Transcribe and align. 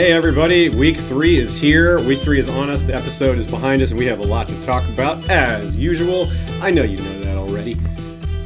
Hey 0.00 0.12
everybody, 0.12 0.70
week 0.70 0.96
three 0.96 1.36
is 1.36 1.60
here. 1.60 1.98
Week 2.08 2.20
three 2.20 2.40
is 2.40 2.48
on 2.48 2.70
us. 2.70 2.82
The 2.84 2.94
episode 2.94 3.36
is 3.36 3.50
behind 3.50 3.82
us, 3.82 3.90
and 3.90 3.98
we 3.98 4.06
have 4.06 4.20
a 4.20 4.24
lot 4.24 4.48
to 4.48 4.64
talk 4.64 4.82
about 4.88 5.28
as 5.28 5.78
usual. 5.78 6.26
I 6.62 6.70
know 6.70 6.84
you 6.84 6.96
know 6.96 7.20
that 7.20 7.36
already. 7.36 7.74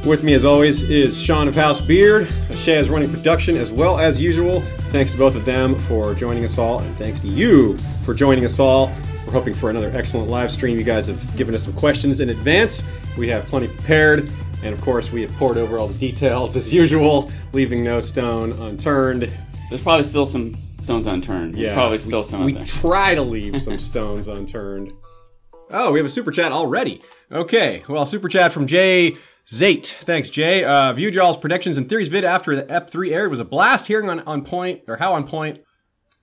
With 0.05 0.21
me, 0.25 0.33
as 0.33 0.43
always, 0.43 0.89
is 0.89 1.17
Sean 1.17 1.47
of 1.47 1.55
House 1.55 1.79
Beard. 1.79 2.27
Shay 2.51 2.75
is 2.75 2.89
running 2.89 3.09
production 3.09 3.55
as 3.55 3.71
well 3.71 3.97
as 3.99 4.21
usual. 4.21 4.59
Thanks 4.91 5.13
to 5.13 5.17
both 5.17 5.33
of 5.33 5.45
them 5.45 5.75
for 5.75 6.13
joining 6.13 6.43
us 6.43 6.57
all, 6.57 6.79
and 6.79 6.95
thanks 6.97 7.21
to 7.21 7.29
you 7.29 7.77
for 8.03 8.13
joining 8.13 8.43
us 8.43 8.59
all. 8.59 8.87
We're 9.25 9.31
hoping 9.31 9.53
for 9.53 9.69
another 9.69 9.93
excellent 9.95 10.29
live 10.29 10.51
stream. 10.51 10.77
You 10.77 10.83
guys 10.83 11.07
have 11.07 11.37
given 11.37 11.55
us 11.55 11.63
some 11.63 11.73
questions 11.73 12.19
in 12.19 12.31
advance. 12.31 12.83
We 13.17 13.29
have 13.29 13.45
plenty 13.45 13.69
prepared, 13.69 14.29
and 14.61 14.73
of 14.73 14.81
course, 14.81 15.09
we 15.09 15.21
have 15.21 15.31
poured 15.35 15.55
over 15.55 15.77
all 15.77 15.87
the 15.87 15.97
details 15.99 16.57
as 16.57 16.73
usual, 16.73 17.31
leaving 17.53 17.81
no 17.81 18.01
stone 18.01 18.51
unturned. 18.59 19.33
There's 19.69 19.81
probably 19.81 20.03
still 20.03 20.25
some 20.25 20.57
stones 20.75 21.07
unturned. 21.07 21.55
There's 21.55 21.73
probably 21.73 21.97
still 21.97 22.19
we, 22.19 22.25
some 22.25 22.45
We 22.45 22.53
try 22.65 23.15
to 23.15 23.21
leave 23.21 23.61
some 23.61 23.79
stones 23.79 24.27
unturned. 24.27 24.93
Oh, 25.71 25.91
we 25.91 25.99
have 25.99 26.05
a 26.05 26.09
super 26.09 26.31
chat 26.31 26.51
already. 26.51 27.01
Okay, 27.31 27.83
well, 27.87 28.05
super 28.05 28.29
chat 28.29 28.53
from 28.53 28.67
Jay 28.67 29.17
Zate. 29.47 29.85
Thanks, 29.85 30.29
Jay. 30.29 30.63
Uh, 30.63 30.93
viewed 30.93 31.15
y'all's 31.15 31.37
predictions 31.37 31.77
and 31.77 31.89
theories 31.89 32.07
vid 32.07 32.23
after 32.23 32.55
the 32.55 32.63
EP3 32.63 33.11
aired. 33.11 33.25
It 33.27 33.29
was 33.29 33.39
a 33.39 33.45
blast 33.45 33.87
hearing 33.87 34.09
on, 34.09 34.19
on 34.21 34.43
point, 34.43 34.81
or 34.87 34.97
how 34.97 35.13
on 35.13 35.25
point 35.25 35.59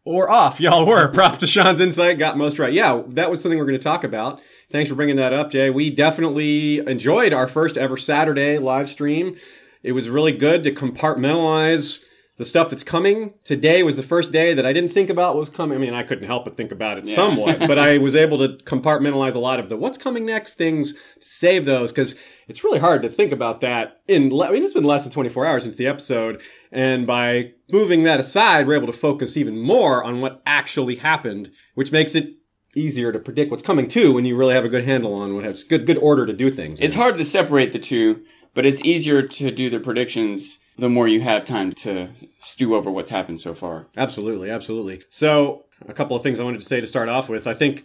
or 0.04 0.30
off 0.30 0.60
y'all 0.60 0.86
were. 0.86 1.08
Props 1.08 1.38
to 1.38 1.46
Sean's 1.46 1.80
insight. 1.80 2.18
Got 2.18 2.36
most 2.36 2.58
right. 2.58 2.72
Yeah, 2.72 3.02
that 3.08 3.30
was 3.30 3.40
something 3.40 3.58
we're 3.58 3.66
going 3.66 3.78
to 3.78 3.82
talk 3.82 4.04
about. 4.04 4.40
Thanks 4.70 4.88
for 4.88 4.94
bringing 4.94 5.16
that 5.16 5.32
up, 5.32 5.50
Jay. 5.50 5.70
We 5.70 5.90
definitely 5.90 6.78
enjoyed 6.78 7.32
our 7.32 7.48
first 7.48 7.76
ever 7.76 7.96
Saturday 7.96 8.58
live 8.58 8.88
stream. 8.88 9.36
It 9.82 9.92
was 9.92 10.08
really 10.08 10.32
good 10.32 10.62
to 10.64 10.72
compartmentalize 10.72 12.00
the 12.42 12.48
stuff 12.48 12.70
that's 12.70 12.82
coming. 12.82 13.34
Today 13.44 13.84
was 13.84 13.94
the 13.94 14.02
first 14.02 14.32
day 14.32 14.52
that 14.52 14.66
I 14.66 14.72
didn't 14.72 14.90
think 14.90 15.08
about 15.08 15.36
what 15.36 15.40
was 15.42 15.48
coming. 15.48 15.78
I 15.78 15.80
mean, 15.80 15.94
I 15.94 16.02
couldn't 16.02 16.26
help 16.26 16.44
but 16.44 16.56
think 16.56 16.72
about 16.72 16.98
it 16.98 17.06
somewhat, 17.06 17.60
but 17.60 17.78
I 17.78 17.98
was 17.98 18.16
able 18.16 18.36
to 18.38 18.62
compartmentalize 18.64 19.36
a 19.36 19.38
lot 19.38 19.60
of 19.60 19.68
the 19.68 19.76
what's 19.76 19.96
coming 19.96 20.26
next 20.26 20.54
things 20.54 20.94
save 21.20 21.64
those 21.64 21.92
because 21.92 22.16
it's 22.48 22.64
really 22.64 22.80
hard 22.80 23.02
to 23.02 23.08
think 23.08 23.30
about 23.30 23.60
that 23.60 24.02
in, 24.08 24.32
I 24.42 24.50
mean, 24.50 24.64
it's 24.64 24.74
been 24.74 24.82
less 24.82 25.04
than 25.04 25.12
24 25.12 25.46
hours 25.46 25.62
since 25.62 25.76
the 25.76 25.86
episode. 25.86 26.40
And 26.72 27.06
by 27.06 27.52
moving 27.70 28.02
that 28.02 28.18
aside, 28.18 28.66
we're 28.66 28.76
able 28.76 28.88
to 28.88 28.92
focus 28.92 29.36
even 29.36 29.60
more 29.60 30.02
on 30.02 30.20
what 30.20 30.42
actually 30.44 30.96
happened, 30.96 31.52
which 31.76 31.92
makes 31.92 32.16
it 32.16 32.34
easier 32.74 33.12
to 33.12 33.20
predict 33.20 33.52
what's 33.52 33.62
coming 33.62 33.86
too 33.86 34.12
when 34.12 34.24
you 34.24 34.34
really 34.34 34.54
have 34.54 34.64
a 34.64 34.68
good 34.68 34.84
handle 34.84 35.14
on 35.14 35.36
what 35.36 35.44
has 35.44 35.62
good, 35.62 35.86
good 35.86 35.98
order 35.98 36.26
to 36.26 36.32
do 36.32 36.50
things. 36.50 36.80
It's 36.80 36.94
hard 36.94 37.18
to 37.18 37.24
separate 37.24 37.72
the 37.72 37.78
two, 37.78 38.24
but 38.52 38.66
it's 38.66 38.84
easier 38.84 39.22
to 39.22 39.50
do 39.52 39.70
the 39.70 39.78
predictions 39.78 40.58
the 40.78 40.88
more 40.88 41.08
you 41.08 41.20
have 41.20 41.44
time 41.44 41.72
to 41.72 42.08
stew 42.40 42.74
over 42.74 42.90
what's 42.90 43.10
happened 43.10 43.40
so 43.40 43.54
far. 43.54 43.86
Absolutely, 43.96 44.50
absolutely. 44.50 45.02
So, 45.08 45.64
a 45.88 45.92
couple 45.92 46.16
of 46.16 46.22
things 46.22 46.38
I 46.38 46.44
wanted 46.44 46.60
to 46.60 46.66
say 46.66 46.80
to 46.80 46.86
start 46.86 47.08
off 47.08 47.28
with. 47.28 47.46
I 47.46 47.54
think 47.54 47.84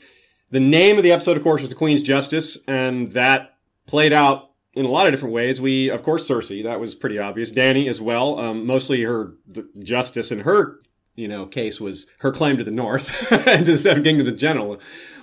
the 0.51 0.59
name 0.59 0.97
of 0.97 1.03
the 1.03 1.11
episode, 1.11 1.37
of 1.37 1.43
course, 1.43 1.61
was 1.61 1.69
The 1.69 1.75
Queen's 1.75 2.01
Justice, 2.01 2.57
and 2.67 3.11
that 3.11 3.55
played 3.85 4.13
out 4.13 4.51
in 4.73 4.85
a 4.85 4.89
lot 4.89 5.07
of 5.07 5.13
different 5.13 5.33
ways. 5.33 5.59
We, 5.59 5.89
of 5.89 6.03
course, 6.03 6.27
Cersei, 6.27 6.63
that 6.63 6.79
was 6.79 6.95
pretty 6.95 7.17
obvious. 7.17 7.49
Danny 7.51 7.89
as 7.89 7.99
well. 7.99 8.39
Um, 8.39 8.65
mostly 8.65 9.01
her 9.03 9.33
justice 9.79 10.31
in 10.31 10.41
her, 10.41 10.79
you 11.15 11.27
know, 11.27 11.47
case 11.47 11.81
was 11.81 12.07
her 12.19 12.31
claim 12.31 12.57
to 12.57 12.63
the 12.63 12.71
North 12.71 13.31
and 13.31 13.65
to 13.65 13.73
the 13.73 13.77
Seven 13.77 14.03
Kingdoms 14.03 14.29
in 14.29 14.37
general. 14.37 14.79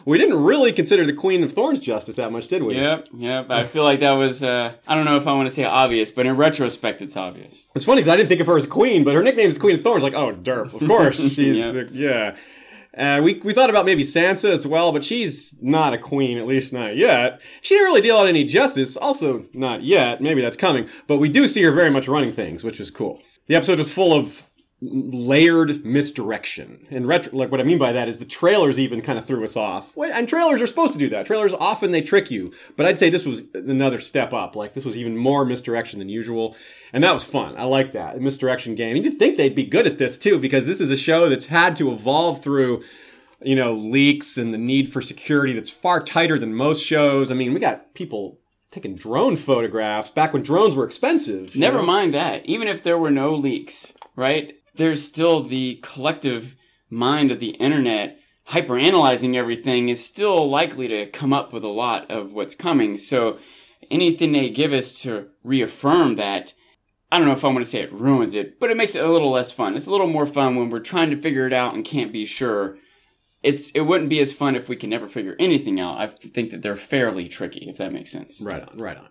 We 0.07 0.19
didn't 0.19 0.43
really 0.43 0.73
consider 0.73 1.05
the 1.07 1.13
Queen 1.13 1.43
of 1.43 1.53
Thorns 1.53 1.81
justice 1.81 2.17
that 2.17 2.31
much, 2.31 2.47
did 2.49 2.63
we? 2.63 2.75
Yep, 2.77 3.09
yep. 3.17 3.51
I 3.51 3.65
feel 3.65 3.83
like 3.85 4.01
that 4.01 4.13
was, 4.13 4.43
uh, 4.43 4.75
I 4.87 4.95
don't 4.95 5.05
know 5.07 5.17
if 5.17 5.27
I 5.27 5.33
want 5.33 5.49
to 5.49 5.55
say 5.55 5.65
obvious, 5.65 6.11
but 6.11 6.27
in 6.27 6.37
retrospect, 6.37 7.01
it's 7.01 7.17
obvious. 7.17 7.67
It's 7.75 7.85
funny 7.85 8.01
because 8.03 8.13
I 8.13 8.17
didn't 8.17 8.29
think 8.29 8.41
of 8.41 8.47
her 8.47 8.57
as 8.59 8.67
queen, 8.67 9.03
but 9.05 9.15
her 9.15 9.23
nickname 9.23 9.49
is 9.49 9.59
Queen 9.59 9.77
of 9.77 9.83
Thorns. 9.83 10.03
Like, 10.03 10.15
oh, 10.15 10.33
derp. 10.35 10.75
Of 10.75 10.87
course, 10.87 11.17
she's 11.35 11.57
Yep. 11.57 11.75
uh, 11.77 11.91
yeah. 11.93 12.37
Uh, 12.97 13.21
we 13.21 13.41
we 13.43 13.53
thought 13.53 13.71
about 13.71 13.85
maybe 13.85 14.05
Sansa 14.05 14.51
as 14.53 14.67
well, 14.67 14.93
but 14.93 15.03
she's 15.05 15.53
not 15.61 15.93
a 15.95 15.99
queen, 15.99 16.39
at 16.39 16.47
least 16.47 16.73
not 16.73 16.97
yet. 16.97 17.41
She 17.61 17.75
didn't 17.75 17.87
really 17.87 18.01
deal 18.03 18.17
out 18.19 18.29
any 18.29 18.45
justice, 18.45 18.97
also 18.97 19.47
not 19.53 19.83
yet. 19.83 20.21
Maybe 20.21 20.41
that's 20.41 20.57
coming, 20.57 20.89
but 21.09 21.17
we 21.17 21.29
do 21.29 21.49
see 21.49 21.63
her 21.65 21.73
very 21.73 21.91
much 21.91 22.07
running 22.07 22.31
things, 22.33 22.63
which 22.63 22.79
is 22.79 22.93
cool. 22.93 23.21
The 23.49 23.57
episode 23.57 23.79
was 23.79 23.91
full 23.93 24.13
of 24.13 24.45
layered 24.87 25.85
misdirection. 25.85 26.87
And 26.91 27.07
retro, 27.07 27.37
like 27.37 27.51
what 27.51 27.61
I 27.61 27.65
mean 27.65 27.79
by 27.79 27.93
that 27.93 28.09
is 28.09 28.19
the 28.19 28.25
trailers 28.25 28.79
even 28.79 29.01
kind 29.03 29.19
of 29.19 29.25
threw 29.25 29.43
us 29.45 29.57
off. 29.57 29.97
And 29.97 30.29
trailers 30.29 30.61
are 30.61 30.67
supposed 30.67 30.93
to 30.93 30.99
do 30.99 31.09
that. 31.11 31.27
Trailers 31.27 31.55
often 31.55 31.93
they 31.93 32.03
trick 32.03 32.31
you, 32.31 32.53
but 32.77 32.87
I'd 32.87 32.99
say 32.99 33.11
this 33.11 33.25
was 33.25 33.45
another 33.55 34.01
step 34.01 34.33
up. 34.33 34.57
Like 34.57 34.75
this 34.75 34.85
was 34.85 34.97
even 34.97 35.17
more 35.17 35.45
misdirection 35.45 35.99
than 35.99 36.09
usual, 36.09 36.57
and 36.93 37.03
that 37.03 37.13
was 37.13 37.25
fun. 37.25 37.57
I 37.57 37.65
like 37.65 37.93
that 37.93 38.21
misdirection 38.21 38.75
game. 38.75 38.97
You'd 38.97 39.19
think 39.19 39.37
they'd 39.37 39.55
be 39.55 39.65
good 39.65 39.87
at 39.87 39.99
this 39.99 40.19
too, 40.19 40.39
because 40.39 40.67
this 40.67 40.81
is 40.81 40.91
a 40.91 40.97
show 40.97 41.29
that's 41.29 41.47
had 41.47 41.77
to 41.77 41.93
evolve 41.93 42.43
through. 42.43 42.83
You 43.43 43.57
know, 43.57 43.75
leaks 43.75 44.39
and 44.39 44.55
the 44.55 44.59
need 44.59 44.91
for 44.91 45.03
security 45.03 45.53
that's 45.53 45.69
far 45.69 46.01
tighter 46.01 46.39
than 46.39 46.55
most 46.55 46.83
shows. 46.83 47.31
I 47.31 47.35
mean, 47.35 47.53
we 47.53 47.61
got 47.61 47.93
people 47.93 48.39
taking 48.71 48.97
drone 48.97 49.37
photographs 49.37 50.11
back 50.11 50.33
when 50.33 50.43
drones 50.43 50.75
were 50.75 50.87
expensive. 50.87 51.55
Never 51.55 51.79
know? 51.79 51.85
mind 51.85 52.15
that. 52.15 52.47
Even 52.47 52.69
if 52.69 52.83
there 52.83 52.97
were 52.97 53.11
no 53.11 53.35
leaks, 53.35 53.93
right? 54.17 54.55
There's 54.75 55.05
still 55.05 55.43
the 55.43 55.81
collective 55.83 56.57
mind 56.91 57.31
of 57.31 57.41
the 57.41 57.51
internet 57.51 58.19
hyperanalyzing 58.49 59.35
everything 59.35 59.89
is 59.89 60.05
still 60.05 60.49
likely 60.49 60.89
to 60.89 61.07
come 61.07 61.33
up 61.33 61.53
with 61.53 61.65
a 61.65 61.69
lot 61.69 62.11
of 62.11 62.33
what's 62.33 62.55
coming. 62.55 62.99
So 62.99 63.39
anything 63.91 64.33
they 64.33 64.51
give 64.51 64.73
us 64.73 65.01
to 65.03 65.29
reaffirm 65.43 66.17
that, 66.17 66.53
I 67.11 67.19
don't 67.19 67.27
know 67.27 67.33
if 67.33 67.45
I 67.45 67.49
want 67.49 67.61
to 67.61 67.71
say 67.71 67.81
it 67.81 67.93
ruins 67.93 68.35
it, 68.35 68.59
but 68.61 68.71
it 68.71 68.77
makes 68.77 68.95
it 68.95 69.05
a 69.05 69.11
little 69.11 69.31
less 69.31 69.53
fun. 69.53 69.75
It's 69.75 69.87
a 69.87 69.91
little 69.91 70.07
more 70.07 70.27
fun 70.27 70.57
when 70.57 70.71
we're 70.71 70.81
trying 70.81 71.11
to 71.11 71.21
figure 71.21 71.47
it 71.47 71.53
out 71.53 71.75
and 71.75 71.85
can't 71.85 72.13
be 72.13 72.27
sure. 72.27 72.77
It's 73.43 73.71
it 73.71 73.83
wouldn't 73.83 74.11
be 74.11 74.21
as 74.21 74.33
fun 74.33 74.57
if 74.57 74.69
we 74.69 74.77
can 74.77 74.91
never 74.91 75.07
figure 75.07 75.37
anything 75.39 75.79
out. 75.79 75.99
I 75.99 76.07
think 76.07 76.51
that 76.51 76.63
they're 76.63 76.77
fairly 76.77 77.29
tricky, 77.29 77.69
if 77.69 77.77
that 77.77 77.93
makes 77.93 78.11
sense. 78.11 78.41
Right 78.41 78.63
on, 78.63 78.79
right 78.79 78.97
on. 78.97 79.11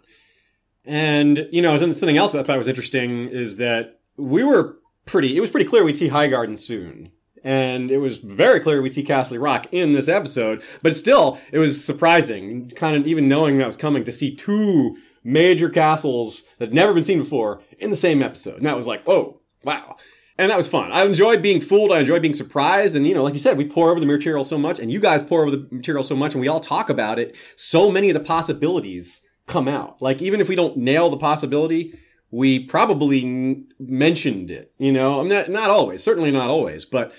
And 0.86 1.48
you 1.52 1.62
know, 1.62 1.78
something 1.78 2.18
else 2.18 2.34
I 2.34 2.44
thought 2.44 2.58
was 2.58 2.68
interesting 2.68 3.30
is 3.30 3.58
that 3.58 4.00
we 4.18 4.44
were 4.44 4.78
pretty. 5.06 5.36
It 5.36 5.42
was 5.42 5.50
pretty 5.50 5.68
clear 5.68 5.84
we'd 5.84 5.96
see 5.96 6.10
Highgarden 6.10 6.58
soon, 6.58 7.12
and 7.44 7.92
it 7.92 7.98
was 7.98 8.18
very 8.18 8.60
clear 8.60 8.82
we'd 8.82 8.94
see 8.94 9.04
Casterly 9.04 9.42
Rock 9.42 9.68
in 9.72 9.94
this 9.94 10.08
episode. 10.08 10.64
But 10.82 10.96
still, 10.96 11.40
it 11.52 11.60
was 11.60 11.84
surprising, 11.84 12.72
kind 12.76 12.96
of 12.96 13.08
even 13.08 13.28
knowing 13.28 13.58
that 13.58 13.68
was 13.68 13.78
coming, 13.78 14.04
to 14.06 14.12
see 14.12 14.36
two 14.36 14.98
major 15.24 15.70
castles 15.70 16.44
that 16.60 16.70
had 16.70 16.74
never 16.74 16.94
been 16.94 17.04
seen 17.04 17.20
before 17.20 17.62
in 17.80 17.90
the 17.90 17.96
same 17.96 18.22
episode. 18.22 18.56
And 18.56 18.66
that 18.66 18.76
was 18.76 18.88
like, 18.88 19.08
oh, 19.08 19.40
wow. 19.64 19.96
And 20.38 20.50
that 20.50 20.58
was 20.58 20.68
fun. 20.68 20.92
I 20.92 21.06
enjoyed 21.06 21.42
being 21.42 21.62
fooled. 21.62 21.92
I 21.92 22.00
enjoyed 22.00 22.22
being 22.22 22.34
surprised. 22.34 22.96
And, 22.96 23.06
you 23.06 23.14
know, 23.14 23.24
like 23.24 23.36
you 23.36 23.40
said, 23.40 23.56
we 23.56 23.66
pour 23.68 23.92
over 23.92 24.00
the 24.00 24.06
material 24.06 24.44
so 24.44 24.58
much, 24.58 24.80
and 24.80 24.92
you 24.92 25.00
guys 25.00 25.22
pour 25.22 25.44
over 25.44 25.52
the 25.52 25.68
material 25.70 26.04
so 26.04 26.16
much, 26.16 26.34
and 26.34 26.42
we 26.42 26.48
all 26.48 26.60
talk 26.60 26.90
about 26.90 27.20
it. 27.20 27.36
So 27.56 27.92
many 27.92 28.10
of 28.10 28.16
the 28.16 28.20
possibilities 28.20 29.22
come 29.46 29.68
out. 29.68 30.02
Like, 30.02 30.22
even 30.22 30.42
if 30.42 30.50
we 30.50 30.56
don't 30.56 30.78
nail 30.78 31.10
the 31.10 31.18
possibility, 31.18 31.94
we 32.34 32.58
probably 32.60 33.24
n- 33.24 33.68
mentioned 33.80 34.50
it. 34.50 34.74
You 34.80 34.92
know, 34.92 35.20
I'm 35.20 35.28
not, 35.28 35.50
not 35.50 35.70
always, 35.70 36.02
certainly 36.04 36.32
not 36.32 36.50
always, 36.50 36.84
but 36.84 37.14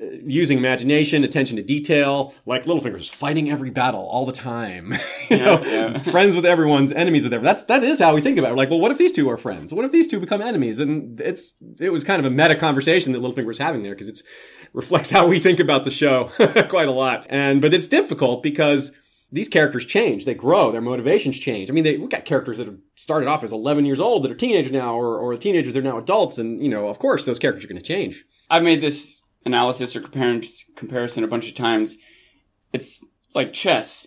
uh, 0.00 0.04
using 0.24 0.56
imagination, 0.56 1.24
attention 1.24 1.56
to 1.56 1.64
detail, 1.64 2.32
like 2.46 2.64
Littlefinger's 2.64 3.00
just 3.00 3.14
fighting 3.14 3.50
every 3.50 3.70
battle 3.70 4.02
all 4.08 4.24
the 4.24 4.30
time. 4.32 4.92
you 5.28 5.36
Yeah, 5.38 5.44
know, 5.44 5.62
yeah. 5.64 5.98
friends 6.14 6.36
with 6.36 6.46
everyone's 6.46 6.92
enemies 6.92 7.24
with 7.24 7.32
everyone. 7.32 7.52
That's 7.52 7.64
that 7.64 7.82
is 7.82 7.98
how 7.98 8.14
we 8.14 8.20
think 8.20 8.38
about 8.38 8.48
it. 8.48 8.50
We're 8.52 8.58
like, 8.58 8.70
well, 8.70 8.78
what 8.80 8.92
if 8.92 8.98
these 8.98 9.12
two 9.12 9.28
are 9.30 9.36
friends? 9.36 9.74
What 9.74 9.84
if 9.84 9.90
these 9.90 10.06
two 10.06 10.20
become 10.20 10.40
enemies? 10.40 10.78
And 10.78 11.20
it's 11.20 11.54
it 11.80 11.90
was 11.90 12.04
kind 12.04 12.20
of 12.24 12.24
a 12.24 12.30
meta 12.30 12.54
conversation 12.54 13.12
that 13.12 13.18
Littlefinger 13.20 13.46
was 13.46 13.58
having 13.58 13.82
there 13.82 13.94
because 13.94 14.08
it's 14.08 14.22
reflects 14.72 15.10
how 15.10 15.26
we 15.26 15.40
think 15.40 15.58
about 15.58 15.84
the 15.84 15.90
show 15.90 16.30
quite 16.68 16.86
a 16.88 16.92
lot. 16.92 17.26
And 17.28 17.60
but 17.60 17.74
it's 17.74 17.88
difficult 17.88 18.44
because 18.44 18.92
these 19.32 19.48
characters 19.48 19.86
change, 19.86 20.26
they 20.26 20.34
grow, 20.34 20.70
their 20.70 20.82
motivations 20.82 21.38
change. 21.38 21.70
I 21.70 21.72
mean, 21.72 21.84
they, 21.84 21.96
we 21.96 22.06
got 22.06 22.26
characters 22.26 22.58
that 22.58 22.66
have 22.66 22.78
started 22.96 23.28
off 23.28 23.42
as 23.42 23.50
11 23.50 23.86
years 23.86 23.98
old 23.98 24.22
that 24.22 24.30
are 24.30 24.36
teenagers 24.36 24.70
now, 24.70 24.94
or, 24.94 25.18
or 25.18 25.34
teenagers 25.36 25.72
they're 25.72 25.82
now 25.82 25.96
adults, 25.96 26.36
and 26.36 26.62
you 26.62 26.68
know, 26.68 26.88
of 26.88 26.98
course, 26.98 27.24
those 27.24 27.38
characters 27.38 27.64
are 27.64 27.68
going 27.68 27.80
to 27.80 27.86
change. 27.86 28.24
I've 28.50 28.62
made 28.62 28.82
this 28.82 29.22
analysis 29.46 29.96
or 29.96 30.00
comparison 30.02 31.24
a 31.24 31.28
bunch 31.28 31.48
of 31.48 31.54
times. 31.54 31.96
It's 32.74 33.04
like 33.34 33.54
chess 33.54 34.06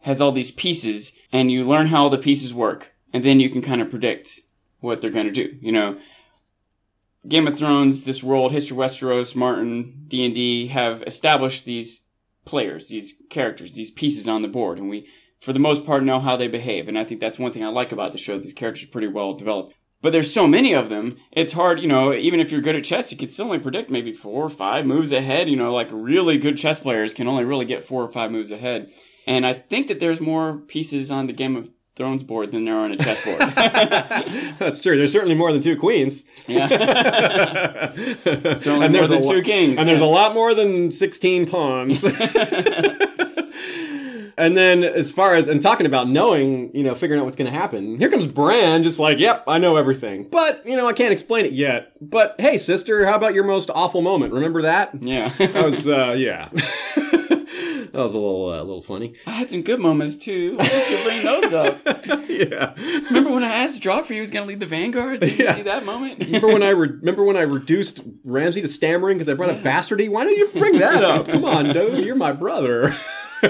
has 0.00 0.20
all 0.20 0.32
these 0.32 0.50
pieces, 0.50 1.12
and 1.32 1.52
you 1.52 1.64
learn 1.64 1.86
how 1.86 2.02
all 2.02 2.10
the 2.10 2.18
pieces 2.18 2.52
work, 2.52 2.92
and 3.12 3.24
then 3.24 3.38
you 3.38 3.50
can 3.50 3.62
kind 3.62 3.80
of 3.80 3.90
predict 3.90 4.40
what 4.80 5.00
they're 5.00 5.10
going 5.10 5.26
to 5.26 5.32
do. 5.32 5.56
You 5.60 5.70
know, 5.70 5.98
Game 7.28 7.46
of 7.46 7.56
Thrones, 7.56 8.04
this 8.04 8.22
world, 8.24 8.50
History 8.50 8.76
Westeros, 8.76 9.36
Martin, 9.36 10.04
D 10.08 10.24
and 10.24 10.34
D 10.34 10.66
have 10.66 11.02
established 11.04 11.64
these 11.64 12.00
players, 12.44 12.88
these 12.88 13.14
characters, 13.30 13.74
these 13.74 13.90
pieces 13.90 14.28
on 14.28 14.42
the 14.42 14.48
board, 14.48 14.78
and 14.78 14.88
we, 14.88 15.08
for 15.40 15.52
the 15.52 15.58
most 15.58 15.84
part, 15.84 16.04
know 16.04 16.20
how 16.20 16.36
they 16.36 16.48
behave. 16.48 16.88
And 16.88 16.98
I 16.98 17.04
think 17.04 17.20
that's 17.20 17.38
one 17.38 17.52
thing 17.52 17.64
I 17.64 17.68
like 17.68 17.92
about 17.92 18.12
the 18.12 18.18
show. 18.18 18.38
These 18.38 18.54
characters 18.54 18.84
are 18.84 18.92
pretty 18.92 19.08
well 19.08 19.34
developed. 19.34 19.74
But 20.02 20.12
there's 20.12 20.32
so 20.32 20.46
many 20.46 20.74
of 20.74 20.90
them, 20.90 21.16
it's 21.32 21.54
hard, 21.54 21.80
you 21.80 21.88
know, 21.88 22.12
even 22.12 22.38
if 22.38 22.52
you're 22.52 22.60
good 22.60 22.76
at 22.76 22.84
chess, 22.84 23.10
you 23.10 23.16
can 23.16 23.28
still 23.28 23.46
only 23.46 23.58
predict 23.58 23.88
maybe 23.88 24.12
four 24.12 24.44
or 24.44 24.50
five 24.50 24.84
moves 24.84 25.12
ahead. 25.12 25.48
You 25.48 25.56
know, 25.56 25.72
like 25.72 25.88
really 25.90 26.36
good 26.36 26.58
chess 26.58 26.78
players 26.78 27.14
can 27.14 27.26
only 27.26 27.42
really 27.44 27.64
get 27.64 27.86
four 27.86 28.02
or 28.02 28.12
five 28.12 28.30
moves 28.30 28.50
ahead. 28.50 28.92
And 29.26 29.46
I 29.46 29.54
think 29.54 29.86
that 29.86 30.00
there's 30.00 30.20
more 30.20 30.58
pieces 30.58 31.10
on 31.10 31.26
the 31.26 31.32
Game 31.32 31.56
of 31.56 31.70
Thrones 31.96 32.24
board 32.24 32.50
than 32.50 32.64
there 32.64 32.74
are 32.76 32.84
on 32.84 32.92
a 32.92 32.96
chessboard. 32.96 33.38
That's 34.58 34.80
true. 34.80 34.96
There's 34.96 35.12
certainly 35.12 35.36
more 35.36 35.52
than 35.52 35.60
two 35.60 35.76
queens. 35.76 36.24
yeah. 36.48 36.66
and 38.24 38.64
more 38.64 38.88
there's 38.88 39.08
than 39.10 39.20
a 39.20 39.28
two 39.28 39.42
kings, 39.42 39.78
And 39.78 39.88
there's 39.88 40.00
a 40.00 40.06
lot 40.06 40.34
more 40.34 40.54
than 40.54 40.90
16 40.90 41.46
pawns. 41.46 42.02
and 44.36 44.56
then 44.56 44.82
as 44.82 45.12
far 45.12 45.34
as 45.36 45.46
and 45.46 45.62
talking 45.62 45.86
about 45.86 46.08
knowing, 46.08 46.74
you 46.74 46.82
know, 46.82 46.96
figuring 46.96 47.20
out 47.20 47.24
what's 47.24 47.36
going 47.36 47.52
to 47.52 47.56
happen. 47.56 47.96
Here 47.98 48.10
comes 48.10 48.26
Bran 48.26 48.82
just 48.82 48.98
like, 48.98 49.18
"Yep, 49.20 49.44
I 49.46 49.58
know 49.58 49.76
everything." 49.76 50.24
But, 50.24 50.66
you 50.66 50.76
know, 50.76 50.88
I 50.88 50.92
can't 50.92 51.12
explain 51.12 51.44
it 51.46 51.52
yet. 51.52 51.92
But 52.00 52.34
hey, 52.40 52.56
sister, 52.56 53.06
how 53.06 53.14
about 53.14 53.34
your 53.34 53.44
most 53.44 53.70
awful 53.72 54.02
moment? 54.02 54.32
Remember 54.32 54.62
that? 54.62 54.90
yeah. 55.00 55.28
That 55.38 55.64
was 55.64 55.88
uh 55.88 56.12
yeah. 56.18 56.48
That 57.94 58.02
was 58.02 58.14
a 58.14 58.18
little 58.18 58.48
uh, 58.50 58.56
a 58.56 58.64
little 58.64 58.80
funny. 58.82 59.14
I 59.24 59.30
had 59.30 59.48
some 59.50 59.62
good 59.62 59.78
moments 59.78 60.16
too. 60.16 60.56
Why 60.56 60.66
did 60.68 60.90
you 60.98 61.04
bring 61.04 61.24
those 61.24 61.52
up? 61.52 61.78
yeah. 62.28 62.74
Remember 63.06 63.30
when 63.30 63.44
I 63.44 63.54
asked 63.54 63.80
Joffrey 63.80 64.14
he 64.14 64.20
was 64.20 64.32
going 64.32 64.42
to 64.44 64.48
lead 64.48 64.58
the 64.58 64.66
Vanguard? 64.66 65.20
Did 65.20 65.38
you 65.38 65.46
see 65.52 65.62
that 65.62 65.84
moment? 65.84 66.18
Remember 66.18 66.48
when 66.48 66.64
I 66.64 66.70
re- 66.70 66.88
remember 66.88 67.22
when 67.22 67.36
I 67.36 67.42
reduced 67.42 68.00
Ramsay 68.24 68.62
to 68.62 68.68
stammering 68.68 69.16
because 69.16 69.28
I 69.28 69.34
brought 69.34 69.50
up 69.50 69.58
bastardy? 69.62 70.08
Why 70.08 70.24
did 70.24 70.36
you 70.38 70.48
bring 70.48 70.78
that 70.78 71.04
up? 71.04 71.28
Come 71.34 71.44
on, 71.44 71.66
dude, 71.72 72.04
you're 72.04 72.16
my 72.16 72.32
brother. 72.32 72.96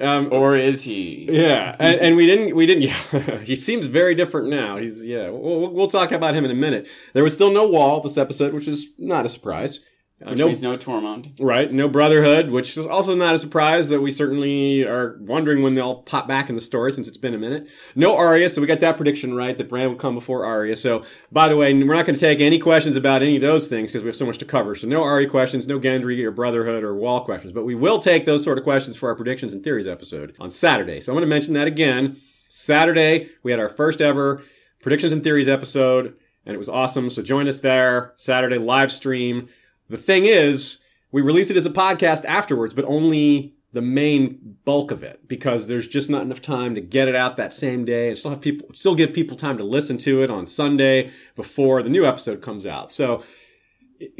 um, 0.00 0.32
or 0.32 0.56
is 0.56 0.82
he? 0.82 1.28
yeah, 1.30 1.76
and, 1.78 2.00
and 2.00 2.16
we 2.16 2.26
didn't 2.26 2.56
we 2.56 2.66
didn't. 2.66 2.82
Yeah, 2.82 3.38
he 3.44 3.54
seems 3.54 3.86
very 3.86 4.14
different 4.16 4.48
now. 4.48 4.76
He's 4.78 5.04
yeah. 5.04 5.30
We'll, 5.30 5.60
we'll- 5.60 5.70
we'll 5.72 5.86
talk 5.88 6.10
about 6.12 6.34
him 6.34 6.44
in 6.44 6.50
a 6.50 6.54
minute. 6.54 6.88
There 7.12 7.22
was 7.22 7.34
still 7.34 7.50
no 7.52 7.68
wall 7.68 8.00
this 8.00 8.16
episode, 8.16 8.52
which 8.52 8.66
is 8.66 8.88
not 8.98 9.26
a 9.26 9.28
surprise. 9.28 9.80
Which 10.20 10.38
no, 10.38 10.46
means 10.48 10.62
no 10.62 10.76
Tormund. 10.76 11.38
Right, 11.38 11.72
no 11.72 11.88
brotherhood, 11.88 12.50
which 12.50 12.76
is 12.76 12.84
also 12.84 13.14
not 13.14 13.34
a 13.34 13.38
surprise 13.38 13.88
that 13.88 14.00
we 14.00 14.10
certainly 14.10 14.82
are 14.84 15.16
wondering 15.20 15.62
when 15.62 15.76
they'll 15.76 16.02
pop 16.02 16.26
back 16.26 16.48
in 16.48 16.56
the 16.56 16.60
story 16.60 16.90
since 16.90 17.06
it's 17.06 17.16
been 17.16 17.34
a 17.34 17.38
minute. 17.38 17.68
No 17.94 18.16
Arya, 18.16 18.48
so 18.48 18.60
we 18.60 18.66
got 18.66 18.80
that 18.80 18.96
prediction 18.96 19.34
right 19.34 19.56
that 19.56 19.68
Bran 19.68 19.88
will 19.88 19.94
come 19.94 20.16
before 20.16 20.44
Arya. 20.44 20.74
So, 20.74 21.04
by 21.30 21.48
the 21.48 21.56
way, 21.56 21.72
we're 21.72 21.94
not 21.94 22.04
going 22.04 22.16
to 22.16 22.20
take 22.20 22.40
any 22.40 22.58
questions 22.58 22.96
about 22.96 23.22
any 23.22 23.36
of 23.36 23.42
those 23.42 23.68
things 23.68 23.92
because 23.92 24.02
we 24.02 24.08
have 24.08 24.16
so 24.16 24.26
much 24.26 24.38
to 24.38 24.44
cover. 24.44 24.74
So, 24.74 24.88
no 24.88 25.04
Arya 25.04 25.28
questions, 25.28 25.68
no 25.68 25.78
Gendry 25.78 26.24
or 26.24 26.32
brotherhood 26.32 26.82
or 26.82 26.96
wall 26.96 27.24
questions, 27.24 27.52
but 27.52 27.64
we 27.64 27.76
will 27.76 28.00
take 28.00 28.24
those 28.24 28.42
sort 28.42 28.58
of 28.58 28.64
questions 28.64 28.96
for 28.96 29.08
our 29.08 29.14
predictions 29.14 29.52
and 29.52 29.62
theories 29.62 29.86
episode 29.86 30.34
on 30.40 30.50
Saturday. 30.50 31.00
So, 31.00 31.12
I'm 31.12 31.14
going 31.14 31.28
to 31.28 31.28
mention 31.28 31.54
that 31.54 31.68
again. 31.68 32.16
Saturday, 32.48 33.28
we 33.44 33.52
had 33.52 33.60
our 33.60 33.68
first 33.68 34.00
ever 34.00 34.42
predictions 34.82 35.12
and 35.12 35.22
theories 35.22 35.46
episode, 35.46 36.16
and 36.44 36.54
it 36.56 36.58
was 36.58 36.68
awesome. 36.68 37.08
So, 37.08 37.22
join 37.22 37.46
us 37.46 37.60
there. 37.60 38.14
Saturday 38.16 38.58
live 38.58 38.90
stream. 38.90 39.48
The 39.88 39.96
thing 39.96 40.26
is, 40.26 40.80
we 41.10 41.22
released 41.22 41.50
it 41.50 41.56
as 41.56 41.66
a 41.66 41.70
podcast 41.70 42.24
afterwards, 42.24 42.74
but 42.74 42.84
only 42.84 43.54
the 43.72 43.82
main 43.82 44.56
bulk 44.64 44.90
of 44.90 45.02
it 45.02 45.28
because 45.28 45.66
there's 45.66 45.86
just 45.86 46.08
not 46.08 46.22
enough 46.22 46.40
time 46.40 46.74
to 46.74 46.80
get 46.80 47.08
it 47.08 47.14
out 47.14 47.36
that 47.36 47.52
same 47.52 47.84
day 47.84 48.08
and 48.08 48.16
still 48.16 48.30
have 48.30 48.40
people 48.40 48.68
still 48.72 48.94
give 48.94 49.12
people 49.12 49.36
time 49.36 49.58
to 49.58 49.64
listen 49.64 49.98
to 49.98 50.22
it 50.22 50.30
on 50.30 50.46
Sunday 50.46 51.10
before 51.36 51.82
the 51.82 51.90
new 51.90 52.06
episode 52.06 52.40
comes 52.40 52.64
out. 52.64 52.90
So 52.90 53.22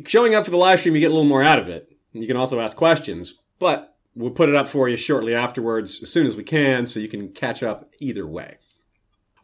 showing 0.05 0.35
up 0.35 0.45
for 0.45 0.51
the 0.51 0.59
live 0.59 0.81
stream 0.81 0.95
you 0.95 1.01
get 1.01 1.11
a 1.11 1.15
little 1.15 1.25
more 1.25 1.43
out 1.43 1.59
of 1.59 1.69
it. 1.69 1.91
You 2.13 2.27
can 2.27 2.37
also 2.37 2.61
ask 2.61 2.77
questions, 2.77 3.35
but 3.59 3.97
we'll 4.15 4.31
put 4.31 4.49
it 4.49 4.55
up 4.55 4.69
for 4.69 4.89
you 4.89 4.97
shortly 4.97 5.35
afterwards 5.35 6.03
as 6.03 6.11
soon 6.11 6.27
as 6.27 6.37
we 6.37 6.45
can 6.45 6.85
so 6.85 7.01
you 7.01 7.09
can 7.09 7.29
catch 7.29 7.63
up 7.63 7.91
either 8.01 8.27
way. 8.27 8.59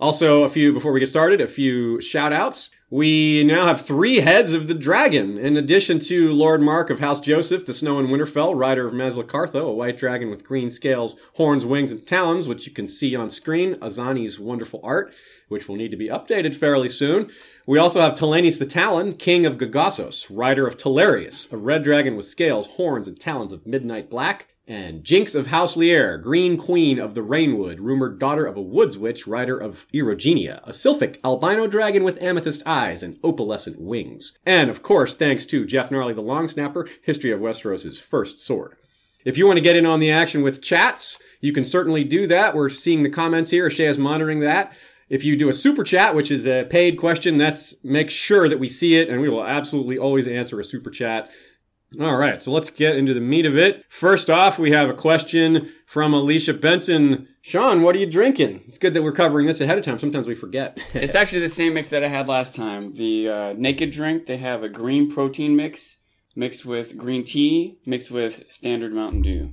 Also, 0.00 0.42
a 0.42 0.48
few, 0.48 0.72
before 0.72 0.92
we 0.92 1.00
get 1.00 1.08
started, 1.08 1.40
a 1.40 1.46
few 1.46 2.00
shout 2.00 2.32
outs. 2.32 2.70
We 2.94 3.42
now 3.42 3.66
have 3.66 3.84
three 3.84 4.18
heads 4.18 4.54
of 4.54 4.68
the 4.68 4.74
dragon, 4.74 5.36
in 5.36 5.56
addition 5.56 5.98
to 5.98 6.32
Lord 6.32 6.62
Mark 6.62 6.90
of 6.90 7.00
House 7.00 7.20
Joseph, 7.20 7.66
the 7.66 7.74
Snow 7.74 7.98
and 7.98 8.08
Winterfell, 8.08 8.56
rider 8.56 8.86
of 8.86 8.92
Mazlacartho, 8.92 9.66
a 9.66 9.72
white 9.72 9.96
dragon 9.96 10.30
with 10.30 10.44
green 10.44 10.70
scales, 10.70 11.16
horns, 11.32 11.64
wings, 11.64 11.90
and 11.90 12.06
talons, 12.06 12.46
which 12.46 12.68
you 12.68 12.72
can 12.72 12.86
see 12.86 13.16
on 13.16 13.30
screen, 13.30 13.74
Azani's 13.80 14.38
wonderful 14.38 14.78
art, 14.84 15.12
which 15.48 15.66
will 15.66 15.74
need 15.74 15.90
to 15.90 15.96
be 15.96 16.06
updated 16.06 16.54
fairly 16.54 16.88
soon. 16.88 17.32
We 17.66 17.80
also 17.80 18.00
have 18.00 18.14
Telenis 18.14 18.60
the 18.60 18.64
Talon, 18.64 19.14
king 19.14 19.44
of 19.44 19.58
Gagassos, 19.58 20.26
rider 20.30 20.64
of 20.64 20.76
Telarius, 20.76 21.52
a 21.52 21.56
red 21.56 21.82
dragon 21.82 22.14
with 22.14 22.26
scales, 22.26 22.68
horns, 22.68 23.08
and 23.08 23.18
talons 23.18 23.52
of 23.52 23.66
midnight 23.66 24.08
black. 24.08 24.53
And 24.66 25.04
Jinx 25.04 25.34
of 25.34 25.48
House 25.48 25.76
Lier, 25.76 26.16
Green 26.16 26.56
Queen 26.56 26.98
of 26.98 27.14
the 27.14 27.22
Rainwood, 27.22 27.80
rumored 27.80 28.18
daughter 28.18 28.46
of 28.46 28.56
a 28.56 28.62
woods 28.62 28.96
witch, 28.96 29.26
rider 29.26 29.58
of 29.58 29.86
Erogenia, 29.92 30.62
a 30.66 30.72
sylphic 30.72 31.18
albino 31.22 31.66
dragon 31.66 32.02
with 32.02 32.22
amethyst 32.22 32.62
eyes 32.64 33.02
and 33.02 33.20
opalescent 33.20 33.78
wings. 33.78 34.38
And 34.46 34.70
of 34.70 34.82
course, 34.82 35.14
thanks 35.14 35.44
to 35.46 35.66
Jeff 35.66 35.90
Gnarly 35.90 36.14
the 36.14 36.22
Long 36.22 36.48
Snapper, 36.48 36.88
History 37.02 37.30
of 37.30 37.40
Westeros' 37.40 38.00
first 38.00 38.38
sword. 38.38 38.76
If 39.26 39.36
you 39.36 39.46
want 39.46 39.58
to 39.58 39.62
get 39.62 39.76
in 39.76 39.84
on 39.84 40.00
the 40.00 40.10
action 40.10 40.42
with 40.42 40.62
chats, 40.62 41.22
you 41.42 41.52
can 41.52 41.64
certainly 41.64 42.02
do 42.02 42.26
that. 42.28 42.54
We're 42.54 42.70
seeing 42.70 43.02
the 43.02 43.10
comments 43.10 43.50
here. 43.50 43.68
Shay 43.68 43.86
is 43.86 43.98
monitoring 43.98 44.40
that. 44.40 44.72
If 45.10 45.24
you 45.24 45.36
do 45.36 45.50
a 45.50 45.54
super 45.54 45.84
chat, 45.84 46.14
which 46.14 46.30
is 46.30 46.46
a 46.46 46.64
paid 46.64 46.98
question, 46.98 47.36
that's 47.36 47.74
make 47.84 48.08
sure 48.08 48.48
that 48.48 48.58
we 48.58 48.68
see 48.68 48.96
it, 48.96 49.10
and 49.10 49.20
we 49.20 49.28
will 49.28 49.44
absolutely 49.44 49.98
always 49.98 50.26
answer 50.26 50.58
a 50.58 50.64
super 50.64 50.90
chat. 50.90 51.30
All 52.00 52.16
right, 52.16 52.40
so 52.42 52.50
let's 52.50 52.70
get 52.70 52.96
into 52.96 53.14
the 53.14 53.20
meat 53.20 53.46
of 53.46 53.56
it. 53.56 53.84
First 53.88 54.28
off, 54.28 54.58
we 54.58 54.72
have 54.72 54.88
a 54.88 54.94
question 54.94 55.72
from 55.86 56.12
Alicia 56.12 56.54
Benson. 56.54 57.28
Sean, 57.40 57.82
what 57.82 57.94
are 57.94 57.98
you 57.98 58.06
drinking? 58.06 58.64
It's 58.66 58.78
good 58.78 58.94
that 58.94 59.02
we're 59.02 59.12
covering 59.12 59.46
this 59.46 59.60
ahead 59.60 59.78
of 59.78 59.84
time. 59.84 59.98
Sometimes 59.98 60.26
we 60.26 60.34
forget. 60.34 60.78
It's 60.94 61.14
actually 61.14 61.40
the 61.40 61.48
same 61.48 61.74
mix 61.74 61.90
that 61.90 62.02
I 62.02 62.08
had 62.08 62.26
last 62.26 62.56
time. 62.56 62.94
The 62.94 63.28
uh, 63.28 63.54
Naked 63.56 63.90
Drink, 63.90 64.26
they 64.26 64.38
have 64.38 64.62
a 64.62 64.68
green 64.68 65.10
protein 65.10 65.54
mix 65.54 65.98
mixed 66.34 66.64
with 66.64 66.96
green 66.96 67.22
tea, 67.24 67.78
mixed 67.86 68.10
with 68.10 68.44
standard 68.48 68.92
Mountain 68.92 69.22
Dew. 69.22 69.52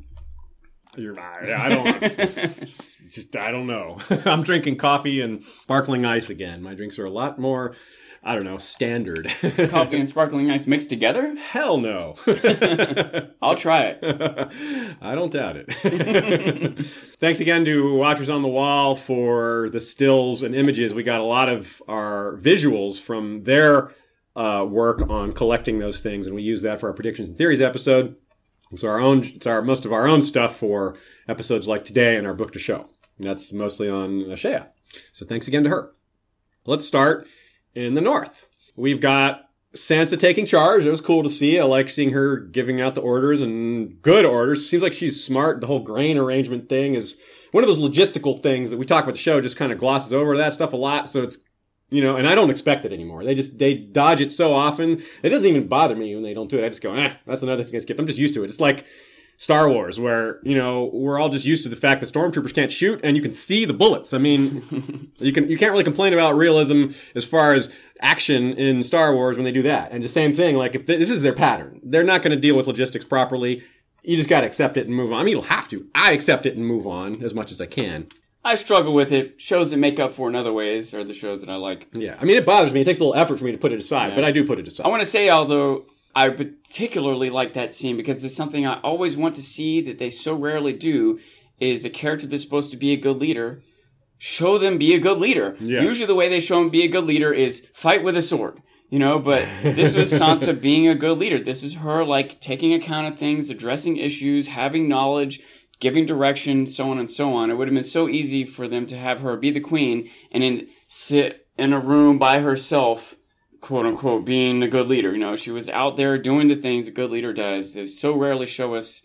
You're 0.97 1.13
right. 1.13 1.49
I 1.49 1.69
don't. 1.69 2.01
just 3.09 3.35
I 3.35 3.51
don't 3.51 3.67
know. 3.67 3.99
I'm 4.25 4.43
drinking 4.43 4.77
coffee 4.77 5.21
and 5.21 5.43
sparkling 5.61 6.05
ice 6.05 6.29
again. 6.29 6.61
My 6.61 6.73
drinks 6.73 6.99
are 6.99 7.05
a 7.05 7.09
lot 7.09 7.39
more. 7.39 7.75
I 8.23 8.35
don't 8.35 8.43
know, 8.43 8.59
standard. 8.59 9.33
Coffee 9.69 9.97
and 9.97 10.07
sparkling 10.07 10.51
ice 10.51 10.67
mixed 10.67 10.89
together? 10.89 11.35
Hell 11.35 11.77
no. 11.79 12.15
I'll 13.41 13.55
try 13.55 13.85
it. 13.85 13.99
I 15.01 15.15
don't 15.15 15.33
doubt 15.33 15.55
it. 15.57 16.85
Thanks 17.19 17.39
again 17.39 17.65
to 17.65 17.95
Watchers 17.95 18.29
on 18.29 18.43
the 18.43 18.47
Wall 18.47 18.95
for 18.95 19.69
the 19.71 19.79
stills 19.79 20.43
and 20.43 20.53
images. 20.53 20.93
We 20.93 21.01
got 21.01 21.19
a 21.19 21.23
lot 21.23 21.49
of 21.49 21.81
our 21.87 22.37
visuals 22.37 23.01
from 23.01 23.43
their 23.43 23.91
uh, 24.35 24.67
work 24.69 25.01
on 25.09 25.33
collecting 25.33 25.79
those 25.79 26.01
things, 26.01 26.27
and 26.27 26.35
we 26.35 26.43
use 26.43 26.61
that 26.61 26.79
for 26.79 26.89
our 26.89 26.93
predictions 26.93 27.29
and 27.29 27.37
theories 27.37 27.61
episode. 27.61 28.15
It's 28.71 28.83
our 28.83 28.99
own. 28.99 29.23
It's 29.23 29.47
our 29.47 29.63
most 29.63 29.83
of 29.83 29.91
our 29.91 30.07
own 30.07 30.21
stuff 30.21 30.57
for 30.57 30.95
episodes 31.27 31.67
like 31.67 31.83
today 31.83 32.17
and 32.17 32.27
our 32.27 32.35
book 32.35 32.53
to 32.53 32.59
show. 32.59 32.87
And 33.17 33.27
that's 33.27 33.51
mostly 33.51 33.89
on 33.89 34.35
Shay. 34.35 34.61
So 35.11 35.25
thanks 35.25 35.47
again 35.47 35.63
to 35.63 35.69
her. 35.69 35.91
Let's 36.65 36.85
start 36.85 37.27
in 37.75 37.93
the 37.93 38.01
north. 38.01 38.45
We've 38.75 39.01
got 39.01 39.49
Sansa 39.75 40.19
taking 40.19 40.45
charge. 40.45 40.85
It 40.85 40.91
was 40.91 41.01
cool 41.01 41.23
to 41.23 41.29
see. 41.29 41.59
I 41.59 41.63
like 41.63 41.89
seeing 41.89 42.11
her 42.11 42.37
giving 42.37 42.81
out 42.81 42.95
the 42.95 43.01
orders 43.01 43.41
and 43.41 44.01
good 44.01 44.25
orders. 44.25 44.69
Seems 44.69 44.83
like 44.83 44.93
she's 44.93 45.23
smart. 45.23 45.61
The 45.61 45.67
whole 45.67 45.79
grain 45.79 46.17
arrangement 46.17 46.69
thing 46.69 46.95
is 46.95 47.19
one 47.51 47.63
of 47.63 47.67
those 47.67 47.79
logistical 47.79 48.41
things 48.41 48.69
that 48.71 48.77
we 48.77 48.85
talk 48.85 49.03
about 49.03 49.13
the 49.13 49.19
show 49.19 49.41
just 49.41 49.57
kind 49.57 49.71
of 49.71 49.77
glosses 49.77 50.13
over 50.13 50.37
that 50.37 50.53
stuff 50.53 50.73
a 50.73 50.77
lot. 50.77 51.09
So 51.09 51.23
it's 51.23 51.37
you 51.89 52.01
know, 52.01 52.15
and 52.15 52.25
I 52.25 52.35
don't 52.35 52.49
expect 52.49 52.85
it 52.85 52.93
anymore. 52.93 53.23
They 53.23 53.35
just 53.35 53.57
they 53.57 53.75
dodge 53.75 54.21
it 54.21 54.31
so 54.31 54.53
often. 54.53 55.03
It 55.23 55.29
doesn't 55.29 55.47
even 55.49 55.67
bother 55.67 55.95
me 55.95 56.15
when 56.15 56.23
they 56.23 56.33
don't 56.33 56.49
do 56.49 56.57
it. 56.57 56.65
I 56.65 56.69
just 56.69 56.81
go, 56.81 56.93
eh, 56.93 57.13
that's 57.27 57.43
another 57.43 57.63
thing 57.63 57.75
I 57.75 57.79
skipped. 57.79 57.99
I'm 57.99 58.07
just 58.07 58.17
used 58.17 58.33
to 58.35 58.43
it. 58.43 58.49
It's 58.49 58.61
like 58.61 58.85
Star 59.41 59.67
Wars, 59.71 59.99
where 59.99 60.39
you 60.43 60.53
know 60.53 60.91
we're 60.93 61.17
all 61.19 61.27
just 61.29 61.45
used 61.45 61.63
to 61.63 61.69
the 61.69 61.75
fact 61.75 61.99
that 61.99 62.13
stormtroopers 62.13 62.53
can't 62.53 62.71
shoot 62.71 62.99
and 63.03 63.17
you 63.17 63.23
can 63.23 63.33
see 63.33 63.65
the 63.65 63.73
bullets. 63.73 64.13
I 64.13 64.19
mean, 64.19 65.11
you 65.17 65.33
can 65.33 65.49
you 65.49 65.57
can't 65.57 65.71
really 65.71 65.83
complain 65.83 66.13
about 66.13 66.37
realism 66.37 66.89
as 67.15 67.25
far 67.25 67.55
as 67.55 67.73
action 68.01 68.53
in 68.53 68.83
Star 68.83 69.15
Wars 69.15 69.37
when 69.37 69.43
they 69.43 69.51
do 69.51 69.63
that. 69.63 69.91
And 69.91 70.03
the 70.03 70.07
same 70.09 70.31
thing, 70.31 70.57
like 70.57 70.75
if 70.75 70.85
this 70.85 71.09
is 71.09 71.23
their 71.23 71.33
pattern, 71.33 71.79
they're 71.81 72.03
not 72.03 72.21
going 72.21 72.35
to 72.35 72.39
deal 72.39 72.55
with 72.55 72.67
logistics 72.67 73.03
properly. 73.03 73.63
You 74.03 74.15
just 74.15 74.29
got 74.29 74.41
to 74.41 74.47
accept 74.47 74.77
it 74.77 74.85
and 74.85 74.95
move 74.95 75.11
on. 75.11 75.21
I 75.21 75.23
mean, 75.23 75.31
you'll 75.31 75.41
have 75.57 75.67
to. 75.69 75.87
I 75.95 76.11
accept 76.11 76.45
it 76.45 76.55
and 76.55 76.63
move 76.63 76.85
on 76.85 77.23
as 77.23 77.33
much 77.33 77.51
as 77.51 77.59
I 77.59 77.65
can. 77.65 78.09
I 78.45 78.53
struggle 78.53 78.93
with 78.93 79.11
it. 79.11 79.41
Shows 79.41 79.71
that 79.71 79.77
make 79.77 79.99
up 79.99 80.13
for 80.13 80.29
in 80.29 80.35
other 80.35 80.53
ways 80.53 80.93
are 80.93 81.03
the 81.03 81.15
shows 81.15 81.41
that 81.41 81.49
I 81.49 81.55
like. 81.55 81.87
Yeah, 81.93 82.15
I 82.21 82.25
mean, 82.25 82.37
it 82.37 82.45
bothers 82.45 82.73
me. 82.73 82.81
It 82.81 82.85
takes 82.85 82.99
a 82.99 83.03
little 83.03 83.19
effort 83.19 83.39
for 83.39 83.45
me 83.45 83.51
to 83.53 83.57
put 83.57 83.71
it 83.71 83.79
aside, 83.79 84.09
Yeah. 84.09 84.15
but 84.15 84.23
I 84.23 84.31
do 84.31 84.45
put 84.45 84.59
it 84.59 84.67
aside. 84.67 84.85
I 84.85 84.89
want 84.89 85.01
to 85.01 85.09
say, 85.09 85.31
although 85.31 85.85
I 86.15 86.29
particularly 86.29 87.29
like 87.29 87.53
that 87.53 87.73
scene 87.73 87.97
because 87.97 88.23
it's 88.23 88.35
something 88.35 88.65
I 88.65 88.79
always 88.81 89.15
want 89.15 89.35
to 89.35 89.43
see 89.43 89.81
that 89.81 89.97
they 89.97 90.09
so 90.09 90.35
rarely 90.35 90.73
do, 90.73 91.19
is 91.59 91.85
a 91.85 91.89
character 91.89 92.27
that's 92.27 92.43
supposed 92.43 92.71
to 92.71 92.77
be 92.77 92.91
a 92.91 92.97
good 92.97 93.17
leader. 93.17 93.63
Show 94.17 94.57
them 94.57 94.77
be 94.77 94.93
a 94.93 94.99
good 94.99 95.19
leader. 95.19 95.55
Yes. 95.59 95.83
Usually, 95.83 96.05
the 96.05 96.15
way 96.15 96.29
they 96.29 96.39
show 96.39 96.59
them 96.59 96.69
be 96.69 96.83
a 96.83 96.87
good 96.87 97.05
leader 97.05 97.33
is 97.33 97.65
fight 97.73 98.03
with 98.03 98.17
a 98.17 98.21
sword. 98.21 98.61
You 98.89 98.99
know, 98.99 99.19
but 99.19 99.45
this 99.63 99.95
was 99.95 100.11
Sansa 100.11 100.59
being 100.59 100.87
a 100.87 100.95
good 100.95 101.17
leader. 101.17 101.39
This 101.39 101.63
is 101.63 101.75
her 101.75 102.03
like 102.03 102.41
taking 102.41 102.73
account 102.73 103.07
of 103.07 103.17
things, 103.17 103.49
addressing 103.49 103.97
issues, 103.97 104.47
having 104.47 104.89
knowledge, 104.89 105.41
giving 105.79 106.05
direction, 106.05 106.67
so 106.67 106.91
on 106.91 106.99
and 106.99 107.09
so 107.09 107.33
on. 107.33 107.49
It 107.49 107.55
would 107.55 107.67
have 107.67 107.75
been 107.75 107.83
so 107.83 108.09
easy 108.09 108.45
for 108.45 108.67
them 108.67 108.85
to 108.87 108.97
have 108.97 109.21
her 109.21 109.37
be 109.37 109.49
the 109.49 109.59
queen 109.59 110.09
and 110.31 110.43
then 110.43 110.67
sit 110.87 111.47
in 111.57 111.73
a 111.73 111.79
room 111.79 112.17
by 112.17 112.39
herself, 112.39 113.15
quote 113.61 113.85
unquote, 113.85 114.25
being 114.25 114.61
a 114.63 114.67
good 114.67 114.87
leader. 114.87 115.13
You 115.13 115.19
know, 115.19 115.35
she 115.35 115.51
was 115.51 115.69
out 115.69 115.95
there 115.95 116.17
doing 116.17 116.47
the 116.47 116.55
things 116.55 116.87
a 116.87 116.91
good 116.91 117.11
leader 117.11 117.31
does. 117.31 117.73
They 117.73 117.85
so 117.85 118.15
rarely 118.15 118.47
show 118.47 118.73
us, 118.73 119.01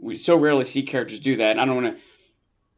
we 0.00 0.14
so 0.14 0.36
rarely 0.36 0.64
see 0.64 0.82
characters 0.82 1.20
do 1.20 1.36
that. 1.36 1.58
I 1.58 1.64
don't 1.64 1.82
want 1.82 1.96
to 1.96 2.02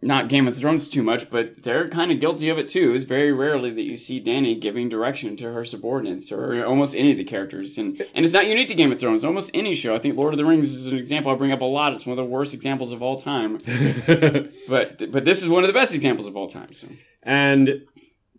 not 0.05 0.29
Game 0.29 0.49
of 0.49 0.57
Thrones 0.57 0.89
too 0.89 1.03
much, 1.03 1.31
but 1.31 1.63
they're 1.63 1.89
kind 1.89 2.11
of 2.11 2.19
guilty 2.19 2.49
of 2.49 2.59
it 2.59 2.67
too. 2.67 2.93
It's 2.93 3.05
very 3.05 3.33
rarely 3.33 3.71
that 3.71 3.83
you 3.83 3.97
see 3.97 4.19
Danny 4.19 4.57
giving 4.57 4.89
direction 4.89 5.37
to 5.37 5.53
her 5.53 5.65
subordinates 5.65 6.33
or 6.33 6.65
almost 6.65 6.97
any 6.97 7.13
of 7.13 7.17
the 7.17 7.25
characters. 7.25 7.79
And 7.79 8.01
and 8.13 8.25
it's 8.25 8.35
not 8.35 8.49
unique 8.49 8.67
to 8.69 8.75
Game 8.75 8.91
of 8.91 8.99
Thrones. 8.99 9.25
Almost 9.25 9.53
any 9.55 9.77
show. 9.77 9.95
I 9.95 10.01
think 10.01 10.17
Lord 10.17 10.35
of 10.35 10.39
the 10.39 10.45
Rings 10.45 10.75
is 10.75 10.87
an 10.89 10.99
example 10.99 11.31
I 11.31 11.37
bring 11.37 11.53
up 11.53 11.61
a 11.61 11.67
lot. 11.67 11.93
It's 11.93 12.05
one 12.05 12.19
of 12.19 12.25
the 12.25 12.29
worst 12.29 12.53
examples 12.53 12.91
of 12.91 13.01
all 13.01 13.17
time. 13.17 13.59
but 14.69 15.13
but 15.13 15.25
this 15.25 15.41
is 15.41 15.49
one 15.49 15.63
of 15.63 15.69
the 15.69 15.73
best 15.73 15.95
examples 15.95 16.27
of 16.27 16.37
all 16.37 16.49
time. 16.49 16.73
So 16.73 16.89
And 17.23 17.83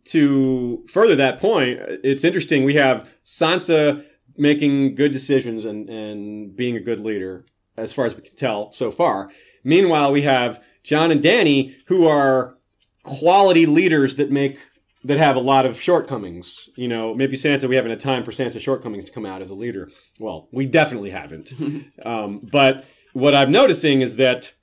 to 0.06 0.84
further 0.88 1.16
that 1.16 1.40
point, 1.40 1.80
it's 2.04 2.24
interesting. 2.24 2.64
We 2.64 2.76
have 2.76 3.10
Sansa 3.26 4.06
making 4.38 4.96
good 4.96 5.12
decisions 5.12 5.66
and, 5.66 5.90
and 5.90 6.56
being 6.56 6.76
a 6.76 6.80
good 6.80 7.00
leader, 7.00 7.46
as 7.78 7.94
far 7.94 8.06
as 8.06 8.16
we 8.16 8.22
can 8.22 8.36
tell 8.36 8.72
so 8.74 8.92
far. 8.92 9.30
Meanwhile, 9.64 10.12
we 10.12 10.24
have 10.24 10.64
Jon 10.84 11.12
and 11.12 11.22
Danny, 11.22 11.76
who 11.88 12.08
are 12.08 12.56
quality 13.04 13.66
leaders 13.66 14.16
that 14.16 14.32
make 14.32 14.60
that 15.06 15.18
have 15.18 15.36
a 15.36 15.42
lot 15.42 15.66
of 15.66 15.82
shortcomings. 15.82 16.70
You 16.76 16.88
know, 16.88 17.14
maybe 17.14 17.36
Sansa, 17.36 17.68
we 17.68 17.76
haven't 17.76 17.92
had 17.92 18.00
time 18.00 18.24
for 18.24 18.32
Sansa's 18.32 18.64
shortcomings 18.64 19.06
to 19.06 19.12
come 19.12 19.26
out 19.26 19.42
as 19.42 19.50
a 19.50 19.56
leader. 19.56 19.90
Well, 20.20 20.48
we 20.52 20.66
definitely 20.66 21.10
haven't. 21.10 21.54
um, 22.06 22.40
but 22.52 22.86
what 23.12 23.36
I'm 23.36 23.52
noticing 23.52 24.02
is 24.02 24.16
that 24.16 24.54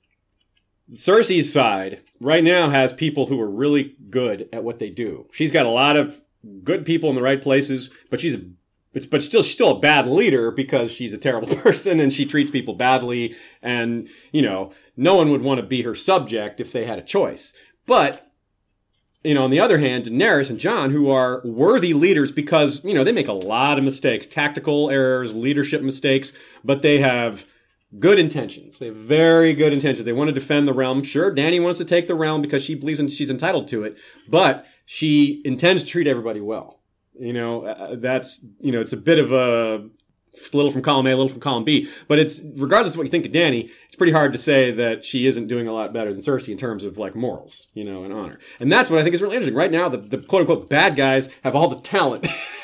Cersei's 0.93 1.51
side 1.51 2.01
right 2.19 2.43
now 2.43 2.69
has 2.69 2.91
people 2.91 3.27
who 3.27 3.39
are 3.39 3.49
really 3.49 3.95
good 4.09 4.49
at 4.51 4.63
what 4.63 4.79
they 4.79 4.89
do. 4.89 5.27
She's 5.31 5.51
got 5.51 5.65
a 5.65 5.69
lot 5.69 5.95
of 5.95 6.21
good 6.63 6.85
people 6.85 7.09
in 7.09 7.15
the 7.15 7.21
right 7.21 7.41
places, 7.41 7.89
but 8.09 8.19
she's 8.19 8.37
but, 8.93 9.09
but 9.09 9.23
still 9.23 9.41
she's 9.41 9.53
still 9.53 9.77
a 9.77 9.79
bad 9.79 10.05
leader 10.05 10.51
because 10.51 10.91
she's 10.91 11.13
a 11.13 11.17
terrible 11.17 11.55
person 11.55 11.99
and 11.99 12.13
she 12.13 12.25
treats 12.25 12.51
people 12.51 12.73
badly 12.73 13.35
and 13.61 14.09
you 14.31 14.41
know 14.41 14.71
no 14.97 15.15
one 15.15 15.31
would 15.31 15.41
want 15.41 15.59
to 15.59 15.65
be 15.65 15.83
her 15.83 15.95
subject 15.95 16.59
if 16.59 16.71
they 16.71 16.85
had 16.85 16.99
a 16.99 17.03
choice 17.03 17.53
but 17.85 18.31
you 19.23 19.33
know 19.33 19.43
on 19.43 19.49
the 19.49 19.59
other 19.59 19.77
hand 19.77 20.05
daenerys 20.05 20.49
and 20.49 20.59
jon 20.59 20.91
who 20.91 21.09
are 21.09 21.41
worthy 21.45 21.93
leaders 21.93 22.31
because 22.31 22.83
you 22.83 22.93
know 22.93 23.03
they 23.03 23.11
make 23.11 23.27
a 23.27 23.33
lot 23.33 23.77
of 23.77 23.83
mistakes 23.83 24.27
tactical 24.27 24.89
errors 24.89 25.33
leadership 25.33 25.81
mistakes 25.81 26.33
but 26.63 26.81
they 26.81 26.99
have 26.99 27.45
good 27.99 28.17
intentions 28.17 28.79
they 28.79 28.87
have 28.87 28.95
very 28.95 29.53
good 29.53 29.73
intentions 29.73 30.05
they 30.05 30.13
want 30.13 30.27
to 30.27 30.33
defend 30.33 30.67
the 30.67 30.73
realm 30.73 31.03
sure 31.03 31.31
danny 31.31 31.59
wants 31.59 31.77
to 31.77 31.85
take 31.85 32.07
the 32.07 32.15
realm 32.15 32.41
because 32.41 32.63
she 32.63 32.73
believes 32.73 32.99
in, 32.99 33.07
she's 33.07 33.29
entitled 33.29 33.67
to 33.67 33.83
it 33.83 33.97
but 34.29 34.65
she 34.85 35.41
intends 35.43 35.83
to 35.83 35.89
treat 35.89 36.07
everybody 36.07 36.39
well 36.39 36.81
you 37.21 37.33
know, 37.33 37.65
uh, 37.65 37.95
that's, 37.97 38.43
you 38.59 38.71
know, 38.71 38.81
it's 38.81 38.93
a 38.93 38.97
bit 38.97 39.19
of 39.19 39.31
a 39.31 39.87
little 40.53 40.71
from 40.71 40.81
column 40.81 41.05
A, 41.05 41.11
a 41.11 41.15
little 41.15 41.29
from 41.29 41.39
column 41.39 41.63
B. 41.63 41.87
But 42.07 42.17
it's, 42.17 42.41
regardless 42.55 42.93
of 42.93 42.97
what 42.97 43.03
you 43.03 43.11
think 43.11 43.27
of 43.27 43.31
Danny, 43.31 43.69
it's 43.85 43.95
pretty 43.95 44.13
hard 44.13 44.33
to 44.33 44.39
say 44.39 44.71
that 44.71 45.05
she 45.05 45.27
isn't 45.27 45.47
doing 45.47 45.67
a 45.67 45.73
lot 45.73 45.93
better 45.93 46.11
than 46.11 46.21
Cersei 46.21 46.49
in 46.49 46.57
terms 46.57 46.83
of 46.83 46.97
like 46.97 47.13
morals, 47.13 47.67
you 47.73 47.83
know, 47.83 48.03
and 48.03 48.11
honor. 48.11 48.39
And 48.59 48.71
that's 48.71 48.89
what 48.89 48.99
I 48.99 49.03
think 49.03 49.13
is 49.13 49.21
really 49.21 49.35
interesting. 49.35 49.55
Right 49.55 49.71
now, 49.71 49.87
the, 49.87 49.97
the 49.97 50.17
quote 50.17 50.41
unquote 50.41 50.67
bad 50.67 50.95
guys 50.95 51.29
have 51.43 51.55
all 51.55 51.67
the 51.67 51.81
talent. 51.81 52.25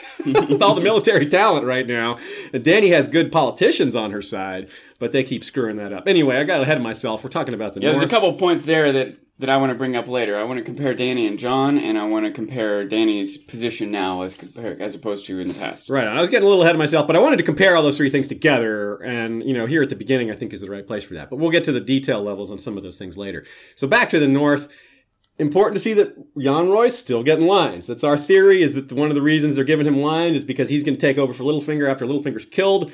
all 0.62 0.75
the 0.75 0.81
military 0.81 1.27
talent 1.27 1.65
right 1.65 1.88
now. 1.88 2.17
And 2.53 2.63
Danny 2.63 2.89
has 2.89 3.07
good 3.07 3.31
politicians 3.31 3.95
on 3.95 4.12
her 4.12 4.21
side, 4.21 4.69
but 5.00 5.12
they 5.12 5.24
keep 5.24 5.43
screwing 5.43 5.77
that 5.77 5.93
up. 5.93 6.07
Anyway, 6.07 6.38
I 6.38 6.43
got 6.43 6.62
ahead 6.62 6.77
of 6.77 6.83
myself. 6.83 7.24
We're 7.24 7.29
talking 7.29 7.53
about 7.53 7.74
the 7.74 7.81
yeah, 7.81 7.91
North. 7.91 8.00
there's 8.00 8.12
a 8.12 8.15
couple 8.15 8.33
points 8.33 8.65
there 8.65 8.91
that 8.91 9.17
that 9.39 9.50
I 9.50 9.57
want 9.57 9.69
to 9.69 9.75
bring 9.75 9.95
up 9.95 10.07
later. 10.07 10.36
I 10.36 10.43
want 10.43 10.57
to 10.57 10.63
compare 10.63 10.95
Danny 10.95 11.27
and 11.27 11.38
Jon, 11.38 11.77
and 11.77 11.97
I 11.97 12.05
want 12.07 12.25
to 12.25 12.31
compare 12.31 12.83
Danny's 12.83 13.38
position 13.38 13.91
now 13.91 14.21
as 14.21 14.33
compare, 14.33 14.81
as 14.81 14.95
opposed 14.95 15.27
to 15.27 15.39
in 15.39 15.47
the 15.47 15.53
past. 15.53 15.89
Right. 15.89 16.07
I 16.07 16.19
was 16.19 16.29
getting 16.29 16.45
a 16.45 16.50
little 16.50 16.63
ahead 16.63 16.74
of 16.74 16.79
myself, 16.79 17.05
but 17.05 17.15
I 17.15 17.19
wanted 17.19 17.38
to 17.38 17.43
compare 17.43 17.75
all 17.75 17.83
those 17.83 17.97
three 17.97 18.09
things 18.09 18.27
together. 18.27 18.95
And, 18.95 19.43
you 19.43 19.53
know, 19.53 19.67
here 19.67 19.83
at 19.83 19.89
the 19.89 19.95
beginning, 19.95 20.31
I 20.31 20.36
think 20.36 20.53
is 20.53 20.62
the 20.62 20.71
right 20.71 20.86
place 20.86 21.03
for 21.03 21.13
that. 21.13 21.29
But 21.29 21.38
we'll 21.38 21.51
get 21.51 21.63
to 21.65 21.71
the 21.71 21.79
detail 21.79 22.24
levels 22.24 22.50
on 22.50 22.57
some 22.57 22.77
of 22.77 22.83
those 22.83 22.97
things 22.97 23.15
later. 23.15 23.45
So 23.75 23.88
back 23.88 24.09
to 24.09 24.19
the 24.19 24.27
North. 24.27 24.69
Important 25.39 25.77
to 25.77 25.84
see 25.84 25.94
that 25.94 26.15
Yohn 26.36 26.70
Royce 26.70 26.98
still 26.98 27.22
getting 27.22 27.46
lines. 27.46 27.86
That's 27.86 28.03
our 28.03 28.17
theory 28.17 28.62
is 28.63 28.74
that 28.74 28.91
one 28.91 29.10
of 29.10 29.15
the 29.15 29.22
reasons 29.22 29.56
they're 29.56 29.63
giving 29.63 29.86
him 29.86 30.01
lines 30.01 30.38
is 30.38 30.44
because 30.44 30.70
he's 30.70 30.84
going 30.84 30.96
to 30.96 31.00
take 31.01 31.17
over 31.20 31.32
for 31.34 31.44
Littlefinger 31.44 31.89
after 31.89 32.06
Littlefinger's 32.08 32.46
killed. 32.46 32.91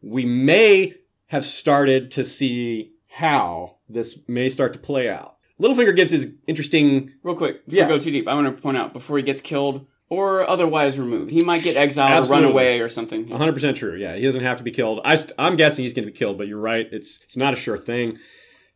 We 0.00 0.24
may 0.24 0.94
have 1.26 1.44
started 1.44 2.10
to 2.12 2.24
see 2.24 2.92
how 3.08 3.78
this 3.88 4.18
may 4.28 4.48
start 4.48 4.72
to 4.74 4.78
play 4.78 5.08
out. 5.08 5.36
Littlefinger 5.60 5.94
gives 5.96 6.12
his 6.12 6.28
interesting. 6.46 7.12
Real 7.24 7.34
quick, 7.34 7.66
before 7.66 7.78
Yeah. 7.78 7.86
we 7.88 7.94
go 7.94 7.98
too 7.98 8.10
deep, 8.12 8.28
I 8.28 8.34
want 8.34 8.54
to 8.54 8.62
point 8.62 8.76
out 8.76 8.92
before 8.92 9.16
he 9.16 9.22
gets 9.24 9.40
killed 9.40 9.86
or 10.08 10.48
otherwise 10.48 10.98
removed, 10.98 11.30
he 11.32 11.42
might 11.42 11.62
get 11.62 11.76
exiled 11.76 12.26
or 12.28 12.30
run 12.32 12.44
away 12.44 12.80
or 12.80 12.88
something. 12.88 13.26
100% 13.28 13.76
true. 13.76 13.96
Yeah, 13.96 14.14
he 14.16 14.22
doesn't 14.22 14.42
have 14.42 14.56
to 14.58 14.64
be 14.64 14.70
killed. 14.70 15.00
I 15.04 15.16
st- 15.16 15.32
I'm 15.38 15.56
guessing 15.56 15.84
he's 15.84 15.92
going 15.92 16.06
to 16.06 16.12
be 16.12 16.16
killed, 16.16 16.38
but 16.38 16.46
you're 16.48 16.58
right. 16.60 16.86
It's 16.92 17.20
it's 17.24 17.36
not 17.36 17.52
a 17.52 17.56
sure 17.56 17.76
thing. 17.76 18.16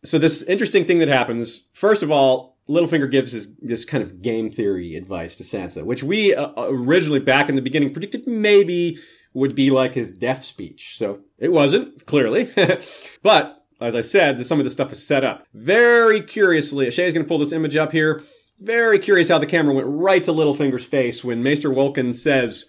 So 0.05 0.19
this 0.19 0.43
interesting 0.43 0.85
thing 0.85 0.99
that 0.99 1.09
happens. 1.09 1.63
First 1.73 2.03
of 2.03 2.11
all, 2.11 2.54
Littlefinger 2.69 3.11
gives 3.11 3.33
his 3.33 3.55
this 3.57 3.85
kind 3.85 4.03
of 4.03 4.23
game 4.23 4.51
theory 4.51 4.97
advice 4.97 5.37
to 5.37 5.45
Sansa, 5.45 5.85
which 5.85 6.03
we 6.03 6.35
uh, 6.35 6.51
originally 6.57 7.21
back 7.21 7.49
in 7.49 7.57
the 7.57 7.63
beginning 7.63 7.93
predicted 7.93 8.27
maybe 8.27 8.99
would 9.35 9.55
be 9.55 9.71
like 9.71 9.95
his 9.95 10.13
death 10.13 10.45
speech. 10.45 10.95
So 10.97 11.21
it 11.39 11.53
wasn't 11.53 12.07
clearly, 12.07 12.51
but 13.23 13.65
as 13.81 13.95
I 13.95 14.01
said, 14.01 14.45
some 14.47 14.61
of 14.61 14.65
this 14.65 14.73
stuff 14.73 14.93
is 14.93 15.07
set 15.07 15.25
up 15.25 15.47
very 15.53 16.23
curiously. 16.23 16.91
Shay's 16.91 17.13
going 17.13 17.25
to 17.25 17.29
pull 17.29 17.39
this 17.39 17.53
image 17.53 17.77
up 17.77 17.93
here. 17.93 18.23
Very 18.61 18.99
curious 18.99 19.29
how 19.29 19.39
the 19.39 19.47
camera 19.47 19.75
went 19.75 19.89
right 19.89 20.23
to 20.25 20.31
Littlefinger's 20.31 20.85
face 20.85 21.25
when 21.25 21.43
Maester 21.43 21.71
Wolkan 21.71 22.15
says 22.15 22.67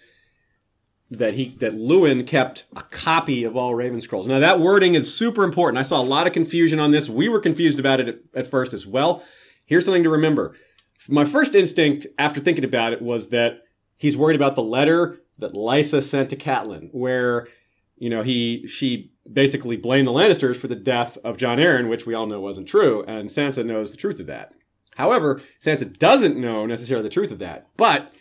that 1.10 1.34
he 1.34 1.56
that 1.60 1.74
Luwin 1.74 2.26
kept 2.26 2.64
a 2.74 2.82
copy 2.82 3.44
of 3.44 3.56
all 3.56 3.74
Raven 3.74 4.00
Scrolls. 4.00 4.26
Now 4.26 4.40
that 4.40 4.60
wording 4.60 4.94
is 4.94 5.14
super 5.14 5.44
important. 5.44 5.78
I 5.78 5.82
saw 5.82 6.00
a 6.00 6.02
lot 6.02 6.26
of 6.26 6.32
confusion 6.32 6.80
on 6.80 6.90
this. 6.90 7.08
We 7.08 7.28
were 7.28 7.40
confused 7.40 7.78
about 7.78 8.00
it 8.00 8.08
at, 8.08 8.18
at 8.34 8.50
first 8.50 8.72
as 8.72 8.86
well. 8.86 9.22
Here's 9.66 9.84
something 9.84 10.04
to 10.04 10.10
remember. 10.10 10.54
My 11.08 11.24
first 11.24 11.54
instinct 11.54 12.06
after 12.18 12.40
thinking 12.40 12.64
about 12.64 12.92
it 12.92 13.02
was 13.02 13.28
that 13.28 13.64
he's 13.96 14.16
worried 14.16 14.36
about 14.36 14.54
the 14.54 14.62
letter 14.62 15.20
that 15.38 15.52
Lysa 15.52 16.02
sent 16.02 16.30
to 16.30 16.36
Catelyn, 16.36 16.88
where 16.92 17.48
you 17.98 18.08
know 18.08 18.22
he 18.22 18.66
she 18.66 19.12
basically 19.30 19.76
blamed 19.76 20.06
the 20.06 20.12
Lannisters 20.12 20.56
for 20.56 20.68
the 20.68 20.76
death 20.76 21.18
of 21.24 21.36
Jon 21.36 21.58
Arryn, 21.58 21.88
which 21.88 22.06
we 22.06 22.14
all 22.14 22.26
know 22.26 22.40
wasn't 22.40 22.68
true, 22.68 23.04
and 23.06 23.28
Sansa 23.28 23.64
knows 23.64 23.90
the 23.90 23.96
truth 23.96 24.20
of 24.20 24.26
that. 24.26 24.54
However, 24.96 25.42
Sansa 25.60 25.96
doesn't 25.98 26.38
know 26.38 26.64
necessarily 26.64 27.02
the 27.02 27.10
truth 27.12 27.30
of 27.30 27.38
that, 27.40 27.68
but 27.76 28.12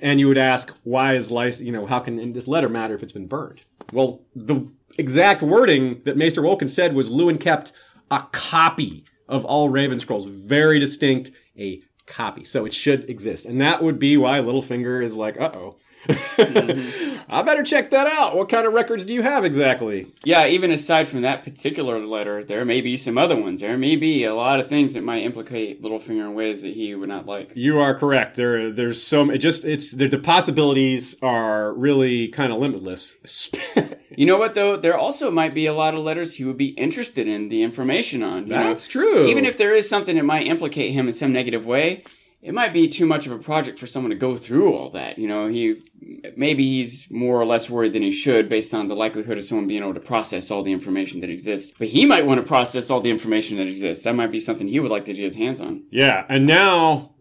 and 0.00 0.18
you 0.18 0.26
would 0.28 0.38
ask, 0.38 0.74
why 0.82 1.14
is 1.14 1.30
Lysa, 1.30 1.64
you 1.64 1.72
know, 1.72 1.86
how 1.86 2.00
can 2.00 2.32
this 2.32 2.48
letter 2.48 2.68
matter 2.68 2.94
if 2.94 3.02
it's 3.02 3.12
been 3.12 3.28
burned? 3.28 3.62
Well, 3.92 4.22
the 4.34 4.68
exact 4.98 5.42
wording 5.42 6.02
that 6.04 6.16
Maester 6.16 6.42
Wolkan 6.42 6.68
said 6.68 6.94
was 6.94 7.10
Luwin 7.10 7.40
kept 7.40 7.72
a 8.10 8.24
copy 8.32 9.04
of 9.28 9.44
all 9.44 9.68
Raven 9.68 9.98
Scrolls, 9.98 10.26
very 10.26 10.78
distinct, 10.78 11.30
a 11.58 11.82
copy. 12.06 12.44
So 12.44 12.64
it 12.64 12.74
should 12.74 13.08
exist. 13.08 13.46
And 13.46 13.60
that 13.60 13.82
would 13.82 13.98
be 13.98 14.16
why 14.16 14.38
Littlefinger 14.38 15.02
is 15.02 15.16
like, 15.16 15.40
uh 15.40 15.50
oh. 15.54 15.76
I 16.08 17.42
better 17.46 17.62
check 17.62 17.90
that 17.90 18.06
out. 18.06 18.36
What 18.36 18.50
kind 18.50 18.66
of 18.66 18.74
records 18.74 19.06
do 19.06 19.14
you 19.14 19.22
have 19.22 19.44
exactly? 19.44 20.12
Yeah, 20.22 20.46
even 20.46 20.70
aside 20.70 21.08
from 21.08 21.22
that 21.22 21.44
particular 21.44 21.98
letter, 22.04 22.44
there 22.44 22.64
may 22.66 22.82
be 22.82 22.98
some 22.98 23.16
other 23.16 23.36
ones. 23.36 23.62
There 23.62 23.78
may 23.78 23.96
be 23.96 24.24
a 24.24 24.34
lot 24.34 24.60
of 24.60 24.68
things 24.68 24.92
that 24.94 25.02
might 25.02 25.22
implicate 25.22 25.82
Littlefinger 25.82 26.26
in 26.26 26.34
ways 26.34 26.60
that 26.60 26.74
he 26.74 26.94
would 26.94 27.08
not 27.08 27.24
like. 27.24 27.52
You 27.54 27.78
are 27.80 27.94
correct. 27.94 28.36
There, 28.36 28.70
there's 28.70 29.02
so 29.02 29.30
it 29.30 29.38
just 29.38 29.64
it's 29.64 29.92
the, 29.92 30.08
the 30.08 30.18
possibilities 30.18 31.16
are 31.22 31.72
really 31.72 32.28
kind 32.28 32.52
of 32.52 32.58
limitless. 32.58 33.16
You 34.16 34.26
know 34.26 34.38
what 34.38 34.54
though? 34.54 34.76
There 34.76 34.96
also 34.96 35.30
might 35.30 35.54
be 35.54 35.66
a 35.66 35.74
lot 35.74 35.94
of 35.94 36.00
letters 36.00 36.34
he 36.34 36.44
would 36.44 36.56
be 36.56 36.68
interested 36.68 37.26
in 37.28 37.48
the 37.48 37.62
information 37.62 38.22
on. 38.22 38.44
you 38.44 38.50
know? 38.50 38.64
That's 38.64 38.88
true. 38.88 39.26
Even 39.26 39.44
if 39.44 39.56
there 39.56 39.74
is 39.74 39.88
something 39.88 40.16
that 40.16 40.24
might 40.24 40.46
implicate 40.46 40.92
him 40.92 41.06
in 41.06 41.12
some 41.12 41.32
negative 41.32 41.66
way, 41.66 42.04
it 42.44 42.52
might 42.52 42.74
be 42.74 42.88
too 42.88 43.06
much 43.06 43.26
of 43.26 43.32
a 43.32 43.38
project 43.38 43.78
for 43.78 43.86
someone 43.86 44.10
to 44.10 44.16
go 44.16 44.36
through 44.36 44.74
all 44.74 44.90
that. 44.90 45.18
You 45.18 45.26
know, 45.26 45.48
he 45.48 45.76
maybe 46.36 46.62
he's 46.62 47.10
more 47.10 47.40
or 47.40 47.46
less 47.46 47.70
worried 47.70 47.94
than 47.94 48.02
he 48.02 48.12
should 48.12 48.50
based 48.50 48.74
on 48.74 48.88
the 48.88 48.94
likelihood 48.94 49.38
of 49.38 49.44
someone 49.44 49.66
being 49.66 49.82
able 49.82 49.94
to 49.94 50.00
process 50.00 50.50
all 50.50 50.62
the 50.62 50.72
information 50.72 51.22
that 51.22 51.30
exists. 51.30 51.72
But 51.78 51.88
he 51.88 52.04
might 52.04 52.26
want 52.26 52.40
to 52.40 52.46
process 52.46 52.90
all 52.90 53.00
the 53.00 53.08
information 53.08 53.56
that 53.56 53.66
exists. 53.66 54.04
That 54.04 54.14
might 54.14 54.30
be 54.30 54.40
something 54.40 54.68
he 54.68 54.78
would 54.78 54.90
like 54.90 55.06
to 55.06 55.14
get 55.14 55.24
his 55.24 55.36
hands 55.36 55.58
on. 55.62 55.84
Yeah, 55.90 56.26
and 56.28 56.44
now, 56.44 57.13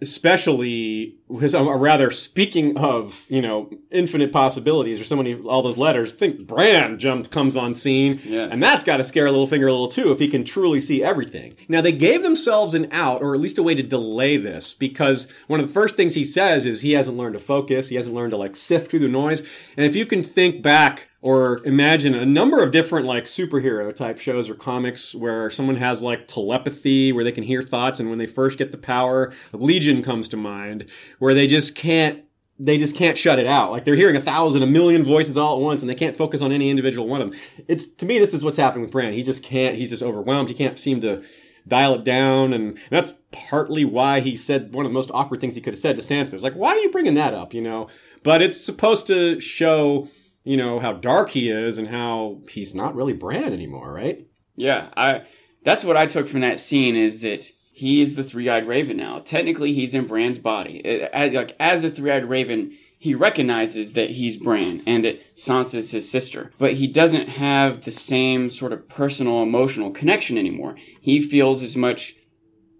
especially, 0.00 1.16
because 1.28 1.54
uh, 1.54 1.64
or 1.64 1.76
rather, 1.76 2.10
speaking 2.10 2.76
of 2.76 3.24
you 3.28 3.42
know 3.42 3.70
infinite 3.90 4.32
possibilities, 4.32 5.00
or 5.00 5.04
so 5.04 5.16
many 5.16 5.34
all 5.34 5.62
those 5.62 5.76
letters. 5.76 6.12
Think 6.12 6.46
Bran 6.46 6.98
jumped 6.98 7.30
comes 7.30 7.56
on 7.56 7.74
scene, 7.74 8.20
Yes. 8.24 8.50
and 8.52 8.62
that's 8.62 8.84
got 8.84 8.98
to 8.98 9.04
scare 9.04 9.26
Littlefinger 9.28 9.68
a 9.68 9.72
little 9.72 9.88
too 9.88 10.12
if 10.12 10.18
he 10.18 10.28
can 10.28 10.44
truly 10.44 10.80
see 10.80 11.02
everything. 11.02 11.54
Now 11.68 11.80
they 11.80 11.92
gave 11.92 12.22
themselves 12.22 12.74
an 12.74 12.88
out, 12.92 13.22
or 13.22 13.34
at 13.34 13.40
least 13.40 13.58
a 13.58 13.62
way 13.62 13.74
to 13.74 13.82
delay 13.82 14.36
this, 14.36 14.74
because 14.74 15.26
one 15.46 15.60
of 15.60 15.66
the 15.66 15.72
first 15.72 15.96
things 15.96 16.14
he 16.14 16.24
says 16.24 16.66
is 16.66 16.80
he 16.82 16.92
hasn't 16.92 17.16
learned 17.16 17.34
to 17.34 17.40
focus, 17.40 17.88
he 17.88 17.96
hasn't 17.96 18.14
learned 18.14 18.30
to 18.32 18.36
like 18.36 18.56
sift 18.56 18.90
through 18.90 19.00
the 19.00 19.08
noise, 19.08 19.42
and 19.76 19.84
if 19.86 19.94
you 19.96 20.06
can 20.06 20.22
think 20.22 20.62
back 20.62 21.08
or 21.22 21.60
imagine 21.64 22.14
a 22.14 22.24
number 22.24 22.62
of 22.62 22.72
different 22.72 23.06
like 23.06 23.24
superhero 23.24 23.94
type 23.94 24.18
shows 24.18 24.48
or 24.48 24.54
comics 24.54 25.14
where 25.14 25.50
someone 25.50 25.76
has 25.76 26.02
like 26.02 26.26
telepathy 26.26 27.12
where 27.12 27.24
they 27.24 27.32
can 27.32 27.44
hear 27.44 27.62
thoughts 27.62 28.00
and 28.00 28.08
when 28.08 28.18
they 28.18 28.26
first 28.26 28.58
get 28.58 28.72
the 28.72 28.78
power 28.78 29.32
legion 29.52 30.02
comes 30.02 30.28
to 30.28 30.36
mind 30.36 30.86
where 31.18 31.34
they 31.34 31.46
just 31.46 31.74
can't 31.74 32.24
they 32.62 32.76
just 32.76 32.94
can't 32.94 33.16
shut 33.16 33.38
it 33.38 33.46
out. 33.46 33.70
Like 33.70 33.86
they're 33.86 33.94
hearing 33.94 34.16
a 34.16 34.20
thousand 34.20 34.62
a 34.62 34.66
million 34.66 35.02
voices 35.02 35.36
all 35.36 35.56
at 35.56 35.62
once 35.62 35.80
and 35.80 35.88
they 35.88 35.94
can't 35.94 36.16
focus 36.16 36.42
on 36.42 36.52
any 36.52 36.68
individual 36.68 37.08
one 37.08 37.22
of 37.22 37.30
them. 37.30 37.40
It's 37.68 37.86
to 37.86 38.06
me 38.06 38.18
this 38.18 38.34
is 38.34 38.44
what's 38.44 38.58
happening 38.58 38.82
with 38.82 38.90
Bran 38.90 39.12
he 39.12 39.22
just 39.22 39.42
can't 39.42 39.76
he's 39.76 39.90
just 39.90 40.02
overwhelmed. 40.02 40.48
He 40.50 40.54
can't 40.54 40.78
seem 40.78 41.00
to 41.00 41.22
dial 41.66 41.94
it 41.94 42.04
down, 42.04 42.52
and 42.52 42.78
that's 42.90 43.12
partly 43.32 43.84
why 43.84 44.20
he 44.20 44.36
said 44.36 44.74
one 44.74 44.84
of 44.84 44.90
the 44.90 44.94
most 44.94 45.10
awkward 45.12 45.40
things 45.40 45.54
he 45.54 45.60
could 45.60 45.72
have 45.72 45.80
said 45.80 45.96
to 45.96 46.02
Sansa. 46.02 46.34
It's 46.34 46.42
like, 46.42 46.54
why 46.54 46.70
are 46.70 46.78
you 46.78 46.90
bringing 46.90 47.14
that 47.14 47.34
up? 47.34 47.54
You 47.54 47.62
know, 47.62 47.88
but 48.22 48.42
it's 48.42 48.60
supposed 48.60 49.06
to 49.08 49.40
show, 49.40 50.08
you 50.44 50.56
know, 50.56 50.78
how 50.78 50.92
dark 50.92 51.30
he 51.30 51.50
is 51.50 51.78
and 51.78 51.88
how 51.88 52.40
he's 52.48 52.74
not 52.74 52.94
really 52.94 53.12
Bran 53.12 53.52
anymore, 53.52 53.92
right? 53.92 54.26
Yeah, 54.56 54.88
I. 54.96 55.22
That's 55.62 55.84
what 55.84 55.96
I 55.96 56.06
took 56.06 56.26
from 56.26 56.40
that 56.40 56.58
scene 56.58 56.96
is 56.96 57.20
that 57.20 57.50
he 57.70 58.00
is 58.00 58.16
the 58.16 58.22
three-eyed 58.22 58.66
raven 58.66 58.96
now. 58.96 59.18
Technically, 59.18 59.74
he's 59.74 59.94
in 59.94 60.06
Bran's 60.06 60.38
body. 60.38 60.84
As 61.12 61.34
like 61.34 61.54
as 61.60 61.84
a 61.84 61.90
three-eyed 61.90 62.24
raven, 62.24 62.76
he 62.98 63.14
recognizes 63.14 63.94
that 63.94 64.10
he's 64.10 64.36
Bran 64.36 64.82
and 64.86 65.04
that 65.04 65.34
Sansa 65.34 65.76
is 65.76 65.90
his 65.90 66.10
sister, 66.10 66.52
but 66.58 66.74
he 66.74 66.86
doesn't 66.86 67.30
have 67.30 67.84
the 67.84 67.90
same 67.90 68.50
sort 68.50 68.74
of 68.74 68.88
personal 68.88 69.42
emotional 69.42 69.90
connection 69.90 70.36
anymore. 70.36 70.76
He 71.00 71.22
feels 71.22 71.62
as 71.62 71.76
much 71.76 72.14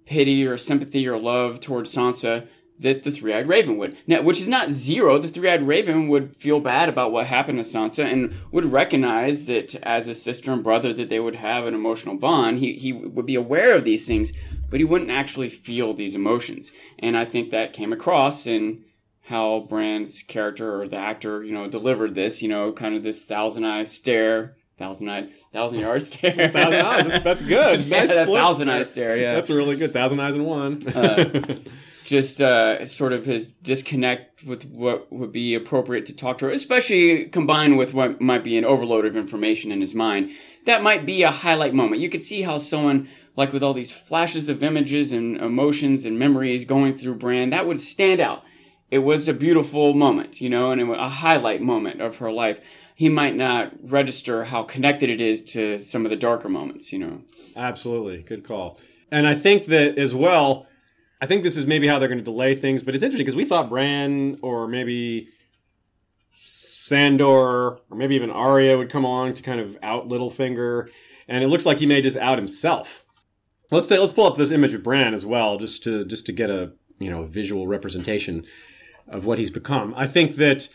pity 0.05 0.47
or 0.47 0.59
sympathy 0.59 1.09
or 1.09 1.19
love 1.19 1.61
towards 1.61 1.95
Sansa 1.95 2.49
that 2.81 3.03
the 3.03 3.11
three-eyed 3.11 3.49
raven 3.49 3.77
would. 3.77 3.97
Now, 4.07 4.23
which 4.23 4.41
is 4.41 4.49
not 4.49 4.71
zero. 4.71 5.19
The 5.19 5.29
three-eyed 5.29 5.63
raven 5.63 6.09
would 6.09 6.37
feel 6.37 6.61
bad 6.61 6.89
about 6.89 7.13
what 7.13 7.27
happened 7.27 7.59
to 7.59 7.71
Sansa 7.71 8.11
and 8.11 8.35
would 8.51 8.73
recognize 8.73 9.47
that 9.47 9.75
as 9.83 10.09
a 10.09 10.15
sister 10.15 10.53
and 10.53 10.65
brother 10.65 10.93
that 10.95 11.09
they 11.09 11.21
would 11.21 11.37
have 11.37 11.67
an 11.67 11.75
emotional 11.75 12.17
bond. 12.17 12.59
He 12.59 12.75
he 12.75 12.93
would 12.93 13.27
be 13.27 13.35
aware 13.35 13.75
of 13.75 13.85
these 13.85 14.07
things, 14.07 14.33
but 14.71 14.81
he 14.81 14.85
wouldn't 14.85 15.11
actually 15.11 15.49
feel 15.49 15.95
these 15.95 16.15
emotions. 16.15 16.73
And 16.99 17.17
I 17.17 17.25
think 17.25 17.51
that 17.51 17.73
came 17.73 17.93
across 17.93 18.47
in 18.47 18.85
how 19.23 19.67
Bran's 19.69 20.23
character 20.23 20.81
or 20.81 20.89
the 20.89 20.97
actor, 20.97 21.45
you 21.45 21.53
know, 21.53 21.69
delivered 21.69 22.15
this, 22.15 22.43
you 22.43 22.49
know, 22.49 22.73
kind 22.73 22.97
of 22.97 23.03
this 23.03 23.25
thousand 23.25 23.65
eye 23.65 23.85
stare 23.85 24.57
thousand 24.81 25.11
eye, 25.11 25.29
thousand 25.53 25.79
yard 25.79 26.03
stare. 26.03 26.33
thousand 26.53 26.81
eyes. 26.81 27.07
That's, 27.07 27.25
that's 27.25 27.43
good. 27.43 27.85
yeah, 27.85 27.99
nice 28.01 28.09
that 28.09 28.27
thousand 28.27 28.69
there. 28.69 28.77
eye 28.79 28.83
stare. 28.83 29.17
Yeah, 29.19 29.35
That's 29.35 29.51
really 29.51 29.77
good. 29.77 29.93
Thousand 29.93 30.19
eyes 30.19 30.35
in 30.35 30.45
one. 30.45 30.81
Uh, 31.01 31.61
just 32.05 32.41
uh, 32.43 32.85
sort 32.85 33.13
of 33.13 33.25
his 33.25 33.51
disconnect 33.51 34.43
with 34.43 34.65
what 34.65 35.11
would 35.13 35.31
be 35.31 35.55
appropriate 35.55 36.07
to 36.07 36.13
talk 36.13 36.39
to 36.39 36.47
her, 36.47 36.51
especially 36.51 37.27
combined 37.27 37.79
with 37.79 37.95
what 37.95 38.21
might 38.21 38.43
be 38.43 38.59
an 38.59 38.65
overload 38.65 39.05
of 39.07 39.17
information 39.17 39.71
in 39.71 39.81
his 39.81 39.95
mind. 39.95 40.33
That 40.67 40.83
might 40.83 41.07
be 41.07 41.23
a 41.23 41.31
highlight 41.31 41.73
moment. 41.73 42.01
You 42.01 42.11
could 42.11 42.25
see 42.25 42.43
how 42.43 42.59
someone, 42.59 43.09
like 43.37 43.53
with 43.53 43.63
all 43.63 43.75
these 43.75 43.93
flashes 43.93 44.49
of 44.49 44.63
images 44.65 45.13
and 45.13 45.37
emotions 45.37 46.05
and 46.05 46.19
memories 46.19 46.65
going 46.65 46.97
through 46.97 47.15
Bran, 47.15 47.51
that 47.51 47.67
would 47.67 47.81
stand 47.81 48.21
out. 48.21 48.43
It 48.91 48.99
was 48.99 49.29
a 49.29 49.35
beautiful 49.35 49.95
moment, 49.95 50.41
you 50.41 50.51
know, 50.51 50.73
and 50.73 50.81
it 50.81 50.85
was 50.85 50.99
a 50.99 51.09
highlight 51.09 51.63
moment 51.63 52.01
of 52.01 52.17
her 52.17 52.33
life. 52.33 52.61
He 53.01 53.09
might 53.09 53.35
not 53.35 53.73
register 53.83 54.45
how 54.45 54.63
connected 54.63 55.09
it 55.09 55.23
is 55.23 55.41
to 55.55 55.79
some 55.79 56.05
of 56.05 56.11
the 56.11 56.17
darker 56.17 56.51
moments, 56.51 56.93
you 56.93 56.99
know. 56.99 57.23
Absolutely. 57.57 58.21
Good 58.21 58.45
call. 58.45 58.79
And 59.11 59.27
I 59.27 59.35
think 59.35 59.65
that 59.69 59.97
as 59.97 60.15
well, 60.15 60.67
I 61.19 61.25
think 61.25 61.43
this 61.43 61.57
is 61.57 61.67
maybe 61.67 61.87
how 61.87 61.99
they're 61.99 62.11
going 62.11 62.19
to 62.19 62.25
delay 62.25 62.55
things, 62.55 62.83
but 62.83 62.95
it's 62.95 63.03
interesting 63.03 63.25
because 63.25 63.37
we 63.37 63.47
thought 63.47 63.71
Bran 63.71 64.39
or 64.43 64.69
maybe 64.69 65.31
Sandor 66.31 67.31
or 67.31 67.97
maybe 67.97 68.17
even 68.17 68.29
Arya 68.29 68.77
would 68.77 68.91
come 68.91 69.07
along 69.07 69.33
to 69.33 69.43
kind 69.43 69.61
of 69.61 69.79
out 69.83 70.11
Littlefinger, 70.11 70.91
and 71.27 71.43
it 71.43 71.49
looks 71.49 71.65
like 71.65 71.79
he 71.79 71.87
may 71.87 72.03
just 72.03 72.19
out 72.19 72.37
himself. 72.37 73.07
Let's 73.71 73.89
say 73.89 73.99
let's 73.99 74.13
pull 74.13 74.27
up 74.27 74.37
this 74.37 74.51
image 74.51 74.75
of 74.75 74.83
Bran 74.83 75.15
as 75.15 75.25
well, 75.25 75.57
just 75.57 75.83
to 75.85 76.05
just 76.05 76.27
to 76.27 76.33
get 76.33 76.51
a 76.51 76.73
you 76.99 77.09
know 77.09 77.25
visual 77.25 77.67
representation 77.67 78.45
of 79.09 79.25
what 79.25 79.39
he's 79.39 79.51
become. 79.51 79.95
I 79.97 80.07
think 80.07 80.37
that 80.37 80.69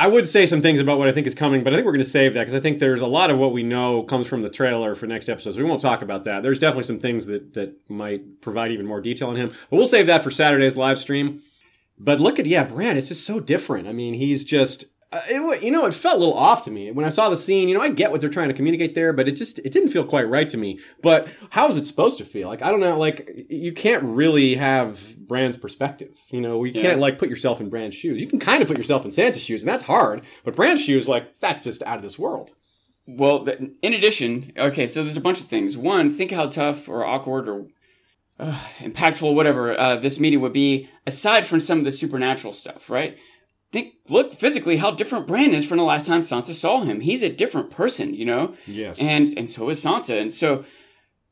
I 0.00 0.06
would 0.06 0.26
say 0.26 0.46
some 0.46 0.62
things 0.62 0.80
about 0.80 0.98
what 0.98 1.08
I 1.08 1.12
think 1.12 1.26
is 1.26 1.34
coming, 1.34 1.62
but 1.62 1.74
I 1.74 1.76
think 1.76 1.84
we're 1.84 1.92
going 1.92 2.02
to 2.02 2.10
save 2.10 2.32
that 2.32 2.40
because 2.40 2.54
I 2.54 2.60
think 2.60 2.78
there's 2.78 3.02
a 3.02 3.06
lot 3.06 3.30
of 3.30 3.36
what 3.36 3.52
we 3.52 3.62
know 3.62 4.02
comes 4.02 4.26
from 4.26 4.40
the 4.40 4.48
trailer 4.48 4.94
for 4.94 5.06
next 5.06 5.28
episode. 5.28 5.52
So 5.52 5.58
we 5.58 5.64
won't 5.64 5.82
talk 5.82 6.00
about 6.00 6.24
that. 6.24 6.42
There's 6.42 6.58
definitely 6.58 6.84
some 6.84 7.00
things 7.00 7.26
that 7.26 7.52
that 7.52 7.74
might 7.90 8.40
provide 8.40 8.72
even 8.72 8.86
more 8.86 9.02
detail 9.02 9.28
on 9.28 9.36
him, 9.36 9.52
but 9.68 9.76
we'll 9.76 9.86
save 9.86 10.06
that 10.06 10.24
for 10.24 10.30
Saturday's 10.30 10.74
live 10.74 10.98
stream. 10.98 11.42
But 11.98 12.18
look 12.18 12.38
at 12.38 12.46
yeah, 12.46 12.64
Brad. 12.64 12.96
It's 12.96 13.08
just 13.08 13.26
so 13.26 13.40
different. 13.40 13.88
I 13.88 13.92
mean, 13.92 14.14
he's 14.14 14.42
just 14.42 14.86
uh, 15.12 15.20
it, 15.28 15.62
you 15.62 15.70
know 15.70 15.86
it 15.86 15.94
felt 15.94 16.16
a 16.16 16.18
little 16.18 16.34
off 16.34 16.64
to 16.64 16.70
me 16.70 16.90
when 16.92 17.04
I 17.04 17.08
saw 17.08 17.28
the 17.28 17.36
scene. 17.36 17.68
You 17.68 17.74
know, 17.76 17.80
I 17.82 17.90
get 17.90 18.12
what 18.12 18.20
they're 18.20 18.30
trying 18.30 18.48
to 18.48 18.54
communicate 18.54 18.94
there, 18.94 19.12
but 19.12 19.26
it 19.28 19.32
just 19.32 19.58
it 19.60 19.72
didn't 19.72 19.90
feel 19.90 20.04
quite 20.04 20.28
right 20.28 20.48
to 20.50 20.56
me. 20.56 20.78
But 21.02 21.28
how 21.50 21.68
is 21.70 21.76
it 21.76 21.86
supposed 21.86 22.18
to 22.18 22.24
feel? 22.24 22.48
Like 22.48 22.62
I 22.62 22.70
don't 22.70 22.80
know. 22.80 22.98
Like 22.98 23.46
you 23.48 23.72
can't 23.72 24.02
really 24.04 24.54
have 24.56 25.16
Bran's 25.18 25.56
perspective. 25.56 26.16
You 26.28 26.40
know, 26.40 26.58
we 26.58 26.70
Yeah. 26.70 26.82
can't 26.82 27.00
like 27.00 27.18
put 27.18 27.28
yourself 27.28 27.60
in 27.60 27.68
Bran's 27.70 27.94
shoes. 27.94 28.20
You 28.20 28.26
can 28.28 28.38
kind 28.38 28.62
of 28.62 28.68
put 28.68 28.78
yourself 28.78 29.04
in 29.04 29.10
Sansa's 29.10 29.42
shoes, 29.42 29.62
and 29.62 29.68
that's 29.68 29.82
hard. 29.84 30.22
But 30.44 30.54
Bran's 30.56 30.80
shoes, 30.80 31.08
like 31.08 31.40
that's 31.40 31.64
just 31.64 31.82
out 31.82 31.96
of 31.96 32.02
this 32.02 32.18
world. 32.18 32.52
Well, 33.06 33.48
in 33.82 33.94
addition, 33.94 34.52
okay, 34.56 34.86
so 34.86 35.02
there's 35.02 35.16
a 35.16 35.20
bunch 35.20 35.40
of 35.40 35.46
things. 35.48 35.76
One, 35.76 36.10
think 36.10 36.30
how 36.30 36.46
tough 36.46 36.88
or 36.88 37.04
awkward 37.04 37.48
or 37.48 37.66
uh, 38.38 38.56
impactful, 38.78 39.34
whatever, 39.34 39.78
uh, 39.78 39.96
this 39.96 40.20
meeting 40.20 40.40
would 40.40 40.52
be, 40.52 40.88
aside 41.06 41.44
from 41.44 41.58
some 41.60 41.78
of 41.80 41.84
the 41.84 41.90
supernatural 41.92 42.52
stuff, 42.52 42.88
right? 42.88 43.18
Think, 43.72 43.94
look 44.08 44.34
physically 44.34 44.78
how 44.78 44.90
different 44.90 45.28
Bran 45.28 45.54
is 45.54 45.64
from 45.64 45.78
the 45.78 45.84
last 45.84 46.06
time 46.06 46.20
Sansa 46.20 46.54
saw 46.54 46.80
him. 46.80 47.00
He's 47.00 47.22
a 47.22 47.28
different 47.28 47.70
person, 47.70 48.14
you 48.14 48.24
know? 48.24 48.54
Yes. 48.66 48.98
And 48.98 49.28
and 49.36 49.48
so 49.48 49.68
is 49.68 49.82
Sansa. 49.82 50.20
And 50.20 50.32
so 50.32 50.64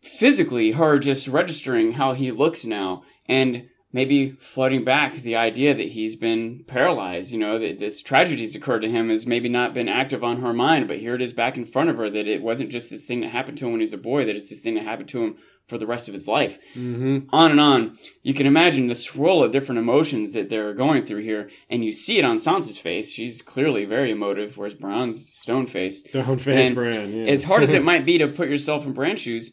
physically, 0.02 0.72
her 0.72 0.98
just 0.98 1.26
registering 1.26 1.94
how 1.94 2.12
he 2.12 2.30
looks 2.30 2.64
now 2.64 3.02
and 3.26 3.68
maybe 3.92 4.32
floating 4.32 4.84
back 4.84 5.14
the 5.14 5.34
idea 5.34 5.74
that 5.74 5.88
he's 5.88 6.14
been 6.14 6.62
paralyzed, 6.66 7.32
you 7.32 7.38
know, 7.38 7.58
that 7.58 7.78
this 7.78 8.02
tragedy's 8.02 8.54
occurred 8.54 8.80
to 8.80 8.90
him 8.90 9.08
has 9.08 9.26
maybe 9.26 9.48
not 9.48 9.72
been 9.72 9.88
active 9.88 10.22
on 10.22 10.42
her 10.42 10.52
mind, 10.52 10.86
but 10.86 10.98
here 10.98 11.14
it 11.14 11.22
is 11.22 11.32
back 11.32 11.56
in 11.56 11.64
front 11.64 11.88
of 11.88 11.96
her 11.96 12.10
that 12.10 12.26
it 12.26 12.42
wasn't 12.42 12.70
just 12.70 12.90
this 12.90 13.06
thing 13.06 13.20
that 13.20 13.30
happened 13.30 13.56
to 13.58 13.64
him 13.64 13.72
when 13.72 13.80
he 13.80 13.84
was 13.84 13.92
a 13.92 13.98
boy, 13.98 14.24
that 14.24 14.36
it's 14.36 14.50
this 14.50 14.62
thing 14.62 14.74
that 14.74 14.84
happened 14.84 15.08
to 15.08 15.24
him 15.24 15.36
for 15.68 15.78
the 15.78 15.86
rest 15.86 16.08
of 16.08 16.14
his 16.14 16.26
life. 16.26 16.58
mm-hmm. 16.74 17.28
On 17.30 17.50
and 17.50 17.60
on. 17.60 17.98
You 18.22 18.34
can 18.34 18.46
imagine 18.46 18.88
the 18.88 18.94
swirl 18.94 19.42
of 19.42 19.52
different 19.52 19.78
emotions 19.78 20.32
that 20.32 20.48
they're 20.48 20.74
going 20.74 21.04
through 21.04 21.22
here, 21.22 21.50
and 21.70 21.84
you 21.84 21.92
see 21.92 22.18
it 22.18 22.24
on 22.24 22.38
Sansa's 22.38 22.78
face. 22.78 23.10
She's 23.10 23.42
clearly 23.42 23.84
very 23.84 24.10
emotive, 24.10 24.56
whereas 24.56 24.74
Bran's 24.74 25.28
stone 25.32 25.66
faced. 25.66 26.10
Don't 26.12 26.40
face 26.40 26.66
And 26.68 26.74
Bran. 26.74 27.12
Yeah. 27.12 27.30
As 27.30 27.44
hard 27.44 27.62
as 27.62 27.72
it 27.72 27.84
might 27.90 28.04
be 28.06 28.18
to 28.18 28.26
put 28.26 28.48
yourself 28.48 28.86
in 28.86 28.92
Bran's 28.92 29.20
shoes, 29.20 29.52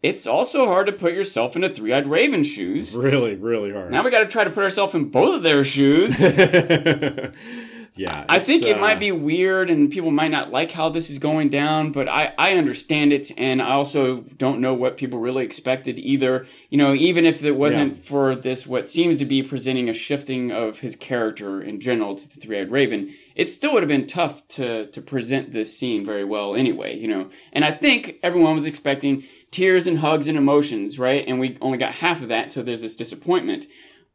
it's 0.00 0.28
also 0.28 0.66
hard 0.66 0.86
to 0.86 0.92
put 0.92 1.12
yourself 1.12 1.56
in 1.56 1.64
a 1.64 1.68
three-eyed 1.68 2.06
raven 2.06 2.44
shoes. 2.44 2.94
really, 2.96 3.34
really 3.34 3.72
hard. 3.72 3.90
Now 3.90 4.04
we 4.04 4.12
got 4.12 4.20
to 4.20 4.26
try 4.26 4.44
to 4.44 4.50
put 4.50 4.62
ourselves 4.62 4.94
in 4.94 5.10
both 5.10 5.34
of 5.34 5.42
their 5.42 5.64
shoes. 5.64 6.20
yeah, 7.98 8.24
I 8.28 8.38
think 8.38 8.62
it 8.62 8.76
uh, 8.76 8.80
might 8.80 9.00
be 9.00 9.10
weird 9.12 9.70
and 9.70 9.90
people 9.90 10.10
might 10.10 10.30
not 10.30 10.50
like 10.50 10.70
how 10.70 10.88
this 10.88 11.10
is 11.10 11.18
going 11.18 11.48
down, 11.48 11.90
but 11.92 12.08
I, 12.08 12.32
I 12.38 12.52
understand 12.54 13.12
it 13.12 13.32
and 13.36 13.60
I 13.60 13.72
also 13.72 14.20
don't 14.36 14.60
know 14.60 14.72
what 14.72 14.96
people 14.96 15.18
really 15.18 15.44
expected 15.44 15.98
either. 15.98 16.46
You 16.70 16.78
know, 16.78 16.94
even 16.94 17.26
if 17.26 17.42
it 17.42 17.56
wasn't 17.56 17.96
Yeah. 17.96 18.02
for 18.02 18.36
this, 18.36 18.66
what 18.66 18.88
seems 18.88 19.18
to 19.18 19.24
be 19.24 19.42
presenting 19.42 19.88
a 19.88 19.92
shifting 19.92 20.52
of 20.52 20.78
his 20.78 20.94
character 20.94 21.60
in 21.60 21.80
general 21.80 22.14
to 22.14 22.28
the 22.28 22.40
Three 22.40 22.60
Eyed 22.60 22.70
Raven, 22.70 23.12
it 23.34 23.50
still 23.50 23.72
would 23.72 23.82
have 23.82 23.88
been 23.88 24.06
tough 24.06 24.46
to, 24.48 24.86
to 24.86 25.02
present 25.02 25.52
this 25.52 25.76
scene 25.76 26.04
very 26.04 26.24
well 26.24 26.54
anyway, 26.54 26.96
you 26.96 27.08
know. 27.08 27.28
And 27.52 27.64
I 27.64 27.72
think 27.72 28.16
everyone 28.22 28.54
was 28.54 28.66
expecting 28.66 29.24
tears 29.50 29.86
and 29.86 29.98
hugs 29.98 30.28
and 30.28 30.38
emotions, 30.38 30.98
right? 30.98 31.24
And 31.26 31.40
we 31.40 31.58
only 31.60 31.78
got 31.78 31.94
half 31.94 32.22
of 32.22 32.28
that, 32.28 32.52
so 32.52 32.62
there's 32.62 32.82
this 32.82 32.96
disappointment. 32.96 33.66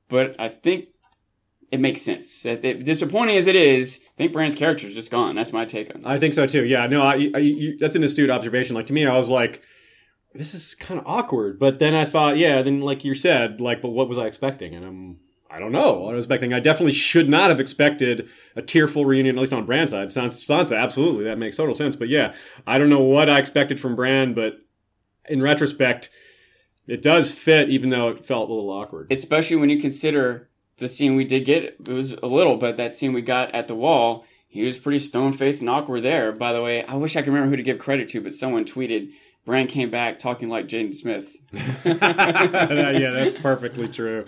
But 0.10 0.36
I 0.40 0.50
think 0.50 0.88
it 1.74 1.80
makes 1.80 2.04
sense. 2.04 2.44
Disappointing 2.44 3.36
as 3.36 3.48
it 3.48 3.56
is, 3.56 4.00
I 4.06 4.16
think 4.16 4.32
Bran's 4.32 4.54
character 4.54 4.86
is 4.86 4.94
just 4.94 5.10
gone. 5.10 5.34
That's 5.34 5.52
my 5.52 5.66
take 5.66 5.90
on 5.96 6.02
this. 6.02 6.08
I 6.08 6.20
think 6.20 6.36
so 6.36 6.46
too. 6.46 6.66
Yeah, 6.66 6.86
no, 6.86 7.02
I, 7.02 7.32
I, 7.34 7.40
you, 7.40 7.80
that's 7.80 7.96
an 7.96 8.04
astute 8.04 8.30
observation. 8.30 8.76
Like 8.76 8.86
to 8.86 8.94
me, 8.94 9.08
I 9.08 9.18
was 9.18 9.28
like, 9.28 9.64
this 10.36 10.54
is 10.54 10.76
kind 10.76 11.00
of 11.00 11.08
awkward. 11.08 11.58
But 11.58 11.80
then 11.80 11.96
I 11.96 12.06
thought, 12.06 12.38
yeah, 12.38 12.62
then 12.62 12.82
like 12.82 13.04
you 13.04 13.16
said, 13.16 13.60
like, 13.60 13.82
but 13.82 13.90
what 13.90 14.08
was 14.08 14.20
I 14.20 14.28
expecting? 14.28 14.76
And 14.76 14.86
I'm, 14.86 15.20
I 15.50 15.58
don't 15.58 15.72
know. 15.72 15.94
What 15.94 16.12
I 16.12 16.16
was 16.16 16.26
expecting. 16.26 16.54
I 16.54 16.60
definitely 16.60 16.94
should 16.94 17.28
not 17.28 17.50
have 17.50 17.60
expected 17.60 18.30
a 18.56 18.62
tearful 18.62 19.06
reunion, 19.06 19.36
at 19.36 19.42
least 19.42 19.52
on 19.52 19.66
Bran's 19.66 19.90
side. 19.90 20.12
Sans- 20.12 20.46
Sansa, 20.46 20.80
absolutely, 20.80 21.24
that 21.24 21.40
makes 21.40 21.56
total 21.58 21.74
sense. 21.74 21.96
But 21.96 22.08
yeah, 22.08 22.36
I 22.68 22.78
don't 22.78 22.92
know 22.92 23.02
what 23.02 23.32
I 23.32 23.40
expected 23.40 23.80
from 23.80 23.96
Bran, 23.96 24.36
but 24.36 24.60
in 25.28 25.42
retrospect, 25.42 26.12
it 26.86 27.02
does 27.02 27.32
fit, 27.32 27.70
even 27.70 27.90
though 27.90 28.10
it 28.10 28.24
felt 28.24 28.52
a 28.52 28.54
little 28.54 28.70
awkward. 28.70 29.12
Especially 29.12 29.56
when 29.56 29.72
you 29.72 29.82
consider 29.82 30.50
the 30.78 30.90
scene 30.90 31.16
we 31.16 31.26
did 31.26 31.46
get. 31.46 31.64
It 31.64 31.88
was 31.88 32.12
a 32.12 32.28
little, 32.28 32.58
but 32.58 32.78
that 32.78 32.96
scene 32.96 33.14
we 33.14 33.22
got 33.22 33.54
at 33.54 33.68
the 33.68 33.76
wall, 33.76 34.26
he 34.48 34.64
was 34.64 34.78
pretty 34.78 35.00
stone 35.00 35.34
faced 35.34 35.62
and 35.62 35.70
awkward 35.70 36.02
there. 36.02 36.32
By 36.32 36.54
the 36.54 36.62
way, 36.62 36.84
I 36.84 36.96
wish 36.96 37.16
I 37.16 37.22
could 37.22 37.34
remember 37.34 37.50
who 37.50 37.58
to 37.58 37.64
give 37.64 37.80
credit 37.80 38.10
to, 38.10 38.22
but 38.22 38.34
someone 38.34 38.66
tweeted 38.66 39.12
Bran 39.46 39.68
came 39.68 39.90
back 39.90 40.20
talking 40.20 40.50
like 40.50 40.68
Jaden 40.68 40.94
Smith. 40.94 41.36
yeah, 41.86 43.12
that's 43.12 43.36
perfectly 43.36 43.88
true. 43.88 44.26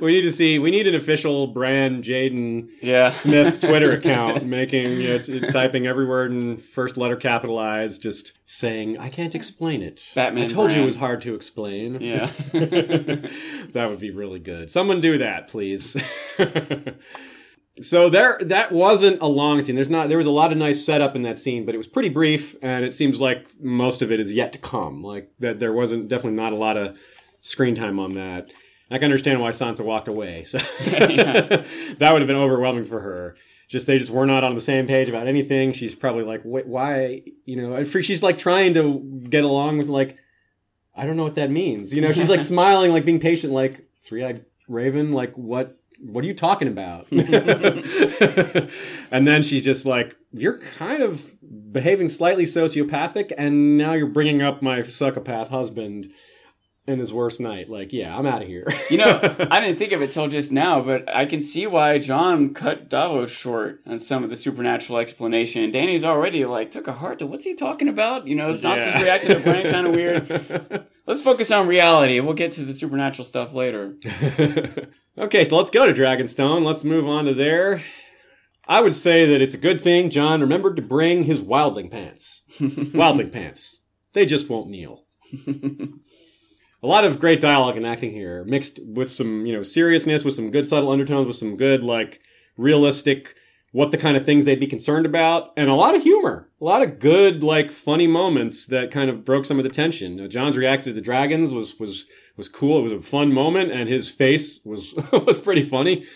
we 0.00 0.12
need 0.12 0.22
to 0.22 0.32
see. 0.32 0.58
We 0.58 0.70
need 0.70 0.86
an 0.86 0.94
official 0.94 1.48
brand 1.48 2.04
Jaden 2.04 2.68
Yeah. 2.80 3.10
Smith 3.10 3.60
Twitter 3.60 3.92
account 3.98 4.44
making 4.46 5.00
you 5.00 5.08
know, 5.08 5.18
t- 5.18 5.40
typing 5.40 5.86
every 5.86 6.06
word 6.06 6.30
in 6.32 6.58
first 6.58 6.96
letter 6.96 7.16
capitalized, 7.16 8.00
just 8.02 8.38
saying, 8.44 8.98
"I 8.98 9.08
can't 9.08 9.34
explain 9.34 9.82
it." 9.82 10.10
Batman 10.14 10.44
I 10.44 10.46
told 10.46 10.70
you 10.72 10.82
it 10.82 10.84
was 10.84 10.96
hard 10.96 11.22
to 11.22 11.34
explain. 11.34 12.00
Yeah. 12.00 12.26
that 12.52 13.86
would 13.88 14.00
be 14.00 14.10
really 14.10 14.38
good. 14.40 14.70
Someone 14.70 15.00
do 15.00 15.18
that, 15.18 15.48
please. 15.48 15.96
So 17.80 18.10
there, 18.10 18.38
that 18.42 18.70
wasn't 18.70 19.22
a 19.22 19.26
long 19.26 19.62
scene. 19.62 19.74
There's 19.74 19.88
not. 19.88 20.08
There 20.10 20.18
was 20.18 20.26
a 20.26 20.30
lot 20.30 20.52
of 20.52 20.58
nice 20.58 20.84
setup 20.84 21.16
in 21.16 21.22
that 21.22 21.38
scene, 21.38 21.64
but 21.64 21.74
it 21.74 21.78
was 21.78 21.86
pretty 21.86 22.10
brief, 22.10 22.54
and 22.60 22.84
it 22.84 22.92
seems 22.92 23.18
like 23.18 23.46
most 23.60 24.02
of 24.02 24.12
it 24.12 24.20
is 24.20 24.32
yet 24.32 24.52
to 24.52 24.58
come. 24.58 25.02
Like 25.02 25.32
that, 25.38 25.58
there 25.58 25.72
wasn't 25.72 26.08
definitely 26.08 26.36
not 26.36 26.52
a 26.52 26.56
lot 26.56 26.76
of 26.76 26.98
screen 27.40 27.74
time 27.74 27.98
on 27.98 28.12
that. 28.12 28.52
I 28.90 28.98
can 28.98 29.04
understand 29.04 29.40
why 29.40 29.50
Sansa 29.50 29.82
walked 29.82 30.06
away. 30.08 30.44
So 30.44 30.58
that 30.84 31.64
would 31.98 32.20
have 32.20 32.26
been 32.26 32.36
overwhelming 32.36 32.84
for 32.84 33.00
her. 33.00 33.36
Just 33.68 33.86
they 33.86 33.98
just 33.98 34.10
were 34.10 34.26
not 34.26 34.44
on 34.44 34.54
the 34.54 34.60
same 34.60 34.86
page 34.86 35.08
about 35.08 35.26
anything. 35.26 35.72
She's 35.72 35.94
probably 35.94 36.24
like, 36.24 36.42
Wait, 36.44 36.66
why? 36.66 37.22
You 37.46 37.56
know, 37.56 37.74
and 37.74 37.88
for, 37.88 38.02
she's 38.02 38.22
like 38.22 38.36
trying 38.36 38.74
to 38.74 39.00
get 39.30 39.44
along 39.44 39.78
with 39.78 39.88
like, 39.88 40.18
I 40.94 41.06
don't 41.06 41.16
know 41.16 41.22
what 41.22 41.36
that 41.36 41.50
means. 41.50 41.90
You 41.90 42.02
know, 42.02 42.12
she's 42.12 42.28
like 42.28 42.40
smiling, 42.42 42.92
like 42.92 43.06
being 43.06 43.18
patient, 43.18 43.54
like 43.54 43.88
three 44.02 44.22
eyed 44.22 44.44
raven. 44.68 45.12
Like 45.12 45.32
what? 45.38 45.78
What 46.04 46.24
are 46.24 46.26
you 46.26 46.34
talking 46.34 46.68
about? 46.68 47.06
and 47.12 47.84
then 49.26 49.42
she's 49.42 49.64
just 49.64 49.86
like, 49.86 50.16
you're 50.32 50.58
kind 50.58 51.02
of 51.02 51.34
behaving 51.72 52.08
slightly 52.08 52.44
sociopathic, 52.44 53.32
and 53.38 53.78
now 53.78 53.92
you're 53.92 54.06
bringing 54.08 54.42
up 54.42 54.62
my 54.62 54.82
psychopath 54.82 55.48
husband 55.48 56.10
in 56.86 56.98
his 56.98 57.12
worst 57.12 57.38
night. 57.38 57.70
Like, 57.70 57.92
yeah, 57.92 58.16
I'm 58.16 58.26
out 58.26 58.42
of 58.42 58.48
here. 58.48 58.66
You 58.90 58.98
know, 58.98 59.20
I 59.50 59.60
didn't 59.60 59.76
think 59.78 59.92
of 59.92 60.02
it 60.02 60.12
till 60.12 60.28
just 60.28 60.52
now, 60.52 60.82
but 60.82 61.08
I 61.14 61.24
can 61.24 61.40
see 61.40 61.66
why 61.66 61.96
Jon 61.98 62.52
cut 62.52 62.90
Davos 62.90 63.30
short 63.30 63.80
on 63.86 63.98
some 63.98 64.22
of 64.24 64.28
the 64.28 64.36
supernatural 64.36 64.98
explanation. 64.98 65.70
Danny's 65.70 66.04
already 66.04 66.44
like 66.44 66.70
took 66.70 66.88
a 66.88 66.92
heart 66.92 67.20
to 67.20 67.26
what's 67.26 67.44
he 67.46 67.54
talking 67.54 67.88
about? 67.88 68.26
You 68.26 68.34
know, 68.34 68.50
Sansa's 68.50 68.86
Yeah. 68.86 69.02
reacting 69.02 69.30
to 69.30 69.40
Bran 69.40 69.72
kind 69.72 69.86
of 69.86 69.94
weird. 69.94 70.86
Let's 71.12 71.20
focus 71.20 71.50
on 71.50 71.66
reality. 71.66 72.20
We'll 72.20 72.32
get 72.32 72.52
to 72.52 72.64
the 72.64 72.72
supernatural 72.72 73.26
stuff 73.26 73.52
later. 73.52 73.96
okay, 75.18 75.44
so 75.44 75.58
let's 75.58 75.68
go 75.68 75.84
to 75.84 75.92
Dragonstone. 75.92 76.64
Let's 76.64 76.84
move 76.84 77.06
on 77.06 77.26
to 77.26 77.34
there. 77.34 77.82
I 78.66 78.80
would 78.80 78.94
say 78.94 79.26
that 79.26 79.42
it's 79.42 79.52
a 79.52 79.58
good 79.58 79.82
thing 79.82 80.08
Jon 80.08 80.40
remembered 80.40 80.74
to 80.76 80.80
bring 80.80 81.24
his 81.24 81.42
wildling 81.42 81.90
pants. 81.90 82.40
wildling 82.58 83.30
pants. 83.30 83.82
They 84.14 84.24
just 84.24 84.48
won't 84.48 84.70
kneel. 84.70 85.04
a 85.46 85.90
lot 86.80 87.04
of 87.04 87.20
great 87.20 87.42
dialogue 87.42 87.76
and 87.76 87.86
acting 87.86 88.12
here, 88.12 88.42
mixed 88.44 88.80
with 88.82 89.10
some, 89.10 89.44
you 89.44 89.52
know, 89.52 89.62
seriousness, 89.62 90.24
with 90.24 90.34
some 90.34 90.50
good 90.50 90.66
subtle 90.66 90.90
undertones, 90.90 91.26
with 91.26 91.36
some 91.36 91.56
good, 91.56 91.84
like, 91.84 92.22
realistic, 92.56 93.34
what 93.72 93.90
the 93.90 93.98
kind 93.98 94.16
of 94.16 94.24
things 94.24 94.44
they'd 94.44 94.60
be 94.60 94.66
concerned 94.66 95.04
about, 95.06 95.50
and 95.56 95.68
a 95.68 95.74
lot 95.74 95.94
of 95.94 96.02
humor. 96.02 96.48
A 96.60 96.64
lot 96.64 96.82
of 96.82 96.98
good, 97.00 97.42
like, 97.42 97.70
funny 97.72 98.06
moments 98.06 98.66
that 98.66 98.90
kind 98.90 99.10
of 99.10 99.24
broke 99.24 99.46
some 99.46 99.58
of 99.58 99.64
the 99.64 99.70
tension. 99.70 100.20
Uh, 100.20 100.28
Jon's 100.28 100.56
reaction 100.56 100.90
to 100.90 100.92
the 100.92 101.00
dragons 101.00 101.52
was 101.54 101.78
was 101.80 102.06
was 102.36 102.48
cool. 102.48 102.78
It 102.78 102.82
was 102.82 102.92
a 102.92 103.00
fun 103.02 103.32
moment, 103.32 103.72
and 103.72 103.88
his 103.88 104.10
face 104.10 104.60
was 104.64 104.94
was 105.12 105.38
pretty 105.40 105.62
funny. 105.64 106.06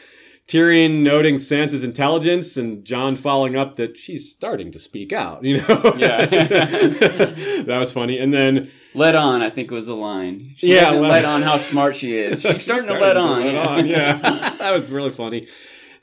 Tyrion 0.47 1.03
noting 1.03 1.37
Sansa's 1.37 1.83
intelligence, 1.83 2.57
and 2.57 2.85
Jon 2.85 3.17
following 3.17 3.57
up 3.57 3.75
that 3.77 3.97
she's 3.99 4.31
starting 4.31 4.71
to 4.73 4.79
speak 4.79 5.13
out. 5.13 5.43
You 5.43 5.59
know, 5.59 5.95
Yeah. 5.97 6.25
that 6.27 7.77
was 7.81 7.91
funny. 7.91 8.19
And 8.19 8.33
then 8.33 8.71
Let 8.95 9.17
on, 9.17 9.43
I 9.43 9.51
think 9.51 9.73
was 9.73 9.87
the 9.87 9.97
line. 9.97 10.55
She 10.57 10.73
Yeah, 10.75 10.91
let- 10.93 11.11
let 11.11 11.25
on 11.25 11.43
how 11.43 11.57
smart 11.57 11.97
she 11.97 12.17
is. 12.17 12.43
She's 12.43 12.63
starting, 12.63 12.87
to 12.87 12.95
let 12.99 13.17
on. 13.17 13.45
yeah. 13.47 13.81
yeah. 13.85 14.57
that 14.59 14.71
was 14.73 14.89
really 14.91 15.11
funny. 15.11 15.49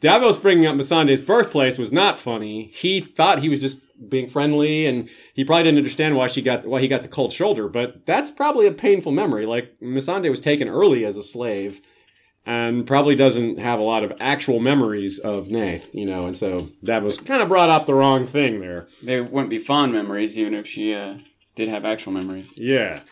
Davos 0.04 0.38
bringing 0.38 0.66
up 0.66 0.76
Missandei's 0.76 1.22
birthplace 1.22 1.78
was 1.78 1.94
not 1.94 2.20
funny. 2.20 2.70
He 2.74 3.00
thought 3.00 3.40
he 3.40 3.48
was 3.48 3.62
just 3.62 3.80
being 4.10 4.28
friendly, 4.28 4.86
and 4.86 5.08
he 5.34 5.46
probably 5.46 5.64
didn't 5.64 5.78
understand 5.78 6.18
why 6.18 6.28
she 6.28 6.42
got 6.42 6.66
why 6.66 6.82
he 6.82 6.90
got 6.90 7.04
the 7.04 7.08
cold 7.08 7.32
shoulder. 7.32 7.70
But 7.70 8.06
that's 8.06 8.30
probably 8.30 8.68
a 8.68 8.74
painful 8.74 9.14
memory. 9.14 9.46
Like 9.46 9.80
Missandei 9.82 10.30
was 10.30 10.42
taken 10.42 10.68
early 10.68 11.06
as 11.06 11.16
a 11.16 11.24
slave, 11.24 11.80
and 12.46 12.86
probably 12.86 13.16
doesn't 13.16 13.60
have 13.60 13.80
a 13.80 13.84
lot 13.84 14.04
of 14.04 14.12
actual 14.20 14.60
memories 14.60 15.20
of 15.20 15.48
Naath, 15.48 15.94
you 15.94 16.06
know. 16.06 16.26
And 16.26 16.36
so 16.36 16.68
that 16.82 17.02
was 17.02 17.18
kind 17.18 17.42
of 17.42 17.48
brought 17.48 17.70
up 17.70 17.86
the 17.86 17.94
wrong 17.94 18.28
thing 18.28 18.60
there. 18.60 18.90
They 19.02 19.22
wouldn't 19.22 19.50
be 19.50 19.58
fond 19.58 19.94
memories, 19.94 20.38
even 20.38 20.54
if 20.54 20.68
she 20.68 20.94
uh, 20.94 21.20
did 21.56 21.70
have 21.70 21.86
actual 21.86 22.12
memories. 22.12 22.58
Yeah. 22.58 23.04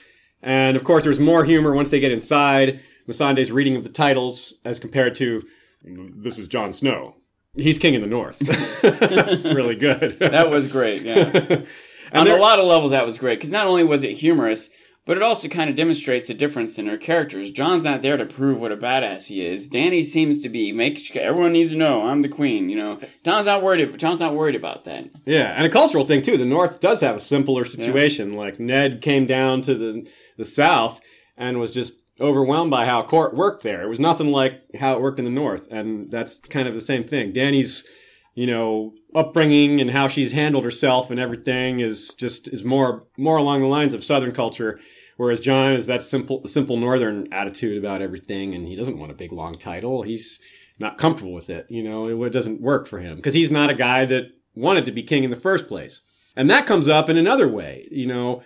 And 0.42 0.76
of 0.76 0.84
course, 0.84 1.06
there's 1.06 1.20
more 1.20 1.46
humor 1.46 1.74
once 1.74 1.88
they 1.88 2.02
get 2.02 2.12
inside. 2.12 2.82
Missandei's 3.08 3.50
reading 3.50 3.78
of 3.78 3.84
the 3.84 3.90
titles 3.90 4.56
as 4.66 4.78
compared 4.78 5.16
to, 5.16 5.42
this 5.84 6.38
is 6.38 6.48
Jon 6.48 6.72
Snow. 6.72 7.16
He's 7.56 7.78
king 7.78 7.94
in 7.94 8.02
the 8.02 8.08
north. 8.08 8.40
That's 8.82 9.46
really 9.46 9.76
good. 9.76 10.18
That 10.20 10.50
was 10.50 10.68
great, 10.68 11.02
yeah. 11.02 11.62
On 12.14 12.26
there- 12.26 12.38
a 12.38 12.42
lot 12.42 12.60
of 12.60 12.66
levels, 12.66 12.92
that 12.92 13.06
was 13.06 13.18
great 13.18 13.40
because 13.40 13.52
not 13.52 13.68
only 13.68 13.84
was 13.84 14.04
it 14.04 14.14
humorous, 14.18 14.70
but 15.06 15.18
it 15.18 15.24
also 15.24 15.48
kind 15.48 15.70
of 15.70 15.76
demonstrates 15.76 16.28
the 16.28 16.34
difference 16.34 16.78
in 16.78 16.86
her 16.88 16.98
characters. 16.98 17.50
Jon's 17.52 17.84
not 17.84 18.02
there 18.04 18.18
to 18.18 18.26
prove 18.26 18.60
what 18.60 18.72
a 18.72 18.78
badass 18.78 19.26
he 19.26 19.44
is. 19.46 19.68
Danny 19.68 20.04
seems 20.04 20.42
to 20.44 20.50
be 20.50 20.72
make 20.72 21.16
everyone 21.16 21.54
needs 21.54 21.72
to 21.72 21.78
know 21.78 22.04
I'm 22.04 22.22
the 22.22 22.30
queen. 22.30 22.70
You 22.70 22.76
know, 22.78 23.00
Jon's 23.26 23.48
not 23.48 23.64
worried. 23.64 23.98
Jon's 23.98 24.20
not 24.20 24.36
worried 24.36 24.56
about 24.56 24.84
that. 24.86 25.10
yeah, 25.26 25.54
and 25.58 25.66
a 25.66 25.70
cultural 25.70 26.06
thing 26.06 26.22
too. 26.22 26.38
The 26.38 26.46
north 26.46 26.80
does 26.80 27.02
have 27.02 27.16
a 27.16 27.22
simpler 27.22 27.66
situation. 27.66 28.34
Like 28.34 28.60
Ned 28.60 29.02
came 29.02 29.26
down 29.26 29.62
to 29.64 29.74
the 29.76 30.08
the 30.38 30.46
south 30.46 31.02
and 31.36 31.60
was 31.60 31.72
just 31.72 31.96
overwhelmed 32.20 32.72
by 32.72 32.86
how 32.86 33.04
court 33.04 33.36
worked 33.36 33.64
there. 33.64 33.82
It 33.82 33.90
was 33.90 34.00
nothing 34.00 34.28
like 34.28 34.62
how 34.80 34.96
it 34.96 35.02
worked 35.02 35.20
in 35.20 35.26
the 35.26 35.32
north, 35.32 35.68
and 35.72 36.12
that's 36.12 36.40
kind 36.40 36.68
of 36.68 36.74
the 36.74 36.82
same 36.82 37.04
thing. 37.04 37.34
Danny's 37.34 37.86
you 38.34 38.48
know 38.48 38.94
upbringing 39.14 39.82
and 39.82 39.92
how 39.92 40.08
she's 40.08 40.32
handled 40.32 40.64
herself 40.64 41.12
and 41.12 41.20
everything 41.20 41.80
is 41.80 42.14
just 42.14 42.48
is 42.48 42.64
more 42.64 43.06
more 43.18 43.38
along 43.38 43.62
the 43.62 43.68
lines 43.68 43.94
of 43.94 44.04
southern 44.04 44.32
culture 44.32 44.80
whereas 45.18 45.40
jon 45.40 45.74
is 45.74 45.86
that 45.88 46.02
simple 46.02 46.42
simple 46.48 46.78
northern 46.78 47.32
attitude 47.34 47.78
about 47.78 48.02
everything 48.02 48.56
and 48.56 48.68
he 48.68 48.76
doesn't 48.76 48.98
want 48.98 49.12
a 49.12 49.16
big 49.16 49.32
long 49.32 49.54
title 49.54 50.04
he's 50.04 50.40
not 50.80 50.98
comfortable 50.98 51.34
with 51.34 51.50
it 51.50 51.66
you 51.70 51.84
know 51.84 52.24
it 52.24 52.30
doesn't 52.32 52.62
work 52.62 52.88
for 52.88 53.00
him 53.00 53.18
because 53.18 53.34
he's 53.34 53.52
not 53.52 53.70
a 53.70 53.76
guy 53.76 54.06
that 54.06 54.32
wanted 54.56 54.86
to 54.86 54.92
be 54.92 55.04
king 55.04 55.24
in 55.24 55.30
the 55.30 55.36
first 55.36 55.68
place 55.68 56.02
and 56.36 56.50
that 56.50 56.66
comes 56.66 56.88
up 56.88 57.10
in 57.10 57.18
another 57.18 57.48
way 57.48 57.88
you 57.92 58.06
know 58.06 58.42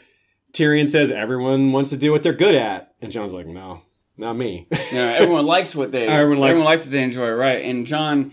tyrion 0.55 0.87
says 0.89 1.11
everyone 1.11 1.71
wants 1.71 1.89
to 1.89 1.97
do 1.97 2.11
what 2.11 2.23
they're 2.23 2.33
good 2.33 2.55
at 2.55 2.93
and 3.01 3.11
jon's 3.11 3.33
like 3.33 3.45
no 3.47 3.81
not 4.17 4.35
me 4.37 4.67
know, 4.93 5.07
everyone 5.09 5.45
likes 5.45 5.75
what 5.75 5.91
they 5.91 6.07
Everyone 6.07 6.39
likes- 6.39 6.51
everyone 6.51 6.65
likes 6.71 6.85
what 6.85 6.91
they 6.91 7.03
enjoy, 7.03 7.29
right? 7.31 7.63
And 7.65 7.85
Jon. 7.85 8.31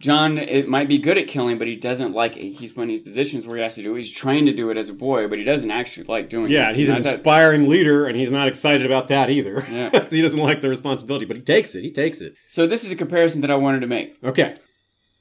Jon, 0.00 0.38
it 0.38 0.68
might 0.68 0.86
be 0.86 0.98
good 0.98 1.18
at 1.18 1.26
killing, 1.26 1.58
but 1.58 1.66
he 1.66 1.74
doesn't 1.74 2.12
like 2.12 2.36
it. 2.36 2.52
He's 2.52 2.76
when 2.76 2.88
he's 2.88 3.00
positions 3.00 3.48
where 3.48 3.56
he 3.56 3.62
has 3.64 3.74
to 3.74 3.82
do 3.82 3.96
it. 3.96 3.98
He's 3.98 4.12
trained 4.12 4.46
to 4.46 4.52
do 4.52 4.70
it 4.70 4.76
as 4.76 4.88
a 4.88 4.92
boy, 4.92 5.26
but 5.26 5.38
he 5.38 5.44
doesn't 5.44 5.72
actually 5.72 6.06
like 6.06 6.28
doing 6.28 6.44
it. 6.44 6.50
Yeah, 6.52 6.68
and 6.68 6.76
he's 6.76 6.88
an 6.88 6.94
Not 6.96 7.02
that- 7.02 7.14
inspiring 7.14 7.68
leader, 7.68 8.06
and 8.06 8.16
he's 8.16 8.30
not 8.30 8.46
excited 8.46 8.86
about 8.86 9.08
that 9.08 9.28
either. 9.28 9.66
Yeah. 9.68 10.04
he 10.10 10.22
doesn't 10.22 10.38
like 10.38 10.60
the 10.60 10.68
responsibility, 10.68 11.24
but 11.24 11.34
he 11.36 11.42
takes 11.42 11.74
it. 11.74 11.82
He 11.82 11.90
takes 11.90 12.20
it. 12.20 12.34
So 12.46 12.64
this 12.68 12.84
is 12.84 12.92
a 12.92 12.96
comparison 12.96 13.40
that 13.40 13.50
I 13.50 13.56
wanted 13.56 13.80
to 13.80 13.88
make. 13.88 14.16
Okay. 14.22 14.54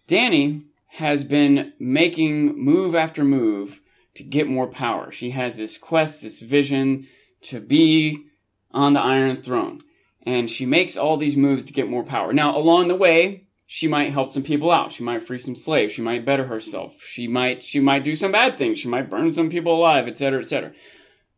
Danny 0.06 0.62
has 0.90 1.24
been 1.24 1.74
making 1.80 2.56
move 2.64 2.94
after 2.94 3.24
move 3.24 3.82
to 4.18 4.24
get 4.24 4.48
more 4.48 4.68
power. 4.68 5.12
She 5.12 5.32
has 5.32 5.58
this 5.58 5.78
quest, 5.78 6.22
this 6.22 6.42
vision 6.42 7.08
to 7.44 7.60
be 7.60 8.26
on 8.72 8.94
the 8.94 9.02
Iron 9.02 9.42
Throne. 9.42 9.82
And 10.24 10.50
she 10.50 10.66
makes 10.66 10.98
all 10.98 11.18
these 11.18 11.38
moves 11.38 11.64
to 11.66 11.74
get 11.74 11.90
more 11.90 12.04
power. 12.04 12.34
Now, 12.34 12.58
along 12.58 12.90
the 12.90 12.96
way, 12.96 13.48
she 13.66 13.88
might 13.88 14.12
help 14.12 14.30
some 14.30 14.44
people 14.44 14.72
out. 14.72 14.92
She 14.92 15.04
might 15.04 15.24
free 15.24 15.38
some 15.38 15.56
slaves. 15.56 15.94
She 15.94 16.02
might 16.02 16.26
better 16.26 16.46
herself. 16.46 17.02
She 17.04 17.28
might 17.28 17.62
she 17.62 17.80
might 17.80 18.04
do 18.04 18.16
some 18.16 18.32
bad 18.32 18.58
things. 18.58 18.80
She 18.80 18.88
might 18.88 19.10
burn 19.10 19.32
some 19.32 19.50
people 19.50 19.76
alive, 19.76 20.08
etc., 20.08 20.40
etc. 20.40 20.74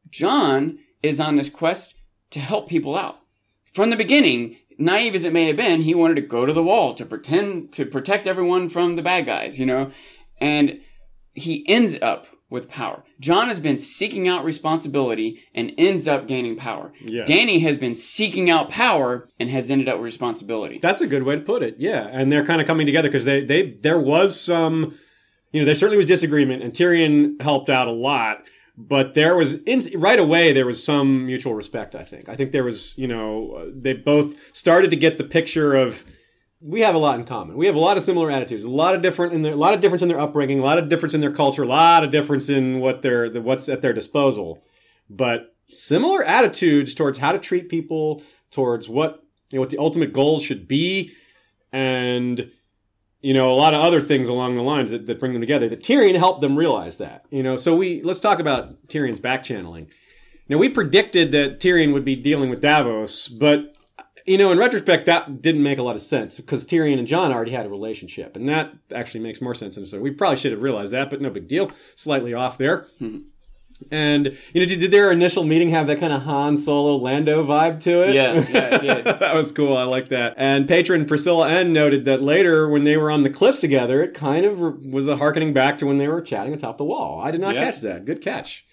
Jon 0.09 0.79
is 1.01 1.19
on 1.19 1.35
this 1.35 1.49
quest 1.49 1.95
to 2.31 2.39
help 2.39 2.69
people 2.69 2.95
out. 2.95 3.19
From 3.73 3.89
the 3.89 3.95
beginning, 3.95 4.57
naive 4.77 5.15
as 5.15 5.25
it 5.25 5.33
may 5.33 5.47
have 5.47 5.57
been, 5.57 5.81
he 5.81 5.95
wanted 5.95 6.15
to 6.15 6.21
go 6.21 6.45
to 6.45 6.53
the 6.53 6.63
wall 6.63 6.93
to 6.95 7.05
pretend 7.05 7.71
to 7.73 7.85
protect 7.85 8.27
everyone 8.27 8.69
from 8.69 8.95
the 8.95 9.01
bad 9.01 9.25
guys, 9.25 9.59
you 9.59 9.65
know? 9.65 9.91
And 10.39 10.81
he 11.33 11.67
ends 11.67 11.97
up 12.01 12.27
with 12.49 12.69
power. 12.69 13.03
Jon 13.19 13.47
has 13.47 13.59
been 13.59 13.77
seeking 13.77 14.27
out 14.27 14.43
responsibility 14.43 15.43
and 15.53 15.71
ends 15.77 16.07
up 16.07 16.27
gaining 16.27 16.55
power. 16.55 16.91
Yes. 16.99 17.27
Danny 17.27 17.59
has 17.59 17.77
been 17.77 17.93
seeking 17.93 18.49
out 18.49 18.69
power 18.69 19.29
and 19.39 19.49
has 19.49 19.69
ended 19.69 19.88
up 19.88 19.97
with 19.97 20.05
responsibility. 20.05 20.79
That's 20.81 21.01
a 21.01 21.07
good 21.07 21.23
way 21.23 21.35
to 21.35 21.41
put 21.41 21.62
it. 21.62 21.75
Yeah, 21.77 22.07
and 22.12 22.31
they're 22.31 22.45
kind 22.45 22.59
of 22.59 22.67
coming 22.67 22.85
together 22.85 23.07
because 23.07 23.25
they 23.25 23.45
they 23.45 23.71
there 23.71 23.99
was 23.99 24.39
some, 24.39 24.97
you 25.51 25.62
know, 25.62 25.65
there 25.65 25.75
certainly 25.75 25.97
was 25.97 26.05
disagreement, 26.05 26.63
and 26.63 26.73
Tyrion 26.73 27.41
helped 27.41 27.69
out 27.69 27.88
a 27.88 27.91
lot. 27.91 28.43
But 28.81 29.13
there 29.13 29.35
was 29.35 29.55
in, 29.63 29.91
right 29.99 30.19
away 30.19 30.53
there 30.53 30.65
was 30.65 30.81
some 30.81 31.25
mutual 31.25 31.53
respect. 31.53 31.95
I 31.95 32.03
think. 32.03 32.29
I 32.29 32.35
think 32.35 32.51
there 32.51 32.63
was, 32.63 32.97
you 32.97 33.07
know, 33.07 33.51
uh, 33.51 33.65
they 33.73 33.93
both 33.93 34.35
started 34.55 34.89
to 34.91 34.95
get 34.95 35.17
the 35.17 35.25
picture 35.25 35.75
of 35.75 36.03
we 36.62 36.82
have 36.82 36.95
a 36.95 37.00
lot 37.00 37.19
in 37.19 37.26
common. 37.26 37.56
We 37.56 37.67
have 37.67 37.76
a 37.76 37.80
lot 37.80 37.98
of 37.98 38.04
similar 38.04 38.30
attitudes, 38.30 38.63
a 38.63 38.69
lot 38.69 38.95
of 38.95 39.02
different 39.02 39.34
in 39.34 39.41
their, 39.41 39.54
a 39.54 39.58
lot 39.58 39.74
of 39.74 39.82
difference 39.82 40.02
in 40.02 40.10
their 40.10 40.19
upbringing, 40.19 40.60
a 40.60 40.63
lot 40.63 40.78
of 40.78 40.89
difference 40.89 41.13
in 41.13 41.22
their 41.22 41.32
culture, 41.32 41.63
a 41.63 41.67
lot 41.67 42.04
of 42.04 42.12
difference 42.12 42.50
in 42.50 42.80
what 42.80 43.02
their 43.02 43.30
the, 43.30 43.41
what's 43.41 43.69
at 43.69 43.82
their 43.82 43.93
disposal, 43.93 44.62
but 45.10 45.56
similar 45.67 46.24
attitudes 46.24 46.93
towards 46.93 47.17
how 47.17 47.32
to 47.32 47.39
treat 47.39 47.69
people, 47.69 48.22
towards 48.52 48.89
what 48.89 49.24
you 49.50 49.58
know 49.58 49.62
what 49.62 49.69
the 49.69 49.78
ultimate 49.78 50.12
goals 50.12 50.43
should 50.43 50.67
be, 50.67 51.13
and 51.72 52.52
you 53.22 53.34
know 53.34 53.52
a 53.52 53.56
lot 53.56 53.74
of 53.74 53.80
other 53.80 54.02
things 54.02 54.28
along 54.28 54.58
the 54.58 54.63
lines 54.63 54.91
that, 54.91 55.08
that 55.08 55.19
bring 55.19 55.32
them 55.32 55.41
together. 55.41 55.69
That 55.69 55.84
Tyrion 55.84 56.17
helped 56.17 56.41
them 56.41 56.58
realize 56.58 56.98
that. 56.98 57.26
You 57.30 57.41
know, 57.41 57.56
so 57.56 57.74
we 57.74 58.02
let's 58.04 58.19
talk 58.19 58.39
about 58.39 58.86
Tyrion's 58.88 59.22
back 59.22 59.43
channeling. 59.43 59.88
Now 60.50 60.58
we 60.58 60.67
predicted 60.67 61.32
that 61.32 61.62
Tyrion 61.62 61.93
would 61.93 62.06
be 62.06 62.17
dealing 62.17 62.50
with 62.50 62.60
Davos, 62.60 63.30
but 63.30 63.76
you 64.29 64.37
know, 64.37 64.51
in 64.51 64.57
retrospect, 64.59 65.07
that 65.07 65.41
didn't 65.41 65.63
make 65.63 65.79
a 65.79 65.83
lot 65.83 65.95
of 65.95 66.01
sense 66.01 66.37
because 66.37 66.65
Tyrion 66.65 66.99
and 66.99 67.07
Jon 67.07 67.31
already 67.33 67.51
had 67.51 67.65
a 67.65 67.69
relationship, 67.69 68.35
and 68.35 68.47
that 68.47 68.71
actually 68.93 69.21
makes 69.21 69.41
more 69.41 69.55
sense. 69.55 69.75
And 69.75 69.87
so 69.87 69.99
we 69.99 70.11
probably 70.11 70.37
should 70.37 70.51
have 70.51 70.61
realized 70.61 70.91
that, 70.93 71.09
but 71.09 71.19
no 71.19 71.29
big 71.29 71.47
deal. 71.47 71.71
Slightly 71.95 72.33
off 72.33 72.57
there. 72.57 72.85
Hmm. 72.99 73.17
And 73.91 74.37
you 74.53 74.59
know, 74.59 74.65
did, 74.67 74.81
did 74.81 74.91
their 74.91 75.09
initial 75.11 75.43
meeting 75.45 75.69
have 75.69 75.87
that 75.87 75.99
kind 75.99 76.11
of 76.11 76.23
Han 76.23 76.57
Solo 76.57 76.95
Lando 76.97 77.45
vibe 77.45 77.81
to 77.83 78.03
it? 78.07 78.13
Yeah, 78.13 78.33
yeah, 78.33 78.75
it 78.75 78.81
did. 79.03 79.05
that 79.05 79.33
was 79.33 79.51
cool. 79.53 79.75
I 79.77 79.83
like 79.83 80.09
that. 80.09 80.33
And 80.37 80.67
patron 80.67 81.05
Priscilla 81.05 81.49
N 81.49 81.71
noted 81.73 82.03
that 82.05 82.21
later, 82.21 82.67
when 82.69 82.83
they 82.83 82.97
were 82.97 83.09
on 83.09 83.23
the 83.23 83.29
cliffs 83.29 83.59
together, 83.61 84.03
it 84.03 84.13
kind 84.13 84.45
of 84.45 84.59
was 84.85 85.07
a 85.07 85.15
harkening 85.15 85.53
back 85.53 85.77
to 85.77 85.85
when 85.85 85.97
they 85.97 86.07
were 86.09 86.21
chatting 86.21 86.53
atop 86.53 86.77
the 86.77 86.83
wall. 86.83 87.21
I 87.21 87.31
did 87.31 87.39
not 87.41 87.55
Yeah. 87.55 87.63
catch 87.65 87.79
that. 87.81 88.03
Good 88.05 88.21
catch. 88.21 88.65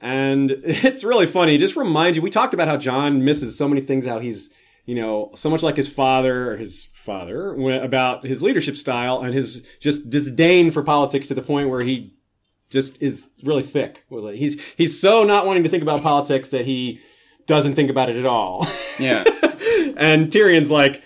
And 0.00 0.50
it's 0.64 1.02
really 1.04 1.26
funny. 1.26 1.54
It 1.54 1.58
just 1.58 1.74
reminds 1.76 2.16
you. 2.16 2.22
We 2.22 2.30
talked 2.30 2.52
about 2.54 2.68
how 2.68 2.76
Jon 2.76 3.24
misses 3.24 3.56
so 3.56 3.66
many 3.66 3.80
things. 3.80 4.04
How 4.06 4.18
he's 4.18 4.50
you 4.88 4.94
know 4.94 5.30
so 5.34 5.50
much 5.50 5.62
like 5.62 5.76
his 5.76 5.86
father 5.86 6.52
or 6.52 6.56
his 6.56 6.88
father 6.94 7.52
about 7.82 8.24
his 8.24 8.42
leadership 8.42 8.74
style 8.74 9.20
and 9.20 9.34
his 9.34 9.62
just 9.80 10.08
disdain 10.08 10.70
for 10.70 10.82
politics 10.82 11.26
to 11.26 11.34
the 11.34 11.42
point 11.42 11.68
where 11.68 11.82
he 11.82 12.14
just 12.70 13.00
is 13.02 13.28
really 13.44 13.62
thick 13.62 14.04
with 14.08 14.24
it. 14.26 14.36
He's 14.36 14.60
he's 14.76 14.98
so 14.98 15.24
not 15.24 15.46
wanting 15.46 15.64
to 15.64 15.68
think 15.68 15.82
about 15.82 16.02
politics 16.02 16.50
that 16.50 16.64
he 16.64 17.00
doesn't 17.46 17.74
think 17.74 17.90
about 17.90 18.08
it 18.08 18.16
at 18.16 18.26
all. 18.26 18.66
Yeah. 18.98 19.24
and 19.96 20.30
Tyrion's 20.30 20.70
like, 20.70 21.02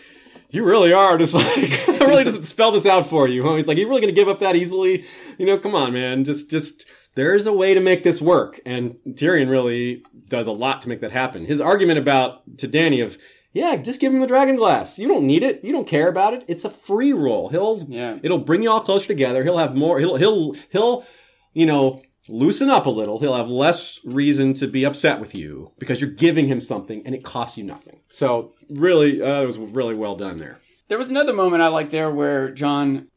"You 0.50 0.64
really 0.64 0.92
are 0.92 1.18
just 1.18 1.34
like 1.34 1.88
I 1.88 1.98
really 2.06 2.24
doesn't 2.24 2.44
spell 2.44 2.70
this 2.70 2.86
out 2.86 3.06
for 3.08 3.26
you." 3.28 3.56
He's 3.56 3.66
like, 3.66 3.78
"You 3.78 3.88
really 3.88 4.00
going 4.00 4.14
to 4.14 4.20
give 4.20 4.28
up 4.28 4.40
that 4.40 4.56
easily?" 4.56 5.04
You 5.38 5.46
know, 5.46 5.58
come 5.58 5.74
on, 5.74 5.92
man. 5.92 6.24
Just 6.24 6.50
just 6.50 6.86
there's 7.14 7.46
a 7.46 7.52
way 7.52 7.74
to 7.74 7.80
make 7.80 8.04
this 8.04 8.20
work, 8.20 8.60
and 8.64 8.96
Tyrion 9.10 9.50
really 9.50 10.02
does 10.28 10.46
a 10.46 10.52
lot 10.52 10.82
to 10.82 10.88
make 10.88 11.00
that 11.00 11.12
happen. 11.12 11.44
His 11.44 11.60
argument 11.60 11.98
about 11.98 12.58
to 12.58 12.66
Danny 12.66 13.00
of. 13.00 13.18
Yeah, 13.52 13.76
just 13.76 14.00
give 14.00 14.12
him 14.12 14.20
the 14.20 14.26
dragon 14.26 14.56
glass. 14.56 14.98
You 14.98 15.08
don't 15.08 15.26
need 15.26 15.42
it. 15.42 15.62
You 15.62 15.72
don't 15.72 15.86
care 15.86 16.08
about 16.08 16.32
it. 16.34 16.44
It's 16.48 16.64
a 16.64 16.70
free 16.70 17.12
roll. 17.12 17.48
He'll 17.50 17.84
Yeah. 17.88 18.18
it'll 18.22 18.38
bring 18.38 18.62
you 18.62 18.70
all 18.70 18.80
closer 18.80 19.06
together. 19.06 19.44
He'll 19.44 19.58
have 19.58 19.74
more 19.76 19.98
he'll 20.00 20.16
he'll 20.16 20.54
he'll 20.70 21.04
you 21.52 21.66
know, 21.66 22.00
loosen 22.28 22.70
up 22.70 22.86
a 22.86 22.90
little. 22.90 23.18
He'll 23.18 23.36
have 23.36 23.50
less 23.50 24.00
reason 24.04 24.54
to 24.54 24.66
be 24.66 24.84
upset 24.84 25.20
with 25.20 25.34
you 25.34 25.72
because 25.78 26.00
you're 26.00 26.08
giving 26.10 26.46
him 26.46 26.60
something 26.62 27.02
and 27.04 27.14
it 27.14 27.22
costs 27.24 27.58
you 27.58 27.64
nothing. 27.64 28.00
So 28.08 28.54
really, 28.70 29.20
uh, 29.20 29.42
it 29.42 29.46
was 29.46 29.58
really 29.58 29.94
well 29.94 30.16
done 30.16 30.38
there. 30.38 30.60
There 30.88 30.96
was 30.96 31.10
another 31.10 31.34
moment 31.34 31.62
I 31.62 31.68
liked 31.68 31.90
there 31.90 32.10
where 32.10 32.50
Jon 32.50 33.08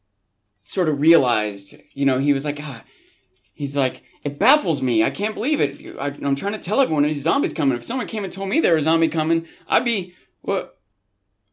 sort 0.60 0.88
of 0.88 1.00
realized, 1.00 1.76
you 1.94 2.04
know, 2.04 2.18
he 2.18 2.32
was 2.34 2.44
like, 2.44 2.58
ah, 2.62 2.82
he's 3.54 3.74
like, 3.76 4.02
it 4.22 4.38
baffles 4.38 4.82
me. 4.82 5.02
I 5.02 5.10
can't 5.10 5.34
believe 5.34 5.60
it. 5.62 5.96
I, 5.98 6.08
I'm 6.08 6.34
trying 6.34 6.52
to 6.52 6.58
tell 6.58 6.80
everyone 6.80 7.04
these 7.04 7.22
zombies 7.22 7.52
coming. 7.54 7.78
If 7.78 7.84
someone 7.84 8.06
came 8.08 8.24
and 8.24 8.32
told 8.32 8.48
me 8.50 8.60
there 8.60 8.74
was 8.74 8.84
a 8.84 8.90
zombie 8.90 9.08
coming, 9.08 9.46
I'd 9.68 9.84
be, 9.84 10.14
what? 10.46 10.78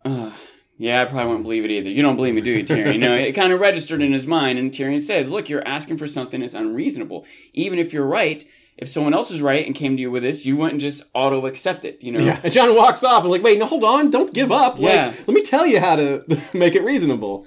Uh, 0.06 0.32
yeah, 0.78 1.02
I 1.02 1.06
probably 1.06 1.26
wouldn't 1.28 1.44
believe 1.44 1.66
it 1.66 1.72
either. 1.72 1.90
You 1.90 2.02
don't 2.02 2.16
believe 2.16 2.34
me, 2.34 2.42
do 2.42 2.52
you, 2.52 2.64
Tyrion? 2.64 3.00
know, 3.00 3.16
it 3.16 3.34
kind 3.34 3.54
of 3.54 3.60
registered 3.60 4.02
in 4.02 4.14
his 4.14 4.26
mind, 4.26 4.60
and 4.60 4.72
Tyrion 4.72 5.00
says, 5.00 5.30
look, 5.30 5.50
you're 5.50 5.68
asking 5.68 5.98
for 5.98 6.08
something 6.08 6.42
that's 6.42 6.54
unreasonable. 6.54 7.26
Even 7.54 7.80
if 7.80 7.94
you're 7.94 8.06
right, 8.06 8.44
if 8.78 8.90
someone 8.90 9.14
else 9.14 9.32
is 9.32 9.42
right 9.42 9.66
and 9.66 9.76
came 9.76 9.96
to 9.96 10.02
you 10.02 10.12
with 10.12 10.24
this, 10.24 10.46
you 10.46 10.58
wouldn't 10.58 10.82
just 10.82 11.04
auto 11.14 11.46
accept 11.46 11.86
it, 11.86 12.02
you 12.02 12.12
know? 12.12 12.24
Yeah. 12.24 12.40
And 12.44 12.52
Jon 12.52 12.76
walks 12.76 13.04
off 13.04 13.24
and 13.24 13.32
like, 13.32 13.44
wait, 13.44 13.60
no, 13.60 13.66
hold 13.66 13.84
on, 13.84 14.10
don't 14.10 14.34
give 14.34 14.52
up. 14.52 14.80
Yeah. 14.80 15.08
Like, 15.08 15.28
let 15.28 15.34
me 15.34 15.42
tell 15.44 15.66
you 15.66 15.80
how 15.80 15.96
to 15.96 16.24
make 16.54 16.76
it 16.76 16.84
reasonable. 16.84 17.46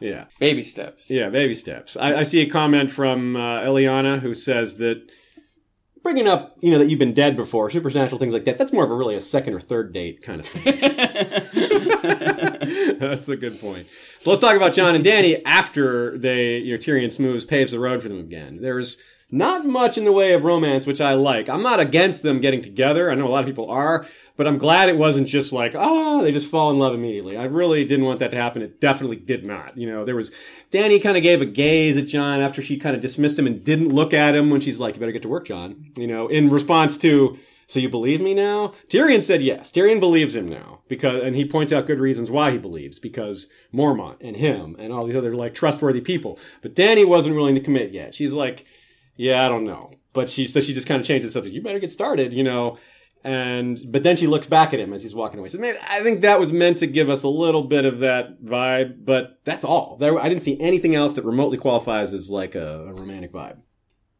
Yeah. 0.00 0.24
Baby 0.38 0.62
steps. 0.62 1.10
Yeah, 1.10 1.28
baby 1.28 1.54
steps. 1.54 1.96
I, 1.96 2.16
I 2.16 2.22
see 2.24 2.40
a 2.40 2.50
comment 2.50 2.90
from 2.90 3.36
uh, 3.36 3.60
Eliana 3.60 4.20
who 4.20 4.34
says 4.34 4.76
that 4.76 5.10
bringing 6.04 6.28
up, 6.28 6.56
you 6.60 6.70
know, 6.70 6.78
that 6.78 6.88
you've 6.88 7.00
been 7.00 7.14
dead 7.14 7.34
before, 7.34 7.70
supernatural 7.70 8.18
things 8.18 8.34
like 8.34 8.44
that, 8.44 8.58
that's 8.58 8.72
more 8.72 8.84
of 8.84 8.90
a 8.90 8.94
really 8.94 9.16
a 9.16 9.20
second 9.20 9.54
or 9.54 9.60
third 9.60 9.92
date 9.92 10.22
kind 10.22 10.40
of 10.40 10.46
thing. 10.46 10.62
That's 12.98 13.28
a 13.28 13.36
good 13.36 13.60
point. 13.60 13.88
So 14.20 14.30
let's 14.30 14.40
talk 14.40 14.54
about 14.54 14.74
Jon 14.74 14.94
and 14.94 15.02
Danny 15.02 15.44
after 15.44 16.16
they, 16.16 16.58
your 16.58 16.78
Tyrion 16.78 17.12
Smooths 17.12 17.44
paves 17.44 17.72
the 17.72 17.80
road 17.80 18.02
for 18.02 18.08
them 18.08 18.20
again. 18.20 18.60
There's 18.60 18.98
not 19.34 19.66
much 19.66 19.98
in 19.98 20.04
the 20.04 20.12
way 20.12 20.32
of 20.32 20.44
romance, 20.44 20.86
which 20.86 21.00
I 21.00 21.14
like. 21.14 21.48
I'm 21.48 21.62
not 21.62 21.80
against 21.80 22.22
them 22.22 22.40
getting 22.40 22.62
together. 22.62 23.10
I 23.10 23.16
know 23.16 23.26
a 23.26 23.30
lot 23.30 23.40
of 23.40 23.46
people 23.46 23.68
are, 23.68 24.06
but 24.36 24.46
I'm 24.46 24.58
glad 24.58 24.88
it 24.88 24.96
wasn't 24.96 25.26
just 25.26 25.52
like, 25.52 25.72
oh, 25.74 26.22
they 26.22 26.30
just 26.30 26.46
fall 26.46 26.70
in 26.70 26.78
love 26.78 26.94
immediately. 26.94 27.36
I 27.36 27.44
really 27.44 27.84
didn't 27.84 28.04
want 28.04 28.20
that 28.20 28.30
to 28.30 28.36
happen. 28.36 28.62
It 28.62 28.80
definitely 28.80 29.16
did 29.16 29.44
not. 29.44 29.76
You 29.76 29.90
know, 29.90 30.04
there 30.04 30.14
was, 30.14 30.30
Danny 30.70 31.00
kind 31.00 31.16
of 31.16 31.24
gave 31.24 31.40
a 31.40 31.46
gaze 31.46 31.96
at 31.96 32.06
Jon 32.06 32.40
after 32.40 32.62
she 32.62 32.78
kind 32.78 32.94
of 32.94 33.02
dismissed 33.02 33.36
him 33.36 33.48
and 33.48 33.64
didn't 33.64 33.88
look 33.88 34.14
at 34.14 34.36
him 34.36 34.50
when 34.50 34.60
she's 34.60 34.78
like, 34.78 34.94
you 34.94 35.00
better 35.00 35.12
get 35.12 35.22
to 35.22 35.28
work, 35.28 35.46
Jon. 35.46 35.84
You 35.96 36.06
know, 36.06 36.28
in 36.28 36.48
response 36.48 36.96
to, 36.98 37.36
so 37.66 37.80
you 37.80 37.88
believe 37.88 38.20
me 38.20 38.34
now? 38.34 38.72
Tyrion 38.88 39.20
said 39.20 39.42
yes. 39.42 39.72
Tyrion 39.72 39.98
believes 39.98 40.36
him 40.36 40.46
now 40.46 40.80
because, 40.86 41.24
and 41.24 41.34
he 41.34 41.44
points 41.44 41.72
out 41.72 41.86
good 41.86 41.98
reasons 41.98 42.30
why 42.30 42.52
he 42.52 42.58
believes 42.58 43.00
because 43.00 43.48
Mormont 43.72 44.18
and 44.20 44.36
him 44.36 44.76
and 44.78 44.92
all 44.92 45.04
these 45.04 45.16
other 45.16 45.34
like 45.34 45.54
trustworthy 45.54 46.00
people. 46.00 46.38
But 46.62 46.74
Danny 46.74 47.04
wasn't 47.04 47.34
willing 47.34 47.56
to 47.56 47.60
commit 47.60 47.90
yet. 47.90 48.14
She's 48.14 48.32
like, 48.32 48.64
yeah, 49.16 49.44
I 49.44 49.48
don't 49.48 49.64
know. 49.64 49.90
But 50.12 50.30
she, 50.30 50.46
so 50.46 50.60
she 50.60 50.72
just 50.72 50.86
kind 50.86 51.00
of 51.00 51.06
changed 51.06 51.26
it 51.26 51.32
something. 51.32 51.52
You 51.52 51.62
better 51.62 51.80
get 51.80 51.90
started, 51.90 52.32
you 52.32 52.44
know. 52.44 52.78
And 53.24 53.80
but 53.90 54.02
then 54.02 54.18
she 54.18 54.26
looks 54.26 54.46
back 54.46 54.74
at 54.74 54.80
him 54.80 54.92
as 54.92 55.02
he's 55.02 55.14
walking 55.14 55.38
away. 55.38 55.48
So 55.48 55.58
maybe, 55.58 55.78
I 55.88 56.02
think 56.02 56.20
that 56.20 56.38
was 56.38 56.52
meant 56.52 56.76
to 56.78 56.86
give 56.86 57.08
us 57.08 57.22
a 57.22 57.28
little 57.28 57.64
bit 57.64 57.86
of 57.86 58.00
that 58.00 58.42
vibe, 58.44 59.04
but 59.04 59.40
that's 59.44 59.64
all. 59.64 59.96
There, 59.96 60.18
I 60.20 60.28
didn't 60.28 60.42
see 60.44 60.60
anything 60.60 60.94
else 60.94 61.14
that 61.14 61.24
remotely 61.24 61.56
qualifies 61.56 62.12
as 62.12 62.30
like 62.30 62.54
a, 62.54 62.86
a 62.88 62.92
romantic 62.92 63.32
vibe. 63.32 63.56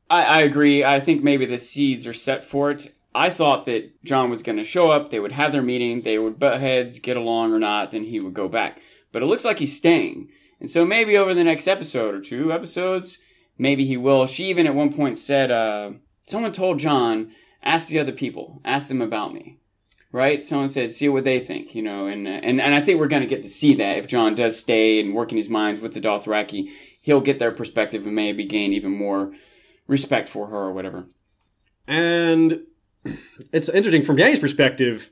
I, 0.08 0.22
I 0.22 0.40
agree. 0.40 0.84
I 0.84 1.00
think 1.00 1.22
maybe 1.22 1.44
the 1.44 1.58
seeds 1.58 2.06
are 2.06 2.14
set 2.14 2.44
for 2.44 2.70
it. 2.70 2.94
I 3.14 3.30
thought 3.30 3.66
that 3.66 4.02
Jon 4.04 4.30
was 4.30 4.42
going 4.42 4.58
to 4.58 4.64
show 4.64 4.90
up, 4.90 5.10
they 5.10 5.20
would 5.20 5.32
have 5.32 5.52
their 5.52 5.62
meeting, 5.62 6.02
they 6.02 6.18
would 6.18 6.38
butt 6.38 6.60
heads, 6.60 6.98
get 6.98 7.16
along 7.16 7.52
or 7.52 7.60
not, 7.60 7.92
then 7.92 8.04
he 8.04 8.18
would 8.18 8.34
go 8.34 8.48
back. 8.48 8.80
But 9.12 9.22
it 9.22 9.26
looks 9.26 9.44
like 9.44 9.60
he's 9.60 9.76
staying. 9.76 10.30
And 10.58 10.68
so 10.68 10.84
maybe 10.84 11.16
over 11.16 11.32
the 11.32 11.44
next 11.44 11.68
episode 11.68 12.14
or 12.14 12.20
two 12.20 12.52
episodes, 12.52 13.20
maybe 13.58 13.84
he 13.84 13.96
will. 13.96 14.26
She 14.26 14.46
even 14.46 14.66
at 14.66 14.74
one 14.74 14.92
point 14.92 15.18
said, 15.18 15.50
uh, 15.50 15.92
someone 16.26 16.52
told 16.52 16.78
Jon, 16.78 17.32
ask 17.62 17.88
the 17.88 17.98
other 17.98 18.12
people, 18.12 18.60
ask 18.64 18.88
them 18.88 19.02
about 19.02 19.34
me. 19.34 19.58
Right? 20.12 20.44
Someone 20.44 20.68
said, 20.68 20.92
see 20.92 21.08
what 21.08 21.24
they 21.24 21.40
think, 21.40 21.74
you 21.74 21.82
know, 21.82 22.06
and, 22.06 22.28
and, 22.28 22.60
and 22.60 22.74
I 22.74 22.80
think 22.80 23.00
we're 23.00 23.08
going 23.08 23.22
to 23.22 23.28
get 23.28 23.42
to 23.42 23.48
see 23.48 23.74
that 23.74 23.98
if 23.98 24.06
Jon 24.06 24.36
does 24.36 24.56
stay 24.56 25.00
and 25.00 25.12
work 25.12 25.32
in 25.32 25.36
his 25.36 25.48
minds 25.48 25.80
with 25.80 25.92
the 25.92 26.00
Dothraki, 26.00 26.70
he'll 27.00 27.20
get 27.20 27.40
their 27.40 27.50
perspective 27.50 28.06
and 28.06 28.14
maybe 28.14 28.44
gain 28.44 28.72
even 28.72 28.92
more 28.92 29.32
respect 29.88 30.28
for 30.28 30.46
her 30.46 30.56
or 30.56 30.72
whatever. 30.72 31.06
And 31.88 32.60
it's 33.52 33.68
interesting 33.68 34.04
from 34.04 34.16
Danny's 34.16 34.38
perspective. 34.38 35.10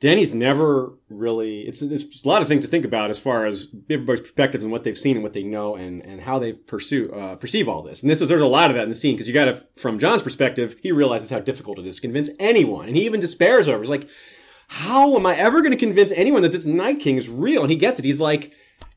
Danny's 0.00 0.34
never 0.34 0.92
really. 1.08 1.62
It's, 1.62 1.80
it's 1.80 2.24
a 2.24 2.28
lot 2.28 2.42
of 2.42 2.48
things 2.48 2.64
to 2.64 2.70
think 2.70 2.84
about 2.84 3.10
as 3.10 3.18
far 3.18 3.46
as 3.46 3.68
everybody's 3.88 4.20
perspectives 4.20 4.62
and 4.64 4.72
what 4.72 4.84
they've 4.84 4.98
seen 4.98 5.16
and 5.16 5.22
what 5.22 5.32
they 5.32 5.42
know 5.42 5.76
and, 5.76 6.04
and 6.04 6.20
how 6.20 6.38
they 6.38 6.52
pursue 6.52 7.10
uh, 7.12 7.36
perceive 7.36 7.68
all 7.68 7.82
this. 7.82 8.02
And 8.02 8.10
this 8.10 8.20
is 8.20 8.28
there's 8.28 8.40
a 8.40 8.46
lot 8.46 8.70
of 8.70 8.76
that 8.76 8.82
in 8.82 8.88
the 8.90 8.94
scene 8.94 9.14
because 9.14 9.28
you 9.28 9.34
got 9.34 9.46
to 9.46 9.64
from 9.76 9.98
Jon's 9.98 10.22
perspective, 10.22 10.76
he 10.82 10.92
realizes 10.92 11.30
how 11.30 11.38
difficult 11.40 11.78
it 11.78 11.86
is 11.86 11.96
to 11.96 12.02
convince 12.02 12.28
anyone, 12.38 12.88
and 12.88 12.96
he 12.96 13.04
even 13.06 13.20
despairs 13.20 13.68
over. 13.68 13.78
it. 13.78 13.80
He's 13.82 13.88
like, 13.88 14.08
"How 14.68 15.16
am 15.16 15.26
I 15.26 15.36
ever 15.36 15.60
going 15.60 15.72
to 15.72 15.76
convince 15.76 16.10
anyone 16.12 16.42
that 16.42 16.52
this 16.52 16.66
Night 16.66 17.00
King 17.00 17.16
is 17.16 17.28
real?" 17.28 17.62
And 17.62 17.70
he 17.70 17.76
gets 17.76 17.98
it. 17.98 18.04
He's 18.04 18.20
like, 18.20 18.52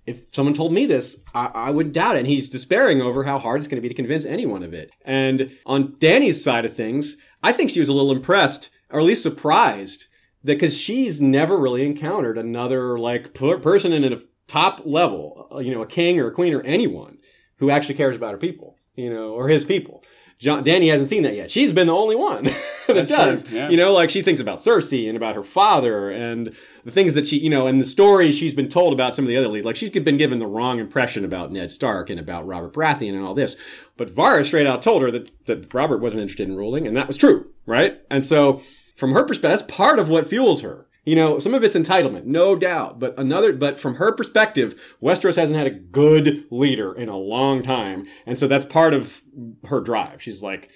if 0.08 0.22
someone 0.32 0.54
told 0.54 0.72
me 0.72 0.86
this, 0.86 1.18
I, 1.36 1.52
I 1.54 1.70
would 1.70 1.92
doubt 1.92 2.16
it. 2.16 2.20
And 2.20 2.28
he's 2.28 2.50
despairing 2.50 3.02
over 3.02 3.26
how 3.26 3.38
hard 3.38 3.60
it's 3.60 3.68
going 3.68 3.76
to 3.76 3.82
be 3.82 3.90
to 3.90 3.94
convince 3.94 4.26
anyone 4.26 4.64
of 4.64 4.74
it. 4.74 4.90
And 5.06 5.52
on 5.66 5.96
Danny's 6.00 6.42
side 6.42 6.66
of 6.66 6.76
things, 6.76 7.18
I 7.44 7.52
think 7.52 7.70
she 7.70 7.82
was 7.82 7.90
a 7.90 7.94
little 7.94 8.14
impressed, 8.14 8.70
or 8.90 9.02
at 9.02 9.06
least 9.06 9.22
surprised, 9.22 10.08
because 10.44 10.78
she's 10.78 11.22
never 11.22 11.58
really 11.58 11.86
encountered 11.86 12.38
another 12.38 12.98
like 12.98 13.34
per- 13.34 13.60
person 13.60 13.94
in 13.94 14.12
a 14.12 14.22
top 14.48 14.82
level, 14.86 15.48
uh, 15.54 15.60
you 15.60 15.74
know, 15.74 15.82
a 15.82 15.88
king 15.88 16.20
or 16.20 16.28
a 16.28 16.34
queen 16.34 16.54
or 16.54 16.62
anyone 16.62 17.18
who 17.58 17.70
actually 17.70 17.96
cares 17.96 18.16
about 18.16 18.32
her 18.32 18.38
people, 18.38 18.78
you 18.96 19.10
know, 19.10 19.32
or 19.32 19.48
his 19.50 19.66
people. 19.66 20.04
Jon, 20.40 20.64
Danny 20.64 20.90
hasn't 20.90 21.10
seen 21.10 21.24
that 21.24 21.36
yet. 21.36 21.50
She's 21.50 21.74
been 21.74 21.88
the 21.88 21.96
only 21.96 22.16
one 22.16 22.44
that 22.88 22.94
That's 22.94 23.10
does. 23.10 23.44
true, 23.44 23.58
yeah. 23.58 23.70
You 23.70 23.78
know, 23.78 23.92
like 23.92 24.12
she 24.12 24.22
thinks 24.22 24.40
about 24.40 24.60
Cersei 24.60 25.08
and 25.08 25.18
about 25.18 25.34
her 25.36 25.44
father 25.44 26.12
and 26.12 26.56
the 26.86 26.92
things 26.92 27.16
that 27.16 27.26
she, 27.26 27.40
you 27.40 27.50
know, 27.50 27.66
and 27.66 27.82
the 27.82 27.86
stories 27.86 28.36
she's 28.36 28.54
been 28.54 28.70
told 28.70 28.94
about 28.94 29.16
some 29.16 29.26
of 29.26 29.30
the 29.30 29.38
other 29.38 29.48
leads. 29.48 29.66
Like 29.66 29.76
she's 29.76 29.90
been 29.90 30.18
given 30.18 30.38
the 30.38 30.46
wrong 30.46 30.78
impression 30.80 31.26
about 31.26 31.52
Ned 31.52 31.72
Stark 31.72 32.12
and 32.12 32.20
about 32.20 32.46
Robert 32.46 32.72
Baratheon 32.74 33.16
and 33.16 33.26
all 33.26 33.34
this. 33.34 33.56
But 33.98 34.14
Varys 34.14 34.46
straight 34.46 34.68
out 34.68 34.84
told 34.84 35.02
her 35.02 35.10
that, 35.10 35.46
that 35.48 35.74
Robert 35.74 35.98
wasn't 35.98 36.22
interested 36.22 36.48
in 36.48 36.56
ruling, 36.56 36.86
and 36.86 36.96
that 36.96 37.08
was 37.08 37.18
true, 37.18 37.48
right? 37.66 38.00
And 38.12 38.24
so, 38.24 38.62
from 38.98 39.14
her 39.14 39.24
perspective, 39.24 39.60
that's 39.60 39.72
part 39.72 40.00
of 40.00 40.10
what 40.10 40.28
fuels 40.28 40.62
her. 40.62 40.88
You 41.06 41.16
know, 41.16 41.40
some 41.40 41.54
of 41.54 41.64
it's 41.64 41.76
entitlement, 41.76 42.26
no 42.26 42.56
doubt, 42.58 43.00
but 43.00 43.18
another, 43.18 43.54
but 43.54 43.80
from 43.80 43.96
her 43.96 44.12
perspective, 44.12 44.96
Westeros 45.02 45.38
hasn't 45.38 45.58
had 45.58 45.68
a 45.68 45.72
good 45.72 46.46
leader 46.52 46.94
in 46.94 47.08
a 47.08 47.16
long 47.16 47.64
time. 47.64 48.08
And 48.26 48.38
so 48.38 48.46
that's 48.46 48.66
part 48.66 48.94
of 48.94 49.22
her 49.66 49.80
drive. 49.80 50.22
She's 50.22 50.44
like, 50.44 50.70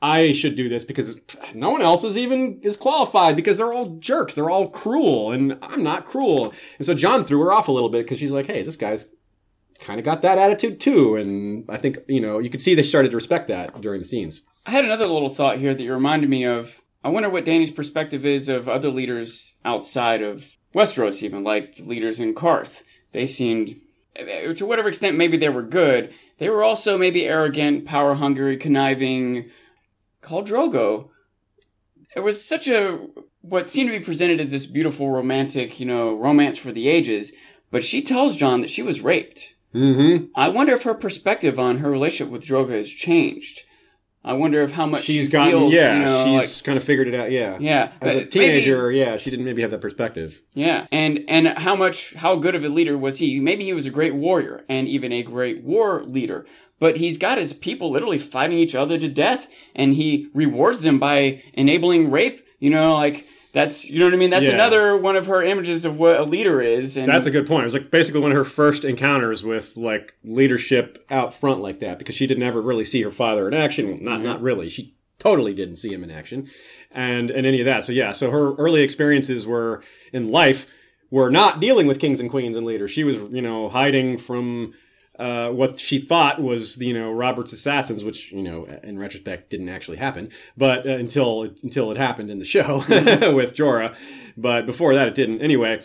I 0.00 0.32
should 0.32 0.56
do 0.56 0.68
this 0.68 0.82
because 0.82 1.16
no 1.54 1.70
one 1.70 1.82
else 1.82 2.02
is 2.02 2.16
even 2.16 2.60
is 2.62 2.76
qualified 2.76 3.36
because 3.36 3.56
they're 3.56 3.72
all 3.72 3.98
jerks. 3.98 4.34
They're 4.34 4.50
all 4.50 4.68
cruel 4.68 5.30
and 5.30 5.58
I'm 5.62 5.84
not 5.84 6.06
cruel. 6.06 6.54
And 6.78 6.86
so 6.86 6.94
Jon 6.94 7.24
threw 7.24 7.40
her 7.40 7.52
off 7.52 7.68
a 7.68 7.72
little 7.72 7.88
bit 7.88 8.04
because 8.04 8.18
she's 8.18 8.32
like, 8.32 8.46
Hey, 8.46 8.62
this 8.62 8.76
guy's 8.76 9.06
kind 9.80 9.98
of 9.98 10.04
got 10.04 10.22
that 10.22 10.38
attitude 10.38 10.80
too. 10.80 11.16
And 11.16 11.64
I 11.68 11.76
think, 11.76 11.98
you 12.08 12.20
know, 12.20 12.38
you 12.38 12.50
could 12.50 12.60
see 12.60 12.74
they 12.74 12.82
started 12.82 13.10
to 13.10 13.16
respect 13.16 13.48
that 13.48 13.80
during 13.80 14.00
the 14.00 14.04
scenes. 14.04 14.42
I 14.66 14.70
had 14.70 14.84
another 14.84 15.06
little 15.06 15.28
thought 15.28 15.58
here 15.58 15.74
that 15.74 15.82
you 15.82 15.92
reminded 15.92 16.30
me 16.30 16.44
of. 16.44 16.80
I 17.02 17.10
wonder 17.10 17.30
what 17.30 17.44
Danny's 17.44 17.70
perspective 17.70 18.26
is 18.26 18.48
of 18.48 18.68
other 18.68 18.90
leaders 18.90 19.54
outside 19.64 20.22
of 20.22 20.56
Westeros, 20.74 21.22
even 21.22 21.44
like 21.44 21.76
the 21.76 21.84
leaders 21.84 22.20
in 22.20 22.34
Qarth. 22.34 22.82
They 23.12 23.26
seemed, 23.26 23.76
to 24.16 24.66
whatever 24.66 24.88
extent 24.88 25.16
maybe 25.16 25.36
they 25.36 25.48
were 25.48 25.62
good, 25.62 26.12
they 26.38 26.48
were 26.48 26.62
also 26.62 26.98
maybe 26.98 27.26
arrogant, 27.26 27.84
power 27.84 28.14
hungry, 28.14 28.56
conniving. 28.56 29.50
Khal 30.22 30.46
Drogo. 30.46 31.10
It 32.14 32.20
was 32.20 32.44
such 32.44 32.68
a 32.68 32.98
what 33.40 33.70
seemed 33.70 33.90
to 33.90 33.98
be 33.98 34.04
presented 34.04 34.40
as 34.40 34.50
this 34.50 34.66
beautiful 34.66 35.10
romantic, 35.10 35.78
you 35.78 35.86
know, 35.86 36.14
romance 36.14 36.58
for 36.58 36.72
the 36.72 36.88
ages. 36.88 37.32
But 37.70 37.84
she 37.84 38.02
tells 38.02 38.36
Jon 38.36 38.60
that 38.60 38.70
she 38.70 38.82
was 38.82 39.00
raped. 39.00 39.54
Mm-hmm. 39.74 40.26
I 40.34 40.48
wonder 40.48 40.72
if 40.72 40.82
her 40.82 40.94
perspective 40.94 41.58
on 41.58 41.78
her 41.78 41.90
relationship 41.90 42.32
with 42.32 42.46
Drogo 42.46 42.70
has 42.70 42.90
changed. 42.90 43.62
I 44.24 44.32
wonder 44.34 44.62
if 44.62 44.72
how 44.72 44.84
much 44.86 45.04
She's 45.04 45.24
she 45.26 45.30
gotten, 45.30 45.52
feels, 45.52 45.72
yeah, 45.72 45.96
you 45.98 46.04
know, 46.04 46.24
she's 46.40 46.56
like- 46.56 46.64
kind 46.64 46.76
of 46.76 46.84
figured 46.84 47.08
it 47.08 47.14
out, 47.14 47.30
yeah. 47.30 47.56
yeah, 47.60 47.92
As 48.00 48.14
a 48.16 48.24
teenager, 48.24 48.90
yeah, 48.90 49.16
she 49.16 49.30
didn't 49.30 49.44
maybe 49.46 49.62
have 49.62 49.70
that 49.70 49.80
perspective. 49.80 50.42
yeah, 50.54 50.86
and 50.92 51.24
and 51.28 51.48
how 51.58 51.74
much 51.76 52.14
how 52.14 52.36
good 52.36 52.54
of 52.54 52.64
a 52.64 52.68
leader 52.68 52.98
was 52.98 53.18
he? 53.20 53.38
Maybe 53.40 53.64
he 53.64 53.72
was 53.72 53.86
a 53.86 53.90
great 53.90 54.14
warrior 54.14 54.64
and 54.68 54.88
even 54.88 55.12
a 55.12 55.22
great 55.22 55.62
war 55.62 56.02
leader, 56.04 56.44
but 56.80 56.96
he's 56.98 57.16
got 57.16 57.38
his 57.38 57.52
people 57.52 57.90
literally 57.90 58.18
fighting 58.18 58.58
each 58.58 58.74
other 58.74 58.98
to 58.98 59.08
death, 59.08 59.48
and 59.74 59.94
he 59.94 60.28
rewards 60.34 60.82
them 60.82 60.98
by 60.98 61.42
enabling 61.54 62.10
rape. 62.10 62.44
You 62.58 62.70
know, 62.70 62.94
like 62.94 63.24
that's 63.52 63.88
you 63.90 63.98
know 63.98 64.04
what 64.06 64.14
I 64.14 64.16
mean. 64.16 64.30
That's 64.30 64.46
Yeah. 64.46 64.54
another 64.54 64.96
one 64.96 65.16
of 65.16 65.26
her 65.26 65.42
images 65.42 65.84
of 65.84 65.98
what 65.98 66.18
a 66.20 66.24
leader 66.24 66.60
is. 66.60 66.96
And 66.96 67.08
That's 67.08 67.26
a 67.26 67.30
good 67.30 67.46
point. 67.46 67.62
It 67.62 67.66
was 67.66 67.74
like 67.74 67.90
basically 67.90 68.20
one 68.20 68.30
of 68.30 68.36
her 68.36 68.44
first 68.44 68.84
encounters 68.84 69.42
with 69.42 69.76
like 69.76 70.14
leadership 70.24 71.04
out 71.10 71.32
front 71.34 71.60
like 71.60 71.80
that 71.80 71.98
because 71.98 72.14
she 72.14 72.26
didn't 72.26 72.42
ever 72.44 72.60
really 72.60 72.84
see 72.84 73.02
her 73.02 73.10
father 73.10 73.48
in 73.48 73.54
action. 73.54 74.02
Not 74.02 74.22
not 74.22 74.42
really. 74.42 74.68
She 74.68 74.94
totally 75.18 75.54
didn't 75.54 75.76
see 75.76 75.92
him 75.92 76.04
in 76.04 76.10
action, 76.10 76.48
and 76.92 77.30
and 77.30 77.46
any 77.46 77.60
of 77.60 77.64
that. 77.66 77.84
So 77.84 77.92
yeah. 77.92 78.12
So 78.12 78.30
her 78.30 78.54
early 78.54 78.82
experiences 78.82 79.46
were 79.46 79.82
in 80.12 80.30
life 80.30 80.66
were 81.10 81.30
not 81.30 81.58
dealing 81.58 81.86
with 81.86 81.98
kings 81.98 82.20
and 82.20 82.28
queens 82.30 82.56
and 82.56 82.66
leaders. 82.66 82.90
She 82.90 83.04
was 83.04 83.16
you 83.30 83.42
know 83.42 83.68
hiding 83.68 84.18
from. 84.18 84.74
Uh, 85.18 85.50
what 85.50 85.80
she 85.80 85.98
thought 85.98 86.40
was, 86.40 86.78
you 86.78 86.94
know, 86.94 87.10
Robert's 87.10 87.52
assassins, 87.52 88.04
which 88.04 88.30
you 88.30 88.42
know, 88.42 88.66
in 88.84 88.98
retrospect, 88.98 89.50
didn't 89.50 89.68
actually 89.68 89.96
happen. 89.96 90.30
But 90.56 90.86
uh, 90.86 90.90
until 90.90 91.42
until 91.62 91.90
it 91.90 91.96
happened 91.96 92.30
in 92.30 92.38
the 92.38 92.44
show 92.44 92.78
with 93.34 93.54
Jorah, 93.54 93.96
but 94.36 94.64
before 94.64 94.94
that, 94.94 95.08
it 95.08 95.14
didn't. 95.16 95.42
Anyway, 95.42 95.82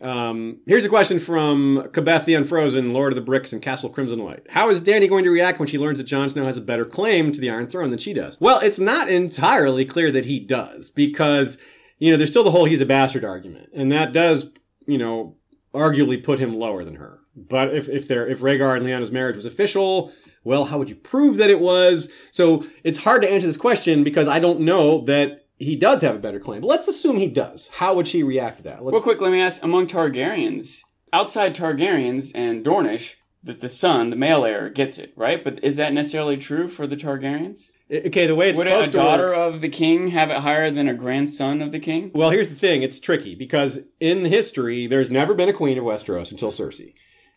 um, 0.00 0.60
here's 0.66 0.84
a 0.84 0.88
question 0.88 1.18
from 1.18 1.88
Kabeth 1.92 2.24
the 2.24 2.34
Unfrozen, 2.34 2.92
Lord 2.92 3.12
of 3.12 3.16
the 3.16 3.22
Bricks, 3.22 3.52
and 3.52 3.60
Castle 3.60 3.90
Crimson 3.90 4.18
Light. 4.18 4.46
How 4.48 4.70
is 4.70 4.80
Danny 4.80 5.08
going 5.08 5.24
to 5.24 5.30
react 5.30 5.58
when 5.58 5.68
she 5.68 5.78
learns 5.78 5.98
that 5.98 6.04
Jon 6.04 6.30
Snow 6.30 6.46
has 6.46 6.56
a 6.56 6.62
better 6.62 6.86
claim 6.86 7.32
to 7.32 7.40
the 7.40 7.50
Iron 7.50 7.66
Throne 7.66 7.90
than 7.90 7.98
she 7.98 8.14
does? 8.14 8.40
Well, 8.40 8.60
it's 8.60 8.78
not 8.78 9.10
entirely 9.10 9.84
clear 9.84 10.10
that 10.10 10.24
he 10.24 10.40
does, 10.40 10.88
because, 10.88 11.58
you 11.98 12.10
know, 12.10 12.16
there's 12.16 12.30
still 12.30 12.44
the 12.44 12.50
whole 12.50 12.64
he's 12.64 12.80
a 12.80 12.86
bastard 12.86 13.24
argument. 13.24 13.70
And 13.74 13.92
that 13.92 14.12
does, 14.12 14.46
you 14.86 14.96
know, 14.96 15.36
arguably 15.74 16.22
put 16.22 16.38
him 16.38 16.54
lower 16.54 16.84
than 16.84 16.96
her. 16.96 17.19
But 17.36 17.74
if, 17.74 17.88
if 17.88 18.08
there 18.08 18.26
if 18.26 18.40
Rhaegar 18.40 18.76
and 18.76 18.84
Lyanna's 18.84 19.10
marriage 19.10 19.36
was 19.36 19.44
official, 19.46 20.12
well, 20.44 20.66
how 20.66 20.78
would 20.78 20.88
you 20.88 20.96
prove 20.96 21.36
that 21.36 21.50
it 21.50 21.60
was? 21.60 22.10
So 22.30 22.66
it's 22.84 22.98
hard 22.98 23.22
to 23.22 23.30
answer 23.30 23.46
this 23.46 23.56
question 23.56 24.04
because 24.04 24.28
I 24.28 24.38
don't 24.38 24.60
know 24.60 25.04
that 25.04 25.46
he 25.58 25.76
does 25.76 26.00
have 26.00 26.16
a 26.16 26.18
better 26.18 26.40
claim. 26.40 26.62
But 26.62 26.68
let's 26.68 26.88
assume 26.88 27.16
he 27.16 27.28
does. 27.28 27.68
How 27.72 27.94
would 27.94 28.08
she 28.08 28.22
react 28.22 28.58
to 28.58 28.62
that? 28.64 28.82
Let's 28.82 28.94
Real 28.94 29.02
quick, 29.02 29.20
let 29.20 29.30
me 29.30 29.40
ask: 29.40 29.62
Among 29.62 29.86
Targaryens, 29.86 30.80
outside 31.12 31.54
Targaryens 31.54 32.32
and 32.34 32.64
Dornish, 32.64 33.14
that 33.42 33.60
the 33.60 33.68
son, 33.68 34.10
the 34.10 34.16
male 34.16 34.44
heir, 34.44 34.70
gets 34.70 34.98
it, 34.98 35.12
right? 35.16 35.42
But 35.42 35.62
is 35.62 35.76
that 35.76 35.92
necessarily 35.92 36.36
true 36.36 36.66
for 36.68 36.86
the 36.86 36.96
Targaryens? 36.96 37.70
Okay, 37.92 38.26
the 38.26 38.36
way 38.36 38.50
it's 38.50 38.56
Would 38.56 38.68
a 38.68 38.70
supposed 38.70 38.92
to 38.92 38.98
daughter 38.98 39.28
work. 39.30 39.54
of 39.54 39.60
the 39.60 39.68
king 39.68 40.08
have 40.08 40.30
it 40.30 40.38
higher 40.38 40.70
than 40.70 40.88
a 40.88 40.94
grandson 40.94 41.60
of 41.60 41.72
the 41.72 41.80
king? 41.80 42.12
Well, 42.14 42.30
here's 42.30 42.48
the 42.48 42.54
thing: 42.54 42.82
it's 42.82 43.00
tricky 43.00 43.34
because 43.34 43.80
in 43.98 44.24
history, 44.24 44.86
there's 44.86 45.10
never 45.10 45.34
been 45.34 45.48
a 45.48 45.52
queen 45.52 45.76
of 45.76 45.84
Westeros 45.84 46.30
until 46.30 46.50
Cersei, 46.50 46.94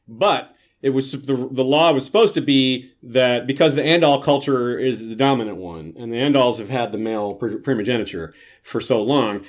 but 0.07 0.55
it 0.81 0.89
was 0.89 1.11
the, 1.13 1.49
the 1.51 1.63
law 1.63 1.93
was 1.93 2.03
supposed 2.03 2.33
to 2.33 2.41
be 2.41 2.91
that 3.01 3.47
because 3.47 3.75
the 3.75 3.81
Andal 3.81 4.21
culture 4.21 4.77
is 4.77 5.07
the 5.07 5.15
dominant 5.15 5.57
one, 5.57 5.93
and 5.97 6.11
the 6.11 6.17
Andals 6.17 6.59
have 6.59 6.69
had 6.69 6.91
the 6.91 6.97
male 6.97 7.35
primogeniture 7.35 8.33
for 8.61 8.81
so 8.81 9.01
long, 9.01 9.45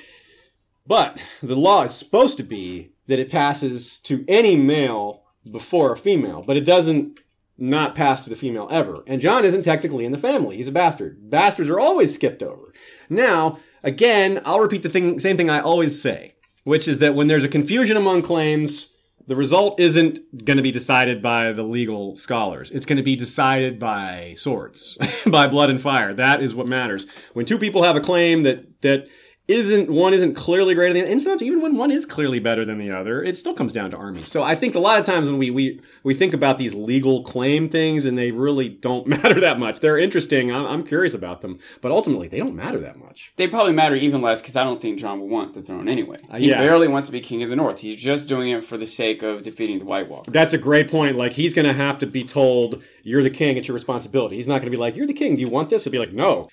but 0.87 1.19
the 1.43 1.57
law 1.57 1.83
is 1.83 1.95
supposed 1.95 2.37
to 2.37 2.43
be 2.43 2.93
that 3.07 3.19
it 3.19 3.31
passes 3.31 3.99
to 4.05 4.25
any 4.29 4.57
male 4.57 5.25
before 5.51 5.93
a 5.93 5.99
female, 5.99 6.43
but 6.47 6.57
it 6.57 6.64
doesn't 6.64 7.21
not 7.59 7.95
pass 7.95 8.25
to 8.25 8.31
the 8.31 8.37
female 8.37 8.69
ever. 8.71 9.03
And 9.07 9.21
Jon 9.21 9.45
isn't 9.45 9.62
technically 9.62 10.05
in 10.05 10.12
the 10.12 10.19
family. 10.19 10.57
He's 10.57 10.69
a 10.69 10.73
bastard. 10.73 11.31
Bastards 11.31 11.71
are 11.71 11.79
always 11.79 12.14
skipped 12.14 12.43
over. 12.43 12.73
Now, 13.09 13.61
again, 13.83 14.40
I'll 14.45 14.61
repeat 14.61 14.83
the 14.83 14.88
thing, 14.88 15.21
same 15.21 15.37
thing 15.37 15.51
I 15.51 15.61
always 15.61 16.01
say, 16.01 16.35
which 16.64 16.88
is 16.88 16.99
that 16.99 17.14
when 17.14 17.29
there's 17.29 17.45
a 17.45 17.49
confusion 17.49 17.97
among 17.97 18.23
claims, 18.23 18.93
the 19.26 19.37
result 19.37 19.80
isn't 19.80 20.44
going 20.44 20.56
to 20.56 20.62
be 20.62 20.70
decided 20.70 21.22
by 21.22 21.52
the 21.52 21.62
legal 21.62 22.16
scholars. 22.16 22.70
It's 22.70 22.87
going 22.87 22.98
to 22.98 23.02
be 23.02 23.16
decided 23.16 23.78
by 23.78 24.34
swords, 24.37 24.98
by 25.26 25.46
blood 25.46 25.70
and 25.70 25.80
fire. 25.80 26.12
That 26.12 26.42
is 26.42 26.54
what 26.54 26.66
matters. 26.66 27.06
When 27.32 27.46
two 27.46 27.58
people 27.58 27.82
have 27.82 27.96
a 27.96 28.00
claim 28.00 28.42
that, 28.42 28.80
that 28.82 29.08
isn't 29.46 29.90
one 29.90 30.14
isn't 30.14 30.35
clearly 30.35 30.74
greater 30.74 30.94
than 30.94 31.02
the 31.02 31.07
other. 31.07 31.12
and 31.12 31.20
sometimes 31.20 31.42
even 31.42 31.61
when 31.61 31.76
one 31.76 31.90
is 31.90 32.07
clearly 32.07 32.38
better 32.38 32.64
than 32.64 32.78
the 32.78 32.90
other 32.90 33.22
it 33.22 33.37
still 33.37 33.52
comes 33.52 33.72
down 33.72 33.90
to 33.90 33.96
armies 33.96 34.26
so 34.26 34.42
i 34.42 34.54
think 34.54 34.74
a 34.74 34.78
lot 34.78 34.98
of 34.98 35.04
times 35.04 35.26
when 35.28 35.37
we 35.37 35.50
we, 35.50 35.80
we 36.02 36.14
think 36.14 36.33
about 36.33 36.57
these 36.57 36.72
legal 36.74 37.22
claim 37.24 37.68
things 37.68 38.07
and 38.07 38.16
they 38.16 38.30
really 38.30 38.70
don't 38.70 39.07
matter 39.16 39.38
that 39.40 39.59
much. 39.59 39.80
They're 39.80 39.98
interesting. 39.98 40.50
I'm, 40.50 40.64
I'm 40.66 40.83
curious 40.85 41.12
about 41.14 41.42
them. 41.42 41.59
But 41.83 41.92
ultimately 41.92 42.28
they 42.28 42.38
don't 42.38 42.54
matter 42.57 42.80
that 42.80 42.98
much. 42.98 43.33
They 43.37 43.46
probably 43.46 43.72
matter 43.72 43.94
even 43.94 44.22
less 44.22 44.40
because 44.40 44.57
I 44.57 44.64
don't 44.64 44.80
think 44.80 44.98
Jon 44.98 45.20
will 45.20 45.28
want 45.28 45.52
the 45.54 45.62
throne 45.62 45.88
anyway. 45.88 46.18
He 46.22 46.28
Uh, 46.33 46.37
yeah. 46.38 46.59
barely 46.59 46.88
wants 46.88 47.07
to 47.09 47.12
be 47.12 47.20
king 47.20 47.42
of 47.42 47.50
the 47.50 47.57
North. 47.57 47.80
He's 47.80 47.96
just 47.96 48.28
doing 48.28 48.50
it 48.50 48.64
for 48.64 48.76
the 48.78 48.87
sake 48.87 49.22
of 49.22 49.42
defeating 49.42 49.78
the 49.78 49.85
White 49.85 50.09
Walker. 50.09 50.30
that's 50.30 50.52
a 50.54 50.59
great 50.59 50.90
point. 50.90 51.16
Like 51.16 51.33
he's 51.33 51.52
gonna 51.54 51.72
have 51.74 51.98
to 51.98 52.07
be 52.07 52.24
told 52.24 52.83
you're 53.02 53.22
the 53.22 53.30
king. 53.30 53.57
It's 53.59 53.68
your 53.68 53.74
responsibility. 53.74 54.37
He's 54.37 54.48
not 54.48 54.61
gonna 54.61 54.70
be 54.70 54.76
like 54.78 54.96
you're 54.96 55.07
the 55.07 55.12
king. 55.14 55.37
Do 55.37 55.42
you 55.42 55.48
want 55.50 55.68
this? 55.70 55.85
He'll 55.85 55.92
be 55.92 55.98
like 55.98 56.12
no. 56.12 56.48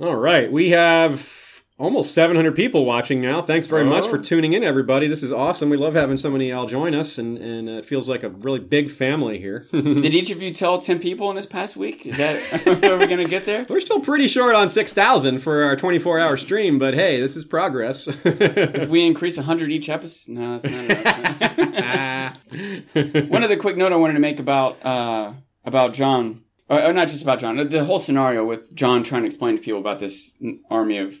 All 0.00 0.16
right. 0.16 0.50
We 0.50 0.70
have 0.70 1.30
almost 1.76 2.14
700 2.14 2.54
people 2.54 2.84
watching 2.84 3.20
now 3.20 3.42
thanks 3.42 3.66
very 3.66 3.84
much 3.84 4.04
Oh. 4.04 4.10
for 4.10 4.18
tuning 4.18 4.52
in 4.52 4.62
everybody 4.62 5.08
this 5.08 5.24
is 5.24 5.32
awesome 5.32 5.70
we 5.70 5.76
love 5.76 5.94
having 5.94 6.16
so 6.16 6.30
many 6.30 6.50
y'all 6.50 6.68
join 6.68 6.94
us 6.94 7.18
and, 7.18 7.36
and 7.36 7.68
it 7.68 7.84
feels 7.84 8.08
like 8.08 8.22
a 8.22 8.28
really 8.28 8.60
big 8.60 8.90
family 8.92 9.38
here 9.40 9.66
Did 9.72 10.14
each 10.14 10.30
of 10.30 10.40
you 10.40 10.52
tell 10.54 10.78
10 10.78 11.00
people 11.00 11.30
in 11.30 11.36
this 11.36 11.46
past 11.46 11.76
week? 11.76 12.06
Is 12.06 12.16
that, 12.18 12.66
are 12.84 12.96
we 12.96 13.06
going 13.06 13.18
to 13.18 13.24
get 13.28 13.44
there? 13.44 13.66
We're 13.68 13.80
still 13.80 13.98
pretty 14.00 14.28
short 14.28 14.54
on 14.54 14.68
6,000 14.68 15.38
for 15.40 15.64
our 15.64 15.74
24 15.74 16.20
hour 16.20 16.36
stream, 16.36 16.78
but 16.78 16.94
hey, 16.94 17.20
this 17.20 17.34
is 17.36 17.44
progress. 17.44 18.06
If 18.24 18.88
we 18.88 19.04
increase 19.04 19.36
100 19.36 19.70
each 19.72 19.88
episode? 19.88 20.32
No, 20.32 20.58
that's 20.58 20.64
not 20.64 21.58
enough. 21.58 23.30
One 23.30 23.42
other 23.42 23.56
quick 23.56 23.76
note 23.76 23.92
I 23.92 23.96
wanted 23.96 24.14
to 24.14 24.20
make 24.20 24.38
about 24.38 24.84
uh, 24.84 25.32
about 25.64 25.92
Jon, 25.94 26.42
or, 26.68 26.82
or 26.86 26.92
not 26.92 27.08
just 27.08 27.22
about 27.22 27.40
Jon, 27.40 27.68
the 27.68 27.84
whole 27.84 27.98
scenario 27.98 28.44
with 28.44 28.74
Jon 28.74 29.02
trying 29.02 29.22
to 29.22 29.26
explain 29.26 29.56
to 29.56 29.62
people 29.62 29.80
about 29.80 29.98
this 29.98 30.30
army 30.70 30.98
of 30.98 31.16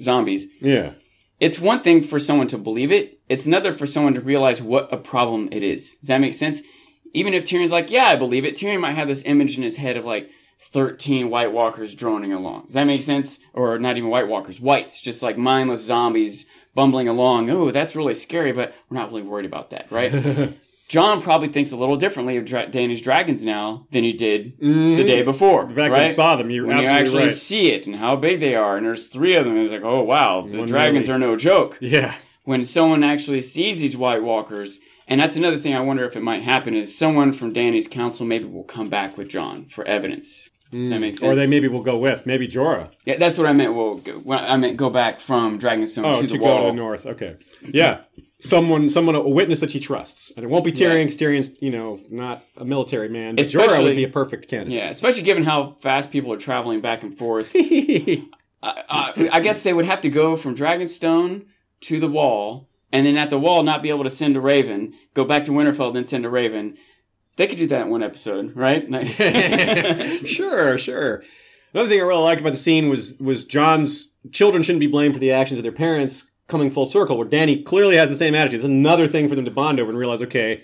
zombies. 0.00 0.46
yeah. 0.60 0.92
It's 1.38 1.58
one 1.58 1.82
thing 1.82 2.02
for 2.02 2.18
someone 2.18 2.46
to 2.48 2.56
believe 2.56 2.90
it. 2.90 3.20
It's 3.28 3.44
another 3.44 3.74
for 3.74 3.86
someone 3.86 4.14
to 4.14 4.22
realize 4.22 4.62
what 4.62 4.90
a 4.90 4.96
problem 4.96 5.50
it 5.52 5.62
is. 5.62 5.96
Does 5.96 6.08
that 6.08 6.18
make 6.18 6.32
sense? 6.32 6.62
Even 7.12 7.34
if 7.34 7.44
Tyrion's 7.44 7.72
like, 7.72 7.90
yeah, 7.90 8.04
I 8.04 8.16
believe 8.16 8.46
it, 8.46 8.54
Tyrion 8.54 8.80
might 8.80 8.94
have 8.94 9.08
this 9.08 9.22
image 9.26 9.58
in 9.58 9.62
his 9.62 9.76
head 9.76 9.98
of 9.98 10.06
like 10.06 10.30
13 10.60 11.28
White 11.28 11.52
Walkers 11.52 11.94
droning 11.94 12.32
along. 12.32 12.64
Does 12.66 12.74
that 12.74 12.84
make 12.84 13.02
sense? 13.02 13.38
Or 13.52 13.78
not 13.78 13.98
even 13.98 14.08
White 14.08 14.28
Walkers, 14.28 14.60
whites, 14.60 15.00
just 15.02 15.22
like 15.22 15.36
mindless 15.36 15.82
zombies 15.82 16.46
bumbling 16.74 17.08
along. 17.08 17.50
Oh, 17.50 17.70
that's 17.70 17.94
really 17.94 18.14
scary, 18.14 18.52
but 18.52 18.74
we're 18.88 18.98
not 18.98 19.10
really 19.10 19.22
worried 19.22 19.46
about 19.46 19.70
that, 19.70 19.90
right? 19.90 20.54
Jon 20.88 21.20
probably 21.20 21.48
thinks 21.48 21.72
a 21.72 21.76
little 21.76 21.96
differently 21.96 22.36
of 22.36 22.44
Dra- 22.44 22.68
Danish 22.68 23.02
dragons 23.02 23.44
now 23.44 23.86
than 23.90 24.04
he 24.04 24.12
did 24.12 24.56
the 24.58 24.66
mm-hmm. 24.66 25.06
day 25.06 25.22
before. 25.22 25.62
In 25.62 25.74
fact, 25.74 25.92
right? 25.92 26.02
I 26.02 26.12
saw 26.12 26.36
them. 26.36 26.50
You're 26.50 26.66
when 26.66 26.78
you 26.78 26.86
actually 26.86 27.24
right. 27.24 27.32
see 27.32 27.72
it 27.72 27.86
and 27.86 27.96
how 27.96 28.14
big 28.14 28.38
they 28.38 28.54
are, 28.54 28.76
and 28.76 28.86
there's 28.86 29.08
three 29.08 29.34
of 29.34 29.44
them, 29.44 29.56
it's 29.56 29.72
like, 29.72 29.82
oh 29.82 30.02
wow, 30.02 30.42
the 30.42 30.58
One 30.58 30.68
dragons 30.68 31.08
really. 31.08 31.16
are 31.16 31.18
no 31.18 31.36
joke. 31.36 31.78
Yeah. 31.80 32.14
When 32.44 32.64
someone 32.64 33.02
actually 33.02 33.42
sees 33.42 33.80
these 33.80 33.96
White 33.96 34.22
Walkers, 34.22 34.78
and 35.08 35.20
that's 35.20 35.34
another 35.34 35.58
thing 35.58 35.74
I 35.74 35.80
wonder 35.80 36.04
if 36.04 36.14
it 36.14 36.22
might 36.22 36.42
happen 36.42 36.74
is 36.74 36.96
someone 36.96 37.32
from 37.32 37.52
Danny's 37.52 37.88
council 37.88 38.24
maybe 38.24 38.44
will 38.44 38.64
come 38.64 38.88
back 38.88 39.16
with 39.16 39.28
Jon 39.28 39.66
for 39.66 39.84
evidence. 39.84 40.50
Does 40.72 40.88
that 40.88 40.96
mm. 40.96 41.00
make 41.00 41.16
sense? 41.16 41.24
Or 41.24 41.34
they 41.34 41.46
maybe 41.46 41.68
will 41.68 41.82
go 41.82 41.96
with 41.96 42.26
maybe 42.26 42.48
Jorah. 42.48 42.90
yeah, 43.04 43.16
that's 43.16 43.38
what 43.38 43.46
I 43.46 43.52
meant. 43.52 43.74
Well, 43.74 43.96
go, 43.96 44.22
I 44.32 44.56
meant 44.56 44.76
go 44.76 44.90
back 44.90 45.20
from 45.20 45.58
Dragonstone 45.58 46.04
Oh, 46.04 46.20
to 46.20 46.26
to, 46.26 46.32
the 46.32 46.38
go 46.38 46.44
wall. 46.44 46.62
to 46.62 46.66
the 46.66 46.72
north. 46.76 47.06
Okay. 47.06 47.36
Yeah. 47.62 48.00
Someone, 48.38 48.90
someone, 48.90 49.14
a 49.14 49.22
witness 49.26 49.60
that 49.60 49.70
she 49.70 49.80
trusts, 49.80 50.30
and 50.36 50.44
it 50.44 50.48
won't 50.48 50.64
be 50.64 50.70
Tyrion. 50.70 51.04
'cause 51.06 51.16
Tyrion's, 51.16 51.50
you 51.62 51.70
know, 51.70 52.00
not 52.10 52.44
a 52.58 52.66
military 52.66 53.08
man. 53.08 53.36
But 53.36 53.46
Jorah 53.46 53.82
would 53.82 53.96
be 53.96 54.04
a 54.04 54.08
perfect 54.08 54.48
candidate. 54.48 54.74
Yeah, 54.74 54.90
especially 54.90 55.22
given 55.22 55.42
how 55.44 55.76
fast 55.80 56.10
people 56.10 56.30
are 56.34 56.36
traveling 56.36 56.82
back 56.82 57.02
and 57.02 57.16
forth. 57.16 57.50
I, 57.56 58.22
I, 58.62 59.28
I 59.32 59.40
guess 59.40 59.62
they 59.62 59.72
would 59.72 59.86
have 59.86 60.02
to 60.02 60.10
go 60.10 60.36
from 60.36 60.54
Dragonstone 60.54 61.46
to 61.82 61.98
the 61.98 62.08
wall, 62.08 62.68
and 62.92 63.06
then 63.06 63.16
at 63.16 63.30
the 63.30 63.38
wall 63.38 63.62
not 63.62 63.82
be 63.82 63.88
able 63.88 64.04
to 64.04 64.10
send 64.10 64.36
a 64.36 64.40
Raven, 64.40 64.92
go 65.14 65.24
back 65.24 65.44
to 65.44 65.50
Winterfell, 65.52 65.94
then 65.94 66.04
send 66.04 66.26
a 66.26 66.30
Raven. 66.30 66.76
They 67.36 67.46
could 67.46 67.58
do 67.58 67.66
that 67.68 67.82
in 67.86 67.90
one 67.90 68.02
episode, 68.02 68.54
right? 68.54 68.86
sure, 70.26 70.78
sure. 70.78 71.22
Another 71.72 71.88
thing 71.88 72.00
I 72.00 72.04
really 72.04 72.22
liked 72.22 72.40
about 72.40 72.52
the 72.52 72.58
scene 72.58 72.88
was 72.88 73.14
was 73.18 73.44
Jon's 73.44 74.12
children 74.32 74.62
shouldn't 74.62 74.80
be 74.80 74.86
blamed 74.86 75.14
for 75.14 75.20
the 75.20 75.32
actions 75.32 75.58
of 75.58 75.62
their 75.62 75.72
parents 75.72 76.30
coming 76.48 76.70
full 76.70 76.86
circle 76.86 77.16
where 77.16 77.26
Danny 77.26 77.62
clearly 77.62 77.96
has 77.96 78.10
the 78.10 78.16
same 78.16 78.34
attitude. 78.34 78.60
It's 78.60 78.64
another 78.66 79.08
thing 79.08 79.28
for 79.28 79.34
them 79.34 79.44
to 79.44 79.50
bond 79.50 79.80
over 79.80 79.90
and 79.90 79.98
realize, 79.98 80.22
okay, 80.22 80.62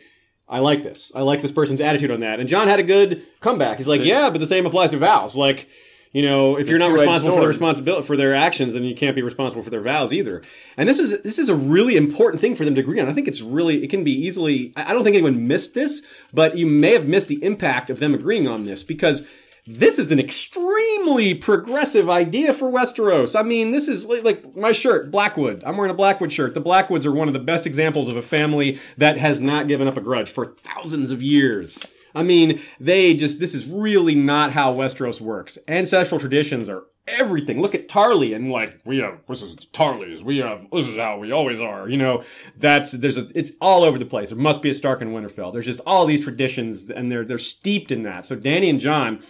I 0.48 0.58
like 0.58 0.82
this. 0.82 1.10
I 1.14 1.20
like 1.22 1.40
this 1.42 1.52
person's 1.52 1.80
attitude 1.80 2.10
on 2.10 2.20
that. 2.20 2.38
And 2.40 2.48
Jon 2.48 2.68
had 2.68 2.78
a 2.78 2.82
good 2.84 3.22
comeback. 3.40 3.78
He's 3.78 3.86
like, 3.88 4.00
So- 4.00 4.04
yeah, 4.06 4.30
but 4.30 4.40
the 4.40 4.46
same 4.46 4.66
applies 4.66 4.90
to 4.90 4.98
vows. 4.98 5.34
Like, 5.36 5.68
you 6.12 6.20
know, 6.22 6.58
if 6.58 6.68
you're 6.68 6.78
not 6.78 6.92
responsible 6.92 7.36
for 7.36 7.40
the 7.40 7.46
responsibility 7.48 8.06
for 8.06 8.18
their 8.18 8.34
actions, 8.34 8.74
then 8.74 8.84
you 8.84 8.94
can't 8.94 9.16
be 9.16 9.22
responsible 9.22 9.62
for 9.62 9.70
their 9.70 9.80
vows 9.80 10.12
either. 10.12 10.42
And 10.76 10.86
this 10.86 10.98
is 10.98 11.22
this 11.22 11.38
is 11.38 11.48
a 11.48 11.54
really 11.54 11.96
important 11.96 12.38
thing 12.38 12.54
for 12.54 12.66
them 12.66 12.74
to 12.74 12.82
agree 12.82 13.00
on. 13.00 13.08
I 13.08 13.14
think 13.14 13.28
it's 13.28 13.40
really 13.40 13.82
it 13.82 13.88
can 13.88 14.04
be 14.04 14.12
easily. 14.12 14.74
I 14.76 14.92
don't 14.92 15.04
think 15.04 15.14
anyone 15.14 15.48
missed 15.48 15.72
this, 15.72 16.02
but 16.30 16.54
you 16.58 16.66
may 16.66 16.92
have 16.92 17.08
missed 17.08 17.28
the 17.28 17.42
impact 17.42 17.88
of 17.88 17.98
them 17.98 18.12
agreeing 18.12 18.46
on 18.46 18.66
this 18.66 18.84
because 18.84 19.24
this 19.66 19.98
is 19.98 20.10
an 20.10 20.18
extremely 20.18 21.34
progressive 21.34 22.10
idea 22.10 22.52
for 22.52 22.70
Westeros. 22.70 23.38
I 23.38 23.42
mean, 23.42 23.70
this 23.70 23.86
is 23.86 24.04
like, 24.04 24.24
like 24.24 24.56
my 24.56 24.72
shirt, 24.72 25.10
Blackwood. 25.10 25.62
I'm 25.64 25.76
wearing 25.76 25.92
a 25.92 25.94
Blackwood 25.94 26.32
shirt. 26.32 26.54
The 26.54 26.60
Blackwoods 26.60 27.06
are 27.06 27.12
one 27.12 27.28
of 27.28 27.34
the 27.34 27.40
best 27.40 27.66
examples 27.66 28.08
of 28.08 28.16
a 28.16 28.22
family 28.22 28.80
that 28.98 29.18
has 29.18 29.38
not 29.38 29.68
given 29.68 29.86
up 29.86 29.96
a 29.96 30.00
grudge 30.00 30.32
for 30.32 30.56
thousands 30.64 31.12
of 31.12 31.22
years. 31.22 31.80
I 32.14 32.24
mean, 32.24 32.60
they 32.80 33.14
just, 33.14 33.38
this 33.38 33.54
is 33.54 33.66
really 33.66 34.14
not 34.14 34.52
how 34.52 34.74
Westeros 34.74 35.20
works. 35.20 35.58
Ancestral 35.68 36.20
traditions 36.20 36.68
are 36.68 36.84
everything. 37.06 37.60
Look 37.60 37.74
at 37.74 37.88
Tarly 37.88 38.34
and 38.34 38.50
like, 38.50 38.80
we 38.84 38.98
have, 38.98 39.20
this 39.28 39.42
is 39.42 39.54
Tarly's. 39.72 40.22
We 40.22 40.38
have, 40.38 40.66
this 40.72 40.88
is 40.88 40.96
how 40.96 41.18
we 41.18 41.32
always 41.32 41.60
are. 41.60 41.88
You 41.88 41.96
know, 41.96 42.22
that's, 42.56 42.92
there's 42.92 43.16
a, 43.16 43.28
it's 43.34 43.52
all 43.60 43.82
over 43.84 43.98
the 43.98 44.04
place. 44.06 44.30
There 44.30 44.38
must 44.38 44.60
be 44.60 44.70
a 44.70 44.74
Stark 44.74 45.00
and 45.00 45.12
Winterfell. 45.12 45.52
There's 45.52 45.66
just 45.66 45.80
all 45.86 46.04
these 46.04 46.22
traditions 46.22 46.90
and 46.90 47.10
they're, 47.10 47.24
they're 47.24 47.38
steeped 47.38 47.90
in 47.92 48.02
that. 48.02 48.26
So 48.26 48.36
Danny 48.36 48.68
and 48.68 48.80
Jon, 48.80 49.22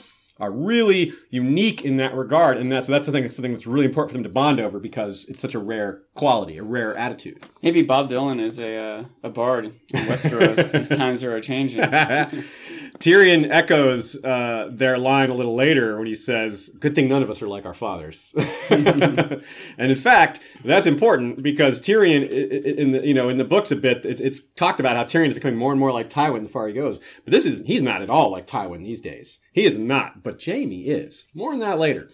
are 0.42 0.50
really 0.50 1.12
unique 1.30 1.84
in 1.84 1.98
that 1.98 2.16
regard, 2.16 2.58
and 2.58 2.70
that's 2.70 2.88
that's 2.88 3.06
the 3.06 3.12
thing. 3.12 3.30
Something 3.30 3.52
that's 3.54 3.66
really 3.66 3.86
important 3.86 4.10
for 4.10 4.14
them 4.14 4.24
to 4.24 4.28
bond 4.28 4.58
over 4.58 4.80
because 4.80 5.24
it's 5.28 5.40
such 5.40 5.54
a 5.54 5.58
rare 5.60 6.02
quality, 6.14 6.58
a 6.58 6.64
rare 6.64 6.96
attitude. 6.96 7.46
Maybe 7.62 7.82
Bob 7.82 8.10
Dylan 8.10 8.44
is 8.44 8.58
a 8.58 8.76
uh, 8.76 9.04
a 9.22 9.30
bard 9.30 9.66
in 9.66 10.00
Westeros. 10.06 10.72
These 10.88 10.88
times 10.88 11.22
are 11.22 11.40
changing. 11.40 11.80
Tyrion 12.98 13.50
echoes 13.50 14.22
uh, 14.22 14.68
their 14.70 14.98
line 14.98 15.30
a 15.30 15.34
little 15.34 15.54
later 15.54 15.96
when 15.96 16.06
he 16.06 16.14
says, 16.14 16.68
"Good 16.78 16.94
thing 16.94 17.08
none 17.08 17.22
of 17.22 17.30
us 17.30 17.40
are 17.40 17.48
like 17.48 17.64
our 17.64 17.74
fathers." 17.74 18.34
and 18.70 19.42
in 19.78 19.94
fact, 19.96 20.40
that's 20.64 20.86
important 20.86 21.42
because 21.42 21.80
Tyrion, 21.80 22.28
in 22.28 22.92
the 22.92 23.06
you 23.06 23.14
know 23.14 23.28
in 23.28 23.38
the 23.38 23.44
books 23.44 23.70
a 23.70 23.76
bit, 23.76 24.04
it's, 24.04 24.20
it's 24.20 24.40
talked 24.56 24.78
about 24.78 24.96
how 24.96 25.04
Tyrion 25.04 25.28
is 25.28 25.34
becoming 25.34 25.58
more 25.58 25.72
and 25.72 25.80
more 25.80 25.92
like 25.92 26.10
Tywin 26.10 26.42
the 26.42 26.48
far 26.48 26.68
he 26.68 26.74
goes. 26.74 27.00
But 27.24 27.32
this 27.32 27.46
is 27.46 27.62
he's 27.66 27.82
not 27.82 28.02
at 28.02 28.10
all 28.10 28.30
like 28.30 28.46
Tywin 28.46 28.84
these 28.84 29.00
days. 29.00 29.40
He 29.52 29.64
is 29.64 29.78
not, 29.78 30.22
but 30.22 30.42
Jaime 30.44 30.82
is. 30.82 31.26
More 31.34 31.52
on 31.52 31.60
that 31.60 31.78
later. 31.78 32.10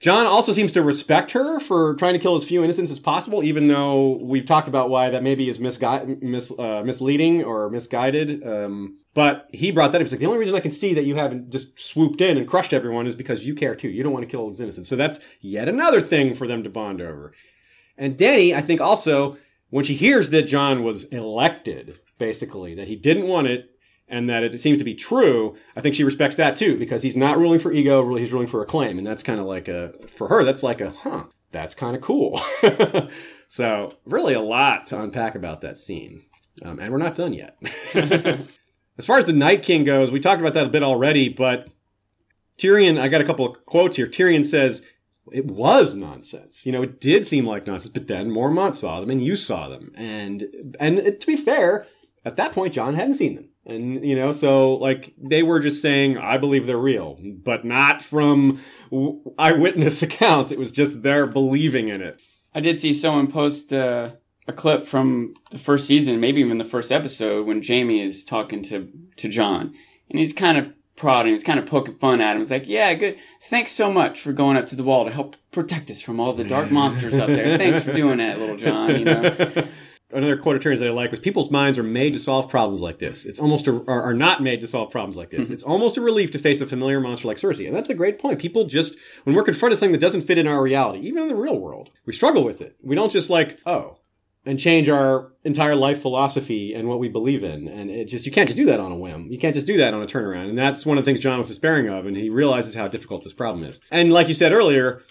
Jon 0.00 0.24
also 0.24 0.52
seems 0.52 0.72
to 0.72 0.82
respect 0.82 1.32
her 1.32 1.60
for 1.60 1.94
trying 1.96 2.14
to 2.14 2.18
kill 2.18 2.34
as 2.34 2.44
few 2.44 2.64
innocents 2.64 2.90
as 2.90 2.98
possible, 2.98 3.44
even 3.44 3.68
though 3.68 4.18
we've 4.22 4.46
talked 4.46 4.66
about 4.66 4.88
why 4.88 5.10
that 5.10 5.22
maybe 5.22 5.48
is 5.50 5.60
mis- 5.60 5.82
uh, 5.82 6.82
misleading 6.84 7.44
or 7.44 7.68
misguided. 7.68 8.42
Um, 8.46 8.96
but 9.12 9.48
he 9.52 9.70
brought 9.70 9.92
that 9.92 10.00
up. 10.00 10.06
He's 10.06 10.12
like, 10.12 10.20
the 10.20 10.26
only 10.26 10.38
reason 10.38 10.54
I 10.54 10.60
can 10.60 10.70
see 10.70 10.94
that 10.94 11.04
you 11.04 11.16
haven't 11.16 11.50
just 11.50 11.78
swooped 11.78 12.22
in 12.22 12.38
and 12.38 12.48
crushed 12.48 12.72
everyone 12.72 13.06
is 13.06 13.14
because 13.14 13.44
you 13.44 13.54
care 13.54 13.74
too. 13.74 13.88
You 13.88 14.02
don't 14.02 14.12
want 14.12 14.24
to 14.24 14.30
kill 14.30 14.46
those 14.48 14.60
innocents. 14.60 14.88
So 14.88 14.96
that's 14.96 15.20
yet 15.40 15.68
another 15.68 16.00
thing 16.00 16.34
for 16.34 16.46
them 16.46 16.62
to 16.62 16.70
bond 16.70 17.02
over. 17.02 17.34
And 17.98 18.16
Danny, 18.16 18.54
I 18.54 18.62
think 18.62 18.80
also, 18.80 19.36
when 19.68 19.84
she 19.84 19.94
hears 19.94 20.30
that 20.30 20.44
Jon 20.44 20.82
was 20.82 21.04
elected, 21.04 21.98
basically, 22.16 22.74
that 22.74 22.88
he 22.88 22.96
didn't 22.96 23.28
want 23.28 23.48
it, 23.48 23.70
and 24.10 24.28
that 24.28 24.42
it 24.42 24.60
seems 24.60 24.78
to 24.78 24.84
be 24.84 24.94
true, 24.94 25.56
I 25.76 25.80
think 25.80 25.94
she 25.94 26.04
respects 26.04 26.36
that 26.36 26.56
too, 26.56 26.76
because 26.76 27.02
he's 27.02 27.16
not 27.16 27.38
ruling 27.38 27.60
for 27.60 27.72
ego, 27.72 28.00
really 28.02 28.20
he's 28.20 28.32
ruling 28.32 28.48
for 28.48 28.60
a 28.60 28.66
claim, 28.66 28.98
And 28.98 29.06
that's 29.06 29.22
kind 29.22 29.40
of 29.40 29.46
like 29.46 29.68
a, 29.68 29.94
for 30.08 30.28
her, 30.28 30.44
that's 30.44 30.62
like 30.62 30.80
a, 30.80 30.90
huh, 30.90 31.24
that's 31.52 31.74
kind 31.74 31.96
of 31.96 32.02
cool. 32.02 32.40
so, 33.48 33.94
really 34.04 34.34
a 34.34 34.40
lot 34.40 34.86
to 34.88 35.00
unpack 35.00 35.36
about 35.36 35.60
that 35.60 35.78
scene. 35.78 36.24
Um, 36.62 36.78
and 36.80 36.92
we're 36.92 36.98
not 36.98 37.14
done 37.14 37.32
yet. 37.32 37.56
as 37.94 39.06
far 39.06 39.18
as 39.18 39.24
the 39.24 39.32
Night 39.32 39.62
King 39.62 39.84
goes, 39.84 40.10
we 40.10 40.20
talked 40.20 40.40
about 40.40 40.54
that 40.54 40.66
a 40.66 40.70
bit 40.70 40.82
already, 40.82 41.28
but 41.28 41.68
Tyrion, 42.58 43.00
I 43.00 43.08
got 43.08 43.20
a 43.20 43.24
couple 43.24 43.46
of 43.46 43.64
quotes 43.64 43.96
here. 43.96 44.06
Tyrion 44.06 44.44
says, 44.44 44.82
it 45.32 45.46
was 45.46 45.94
nonsense. 45.94 46.66
You 46.66 46.72
know, 46.72 46.82
it 46.82 47.00
did 47.00 47.26
seem 47.26 47.46
like 47.46 47.66
nonsense, 47.66 47.92
but 47.92 48.08
then 48.08 48.30
Mormont 48.30 48.74
saw 48.74 49.00
them 49.00 49.10
and 49.10 49.22
you 49.22 49.36
saw 49.36 49.68
them. 49.68 49.92
And, 49.94 50.76
and 50.80 51.20
to 51.20 51.26
be 51.26 51.36
fair, 51.36 51.86
at 52.24 52.36
that 52.36 52.52
point, 52.52 52.74
Jon 52.74 52.94
hadn't 52.94 53.14
seen 53.14 53.36
them. 53.36 53.49
And, 53.66 54.04
you 54.04 54.16
know, 54.16 54.32
so 54.32 54.74
like 54.74 55.12
they 55.18 55.42
were 55.42 55.60
just 55.60 55.82
saying, 55.82 56.16
I 56.18 56.38
believe 56.38 56.66
they're 56.66 56.78
real, 56.78 57.18
but 57.44 57.64
not 57.64 58.02
from 58.02 58.60
w- 58.90 59.20
eyewitness 59.38 60.02
accounts. 60.02 60.50
It 60.50 60.58
was 60.58 60.70
just 60.70 61.02
their 61.02 61.26
believing 61.26 61.88
in 61.88 62.00
it. 62.00 62.20
I 62.54 62.60
did 62.60 62.80
see 62.80 62.92
someone 62.92 63.30
post 63.30 63.72
uh, 63.72 64.12
a 64.48 64.52
clip 64.52 64.86
from 64.86 65.34
the 65.50 65.58
first 65.58 65.86
season, 65.86 66.20
maybe 66.20 66.40
even 66.40 66.58
the 66.58 66.64
first 66.64 66.90
episode, 66.90 67.46
when 67.46 67.62
Jaime 67.62 68.02
is 68.02 68.24
talking 68.24 68.62
to 68.64 68.90
to 69.16 69.28
Jon, 69.28 69.72
and 70.08 70.18
he's 70.18 70.32
kind 70.32 70.58
of 70.58 70.72
prodding, 70.96 71.32
he's 71.32 71.44
kind 71.44 71.58
of 71.58 71.66
poking 71.66 71.96
fun 71.96 72.20
at 72.20 72.32
him. 72.32 72.38
He's 72.38 72.50
like, 72.50 72.66
"Yeah, 72.66 72.92
good. 72.94 73.18
Thanks 73.42 73.70
so 73.70 73.92
much 73.92 74.20
for 74.20 74.32
going 74.32 74.56
up 74.56 74.66
to 74.66 74.76
the 74.76 74.82
wall 74.82 75.04
to 75.04 75.12
help 75.12 75.36
protect 75.52 75.90
us 75.90 76.02
from 76.02 76.18
all 76.18 76.32
the 76.32 76.44
dark 76.44 76.70
monsters 76.72 77.18
out 77.18 77.28
there. 77.28 77.56
Thanks 77.56 77.82
for 77.82 77.92
doing 77.92 78.18
that, 78.18 78.38
little 78.40 78.56
Jon." 78.56 78.98
You 78.98 79.04
know, 79.04 79.68
Another 80.12 80.36
quote 80.36 80.56
of 80.56 80.62
Tyrion's 80.62 80.80
that 80.80 80.88
I 80.88 80.92
like 80.92 81.10
was 81.10 81.20
people's 81.20 81.50
minds 81.50 81.78
are 81.78 81.84
made 81.84 82.12
to 82.14 82.18
solve 82.18 82.48
problems 82.48 82.82
like 82.82 82.98
this. 82.98 83.24
It's 83.24 83.38
almost 83.38 83.68
a, 83.68 83.76
are, 83.86 84.02
are 84.02 84.14
not 84.14 84.42
made 84.42 84.60
to 84.62 84.66
solve 84.66 84.90
problems 84.90 85.16
like 85.16 85.30
this. 85.30 85.42
Mm-hmm. 85.46 85.52
It's 85.52 85.62
almost 85.62 85.96
a 85.96 86.00
relief 86.00 86.30
to 86.32 86.38
face 86.38 86.60
a 86.60 86.66
familiar 86.66 87.00
monster 87.00 87.28
like 87.28 87.36
Cersei. 87.36 87.66
And 87.66 87.76
that's 87.76 87.90
a 87.90 87.94
great 87.94 88.18
point. 88.18 88.40
People 88.40 88.66
just, 88.66 88.96
when 89.24 89.36
we're 89.36 89.42
confronted 89.42 89.74
with 89.74 89.80
something 89.80 89.92
that 89.92 90.00
doesn't 90.00 90.22
fit 90.22 90.38
in 90.38 90.48
our 90.48 90.60
reality, 90.60 91.06
even 91.06 91.22
in 91.22 91.28
the 91.28 91.36
real 91.36 91.58
world, 91.58 91.90
we 92.06 92.12
struggle 92.12 92.44
with 92.44 92.60
it. 92.60 92.76
We 92.82 92.96
don't 92.96 93.12
just 93.12 93.30
like, 93.30 93.58
oh, 93.66 93.98
and 94.44 94.58
change 94.58 94.88
our 94.88 95.32
entire 95.44 95.76
life 95.76 96.00
philosophy 96.00 96.74
and 96.74 96.88
what 96.88 96.98
we 96.98 97.08
believe 97.08 97.44
in. 97.44 97.68
And 97.68 97.90
it 97.90 98.06
just, 98.06 98.24
you 98.24 98.32
can't 98.32 98.48
just 98.48 98.56
do 98.56 98.64
that 98.66 98.80
on 98.80 98.90
a 98.90 98.96
whim. 98.96 99.28
You 99.30 99.38
can't 99.38 99.54
just 99.54 99.66
do 99.66 99.76
that 99.76 99.92
on 99.92 100.02
a 100.02 100.06
turnaround. 100.06 100.48
And 100.48 100.58
that's 100.58 100.86
one 100.86 100.98
of 100.98 101.04
the 101.04 101.10
things 101.10 101.20
Jon 101.20 101.38
was 101.38 101.48
despairing 101.48 101.88
of. 101.88 102.06
And 102.06 102.16
he 102.16 102.30
realizes 102.30 102.74
how 102.74 102.88
difficult 102.88 103.22
this 103.22 103.34
problem 103.34 103.64
is. 103.64 103.80
And 103.90 104.12
like 104.12 104.28
you 104.28 104.34
said 104.34 104.52
earlier, 104.52 105.02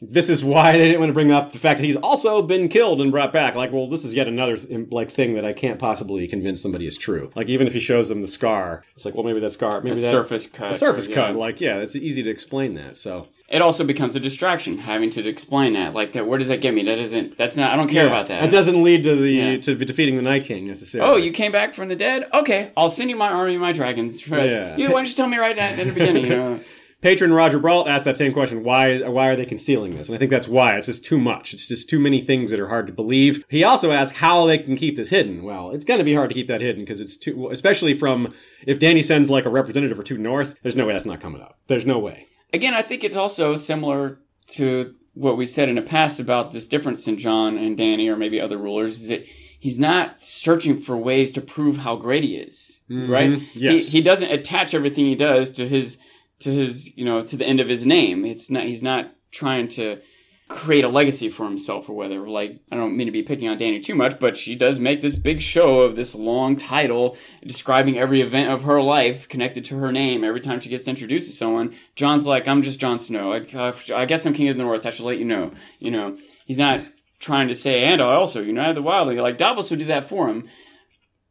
this 0.00 0.28
is 0.28 0.44
why 0.44 0.72
they 0.72 0.86
didn't 0.86 1.00
want 1.00 1.10
to 1.10 1.14
bring 1.14 1.30
up 1.30 1.52
the 1.52 1.58
fact 1.58 1.80
that 1.80 1.86
he's 1.86 1.96
also 1.96 2.42
been 2.42 2.68
killed 2.68 3.00
and 3.00 3.10
brought 3.10 3.32
back. 3.32 3.54
Like, 3.54 3.72
well, 3.72 3.88
this 3.88 4.04
is 4.04 4.14
yet 4.14 4.28
another 4.28 4.56
like 4.90 5.10
thing 5.10 5.34
that 5.34 5.44
I 5.44 5.52
can't 5.52 5.78
possibly 5.78 6.26
convince 6.26 6.60
somebody 6.60 6.86
is 6.86 6.96
true. 6.96 7.30
Like, 7.34 7.48
even 7.48 7.66
if 7.66 7.72
he 7.72 7.80
shows 7.80 8.08
them 8.08 8.20
the 8.20 8.26
scar, 8.26 8.84
it's 8.94 9.04
like, 9.04 9.14
well, 9.14 9.24
maybe 9.24 9.40
that 9.40 9.52
scar, 9.52 9.80
maybe 9.80 9.98
a 9.98 10.02
that 10.02 10.10
surface 10.10 10.46
cut. 10.46 10.72
a 10.72 10.74
surface 10.74 11.08
yeah. 11.08 11.14
cut. 11.14 11.36
Like, 11.36 11.60
yeah, 11.60 11.78
it's 11.78 11.96
easy 11.96 12.22
to 12.22 12.30
explain 12.30 12.74
that. 12.74 12.96
So 12.96 13.28
It 13.48 13.62
also 13.62 13.84
becomes 13.84 14.16
a 14.16 14.20
distraction 14.20 14.78
having 14.78 15.10
to 15.10 15.26
explain 15.26 15.72
that. 15.74 15.94
Like 15.94 16.12
that, 16.12 16.26
where 16.26 16.38
does 16.38 16.48
that 16.48 16.60
get 16.60 16.74
me? 16.74 16.82
That 16.82 16.98
isn't. 16.98 17.38
That's 17.38 17.56
not. 17.56 17.72
I 17.72 17.76
don't 17.76 17.88
care 17.88 18.04
yeah, 18.04 18.10
about 18.10 18.28
that. 18.28 18.42
That 18.42 18.50
doesn't 18.50 18.82
lead 18.82 19.04
to 19.04 19.16
the 19.16 19.30
Yeah. 19.30 19.56
to 19.58 19.74
defeating 19.76 20.16
the 20.16 20.22
Night 20.22 20.44
King 20.44 20.66
necessarily. 20.66 21.10
Oh, 21.10 21.16
you 21.16 21.32
came 21.32 21.52
back 21.52 21.72
from 21.72 21.88
the 21.88 21.96
dead? 21.96 22.28
Okay, 22.34 22.72
I'll 22.76 22.88
send 22.88 23.10
you 23.10 23.16
my 23.16 23.28
army, 23.28 23.56
my 23.56 23.72
dragons. 23.72 24.26
Yeah. 24.26 24.76
You, 24.76 24.88
why 24.88 24.94
don't 24.96 25.08
you 25.08 25.14
tell 25.14 25.28
me 25.28 25.38
right 25.38 25.56
at, 25.56 25.78
in 25.78 25.88
the 25.88 25.94
beginning? 25.94 26.24
You 26.24 26.30
know? 26.30 26.60
Patron 27.04 27.34
Roger 27.34 27.58
Brault 27.58 27.86
asked 27.86 28.06
that 28.06 28.16
same 28.16 28.32
question. 28.32 28.64
Why 28.64 29.02
why 29.02 29.28
are 29.28 29.36
they 29.36 29.44
concealing 29.44 29.94
this? 29.94 30.06
And 30.08 30.16
I 30.16 30.18
think 30.18 30.30
that's 30.30 30.48
why. 30.48 30.78
It's 30.78 30.86
just 30.86 31.04
too 31.04 31.18
much. 31.18 31.52
It's 31.52 31.68
just 31.68 31.86
too 31.86 31.98
many 31.98 32.22
things 32.22 32.50
that 32.50 32.58
are 32.58 32.68
hard 32.68 32.86
to 32.86 32.94
believe. 32.94 33.44
He 33.50 33.62
also 33.62 33.92
asked 33.92 34.14
how 34.14 34.46
they 34.46 34.56
can 34.56 34.74
keep 34.74 34.96
this 34.96 35.10
hidden. 35.10 35.42
Well, 35.42 35.70
it's 35.70 35.84
going 35.84 35.98
to 35.98 36.04
be 36.04 36.14
hard 36.14 36.30
to 36.30 36.34
keep 36.34 36.48
that 36.48 36.62
hidden 36.62 36.80
because 36.82 37.02
it's 37.02 37.18
too, 37.18 37.50
especially 37.50 37.92
from 37.92 38.32
if 38.66 38.78
Danny 38.78 39.02
sends 39.02 39.28
like 39.28 39.44
a 39.44 39.50
representative 39.50 39.98
or 39.98 40.02
two 40.02 40.16
north. 40.16 40.54
There's 40.62 40.76
no 40.76 40.86
way 40.86 40.94
that's 40.94 41.04
not 41.04 41.20
coming 41.20 41.42
up. 41.42 41.58
There's 41.66 41.84
no 41.84 41.98
way. 41.98 42.26
Again, 42.54 42.72
I 42.72 42.80
think 42.80 43.04
it's 43.04 43.16
also 43.16 43.54
similar 43.54 44.18
to 44.52 44.94
what 45.12 45.36
we 45.36 45.44
said 45.44 45.68
in 45.68 45.74
the 45.74 45.82
past 45.82 46.18
about 46.18 46.52
this 46.52 46.66
difference 46.66 47.06
in 47.06 47.18
Jon 47.18 47.58
and 47.58 47.76
Danny, 47.76 48.08
or 48.08 48.16
maybe 48.16 48.40
other 48.40 48.56
rulers, 48.56 49.02
is 49.02 49.08
that 49.08 49.26
he's 49.60 49.78
not 49.78 50.22
searching 50.22 50.80
for 50.80 50.96
ways 50.96 51.32
to 51.32 51.42
prove 51.42 51.76
how 51.76 51.96
great 51.96 52.24
he 52.24 52.36
is, 52.38 52.80
right? 52.88 53.32
Mhm. 53.32 53.46
Yes. 53.52 53.90
He, 53.90 53.98
he 53.98 54.02
doesn't 54.02 54.32
attach 54.32 54.72
everything 54.72 55.04
he 55.04 55.14
does 55.14 55.50
to 55.50 55.68
his 55.68 55.98
to 56.44 56.52
his 56.52 56.96
you 56.96 57.04
know 57.04 57.24
to 57.24 57.36
the 57.36 57.46
end 57.46 57.60
of 57.60 57.68
his 57.68 57.84
name. 57.84 58.24
It's 58.24 58.50
not 58.50 58.64
he's 58.64 58.82
not 58.82 59.10
trying 59.32 59.68
to 59.68 60.00
create 60.46 60.84
a 60.84 60.88
legacy 60.88 61.30
for 61.30 61.44
himself 61.44 61.88
or 61.88 61.94
whether 61.94 62.28
like 62.28 62.60
I 62.70 62.76
don't 62.76 62.96
mean 62.96 63.06
to 63.06 63.12
be 63.12 63.22
picking 63.22 63.48
on 63.48 63.56
Danny 63.56 63.80
too 63.80 63.94
much, 63.94 64.20
but 64.20 64.36
she 64.36 64.54
does 64.54 64.78
make 64.78 65.00
this 65.00 65.16
big 65.16 65.40
show 65.40 65.80
of 65.80 65.96
this 65.96 66.14
long 66.14 66.56
title 66.56 67.16
describing 67.44 67.98
every 67.98 68.20
event 68.20 68.50
of 68.50 68.62
her 68.62 68.80
life 68.80 69.28
connected 69.28 69.64
to 69.66 69.78
her 69.78 69.90
name 69.90 70.22
every 70.22 70.40
time 70.40 70.60
she 70.60 70.68
gets 70.68 70.86
introduced 70.86 71.30
to 71.30 71.36
someone. 71.36 71.74
Jon's 71.96 72.26
like, 72.26 72.46
I'm 72.46 72.62
just 72.62 72.78
Jon 72.78 72.98
Snow. 72.98 73.32
I, 73.32 73.74
I 73.94 74.04
guess 74.04 74.26
I'm 74.26 74.34
King 74.34 74.48
of 74.48 74.56
the 74.56 74.62
North. 74.62 74.84
I 74.84 74.90
should 74.90 75.06
let 75.06 75.18
you 75.18 75.24
know. 75.24 75.52
You 75.78 75.90
know, 75.90 76.16
he's 76.44 76.58
not 76.58 76.84
trying 77.20 77.48
to 77.48 77.54
say, 77.54 77.84
and 77.84 78.02
I 78.02 78.14
also 78.14 78.42
united 78.42 78.76
the 78.76 78.82
wildly. 78.82 79.18
Like 79.18 79.38
Davos 79.38 79.70
would 79.70 79.78
do 79.78 79.86
that 79.86 80.08
for 80.08 80.28
him. 80.28 80.46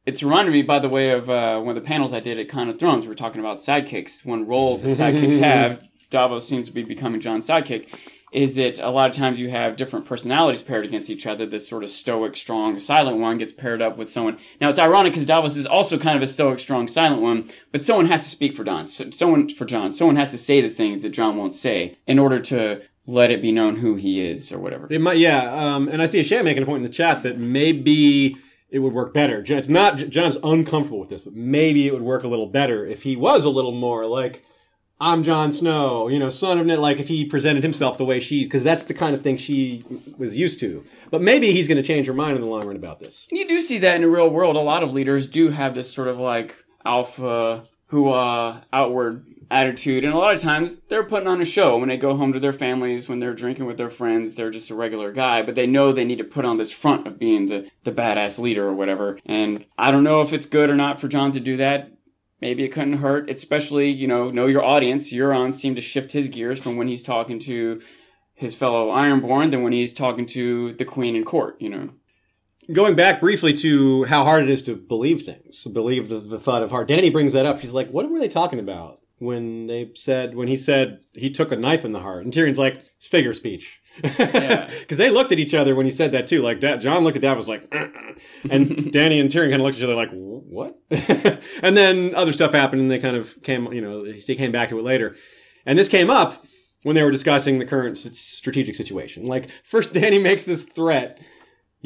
It's 0.05 0.21
reminded 0.21 0.51
me, 0.51 0.63
by 0.63 0.79
the 0.79 0.89
way, 0.89 1.11
of 1.11 1.29
uh, 1.29 1.59
one 1.61 1.77
of 1.77 1.81
the 1.81 1.87
panels 1.87 2.13
I 2.13 2.19
did 2.19 2.37
at 2.37 2.49
Con 2.49 2.69
of 2.69 2.77
Thrones. 2.77 3.03
We 3.03 3.09
were 3.09 3.15
talking 3.15 3.39
about 3.39 3.59
sidekicks. 3.59 4.25
One 4.25 4.45
role 4.45 4.77
the 4.77 4.87
sidekicks 4.89 5.39
have, 5.39 5.83
Davos 6.09 6.47
seems 6.47 6.67
to 6.67 6.73
be 6.73 6.83
becoming 6.83 7.21
Jon's 7.21 7.47
sidekick. 7.47 7.87
Is 8.33 8.55
that 8.55 8.79
a 8.79 8.89
lot 8.89 9.11
of 9.11 9.15
times 9.15 9.39
you 9.39 9.51
have 9.51 9.75
different 9.75 10.05
personalities 10.05 10.63
paired 10.63 10.85
against 10.85 11.09
each 11.09 11.27
other? 11.27 11.45
This 11.45 11.67
sort 11.67 11.83
of 11.83 11.91
stoic, 11.91 12.35
strong, 12.35 12.79
silent 12.79 13.19
one 13.19 13.37
gets 13.37 13.51
paired 13.51 13.81
up 13.81 13.95
with 13.95 14.09
someone. 14.09 14.39
Now 14.59 14.69
it's 14.69 14.79
ironic 14.79 15.13
because 15.13 15.27
Davos 15.27 15.55
is 15.55 15.67
also 15.67 15.99
kind 15.99 16.17
of 16.17 16.23
a 16.23 16.27
stoic, 16.27 16.59
strong, 16.59 16.87
silent 16.87 17.21
one, 17.21 17.49
but 17.71 17.85
someone 17.85 18.07
has 18.07 18.23
to 18.23 18.29
speak 18.29 18.55
for 18.55 18.63
Don. 18.63 18.87
So, 18.87 19.11
someone 19.11 19.49
for 19.49 19.65
Jon. 19.65 19.91
Someone 19.91 20.15
has 20.15 20.31
to 20.31 20.39
say 20.39 20.61
the 20.61 20.69
things 20.69 21.03
that 21.03 21.09
Jon 21.09 21.37
won't 21.37 21.53
say 21.53 21.99
in 22.07 22.17
order 22.17 22.39
to 22.39 22.81
let 23.05 23.29
it 23.29 23.41
be 23.41 23.51
known 23.51 23.75
who 23.75 23.95
he 23.95 24.25
is 24.25 24.51
or 24.51 24.59
whatever. 24.59 24.87
It 24.89 24.99
might, 24.99 25.17
yeah. 25.17 25.53
Um, 25.53 25.87
and 25.87 26.01
I 26.01 26.07
see 26.07 26.19
a 26.19 26.23
Shan 26.23 26.43
making 26.43 26.63
a 26.63 26.65
point 26.65 26.77
in 26.77 26.83
the 26.83 26.95
chat 26.95 27.21
that 27.23 27.37
maybe 27.37 28.35
it 28.73 28.79
would 28.79 28.91
work 28.91 29.13
better. 29.13 29.43
It's 29.47 29.69
not 29.69 29.97
Jon's 29.97 30.37
uncomfortable 30.43 30.99
with 30.99 31.09
this, 31.09 31.21
but 31.21 31.33
maybe 31.33 31.87
it 31.87 31.93
would 31.93 32.01
work 32.01 32.23
a 32.23 32.27
little 32.27 32.47
better 32.47 32.85
if 32.85 33.03
he 33.03 33.15
was 33.15 33.45
a 33.45 33.49
little 33.49 33.71
more 33.71 34.05
like, 34.07 34.43
"I'm 34.99 35.23
Jon 35.23 35.53
Snow," 35.53 36.07
you 36.07 36.17
know, 36.17 36.29
son 36.29 36.57
of 36.57 36.65
Ned. 36.65 36.79
Like 36.79 36.99
if 36.99 37.07
he 37.07 37.23
presented 37.23 37.61
himself 37.63 37.97
the 37.97 38.05
way 38.05 38.19
she's, 38.19 38.47
because 38.47 38.63
that's 38.63 38.85
the 38.85 38.93
kind 38.93 39.13
of 39.13 39.21
thing 39.21 39.37
she 39.37 39.85
was 40.17 40.35
used 40.35 40.59
to. 40.61 40.83
But 41.11 41.21
maybe 41.21 41.53
he's 41.53 41.67
going 41.67 41.77
to 41.77 41.83
change 41.83 42.07
her 42.07 42.13
mind 42.13 42.35
in 42.35 42.41
the 42.41 42.49
long 42.49 42.65
run 42.65 42.75
about 42.75 42.99
this. 42.99 43.27
You 43.31 43.47
do 43.47 43.61
see 43.61 43.77
that 43.77 43.95
in 43.95 44.01
the 44.01 44.09
real 44.09 44.29
world. 44.29 44.55
A 44.55 44.59
lot 44.59 44.81
of 44.83 44.91
leaders 44.93 45.27
do 45.27 45.49
have 45.49 45.75
this 45.75 45.93
sort 45.93 46.07
of 46.07 46.17
like 46.17 46.55
alpha 46.83 47.67
who 47.87 48.11
outward 48.11 49.27
attitude 49.53 50.03
and 50.03 50.13
a 50.13 50.17
lot 50.17 50.33
of 50.33 50.41
times 50.41 50.77
they're 50.89 51.03
putting 51.03 51.27
on 51.27 51.39
a 51.41 51.45
show. 51.45 51.77
When 51.77 51.87
they 51.87 51.97
go 51.97 52.17
home 52.17 52.33
to 52.33 52.39
their 52.39 52.51
families 52.51 53.07
when 53.07 53.19
they're 53.19 53.35
drinking 53.35 53.65
with 53.65 53.77
their 53.77 53.89
friends 53.89 54.33
they're 54.33 54.49
just 54.49 54.71
a 54.71 54.75
regular 54.75 55.11
guy 55.11 55.43
but 55.43 55.55
they 55.55 55.67
know 55.67 55.91
they 55.91 56.03
need 56.03 56.17
to 56.17 56.23
put 56.23 56.45
on 56.45 56.57
this 56.57 56.71
front 56.71 57.05
of 57.07 57.19
being 57.19 57.45
the 57.45 57.69
the 57.83 57.91
badass 57.91 58.39
leader 58.39 58.67
or 58.67 58.73
whatever. 58.73 59.19
And 59.25 59.65
i 59.77 59.91
don't 59.91 60.03
know 60.03 60.21
if 60.21 60.33
it's 60.33 60.47
good 60.47 60.69
or 60.69 60.75
not 60.75 60.99
for 60.99 61.07
jon 61.07 61.31
to 61.33 61.39
do 61.39 61.57
that. 61.57 61.91
Maybe 62.41 62.63
it 62.63 62.69
couldn't 62.69 62.97
hurt 62.97 63.29
especially 63.29 63.89
you 63.89 64.07
know 64.07 64.31
know 64.31 64.47
your 64.47 64.63
audience. 64.63 65.13
Euron 65.13 65.53
seemed 65.53 65.75
to 65.75 65.81
shift 65.81 66.11
his 66.11 66.27
gears 66.27 66.59
from 66.59 66.75
when 66.75 66.87
he's 66.87 67.03
talking 67.03 67.39
to 67.39 67.81
his 68.33 68.55
fellow 68.55 68.89
ironborn 68.89 69.51
than 69.51 69.61
when 69.61 69.73
he's 69.73 69.93
talking 69.93 70.25
to 70.25 70.73
the 70.73 70.85
queen 70.85 71.15
in 71.15 71.23
court 71.23 71.61
you 71.61 71.69
know. 71.69 71.89
Going 72.71 72.95
back 72.95 73.19
briefly 73.19 73.51
to 73.55 74.05
how 74.05 74.23
hard 74.23 74.43
it 74.43 74.49
is 74.49 74.61
to 74.63 74.75
believe 74.77 75.23
things, 75.23 75.65
believe 75.65 76.07
the, 76.07 76.19
the 76.19 76.39
thought 76.39 76.63
of 76.63 76.71
heart. 76.71 76.87
Danny 76.87 77.09
brings 77.09 77.33
that 77.33 77.45
up. 77.45 77.59
She's 77.59 77.73
like, 77.73 77.89
"What 77.89 78.09
were 78.09 78.19
they 78.19 78.29
talking 78.29 78.57
about 78.57 79.02
when 79.23 79.67
they 79.67 79.91
said 79.95 80.35
when 80.35 80.47
he 80.47 80.55
said 80.55 80.99
he 81.13 81.29
took 81.29 81.51
a 81.51 81.55
knife 81.55 81.83
in 81.85 81.91
the 81.91 81.99
heart?" 82.01 82.23
And 82.23 82.33
Tyrion's 82.33 82.57
like, 82.59 82.83
"It's 82.97 83.07
figure 83.07 83.33
speech." 83.33 83.79
Yeah. 84.03 84.69
Because 84.79 84.97
they 84.97 85.09
looked 85.09 85.31
at 85.31 85.39
each 85.39 85.53
other 85.53 85.75
when 85.75 85.85
he 85.85 85.91
said 85.91 86.11
that 86.11 86.25
too. 86.27 86.41
Like 86.41 86.59
Da- 86.59 86.77
Jon 86.77 87.03
looked 87.03 87.15
at 87.15 87.21
Dad 87.21 87.37
was 87.37 87.47
like, 87.47 87.67
"Uh-uh." 87.71 88.13
and 88.49 88.91
Danny 88.91 89.19
and 89.19 89.29
Tyrion 89.29 89.49
kind 89.51 89.55
of 89.55 89.61
looked 89.61 89.75
at 89.75 89.79
each 89.79 89.83
other 89.85 89.95
like, 89.95 90.09
"What?" 90.11 90.77
and 91.61 91.77
then 91.77 92.13
other 92.15 92.33
stuff 92.33 92.51
happened, 92.53 92.81
and 92.81 92.91
they 92.91 92.99
kind 92.99 93.15
of 93.15 93.41
came, 93.43 93.71
you 93.71 93.81
know, 93.81 94.03
he 94.03 94.35
came 94.35 94.51
back 94.51 94.69
to 94.69 94.79
it 94.79 94.83
later. 94.83 95.15
And 95.65 95.77
this 95.79 95.87
came 95.89 96.09
up 96.09 96.45
when 96.83 96.95
they 96.95 97.03
were 97.03 97.11
discussing 97.11 97.59
the 97.59 97.65
current 97.65 97.97
s- 97.97 98.17
strategic 98.17 98.75
situation. 98.75 99.25
Like 99.25 99.47
first, 99.63 99.93
Danny 99.93 100.19
makes 100.19 100.43
this 100.43 100.63
threat 100.63 101.19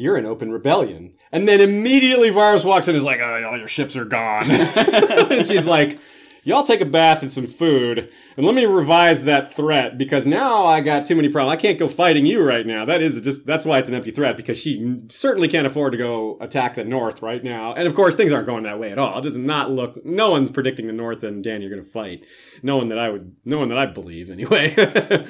you're 0.00 0.16
in 0.16 0.24
open 0.26 0.50
rebellion. 0.52 1.14
And 1.32 1.48
then 1.48 1.60
immediately 1.60 2.30
Varys 2.30 2.64
walks 2.64 2.86
in 2.86 2.94
and 2.94 2.98
is 2.98 3.04
like, 3.04 3.18
oh, 3.20 3.44
all 3.50 3.58
your 3.58 3.66
ships 3.68 3.96
are 3.96 4.04
gone. 4.04 4.48
and 4.48 5.46
she's 5.46 5.66
like, 5.66 5.98
y'all 6.44 6.62
take 6.62 6.80
a 6.80 6.84
bath 6.84 7.22
and 7.22 7.30
some 7.30 7.46
food, 7.46 8.10
and 8.36 8.46
let 8.46 8.54
me 8.54 8.66
revise 8.66 9.24
that 9.24 9.54
threat 9.54 9.98
because 9.98 10.26
now 10.26 10.64
I 10.64 10.80
got 10.80 11.06
too 11.06 11.14
many 11.16 11.28
problems. 11.28 11.58
I 11.58 11.60
can't 11.60 11.78
go 11.78 11.88
fighting 11.88 12.26
you 12.26 12.42
right 12.42 12.66
now. 12.66 12.84
That 12.84 13.02
is 13.02 13.20
just, 13.20 13.46
that's 13.46 13.66
why 13.66 13.78
it's 13.78 13.88
an 13.88 13.94
empty 13.94 14.10
threat 14.10 14.36
because 14.36 14.58
she 14.58 15.02
certainly 15.08 15.48
can't 15.48 15.66
afford 15.66 15.92
to 15.92 15.98
go 15.98 16.38
attack 16.40 16.74
the 16.74 16.84
North 16.84 17.22
right 17.22 17.42
now. 17.42 17.74
And 17.74 17.86
of 17.86 17.94
course, 17.94 18.14
things 18.14 18.32
aren't 18.32 18.46
going 18.46 18.64
that 18.64 18.78
way 18.78 18.92
at 18.92 18.98
all. 18.98 19.18
It 19.18 19.22
does 19.22 19.36
not 19.36 19.70
look, 19.70 20.04
no 20.04 20.30
one's 20.30 20.50
predicting 20.50 20.86
the 20.86 20.92
North 20.92 21.22
and 21.22 21.42
Dan 21.42 21.60
you're 21.60 21.70
going 21.70 21.84
to 21.84 21.90
fight. 21.90 22.24
No 22.62 22.76
one 22.76 22.88
that 22.88 22.98
I 22.98 23.08
would, 23.08 23.36
no 23.44 23.58
one 23.58 23.68
that 23.68 23.78
I 23.78 23.86
believe 23.86 24.30
anyway. 24.30 24.74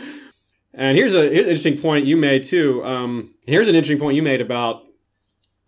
And 0.75 0.97
here's 0.97 1.15
an 1.15 1.25
interesting 1.25 1.77
point 1.77 2.07
you 2.07 2.17
made 2.17 2.45
too. 2.45 2.85
Um, 2.85 3.35
here's 3.47 3.67
an 3.67 3.75
interesting 3.75 3.99
point 3.99 4.17
you 4.17 4.23
made 4.23 4.41
about 4.41 4.83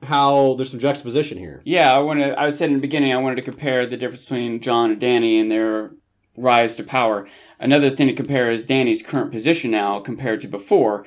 how 0.02 0.54
there's 0.54 0.70
some 0.70 0.80
juxtaposition 0.80 1.38
here. 1.38 1.60
Yeah, 1.64 1.94
I 1.94 1.98
want 1.98 2.20
to. 2.20 2.38
I 2.38 2.48
said 2.50 2.68
in 2.68 2.76
the 2.76 2.80
beginning, 2.80 3.12
I 3.12 3.18
wanted 3.18 3.36
to 3.36 3.42
compare 3.42 3.86
the 3.86 3.96
difference 3.96 4.24
between 4.24 4.60
Jon 4.60 4.90
and 4.90 5.00
Danny 5.00 5.38
and 5.38 5.50
their 5.50 5.92
rise 6.36 6.76
to 6.76 6.84
power. 6.84 7.28
Another 7.58 7.90
thing 7.90 8.06
to 8.06 8.14
compare 8.14 8.50
is 8.50 8.64
Danny's 8.64 9.02
current 9.02 9.32
position 9.32 9.70
now 9.70 10.00
compared 10.00 10.40
to 10.40 10.48
before. 10.48 11.04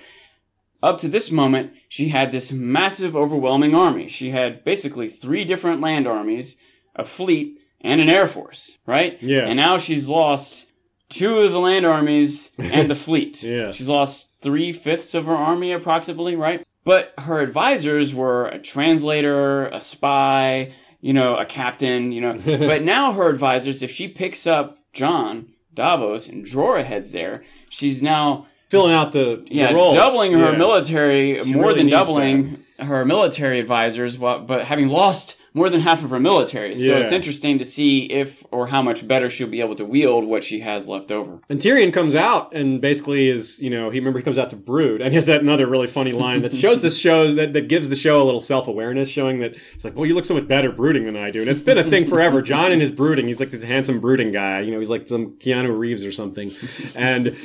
Up 0.82 0.98
to 1.00 1.08
this 1.08 1.32
moment, 1.32 1.72
she 1.88 2.10
had 2.10 2.32
this 2.32 2.52
massive, 2.52 3.16
overwhelming 3.16 3.74
army. 3.74 4.08
She 4.10 4.32
had 4.32 4.64
basically 4.66 5.08
three 5.08 5.46
different 5.46 5.80
land 5.80 6.08
armies, 6.08 6.58
a 6.96 7.06
fleet, 7.06 7.58
and 7.80 8.02
an 8.02 8.10
air 8.10 8.28
force, 8.28 8.78
right? 8.86 9.18
Yes. 9.22 9.46
And 9.48 9.56
now 9.56 9.78
she's 9.78 10.10
lost 10.10 10.66
two 11.10 11.40
of 11.40 11.52
the 11.52 11.60
land 11.60 11.86
armies 11.86 12.52
and 12.58 12.90
the 12.90 12.96
fleet. 13.08 13.42
Yes. 13.44 13.76
She's 13.76 13.88
lost 13.88 14.34
three 14.42 14.74
fifths 14.74 15.14
of 15.14 15.26
her 15.26 15.36
army, 15.36 15.72
approximately, 15.72 16.36
right? 16.36 16.66
But 16.86 17.14
her 17.20 17.40
advisors 17.40 18.14
were 18.14 18.48
a 18.48 18.60
translator, 18.60 19.68
a 19.68 19.82
spy, 19.82 20.74
you 21.02 21.14
know, 21.14 21.38
a 21.38 21.46
captain, 21.46 22.12
you 22.12 22.22
know. 22.22 22.34
but 22.46 22.84
now 22.84 23.12
her 23.14 23.30
advisors, 23.30 23.82
if 23.84 23.92
she 23.92 24.08
picks 24.08 24.46
up 24.46 24.80
Jon, 24.94 25.48
Davos, 25.74 26.28
and 26.28 26.46
Drora 26.46 26.84
heads 26.84 27.12
there, 27.12 27.44
she's 27.70 28.02
now 28.04 28.48
Filling 28.70 28.94
out 28.94 29.12
the, 29.12 29.44
the 29.48 29.56
yeah, 29.56 29.72
roles. 29.72 29.94
doubling 29.94 30.32
her 30.34 30.52
Yeah. 30.52 30.58
military, 30.58 31.40
She 31.44 31.54
more 31.54 31.68
really 31.68 31.80
than 31.82 31.90
doubling 31.90 32.63
her 32.86 33.06
military 33.06 33.60
advisors, 33.60 34.18
but 34.18 34.66
having 34.66 34.88
lost 34.90 35.38
more 35.56 35.70
than 35.70 35.82
half 35.82 36.04
of 36.04 36.10
her 36.10 36.20
military. 36.20 36.76
So 36.76 36.84
Yeah. 36.84 36.96
it's 36.98 37.12
interesting 37.12 37.60
to 37.60 37.66
see 37.66 38.06
if 38.06 38.44
or 38.52 38.66
how 38.68 38.82
much 38.82 39.08
better 39.08 39.30
she'll 39.30 39.46
be 39.48 39.62
able 39.62 39.76
to 39.76 39.86
wield 39.86 40.24
what 40.26 40.44
she 40.44 40.62
has 40.62 40.88
left 40.90 41.12
over. 41.12 41.42
And 41.48 41.60
Tyrion 41.60 41.94
comes 41.94 42.16
out 42.16 42.54
and 42.56 42.82
basically 42.82 43.30
is, 43.30 43.62
you 43.62 43.70
know, 43.70 43.92
he 43.92 44.00
remember 44.00 44.18
he 44.18 44.24
comes 44.26 44.40
out 44.40 44.50
to 44.50 44.56
brood. 44.56 45.00
And 45.02 45.12
he 45.12 45.16
has 45.16 45.28
that 45.28 45.42
another 45.42 45.68
really 45.68 45.86
funny 45.86 46.12
line 46.12 46.42
that 46.42 46.54
shows 46.56 46.82
this 46.82 46.98
show 46.98 47.32
that, 47.36 47.54
that 47.54 47.68
gives 47.68 47.90
the 47.90 47.96
show 47.96 48.20
a 48.20 48.26
little 48.26 48.40
self 48.40 48.68
awareness, 48.68 49.08
showing 49.10 49.42
that 49.42 49.56
it's 49.76 49.86
like, 49.86 49.96
well, 49.96 50.08
you 50.08 50.16
look 50.16 50.26
so 50.26 50.34
much 50.34 50.48
better 50.48 50.72
brooding 50.72 51.06
than 51.06 51.16
I 51.16 51.30
do. 51.30 51.42
And 51.42 51.50
it's 51.52 51.62
been 51.62 51.78
a 51.78 51.84
thing 51.84 52.08
forever. 52.08 52.42
Jon 52.42 52.72
and 52.72 52.82
his 52.82 52.90
brooding, 52.90 53.28
he's 53.28 53.40
like 53.40 53.52
this 53.52 53.62
handsome 53.62 54.00
brooding 54.00 54.32
guy. 54.32 54.62
You 54.62 54.72
know, 54.72 54.80
he's 54.80 54.90
like 54.90 55.08
some 55.08 55.34
Keanu 55.34 55.78
Reeves 55.78 56.04
or 56.04 56.12
something. 56.12 56.52
And 56.96 57.36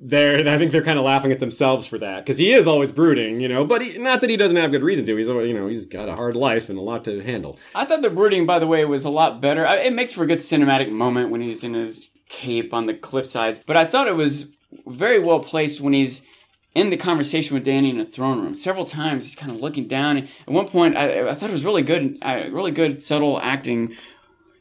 they're, 0.00 0.48
I 0.48 0.58
think 0.58 0.70
they're 0.70 0.84
kind 0.84 0.98
of 0.98 1.04
laughing 1.04 1.32
at 1.32 1.40
themselves 1.40 1.86
for 1.86 1.98
that 1.98 2.24
because 2.24 2.38
he 2.38 2.52
is 2.52 2.66
always 2.66 2.92
brooding, 2.92 3.40
you 3.40 3.48
know. 3.48 3.64
But 3.64 3.82
he, 3.82 3.98
not 3.98 4.20
that 4.20 4.30
he 4.30 4.36
doesn't 4.36 4.56
have 4.56 4.70
good 4.70 4.82
reason 4.82 5.04
to. 5.06 5.16
He's, 5.16 5.28
you 5.28 5.54
know, 5.54 5.66
he's 5.66 5.86
got 5.86 6.08
a 6.08 6.14
hard 6.14 6.36
life 6.36 6.68
and 6.68 6.78
a 6.78 6.82
lot 6.82 7.04
to 7.04 7.20
handle. 7.20 7.58
I 7.74 7.84
thought 7.84 8.02
the 8.02 8.10
brooding, 8.10 8.46
by 8.46 8.58
the 8.58 8.66
way, 8.66 8.84
was 8.84 9.04
a 9.04 9.10
lot 9.10 9.40
better. 9.40 9.64
It 9.64 9.92
makes 9.92 10.12
for 10.12 10.24
a 10.24 10.26
good 10.26 10.38
cinematic 10.38 10.90
moment 10.90 11.30
when 11.30 11.40
he's 11.40 11.64
in 11.64 11.74
his 11.74 12.10
cape 12.28 12.72
on 12.72 12.86
the 12.86 12.94
cliff 12.94 13.26
sides. 13.26 13.60
But 13.64 13.76
I 13.76 13.86
thought 13.86 14.06
it 14.06 14.16
was 14.16 14.48
very 14.86 15.18
well 15.18 15.40
placed 15.40 15.80
when 15.80 15.94
he's 15.94 16.22
in 16.74 16.90
the 16.90 16.96
conversation 16.96 17.54
with 17.54 17.64
Danny 17.64 17.90
in 17.90 17.98
the 17.98 18.04
throne 18.04 18.40
room. 18.40 18.54
Several 18.54 18.84
times 18.84 19.24
he's 19.24 19.34
kind 19.34 19.50
of 19.50 19.60
looking 19.60 19.88
down. 19.88 20.18
At 20.18 20.28
one 20.46 20.68
point, 20.68 20.96
I, 20.96 21.28
I 21.28 21.34
thought 21.34 21.50
it 21.50 21.54
was 21.54 21.64
really 21.64 21.82
good, 21.82 22.18
uh, 22.22 22.44
really 22.50 22.70
good 22.70 23.02
subtle 23.02 23.40
acting. 23.40 23.96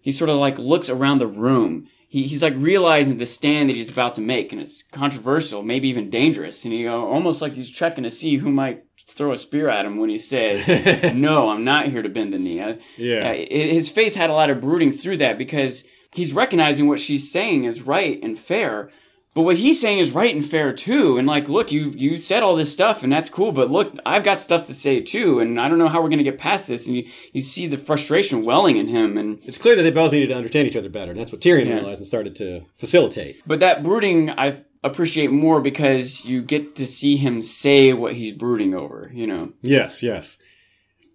He 0.02 0.12
sort 0.12 0.30
of 0.30 0.38
like 0.38 0.58
looks 0.58 0.90
around 0.90 1.20
the 1.20 1.28
room. 1.28 1.90
He, 2.10 2.24
he's 2.28 2.42
like 2.42 2.54
realizing 2.58 3.18
the 3.18 3.26
stand 3.26 3.70
that 3.70 3.76
he's 3.76 3.92
about 3.92 4.16
to 4.16 4.22
make, 4.22 4.52
and 4.54 4.62
it's 4.62 4.82
controversial, 4.92 5.62
maybe 5.64 5.90
even 5.90 6.10
dangerous. 6.10 6.64
And 6.64 6.74
he 6.74 6.88
uh, 6.88 6.94
almost 6.94 7.42
like 7.42 7.54
he's 7.54 7.70
checking 7.70 8.04
to 8.06 8.12
see 8.12 8.38
who 8.38 8.52
might 8.52 8.84
throw 9.10 9.32
a 9.34 9.38
spear 9.38 9.68
at 9.70 9.86
him 9.86 9.98
when 9.98 10.10
he 10.10 10.18
says, 10.18 10.68
"No, 11.16 11.50
I'm 11.50 11.64
not 11.64 11.88
here 11.90 12.02
to 12.02 12.10
bend 12.10 12.32
the 12.34 12.40
knee." 12.40 12.62
I- 12.62 12.78
Yeah. 12.98 13.30
i- 13.30 13.46
his 13.50 13.90
face 13.90 14.16
had 14.16 14.30
a 14.30 14.34
lot 14.34 14.50
of 14.50 14.62
brooding 14.62 14.92
through 14.92 15.18
that 15.18 15.38
because 15.38 15.84
he's 16.14 16.34
recognizing 16.34 16.88
what 16.88 17.00
she's 17.00 17.30
saying 17.32 17.66
is 17.66 17.82
right 17.82 18.20
and 18.24 18.38
fair, 18.40 18.90
but 19.38 19.44
what 19.44 19.58
he's 19.58 19.80
saying 19.80 20.00
is 20.00 20.10
right 20.10 20.34
and 20.34 20.44
fair 20.44 20.74
too. 20.74 21.20
And 21.20 21.28
like, 21.28 21.48
look, 21.48 21.72
you 21.72 21.92
you 21.96 22.18
said 22.18 22.42
all 22.42 22.56
this 22.56 22.74
stuff 22.74 23.04
and 23.04 23.14
that's 23.14 23.30
cool, 23.30 23.52
but 23.52 23.70
look, 23.70 23.94
I've 24.04 24.24
got 24.24 24.42
stuff 24.42 24.64
to 24.64 24.74
say 24.74 25.00
too, 25.00 25.38
and 25.40 25.62
I 25.62 25.70
don't 25.70 25.78
know 25.78 25.88
how 25.88 26.02
we're 26.02 26.10
gonna 26.10 26.24
get 26.24 26.40
past 26.40 26.68
this. 26.68 26.88
And 26.88 26.96
you, 26.98 27.08
you 27.34 27.42
see 27.42 27.68
the 27.68 27.78
frustration 27.78 28.44
welling 28.44 28.78
in 28.78 28.88
him, 28.88 29.16
and 29.16 29.38
It's 29.46 29.60
clear 29.60 29.76
that 29.76 29.84
they 29.84 29.92
both 29.92 30.12
needed 30.12 30.30
to 30.30 30.36
understand 30.36 30.68
each 30.68 30.76
other 30.76 30.90
better. 30.90 31.12
And 31.12 31.22
that's 31.22 31.32
what 31.32 31.40
Tyrion 31.42 31.68
Yeah. 31.68 31.76
realized 31.76 32.00
and 32.00 32.08
started 32.08 32.36
to 32.38 32.62
facilitate. 32.74 33.44
but 33.46 33.60
that 33.60 33.84
brooding 33.84 34.32
I 34.32 34.62
appreciate 34.84 35.30
more 35.32 35.62
because 35.62 36.26
you 36.26 36.42
get 36.42 36.76
to 36.78 36.88
see 36.88 37.16
him 37.18 37.44
say 37.44 37.94
what 37.94 38.14
he's 38.14 38.32
brooding 38.34 38.74
over. 38.74 39.12
You 39.14 39.28
know, 39.28 39.54
Yes, 39.62 40.02
yes. 40.02 40.40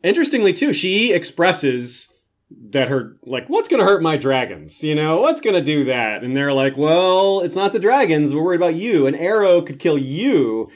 Interestingly, 0.04 0.52
too, 0.52 0.72
she 0.72 1.12
expresses 1.12 2.08
that 2.70 2.88
her 2.88 3.16
like, 3.24 3.48
what's 3.48 3.68
to 3.80 3.86
hurt 3.86 4.02
my 4.02 4.16
dragons? 4.16 4.82
You 4.82 4.94
know, 4.94 5.20
what's 5.20 5.40
to 5.54 5.62
do 5.62 5.84
that? 5.84 6.22
And 6.22 6.36
they're 6.36 6.52
like, 6.52 6.76
well, 6.76 7.40
it's 7.40 7.54
not 7.54 7.72
the 7.72 7.78
dragons. 7.78 8.34
We're 8.34 8.42
worried 8.42 8.60
about 8.60 8.74
you. 8.74 9.06
An 9.06 9.14
arrow 9.14 9.62
could 9.62 9.78
kill 9.78 9.98
you. 9.98 10.70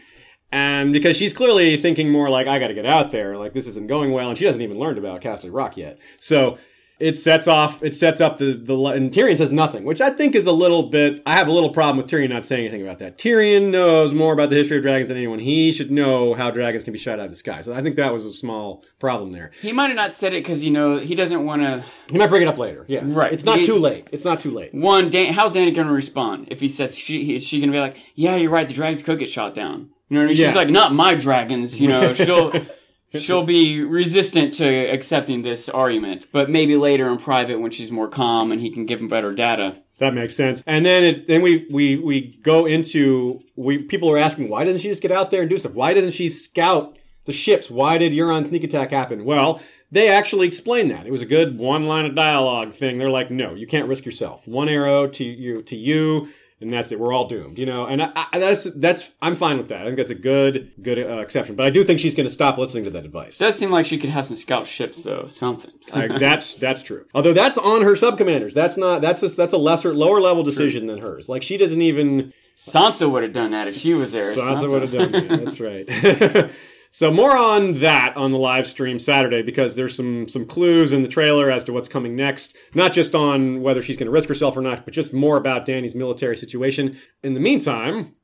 And 0.52 0.92
because 0.92 1.16
she's 1.16 1.32
clearly 1.32 1.76
thinking 1.76 2.10
more 2.10 2.30
like, 2.30 2.46
I 2.46 2.58
got 2.58 2.68
to 2.68 2.74
get 2.74 2.86
out 2.86 3.10
there. 3.10 3.36
Like 3.36 3.52
this 3.52 3.66
isn't 3.66 3.88
going 3.88 4.12
well, 4.12 4.28
and 4.28 4.38
she 4.38 4.46
hasn't 4.46 4.62
even 4.62 4.78
learned 4.78 4.98
about 4.98 5.20
Casterly 5.20 5.52
Rock 5.52 5.76
yet. 5.76 5.98
So 6.18 6.58
it 6.98 7.18
sets 7.18 7.46
off. 7.46 7.82
It 7.82 7.92
sets 7.94 8.20
up 8.20 8.38
the 8.38 8.54
the 8.54 8.74
and 8.86 9.10
Tyrion 9.12 9.36
says 9.36 9.50
nothing, 9.50 9.84
which 9.84 10.00
I 10.00 10.10
think 10.10 10.34
is 10.34 10.46
a 10.46 10.52
little 10.52 10.84
bit. 10.84 11.22
I 11.26 11.34
have 11.34 11.46
a 11.48 11.52
little 11.52 11.70
problem 11.70 11.98
with 11.98 12.06
Tyrion 12.06 12.30
not 12.30 12.44
saying 12.44 12.62
anything 12.66 12.82
about 12.82 12.98
that. 13.00 13.18
Tyrion 13.18 13.70
knows 13.70 14.12
more 14.14 14.32
about 14.32 14.50
the 14.50 14.56
history 14.56 14.78
of 14.78 14.82
dragons 14.82 15.08
than 15.08 15.16
anyone. 15.16 15.38
He 15.38 15.72
should 15.72 15.90
know 15.90 16.32
how 16.34 16.50
dragons 16.50 16.84
can 16.84 16.92
be 16.92 16.98
shot 16.98 17.18
out 17.18 17.26
of 17.26 17.30
the 17.30 17.36
sky. 17.36 17.60
So 17.60 17.74
I 17.74 17.82
think 17.82 17.96
that 17.96 18.12
was 18.12 18.24
a 18.24 18.32
small 18.32 18.82
problem 18.98 19.32
there. 19.32 19.50
he 19.60 19.72
might 19.72 19.88
have 19.88 19.96
not 19.96 20.14
said 20.14 20.32
it 20.32 20.42
because 20.42 20.64
you 20.64 20.70
know 20.70 20.98
he 20.98 21.14
doesn't 21.14 21.44
want 21.44 21.62
to. 21.62 21.84
He 22.10 22.16
might 22.18 22.28
bring 22.28 22.42
it 22.42 22.48
up 22.48 22.58
later. 22.58 22.84
Yeah, 22.88 23.00
Right. 23.04 23.32
It's 23.32 23.44
not 23.44 23.58
He- 23.58 23.66
too 23.66 23.76
late. 23.76 24.08
It's 24.12 24.24
not 24.24 24.40
too 24.40 24.50
late. 24.50 24.72
One, 24.72 25.10
Dan, 25.10 25.32
how's 25.34 25.52
Danny 25.52 25.70
going 25.72 25.86
to 25.88 25.92
respond 25.92 26.48
if 26.50 26.60
he 26.60 26.68
says 26.68 26.96
she 26.96 27.34
is 27.34 27.42
she 27.44 27.60
going 27.60 27.70
to 27.70 27.76
be 27.76 27.80
like, 27.80 27.96
yeah, 28.14 28.36
you're 28.36 28.50
right, 28.50 28.66
the 28.68 28.74
dragons 28.74 29.02
could 29.02 29.18
get 29.18 29.28
shot 29.28 29.52
down. 29.54 29.90
You 30.08 30.14
know, 30.14 30.20
what 30.20 30.24
I 30.24 30.28
mean? 30.28 30.36
Yeah. 30.36 30.46
she's 30.46 30.56
like, 30.56 30.68
not 30.70 30.94
my 30.94 31.14
dragons. 31.16 31.80
You 31.80 31.88
know, 31.88 32.14
she'll 32.14 32.52
she'll 33.14 33.44
be 33.44 33.82
resistant 33.82 34.52
to 34.54 34.66
accepting 34.66 35.42
this 35.42 35.68
argument, 35.68 36.26
but 36.32 36.50
maybe 36.50 36.76
later 36.76 37.08
in 37.08 37.18
private 37.18 37.60
when 37.60 37.70
she's 37.70 37.90
more 37.90 38.08
calm 38.08 38.52
and 38.52 38.60
he 38.60 38.70
can 38.70 38.86
give 38.86 39.00
him 39.00 39.08
better 39.08 39.32
data. 39.32 39.78
That 39.98 40.14
makes 40.14 40.36
sense. 40.36 40.62
And 40.66 40.84
then 40.84 41.04
it, 41.04 41.26
then 41.26 41.40
we 41.40 41.66
we 41.70 41.96
we 41.96 42.38
go 42.42 42.66
into 42.66 43.40
we 43.56 43.78
people 43.78 44.10
are 44.10 44.18
asking 44.18 44.48
why 44.48 44.64
doesn't 44.64 44.80
she 44.80 44.88
just 44.88 45.02
get 45.02 45.10
out 45.10 45.30
there 45.30 45.40
and 45.40 45.48
do 45.48 45.58
stuff? 45.58 45.74
Why 45.74 45.94
doesn't 45.94 46.10
she 46.10 46.28
scout 46.28 46.98
the 47.24 47.32
ships? 47.32 47.70
Why 47.70 47.96
did 47.96 48.12
Euron 48.12 48.46
sneak 48.46 48.62
attack 48.62 48.90
happen? 48.90 49.24
Well, 49.24 49.60
they 49.90 50.08
actually 50.08 50.46
explained 50.46 50.90
that. 50.90 51.06
It 51.06 51.12
was 51.12 51.22
a 51.22 51.26
good 51.26 51.56
one 51.56 51.86
line 51.86 52.04
of 52.04 52.14
dialogue 52.14 52.74
thing. 52.74 52.98
They're 52.98 53.10
like, 53.10 53.30
no, 53.30 53.54
you 53.54 53.66
can't 53.66 53.88
risk 53.88 54.04
yourself. 54.04 54.46
One 54.46 54.68
arrow 54.68 55.06
to 55.08 55.24
you 55.24 55.62
to 55.62 55.76
you 55.76 56.28
and 56.60 56.72
that's 56.72 56.90
it. 56.90 56.98
We're 56.98 57.12
all 57.12 57.28
doomed, 57.28 57.58
you 57.58 57.66
know. 57.66 57.86
And 57.86 58.02
I, 58.02 58.10
I, 58.32 58.38
that's 58.38 58.64
that's 58.76 59.10
I'm 59.20 59.34
fine 59.34 59.58
with 59.58 59.68
that. 59.68 59.82
I 59.82 59.84
think 59.84 59.96
that's 59.96 60.10
a 60.10 60.14
good 60.14 60.72
good 60.80 60.98
uh, 60.98 61.20
exception. 61.20 61.54
But 61.54 61.66
I 61.66 61.70
do 61.70 61.84
think 61.84 62.00
she's 62.00 62.14
going 62.14 62.26
to 62.26 62.32
stop 62.32 62.56
listening 62.56 62.84
to 62.84 62.90
that 62.90 63.04
advice. 63.04 63.38
Does 63.38 63.56
seem 63.56 63.70
like 63.70 63.84
she 63.84 63.98
could 63.98 64.10
have 64.10 64.26
some 64.26 64.36
scout 64.36 64.66
ships 64.66 65.02
though, 65.02 65.26
something. 65.26 65.72
I, 65.92 66.06
that's 66.18 66.54
that's 66.54 66.82
true. 66.82 67.04
Although 67.14 67.34
that's 67.34 67.58
on 67.58 67.82
her 67.82 67.92
subcommanders. 67.92 68.54
That's 68.54 68.76
not 68.76 69.02
that's 69.02 69.22
a, 69.22 69.28
that's 69.28 69.52
a 69.52 69.58
lesser 69.58 69.94
lower 69.94 70.20
level 70.20 70.42
decision 70.42 70.86
than 70.86 70.98
hers. 70.98 71.28
Like 71.28 71.42
she 71.42 71.56
doesn't 71.56 71.82
even. 71.82 72.32
Sansa 72.54 73.10
would 73.10 73.22
have 73.22 73.34
done 73.34 73.50
that 73.50 73.68
if 73.68 73.76
she 73.76 73.92
was 73.92 74.12
there. 74.12 74.34
Sansa, 74.34 74.62
Sansa. 74.62 74.72
would 74.72 74.82
have 74.82 74.92
done 74.92 75.12
that. 75.12 75.28
That's 75.44 75.60
right. 75.60 76.50
So 76.96 77.10
more 77.10 77.36
on 77.36 77.74
that 77.80 78.16
on 78.16 78.32
the 78.32 78.38
live 78.38 78.66
stream 78.66 78.98
Saturday 78.98 79.42
because 79.42 79.76
there's 79.76 79.94
some 79.94 80.30
some 80.30 80.46
clues 80.46 80.92
in 80.92 81.02
the 81.02 81.08
trailer 81.08 81.50
as 81.50 81.62
to 81.64 81.72
what's 81.74 81.90
coming 81.90 82.16
next. 82.16 82.56
Not 82.72 82.94
just 82.94 83.14
on 83.14 83.60
whether 83.60 83.82
she's 83.82 83.98
going 83.98 84.06
to 84.06 84.12
risk 84.12 84.30
herself 84.30 84.56
or 84.56 84.62
not, 84.62 84.86
but 84.86 84.94
just 84.94 85.12
more 85.12 85.36
about 85.36 85.66
Danny's 85.66 85.94
military 85.94 86.38
situation. 86.38 86.96
In 87.22 87.34
the 87.34 87.40
meantime, 87.40 88.14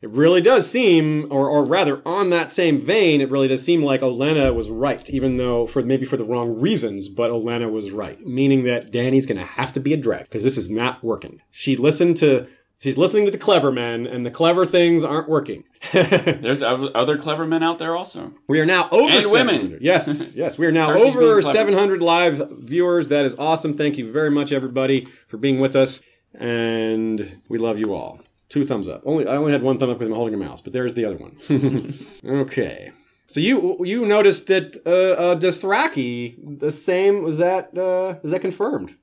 it 0.00 0.10
really 0.10 0.40
does 0.40 0.70
seem, 0.70 1.26
or, 1.32 1.48
or 1.48 1.64
rather, 1.64 2.00
on 2.06 2.30
that 2.30 2.52
same 2.52 2.80
vein, 2.80 3.20
it 3.20 3.30
really 3.30 3.48
does 3.48 3.64
seem 3.64 3.82
like 3.82 4.02
Olenna 4.02 4.54
was 4.54 4.70
right, 4.70 5.10
even 5.10 5.36
though 5.36 5.66
for 5.66 5.82
maybe 5.82 6.06
for 6.06 6.16
the 6.16 6.24
wrong 6.24 6.60
reasons, 6.60 7.08
but 7.08 7.32
Olenna 7.32 7.72
was 7.72 7.90
right, 7.90 8.24
meaning 8.24 8.62
that 8.64 8.92
Danny's 8.92 9.26
going 9.26 9.38
to 9.38 9.44
have 9.44 9.72
to 9.74 9.80
be 9.80 9.94
a 9.94 9.96
drag 9.96 10.26
because 10.26 10.44
this 10.44 10.56
is 10.56 10.70
not 10.70 11.02
working. 11.02 11.40
She 11.50 11.74
listened 11.74 12.18
to 12.18 12.46
She's 12.82 12.98
listening 12.98 13.26
to 13.26 13.30
the 13.30 13.38
clever 13.38 13.70
men, 13.70 14.08
and 14.08 14.26
the 14.26 14.30
clever 14.32 14.66
things 14.66 15.04
aren't 15.04 15.28
working. 15.28 15.62
There's 15.92 16.64
other 16.64 17.16
clever 17.16 17.46
men 17.46 17.62
out 17.62 17.78
there 17.78 17.94
also. 17.94 18.34
We 18.48 18.58
are 18.58 18.66
now 18.66 18.88
over 18.90 19.18
and 19.18 19.30
women. 19.30 19.78
Yes, 19.80 20.30
yes, 20.34 20.58
we 20.58 20.66
are 20.66 20.72
now 20.72 20.92
over 20.92 21.40
700 21.40 22.02
live 22.02 22.48
viewers. 22.50 23.06
That 23.06 23.24
is 23.24 23.36
awesome. 23.38 23.74
Thank 23.74 23.98
you 23.98 24.10
very 24.10 24.32
much, 24.32 24.50
everybody, 24.50 25.06
for 25.28 25.36
being 25.36 25.60
with 25.60 25.76
us, 25.76 26.02
and 26.34 27.40
we 27.48 27.56
love 27.56 27.78
you 27.78 27.94
all. 27.94 28.20
Two 28.48 28.64
thumbs 28.64 28.88
up. 28.88 29.02
Only 29.04 29.28
I 29.28 29.36
only 29.36 29.52
had 29.52 29.62
one 29.62 29.78
thumb 29.78 29.90
up 29.90 30.00
because 30.00 30.08
I'm 30.08 30.16
holding 30.16 30.34
a 30.34 30.38
mouse, 30.38 30.60
but 30.60 30.72
there's 30.72 30.94
the 30.94 31.04
other 31.04 31.18
one. 31.18 31.94
okay. 32.24 32.90
So 33.28 33.38
you 33.38 33.78
you 33.84 34.04
noticed 34.04 34.48
that 34.48 34.82
uh, 34.84 34.90
uh, 34.90 35.36
Dothraki 35.36 36.58
the 36.58 36.72
same 36.72 37.22
was 37.22 37.38
that 37.38 37.78
uh, 37.78 38.18
is 38.24 38.32
that 38.32 38.40
confirmed? 38.40 38.96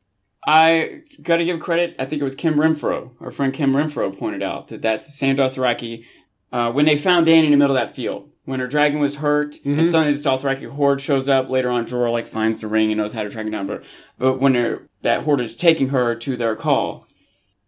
I 0.50 1.04
got 1.22 1.38
to 1.38 1.46
give 1.46 1.60
credit. 1.60 1.96
I 2.00 2.06
think 2.06 2.22
it 2.22 2.24
was 2.24 2.34
Kim 2.34 2.56
Renfro, 2.56 3.12
our 3.22 3.30
friend 3.30 3.54
Kim 3.54 3.74
Renfro, 3.74 4.18
pointed 4.18 4.42
out 4.42 4.70
that 4.70 4.82
that's 4.82 5.14
Sam 5.14 5.38
Dothraki. 5.38 6.06
Uh, 6.52 6.72
when 6.72 6.86
they 6.86 6.98
found 6.98 7.28
Dany 7.28 7.46
in 7.46 7.52
the 7.52 7.58
middle 7.58 7.78
of 7.78 7.80
that 7.80 7.96
field, 7.96 8.32
when 8.46 8.60
her 8.60 8.66
dragon 8.66 9.00
was 9.00 9.18
hurt, 9.18 9.52
mm-hmm. 9.58 9.78
and 9.78 9.88
suddenly 9.88 10.12
this 10.12 10.26
Dothraki 10.26 10.68
horde 10.68 11.02
shows 11.02 11.30
up. 11.30 11.52
Later 11.52 11.70
on, 11.70 11.86
Jorah 11.86 12.12
like 12.12 12.28
finds 12.28 12.62
the 12.62 12.68
ring 12.68 12.90
and 12.92 12.98
knows 12.98 13.14
how 13.14 13.22
to 13.22 13.30
track 13.30 13.46
it 13.46 13.52
down. 13.52 13.68
But 13.68 13.84
but 14.18 14.40
when 14.40 14.88
that 15.04 15.22
horde 15.22 15.42
is 15.42 15.56
taking 15.56 15.90
her 15.90 16.16
to 16.16 16.36
their 16.36 16.56
khal, 16.56 17.06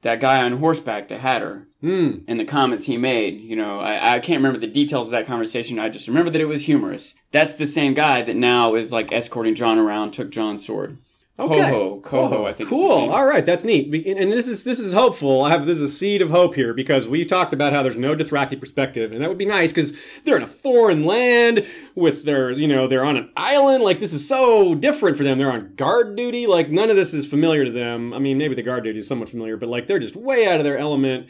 that 0.01 0.19
guy 0.19 0.41
on 0.41 0.57
horseback 0.57 1.07
that 1.09 1.19
had 1.19 1.43
her, 1.43 1.67
mm. 1.83 2.23
and 2.27 2.39
the 2.39 2.45
comments 2.45 2.85
he 2.85 2.97
made, 2.97 3.41
you 3.41 3.55
know, 3.55 3.79
I, 3.79 4.15
I 4.15 4.19
can't 4.21 4.39
remember 4.39 4.57
the 4.57 4.65
details 4.65 5.05
of 5.05 5.11
that 5.11 5.27
conversation. 5.27 5.77
I 5.77 5.89
just 5.89 6.07
remember 6.07 6.31
that 6.31 6.41
it 6.41 6.45
was 6.45 6.63
humorous. 6.63 7.13
That's 7.29 7.53
the 7.53 7.67
same 7.67 7.93
guy 7.93 8.23
that 8.23 8.35
now 8.35 8.73
is 8.73 8.91
like 8.91 9.11
escorting 9.11 9.53
Jon 9.53 9.77
around, 9.77 10.11
took 10.13 10.31
Jon's 10.31 10.65
sword. 10.65 10.97
Okay. 11.41 11.59
Qhono, 11.59 12.01
Qhono, 12.01 12.47
I 12.47 12.53
think. 12.53 12.69
Cool. 12.69 13.11
All 13.11 13.25
right, 13.25 13.45
that's 13.45 13.63
neat. 13.63 13.87
And 14.05 14.31
this 14.31 14.47
is 14.47 14.63
this 14.63 14.79
is 14.79 14.93
hopeful. 14.93 15.43
I 15.43 15.49
have 15.49 15.65
this 15.65 15.77
is 15.77 15.91
a 15.91 15.95
seed 15.95 16.21
of 16.21 16.29
hope 16.29 16.53
here 16.53 16.73
because 16.73 17.07
we 17.07 17.25
talked 17.25 17.51
about 17.53 17.73
how 17.73 17.81
there's 17.81 17.97
no 17.97 18.15
Dothraki 18.15 18.59
perspective, 18.59 19.11
and 19.11 19.21
that 19.21 19.27
would 19.27 19.39
be 19.39 19.45
nice 19.45 19.71
because 19.71 19.93
they're 20.23 20.37
in 20.37 20.43
a 20.43 20.47
foreign 20.47 21.03
land 21.03 21.65
with 21.95 22.25
their, 22.25 22.51
you 22.51 22.67
know, 22.67 22.87
they're 22.87 23.03
on 23.03 23.17
an 23.17 23.31
island. 23.35 23.83
Like 23.83 23.99
this 23.99 24.13
is 24.13 24.27
so 24.27 24.75
different 24.75 25.17
for 25.17 25.23
them. 25.23 25.39
They're 25.39 25.51
on 25.51 25.73
guard 25.75 26.15
duty. 26.15 26.45
Like 26.45 26.69
none 26.69 26.91
of 26.91 26.95
this 26.95 27.13
is 27.13 27.25
familiar 27.25 27.65
to 27.65 27.71
them. 27.71 28.13
I 28.13 28.19
mean, 28.19 28.37
maybe 28.37 28.53
the 28.53 28.63
guard 28.63 28.83
duty 28.83 28.99
is 28.99 29.07
somewhat 29.07 29.29
familiar, 29.29 29.57
but 29.57 29.69
like 29.69 29.87
they're 29.87 29.99
just 29.99 30.15
way 30.15 30.47
out 30.47 30.59
of 30.59 30.63
their 30.63 30.77
element. 30.77 31.27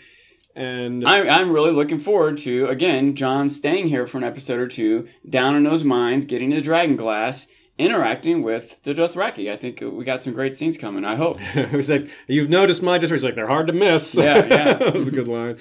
And 0.53 1.07
I'm, 1.07 1.29
I'm 1.29 1.51
really 1.51 1.71
looking 1.71 1.99
forward 1.99 2.37
to 2.39 2.67
again 2.67 3.15
Jon 3.15 3.47
staying 3.47 3.87
here 3.87 4.05
for 4.07 4.17
an 4.17 4.25
episode 4.25 4.59
or 4.59 4.67
two, 4.67 5.07
down 5.29 5.55
in 5.55 5.63
those 5.63 5.85
mines, 5.85 6.25
getting 6.25 6.49
the 6.49 6.59
dragon 6.59 6.97
glass 6.97 7.47
interacting 7.77 8.41
with 8.41 8.83
the 8.83 8.93
Dothraki. 8.93 9.51
I 9.51 9.57
think 9.57 9.81
we 9.81 10.03
got 10.03 10.21
some 10.21 10.33
great 10.33 10.57
scenes 10.57 10.77
coming. 10.77 11.05
I 11.05 11.15
hope. 11.15 11.37
it 11.55 11.71
was 11.71 11.89
like 11.89 12.09
you've 12.27 12.49
noticed 12.49 12.81
my 12.81 12.99
Dothraki. 12.99 13.23
Like 13.23 13.35
they're 13.35 13.47
hard 13.47 13.67
to 13.67 13.73
miss. 13.73 14.15
Yeah, 14.15 14.45
yeah. 14.45 14.73
that 14.73 14.93
was 14.93 15.07
a 15.07 15.11
good 15.11 15.27
line. 15.27 15.57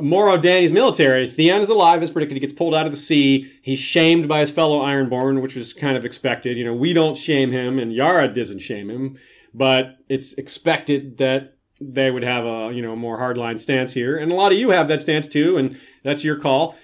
More 0.00 0.28
on 0.28 0.40
Dany's 0.40 0.72
military. 0.72 1.28
Theon 1.28 1.60
is 1.60 1.70
alive, 1.70 2.02
as 2.02 2.10
predicted. 2.10 2.34
He 2.34 2.40
gets 2.40 2.52
pulled 2.52 2.74
out 2.74 2.84
of 2.84 2.90
the 2.90 2.98
sea. 2.98 3.52
He's 3.62 3.78
shamed 3.78 4.26
by 4.26 4.40
his 4.40 4.50
fellow 4.50 4.82
Ironborn, 4.82 5.40
which 5.40 5.54
was 5.54 5.72
kind 5.72 5.96
of 5.96 6.04
expected. 6.04 6.56
You 6.56 6.64
know, 6.64 6.74
we 6.74 6.92
don't 6.92 7.16
shame 7.16 7.52
him, 7.52 7.78
and 7.78 7.92
Yara 7.92 8.26
doesn't 8.26 8.58
shame 8.58 8.90
him, 8.90 9.16
but 9.52 9.98
it's 10.08 10.32
expected 10.32 11.18
that 11.18 11.54
they 11.80 12.10
would 12.10 12.24
have 12.24 12.44
a 12.44 12.72
you 12.72 12.82
know 12.82 12.96
more 12.96 13.18
hardline 13.18 13.58
stance 13.58 13.92
here, 13.92 14.16
and 14.16 14.32
a 14.32 14.34
lot 14.34 14.52
of 14.52 14.58
you 14.58 14.70
have 14.70 14.88
that 14.88 15.00
stance 15.00 15.28
too, 15.28 15.56
and 15.56 15.78
that's 16.02 16.24
your 16.24 16.36
call. 16.36 16.76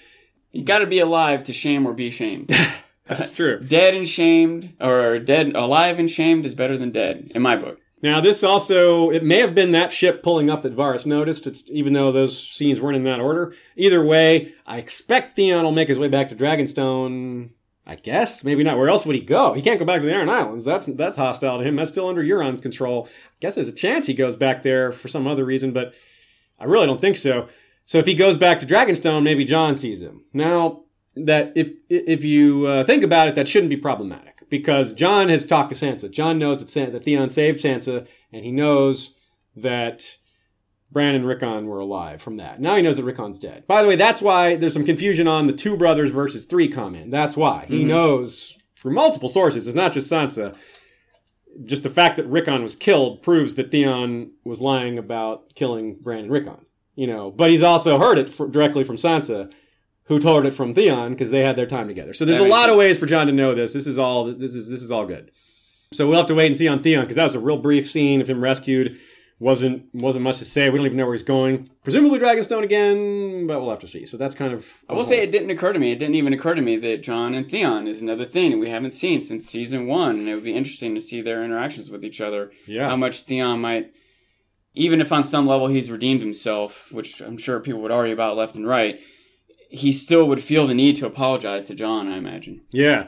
You 0.53 0.65
got 0.65 0.81
to 0.81 0.87
be 0.87 0.99
alive 0.99 1.45
to 1.45 1.53
shame 1.53 1.87
or 1.87 1.93
be 1.93 2.11
shamed. 2.11 2.53
That's 3.19 3.33
true. 3.33 3.61
dead 3.67 3.95
and 3.95 4.09
shamed, 4.09 4.75
or 4.81 5.19
dead, 5.19 5.55
alive 5.55 5.99
and 5.99 6.11
shamed 6.11 6.47
is 6.47 6.55
better 6.55 6.79
than 6.79 6.91
dead, 6.91 7.33
in 7.35 7.43
my 7.43 7.57
book. 7.57 7.79
Now, 8.03 8.21
this 8.21 8.43
also, 8.43 9.11
it 9.11 9.23
may 9.23 9.39
have 9.39 9.55
been 9.55 9.73
that 9.73 9.93
ship 9.93 10.23
pulling 10.23 10.49
up 10.49 10.63
that 10.63 10.75
Varys 10.75 11.05
noticed, 11.05 11.47
it's, 11.47 11.63
even 11.67 11.93
though 11.93 12.11
those 12.11 12.49
scenes 12.49 12.81
weren't 12.81 12.97
in 12.97 13.05
that 13.05 13.21
order. 13.21 13.55
Either 13.77 14.03
way, 14.03 14.55
I 14.67 14.79
expect 14.79 15.37
Theon 15.37 15.65
will 15.65 15.73
make 15.73 15.89
his 15.89 15.99
way 15.99 16.09
back 16.09 16.31
to 16.31 16.37
Dragonstone. 16.37 17.51
I 17.87 17.97
guess. 17.97 18.45
Maybe 18.45 18.63
not. 18.63 18.77
Where 18.79 18.89
else 18.89 19.05
would 19.05 19.17
he 19.17 19.23
go? 19.23 19.53
He 19.53 19.63
can't 19.63 19.81
go 19.81 19.85
back 19.85 20.01
to 20.01 20.07
the 20.07 20.15
Iron 20.15 20.29
Islands. 20.29 20.65
That's 20.65 20.87
that's 20.87 21.17
hostile 21.17 21.59
to 21.59 21.65
him. 21.65 21.75
That's 21.75 21.91
still 21.91 22.09
under 22.09 22.23
Euron's 22.23 22.61
control. 22.61 23.09
I 23.09 23.37
guess 23.41 23.57
there's 23.57 23.67
a 23.67 23.73
chance 23.73 24.07
he 24.07 24.15
goes 24.15 24.37
back 24.37 24.63
there 24.63 24.93
for 24.93 25.09
some 25.09 25.27
other 25.27 25.45
reason, 25.45 25.73
but 25.73 25.95
I 26.61 26.65
really 26.65 26.87
don't 26.87 27.01
think 27.01 27.17
so. 27.17 27.49
So 27.85 27.99
if 27.99 28.07
he 28.07 28.15
goes 28.15 28.37
back 28.37 28.61
to 28.61 28.67
Dragonstone, 28.67 29.25
maybe 29.25 29.45
Jon 29.45 29.75
sees 29.75 30.01
him. 30.01 30.23
Now, 30.33 30.85
that 31.27 31.53
if 31.55 31.73
if 31.89 32.25
you 32.25 32.67
uh, 32.67 32.85
think 32.85 33.03
about 33.03 33.29
it, 33.29 33.35
that 33.35 33.49
shouldn't 33.49 33.71
be 33.71 33.77
problematic 33.77 34.41
because 34.51 34.93
Jon 34.93 35.29
has 35.29 35.47
talked 35.47 35.73
to 35.73 35.79
Sansa. 35.79 36.11
Jon 36.11 36.39
knows 36.39 36.61
that, 36.61 36.69
San- 36.69 36.93
that 36.93 37.05
Theon 37.05 37.31
saved 37.31 37.63
Sansa, 37.63 38.07
and 38.33 38.45
he 38.45 38.53
knows 38.53 39.17
that 39.57 40.19
Bran 40.91 41.15
and 41.15 41.27
Rickon 41.27 41.67
were 41.67 41.79
alive 41.79 42.21
from 42.21 42.37
that. 42.39 42.61
Now 42.61 42.77
he 42.77 42.83
knows 42.83 42.97
that 42.97 43.05
Rickon's 43.05 43.39
dead. 43.39 43.67
By 43.67 43.83
the 43.83 43.89
way, 43.89 43.97
that's 43.97 44.21
why 44.21 44.57
there's 44.57 44.75
some 44.75 44.85
confusion 44.85 45.29
on 45.29 45.47
the 45.47 45.53
two 45.53 45.77
brothers 45.77 46.11
versus 46.11 46.45
three 46.45 46.69
comment. 46.69 47.11
That's 47.11 47.37
why 47.37 47.65
he 47.69 47.81
mm-hmm. 47.81 47.89
knows 47.89 48.57
from 48.75 48.95
multiple 48.95 49.29
sources. 49.29 49.67
It's 49.67 49.77
not 49.77 49.93
just 49.93 50.11
Sansa. 50.11 50.57
Just 51.65 51.83
the 51.83 51.91
fact 51.91 52.17
that 52.17 52.27
Rickon 52.27 52.63
was 52.63 52.77
killed 52.77 53.23
proves 53.23 53.55
that 53.55 53.71
Theon 53.71 54.33
was 54.45 54.61
lying 54.61 54.99
about 54.99 55.55
killing 55.55 55.97
Bran 55.97 56.25
and 56.25 56.33
Rickon. 56.33 56.67
You 56.97 57.07
know, 57.07 57.31
but 57.31 57.51
he's 57.51 57.63
also 57.63 57.99
heard 57.99 58.19
it 58.19 58.29
for, 58.29 58.47
directly 58.49 58.85
from 58.85 58.97
Sansa 58.97 59.51
who 60.11 60.19
told 60.19 60.45
it 60.45 60.53
from 60.53 60.75
Theon 60.75 61.13
because 61.13 61.31
they 61.31 61.45
had 61.45 61.55
their 61.55 61.67
time 61.67 61.87
together. 61.87 62.13
So 62.13 62.25
there's 62.25 62.41
a 62.41 62.43
lot 62.43 62.63
sense. 62.63 62.73
of 62.73 62.77
ways 62.79 62.99
for 62.99 63.07
Jon 63.07 63.29
to 63.29 63.33
know 63.33 63.55
this. 63.55 63.73
This 63.73 63.87
is 63.87 63.97
all 63.97 64.25
this 64.25 64.57
is 64.57 64.69
this 64.69 64.83
is 64.83 64.91
all 64.91 65.07
good. 65.07 65.31
So 65.93 66.09
we'll 66.09 66.19
have 66.19 66.27
to 66.27 66.35
wait 66.35 66.47
and 66.47 66.57
see 66.57 66.67
on 66.67 66.83
Theon 66.83 67.03
because 67.03 67.15
that 67.15 67.25
was 67.25 67.37
a 67.37 67.41
real 67.41 67.57
brief 67.57 67.89
scene 67.89 68.21
of 68.21 68.29
him 68.29 68.43
rescued. 68.43 68.99
wasn't 69.39 69.87
wasn't 69.95 70.25
much 70.25 70.39
to 70.39 70.45
say. 70.45 70.69
We 70.69 70.79
don't 70.79 70.87
even 70.87 70.99
know 70.99 71.07
where 71.07 71.15
he's 71.15 71.23
going. 71.23 71.71
Presumably 71.85 72.19
Dragonstone 72.19 72.65
again, 72.65 73.47
but 73.47 73.61
we'll 73.61 73.71
have 73.71 73.79
to 73.79 73.87
see. 73.87 74.05
So 74.05 74.17
that's 74.17 74.35
kind 74.35 74.53
of. 74.53 74.67
I 74.89 74.95
will 74.95 75.05
say 75.05 75.21
it 75.21 75.31
didn't 75.31 75.51
occur 75.51 75.73
to 75.73 75.79
me. 75.79 75.93
It 75.93 76.01
didn't 76.01 76.17
even 76.17 76.33
occur 76.33 76.57
to 76.57 76.63
me 76.63 76.77
that 76.79 77.05
Jon 77.05 77.35
and 77.35 77.49
Theon 77.49 77.87
is 77.87 78.03
another 78.03 78.25
thing 78.25 78.51
that 78.51 78.59
we 78.59 78.69
haven't 78.69 78.93
seen 78.93 79.21
since 79.21 79.49
season 79.49 79.87
one, 79.87 80.19
and 80.19 80.29
it 80.29 80.35
would 80.35 80.43
be 80.43 80.55
interesting 80.57 80.97
to 80.97 81.01
see 81.01 81.23
their 81.23 81.45
interactions 81.45 81.89
with 81.89 82.05
each 82.05 82.21
other. 82.21 82.51
Yeah. 82.67 82.89
How 82.89 82.97
much 82.97 83.23
Theon 83.23 83.61
might, 83.61 83.93
even 84.75 85.01
if 85.01 85.13
on 85.13 85.23
some 85.23 85.47
level 85.47 85.69
he's 85.69 85.89
redeemed 85.89 86.21
himself, 86.21 86.91
which 86.91 87.21
I'm 87.21 87.39
sure 87.39 87.61
people 87.61 87.81
would 87.83 87.93
argue 87.93 88.13
about 88.13 88.37
left 88.37 88.57
and 88.57 88.67
right 88.67 89.01
he 89.71 89.93
still 89.93 90.27
would 90.27 90.43
feel 90.43 90.67
the 90.67 90.75
need 90.75 90.97
to 90.97 91.07
apologize 91.07 91.67
to 91.69 91.75
Jon, 91.75 92.09
I 92.09 92.17
imagine. 92.17 92.61
Yeah. 92.71 93.07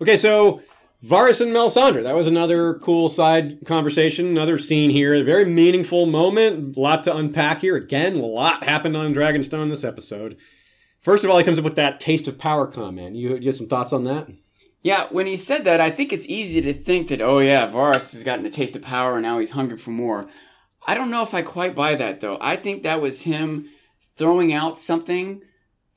Okay, 0.00 0.16
so 0.16 0.60
Varys 1.04 1.40
and 1.40 1.52
Melisandre. 1.52 2.02
That 2.02 2.14
was 2.14 2.26
another 2.26 2.74
cool 2.74 3.08
side 3.08 3.64
conversation, 3.66 4.26
another 4.26 4.58
scene 4.58 4.90
here. 4.90 5.14
A 5.14 5.22
very 5.22 5.44
meaningful 5.44 6.06
moment. 6.06 6.76
A 6.76 6.80
lot 6.80 7.02
to 7.04 7.16
unpack 7.16 7.62
here. 7.62 7.76
Again, 7.76 8.16
a 8.16 8.26
lot 8.26 8.62
happened 8.62 8.96
on 8.96 9.14
Dragonstone 9.14 9.70
this 9.70 9.84
episode. 9.84 10.36
First 11.00 11.24
of 11.24 11.30
all, 11.30 11.38
he 11.38 11.44
comes 11.44 11.58
up 11.58 11.64
with 11.64 11.74
that 11.76 11.98
taste 11.98 12.28
of 12.28 12.38
power 12.38 12.66
comment. 12.66 13.16
You, 13.16 13.36
you 13.36 13.46
have 13.46 13.56
some 13.56 13.66
thoughts 13.66 13.92
on 13.92 14.04
that? 14.04 14.28
Yeah, 14.82 15.06
when 15.10 15.26
he 15.26 15.36
said 15.36 15.64
that, 15.64 15.80
I 15.80 15.90
think 15.90 16.12
it's 16.12 16.28
easy 16.28 16.60
to 16.60 16.72
think 16.72 17.08
that, 17.08 17.22
oh 17.22 17.38
yeah, 17.38 17.68
Varys 17.68 18.12
has 18.12 18.22
gotten 18.22 18.46
a 18.46 18.50
taste 18.50 18.76
of 18.76 18.82
power 18.82 19.14
and 19.14 19.22
now 19.22 19.38
he's 19.38 19.52
hungry 19.52 19.78
for 19.78 19.90
more. 19.90 20.28
I 20.86 20.94
don't 20.94 21.10
know 21.10 21.22
if 21.22 21.34
I 21.34 21.42
quite 21.42 21.74
buy 21.74 21.94
that 21.94 22.20
though. 22.20 22.38
I 22.40 22.56
think 22.56 22.82
that 22.82 23.00
was 23.00 23.22
him 23.22 23.68
throwing 24.16 24.52
out 24.52 24.78
something 24.78 25.42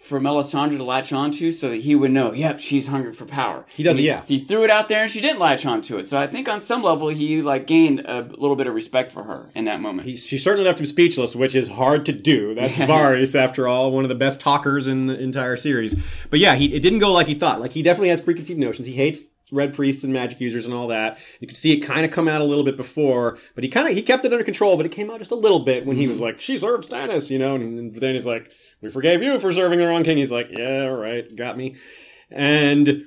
for 0.05 0.19
Melisandre 0.19 0.77
to 0.77 0.83
latch 0.83 1.11
onto 1.11 1.51
so 1.51 1.69
that 1.69 1.81
he 1.81 1.95
would 1.95 2.11
know, 2.11 2.31
yep, 2.31 2.59
she's 2.59 2.87
hungry 2.87 3.11
for 3.11 3.25
power. 3.25 3.65
He 3.75 3.81
does, 3.81 3.97
And 3.97 4.05
yeah. 4.05 4.23
He 4.27 4.45
threw 4.45 4.63
it 4.63 4.69
out 4.69 4.87
there 4.87 5.01
and 5.01 5.11
she 5.11 5.19
didn't 5.19 5.39
latch 5.39 5.65
onto 5.65 5.97
it. 5.97 6.07
So 6.07 6.19
I 6.19 6.27
think 6.27 6.47
on 6.47 6.61
some 6.61 6.83
level 6.83 7.09
he 7.09 7.41
like 7.41 7.65
gained 7.65 8.01
a 8.01 8.21
little 8.21 8.55
bit 8.55 8.67
of 8.67 8.75
respect 8.75 9.09
for 9.09 9.23
her 9.23 9.49
in 9.55 9.65
that 9.65 9.81
moment. 9.81 10.07
He, 10.07 10.15
she 10.15 10.37
certainly 10.37 10.65
left 10.65 10.79
him 10.79 10.85
speechless, 10.85 11.35
which 11.35 11.55
is 11.55 11.69
hard 11.69 12.05
to 12.05 12.13
do. 12.13 12.53
That's 12.53 12.75
Varys, 12.75 13.33
after 13.33 13.67
all, 13.67 13.91
one 13.91 14.05
of 14.05 14.09
the 14.09 14.15
best 14.15 14.39
talkers 14.39 14.87
in 14.87 15.07
the 15.07 15.19
entire 15.19 15.57
series. 15.57 15.95
But 16.29 16.39
yeah, 16.39 16.53
he, 16.53 16.73
it 16.75 16.81
didn't 16.81 16.99
go 16.99 17.11
like 17.11 17.25
he 17.27 17.33
thought. 17.33 17.59
Like 17.59 17.71
he 17.71 17.81
definitely 17.81 18.09
has 18.09 18.21
preconceived 18.21 18.59
notions. 18.59 18.87
He 18.87 18.93
hates 18.93 19.23
red 19.51 19.73
priests 19.73 20.03
and 20.03 20.13
magic 20.13 20.39
users 20.39 20.65
and 20.65 20.73
all 20.73 20.87
that. 20.87 21.17
You 21.39 21.47
could 21.47 21.57
see 21.57 21.71
it 21.71 21.79
kind 21.79 22.05
of 22.05 22.11
come 22.11 22.27
out 22.27 22.41
a 22.41 22.45
little 22.45 22.63
bit 22.63 22.77
before, 22.77 23.37
but 23.55 23.63
he 23.63 23.69
kind 23.69 23.87
of 23.87 23.95
he 23.95 24.01
kept 24.01 24.25
it 24.25 24.31
under 24.31 24.45
control. 24.45 24.77
But 24.77 24.85
it 24.85 24.91
came 24.91 25.09
out 25.09 25.19
just 25.19 25.31
a 25.31 25.35
little 25.35 25.61
bit 25.61 25.85
when 25.85 25.97
he 25.97 26.03
mm-hmm. 26.03 26.11
was 26.11 26.19
like, 26.19 26.39
"She 26.39 26.57
served 26.57 26.89
Stannis," 26.89 27.29
you 27.29 27.39
know, 27.39 27.55
and, 27.55 27.77
and 27.77 27.93
Stannis 27.93 28.25
like, 28.25 28.51
"We 28.81 28.89
forgave 28.89 29.23
you 29.23 29.39
for 29.39 29.51
serving 29.51 29.79
the 29.79 29.87
wrong 29.87 30.03
king." 30.03 30.17
He's 30.17 30.31
like, 30.31 30.49
"Yeah, 30.51 30.83
all 30.83 30.95
right, 30.95 31.35
got 31.35 31.57
me," 31.57 31.75
and 32.29 33.05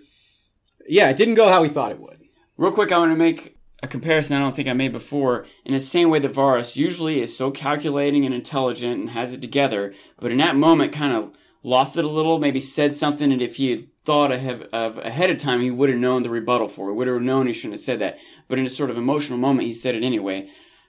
yeah, 0.86 1.08
it 1.08 1.16
didn't 1.16 1.34
go 1.34 1.48
how 1.48 1.62
we 1.62 1.68
thought 1.68 1.92
it 1.92 2.00
would. 2.00 2.20
Real 2.56 2.72
quick, 2.72 2.90
I 2.90 2.98
want 2.98 3.12
to 3.12 3.16
make 3.16 3.56
a 3.82 3.88
comparison 3.88 4.36
I 4.36 4.40
don't 4.40 4.56
think 4.56 4.68
I 4.68 4.72
made 4.72 4.92
before. 4.92 5.46
In 5.64 5.72
the 5.72 5.80
same 5.80 6.10
way 6.10 6.18
that 6.18 6.32
Varys 6.32 6.76
usually 6.76 7.20
is 7.20 7.36
so 7.36 7.50
calculating 7.50 8.24
and 8.24 8.34
intelligent 8.34 8.98
and 8.98 9.10
has 9.10 9.32
it 9.32 9.40
together, 9.40 9.94
but 10.18 10.32
in 10.32 10.38
that 10.38 10.56
moment 10.56 10.92
kind 10.92 11.12
of 11.12 11.32
lost 11.62 11.96
it 11.96 12.04
a 12.04 12.08
little, 12.08 12.38
maybe 12.38 12.60
said 12.60 12.96
something, 12.96 13.30
and 13.30 13.40
if 13.40 13.56
he 13.56 13.70
had 13.70 13.86
thought 14.04 14.32
ahead 14.32 14.62
of, 14.72 14.98
ahead 14.98 15.30
of 15.30 15.36
time, 15.36 15.60
he 15.60 15.70
would 15.70 15.90
have 15.90 15.98
known 15.98 16.22
the 16.22 16.30
rebuttal 16.30 16.68
for 16.68 16.88
it, 16.88 16.94
would 16.94 17.06
have 17.08 17.20
known 17.20 17.46
he 17.46 17.52
shouldn't 17.52 17.74
have 17.74 17.80
said 17.80 17.98
that. 17.98 18.18
But 18.48 18.58
in 18.58 18.66
a 18.66 18.70
sort 18.70 18.90
of 18.90 18.96
emotional 18.96 19.38
moment, 19.38 19.66
he 19.66 19.72
said 19.72 19.94
it 19.94 20.02
anyway. 20.02 20.48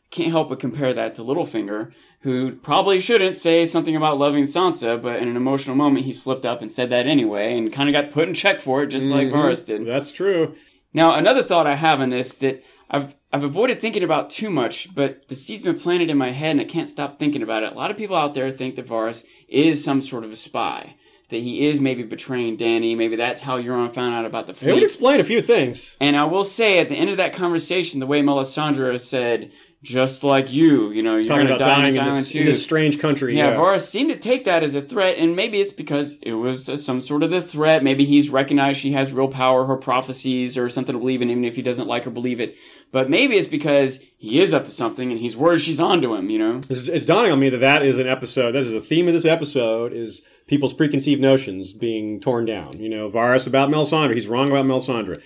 Can't 0.09 0.31
help 0.31 0.49
but 0.49 0.59
compare 0.59 0.93
that 0.93 1.15
to 1.15 1.21
Littlefinger, 1.21 1.91
who 2.21 2.53
probably 2.55 2.99
shouldn't 2.99 3.37
say 3.37 3.65
something 3.65 3.95
about 3.95 4.17
loving 4.17 4.43
Sansa, 4.43 5.01
but 5.01 5.21
in 5.21 5.29
an 5.29 5.37
emotional 5.37 5.75
moment, 5.75 6.05
he 6.05 6.11
slipped 6.11 6.45
up 6.45 6.61
and 6.61 6.71
said 6.71 6.89
that 6.89 7.07
anyway, 7.07 7.57
and 7.57 7.71
kind 7.71 7.87
of 7.87 7.93
got 7.93 8.11
put 8.11 8.27
in 8.27 8.33
check 8.33 8.59
for 8.59 8.83
it, 8.83 8.87
just 8.87 9.09
like 9.09 9.27
mm-hmm. 9.27 9.37
Varys 9.37 9.65
did. 9.65 9.85
That's 9.87 10.11
true. 10.11 10.55
Now, 10.93 11.15
another 11.15 11.43
thought 11.43 11.67
I 11.67 11.75
have 11.75 12.01
on 12.01 12.09
this 12.09 12.33
that 12.35 12.63
I've 12.89 13.15
I've 13.31 13.43
avoided 13.43 13.79
thinking 13.79 14.03
about 14.03 14.31
too 14.31 14.49
much, 14.49 14.93
but 14.95 15.27
the 15.27 15.35
seed's 15.35 15.61
been 15.61 15.79
planted 15.79 16.09
in 16.09 16.17
my 16.17 16.31
head 16.31 16.51
and 16.51 16.61
I 16.61 16.63
can't 16.63 16.89
stop 16.89 17.19
thinking 17.19 17.43
about 17.43 17.61
it. 17.61 17.73
A 17.73 17.75
lot 17.75 17.91
of 17.91 17.97
people 17.97 18.15
out 18.15 18.33
there 18.33 18.49
think 18.49 18.75
that 18.75 18.87
Varys 18.87 19.23
is 19.47 19.83
some 19.83 20.01
sort 20.01 20.23
of 20.23 20.31
a 20.31 20.35
spy, 20.35 20.95
that 21.29 21.37
he 21.37 21.67
is 21.67 21.79
maybe 21.79 22.01
betraying 22.01 22.57
Danny. 22.57 22.95
Maybe 22.95 23.15
that's 23.15 23.41
how 23.41 23.61
Euron 23.61 23.93
found 23.93 24.15
out 24.15 24.25
about 24.25 24.47
the 24.47 24.55
fleet. 24.55 24.71
It 24.71 24.73
would 24.73 24.83
explain 24.83 25.19
a 25.19 25.23
few 25.23 25.43
things. 25.43 25.95
and 26.01 26.17
I 26.17 26.23
will 26.23 26.43
say, 26.43 26.79
at 26.79 26.89
the 26.89 26.95
end 26.95 27.11
of 27.11 27.17
that 27.17 27.33
conversation, 27.33 27.99
the 27.99 28.07
way 28.07 28.21
Melisandre 28.21 28.99
said, 28.99 29.51
"Just 29.81 30.23
like 30.23 30.51
you, 30.51 30.91
you 30.91 31.01
know, 31.01 31.15
you're 31.15 31.27
Talking 31.27 31.47
about 31.47 31.59
die 31.59 31.65
dying 31.65 31.87
in 31.87 31.93
this 31.93 32.01
island 32.01 32.17
this, 32.17 32.31
too." 32.31 32.39
in 32.39 32.45
this 32.45 32.63
strange 32.63 32.99
country. 32.99 33.37
Yeah, 33.37 33.51
Yeah, 33.51 33.57
Varys 33.57 33.87
seemed 33.87 34.11
to 34.11 34.17
take 34.17 34.45
that 34.45 34.63
as 34.63 34.75
a 34.75 34.81
threat, 34.81 35.17
and 35.17 35.35
maybe 35.35 35.61
it's 35.61 35.71
because 35.71 36.17
it 36.21 36.33
was 36.33 36.83
some 36.83 37.01
sort 37.01 37.23
of 37.23 37.31
the 37.31 37.41
threat. 37.41 37.83
Maybe 37.83 38.05
he's 38.05 38.29
recognized 38.29 38.79
she 38.79 38.91
has 38.91 39.11
real 39.11 39.29
power, 39.29 39.65
her 39.65 39.77
prophecies, 39.77 40.57
or 40.57 40.69
something 40.69 40.93
to 40.93 40.99
believe 40.99 41.21
in, 41.21 41.29
even 41.29 41.45
if 41.45 41.55
he 41.55 41.61
doesn't 41.61 41.87
like 41.87 42.05
or 42.05 42.11
believe 42.11 42.39
it. 42.39 42.55
But 42.91 43.09
maybe 43.09 43.37
it's 43.37 43.47
because 43.47 44.03
he 44.17 44.41
is 44.41 44.53
up 44.53 44.65
to 44.65 44.71
something, 44.71 45.11
and 45.11 45.19
he's 45.19 45.37
worried 45.37 45.61
she's 45.61 45.79
onto 45.79 46.13
him. 46.13 46.29
You 46.29 46.39
know, 46.39 46.61
It's, 46.69 46.87
it's 46.87 47.05
dawning 47.05 47.31
on 47.31 47.39
me 47.39 47.49
that 47.49 47.59
that 47.59 47.83
is 47.83 47.97
an 47.97 48.07
episode. 48.07 48.53
That 48.53 48.63
is 48.63 48.73
a 48.73 48.81
theme 48.81 49.07
of 49.07 49.13
this 49.13 49.25
episode: 49.25 49.93
is 49.93 50.23
people's 50.47 50.73
preconceived 50.73 51.21
notions 51.21 51.73
being 51.73 52.19
torn 52.19 52.43
down. 52.45 52.79
You 52.79 52.89
know, 52.89 53.09
Varys 53.09 53.47
about 53.47 53.69
Melisandre. 53.69 54.15
He's 54.15 54.27
wrong 54.27 54.49
about 54.49 54.65
Melisandre. 54.65 55.21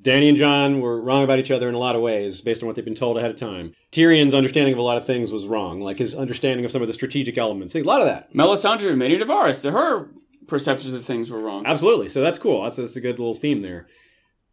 Danny 0.00 0.28
and 0.28 0.38
Jon 0.38 0.80
were 0.80 1.00
wrong 1.00 1.24
about 1.24 1.38
each 1.38 1.50
other 1.50 1.68
in 1.68 1.74
a 1.74 1.78
lot 1.78 1.96
of 1.96 2.02
ways, 2.02 2.40
based 2.40 2.62
on 2.62 2.66
what 2.66 2.76
they've 2.76 2.84
been 2.84 2.94
told 2.94 3.18
ahead 3.18 3.30
of 3.30 3.36
time. 3.36 3.74
Tyrion's 3.90 4.34
understanding 4.34 4.72
of 4.72 4.78
a 4.78 4.82
lot 4.82 4.96
of 4.96 5.06
things 5.06 5.32
was 5.32 5.46
wrong, 5.46 5.80
like 5.80 5.98
his 5.98 6.14
understanding 6.14 6.64
of 6.64 6.70
some 6.70 6.82
of 6.82 6.88
the 6.88 6.94
strategic 6.94 7.36
elements. 7.36 7.74
A 7.74 7.82
lot 7.82 8.00
of 8.00 8.06
that, 8.06 8.32
Melisandre 8.32 8.92
and 8.92 9.00
Varys 9.00 9.62
that 9.62 9.72
her 9.72 10.08
perceptions 10.46 10.94
of 10.94 11.04
things 11.04 11.30
were 11.30 11.40
wrong. 11.40 11.66
absolutely. 11.66 12.08
So 12.08 12.20
that's 12.20 12.38
cool. 12.38 12.62
That's, 12.62 12.76
that's 12.76 12.96
a 12.96 13.00
good 13.00 13.18
little 13.18 13.34
theme 13.34 13.62
there. 13.62 13.86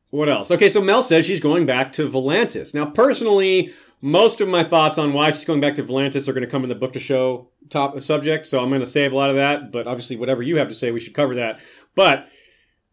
What 0.10 0.30
else? 0.30 0.52
Okay, 0.52 0.70
so 0.70 0.82
Mel 0.82 1.04
says 1.04 1.26
she's 1.26 1.40
going 1.40 1.66
back 1.66 1.92
to 1.94 2.10
Volantis. 2.10 2.74
Now, 2.74 2.86
personally, 2.86 3.74
most 4.02 4.40
of 4.40 4.48
my 4.48 4.64
thoughts 4.64 4.98
on 4.98 5.14
why 5.14 5.32
she's 5.32 5.46
going 5.46 5.62
back 5.62 5.76
to 5.76 5.84
Volantis 5.84 6.28
are 6.28 6.34
going 6.34 6.46
to 6.46 6.50
come 6.50 6.64
in 6.64 6.70
the 6.70 6.76
book 6.76 6.94
to 6.94 7.00
show 7.00 7.50
top 7.70 8.00
subject, 8.02 8.46
so 8.46 8.60
I'm 8.60 8.70
going 8.70 8.82
to 8.82 8.86
save 8.86 9.12
a 9.12 9.16
lot 9.16 9.30
of 9.30 9.36
that. 9.36 9.72
But 9.72 9.88
obviously, 9.88 10.16
whatever 10.16 10.42
you 10.42 10.58
have 10.58 10.70
to 10.70 10.76
say, 10.76 10.92
we 10.92 11.00
should 11.00 11.16
cover 11.16 11.36
that. 11.36 11.60
But 11.96 12.28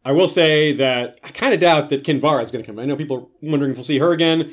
I 0.05 0.13
will 0.13 0.29
say 0.29 0.73
that 0.75 1.19
I 1.23 1.29
kind 1.29 1.55
of 1.55 1.61
doubt 1.61 1.91
that 1.91 2.05
Kinvara 2.05 2.43
is 2.43 2.51
going 2.51 2.65
to 2.65 2.67
come. 2.67 2.79
I 2.79 2.85
know 2.85 2.97
people 2.97 3.17
are 3.17 3.49
wondering 3.49 3.73
if 3.73 3.77
we'll 3.77 3.85
see 3.85 3.99
her 3.99 4.13
again. 4.13 4.53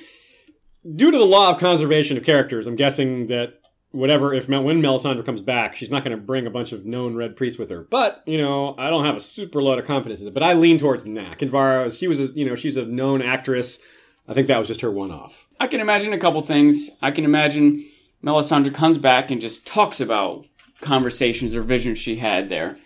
Due 0.95 1.11
to 1.11 1.17
the 1.17 1.25
law 1.25 1.51
of 1.51 1.59
conservation 1.59 2.17
of 2.17 2.23
characters, 2.23 2.67
I'm 2.67 2.75
guessing 2.75 3.27
that 3.27 3.59
whatever 3.91 4.33
if 4.33 4.47
when 4.47 4.81
Melisandre 4.81 5.25
comes 5.25 5.41
back, 5.41 5.75
she's 5.75 5.89
not 5.89 6.03
going 6.03 6.15
to 6.15 6.23
bring 6.23 6.45
a 6.45 6.51
bunch 6.51 6.71
of 6.71 6.85
known 6.85 7.15
red 7.15 7.35
priests 7.35 7.57
with 7.57 7.69
her. 7.69 7.81
But 7.81 8.23
you 8.25 8.37
know, 8.37 8.75
I 8.77 8.89
don't 8.89 9.05
have 9.05 9.15
a 9.15 9.21
super 9.21 9.61
lot 9.61 9.79
of 9.79 9.85
confidence 9.85 10.21
in 10.21 10.27
it. 10.27 10.33
But 10.33 10.43
I 10.43 10.53
lean 10.53 10.77
towards 10.77 11.05
nah. 11.05 11.33
Kinvara, 11.33 11.97
she 11.97 12.07
was 12.07 12.19
a, 12.19 12.25
you 12.25 12.45
know 12.45 12.55
she's 12.55 12.77
a 12.77 12.85
known 12.85 13.21
actress. 13.21 13.79
I 14.27 14.33
think 14.33 14.47
that 14.47 14.59
was 14.59 14.67
just 14.67 14.81
her 14.81 14.91
one 14.91 15.11
off. 15.11 15.47
I 15.59 15.67
can 15.67 15.81
imagine 15.81 16.13
a 16.13 16.19
couple 16.19 16.41
things. 16.41 16.89
I 17.01 17.09
can 17.09 17.25
imagine 17.25 17.85
Melisandre 18.23 18.73
comes 18.73 18.99
back 18.99 19.31
and 19.31 19.41
just 19.41 19.65
talks 19.65 19.99
about 19.99 20.45
conversations 20.81 21.55
or 21.55 21.63
visions 21.63 21.97
she 21.97 22.17
had 22.17 22.49
there. 22.49 22.77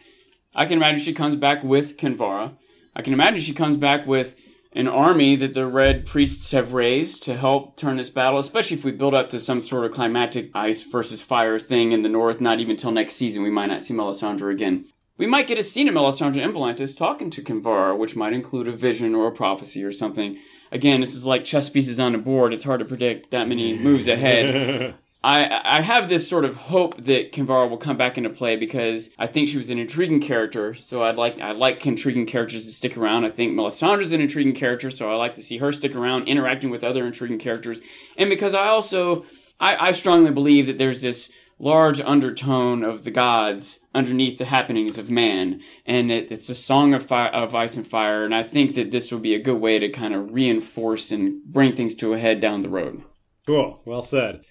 I 0.55 0.65
can 0.65 0.77
imagine 0.77 0.99
she 0.99 1.13
comes 1.13 1.35
back 1.35 1.63
with 1.63 1.97
Kinvara. 1.97 2.55
I 2.95 3.01
can 3.01 3.13
imagine 3.13 3.39
she 3.39 3.53
comes 3.53 3.77
back 3.77 4.05
with 4.05 4.35
an 4.75 4.87
army 4.87 5.35
that 5.35 5.53
the 5.53 5.67
red 5.67 6.05
priests 6.05 6.51
have 6.51 6.73
raised 6.73 7.23
to 7.23 7.35
help 7.35 7.77
turn 7.77 7.97
this 7.97 8.09
battle, 8.09 8.39
especially 8.39 8.77
if 8.77 8.83
we 8.83 8.91
build 8.91 9.13
up 9.13 9.29
to 9.29 9.39
some 9.39 9.61
sort 9.61 9.85
of 9.85 9.91
climactic 9.91 10.49
ice 10.55 10.83
versus 10.83 11.21
fire 11.21 11.59
thing 11.59 11.91
in 11.91 12.01
the 12.01 12.09
north, 12.09 12.41
not 12.41 12.59
even 12.59 12.75
till 12.75 12.91
next 12.91 13.13
season. 13.13 13.43
We 13.43 13.51
might 13.51 13.67
not 13.67 13.83
see 13.83 13.93
Melisandre 13.93 14.51
again. 14.51 14.85
We 15.17 15.27
might 15.27 15.47
get 15.47 15.59
a 15.59 15.63
scene 15.63 15.87
of 15.87 15.93
Melisandre 15.93 16.43
and 16.43 16.53
Volantis 16.53 16.97
talking 16.97 17.29
to 17.31 17.43
Kinvara, 17.43 17.95
which 17.95 18.15
might 18.15 18.33
include 18.33 18.67
a 18.67 18.71
vision 18.71 19.13
or 19.13 19.27
a 19.27 19.31
prophecy 19.31 19.83
or 19.83 19.91
something. 19.91 20.39
Again, 20.71 21.01
this 21.01 21.15
is 21.15 21.25
like 21.25 21.43
chess 21.43 21.69
pieces 21.69 21.99
on 21.99 22.15
a 22.15 22.17
board. 22.17 22.51
It's 22.51 22.63
hard 22.63 22.79
to 22.79 22.85
predict 22.85 23.29
that 23.29 23.47
many 23.47 23.77
moves 23.77 24.07
ahead. 24.07 24.95
I, 25.23 25.77
I 25.77 25.81
have 25.81 26.09
this 26.09 26.27
sort 26.27 26.43
of 26.43 26.57
hope 26.57 26.97
that 27.03 27.31
Kinvara 27.31 27.69
will 27.69 27.77
come 27.77 27.95
back 27.95 28.17
into 28.17 28.29
play 28.29 28.57
because 28.57 29.09
I 29.17 29.25
think 29.25 29.47
she 29.47 29.57
was 29.57 29.69
an 29.69 29.79
intriguing 29.79 30.19
character. 30.19 30.73
So 30.73 31.01
I'd 31.01 31.15
like 31.15 31.39
I 31.39 31.53
like 31.53 31.85
intriguing 31.85 32.25
characters 32.25 32.65
to 32.65 32.71
stick 32.71 32.97
around. 32.97 33.23
I 33.23 33.29
think 33.29 33.53
Melisandre's 33.53 34.11
an 34.11 34.19
intriguing 34.19 34.53
character, 34.53 34.89
so 34.89 35.09
I 35.09 35.15
like 35.15 35.35
to 35.35 35.43
see 35.43 35.59
her 35.59 35.71
stick 35.71 35.95
around, 35.95 36.27
interacting 36.27 36.69
with 36.69 36.83
other 36.83 37.05
intriguing 37.05 37.39
characters. 37.39 37.79
And 38.17 38.29
because 38.29 38.53
I 38.53 38.67
also 38.67 39.25
I, 39.61 39.87
I 39.87 39.91
strongly 39.91 40.31
believe 40.31 40.67
that 40.67 40.77
there's 40.77 41.01
this 41.01 41.31
large 41.57 42.01
undertone 42.01 42.83
of 42.83 43.05
the 43.05 43.11
gods 43.11 43.79
underneath 43.95 44.37
the 44.37 44.45
happenings 44.45 44.97
of 44.97 45.09
man, 45.09 45.61
and 45.85 46.11
it, 46.11 46.31
it's 46.31 46.49
a 46.49 46.55
song 46.55 46.93
of 46.93 47.05
fire, 47.05 47.29
of 47.29 47.55
ice 47.55 47.77
and 47.77 47.87
fire. 47.87 48.23
And 48.23 48.35
I 48.35 48.43
think 48.43 48.75
that 48.75 48.91
this 48.91 49.09
would 49.09 49.21
be 49.21 49.35
a 49.35 49.41
good 49.41 49.61
way 49.61 49.79
to 49.79 49.87
kind 49.87 50.13
of 50.13 50.33
reinforce 50.33 51.11
and 51.11 51.41
bring 51.45 51.77
things 51.77 51.95
to 51.95 52.11
a 52.11 52.19
head 52.19 52.41
down 52.41 52.61
the 52.61 52.67
road. 52.67 53.03
Cool. 53.47 53.81
Well 53.85 54.01
said. 54.01 54.41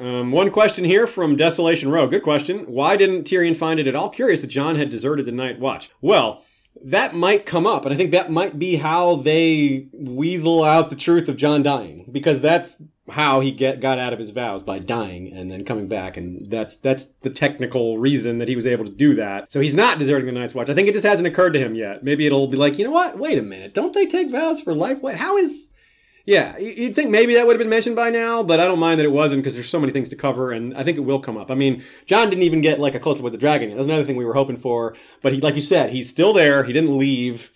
Um, 0.00 0.32
one 0.32 0.50
question 0.50 0.84
here 0.84 1.06
from 1.06 1.36
Desolation 1.36 1.90
Row. 1.90 2.06
Good 2.06 2.22
question. 2.22 2.60
Why 2.60 2.96
didn't 2.96 3.24
Tyrion 3.24 3.54
find 3.54 3.78
it 3.78 3.86
at 3.86 3.94
all 3.94 4.08
curious 4.08 4.40
that 4.40 4.46
Jon 4.46 4.76
had 4.76 4.88
deserted 4.88 5.26
the 5.26 5.32
Night 5.32 5.60
Watch? 5.60 5.90
Well, 6.00 6.42
that 6.82 7.14
might 7.14 7.44
come 7.44 7.66
up, 7.66 7.84
and 7.84 7.92
I 7.92 7.96
think 7.98 8.10
that 8.12 8.30
might 8.30 8.58
be 8.58 8.76
how 8.76 9.16
they 9.16 9.88
weasel 9.92 10.64
out 10.64 10.88
the 10.88 10.96
truth 10.96 11.28
of 11.28 11.36
Jon 11.36 11.62
dying, 11.62 12.08
because 12.10 12.40
that's 12.40 12.76
how 13.10 13.40
he 13.40 13.50
get 13.50 13.80
got 13.80 13.98
out 13.98 14.14
of 14.14 14.18
his 14.18 14.30
vows 14.30 14.62
by 14.62 14.78
dying 14.78 15.32
and 15.34 15.50
then 15.50 15.66
coming 15.66 15.88
back, 15.88 16.16
and 16.16 16.50
that's 16.50 16.76
that's 16.76 17.04
the 17.20 17.28
technical 17.28 17.98
reason 17.98 18.38
that 18.38 18.48
he 18.48 18.56
was 18.56 18.66
able 18.66 18.86
to 18.86 18.90
do 18.90 19.14
that. 19.16 19.52
So 19.52 19.60
he's 19.60 19.74
not 19.74 19.98
deserting 19.98 20.26
the 20.26 20.32
Night's 20.32 20.54
Watch. 20.54 20.70
I 20.70 20.74
think 20.74 20.88
it 20.88 20.94
just 20.94 21.06
hasn't 21.06 21.28
occurred 21.28 21.52
to 21.52 21.58
him 21.58 21.74
yet. 21.74 22.02
Maybe 22.02 22.24
it'll 22.24 22.46
be 22.46 22.56
like, 22.56 22.78
you 22.78 22.86
know 22.86 22.92
what? 22.92 23.18
Wait 23.18 23.36
a 23.36 23.42
minute. 23.42 23.74
Don't 23.74 23.92
they 23.92 24.06
take 24.06 24.30
vows 24.30 24.62
for 24.62 24.74
life? 24.74 24.98
What? 25.00 25.16
How 25.16 25.36
is? 25.36 25.70
Yeah, 26.26 26.58
you'd 26.58 26.94
think 26.94 27.10
maybe 27.10 27.34
that 27.34 27.46
would 27.46 27.54
have 27.54 27.58
been 27.58 27.70
mentioned 27.70 27.96
by 27.96 28.10
now, 28.10 28.42
but 28.42 28.60
I 28.60 28.66
don't 28.66 28.78
mind 28.78 29.00
that 29.00 29.06
it 29.06 29.12
wasn't 29.12 29.42
because 29.42 29.54
there's 29.54 29.70
so 29.70 29.80
many 29.80 29.92
things 29.92 30.08
to 30.10 30.16
cover, 30.16 30.52
and 30.52 30.76
I 30.76 30.82
think 30.82 30.98
it 30.98 31.02
will 31.02 31.20
come 31.20 31.36
up. 31.36 31.50
I 31.50 31.54
mean, 31.54 31.82
Jon 32.06 32.28
didn't 32.28 32.42
even 32.42 32.60
get 32.60 32.78
like 32.78 32.94
a 32.94 33.00
close 33.00 33.18
up 33.18 33.24
with 33.24 33.32
the 33.32 33.38
dragon. 33.38 33.74
That's 33.74 33.88
another 33.88 34.04
thing 34.04 34.16
we 34.16 34.24
were 34.24 34.34
hoping 34.34 34.56
for, 34.56 34.94
but 35.22 35.32
he, 35.32 35.40
like 35.40 35.56
you 35.56 35.62
said, 35.62 35.90
he's 35.90 36.10
still 36.10 36.32
there. 36.32 36.64
He 36.64 36.72
didn't 36.72 36.96
leave, 36.96 37.50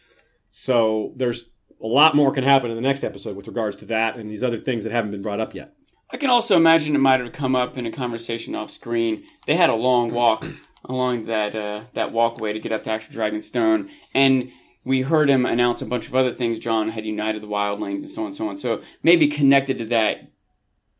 so 0.51 1.13
there's 1.17 1.51
a 1.83 1.87
lot 1.87 2.17
more 2.17 2.33
can 2.33 2.45
happen 2.45 2.71
in 2.71 2.77
the 2.77 2.83
next 2.83 3.05
episode 3.05 3.37
with 3.37 3.47
regards 3.47 3.77
to 3.77 3.85
that 3.87 4.17
and 4.17 4.31
these 4.31 4.43
other 4.43 4.57
things 4.57 4.85
that 4.85 4.93
haven't 4.93 5.11
been 5.11 5.23
brought 5.23 5.41
up 5.41 5.55
yet. 5.55 5.75
I 6.11 6.17
can 6.17 6.31
also 6.31 6.57
imagine 6.57 6.95
it 6.95 7.01
might 7.01 7.21
have 7.21 7.33
come 7.33 7.57
up 7.57 7.77
in 7.77 7.87
a 7.87 7.91
conversation 7.91 8.55
off 8.55 8.71
screen. 8.71 9.25
They 9.47 9.57
had 9.57 9.69
a 9.69 9.75
long 9.75 10.13
walk 10.13 10.47
along 10.85 11.25
that 11.25 11.55
uh, 11.55 11.85
that 11.95 12.13
walkway 12.13 12.53
to 12.53 12.61
get 12.61 12.73
up 12.73 12.85
to 12.85 12.91
actual 12.91 13.15
Dragonstone, 13.15 13.91
and 14.15 14.51
we 14.85 15.03
heard 15.03 15.31
him 15.31 15.47
announce 15.47 15.83
a 15.83 15.87
bunch 15.87 16.07
of 16.07 16.15
other 16.15 16.33
things. 16.33 16.59
Jon 16.59 16.91
had 16.91 17.07
united 17.07 17.43
the 17.43 17.49
wildlings 17.49 18.01
and 18.01 18.11
so 18.11 18.23
on 18.23 18.27
and 18.29 18.37
so 18.37 18.49
on. 18.49 18.57
So 18.57 18.83
maybe 19.03 19.29
connected 19.29 19.79
to 19.79 19.85
that, 19.87 20.31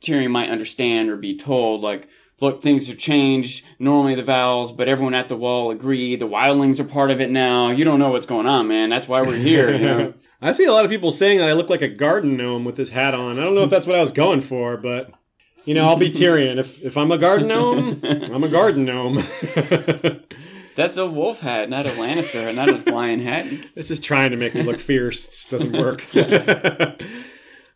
Tyrion 0.01 0.31
might 0.31 0.51
understand 0.51 1.11
or 1.11 1.17
be 1.17 1.37
told 1.37 1.81
like. 1.81 2.09
Look, 2.41 2.63
things 2.63 2.89
have 2.89 2.99
changed. 2.99 3.65
Normally 3.79 4.17
the 4.17 4.25
vows, 4.25 4.73
but 4.73 4.89
everyone 4.89 5.15
at 5.15 5.29
the 5.29 5.37
wall 5.37 5.71
agreed. 5.71 6.19
The 6.19 6.27
wildlings 6.27 6.81
are 6.81 6.85
part 6.85 7.13
of 7.13 7.21
it 7.21 7.31
now. 7.31 7.71
You 7.71 7.85
don't 7.85 8.01
know 8.01 8.11
what's 8.11 8.27
going 8.27 8.49
on, 8.49 8.67
man. 8.67 8.91
That's 8.91 9.07
why 9.07 9.23
we're 9.23 9.37
here. 9.37 9.73
You 9.73 9.79
know? 9.79 10.15
I 10.43 10.53
see 10.53 10.65
a 10.65 10.73
lot 10.73 10.85
of 10.85 10.91
people 10.91 11.11
saying 11.11 11.39
that 11.39 11.49
I 11.49 11.53
look 11.53 11.71
like 11.71 11.81
a 11.81 11.89
garden 11.89 12.37
gnome 12.37 12.65
with 12.65 12.77
this 12.77 12.91
hat 12.91 13.15
on. 13.15 13.39
I 13.39 13.45
don't 13.45 13.55
know 13.55 13.63
if 13.63 13.71
that's 13.71 13.87
what 13.87 13.97
I 13.97 14.03
was 14.03 14.13
going 14.13 14.43
for, 14.43 14.77
but 14.77 15.11
you 15.65 15.75
know, 15.75 15.87
I'll 15.87 15.97
be 15.97 16.11
Tyrion. 16.11 16.59
If 16.59 16.83
if 16.83 16.99
I'm 16.99 17.11
a 17.11 17.17
garden 17.19 17.49
gnome, 17.49 18.01
I'm 18.05 18.45
a 18.45 18.49
garden 18.49 18.85
gnome. 18.85 19.25
That's 20.77 20.97
a 20.97 21.07
wolf 21.07 21.41
hat, 21.41 21.71
not 21.71 21.87
a 21.87 21.91
Lannister, 21.91 22.45
hat, 22.45 22.55
not 22.55 22.69
a 22.69 22.93
lion 22.93 23.21
hat. 23.21 23.47
This 23.75 23.91
is 23.91 24.01
trying 24.01 24.31
to 24.33 24.37
make 24.37 24.55
me 24.55 24.63
look 24.63 24.79
fierce. 24.81 25.45
It 25.45 25.51
doesn't 25.51 25.73
work. 25.73 26.07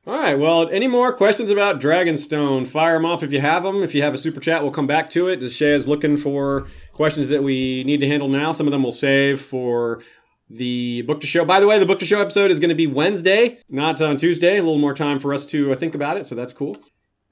All 0.06 0.18
right. 0.18 0.34
Well, 0.36 0.68
any 0.70 0.86
more 0.86 1.12
questions 1.12 1.50
about 1.50 1.80
Dragonstone? 1.80 2.66
Fire 2.66 2.94
them 2.94 3.04
off 3.04 3.22
if 3.22 3.30
you 3.30 3.40
have 3.40 3.62
them. 3.62 3.82
If 3.82 3.94
you 3.94 4.02
have 4.02 4.14
a 4.14 4.18
super 4.18 4.40
chat, 4.40 4.62
we'll 4.62 4.72
come 4.72 4.86
back 4.86 5.10
to 5.10 5.28
it. 5.28 5.46
Shay 5.50 5.74
is 5.74 5.86
looking 5.86 6.16
for 6.16 6.66
questions 6.92 7.28
that 7.28 7.42
we 7.42 7.84
need 7.84 8.00
to 8.00 8.06
handle 8.06 8.28
now. 8.28 8.52
Some 8.52 8.66
of 8.66 8.72
them 8.72 8.82
we'll 8.82 8.90
save 8.90 9.40
for 9.40 10.02
the 10.48 11.02
book 11.02 11.20
to 11.20 11.26
show. 11.26 11.44
By 11.44 11.60
the 11.60 11.66
way, 11.66 11.78
the 11.78 11.84
book 11.84 11.98
to 11.98 12.06
show 12.06 12.22
episode 12.22 12.50
is 12.50 12.58
going 12.58 12.70
to 12.70 12.74
be 12.74 12.86
Wednesday, 12.86 13.58
not 13.68 14.00
on 14.00 14.16
Tuesday. 14.16 14.56
A 14.56 14.62
little 14.62 14.78
more 14.78 14.94
time 14.94 15.18
for 15.18 15.34
us 15.34 15.44
to 15.46 15.72
uh, 15.72 15.76
think 15.76 15.94
about 15.94 16.16
it, 16.16 16.26
so 16.26 16.34
that's 16.34 16.54
cool. 16.54 16.78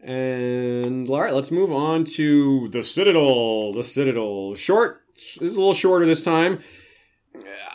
And 0.02 1.08
all 1.08 1.22
right, 1.22 1.32
let's 1.32 1.50
move 1.50 1.72
on 1.72 2.04
to 2.16 2.68
the 2.68 2.82
Citadel. 2.82 3.72
The 3.72 3.84
Citadel. 3.84 4.54
Short. 4.54 5.00
It's 5.16 5.38
a 5.40 5.44
little 5.44 5.74
shorter 5.74 6.06
this 6.06 6.24
time. 6.24 6.60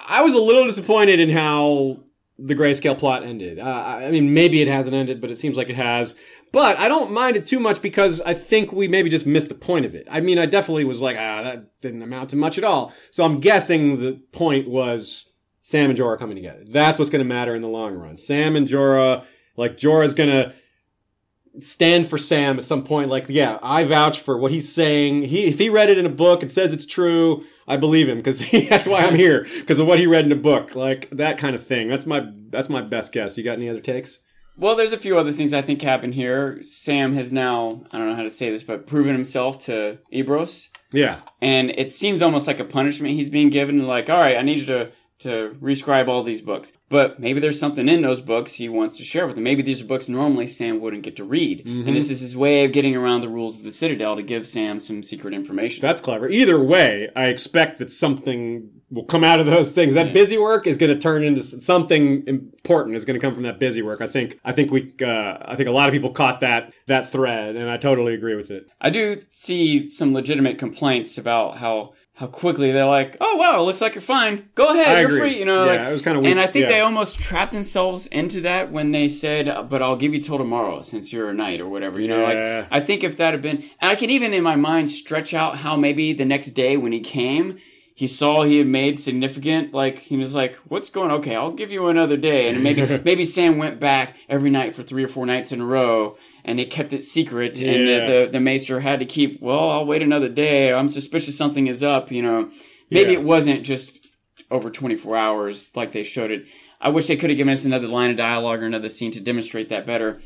I 0.08 0.22
was 0.22 0.34
a 0.34 0.40
little 0.40 0.66
disappointed 0.66 1.20
in 1.20 1.30
how 1.30 2.04
the 2.38 2.56
grayscale 2.56 2.98
plot 2.98 3.24
ended. 3.24 3.60
Uh, 3.60 3.64
I 3.64 4.12
mean, 4.12 4.34
maybe 4.34 4.62
it 4.62 4.68
hasn't 4.68 4.96
ended, 4.96 5.22
but 5.22 5.30
it 5.30 5.38
seems 5.38 5.58
like 5.58 5.70
it 5.70 5.76
has. 5.76 6.16
But 6.52 6.78
I 6.80 6.88
don't 6.88 7.12
mind 7.12 7.38
it 7.38 7.46
too 7.46 7.60
much 7.60 7.82
because 7.82 8.20
I 8.22 8.34
think 8.34 8.74
we 8.74 8.88
maybe 8.88 9.10
just 9.10 9.26
missed 9.26 9.50
the 9.50 9.56
point 9.56 9.86
of 9.86 9.96
it. 9.96 10.08
I 10.10 10.20
mean, 10.20 10.38
I 10.38 10.46
definitely 10.46 10.84
was 10.84 11.00
like, 11.00 11.16
ah, 11.18 11.44
that 11.44 11.80
didn't 11.82 12.02
amount 12.02 12.32
to 12.32 12.36
much 12.36 12.58
at 12.58 12.64
all. 12.64 12.94
So 13.10 13.24
I'm 13.24 13.38
guessing 13.38 14.02
the 14.02 14.22
point 14.34 14.68
was 14.68 15.30
Sam 15.64 15.90
and 15.90 15.98
Jorah 15.98 16.20
coming 16.20 16.36
together. 16.36 16.64
That's 16.68 17.00
what's 17.00 17.12
going 17.12 17.24
to 17.24 17.34
matter 17.34 17.56
in 17.56 17.62
the 17.62 17.70
long 17.70 17.94
run. 17.94 18.18
Sam 18.18 18.56
and 18.56 18.68
Jorah, 18.68 19.24
like 19.56 19.78
Jorah's 19.78 20.14
going 20.14 20.30
to 20.30 20.54
stand 21.60 22.08
for 22.08 22.18
Sam 22.18 22.58
at 22.58 22.66
some 22.66 22.84
point. 22.84 23.10
Like, 23.10 23.26
yeah, 23.30 23.60
I 23.62 23.84
vouch 23.84 24.22
for 24.22 24.38
what 24.38 24.52
he's 24.52 24.72
saying. 24.74 25.24
He, 25.24 25.46
if 25.46 25.60
he 25.60 25.70
read 25.70 25.90
it 25.90 25.98
in 25.98 26.06
a 26.06 26.10
book 26.10 26.42
and 26.42 26.52
says 26.52 26.72
it's 26.72 26.86
true, 26.86 27.44
I 27.68 27.78
believe 27.78 28.08
him 28.08 28.18
because 28.18 28.46
that's 28.70 28.88
why 28.88 29.00
I'm 29.00 29.16
here 29.16 29.48
because 29.60 29.80
of 29.80 29.88
what 29.88 30.00
he 30.00 30.08
read 30.08 30.26
in 30.26 30.32
a 30.32 30.36
book. 30.38 30.76
Like 30.76 31.10
that 31.12 31.38
kind 31.38 31.56
of 31.56 31.66
thing. 31.66 31.90
That's 31.90 32.06
my 32.06 32.28
that's 32.50 32.70
my 32.70 32.82
best 32.82 33.12
guess. 33.12 33.38
You 33.38 33.44
got 33.44 33.58
any 33.58 33.70
other 33.70 33.82
takes? 33.82 34.20
Well, 34.58 34.76
there's 34.76 34.94
a 34.94 34.98
few 34.98 35.18
other 35.18 35.32
things 35.32 35.54
I 35.54 35.62
think 35.62 35.82
happen 35.82 36.12
here. 36.12 36.62
Sam 36.64 37.14
has 37.16 37.32
now, 37.32 37.84
I 37.92 37.98
don't 37.98 38.10
know 38.10 38.16
how 38.16 38.24
to 38.24 38.30
say 38.30 38.52
this, 38.52 38.64
but 38.64 38.86
proven 38.86 39.14
himself 39.14 39.64
to 39.66 39.98
Ebrose. 40.14 40.70
Yeah. 40.92 41.22
And 41.42 41.72
it 41.72 41.94
seems 41.94 42.22
almost 42.22 42.48
like 42.48 42.60
a 42.60 42.66
punishment 42.66 43.16
he's 43.16 43.30
being 43.30 43.50
given. 43.50 43.88
Like, 43.88 44.10
all 44.10 44.20
right, 44.20 44.38
I 44.38 44.42
need 44.42 44.60
you 44.60 44.66
to 44.68 44.92
to 45.24 45.56
rescribe 45.62 46.08
all 46.08 46.24
these 46.24 46.42
books. 46.42 46.74
But 46.90 47.20
maybe 47.20 47.40
there's 47.40 47.60
something 47.60 47.88
in 47.88 48.02
those 48.02 48.22
books 48.22 48.54
he 48.54 48.70
wants 48.70 48.98
to 48.98 49.04
share 49.04 49.26
with 49.26 49.36
them. 49.36 49.44
Maybe 49.44 49.62
these 49.62 49.82
are 49.82 49.86
books 49.86 50.08
normally 50.08 50.48
Sam 50.48 50.80
wouldn't 50.80 51.04
get 51.04 51.16
to 51.18 51.24
read. 51.24 51.66
Mm-hmm. 51.66 51.88
And 51.88 51.96
this 51.96 52.10
is 52.10 52.22
his 52.22 52.36
way 52.36 52.66
of 52.66 52.72
getting 52.72 52.96
around 52.96 53.22
the 53.22 53.30
rules 53.30 53.58
of 53.58 53.64
the 53.64 53.72
Citadel 53.72 54.16
to 54.16 54.24
give 54.24 54.48
Sam 54.48 54.80
some 54.80 55.04
secret 55.04 55.34
information. 55.34 55.82
That's 55.82 56.02
clever. 56.02 56.30
Either 56.30 56.62
way, 56.62 57.10
I 57.16 57.28
expect 57.28 57.80
that 57.80 57.92
something 57.92 58.70
will 58.92 59.06
come 59.06 59.24
out 59.24 59.40
of 59.40 59.46
those 59.46 59.72
things. 59.72 59.94
That 59.94 60.08
yeah. 60.08 60.14
busy 60.14 60.38
work 60.38 60.68
is 60.68 60.78
going 60.78 60.94
to 60.94 61.00
turn 61.00 61.24
into 61.24 61.42
something 61.42 62.24
important 62.28 62.96
is 62.96 63.06
going 63.06 63.18
to 63.18 63.26
come 63.26 63.34
from 63.34 63.44
that 63.44 63.58
busy 63.58 63.82
work. 63.82 64.02
I 64.02 64.08
think 64.08 64.40
I 64.44 64.52
think 64.52 64.72
we 64.72 64.94
uh, 65.02 65.38
I 65.42 65.56
think 65.56 65.70
a 65.70 65.72
lot 65.72 65.88
of 65.88 65.94
people 65.94 66.12
caught 66.12 66.42
that 66.42 66.74
that 66.88 67.10
thread 67.10 67.56
and 67.56 67.70
I 67.70 67.78
totally 67.78 68.14
agree 68.14 68.36
with 68.36 68.52
it. 68.52 68.68
I 68.80 68.90
do 68.90 69.22
see 69.30 69.90
some 69.90 70.14
legitimate 70.14 70.60
complaints 70.60 71.18
about 71.18 71.58
how 71.58 71.94
how 72.14 72.28
quickly 72.28 72.72
they're 72.72 72.86
like, 72.86 73.18
"Oh 73.20 73.36
wow, 73.38 73.64
looks 73.64 73.82
like 73.82 73.96
you're 73.96 74.02
fine. 74.02 74.50
Go 74.54 74.70
ahead, 74.70 74.96
I 74.96 75.00
you're 75.02 75.10
agree. 75.10 75.20
free." 75.20 75.40
You 75.40 75.46
know, 75.46 75.66
yeah, 75.66 75.72
like, 75.72 75.82
it 75.82 75.92
was 75.92 76.02
kind 76.02 76.18
of 76.18 76.26
And 76.26 76.40
I 76.40 76.48
think 76.48 76.64
yeah. 76.64 76.70
they 76.70 76.80
almost 76.82 77.20
trapped 77.20 77.52
themselves 77.52 78.08
into 78.08 78.42
that 78.42 78.72
when 78.72 78.92
they 78.92 79.08
said, 79.08 79.48
uh, 79.48 79.64
"But 79.64 79.82
I'll 79.82 79.96
give 79.96 80.14
you 80.14 80.22
till 80.22 80.38
tomorrow, 80.38 80.82
since 80.82 81.12
you're 81.12 81.30
a 81.30 81.34
knight 81.34 81.62
or 81.62 81.70
whatever." 81.70 82.00
You 82.02 82.10
know, 82.10 82.28
yeah. 82.28 82.60
like 82.60 82.68
I 82.72 82.86
think 82.86 83.04
if 83.04 83.18
that 83.18 83.34
had 83.34 83.42
been, 83.42 83.64
I 83.82 83.96
can 83.96 84.10
even 84.10 84.34
in 84.34 84.44
my 84.44 84.56
mind 84.56 84.90
stretch 84.90 85.34
out 85.34 85.58
how 85.58 85.76
maybe 85.76 86.14
the 86.14 86.26
next 86.26 86.50
day 86.50 86.78
when 86.78 86.92
he 86.92 87.00
came, 87.00 87.58
he 88.02 88.08
saw 88.08 88.42
he 88.42 88.58
had 88.58 88.66
made 88.66 88.98
significant 88.98 89.76
like 89.76 90.00
he 90.00 90.18
was 90.18 90.34
like 90.34 90.56
what's 90.70 90.90
going 90.90 91.12
okay 91.12 91.36
i'll 91.36 91.52
give 91.52 91.72
you 91.72 91.86
another 91.88 92.18
day 92.18 92.50
and 92.50 92.64
maybe 92.64 92.84
maybe 93.06 93.24
sam 93.24 93.60
went 93.60 93.80
back 93.80 94.16
every 94.28 94.50
night 94.50 94.76
for 94.76 94.82
three 94.82 95.04
or 95.04 95.08
four 95.08 95.24
nights 95.24 95.52
in 95.52 95.62
a 95.62 95.66
row 95.66 96.18
and 96.44 96.58
he 96.58 96.66
kept 96.66 96.94
it 96.94 97.04
secret 97.04 97.60
yeah. 97.60 97.72
and 97.72 97.88
the, 97.88 98.12
the, 98.12 98.30
the 98.32 98.40
maester 98.40 98.80
had 98.80 98.98
to 98.98 99.06
keep 99.06 99.40
well 99.40 99.70
i'll 99.70 99.86
wait 99.86 100.02
another 100.02 100.28
day 100.28 100.74
i'm 100.74 100.90
suspicious 100.90 101.38
something 101.38 101.68
is 101.68 101.84
up 101.84 102.12
you 102.12 102.24
know 102.24 102.50
maybe 102.90 103.12
yeah. 103.12 103.20
it 103.20 103.24
wasn't 103.24 103.64
just 103.64 104.00
over 104.50 104.72
24 104.72 105.16
hours 105.16 105.72
like 105.76 105.92
they 105.92 106.04
showed 106.04 106.32
it 106.32 106.48
i 106.82 106.90
wish 106.90 107.06
they 107.06 107.16
could 107.16 107.30
have 107.30 107.38
given 107.38 107.54
us 107.54 107.66
another 107.66 107.88
line 107.88 108.10
of 108.10 108.18
dialogue 108.18 108.64
or 108.64 108.66
another 108.66 108.90
scene 108.90 109.12
to 109.12 109.20
demonstrate 109.20 109.70
that 109.70 109.86
better 109.86 110.20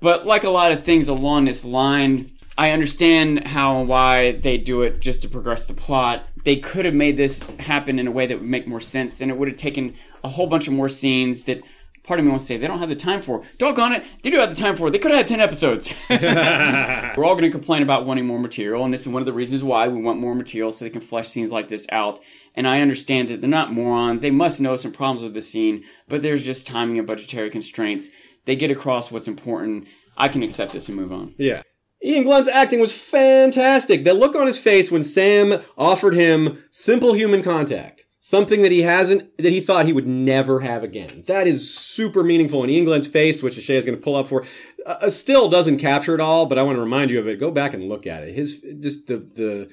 but 0.00 0.26
like 0.26 0.42
a 0.42 0.50
lot 0.50 0.72
of 0.72 0.82
things 0.82 1.06
along 1.06 1.44
this 1.44 1.64
line 1.64 2.32
I 2.56 2.72
understand 2.72 3.46
how 3.46 3.80
and 3.80 3.88
why 3.88 4.32
they 4.32 4.58
do 4.58 4.82
it 4.82 5.00
just 5.00 5.22
to 5.22 5.28
progress 5.28 5.66
the 5.66 5.74
plot. 5.74 6.24
They 6.44 6.56
could 6.56 6.84
have 6.84 6.94
made 6.94 7.16
this 7.16 7.42
happen 7.58 7.98
in 7.98 8.06
a 8.06 8.10
way 8.10 8.26
that 8.26 8.38
would 8.38 8.48
make 8.48 8.66
more 8.66 8.80
sense, 8.80 9.20
and 9.20 9.30
it 9.30 9.36
would 9.36 9.48
have 9.48 9.56
taken 9.56 9.94
a 10.24 10.28
whole 10.28 10.46
bunch 10.46 10.66
of 10.66 10.74
more 10.74 10.88
scenes 10.88 11.44
that 11.44 11.62
part 12.02 12.18
of 12.18 12.24
me 12.24 12.30
wants 12.30 12.44
to 12.44 12.48
say 12.48 12.56
they 12.56 12.66
don't 12.66 12.80
have 12.80 12.88
the 12.88 12.96
time 12.96 13.22
for. 13.22 13.42
Doggone 13.58 13.92
it, 13.92 14.04
they 14.22 14.30
do 14.30 14.38
have 14.38 14.54
the 14.54 14.60
time 14.60 14.76
for. 14.76 14.88
It. 14.88 14.90
They 14.90 14.98
could 14.98 15.10
have 15.10 15.18
had 15.18 15.28
10 15.28 15.40
episodes. 15.40 15.92
We're 16.10 17.24
all 17.24 17.34
going 17.34 17.42
to 17.42 17.50
complain 17.50 17.82
about 17.82 18.06
wanting 18.06 18.26
more 18.26 18.38
material, 18.38 18.84
and 18.84 18.92
this 18.92 19.02
is 19.02 19.08
one 19.08 19.22
of 19.22 19.26
the 19.26 19.32
reasons 19.32 19.62
why 19.62 19.88
we 19.88 20.00
want 20.00 20.18
more 20.18 20.34
material 20.34 20.72
so 20.72 20.84
they 20.84 20.90
can 20.90 21.00
flesh 21.00 21.28
scenes 21.28 21.52
like 21.52 21.68
this 21.68 21.86
out. 21.90 22.20
And 22.54 22.66
I 22.66 22.80
understand 22.80 23.28
that 23.28 23.40
they're 23.40 23.48
not 23.48 23.72
morons. 23.72 24.22
They 24.22 24.30
must 24.30 24.60
know 24.60 24.76
some 24.76 24.92
problems 24.92 25.22
with 25.22 25.34
the 25.34 25.42
scene, 25.42 25.84
but 26.08 26.22
there's 26.22 26.44
just 26.44 26.66
timing 26.66 26.98
and 26.98 27.06
budgetary 27.06 27.50
constraints. 27.50 28.08
They 28.44 28.56
get 28.56 28.70
across 28.70 29.10
what's 29.10 29.28
important. 29.28 29.86
I 30.16 30.28
can 30.28 30.42
accept 30.42 30.72
this 30.72 30.88
and 30.88 30.96
move 30.96 31.12
on. 31.12 31.34
Yeah. 31.38 31.62
Iain 32.04 32.24
Glen's 32.24 32.48
acting 32.48 32.80
was 32.80 32.92
fantastic. 32.92 34.04
The 34.04 34.14
look 34.14 34.34
on 34.34 34.46
his 34.46 34.58
face 34.58 34.90
when 34.90 35.04
Sam 35.04 35.62
offered 35.78 36.14
him 36.14 36.62
simple 36.70 37.12
human 37.12 37.42
contact, 37.42 38.06
something 38.18 38.62
that 38.62 38.72
he 38.72 38.82
hasn't, 38.82 39.36
that 39.38 39.52
he 39.52 39.60
thought 39.60 39.86
he 39.86 39.92
would 39.92 40.06
never 40.06 40.60
have 40.60 40.82
again. 40.82 41.22
That 41.26 41.46
is 41.46 41.72
super 41.72 42.24
meaningful. 42.24 42.62
And 42.62 42.72
Iain 42.72 42.84
Glen's 42.84 43.06
face, 43.06 43.42
which 43.42 43.54
Shay 43.54 43.76
is 43.76 43.86
going 43.86 43.96
to 43.96 44.02
pull 44.02 44.16
up 44.16 44.28
for, 44.28 44.44
uh, 44.84 45.08
still 45.10 45.48
doesn't 45.48 45.78
capture 45.78 46.14
it 46.14 46.20
all. 46.20 46.46
But 46.46 46.58
I 46.58 46.62
want 46.62 46.76
to 46.76 46.82
remind 46.82 47.10
you 47.10 47.20
of 47.20 47.28
it. 47.28 47.38
Go 47.38 47.50
back 47.50 47.72
and 47.72 47.88
look 47.88 48.06
at 48.06 48.24
it. 48.24 48.34
His 48.34 48.58
just 48.80 49.06
the 49.06 49.18
the 49.18 49.70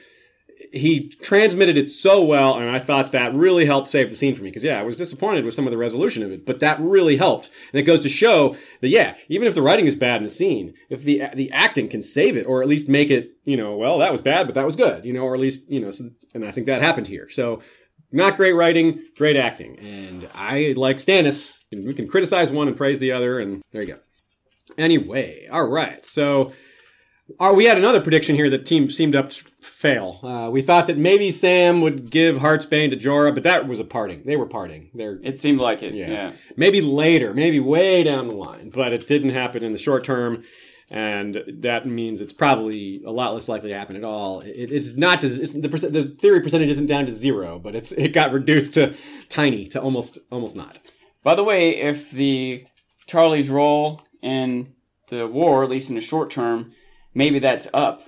he 0.71 1.09
transmitted 1.09 1.77
it 1.77 1.89
so 1.89 2.23
well, 2.23 2.55
and 2.55 2.69
I 2.69 2.79
thought 2.79 3.11
that 3.11 3.33
really 3.33 3.65
helped 3.65 3.87
save 3.87 4.09
the 4.09 4.15
scene 4.15 4.35
for 4.35 4.43
me. 4.43 4.49
Because 4.49 4.63
yeah, 4.63 4.79
I 4.79 4.83
was 4.83 4.95
disappointed 4.95 5.45
with 5.45 5.53
some 5.53 5.65
of 5.65 5.71
the 5.71 5.77
resolution 5.77 6.23
of 6.23 6.31
it, 6.31 6.45
but 6.45 6.59
that 6.59 6.79
really 6.79 7.17
helped. 7.17 7.49
And 7.73 7.79
it 7.79 7.83
goes 7.83 8.01
to 8.01 8.09
show 8.09 8.55
that 8.81 8.89
yeah, 8.89 9.15
even 9.27 9.47
if 9.47 9.55
the 9.55 9.61
writing 9.61 9.87
is 9.87 9.95
bad 9.95 10.21
in 10.21 10.27
a 10.27 10.29
scene, 10.29 10.73
if 10.89 11.03
the 11.03 11.23
the 11.33 11.51
acting 11.51 11.89
can 11.89 12.01
save 12.01 12.37
it, 12.37 12.45
or 12.45 12.61
at 12.61 12.67
least 12.67 12.89
make 12.89 13.09
it, 13.09 13.31
you 13.45 13.57
know, 13.57 13.75
well, 13.75 13.97
that 13.99 14.11
was 14.11 14.21
bad, 14.21 14.47
but 14.47 14.55
that 14.55 14.65
was 14.65 14.75
good, 14.75 15.05
you 15.05 15.13
know, 15.13 15.21
or 15.21 15.33
at 15.33 15.41
least 15.41 15.69
you 15.69 15.79
know, 15.79 15.91
so, 15.91 16.09
and 16.33 16.45
I 16.45 16.51
think 16.51 16.67
that 16.67 16.81
happened 16.81 17.07
here. 17.07 17.29
So 17.29 17.61
not 18.11 18.37
great 18.37 18.53
writing, 18.53 19.03
great 19.17 19.37
acting, 19.37 19.77
and 19.79 20.27
I 20.33 20.73
like 20.75 20.97
Stannis. 20.97 21.57
We 21.71 21.93
can 21.93 22.07
criticize 22.07 22.51
one 22.51 22.67
and 22.67 22.77
praise 22.77 22.99
the 22.99 23.11
other, 23.11 23.39
and 23.39 23.61
there 23.71 23.81
you 23.81 23.93
go. 23.93 23.99
Anyway, 24.77 25.47
all 25.51 25.67
right, 25.67 26.03
so. 26.05 26.53
Our, 27.39 27.53
we 27.53 27.65
had 27.65 27.77
another 27.77 28.01
prediction 28.01 28.35
here 28.35 28.49
that 28.49 28.65
team 28.65 28.89
seemed 28.89 29.15
up 29.15 29.29
to 29.31 29.43
fail. 29.61 30.19
Uh, 30.23 30.49
we 30.49 30.61
thought 30.61 30.87
that 30.87 30.97
maybe 30.97 31.31
Sam 31.31 31.81
would 31.81 32.09
give 32.09 32.37
Heartsbane 32.37 32.89
to 32.89 32.97
Jorah, 32.97 33.33
but 33.33 33.43
that 33.43 33.67
was 33.67 33.79
a 33.79 33.83
parting. 33.83 34.23
They 34.25 34.35
were 34.35 34.45
parting. 34.45 34.89
They're, 34.93 35.19
it 35.21 35.39
seemed 35.39 35.59
like 35.59 35.83
it. 35.83 35.93
Yeah. 35.93 36.09
yeah. 36.09 36.31
Maybe 36.55 36.81
later, 36.81 37.33
maybe 37.33 37.59
way 37.59 38.03
down 38.03 38.27
the 38.27 38.33
line, 38.33 38.69
but 38.69 38.93
it 38.93 39.07
didn't 39.07 39.31
happen 39.31 39.63
in 39.63 39.71
the 39.71 39.77
short 39.77 40.03
term. 40.03 40.43
And 40.91 41.43
that 41.59 41.85
means 41.85 42.19
it's 42.19 42.33
probably 42.33 43.03
a 43.05 43.11
lot 43.11 43.33
less 43.33 43.47
likely 43.47 43.69
to 43.69 43.77
happen 43.77 43.95
at 43.95 44.03
all. 44.03 44.41
It, 44.41 44.71
it's 44.71 44.97
not 44.97 45.23
it's, 45.23 45.51
the, 45.51 45.67
the 45.67 46.15
theory 46.19 46.41
percentage 46.41 46.71
isn't 46.71 46.87
down 46.87 47.05
to 47.05 47.13
zero, 47.13 47.59
but 47.59 47.75
it's 47.75 47.91
it 47.91 48.07
got 48.07 48.31
reduced 48.31 48.73
to 48.73 48.95
tiny, 49.29 49.67
to 49.67 49.79
almost 49.79 50.17
almost 50.31 50.55
not. 50.55 50.79
By 51.21 51.35
the 51.35 51.43
way, 51.43 51.75
if 51.75 52.09
the 52.09 52.65
Tarly's 53.05 53.49
role 53.49 54.01
in 54.23 54.73
the 55.09 55.27
war, 55.27 55.63
at 55.63 55.69
least 55.69 55.89
in 55.89 55.95
the 55.95 56.01
short 56.01 56.31
term, 56.31 56.71
maybe 57.19 57.39
that's 57.39 57.67
up. 57.73 58.01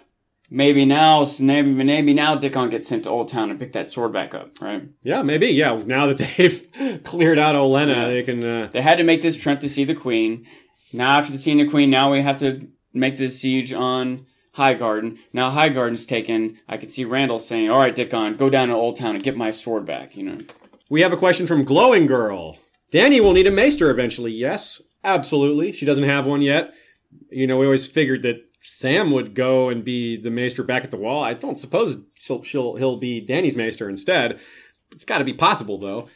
Maybe 0.50 0.84
now, 0.84 1.26
maybe 1.40 1.72
maybe 1.72 2.14
now 2.14 2.36
Dickon 2.36 2.70
gets 2.70 2.88
sent 2.88 3.04
to 3.04 3.10
Old 3.10 3.30
Town 3.30 3.52
and 3.52 3.60
pick 3.60 3.74
that 3.74 3.90
sword 3.90 4.12
back 4.12 4.34
up, 4.34 4.60
right? 4.60 4.84
Yeah, 5.04 5.22
maybe. 5.22 5.48
Yeah, 5.48 5.82
now 5.86 6.08
that 6.08 6.18
they've 6.18 7.02
cleared 7.04 7.40
out 7.40 7.56
Olenna, 7.56 7.96
yeah. 7.96 8.08
they 8.08 8.24
can. 8.24 8.44
Uh... 8.44 8.70
They 8.72 8.82
had 8.82 8.98
to 8.98 9.04
make 9.04 9.22
this 9.22 9.38
trip 9.42 9.62
to 9.62 9.70
see 9.70 9.86
the 9.86 9.96
Queen. 9.96 10.46
Now, 10.92 11.20
after 11.20 11.32
the 11.32 11.38
seeing 11.38 11.58
the 11.58 11.70
Queen, 11.70 11.90
now 11.90 12.12
we 12.12 12.22
have 12.22 12.38
to 12.40 12.68
make 12.94 13.16
this 13.16 13.40
siege 13.40 13.72
on 13.72 14.26
High 14.54 14.74
Garden. 14.74 15.20
Now 15.32 15.52
High 15.52 15.70
Garden's 15.70 16.06
taken. 16.06 16.60
I 16.68 16.76
could 16.76 16.92
see 16.92 17.06
Randyll 17.06 17.40
saying, 17.40 17.70
"All 17.70 17.80
right, 17.80 17.96
Dickon, 17.96 18.36
go 18.36 18.50
down 18.50 18.68
to 18.70 18.76
Old 18.76 18.98
Town 18.98 19.16
and 19.16 19.24
get 19.24 19.38
my 19.38 19.52
sword 19.52 19.86
back." 19.86 20.18
You 20.18 20.24
know. 20.24 20.38
We 20.90 21.02
have 21.02 21.14
a 21.14 21.18
question 21.18 21.48
from 21.48 21.64
Glowing 21.64 22.08
Girl. 22.08 22.58
Dany 22.92 23.22
will 23.22 23.32
need 23.32 23.48
a 23.48 23.52
maester 23.52 23.90
eventually. 23.90 24.34
Yes, 24.34 24.82
absolutely. 25.02 25.72
She 25.72 25.86
doesn't 25.86 26.04
have 26.04 26.26
one 26.26 26.42
yet. 26.42 26.74
You 27.30 27.48
know, 27.48 27.58
we 27.58 27.66
always 27.66 27.88
figured 27.88 28.24
that 28.24 28.44
Sam 28.62 29.12
would 29.12 29.34
go 29.34 29.70
and 29.70 29.84
be 29.84 30.18
the 30.18 30.30
maester 30.30 30.64
back 30.64 30.84
at 30.84 30.92
the 30.92 30.98
wall. 30.98 31.24
I 31.24 31.34
don't 31.34 31.58
suppose 31.58 31.98
she'll, 32.14 32.44
she'll 32.44 32.76
he'll 32.76 32.98
be 32.98 33.20
Danny's 33.20 33.56
maester 33.56 33.90
instead. 33.90 34.40
It's 34.92 35.06
got 35.06 35.18
to 35.18 35.24
be 35.24 35.34
possible 35.34 35.80
though. 35.80 36.08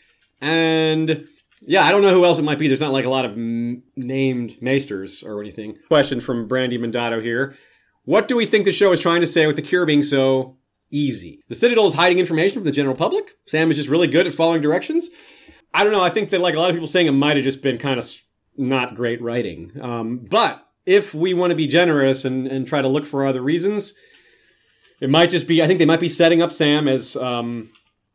And 0.42 1.28
yeah, 1.62 1.84
I 1.84 1.92
don't 1.92 2.02
know 2.02 2.14
who 2.14 2.26
else 2.26 2.38
it 2.38 2.44
might 2.44 2.60
be. 2.60 2.68
There's 2.68 2.80
not 2.80 2.92
like 2.92 3.06
a 3.06 3.10
lot 3.10 3.26
of 3.26 3.32
m- 3.32 3.84
named 3.96 4.62
maesters 4.62 5.24
or 5.24 5.42
anything. 5.42 5.78
Question 5.88 6.22
from 6.22 6.48
Brandy 6.48 6.78
Mandato 6.78 7.20
here. 7.20 7.56
What 8.04 8.28
do 8.28 8.36
we 8.36 8.46
think 8.46 8.66
the 8.66 8.72
show 8.72 8.92
is 8.92 9.00
trying 9.00 9.22
to 9.22 9.28
say 9.28 9.48
with 9.48 9.56
the 9.56 9.62
cure 9.64 9.86
being 9.86 10.04
so 10.04 10.58
easy. 10.92 11.42
The 11.50 11.56
Citadel 11.56 11.88
is 11.88 11.94
hiding 11.96 12.20
information 12.20 12.60
from 12.60 12.66
the 12.66 12.72
general 12.72 12.96
public. 12.96 13.36
Sam 13.48 13.70
is 13.72 13.78
just 13.78 13.90
really 13.90 14.08
good 14.08 14.28
at 14.28 14.34
following 14.34 14.62
directions. 14.62 15.10
I 15.74 15.84
don't 15.84 15.92
know. 15.92 16.04
I 16.04 16.10
think 16.10 16.30
that 16.30 16.42
like 16.42 16.56
a 16.56 16.60
lot 16.60 16.70
of 16.70 16.76
people 16.76 16.88
saying 16.88 17.08
it 17.08 17.12
might 17.12 17.36
have 17.36 17.44
just 17.44 17.62
been 17.62 17.78
kind 17.78 18.00
of 18.00 18.10
not 18.58 18.96
great 18.96 19.22
writing. 19.22 19.72
Um, 19.82 20.26
but 20.30 20.65
if 20.86 21.14
we 21.14 21.34
want 21.34 21.52
to 21.52 21.56
be 21.56 21.68
generous 21.68 22.26
and, 22.26 22.48
and 22.48 22.68
try 22.68 22.82
to 22.82 22.88
look 22.88 23.06
for 23.06 23.26
other 23.26 23.42
reasons, 23.42 23.94
it 25.00 25.10
might 25.10 25.30
just 25.30 25.48
be. 25.48 25.62
I 25.62 25.68
think 25.68 25.80
they 25.80 25.86
might 25.86 26.00
be 26.00 26.10
setting 26.10 26.42
up 26.42 26.52
Sam 26.52 26.88
as 26.88 27.16
um, 27.16 27.72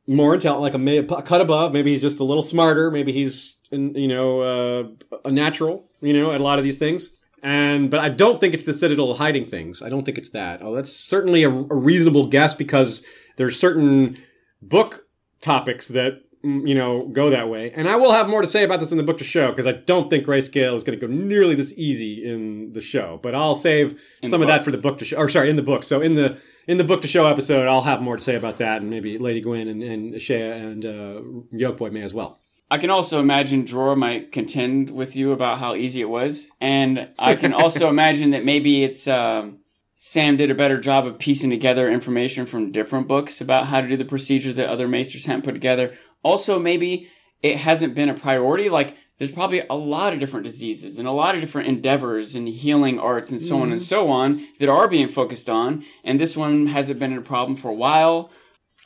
more 0.07 0.35
intelligent, 0.35 0.85
like 0.85 1.11
a, 1.11 1.14
a, 1.14 1.23
cut 1.23 1.41
above. 1.41 1.73
Maybe 1.73 1.93
he's 1.93 2.01
just 2.01 2.21
a 2.21 2.25
little 2.25 2.43
smarter. 2.43 2.91
Maybe 2.91 3.12
he's 3.12 3.57
you 3.71 4.09
know 4.09 4.41
uh, 4.41 5.18
a 5.25 5.31
natural. 5.31 5.89
You 6.01 6.12
know 6.14 6.33
at 6.33 6.41
a 6.41 6.45
lot 6.45 6.59
of 6.59 6.64
these 6.64 6.79
things. 6.79 7.11
And 7.43 7.91
but 7.91 8.01
I 8.01 8.11
don't 8.11 8.41
think 8.41 8.55
it's 8.55 8.64
the 8.64 8.73
Citadel 8.73 9.14
hiding 9.14 9.47
things. 9.47 9.83
I 9.83 9.89
don't 9.89 10.05
think 10.05 10.18
it's 10.18 10.31
that. 10.31 10.62
Oh, 10.62 10.75
that's 10.75 10.93
certainly 10.93 11.43
a, 11.43 11.51
a 11.51 11.75
reasonable 11.75 12.27
guess 12.29 12.55
because 12.55 13.03
there's 13.37 13.59
certain 13.59 14.18
book 14.61 15.07
topics 15.41 15.89
that 15.89 16.21
you 16.43 16.74
know 16.74 17.07
go 17.09 17.30
that 17.30 17.49
way. 17.49 17.70
And 17.74 17.88
I 17.88 17.97
will 17.97 18.12
have 18.12 18.28
more 18.28 18.41
to 18.41 18.47
say 18.47 18.64
about 18.64 18.80
this 18.80 18.91
in 18.91 18.97
the 18.97 19.03
book 19.03 19.18
to 19.18 19.24
show 19.24 19.51
because 19.51 19.66
I 19.66 19.72
don't 19.72 20.09
think 20.09 20.26
greyscale 20.26 20.74
is 20.76 20.84
going 20.84 20.99
to 20.99 21.07
go 21.07 21.12
nearly 21.12 21.55
this 21.55 21.72
easy 21.76 22.26
in 22.28 22.72
the 22.72 22.80
show. 22.80 23.20
But 23.22 23.34
I'll 23.34 23.55
save 23.55 24.01
In 24.22 24.30
some 24.30 24.43
of 24.43 24.49
that 24.49 24.64
for 24.64 24.70
the 24.70 24.78
book 24.78 24.99
to 24.99 25.05
show. 25.05 25.16
Or 25.16 25.28
sorry, 25.28 25.51
in 25.51 25.57
the 25.57 25.62
book. 25.62 25.84
So 25.84 26.01
in 26.01 26.14
the 26.14 26.38
in 26.66 26.78
the 26.78 26.84
book 26.84 27.03
to 27.03 27.09
show 27.09 27.26
episode, 27.26 27.66
I'll 27.66 27.82
have 27.82 28.01
more 28.01 28.16
to 28.16 28.22
say 28.22 28.36
about 28.36 28.59
that, 28.59 28.80
and 28.80 28.91
maybe 28.91 29.18
Lady 29.18 29.41
Gwyn 29.41 29.68
and, 29.68 29.82
and 29.82 30.20
Shay 30.20 30.51
and 30.51 30.86
uh, 30.86 31.20
Yoke 31.53 31.78
Boy 31.78 31.91
may 31.91 32.03
as 32.03 32.14
well. 32.14 32.41
I 32.70 32.78
can 32.78 32.91
also 32.91 33.18
imagine 33.18 33.64
Dror 33.64 33.97
might 33.97 34.30
contend 34.30 34.91
with 34.91 35.16
you 35.16 35.32
about 35.32 35.59
how 35.59 35.74
easy 35.74 36.01
it 36.01 36.09
was, 36.09 36.49
and 36.61 37.09
I 37.18 37.34
can 37.34 37.53
also 37.53 37.88
imagine 37.91 38.30
that 38.30 38.45
maybe 38.45 38.84
it's 38.84 39.09
um, 39.09 39.59
Sam 40.03 40.38
did 40.38 40.51
a 40.51 40.55
better 40.55 40.80
job 40.80 41.07
of 41.07 41.18
piecing 41.18 41.51
together 41.51 41.91
information 41.91 42.47
from 42.47 42.72
different 42.72 43.07
books 43.07 43.43
about 43.43 43.66
how 43.66 43.82
to 43.82 43.86
do 43.86 43.99
the 43.99 44.05
procedure 44.07 44.51
that 44.51 44.68
other 44.68 44.88
maesters 44.88 45.26
hadn't 45.26 45.43
put 45.43 45.53
together. 45.53 45.93
Also, 46.23 46.59
maybe 46.59 47.09
it 47.43 47.57
hasn't 47.57 47.95
been 47.95 48.09
a 48.09 48.14
priority. 48.14 48.68
Like 48.68 48.97
there's 49.18 49.31
probably 49.31 49.62
a 49.68 49.75
lot 49.75 50.12
of 50.12 50.18
different 50.18 50.45
diseases 50.45 50.99
and 50.99 51.07
a 51.07 51.12
lot 51.12 51.35
of 51.35 51.41
different 51.41 51.68
endeavors 51.68 52.35
and 52.35 52.49
healing 52.49 52.99
arts 52.99 53.31
and 53.31 53.41
so 53.41 53.61
on 53.61 53.71
and 53.71 53.81
mm. 53.81 53.85
so 53.85 54.09
on 54.09 54.47
that 54.59 54.68
are 54.68 54.89
being 54.89 55.09
focused 55.09 55.49
on, 55.51 55.85
and 56.05 56.18
this 56.18 56.37
one 56.37 56.66
hasn't 56.66 56.99
been 56.99 57.16
a 57.16 57.21
problem 57.21 57.57
for 57.57 57.68
a 57.68 57.75
while 57.75 58.31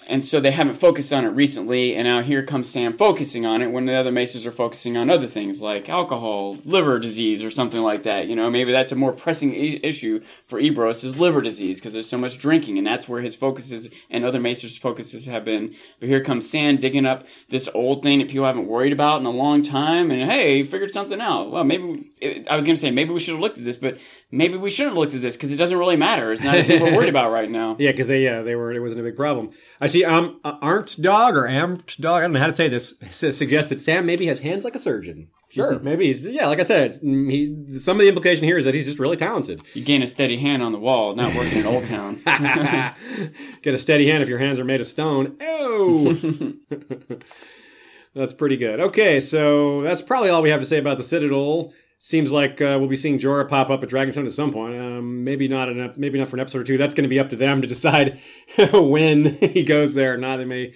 and 0.07 0.25
so 0.25 0.41
they 0.41 0.51
haven't 0.51 0.75
focused 0.75 1.13
on 1.13 1.25
it 1.25 1.31
recently 1.31 1.95
and 1.95 2.07
now 2.07 2.23
here 2.23 2.43
comes 2.43 2.69
sam 2.69 2.97
focusing 2.97 3.45
on 3.47 3.63
it 3.63 3.69
when 3.69 3.87
the 3.87 3.95
other 3.95 4.13
maesters 4.13 4.47
are 4.47 4.53
focusing 4.53 4.97
on 4.97 5.11
other 5.11 5.27
things 5.27 5.63
like 5.63 5.89
alcohol 5.89 6.59
liver 6.65 6.99
disease 6.99 7.43
or 7.43 7.51
something 7.51 7.81
like 7.81 8.03
that. 8.03 8.27
You 8.27 8.37
know 8.37 8.51
maybe 8.51 8.73
that's 8.73 8.93
a 8.93 8.97
more 8.97 9.13
pressing 9.13 9.55
I- 9.55 9.81
issue 9.83 10.23
for 10.47 10.61
ebros 10.61 11.05
is 11.05 11.19
liver 11.19 11.41
disease 11.41 11.79
because 11.81 11.93
there's 11.93 12.09
so 12.09 12.19
much 12.19 12.39
drinking 12.39 12.79
and 12.79 12.87
that's 12.87 13.09
where 13.09 13.21
his 13.21 13.35
focuses 13.35 13.89
and 14.11 14.25
other 14.25 14.41
maesters 14.41 14.79
focuses 14.79 15.27
have 15.27 15.45
been. 15.45 15.75
But 16.01 16.09
here 16.09 16.23
comes 16.23 16.49
sam 16.49 16.77
digging 16.77 17.07
up 17.07 17.27
this 17.49 17.69
old 17.75 18.03
thing 18.03 18.19
that 18.19 18.29
people 18.29 18.47
haven't 18.47 18.67
worried 18.67 18.93
about 18.93 19.21
in 19.21 19.27
a 19.27 19.31
long 19.31 19.63
time 19.63 20.11
and 20.11 20.31
hey 20.31 20.59
he 20.59 20.65
figured 20.65 20.91
something 20.91 21.21
out. 21.21 21.51
Well 21.51 21.65
maybe 21.65 22.11
it, 22.21 22.49
i 22.49 22.57
was 22.57 22.65
going 22.65 22.77
to 22.77 22.81
say 22.81 22.91
maybe 22.91 23.13
we 23.13 23.21
should 23.21 23.35
have 23.35 23.41
looked 23.41 23.59
at 23.59 23.65
this 23.65 23.77
but 23.77 23.99
maybe 24.35 24.57
we 24.57 24.71
shouldn't 24.71 24.93
have 24.93 24.99
looked 24.99 25.15
at 25.15 25.23
this 25.23 25.37
because 25.37 25.53
it 25.53 25.57
doesn't 25.57 25.79
really 25.79 25.97
matter 25.97 26.33
it's 26.33 26.43
not 26.43 26.57
a 26.57 26.65
thing 26.65 26.83
we're 26.83 26.95
worried 26.95 27.09
about 27.09 27.31
right 27.33 27.51
now 27.51 27.77
Yeah, 27.79 27.91
because 27.93 28.09
they 28.09 28.23
yeah 28.23 28.43
they 28.43 28.55
were 28.55 28.73
it 28.73 28.81
wasn't 28.81 29.01
a 29.01 29.05
big 29.05 29.17
problem. 29.17 29.51
I 29.81 29.87
see. 29.87 30.05
Um, 30.05 30.41
uh, 30.45 30.57
Arndt 30.63 31.01
dog 31.01 31.37
or 31.37 31.49
Amt 31.49 31.97
dog. 31.99 32.19
I 32.19 32.21
don't 32.23 32.33
know 32.33 32.41
how 32.41 32.47
to 32.47 32.53
say 32.53 32.69
this. 32.69 32.95
Suggests 33.11 33.69
that 33.71 33.81
Sam 33.81 34.07
maybe 34.07 34.27
has 34.27 34.41
hands 34.41 34.65
like 34.65 34.75
a 34.75 34.79
surgeon. 34.79 35.29
Sure, 35.49 35.79
maybe 35.83 36.07
he's 36.07 36.27
yeah. 36.29 36.47
Like 36.47 36.61
I 36.61 36.63
said, 36.63 36.95
mm, 37.03 37.31
he, 37.31 37.79
some 37.79 37.97
of 37.97 38.03
the 38.03 38.09
implication 38.09 38.45
here 38.45 38.59
is 38.59 38.65
that 38.65 38.75
he's 38.75 38.87
just 38.87 38.99
really 38.99 39.17
talented. 39.17 39.63
you 39.75 39.85
gain 39.85 40.03
a 40.03 40.07
steady 40.07 40.37
hand 40.37 40.63
on 40.63 40.73
the 40.73 40.79
wall 40.79 41.15
not 41.15 41.35
working 41.35 41.59
in 41.59 41.65
Oldtown 41.65 42.25
Get 43.63 43.75
a 43.75 43.79
steady 43.79 44.09
hand 44.09 44.23
if 44.23 44.29
your 44.29 44.39
hands 44.39 44.59
are 44.59 44.65
made 44.65 44.81
of 44.81 44.87
stone. 44.87 45.37
Oh, 45.41 46.15
that's 48.15 48.33
pretty 48.33 48.57
good. 48.57 48.81
Okay, 48.81 49.21
so 49.21 49.83
that's 49.83 50.03
probably 50.03 50.31
all 50.31 50.43
we 50.43 50.51
have 50.51 50.61
to 50.61 50.67
say 50.67 50.79
about 50.79 50.97
the 50.97 51.03
Citadel. 51.05 51.73
Seems 51.99 52.31
like 52.31 52.61
uh, 52.61 52.77
we'll 52.79 52.89
be 52.89 52.97
seeing 52.97 53.19
Jorah 53.19 53.49
pop 53.49 53.71
up 53.71 53.83
at 53.83 53.89
Dragonstone 53.89 54.27
at 54.27 54.33
some 54.33 54.53
point. 54.53 54.77
Um, 54.77 55.25
maybe 55.25 55.49
not 55.49 55.75
ep- 55.75 55.97
maybe 55.97 56.19
not 56.19 56.29
for 56.29 56.37
an 56.37 56.41
episode 56.41 56.61
or 56.61 56.65
two. 56.65 56.77
That's 56.77 56.95
going 56.95 57.05
to 57.05 57.09
be 57.09 57.19
up 57.19 57.31
to 57.31 57.37
them 57.37 57.63
to 57.63 57.67
decide 57.67 58.21
when 58.73 59.37
he 59.37 59.63
goes 59.63 59.95
there 59.95 60.15
or 60.15 60.19
not. 60.19 60.37
They 60.37 60.45
may 60.45 60.75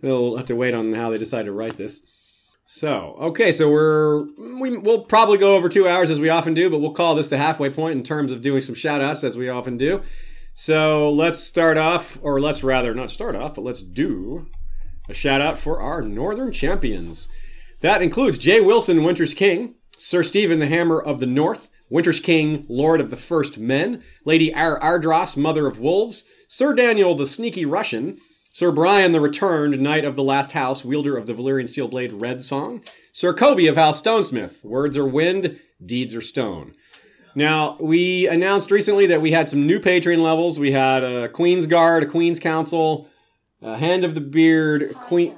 they'll 0.00 0.36
have 0.36 0.46
to 0.46 0.56
wait 0.56 0.74
on 0.74 0.92
how 0.92 1.10
they 1.10 1.18
decide 1.18 1.46
to 1.46 1.52
write 1.52 1.76
this. 1.76 2.02
So 2.66 3.16
okay, 3.20 3.50
so 3.50 3.68
we're 3.68 4.26
we, 4.60 4.76
we'll 4.76 5.04
probably 5.04 5.38
go 5.38 5.56
over 5.56 5.68
two 5.68 5.88
hours 5.88 6.10
as 6.10 6.20
we 6.20 6.28
often 6.28 6.54
do, 6.54 6.70
but 6.70 6.78
we'll 6.78 6.92
call 6.92 7.16
this 7.16 7.28
the 7.28 7.38
halfway 7.38 7.68
point 7.68 7.98
in 7.98 8.04
terms 8.04 8.30
of 8.30 8.42
doing 8.42 8.60
some 8.60 8.76
shout 8.76 9.02
outs 9.02 9.24
as 9.24 9.36
we 9.36 9.48
often 9.48 9.76
do. 9.76 10.02
So 10.54 11.10
let's 11.10 11.40
start 11.40 11.78
off, 11.78 12.18
or 12.22 12.40
let's 12.40 12.62
rather 12.62 12.94
not 12.94 13.10
start 13.10 13.34
off, 13.34 13.54
but 13.54 13.64
let's 13.64 13.82
do 13.82 14.46
a 15.08 15.14
shout 15.14 15.40
out 15.40 15.58
for 15.58 15.80
our 15.80 16.02
Northern 16.02 16.52
champions. 16.52 17.28
That 17.80 18.02
includes 18.02 18.38
Jay 18.38 18.60
Wilson, 18.60 19.02
Winter's 19.02 19.34
King, 19.34 19.74
Sir 20.02 20.22
Stephen, 20.22 20.60
the 20.60 20.66
Hammer 20.66 20.98
of 20.98 21.20
the 21.20 21.26
North, 21.26 21.68
Winter's 21.90 22.20
King, 22.20 22.64
Lord 22.70 23.02
of 23.02 23.10
the 23.10 23.18
First 23.18 23.58
Men, 23.58 24.02
Lady 24.24 24.52
Ar- 24.54 24.80
Ardros, 24.80 25.36
Mother 25.36 25.66
of 25.66 25.78
Wolves, 25.78 26.24
Sir 26.48 26.72
Daniel, 26.72 27.14
the 27.14 27.26
Sneaky 27.26 27.66
Russian, 27.66 28.18
Sir 28.50 28.72
Brian, 28.72 29.12
the 29.12 29.20
Returned, 29.20 29.78
Knight 29.78 30.06
of 30.06 30.16
the 30.16 30.22
Last 30.22 30.52
House, 30.52 30.86
wielder 30.86 31.18
of 31.18 31.26
the 31.26 31.34
Valyrian 31.34 31.68
Steel 31.68 31.86
Blade 31.86 32.14
Red 32.14 32.42
Song, 32.42 32.82
Sir 33.12 33.34
Kobe 33.34 33.66
of 33.66 33.76
House 33.76 34.00
Stonesmith, 34.00 34.64
Words 34.64 34.96
are 34.96 35.06
wind, 35.06 35.60
deeds 35.84 36.14
are 36.14 36.22
stone. 36.22 36.72
Now, 37.34 37.76
we 37.78 38.26
announced 38.26 38.70
recently 38.70 39.06
that 39.08 39.20
we 39.20 39.32
had 39.32 39.50
some 39.50 39.66
new 39.66 39.80
Patreon 39.80 40.22
levels. 40.22 40.58
We 40.58 40.72
had 40.72 41.04
a 41.04 41.28
Queen's 41.28 41.66
Guard, 41.66 42.04
a 42.04 42.06
Queen's 42.06 42.40
Council, 42.40 43.06
a 43.60 43.76
Hand 43.76 44.06
of 44.06 44.14
the 44.14 44.22
Beard, 44.22 44.94
Queen. 44.94 45.36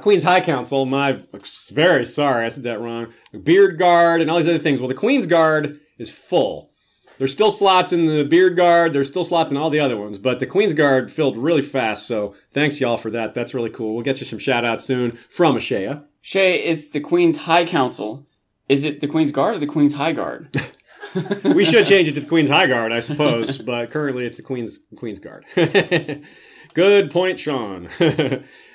Queen's 0.00 0.22
High 0.22 0.40
Council, 0.40 0.86
my 0.86 1.22
very 1.70 2.04
sorry, 2.04 2.46
I 2.46 2.48
said 2.48 2.64
that 2.64 2.80
wrong. 2.80 3.12
Beard 3.42 3.78
Guard 3.78 4.20
and 4.20 4.30
all 4.30 4.38
these 4.38 4.48
other 4.48 4.58
things. 4.58 4.80
Well, 4.80 4.88
the 4.88 4.94
Queen's 4.94 5.26
Guard 5.26 5.80
is 5.98 6.10
full. 6.10 6.70
There's 7.18 7.32
still 7.32 7.50
slots 7.50 7.92
in 7.92 8.06
the 8.06 8.24
Beard 8.24 8.56
Guard. 8.56 8.92
There's 8.92 9.08
still 9.08 9.24
slots 9.24 9.50
in 9.50 9.56
all 9.56 9.70
the 9.70 9.80
other 9.80 9.96
ones, 9.96 10.18
but 10.18 10.40
the 10.40 10.46
Queen's 10.46 10.74
Guard 10.74 11.10
filled 11.10 11.36
really 11.36 11.62
fast. 11.62 12.06
So 12.06 12.34
thanks 12.52 12.80
y'all 12.80 12.96
for 12.96 13.10
that. 13.10 13.34
That's 13.34 13.54
really 13.54 13.70
cool. 13.70 13.94
We'll 13.94 14.04
get 14.04 14.20
you 14.20 14.26
some 14.26 14.38
shout 14.38 14.64
outs 14.64 14.84
soon 14.84 15.18
from 15.30 15.56
Ashea. 15.56 16.04
Shay, 16.20 16.62
it's 16.62 16.88
the 16.88 17.00
Queen's 17.00 17.36
High 17.38 17.66
Council. 17.66 18.26
Is 18.68 18.84
it 18.84 19.00
the 19.00 19.08
Queen's 19.08 19.30
Guard 19.30 19.56
or 19.56 19.58
the 19.58 19.66
Queen's 19.66 19.94
High 19.94 20.12
Guard? 20.12 20.56
We 21.44 21.64
should 21.64 21.86
change 21.86 22.08
it 22.08 22.14
to 22.14 22.20
the 22.20 22.26
Queen's 22.26 22.48
High 22.48 22.66
Guard, 22.66 22.92
I 22.92 23.00
suppose, 23.00 23.58
but 23.58 23.90
currently 23.90 24.26
it's 24.26 24.36
the 24.36 24.42
Queen's 24.42 24.78
Queen's 24.96 25.18
Guard. 25.18 25.44
Good 26.74 27.10
point, 27.10 27.38
Sean. 27.38 27.88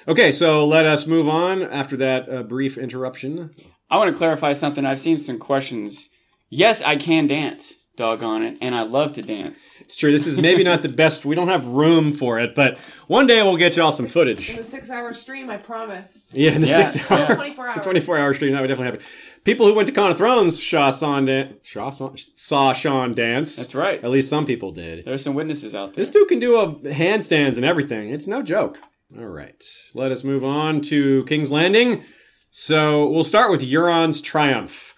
Okay, 0.07 0.31
so 0.31 0.65
let 0.65 0.85
us 0.85 1.05
move 1.05 1.27
on 1.27 1.63
after 1.63 1.97
that 1.97 2.29
uh, 2.29 2.43
brief 2.43 2.77
interruption. 2.77 3.51
I 3.89 3.97
want 3.97 4.11
to 4.11 4.17
clarify 4.17 4.53
something. 4.53 4.85
I've 4.85 4.99
seen 4.99 5.17
some 5.17 5.39
questions. 5.39 6.09
Yes, 6.49 6.81
I 6.81 6.95
can 6.95 7.27
dance, 7.27 7.73
doggone 7.95 8.43
it, 8.43 8.57
and 8.61 8.73
I 8.75 8.83
love 8.83 9.13
to 9.13 9.21
dance. 9.21 9.79
It's 9.81 9.95
true. 9.95 10.11
This 10.11 10.27
is 10.27 10.37
maybe 10.39 10.63
not 10.63 10.81
the 10.81 10.89
best. 10.89 11.25
We 11.25 11.35
don't 11.35 11.47
have 11.49 11.65
room 11.67 12.13
for 12.15 12.39
it, 12.39 12.55
but 12.55 12.77
one 13.07 13.27
day 13.27 13.41
we'll 13.43 13.57
get 13.57 13.75
y'all 13.75 13.91
some 13.91 14.07
footage. 14.07 14.49
In 14.49 14.55
the 14.57 14.63
six 14.63 14.89
hour 14.89 15.13
stream, 15.13 15.49
I 15.49 15.57
promise. 15.57 16.25
Yeah, 16.31 16.51
in 16.51 16.61
the 16.61 16.67
Yeah, 16.67 16.85
six 16.85 17.09
yeah. 17.09 17.25
hour, 17.27 17.35
24 17.35 17.67
hours. 17.67 17.81
24 17.83 18.17
hour 18.17 18.33
stream, 18.33 18.51
that 18.53 18.61
would 18.61 18.67
definitely 18.67 18.91
happen. 18.99 19.05
People 19.43 19.65
who 19.67 19.73
went 19.73 19.87
to 19.87 19.93
Con 19.93 20.11
of 20.11 20.17
Thrones 20.17 20.65
saw 20.65 20.91
Sean, 20.91 21.25
dan- 21.25 21.55
saw, 21.63 21.89
saw 22.35 22.73
Sean 22.73 23.13
dance. 23.13 23.55
That's 23.55 23.75
right. 23.75 24.03
At 24.03 24.09
least 24.09 24.29
some 24.29 24.45
people 24.45 24.71
did. 24.71 25.05
There 25.05 25.13
are 25.13 25.17
some 25.17 25.33
witnesses 25.35 25.73
out 25.75 25.93
there. 25.93 26.01
This 26.03 26.09
dude 26.09 26.27
can 26.27 26.39
do 26.39 26.57
a 26.57 26.73
handstands 26.75 27.55
and 27.55 27.63
everything. 27.65 28.09
It's 28.09 28.27
no 28.27 28.41
joke. 28.41 28.79
All 29.15 29.25
right, 29.25 29.63
let 29.93 30.11
us 30.11 30.23
move 30.23 30.43
on 30.43 30.81
to 30.81 31.23
King's 31.25 31.49
Landing. 31.49 32.03
So 32.51 33.07
we'll 33.09 33.23
start 33.23 33.51
with 33.51 33.61
Euron's 33.61 34.19
triumph. 34.19 34.95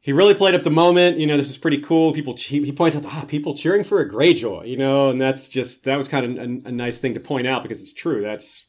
He 0.00 0.12
really 0.14 0.32
played 0.32 0.54
up 0.54 0.62
the 0.62 0.70
moment. 0.70 1.18
You 1.18 1.26
know, 1.26 1.36
this 1.36 1.50
is 1.50 1.58
pretty 1.58 1.78
cool. 1.78 2.14
People, 2.14 2.36
he, 2.36 2.64
he 2.64 2.72
points 2.72 2.96
out, 2.96 3.04
ah, 3.04 3.24
people 3.28 3.54
cheering 3.54 3.84
for 3.84 4.00
a 4.00 4.08
Greyjoy. 4.08 4.66
You 4.66 4.78
know, 4.78 5.10
and 5.10 5.20
that's 5.20 5.50
just 5.50 5.84
that 5.84 5.96
was 5.96 6.08
kind 6.08 6.24
of 6.24 6.38
a, 6.38 6.68
a 6.68 6.72
nice 6.72 6.96
thing 6.96 7.14
to 7.14 7.20
point 7.20 7.46
out 7.46 7.62
because 7.62 7.82
it's 7.82 7.92
true. 7.92 8.22
That's 8.22 8.64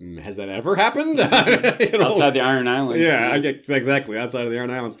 mm, 0.00 0.18
has 0.22 0.36
that 0.36 0.48
ever 0.48 0.74
happened? 0.76 1.18
You 1.80 1.98
know? 1.98 2.06
Outside 2.06 2.32
the 2.32 2.40
Iron 2.40 2.66
Islands. 2.66 3.02
Yeah, 3.02 3.30
I 3.30 3.40
guess 3.40 3.68
exactly 3.68 4.16
outside 4.16 4.46
of 4.46 4.50
the 4.50 4.58
Iron 4.58 4.70
Islands. 4.70 4.98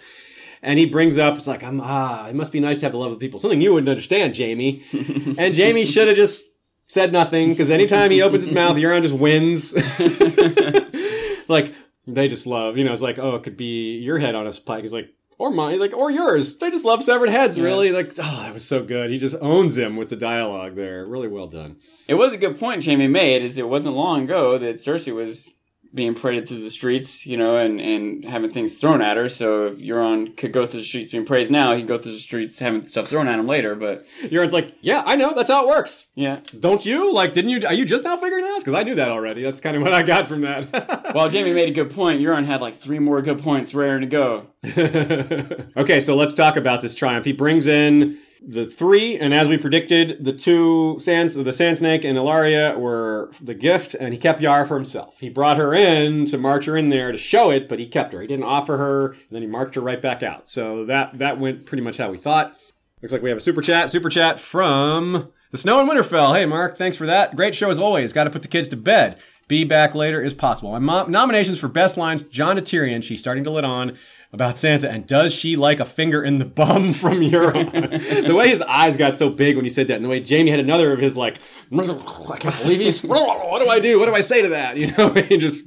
And 0.60 0.78
he 0.78 0.86
brings 0.86 1.16
up, 1.16 1.36
it's 1.36 1.46
like, 1.46 1.62
I'm 1.62 1.80
ah, 1.80 2.26
it 2.26 2.34
must 2.34 2.52
be 2.52 2.60
nice 2.60 2.80
to 2.80 2.86
have 2.86 2.92
the 2.92 2.98
love 2.98 3.12
of 3.12 3.18
people. 3.18 3.40
Something 3.40 3.62
you 3.62 3.72
wouldn't 3.72 3.88
understand, 3.88 4.36
Jaime. 4.36 4.82
and 5.38 5.56
Jaime 5.56 5.86
should 5.86 6.08
have 6.08 6.16
just 6.16 6.44
said 6.88 7.12
nothing 7.12 7.50
because 7.50 7.70
anytime 7.70 8.10
he 8.10 8.22
opens 8.22 8.44
his 8.44 8.52
mouth, 8.52 8.76
Euron 8.76 9.02
just 9.02 9.14
wins. 9.14 9.72
like 11.48 11.72
they 12.06 12.28
just 12.28 12.46
love, 12.46 12.76
you 12.76 12.84
know. 12.84 12.92
It's 12.92 13.02
like, 13.02 13.18
oh, 13.18 13.36
it 13.36 13.42
could 13.42 13.56
be 13.56 13.98
your 13.98 14.18
head 14.18 14.34
on 14.34 14.46
a 14.46 14.52
spike. 14.52 14.82
He's 14.82 14.92
like, 14.92 15.10
or 15.38 15.50
mine. 15.50 15.72
He's 15.72 15.80
like, 15.80 15.94
or 15.94 16.10
yours. 16.10 16.56
They 16.56 16.70
just 16.70 16.84
love 16.84 17.02
severed 17.02 17.28
heads, 17.30 17.58
Yeah. 17.58 17.64
really. 17.64 17.92
Like, 17.92 18.12
oh, 18.18 18.42
that 18.42 18.52
was 18.54 18.64
so 18.64 18.82
good. 18.82 19.10
He 19.10 19.18
just 19.18 19.36
owns 19.40 19.76
him 19.78 19.96
with 19.96 20.08
the 20.08 20.16
dialogue 20.16 20.74
there. 20.74 21.06
Really 21.06 21.28
well 21.28 21.46
done. 21.46 21.76
It 22.08 22.14
was 22.14 22.32
a 22.32 22.38
good 22.38 22.58
point 22.58 22.84
Jaime 22.84 23.06
made, 23.06 23.42
is 23.42 23.58
it 23.58 23.68
wasn't 23.68 23.94
long 23.94 24.24
ago 24.24 24.58
that 24.58 24.76
Cersei 24.76 25.14
was 25.14 25.50
being 25.98 26.14
paraded 26.14 26.48
through 26.48 26.62
the 26.62 26.70
streets, 26.70 27.26
you 27.26 27.36
know, 27.36 27.56
and, 27.56 27.80
and 27.80 28.24
having 28.24 28.52
things 28.52 28.78
thrown 28.78 29.02
at 29.02 29.16
her. 29.16 29.28
So 29.28 29.66
if 29.66 29.78
Euron 29.78 30.36
could 30.36 30.52
go 30.52 30.64
through 30.64 30.80
the 30.80 30.86
streets 30.86 31.10
being 31.10 31.26
praised 31.26 31.50
now, 31.50 31.74
he 31.74 31.80
could 31.80 31.88
go 31.88 31.98
through 31.98 32.12
the 32.12 32.20
streets 32.20 32.58
having 32.60 32.86
stuff 32.86 33.08
thrown 33.08 33.26
at 33.26 33.36
him 33.36 33.48
later. 33.48 33.74
But 33.74 34.06
Euron's 34.22 34.52
like, 34.52 34.72
yeah, 34.80 35.02
I 35.04 35.16
know. 35.16 35.34
That's 35.34 35.50
how 35.50 35.64
it 35.64 35.68
works. 35.68 36.06
yeah. 36.14 36.40
Don't 36.58 36.86
you? 36.86 37.12
Like, 37.12 37.34
didn't 37.34 37.50
you? 37.50 37.66
Are 37.66 37.74
you 37.74 37.84
just 37.84 38.04
now 38.04 38.16
figuring 38.16 38.44
this? 38.44 38.60
Because 38.60 38.74
I 38.74 38.84
knew 38.84 38.94
that 38.94 39.08
already. 39.08 39.42
That's 39.42 39.60
kind 39.60 39.76
of 39.76 39.82
what 39.82 39.92
I 39.92 40.04
got 40.04 40.28
from 40.28 40.42
that. 40.42 40.70
well, 41.14 41.28
Jaime 41.28 41.52
made 41.52 41.68
a 41.68 41.72
good 41.72 41.92
point, 41.92 42.20
Euron 42.20 42.46
had 42.46 42.60
like 42.60 42.76
three 42.76 43.00
more 43.00 43.20
good 43.20 43.40
points 43.40 43.74
ready 43.74 44.06
to 44.06 44.06
go. 44.06 44.46
okay, 45.76 45.98
so 45.98 46.14
let's 46.14 46.34
talk 46.34 46.56
about 46.56 46.80
this 46.80 46.94
triumph. 46.94 47.24
He 47.24 47.32
brings 47.32 47.66
in 47.66 48.18
the 48.40 48.66
three, 48.66 49.18
and 49.18 49.34
as 49.34 49.48
we 49.48 49.58
predicted, 49.58 50.24
the 50.24 50.32
two 50.32 50.98
sands, 51.00 51.34
the 51.34 51.52
Sand 51.52 51.78
Snake 51.78 52.04
and 52.04 52.16
Ellaria 52.16 52.78
were 52.78 53.30
the 53.40 53.54
gift, 53.54 53.94
and 53.94 54.12
he 54.12 54.18
kept 54.18 54.40
Yara 54.40 54.66
for 54.66 54.76
himself. 54.76 55.18
He 55.18 55.28
brought 55.28 55.56
her 55.56 55.74
in 55.74 56.26
to 56.26 56.38
march 56.38 56.66
her 56.66 56.76
in 56.76 56.88
there 56.88 57.12
to 57.12 57.18
show 57.18 57.50
it, 57.50 57.68
but 57.68 57.78
he 57.78 57.86
kept 57.86 58.12
her. 58.12 58.20
He 58.20 58.26
didn't 58.26 58.44
offer 58.44 58.76
her, 58.76 59.12
and 59.12 59.30
then 59.30 59.42
he 59.42 59.48
marched 59.48 59.74
her 59.74 59.80
right 59.80 60.00
back 60.00 60.22
out. 60.22 60.48
So 60.48 60.84
that 60.86 61.18
that 61.18 61.38
went 61.38 61.66
pretty 61.66 61.82
much 61.82 61.98
how 61.98 62.10
we 62.10 62.16
thought. 62.16 62.56
Looks 63.02 63.12
like 63.12 63.22
we 63.22 63.28
have 63.28 63.38
a 63.38 63.42
super 63.42 63.62
chat. 63.62 63.90
Super 63.90 64.10
chat 64.10 64.38
from 64.38 65.30
the 65.50 65.58
Snow 65.58 65.80
in 65.80 65.88
Winterfell. 65.88 66.36
Hey, 66.36 66.46
Mark, 66.46 66.76
thanks 66.76 66.96
for 66.96 67.06
that. 67.06 67.36
Great 67.36 67.54
show 67.54 67.70
as 67.70 67.78
always. 67.78 68.12
Got 68.12 68.24
to 68.24 68.30
put 68.30 68.42
the 68.42 68.48
kids 68.48 68.68
to 68.68 68.76
bed. 68.76 69.18
Be 69.46 69.64
back 69.64 69.94
later 69.94 70.20
is 70.20 70.34
possible. 70.34 70.72
My 70.72 70.78
mo- 70.78 71.06
nominations 71.06 71.58
for 71.58 71.68
best 71.68 71.96
lines: 71.96 72.22
Jon 72.22 72.56
to 72.56 72.62
Tyrion. 72.62 73.02
She's 73.02 73.20
starting 73.20 73.44
to 73.44 73.50
let 73.50 73.64
on 73.64 73.96
about 74.32 74.56
Sansa 74.56 74.88
and 74.88 75.06
does 75.06 75.32
she 75.32 75.56
like 75.56 75.80
a 75.80 75.84
finger 75.84 76.22
in 76.22 76.38
the 76.38 76.44
bum 76.60 76.92
from 76.92 77.20
Euron? 77.20 78.26
the 78.26 78.34
way 78.34 78.48
his 78.48 78.62
eyes 78.62 78.96
got 78.96 79.16
so 79.16 79.30
big 79.30 79.56
when 79.56 79.64
he 79.64 79.70
said 79.70 79.88
that, 79.88 79.94
and 79.94 80.04
the 80.04 80.08
way 80.08 80.22
Jaime 80.22 80.50
had 80.50 80.60
another 80.60 80.92
of 80.92 81.00
his 81.00 81.16
like, 81.16 81.38
I 81.72 82.36
can't 82.38 82.58
believe 82.62 82.80
he's. 82.80 83.02
What 83.02 83.60
do 83.62 83.68
I 83.68 83.80
do? 83.80 83.98
What 83.98 84.06
do 84.06 84.14
I 84.14 84.20
say 84.20 84.42
to 84.42 84.48
that? 84.48 84.76
You 84.76 84.92
know, 84.92 85.12
he 85.12 85.36
just. 85.36 85.64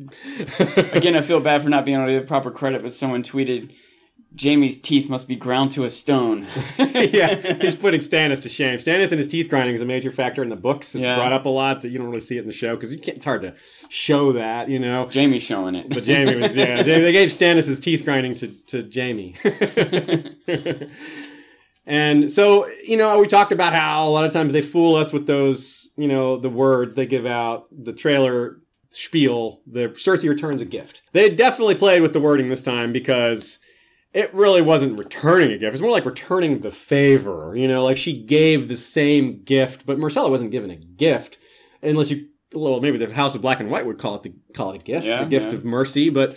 Again, 0.93 1.15
I 1.15 1.21
feel 1.21 1.39
bad 1.39 1.63
for 1.63 1.69
not 1.69 1.85
being 1.85 1.97
able 1.97 2.07
to 2.07 2.19
give 2.19 2.27
proper 2.27 2.51
credit, 2.51 2.81
but 2.81 2.93
someone 2.93 3.23
tweeted, 3.23 3.73
Jaime's 4.39 4.77
teeth 4.79 5.09
must 5.09 5.27
be 5.27 5.35
ground 5.35 5.71
to 5.71 5.83
a 5.83 5.91
stone. 5.91 6.47
yeah, 6.77 7.53
he's 7.61 7.75
putting 7.75 7.99
Stannis 7.99 8.41
to 8.43 8.49
shame. 8.49 8.79
Stannis 8.79 9.09
and 9.11 9.19
his 9.19 9.27
teeth 9.27 9.49
grinding 9.49 9.75
is 9.75 9.81
a 9.81 9.85
major 9.85 10.11
factor 10.11 10.41
in 10.41 10.49
the 10.49 10.55
books. 10.55 10.95
It's 10.95 11.01
Yeah. 11.01 11.15
brought 11.15 11.33
up 11.33 11.45
a 11.45 11.49
lot. 11.49 11.81
That 11.81 11.91
you 11.91 11.97
don't 11.97 12.07
really 12.07 12.21
see 12.21 12.37
it 12.37 12.41
in 12.41 12.47
the 12.47 12.53
show 12.53 12.75
because 12.75 12.91
you 12.93 12.99
can't. 12.99 13.17
It's 13.17 13.25
hard 13.25 13.41
to 13.41 13.53
show 13.89 14.31
that, 14.33 14.69
you 14.69 14.79
know. 14.79 15.09
Jaime's 15.13 15.43
showing 15.43 15.75
it. 15.75 15.89
But 15.89 16.05
Jaime 16.07 16.35
was 16.35 16.55
yeah. 16.55 16.75
Jaime, 16.83 17.01
they 17.01 17.11
gave 17.11 17.29
Stannis 17.29 17.67
his 17.67 17.79
teeth 17.79 18.05
grinding 18.05 18.35
to 18.35 18.47
to 18.67 18.89
Jaime. 18.93 19.35
and 21.85 22.31
so 22.31 22.67
you 22.85 22.97
know 22.97 23.19
we 23.19 23.27
talked 23.27 23.51
about 23.51 23.73
how 23.73 24.07
a 24.07 24.11
lot 24.11 24.25
of 24.25 24.31
times 24.33 24.53
they 24.53 24.61
fool 24.61 24.95
us 24.95 25.11
with 25.11 25.27
those 25.27 25.89
you 25.97 26.07
know 26.07 26.37
the 26.37 26.49
words 26.49 26.95
they 26.95 27.05
give 27.05 27.25
out 27.25 27.67
the 27.71 27.93
trailer 27.93 28.57
spiel. 28.91 29.61
The 29.67 29.87
Cersei 29.89 30.27
returns 30.29 30.61
a 30.61 30.65
gift. 30.65 31.01
They 31.13 31.29
definitely 31.29 31.75
played 31.75 32.01
with 32.01 32.13
the 32.13 32.19
wording 32.19 32.47
this 32.49 32.63
time 32.63 32.91
because 32.91 33.59
it 34.13 34.33
really 34.33 34.61
wasn't 34.61 34.99
returning 34.99 35.51
a 35.51 35.57
gift. 35.57 35.63
It 35.63 35.71
was 35.71 35.81
more 35.81 35.91
like 35.91 36.05
returning 36.05 36.59
the 36.59 36.71
favor. 36.71 37.53
You 37.55 37.67
know, 37.67 37.83
like 37.83 37.97
she 37.97 38.21
gave 38.21 38.67
the 38.67 38.77
same 38.77 39.43
gift, 39.43 39.85
but 39.85 39.97
Myrcella 39.97 40.29
wasn't 40.29 40.51
given 40.51 40.69
a 40.71 40.75
gift, 40.75 41.37
unless 41.81 42.09
you. 42.11 42.27
Well, 42.53 42.81
maybe 42.81 42.97
the 42.97 43.13
House 43.13 43.33
of 43.33 43.41
Black 43.41 43.61
and 43.61 43.69
White 43.71 43.85
would 43.85 43.97
call 43.97 44.15
it 44.15 44.23
the 44.23 44.33
call 44.53 44.71
it 44.73 44.81
a 44.81 44.83
gift, 44.83 45.05
Yeah, 45.05 45.21
a 45.25 45.29
gift 45.29 45.51
yeah. 45.51 45.57
of 45.57 45.63
mercy. 45.65 46.09
But 46.09 46.35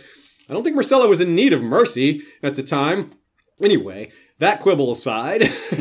I 0.49 0.53
don't 0.53 0.63
think 0.63 0.77
Myrcella 0.77 1.09
was 1.09 1.21
in 1.21 1.35
need 1.35 1.53
of 1.53 1.63
mercy 1.63 2.23
at 2.43 2.55
the 2.55 2.63
time. 2.63 3.13
Anyway, 3.61 4.13
that 4.39 4.61
quibble 4.61 4.93
aside, 4.93 5.43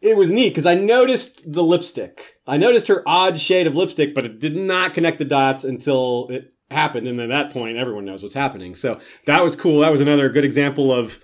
it 0.00 0.16
was 0.16 0.30
neat 0.30 0.50
because 0.50 0.66
I 0.66 0.74
noticed 0.74 1.50
the 1.52 1.62
lipstick. 1.62 2.36
I 2.46 2.56
noticed 2.56 2.88
her 2.88 3.02
odd 3.06 3.38
shade 3.40 3.66
of 3.66 3.74
lipstick, 3.74 4.14
but 4.14 4.24
it 4.24 4.38
did 4.38 4.56
not 4.56 4.94
connect 4.94 5.18
the 5.18 5.24
dots 5.24 5.64
until 5.64 6.28
it 6.30 6.51
happened. 6.72 7.06
And 7.08 7.20
at 7.20 7.28
that 7.28 7.52
point, 7.52 7.76
everyone 7.78 8.04
knows 8.04 8.22
what's 8.22 8.34
happening. 8.34 8.74
So 8.74 8.98
that 9.26 9.42
was 9.42 9.54
cool. 9.56 9.80
That 9.80 9.92
was 9.92 10.00
another 10.00 10.28
good 10.28 10.44
example 10.44 10.92
of 10.92 11.18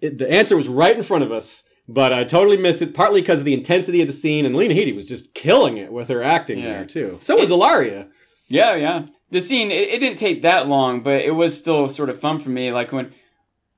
it, 0.00 0.18
the 0.18 0.30
answer 0.30 0.56
was 0.56 0.68
right 0.68 0.96
in 0.96 1.02
front 1.02 1.24
of 1.24 1.32
us, 1.32 1.62
but 1.88 2.12
I 2.12 2.24
totally 2.24 2.56
missed 2.56 2.80
it, 2.82 2.94
partly 2.94 3.20
because 3.20 3.40
of 3.40 3.44
the 3.44 3.54
intensity 3.54 4.00
of 4.00 4.06
the 4.06 4.12
scene. 4.12 4.46
And 4.46 4.54
Lena 4.56 4.74
Headey 4.74 4.94
was 4.94 5.06
just 5.06 5.34
killing 5.34 5.76
it 5.76 5.92
with 5.92 6.08
her 6.08 6.22
acting 6.22 6.58
Yeah. 6.58 6.64
there, 6.66 6.84
too. 6.86 7.18
So 7.20 7.36
was 7.36 7.50
Ellaria. 7.50 8.08
Yeah, 8.48 8.74
yeah. 8.76 9.06
The 9.30 9.40
scene 9.40 9.70
it, 9.70 9.88
it 9.90 9.98
didn't 10.00 10.18
take 10.18 10.42
that 10.42 10.66
long, 10.66 11.02
but 11.02 11.20
it 11.22 11.32
was 11.32 11.56
still 11.56 11.86
sort 11.88 12.08
of 12.10 12.18
fun 12.20 12.40
for 12.40 12.50
me. 12.50 12.72
Like 12.72 12.90
when 12.92 13.12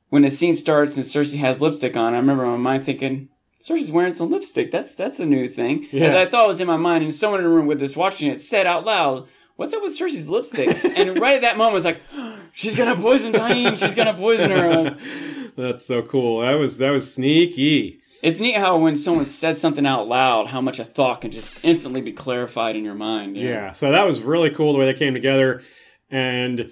when 0.08 0.22
the 0.22 0.30
scene 0.30 0.54
starts 0.54 0.96
and 0.96 1.04
Cersei 1.06 1.38
has 1.38 1.60
lipstick 1.60 1.96
on, 1.96 2.14
I 2.14 2.18
remember 2.18 2.46
my 2.46 2.56
mind 2.56 2.84
thinking, 2.84 3.28
Cersei's 3.62 3.90
wearing 3.90 4.12
some 4.12 4.30
lipstick. 4.30 4.70
That's 4.70 4.94
that's 4.94 5.20
a 5.20 5.26
new 5.26 5.48
thing. 5.48 5.88
Yeah. 5.90 6.06
And 6.06 6.16
I 6.16 6.26
thought 6.26 6.44
it 6.46 6.48
was 6.48 6.60
in 6.60 6.66
my 6.66 6.76
mind, 6.78 7.02
and 7.04 7.14
someone 7.14 7.40
in 7.40 7.44
the 7.46 7.52
room 7.54 7.66
with 7.66 7.82
us 7.82 7.94
watching 7.96 8.30
it 8.30 8.40
said 8.40 8.66
out 8.66 8.84
loud, 8.86 9.28
"What's 9.62 9.74
up 9.74 9.82
with 9.82 9.96
Cersei's 9.96 10.28
lipstick?" 10.28 10.84
and 10.84 11.20
right 11.20 11.36
at 11.36 11.42
that 11.42 11.56
moment, 11.56 11.72
I 11.72 11.74
was 11.74 11.84
like, 11.84 12.00
"She's 12.52 12.74
gonna 12.74 12.96
poison 12.96 13.32
Tyene. 13.32 13.78
She's 13.78 13.94
gonna 13.94 14.14
poison 14.14 14.50
her." 14.50 14.96
That's 15.56 15.86
so 15.86 16.02
cool. 16.02 16.40
That 16.40 16.54
was 16.54 16.78
that 16.78 16.90
was 16.90 17.14
sneaky. 17.14 18.00
It's 18.22 18.40
neat 18.40 18.56
how 18.56 18.76
when 18.78 18.96
someone 18.96 19.24
says 19.24 19.60
something 19.60 19.86
out 19.86 20.08
loud, 20.08 20.48
how 20.48 20.60
much 20.60 20.78
a 20.78 20.84
thought 20.84 21.20
can 21.20 21.30
just 21.30 21.64
instantly 21.64 22.00
be 22.00 22.12
clarified 22.12 22.74
in 22.74 22.84
your 22.84 22.94
mind. 22.94 23.36
you 23.36 23.44
know? 23.44 23.50
Yeah, 23.50 23.72
so 23.72 23.90
that 23.90 24.04
was 24.06 24.20
really 24.20 24.50
cool 24.50 24.72
the 24.72 24.78
way 24.78 24.86
they 24.86 24.98
came 24.98 25.14
together, 25.14 25.62
and 26.10 26.70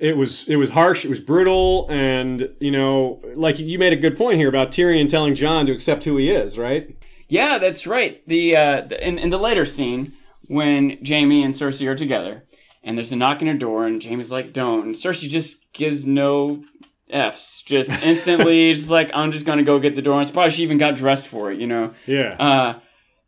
it 0.00 0.16
was 0.16 0.48
it 0.48 0.56
was 0.56 0.70
harsh, 0.70 1.04
it 1.04 1.08
was 1.08 1.20
brutal, 1.20 1.86
and 1.90 2.48
you 2.58 2.70
know, 2.70 3.20
like 3.34 3.58
you 3.58 3.78
made 3.78 3.92
a 3.92 3.96
good 3.96 4.16
point 4.16 4.38
here 4.38 4.48
about 4.48 4.70
Tyrion 4.70 5.08
telling 5.08 5.34
Jon 5.34 5.66
to 5.66 5.72
accept 5.72 6.04
who 6.04 6.16
he 6.16 6.30
is, 6.30 6.56
right? 6.56 6.96
Yeah, 7.28 7.58
that's 7.58 7.86
right. 7.86 8.20
The, 8.26 8.56
uh, 8.56 8.80
the 8.82 9.06
in, 9.06 9.18
in 9.18 9.30
the 9.30 9.38
later 9.38 9.64
scene 9.64 10.12
when 10.52 10.98
Jaime 11.06 11.42
and 11.42 11.54
Cersei 11.54 11.88
are 11.88 11.94
together, 11.94 12.44
and 12.84 12.96
there's 12.96 13.12
a 13.12 13.16
knock 13.16 13.40
on 13.40 13.48
her 13.48 13.54
door, 13.54 13.86
and 13.86 14.02
Jaime's 14.02 14.30
like, 14.30 14.52
"Don't," 14.52 14.84
and 14.86 14.94
Cersei 14.94 15.28
just 15.28 15.56
gives 15.72 16.06
no 16.06 16.62
f's, 17.10 17.62
just 17.62 17.90
instantly, 18.02 18.72
just 18.74 18.90
like, 18.90 19.10
"I'm 19.14 19.32
just 19.32 19.46
gonna 19.46 19.62
go 19.62 19.78
get 19.78 19.94
the 19.96 20.02
door." 20.02 20.18
I'm 20.18 20.24
surprised 20.24 20.56
she 20.56 20.62
even 20.62 20.78
got 20.78 20.94
dressed 20.94 21.26
for 21.26 21.50
it, 21.50 21.58
you 21.58 21.66
know. 21.66 21.92
Yeah, 22.06 22.36
Uh, 22.38 22.74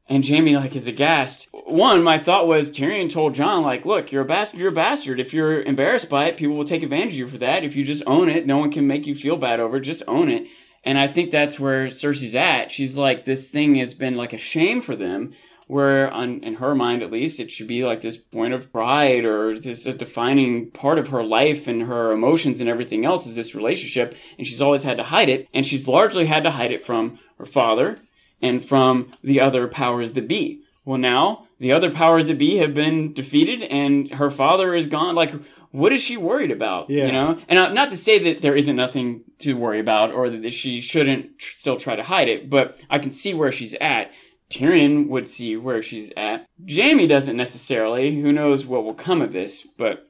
and 0.09 0.27
Jaime 0.27 0.57
like 0.57 0.77
is 0.77 0.87
aghast. 0.87 1.49
One, 1.67 2.03
my 2.03 2.19
thought 2.19 2.47
was 2.47 2.71
Tyrion 2.71 3.09
told 3.11 3.35
Jon 3.35 3.63
like, 3.63 3.87
"Look, 3.87 4.13
you're 4.13 4.23
a 4.23 4.27
bastard. 4.27 4.61
You're 4.61 4.69
a 4.69 4.73
bastard. 4.73 5.19
If 5.19 5.33
you're 5.33 5.63
embarrassed 5.63 6.11
by 6.11 6.27
it, 6.27 6.37
people 6.37 6.57
will 6.57 6.65
take 6.65 6.83
advantage 6.83 7.15
of 7.15 7.19
you 7.21 7.27
for 7.27 7.39
that. 7.39 7.65
If 7.65 7.75
you 7.75 7.85
just 7.85 8.03
own 8.07 8.29
it, 8.29 8.47
no 8.47 8.59
one 8.59 8.71
can 8.71 8.87
make 8.87 9.07
you 9.07 9.15
feel 9.15 9.37
bad 9.37 9.61
over 9.61 9.79
it. 9.79 9.81
Just 9.81 10.03
own 10.07 10.31
it." 10.31 10.47
And 10.87 10.99
I 10.99 11.07
think 11.09 11.31
that's 11.31 11.59
where 11.59 11.87
Cersei's 11.87 12.35
at. 12.35 12.71
She's 12.71 12.99
like, 12.99 13.25
this 13.25 13.49
thing 13.49 13.77
has 13.77 13.95
been 13.95 14.17
like 14.17 14.35
a 14.35 14.39
shame 14.39 14.83
for 14.83 14.95
them. 14.95 15.33
Where, 15.67 16.11
on, 16.11 16.43
in 16.43 16.57
her 16.57 16.75
mind 16.75 17.03
at 17.03 17.11
least, 17.11 17.41
it 17.41 17.51
should 17.51 17.69
be 17.69 17.85
like 17.85 18.03
this 18.03 18.19
point 18.19 18.53
of 18.53 18.71
pride 18.71 19.25
or 19.25 19.59
this 19.59 19.87
a 19.87 19.95
defining 19.95 20.71
part 20.71 20.99
of 20.99 21.09
her 21.09 21.23
life 21.23 21.67
and 21.67 21.85
her 21.85 22.13
emotions 22.13 22.61
and 22.61 22.69
everything 22.69 23.07
else 23.07 23.27
is 23.27 23.35
this 23.35 23.55
relationship. 23.55 24.15
And 24.37 24.47
she's 24.47 24.61
always 24.61 24.83
had 24.83 24.99
to 24.99 25.05
hide 25.05 25.31
it. 25.31 25.49
And 25.55 25.65
she's 25.65 25.89
largely 25.89 26.27
had 26.27 26.43
to 26.43 26.51
hide 26.51 26.71
it 26.71 26.85
from 26.85 27.19
her 27.39 27.47
father 27.47 28.01
and 28.43 28.63
from 28.63 29.15
the 29.23 29.41
other 29.41 29.67
powers 29.67 30.13
that 30.13 30.29
be. 30.29 30.61
Well, 30.85 30.99
now 30.99 31.47
the 31.59 31.73
other 31.73 31.91
powers 31.91 32.27
that 32.27 32.37
be 32.37 32.59
have 32.59 32.75
been 32.75 33.15
defeated, 33.15 33.63
and 33.63 34.11
her 34.13 34.31
father 34.31 34.75
is 34.75 34.87
gone. 34.87 35.15
Like, 35.15 35.33
what 35.71 35.95
is 35.95 36.03
she 36.03 36.17
worried 36.17 36.51
about? 36.51 36.91
Yeah. 36.91 37.07
You 37.07 37.13
know, 37.13 37.39
and 37.49 37.75
not 37.75 37.91
to 37.91 37.97
say 37.97 38.19
that 38.19 38.43
there 38.43 38.55
isn't 38.55 38.77
nothing 38.77 39.23
to 39.39 39.55
worry 39.55 39.81
about, 39.81 40.13
or 40.13 40.29
that 40.29 40.53
she 40.53 40.83
shouldn't 40.83 41.39
tr- 41.39 41.57
still 41.57 41.77
try 41.79 41.97
to 41.97 42.03
hide 42.03 42.29
it, 42.29 42.51
but 42.51 42.83
I 42.91 42.99
can 42.99 43.13
see 43.13 43.33
where 43.33 43.51
she's 43.51 43.75
at. 43.81 44.13
Tyrion 44.51 45.09
would 45.09 45.29
see 45.29 45.57
where 45.57 45.83
she's 45.83 46.13
at. 46.17 46.47
Jaime 46.69 47.07
doesn't 47.07 47.37
necessarily. 47.37 48.21
Who 48.21 48.33
knows 48.33 48.67
what 48.67 48.85
will 48.85 48.95
come 48.95 49.21
of 49.23 49.33
this? 49.33 49.67
But 49.77 50.07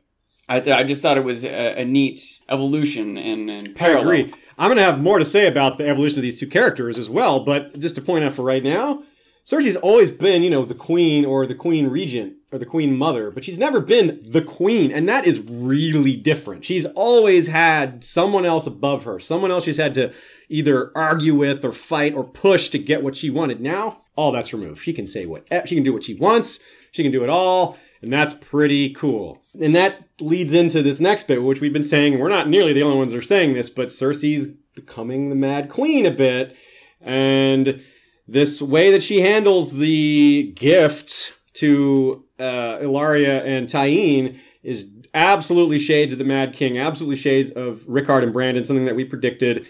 I, 0.49 0.61
th- 0.61 0.77
I 0.77 0.85
just 0.85 1.01
thought 1.01 1.17
it 1.17 1.25
was 1.25 1.45
a, 1.45 1.81
a 1.81 1.85
neat 1.85 2.43
evolution 2.49 3.17
and, 3.17 3.49
and 3.49 3.69
I 3.71 3.73
parallel. 3.73 4.03
agree. 4.03 4.35
I'm 4.59 4.69
going 4.69 4.77
to 4.77 4.85
have 4.85 5.01
more 5.01 5.19
to 5.19 5.25
say 5.25 5.47
about 5.47 5.79
the 5.79 5.89
evolution 5.89 6.19
of 6.19 6.23
these 6.23 6.39
two 6.39 6.47
characters 6.47 6.99
as 6.99 7.09
well, 7.09 7.41
but 7.45 7.79
just 7.79 7.97
to 7.97 8.03
point 8.03 8.25
out 8.25 8.35
for 8.35 8.43
right 8.43 8.63
now, 8.63 9.03
Cersei's 9.47 9.77
always 9.77 10.11
been, 10.11 10.43
you 10.43 10.51
know, 10.51 10.65
the 10.65 10.75
queen 10.75 11.25
or 11.25 11.47
the 11.47 11.55
queen 11.55 11.89
regent 11.89 12.35
or 12.55 12.59
the 12.59 12.65
queen 12.65 12.97
mother, 12.97 13.33
but 13.33 13.43
she's 13.43 13.59
never 13.59 13.81
been 13.81 14.21
the 14.23 14.41
queen, 14.41 14.93
and 14.93 15.09
that 15.09 15.27
is 15.27 15.41
really 15.41 16.15
different. 16.15 16.65
She's 16.65 16.87
always 16.87 17.49
had 17.49 18.05
someone 18.05 18.47
else 18.47 18.65
above 18.65 19.03
her, 19.03 19.19
someone 19.19 19.51
else 19.51 19.65
she's 19.65 19.77
had 19.77 19.93
to 19.95 20.13
either 20.49 20.97
argue 20.97 21.35
with 21.35 21.65
or 21.65 21.73
fight 21.73 22.15
or 22.15 22.23
push 22.23 22.69
to 22.69 22.79
get 22.79 23.03
what 23.03 23.17
she 23.17 23.29
wanted. 23.29 23.61
Now, 23.61 24.03
all 24.15 24.31
that's 24.31 24.53
removed. 24.53 24.81
She 24.81 24.93
can 24.93 25.05
say 25.05 25.27
what 25.27 25.49
she 25.67 25.75
can 25.75 25.83
do 25.83 25.93
what 25.93 26.05
she 26.05 26.15
wants. 26.15 26.61
She 26.93 27.03
can 27.03 27.11
do 27.11 27.25
it 27.25 27.29
all, 27.29 27.77
and 28.01 28.13
that's 28.13 28.35
pretty 28.35 28.91
cool. 28.91 29.43
And 29.61 29.75
that 29.75 30.05
leads 30.21 30.55
into 30.55 30.81
this 30.81 31.01
next 31.01 31.27
bit, 31.27 31.43
which 31.43 31.61
we've 31.61 31.73
been 31.73 31.83
saying. 31.83 32.21
We're 32.21 32.29
not 32.29 32.49
nearly 32.49 32.73
the 32.73 32.85
only 32.85 32.99
ones 32.99 33.11
that 33.11 33.19
are 33.19 33.23
saying 33.23 33.55
this, 33.55 33.69
but 33.69 33.89
Cersei's 33.89 34.47
becoming 34.77 35.29
the 35.29 35.35
Mad 35.35 35.69
Queen 35.69 36.07
a 36.07 36.13
bit, 36.13 36.57
and 37.01 37.83
this 38.29 38.63
way 38.63 38.93
that 38.93 39.03
she 39.03 39.23
handles 39.23 39.73
the 39.73 40.53
gift 40.55 41.33
to 41.55 42.24
uh, 42.39 42.79
Ellaria 42.79 43.45
and 43.45 43.69
Tyene 43.69 44.39
is 44.63 44.87
absolutely 45.13 45.79
shades 45.79 46.13
of 46.13 46.19
the 46.19 46.25
Mad 46.25 46.53
King, 46.53 46.79
absolutely 46.79 47.17
shades 47.17 47.51
of 47.51 47.83
Rickard 47.87 48.25
and 48.25 48.33
Brandon, 48.33 48.65
something 48.65 48.87
that 48.87 48.97
we 48.97 49.05
predicted. 49.05 49.67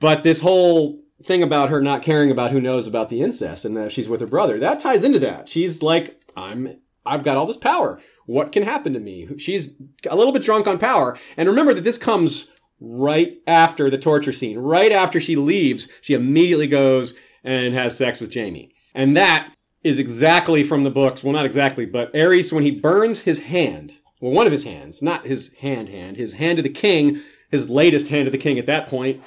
But 0.00 0.22
this 0.22 0.40
whole 0.40 1.00
thing 1.22 1.42
about 1.42 1.70
her 1.70 1.80
not 1.80 2.02
caring 2.02 2.30
about 2.30 2.50
who 2.50 2.60
knows 2.60 2.86
about 2.86 3.08
the 3.08 3.22
incest 3.22 3.64
and 3.64 3.76
that 3.76 3.92
she's 3.92 4.08
with 4.08 4.20
her 4.20 4.26
brother, 4.26 4.58
that 4.58 4.80
ties 4.80 5.04
into 5.04 5.18
that. 5.20 5.48
She's 5.48 5.82
like, 5.82 6.20
I'm 6.36 6.78
I've 7.06 7.22
got 7.22 7.36
all 7.36 7.46
this 7.46 7.56
power. 7.56 8.00
What 8.26 8.52
can 8.52 8.62
happen 8.62 8.92
to 8.94 9.00
me? 9.00 9.28
She's 9.38 9.70
a 10.08 10.16
little 10.16 10.32
bit 10.32 10.42
drunk 10.42 10.66
on 10.66 10.78
power. 10.78 11.18
And 11.36 11.48
remember 11.48 11.74
that 11.74 11.84
this 11.84 11.98
comes 11.98 12.50
right 12.80 13.36
after 13.46 13.90
the 13.90 13.98
torture 13.98 14.32
scene. 14.32 14.58
Right 14.58 14.90
after 14.90 15.20
she 15.20 15.36
leaves, 15.36 15.88
she 16.00 16.14
immediately 16.14 16.66
goes 16.66 17.14
and 17.44 17.74
has 17.74 17.96
sex 17.96 18.20
with 18.20 18.34
Jaime. 18.34 18.74
And 18.94 19.16
that 19.16 19.52
is 19.84 19.98
exactly 19.98 20.64
from 20.64 20.82
the 20.82 20.90
books. 20.90 21.22
Well, 21.22 21.34
not 21.34 21.44
exactly, 21.44 21.84
but 21.84 22.12
Aerys, 22.14 22.52
when 22.52 22.64
he 22.64 22.70
burns 22.70 23.20
his 23.20 23.40
hand, 23.40 24.00
well, 24.20 24.32
one 24.32 24.46
of 24.46 24.52
his 24.52 24.64
hands, 24.64 25.02
not 25.02 25.26
his 25.26 25.52
hand 25.60 25.90
hand, 25.90 26.16
his 26.16 26.32
hand 26.32 26.56
to 26.56 26.62
the 26.62 26.70
king, 26.70 27.20
his 27.50 27.68
latest 27.68 28.08
hand 28.08 28.24
to 28.24 28.30
the 28.30 28.38
king 28.38 28.58
at 28.58 28.66
that 28.66 28.88
point, 28.88 29.22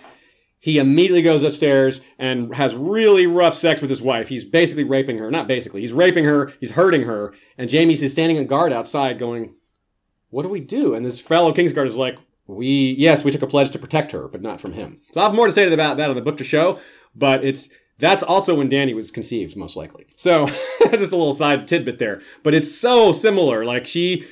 he 0.59 0.79
immediately 0.79 1.21
goes 1.21 1.43
upstairs 1.43 2.01
and 2.17 2.53
has 2.55 2.75
really 2.75 3.27
rough 3.27 3.53
sex 3.53 3.79
with 3.79 3.91
his 3.91 4.01
wife. 4.01 4.27
He's 4.27 4.43
basically 4.43 4.83
raping 4.83 5.19
her. 5.19 5.29
Not 5.29 5.47
basically. 5.47 5.81
He's 5.81 5.93
raping 5.93 6.25
her. 6.25 6.51
He's 6.59 6.71
hurting 6.71 7.03
her. 7.03 7.35
And 7.59 7.71
Jaime's 7.71 8.01
is 8.01 8.11
standing 8.11 8.39
on 8.39 8.47
guard 8.47 8.73
outside 8.73 9.19
going, 9.19 9.53
what 10.31 10.41
do 10.41 10.49
we 10.49 10.59
do? 10.59 10.95
And 10.95 11.05
this 11.05 11.19
fellow 11.19 11.53
Kingsguard 11.53 11.85
is 11.85 11.95
like, 11.95 12.17
we, 12.47 12.95
yes, 12.97 13.23
we 13.23 13.31
took 13.31 13.43
a 13.43 13.47
pledge 13.47 13.69
to 13.71 13.79
protect 13.79 14.11
her, 14.13 14.27
but 14.27 14.41
not 14.41 14.59
from 14.59 14.73
him. 14.73 14.99
So 15.13 15.21
I 15.21 15.25
have 15.25 15.35
more 15.35 15.45
to 15.45 15.53
say 15.53 15.71
about 15.71 15.97
that 15.97 16.09
on 16.09 16.15
the 16.15 16.21
book 16.21 16.37
to 16.39 16.43
show, 16.43 16.79
but 17.15 17.45
it's, 17.45 17.69
that's 17.99 18.23
also 18.23 18.55
when 18.55 18.69
Dany 18.69 18.95
was 18.95 19.11
conceived, 19.11 19.55
most 19.55 19.75
likely. 19.75 20.05
So 20.15 20.45
that's 20.79 20.99
just 20.99 21.11
a 21.11 21.17
little 21.17 21.33
side 21.33 21.67
tidbit 21.67 21.99
there. 21.99 22.21
But 22.43 22.53
it's 22.53 22.73
so 22.73 23.11
similar. 23.11 23.65
Like 23.65 23.85
she 23.85 24.25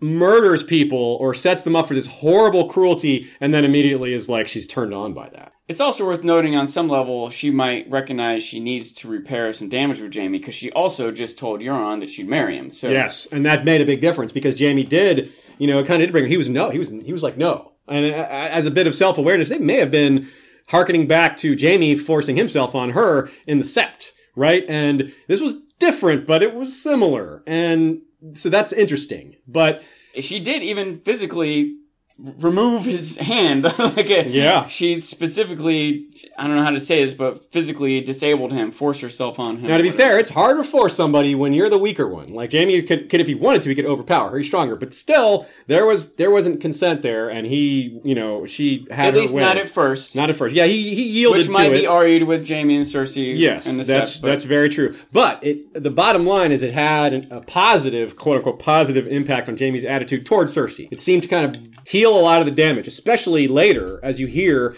murders 0.00 0.62
people 0.62 1.16
or 1.20 1.34
sets 1.34 1.62
them 1.62 1.74
up 1.74 1.88
for 1.88 1.94
this 1.94 2.06
horrible 2.06 2.68
cruelty 2.68 3.28
and 3.40 3.52
then 3.52 3.64
immediately 3.64 4.12
is 4.12 4.28
like 4.28 4.46
she's 4.46 4.66
turned 4.66 4.94
on 4.94 5.12
by 5.12 5.28
that. 5.30 5.52
It's 5.66 5.80
also 5.80 6.06
worth 6.06 6.24
noting 6.24 6.56
on 6.56 6.66
some 6.66 6.88
level 6.88 7.28
she 7.30 7.50
might 7.50 7.90
recognize 7.90 8.42
she 8.42 8.60
needs 8.60 8.92
to 8.92 9.08
repair 9.08 9.52
some 9.52 9.68
damage 9.68 10.00
with 10.00 10.14
Jaime 10.14 10.38
because 10.38 10.54
she 10.54 10.70
also 10.72 11.10
just 11.10 11.36
told 11.36 11.60
Euron 11.60 12.00
that 12.00 12.10
she'd 12.10 12.28
marry 12.28 12.56
him. 12.56 12.70
So 12.70 12.88
Yes, 12.88 13.26
and 13.26 13.44
that 13.44 13.64
made 13.64 13.80
a 13.80 13.86
big 13.86 14.00
difference 14.00 14.32
because 14.32 14.58
Jaime 14.58 14.84
did, 14.84 15.32
you 15.58 15.66
know, 15.66 15.80
it 15.80 15.86
kind 15.86 16.00
of 16.00 16.06
did 16.06 16.12
bring 16.12 16.26
he 16.26 16.36
was 16.36 16.48
no, 16.48 16.70
he 16.70 16.78
was 16.78 16.88
he 16.88 17.12
was 17.12 17.22
like 17.22 17.36
no. 17.36 17.72
And 17.86 18.14
uh, 18.14 18.26
as 18.30 18.66
a 18.66 18.70
bit 18.70 18.86
of 18.86 18.94
self-awareness, 18.94 19.48
they 19.48 19.58
may 19.58 19.76
have 19.76 19.90
been 19.90 20.28
harkening 20.68 21.06
back 21.06 21.36
to 21.38 21.56
Jaime 21.58 21.96
forcing 21.96 22.36
himself 22.36 22.74
on 22.74 22.90
her 22.90 23.28
in 23.46 23.58
the 23.58 23.64
sept, 23.64 24.12
right? 24.36 24.64
And 24.68 25.12
this 25.26 25.40
was 25.40 25.56
different, 25.78 26.26
but 26.26 26.42
it 26.42 26.54
was 26.54 26.80
similar. 26.80 27.42
And 27.46 28.02
so 28.34 28.48
that's 28.48 28.72
interesting. 28.72 29.36
But 29.46 29.82
she 30.18 30.40
did 30.40 30.62
even 30.62 31.00
physically 31.00 31.76
remove 32.18 32.84
his 32.84 33.16
hand. 33.16 33.64
like 33.78 34.10
a, 34.10 34.28
Yeah. 34.28 34.66
she 34.68 35.00
specifically, 35.00 36.06
I 36.36 36.46
don't 36.46 36.56
know 36.56 36.64
how 36.64 36.70
to 36.70 36.80
say 36.80 37.04
this, 37.04 37.14
but 37.14 37.52
physically 37.52 38.00
disabled 38.00 38.52
him, 38.52 38.72
forced 38.72 39.00
herself 39.00 39.38
on 39.38 39.58
him. 39.58 39.68
now, 39.68 39.76
to 39.76 39.82
be 39.82 39.90
fair, 39.90 40.18
it's 40.18 40.30
harder 40.30 40.64
for 40.64 40.88
somebody 40.88 41.34
when 41.34 41.52
you're 41.52 41.70
the 41.70 41.78
weaker 41.78 42.08
one. 42.08 42.32
Like 42.34 42.52
Jaime 42.52 42.82
could, 42.82 43.08
could 43.08 43.20
if 43.20 43.26
he 43.28 43.34
wanted 43.34 43.62
to, 43.62 43.68
he 43.68 43.74
could 43.74 43.86
overpower 43.86 44.30
her. 44.30 44.38
He's 44.38 44.46
stronger, 44.48 44.74
but 44.74 44.92
still, 44.92 45.46
there 45.68 45.86
was 45.86 46.12
there 46.14 46.30
wasn't 46.30 46.60
consent 46.60 47.02
there, 47.02 47.28
and 47.28 47.46
he, 47.46 48.00
you 48.04 48.14
know, 48.14 48.46
she 48.46 48.86
had 48.90 49.08
at 49.08 49.14
her 49.14 49.20
least 49.20 49.34
way. 49.34 49.42
not 49.42 49.56
at 49.58 49.68
first. 49.68 50.16
Not 50.16 50.30
at 50.30 50.36
first. 50.36 50.54
Yeah, 50.54 50.64
he 50.64 50.94
he 50.94 51.04
yielded 51.04 51.46
which 51.46 51.50
might 51.56 51.70
be 51.70 51.86
argued 51.86 52.24
with 52.24 52.48
Jaime 52.48 52.74
and 52.76 52.84
Cersei. 52.84 53.32
Yes, 53.36 53.66
and 53.66 53.78
the 53.78 53.84
that's 53.84 54.18
but 54.18 54.28
that's 54.28 54.44
very 54.44 54.68
true. 54.68 54.96
But 55.12 55.44
it 55.44 55.72
the 55.82 55.90
bottom 55.90 56.26
line 56.26 56.50
is 56.52 56.62
it 56.62 56.72
had 56.72 57.12
an, 57.12 57.28
a 57.30 57.40
positive, 57.42 58.16
quote 58.16 58.36
unquote, 58.38 58.58
positive 58.58 59.06
impact 59.06 59.48
on 59.48 59.56
Jaime's 59.56 59.84
attitude 59.84 60.26
towards 60.26 60.54
Cersei. 60.54 60.88
It 60.90 61.00
seemed 61.00 61.22
to 61.22 61.28
kind 61.28 61.54
of 61.56 61.77
heal 61.88 62.18
a 62.18 62.20
lot 62.20 62.40
of 62.40 62.46
the 62.46 62.52
damage, 62.52 62.86
especially 62.86 63.48
later 63.48 63.98
as 64.02 64.20
you 64.20 64.26
hear 64.26 64.76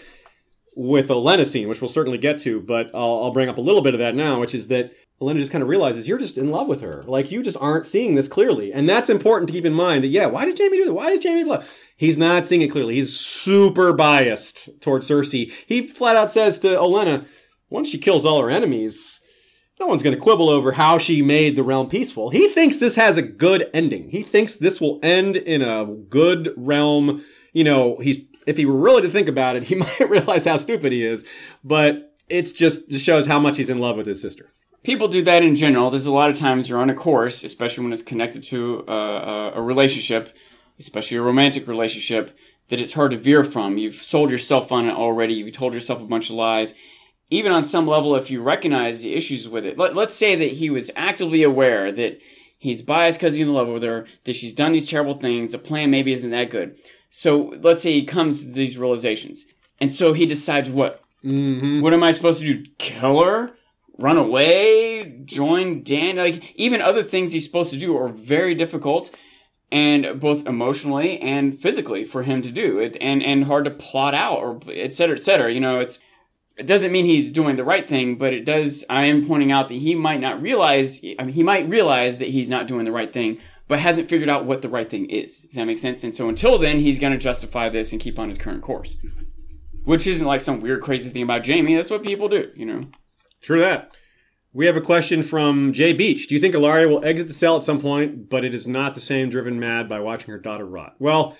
with 0.77 1.09
Olenna 1.09 1.45
scene, 1.45 1.67
which 1.67 1.81
we'll 1.81 1.89
certainly 1.89 2.17
get 2.17 2.39
to. 2.39 2.61
But 2.61 2.89
I'll, 2.93 3.23
I'll 3.23 3.33
bring 3.33 3.49
up 3.49 3.57
a 3.57 3.61
little 3.61 3.81
bit 3.81 3.93
of 3.93 3.99
that 3.99 4.15
now, 4.15 4.39
which 4.39 4.55
is 4.55 4.69
that 4.69 4.93
Olenna 5.21 5.37
just 5.37 5.51
kind 5.51 5.61
of 5.61 5.67
realizes 5.67 6.07
you're 6.07 6.17
just 6.17 6.37
in 6.37 6.49
love 6.49 6.67
with 6.67 6.81
her. 6.81 7.03
Like 7.05 7.31
you 7.31 7.43
just 7.43 7.57
aren't 7.59 7.85
seeing 7.85 8.15
this 8.15 8.29
clearly, 8.29 8.71
and 8.71 8.87
that's 8.87 9.09
important 9.09 9.47
to 9.47 9.53
keep 9.53 9.65
in 9.65 9.73
mind. 9.73 10.03
That 10.03 10.07
yeah, 10.07 10.25
why 10.27 10.45
does 10.45 10.57
Jaime 10.57 10.77
do 10.77 10.85
that? 10.85 10.93
Why 10.93 11.09
does 11.09 11.23
Jaime 11.23 11.43
blah? 11.43 11.63
He's 11.97 12.17
not 12.17 12.47
seeing 12.47 12.61
it 12.61 12.71
clearly. 12.71 12.95
He's 12.95 13.13
super 13.13 13.93
biased 13.93 14.81
towards 14.81 15.07
Cersei. 15.09 15.51
He 15.67 15.87
flat 15.87 16.15
out 16.15 16.31
says 16.31 16.59
to 16.59 16.69
Olenna, 16.69 17.27
once 17.69 17.89
she 17.89 17.97
kills 17.97 18.25
all 18.25 18.41
her 18.41 18.49
enemies, 18.49 19.20
no 19.81 19.87
one's 19.87 20.03
going 20.03 20.15
to 20.15 20.21
quibble 20.21 20.47
over 20.47 20.71
how 20.71 20.99
she 20.99 21.21
made 21.23 21.55
the 21.55 21.63
realm 21.63 21.89
peaceful. 21.89 22.29
He 22.29 22.47
thinks 22.49 22.77
this 22.77 22.95
has 22.95 23.17
a 23.17 23.21
good 23.21 23.67
ending. 23.73 24.09
He 24.09 24.21
thinks 24.21 24.55
this 24.55 24.79
will 24.79 24.99
end 25.01 25.35
in 25.35 25.63
a 25.63 25.85
good 25.85 26.53
realm. 26.55 27.25
You 27.51 27.63
know, 27.63 27.97
he's 27.97 28.19
if 28.45 28.57
he 28.57 28.65
were 28.65 28.77
really 28.77 29.01
to 29.01 29.09
think 29.09 29.27
about 29.27 29.55
it, 29.55 29.63
he 29.71 29.75
might 29.75 30.09
realize 30.09 30.45
how 30.45 30.57
stupid 30.57 30.91
he 30.91 31.03
is. 31.05 31.25
But 31.63 32.15
it's 32.29 32.51
just 32.51 32.89
just 32.89 33.03
shows 33.03 33.25
how 33.25 33.39
much 33.39 33.57
he's 33.57 33.71
in 33.71 33.79
love 33.79 33.97
with 33.97 34.05
his 34.05 34.21
sister. 34.21 34.53
people 34.83 35.07
do 35.07 35.23
that 35.23 35.43
in 35.43 35.55
general. 35.55 35.89
There's 35.89 36.05
a 36.05 36.11
lot 36.11 36.29
of 36.29 36.37
times 36.37 36.69
you're 36.69 36.79
on 36.79 36.91
a 36.91 36.95
course, 36.95 37.43
especially 37.43 37.83
when 37.83 37.91
it's 37.91 38.03
connected 38.03 38.43
to 38.43 38.85
uh, 38.87 39.51
a, 39.55 39.59
a 39.59 39.61
relationship, 39.61 40.35
especially 40.79 41.17
a 41.17 41.21
romantic 41.23 41.67
relationship, 41.67 42.37
that 42.69 42.79
it's 42.79 42.93
hard 42.93 43.11
to 43.11 43.17
veer 43.17 43.43
from. 43.43 43.79
You've 43.79 44.03
sold 44.03 44.29
yourself 44.29 44.71
on 44.71 44.87
it 44.87 44.93
already. 44.93 45.33
You've 45.33 45.51
told 45.53 45.73
yourself 45.73 46.01
a 46.01 46.05
bunch 46.05 46.29
of 46.29 46.35
lies. 46.35 46.75
Even 47.31 47.53
on 47.53 47.63
some 47.63 47.87
level, 47.87 48.15
if 48.15 48.29
you 48.29 48.41
recognize 48.41 49.01
the 49.01 49.15
issues 49.15 49.47
with 49.47 49.65
it, 49.65 49.77
let, 49.77 49.95
let's 49.95 50.13
say 50.13 50.35
that 50.35 50.51
he 50.51 50.69
was 50.69 50.91
actively 50.97 51.41
aware 51.41 51.89
that 51.91 52.21
he's 52.57 52.81
biased 52.81 53.17
because 53.17 53.35
he's 53.35 53.47
in 53.47 53.53
love 53.53 53.69
with 53.69 53.83
her, 53.83 54.05
that 54.25 54.35
she's 54.35 54.53
done 54.53 54.73
these 54.73 54.89
terrible 54.89 55.15
things, 55.15 55.53
the 55.53 55.57
plan 55.57 55.89
maybe 55.89 56.11
isn't 56.11 56.29
that 56.29 56.49
good. 56.49 56.75
So 57.09 57.55
let's 57.61 57.81
say 57.81 57.93
he 57.93 58.05
comes 58.05 58.43
to 58.43 58.51
these 58.51 58.77
realizations. 58.77 59.45
And 59.79 59.93
so 59.93 60.11
he 60.13 60.25
decides 60.25 60.69
what? 60.69 61.01
Mm-hmm. 61.23 61.81
What 61.81 61.93
am 61.93 62.03
I 62.03 62.11
supposed 62.11 62.41
to 62.41 62.53
do? 62.53 62.69
Kill 62.77 63.23
her? 63.23 63.51
Run 63.97 64.17
away? 64.17 65.21
Join 65.23 65.83
Dan? 65.83 66.17
Like, 66.17 66.53
even 66.55 66.81
other 66.81 67.03
things 67.03 67.31
he's 67.31 67.45
supposed 67.45 67.71
to 67.71 67.79
do 67.79 67.97
are 67.97 68.09
very 68.09 68.55
difficult 68.55 69.09
and 69.71 70.19
both 70.19 70.45
emotionally 70.45 71.17
and 71.21 71.57
physically 71.57 72.03
for 72.03 72.23
him 72.23 72.41
to 72.41 72.51
do 72.51 72.79
it 72.79 72.97
and, 72.99 73.23
and 73.23 73.45
hard 73.45 73.65
to 73.65 73.71
plot 73.71 74.13
out 74.13 74.39
or 74.39 74.59
et 74.67 74.93
cetera, 74.93 75.15
et 75.15 75.21
cetera. 75.21 75.51
You 75.51 75.61
know, 75.61 75.79
it's, 75.79 75.97
it 76.61 76.67
doesn't 76.67 76.91
mean 76.91 77.05
he's 77.05 77.31
doing 77.31 77.55
the 77.55 77.63
right 77.63 77.89
thing, 77.89 78.17
but 78.19 78.35
it 78.35 78.45
does, 78.45 78.85
I 78.87 79.07
am 79.07 79.25
pointing 79.25 79.51
out 79.51 79.67
that 79.69 79.73
he 79.73 79.95
might 79.95 80.19
not 80.19 80.43
realize, 80.43 81.03
I 81.17 81.23
mean, 81.23 81.33
he 81.33 81.41
might 81.41 81.67
realize 81.67 82.19
that 82.19 82.29
he's 82.29 82.49
not 82.49 82.67
doing 82.67 82.85
the 82.85 82.91
right 82.91 83.11
thing, 83.11 83.39
but 83.67 83.79
hasn't 83.79 84.09
figured 84.09 84.29
out 84.29 84.45
what 84.45 84.61
the 84.61 84.69
right 84.69 84.87
thing 84.87 85.09
is. 85.09 85.39
Does 85.39 85.55
that 85.55 85.65
make 85.65 85.79
sense? 85.79 86.03
And 86.03 86.13
so 86.13 86.29
until 86.29 86.59
then, 86.59 86.79
he's 86.79 86.99
going 86.99 87.13
to 87.13 87.17
justify 87.17 87.67
this 87.67 87.91
and 87.91 87.99
keep 87.99 88.19
on 88.19 88.29
his 88.29 88.37
current 88.37 88.61
course. 88.61 88.95
Which 89.85 90.05
isn't 90.05 90.27
like 90.27 90.41
some 90.41 90.61
weird, 90.61 90.83
crazy 90.83 91.09
thing 91.09 91.23
about 91.23 91.47
Jaime. 91.47 91.73
That's 91.73 91.89
what 91.89 92.03
people 92.03 92.29
do, 92.29 92.51
you 92.55 92.67
know? 92.67 92.81
True 93.41 93.61
that. 93.61 93.97
We 94.53 94.67
have 94.67 94.77
a 94.77 94.81
question 94.81 95.23
from 95.23 95.73
Jay 95.73 95.93
Beach. 95.93 96.27
Do 96.27 96.35
you 96.35 96.41
think 96.41 96.53
Ellaria 96.53 96.87
will 96.87 97.03
exit 97.03 97.27
the 97.27 97.33
cell 97.33 97.57
at 97.57 97.63
some 97.63 97.81
point, 97.81 98.29
but 98.29 98.45
it 98.45 98.53
is 98.53 98.67
not 98.67 98.93
the 98.93 99.01
same 99.01 99.31
driven 99.31 99.59
mad 99.59 99.89
by 99.89 99.99
watching 99.99 100.29
her 100.29 100.37
daughter 100.37 100.65
rot? 100.65 100.93
Well, 100.99 101.35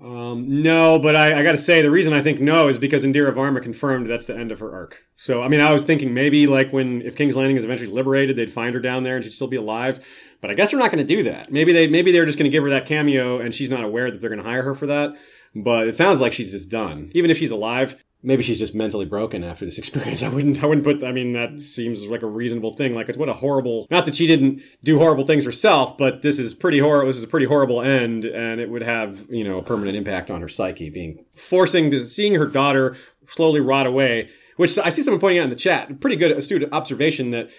um, 0.00 0.62
no, 0.62 0.98
but 1.00 1.16
I, 1.16 1.40
I 1.40 1.42
got 1.42 1.52
to 1.52 1.58
say 1.58 1.82
the 1.82 1.90
reason 1.90 2.12
I 2.12 2.22
think 2.22 2.40
no 2.40 2.68
is 2.68 2.78
because 2.78 3.04
Indira 3.04 3.32
Varma 3.32 3.60
confirmed 3.60 4.08
that's 4.08 4.26
the 4.26 4.36
end 4.36 4.52
of 4.52 4.60
her 4.60 4.72
arc. 4.72 5.04
So 5.16 5.42
I 5.42 5.48
mean, 5.48 5.60
I 5.60 5.72
was 5.72 5.82
thinking 5.82 6.14
maybe 6.14 6.46
like 6.46 6.72
when 6.72 7.02
if 7.02 7.16
King's 7.16 7.36
Landing 7.36 7.56
is 7.56 7.64
eventually 7.64 7.90
liberated, 7.90 8.36
they'd 8.36 8.52
find 8.52 8.74
her 8.74 8.80
down 8.80 9.02
there 9.02 9.16
and 9.16 9.24
she'd 9.24 9.32
still 9.32 9.48
be 9.48 9.56
alive. 9.56 9.98
But 10.40 10.52
I 10.52 10.54
guess 10.54 10.70
they're 10.70 10.78
not 10.78 10.92
going 10.92 11.04
to 11.04 11.14
do 11.16 11.24
that. 11.24 11.50
Maybe 11.50 11.72
they 11.72 11.88
maybe 11.88 12.12
they're 12.12 12.26
just 12.26 12.38
going 12.38 12.48
to 12.48 12.54
give 12.54 12.62
her 12.62 12.70
that 12.70 12.86
cameo 12.86 13.40
and 13.40 13.52
she's 13.52 13.70
not 13.70 13.82
aware 13.82 14.10
that 14.10 14.20
they're 14.20 14.30
going 14.30 14.42
to 14.42 14.48
hire 14.48 14.62
her 14.62 14.76
for 14.76 14.86
that. 14.86 15.16
But 15.56 15.88
it 15.88 15.96
sounds 15.96 16.20
like 16.20 16.32
she's 16.32 16.52
just 16.52 16.68
done. 16.68 17.10
Even 17.14 17.30
if 17.30 17.38
she's 17.38 17.50
alive, 17.50 17.96
maybe 18.22 18.42
she's 18.42 18.58
just 18.58 18.74
mentally 18.74 19.04
broken 19.04 19.44
after 19.44 19.64
this 19.64 19.78
experience. 19.78 20.22
I 20.22 20.28
wouldn't 20.28 20.62
I 20.62 20.66
wouldn't 20.66 20.86
put 20.86 21.04
I 21.04 21.12
mean 21.12 21.32
that 21.32 21.60
seems 21.60 22.04
like 22.04 22.22
a 22.22 22.26
reasonable 22.26 22.74
thing. 22.74 22.94
Like 22.94 23.08
it's 23.08 23.18
what 23.18 23.28
a 23.28 23.34
horrible 23.34 23.86
not 23.90 24.06
that 24.06 24.14
she 24.14 24.26
didn't 24.26 24.62
do 24.82 24.98
horrible 24.98 25.26
things 25.26 25.44
herself, 25.44 25.96
but 25.96 26.22
this 26.22 26.38
is 26.38 26.54
pretty 26.54 26.78
horrible 26.78 27.08
this 27.08 27.16
is 27.16 27.24
a 27.24 27.28
pretty 27.28 27.46
horrible 27.46 27.82
end 27.82 28.24
and 28.24 28.60
it 28.60 28.70
would 28.70 28.82
have, 28.82 29.26
you 29.28 29.44
know, 29.44 29.58
a 29.58 29.62
permanent 29.62 29.96
impact 29.96 30.30
on 30.30 30.40
her 30.40 30.48
psyche 30.48 30.90
being 30.90 31.24
forcing 31.34 31.90
to 31.90 32.08
seeing 32.08 32.34
her 32.34 32.46
daughter 32.46 32.96
slowly 33.26 33.60
rot 33.60 33.86
away, 33.86 34.28
which 34.56 34.78
I 34.78 34.90
see 34.90 35.02
someone 35.02 35.20
pointing 35.20 35.40
out 35.40 35.44
in 35.44 35.50
the 35.50 35.56
chat, 35.56 36.00
pretty 36.00 36.16
good 36.16 36.32
astute 36.32 36.68
observation 36.72 37.30
that 37.32 37.50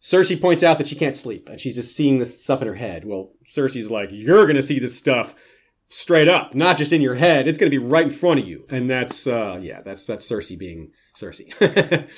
Cersei 0.00 0.40
points 0.40 0.62
out 0.62 0.78
that 0.78 0.88
she 0.88 0.96
can't 0.96 1.16
sleep 1.16 1.48
and 1.48 1.60
she's 1.60 1.74
just 1.74 1.94
seeing 1.94 2.18
this 2.18 2.42
stuff 2.42 2.62
in 2.62 2.68
her 2.68 2.74
head. 2.74 3.04
Well, 3.04 3.32
Cersei's 3.46 3.90
like, 3.90 4.10
you're 4.12 4.44
going 4.44 4.56
to 4.56 4.62
see 4.62 4.78
this 4.78 4.96
stuff 4.96 5.34
straight 5.88 6.28
up, 6.28 6.54
not 6.54 6.76
just 6.76 6.92
in 6.92 7.00
your 7.00 7.14
head. 7.14 7.48
It's 7.48 7.58
going 7.58 7.70
to 7.70 7.78
be 7.78 7.84
right 7.84 8.04
in 8.04 8.10
front 8.10 8.40
of 8.40 8.46
you. 8.46 8.64
And 8.70 8.88
that's, 8.88 9.26
uh, 9.26 9.58
yeah, 9.60 9.80
that's, 9.84 10.04
that's 10.04 10.28
Cersei 10.28 10.58
being 10.58 10.92
Cersei. 11.16 11.52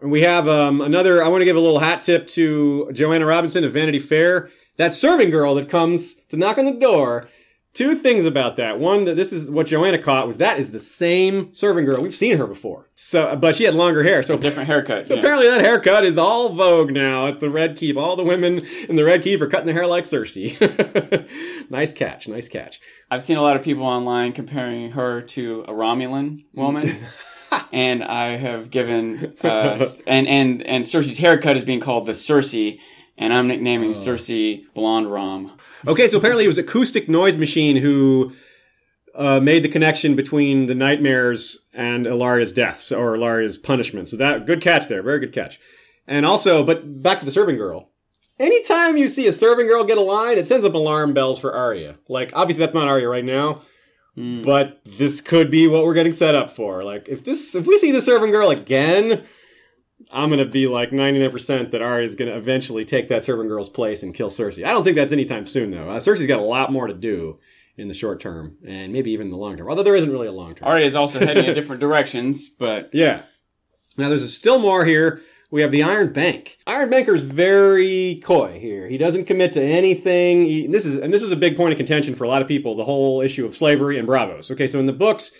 and 0.00 0.10
we 0.10 0.22
have, 0.22 0.48
um, 0.48 0.80
another, 0.80 1.22
I 1.22 1.28
want 1.28 1.40
to 1.42 1.44
give 1.44 1.56
a 1.56 1.60
little 1.60 1.78
hat 1.78 2.02
tip 2.02 2.26
to 2.28 2.90
Joanna 2.92 3.26
Robinson 3.26 3.64
of 3.64 3.72
Vanity 3.72 4.00
Fair. 4.00 4.50
That 4.76 4.94
serving 4.94 5.30
girl 5.30 5.54
that 5.56 5.68
comes 5.68 6.16
to 6.30 6.36
knock 6.36 6.58
on 6.58 6.64
the 6.64 6.72
door. 6.72 7.28
Two 7.72 7.94
things 7.94 8.24
about 8.24 8.56
that. 8.56 8.80
One, 8.80 9.04
that 9.04 9.14
this 9.14 9.32
is 9.32 9.48
what 9.48 9.68
Joanna 9.68 9.98
caught 9.98 10.26
was 10.26 10.38
that 10.38 10.58
is 10.58 10.72
the 10.72 10.80
same 10.80 11.54
serving 11.54 11.84
girl. 11.84 12.02
We've 12.02 12.12
seen 12.12 12.36
her 12.36 12.46
before. 12.46 12.88
So, 12.94 13.36
but 13.36 13.54
she 13.54 13.62
had 13.62 13.76
longer 13.76 14.02
hair. 14.02 14.24
So 14.24 14.36
Different 14.36 14.66
haircut. 14.68 15.04
so 15.04 15.14
yeah. 15.14 15.20
apparently 15.20 15.48
that 15.48 15.60
haircut 15.60 16.04
is 16.04 16.18
all 16.18 16.48
vogue 16.48 16.90
now 16.90 17.28
at 17.28 17.38
the 17.38 17.48
Red 17.48 17.76
Keep. 17.76 17.96
All 17.96 18.16
the 18.16 18.24
women 18.24 18.66
in 18.88 18.96
the 18.96 19.04
Red 19.04 19.22
Keep 19.22 19.40
are 19.42 19.46
cutting 19.46 19.66
their 19.66 19.74
hair 19.74 19.86
like 19.86 20.02
Cersei. 20.02 20.58
nice 21.70 21.92
catch, 21.92 22.26
nice 22.26 22.48
catch. 22.48 22.80
I've 23.08 23.22
seen 23.22 23.36
a 23.36 23.42
lot 23.42 23.56
of 23.56 23.62
people 23.62 23.84
online 23.84 24.32
comparing 24.32 24.90
her 24.92 25.20
to 25.22 25.64
a 25.68 25.72
Romulan 25.72 26.44
woman. 26.52 26.98
and 27.72 28.02
I 28.02 28.36
have 28.36 28.70
given 28.70 29.36
uh, 29.42 29.86
and 30.06 30.26
and 30.26 30.62
and 30.62 30.84
Cersei's 30.84 31.18
haircut 31.18 31.56
is 31.56 31.64
being 31.64 31.80
called 31.80 32.06
the 32.06 32.12
Cersei, 32.12 32.80
and 33.16 33.32
I'm 33.32 33.48
nicknaming 33.48 33.92
Cersei 33.92 34.64
Blonde 34.74 35.10
Rom. 35.10 35.56
Okay, 35.86 36.08
so 36.08 36.18
apparently 36.18 36.44
it 36.44 36.48
was 36.48 36.58
Acoustic 36.58 37.08
Noise 37.08 37.36
Machine 37.36 37.76
who 37.76 38.32
uh, 39.14 39.40
made 39.40 39.62
the 39.62 39.68
connection 39.68 40.14
between 40.14 40.66
the 40.66 40.74
nightmares 40.74 41.58
and 41.72 42.06
Ellaria's 42.06 42.52
deaths 42.52 42.92
or 42.92 43.16
Ellaria's 43.16 43.56
punishment. 43.58 44.08
So 44.08 44.16
that 44.16 44.46
good 44.46 44.60
catch 44.60 44.88
there, 44.88 45.02
very 45.02 45.20
good 45.20 45.32
catch. 45.32 45.58
And 46.06 46.26
also, 46.26 46.64
but 46.64 47.02
back 47.02 47.18
to 47.20 47.24
the 47.24 47.30
serving 47.30 47.56
girl. 47.56 47.90
Anytime 48.38 48.96
you 48.96 49.08
see 49.08 49.26
a 49.26 49.32
serving 49.32 49.66
girl 49.66 49.84
get 49.84 49.98
a 49.98 50.02
line, 50.02 50.38
it 50.38 50.48
sends 50.48 50.64
up 50.64 50.74
alarm 50.74 51.12
bells 51.12 51.38
for 51.38 51.52
Arya. 51.54 51.96
Like, 52.08 52.32
obviously 52.34 52.64
that's 52.64 52.74
not 52.74 52.88
Arya 52.88 53.08
right 53.08 53.24
now, 53.24 53.62
but 54.44 54.80
this 54.84 55.20
could 55.20 55.50
be 55.50 55.66
what 55.66 55.84
we're 55.84 55.94
getting 55.94 56.12
set 56.12 56.34
up 56.34 56.50
for. 56.50 56.82
Like, 56.82 57.08
if 57.08 57.24
this, 57.24 57.54
if 57.54 57.66
we 57.66 57.78
see 57.78 57.92
the 57.92 58.02
serving 58.02 58.30
girl 58.30 58.50
again, 58.50 59.24
I'm 60.12 60.30
gonna 60.30 60.44
be 60.44 60.66
like 60.66 60.90
99% 60.90 61.70
that 61.70 61.82
Arya 61.82 62.04
is 62.04 62.16
gonna 62.16 62.36
eventually 62.36 62.84
take 62.84 63.08
that 63.08 63.24
serving 63.24 63.48
girl's 63.48 63.68
place 63.68 64.02
and 64.02 64.14
kill 64.14 64.30
Cersei. 64.30 64.64
I 64.64 64.72
don't 64.72 64.84
think 64.84 64.96
that's 64.96 65.12
anytime 65.12 65.46
soon 65.46 65.70
though. 65.70 65.88
Uh, 65.90 66.00
Cersei's 66.00 66.26
got 66.26 66.40
a 66.40 66.42
lot 66.42 66.72
more 66.72 66.86
to 66.86 66.94
do 66.94 67.38
in 67.76 67.88
the 67.88 67.94
short 67.94 68.20
term 68.20 68.56
and 68.66 68.92
maybe 68.92 69.10
even 69.12 69.30
the 69.30 69.36
long 69.36 69.56
term. 69.56 69.68
Although 69.68 69.82
there 69.82 69.96
isn't 69.96 70.10
really 70.10 70.26
a 70.26 70.32
long 70.32 70.54
term. 70.54 70.68
Arya 70.68 70.86
is 70.86 70.96
also 70.96 71.18
heading 71.24 71.44
in 71.44 71.54
different 71.54 71.80
directions, 71.80 72.48
but 72.48 72.90
Yeah. 72.92 73.22
Now 73.96 74.08
there's 74.08 74.34
still 74.34 74.58
more 74.58 74.84
here. 74.84 75.20
We 75.50 75.62
have 75.62 75.72
the 75.72 75.82
Iron 75.82 76.12
Bank. 76.12 76.58
Iron 76.66 76.90
Banker's 76.90 77.22
very 77.22 78.20
coy 78.24 78.58
here. 78.60 78.88
He 78.88 78.96
doesn't 78.96 79.24
commit 79.24 79.52
to 79.54 79.62
anything. 79.62 80.44
He, 80.44 80.66
this 80.68 80.86
is 80.86 80.96
and 80.96 81.12
this 81.12 81.22
was 81.22 81.32
a 81.32 81.36
big 81.36 81.56
point 81.56 81.72
of 81.72 81.76
contention 81.76 82.14
for 82.14 82.24
a 82.24 82.28
lot 82.28 82.40
of 82.42 82.46
people. 82.48 82.76
The 82.76 82.84
whole 82.84 83.20
issue 83.20 83.44
of 83.46 83.56
slavery 83.56 83.98
and 83.98 84.06
Braavos. 84.06 84.50
Okay, 84.52 84.68
so 84.68 84.78
in 84.78 84.86
the 84.86 84.92
books, 84.92 85.32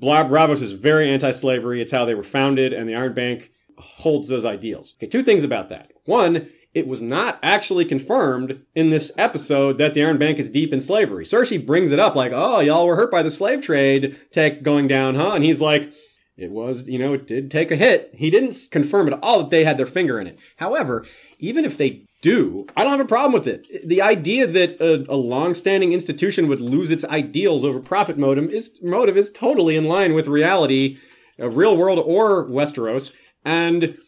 Braavos 0.00 0.62
is 0.62 0.72
very 0.72 1.10
anti-slavery. 1.10 1.82
It's 1.82 1.90
how 1.90 2.04
they 2.04 2.14
were 2.14 2.22
founded, 2.22 2.72
and 2.72 2.88
the 2.88 2.94
Iron 2.94 3.14
Bank 3.14 3.50
holds 3.78 4.28
those 4.28 4.44
ideals. 4.44 4.94
Okay, 4.98 5.06
two 5.06 5.22
things 5.22 5.44
about 5.44 5.68
that. 5.68 5.92
One, 6.04 6.48
it 6.74 6.88
was 6.88 7.00
not 7.00 7.38
actually 7.42 7.84
confirmed 7.84 8.60
in 8.74 8.90
this 8.90 9.12
episode 9.16 9.78
that 9.78 9.94
the 9.94 10.04
Iron 10.04 10.18
Bank 10.18 10.38
is 10.38 10.50
deep 10.50 10.72
in 10.72 10.80
slavery. 10.80 11.24
Cersei 11.24 11.64
brings 11.64 11.92
it 11.92 12.00
up 12.00 12.16
like, 12.16 12.32
"Oh, 12.34 12.60
y'all 12.60 12.86
were 12.86 12.96
hurt 12.96 13.10
by 13.10 13.22
the 13.22 13.30
slave 13.30 13.62
trade 13.62 14.16
tech 14.32 14.62
going 14.62 14.88
down, 14.88 15.14
huh?" 15.14 15.32
And 15.34 15.44
he's 15.44 15.60
like, 15.60 15.92
"It 16.36 16.50
was, 16.50 16.88
you 16.88 16.98
know, 16.98 17.14
it 17.14 17.26
did 17.26 17.50
take 17.50 17.70
a 17.70 17.76
hit." 17.76 18.10
He 18.14 18.28
didn't 18.28 18.68
confirm 18.72 19.06
at 19.06 19.18
all 19.22 19.38
that 19.38 19.50
they 19.50 19.64
had 19.64 19.78
their 19.78 19.86
finger 19.86 20.18
in 20.18 20.26
it. 20.26 20.38
However, 20.56 21.06
even 21.38 21.64
if 21.64 21.78
they 21.78 22.06
do, 22.22 22.66
I 22.76 22.82
don't 22.82 22.92
have 22.92 23.00
a 23.00 23.04
problem 23.04 23.32
with 23.32 23.46
it. 23.46 23.86
The 23.86 24.02
idea 24.02 24.46
that 24.46 24.80
a, 24.80 25.04
a 25.12 25.14
long-standing 25.14 25.92
institution 25.92 26.48
would 26.48 26.60
lose 26.60 26.90
its 26.90 27.04
ideals 27.04 27.64
over 27.64 27.78
profit 27.78 28.18
motive 28.18 28.50
is 28.50 28.80
motive 28.82 29.16
is 29.16 29.30
totally 29.30 29.76
in 29.76 29.84
line 29.84 30.14
with 30.14 30.26
reality, 30.26 30.96
uh, 31.38 31.50
real 31.50 31.76
world 31.76 32.02
or 32.04 32.46
Westeros. 32.46 33.12
And 33.44 33.98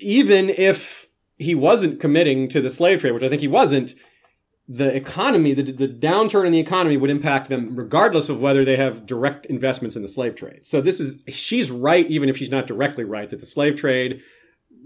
even 0.00 0.50
if 0.50 1.08
he 1.38 1.54
wasn't 1.54 2.00
committing 2.00 2.48
to 2.48 2.60
the 2.60 2.70
slave 2.70 3.00
trade, 3.00 3.12
which 3.12 3.22
I 3.22 3.28
think 3.28 3.40
he 3.40 3.48
wasn't, 3.48 3.94
the 4.68 4.94
economy, 4.94 5.52
the, 5.52 5.62
the 5.62 5.88
downturn 5.88 6.46
in 6.46 6.52
the 6.52 6.60
economy 6.60 6.96
would 6.96 7.10
impact 7.10 7.48
them 7.48 7.74
regardless 7.74 8.28
of 8.28 8.40
whether 8.40 8.64
they 8.64 8.76
have 8.76 9.04
direct 9.04 9.46
investments 9.46 9.96
in 9.96 10.02
the 10.02 10.08
slave 10.08 10.36
trade. 10.36 10.60
So 10.62 10.80
this 10.80 11.00
is, 11.00 11.16
she's 11.28 11.70
right, 11.70 12.08
even 12.08 12.28
if 12.28 12.36
she's 12.36 12.50
not 12.50 12.68
directly 12.68 13.02
right, 13.02 13.28
that 13.30 13.40
the 13.40 13.46
slave 13.46 13.76
trade, 13.76 14.22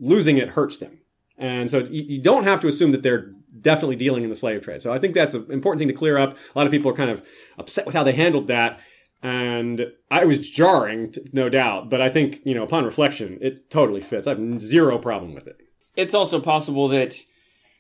losing 0.00 0.38
it 0.38 0.48
hurts 0.48 0.78
them. 0.78 1.00
And 1.36 1.70
so 1.70 1.80
you, 1.80 2.04
you 2.04 2.22
don't 2.22 2.44
have 2.44 2.60
to 2.60 2.68
assume 2.68 2.92
that 2.92 3.02
they're 3.02 3.32
definitely 3.60 3.96
dealing 3.96 4.24
in 4.24 4.30
the 4.30 4.36
slave 4.36 4.62
trade. 4.62 4.80
So 4.80 4.92
I 4.92 4.98
think 4.98 5.14
that's 5.14 5.34
an 5.34 5.50
important 5.50 5.80
thing 5.80 5.88
to 5.88 5.94
clear 5.94 6.16
up. 6.16 6.32
A 6.32 6.58
lot 6.58 6.66
of 6.66 6.70
people 6.70 6.90
are 6.90 6.94
kind 6.94 7.10
of 7.10 7.22
upset 7.58 7.84
with 7.84 7.94
how 7.94 8.04
they 8.04 8.12
handled 8.12 8.46
that. 8.46 8.80
And 9.24 9.86
I 10.10 10.26
was 10.26 10.50
jarring, 10.50 11.14
no 11.32 11.48
doubt, 11.48 11.88
but 11.88 12.02
I 12.02 12.10
think, 12.10 12.42
you 12.44 12.54
know, 12.54 12.62
upon 12.62 12.84
reflection, 12.84 13.38
it 13.40 13.70
totally 13.70 14.02
fits. 14.02 14.26
I 14.26 14.34
have 14.34 14.60
zero 14.60 14.98
problem 14.98 15.34
with 15.34 15.46
it. 15.46 15.56
it's 15.96 16.12
also 16.12 16.38
possible 16.40 16.88
that, 16.88 17.24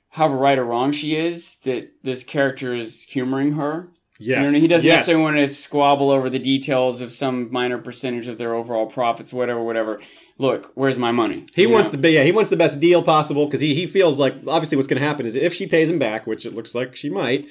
however 0.08 0.38
right 0.38 0.58
or 0.58 0.64
wrong 0.64 0.90
she 0.90 1.14
is, 1.16 1.56
that 1.64 1.90
this 2.02 2.24
character 2.24 2.74
is 2.74 3.02
humoring 3.02 3.52
her. 3.52 3.90
Yes. 4.18 4.46
You 4.46 4.52
know, 4.52 4.58
he 4.58 4.68
doesn't 4.68 4.86
yes. 4.86 5.00
necessarily 5.00 5.22
want 5.24 5.36
to 5.36 5.48
squabble 5.48 6.10
over 6.10 6.30
the 6.30 6.38
details 6.38 7.02
of 7.02 7.12
some 7.12 7.52
minor 7.52 7.76
percentage 7.76 8.26
of 8.26 8.38
their 8.38 8.54
overall 8.54 8.86
profits, 8.86 9.30
whatever, 9.30 9.62
whatever. 9.62 10.00
Look, 10.38 10.72
where's 10.74 10.98
my 10.98 11.10
money? 11.10 11.44
He 11.54 11.62
You 11.62 11.70
wants 11.70 11.92
know? 11.92 12.00
the 12.00 12.10
yeah, 12.10 12.22
he 12.22 12.32
wants 12.32 12.48
the 12.48 12.56
best 12.56 12.80
deal 12.80 13.02
possible 13.02 13.44
because 13.44 13.60
he, 13.60 13.74
he 13.74 13.86
feels 13.86 14.18
like 14.18 14.34
obviously 14.46 14.76
what's 14.76 14.88
going 14.88 15.00
to 15.02 15.06
happen 15.06 15.26
is 15.26 15.34
if 15.34 15.52
she 15.52 15.66
pays 15.66 15.90
him 15.90 15.98
back, 15.98 16.26
which 16.26 16.46
it 16.46 16.54
looks 16.54 16.74
like 16.74 16.96
she 16.96 17.10
might, 17.10 17.46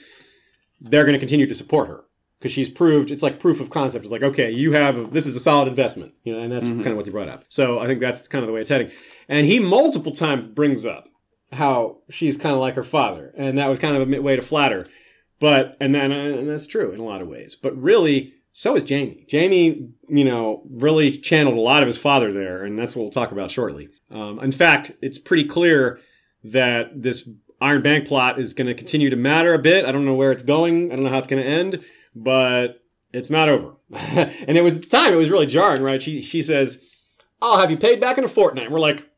they're 0.82 1.04
going 1.04 1.14
to 1.14 1.20
continue 1.20 1.46
to 1.46 1.54
support 1.54 1.90
her 1.90 2.06
because 2.44 2.52
she's 2.52 2.70
proved 2.70 3.10
it's 3.10 3.24
like 3.24 3.40
proof 3.40 3.62
of 3.62 3.70
concept. 3.70 4.04
It's 4.04 4.12
like 4.12 4.22
okay, 4.22 4.52
you 4.52 4.74
have 4.74 5.12
this 5.12 5.26
is 5.26 5.34
a 5.34 5.40
solid 5.40 5.70
investment, 5.70 6.14
you 6.24 6.34
know, 6.34 6.40
and 6.40 6.52
that's 6.52 6.66
kind 6.66 6.88
of 6.88 6.98
what 6.98 7.06
he 7.06 7.12
brought 7.12 7.30
up. 7.30 7.46
So 7.48 7.80
I 7.80 7.88
think 7.88 8.02
that's 8.02 8.28
kind 8.28 8.44
of 8.44 8.48
the 8.48 8.54
way 8.54 8.60
it's 8.60 8.70
heading. 8.70 8.92
And 9.30 9.48
he 9.48 9.60
multiple 9.60 10.12
times 10.12 10.48
brings 10.48 10.86
up 10.86 11.08
how 11.54 12.00
she's 12.10 12.36
kind 12.36 12.54
of 12.54 12.60
like 12.60 12.76
her 12.76 12.84
father, 12.84 13.34
and 13.38 13.58
that 13.58 13.70
was 13.70 13.80
kind 13.80 13.96
of 13.96 14.12
a 14.12 14.22
way 14.22 14.36
to 14.36 14.42
flatter. 14.42 14.88
But 15.40 15.78
and 15.80 15.96
then 15.96 16.12
and 16.12 16.50
that's 16.50 16.68
true 16.68 16.92
in 16.92 17.00
a 17.00 17.06
lot 17.06 17.22
of 17.22 17.30
ways. 17.30 17.56
But 17.56 17.82
really, 17.82 18.34
so 18.52 18.76
is 18.76 18.88
Jaime. 18.90 19.26
Jaime, 19.32 19.90
you 20.10 20.26
know, 20.26 20.64
really 20.70 21.18
channeled 21.18 21.58
a 21.58 21.62
lot 21.62 21.82
of 21.82 21.88
his 21.88 21.98
father 21.98 22.34
there, 22.34 22.66
and 22.66 22.78
that's 22.78 22.94
what 22.94 23.04
we'll 23.04 23.12
talk 23.12 23.32
about 23.32 23.52
shortly. 23.52 23.88
Um, 24.12 24.40
in 24.42 24.52
fact, 24.52 24.92
it's 25.02 25.18
pretty 25.18 25.46
clear 25.46 26.02
that 26.44 27.02
this 27.02 27.28
Iron 27.62 27.82
Bank 27.82 28.06
plot 28.06 28.38
is 28.38 28.54
going 28.54 28.68
to 28.68 28.74
continue 28.74 29.10
to 29.10 29.16
matter 29.16 29.54
a 29.54 29.60
bit. 29.60 29.86
I 29.86 29.94
don't 29.94 30.04
know 30.04 30.14
where 30.14 30.34
it's 30.34 30.44
going. 30.44 30.92
I 30.92 30.96
don't 30.96 31.06
know 31.06 31.10
how 31.10 31.20
it's 31.20 31.28
going 31.30 31.42
to 31.42 31.50
end, 31.50 31.86
but 32.16 32.84
it's 33.12 33.30
not 33.30 33.50
over. 33.50 33.76
and 33.94 34.58
it 34.58 34.64
was 34.64 34.74
at 34.74 34.82
the 34.82 34.88
time 34.88 35.14
it 35.14 35.18
was 35.18 35.30
really 35.30 35.46
jarring, 35.46 35.84
right? 35.84 36.02
She 36.02 36.22
she 36.22 36.42
says, 36.42 36.80
"I'll 37.42 37.60
have 37.60 37.72
you 37.72 37.78
paid 37.78 38.00
back 38.00 38.18
in 38.18 38.24
a 38.24 38.28
fortnight." 38.28 38.66
And 38.66 38.74
we're 38.74 38.80
like, 38.80 39.10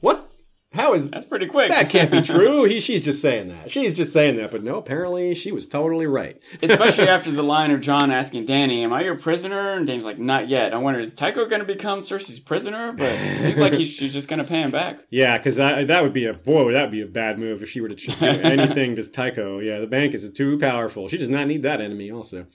"What? 0.00 0.30
How 0.74 0.92
is 0.94 1.08
That's 1.10 1.24
pretty 1.24 1.46
quick. 1.46 1.70
that? 1.70 1.88
Can't 1.88 2.10
be 2.10 2.20
true." 2.34 2.64
He 2.64 2.80
she's 2.80 3.04
just 3.04 3.22
saying 3.22 3.48
that. 3.48 3.70
She's 3.70 3.92
just 3.92 4.12
saying 4.12 4.36
that, 4.36 4.50
but 4.50 4.62
no, 4.62 4.76
apparently 4.76 5.34
she 5.34 5.52
was 5.52 5.66
totally 5.66 6.06
right. 6.06 6.38
Especially 6.62 7.08
after 7.16 7.30
the 7.30 7.42
line 7.42 7.70
of 7.70 7.80
Jon 7.80 8.10
asking 8.10 8.46
Dany, 8.46 8.82
"Am 8.82 8.92
I 8.92 9.02
your 9.02 9.16
prisoner?" 9.16 9.72
And 9.74 9.86
Dany's 9.88 10.04
like, 10.04 10.18
"Not 10.18 10.48
yet." 10.48 10.74
I 10.74 10.78
wonder, 10.78 11.00
is 11.00 11.14
Tycho 11.14 11.46
going 11.46 11.60
to 11.60 11.66
become 11.66 12.00
Cersei's 12.00 12.40
prisoner? 12.40 12.92
But 12.92 13.12
it 13.12 13.44
seems 13.44 13.58
like 13.58 13.74
he's, 13.74 13.88
she's 13.88 14.12
just 14.12 14.28
going 14.28 14.40
to 14.40 14.44
pay 14.44 14.60
him 14.62 14.70
back. 14.70 14.98
Yeah, 15.10 15.36
because 15.38 15.56
that 15.56 16.02
would 16.02 16.12
be 16.12 16.26
a 16.26 16.34
boy. 16.34 16.72
That 16.72 16.82
would 16.82 16.90
be 16.90 17.02
a 17.02 17.06
bad 17.06 17.38
move 17.38 17.62
if 17.62 17.70
she 17.70 17.80
were 17.80 17.88
to 17.88 17.94
do 17.94 18.12
anything 18.20 18.96
to 18.96 19.06
Tycho. 19.08 19.60
Yeah, 19.60 19.78
the 19.78 19.86
bank 19.86 20.12
is 20.12 20.28
too 20.32 20.58
powerful. 20.58 21.08
She 21.08 21.18
does 21.18 21.28
not 21.28 21.46
need 21.46 21.62
that 21.62 21.80
enemy. 21.80 22.10
Also, 22.10 22.46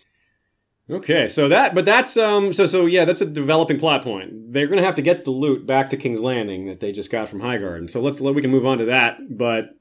okay. 0.89 1.27
So 1.27 1.49
that, 1.49 1.75
but 1.75 1.85
that's 1.85 2.17
um. 2.17 2.53
So 2.53 2.65
so 2.65 2.85
yeah, 2.85 3.05
that's 3.05 3.21
a 3.21 3.25
developing 3.25 3.79
plot 3.79 4.03
point. 4.03 4.53
They're 4.53 4.67
gonna 4.67 4.83
have 4.83 4.95
to 4.95 5.01
get 5.01 5.25
the 5.25 5.31
loot 5.31 5.65
back 5.65 5.89
to 5.89 5.97
King's 5.97 6.21
Landing 6.21 6.67
that 6.67 6.79
they 6.79 6.91
just 6.91 7.11
got 7.11 7.29
from 7.29 7.41
Highgarden. 7.41 7.89
So 7.89 8.01
let's 8.01 8.19
we 8.19 8.41
can 8.41 8.51
move 8.51 8.65
on 8.65 8.77
to 8.79 8.85
that, 8.85 9.19
but 9.29 9.75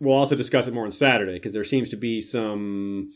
we'll 0.00 0.14
also 0.14 0.36
discuss 0.36 0.66
it 0.66 0.74
more 0.74 0.84
on 0.84 0.92
Saturday 0.92 1.34
because 1.34 1.52
there 1.52 1.64
seems 1.64 1.88
to 1.90 1.96
be 1.96 2.20
some 2.20 3.12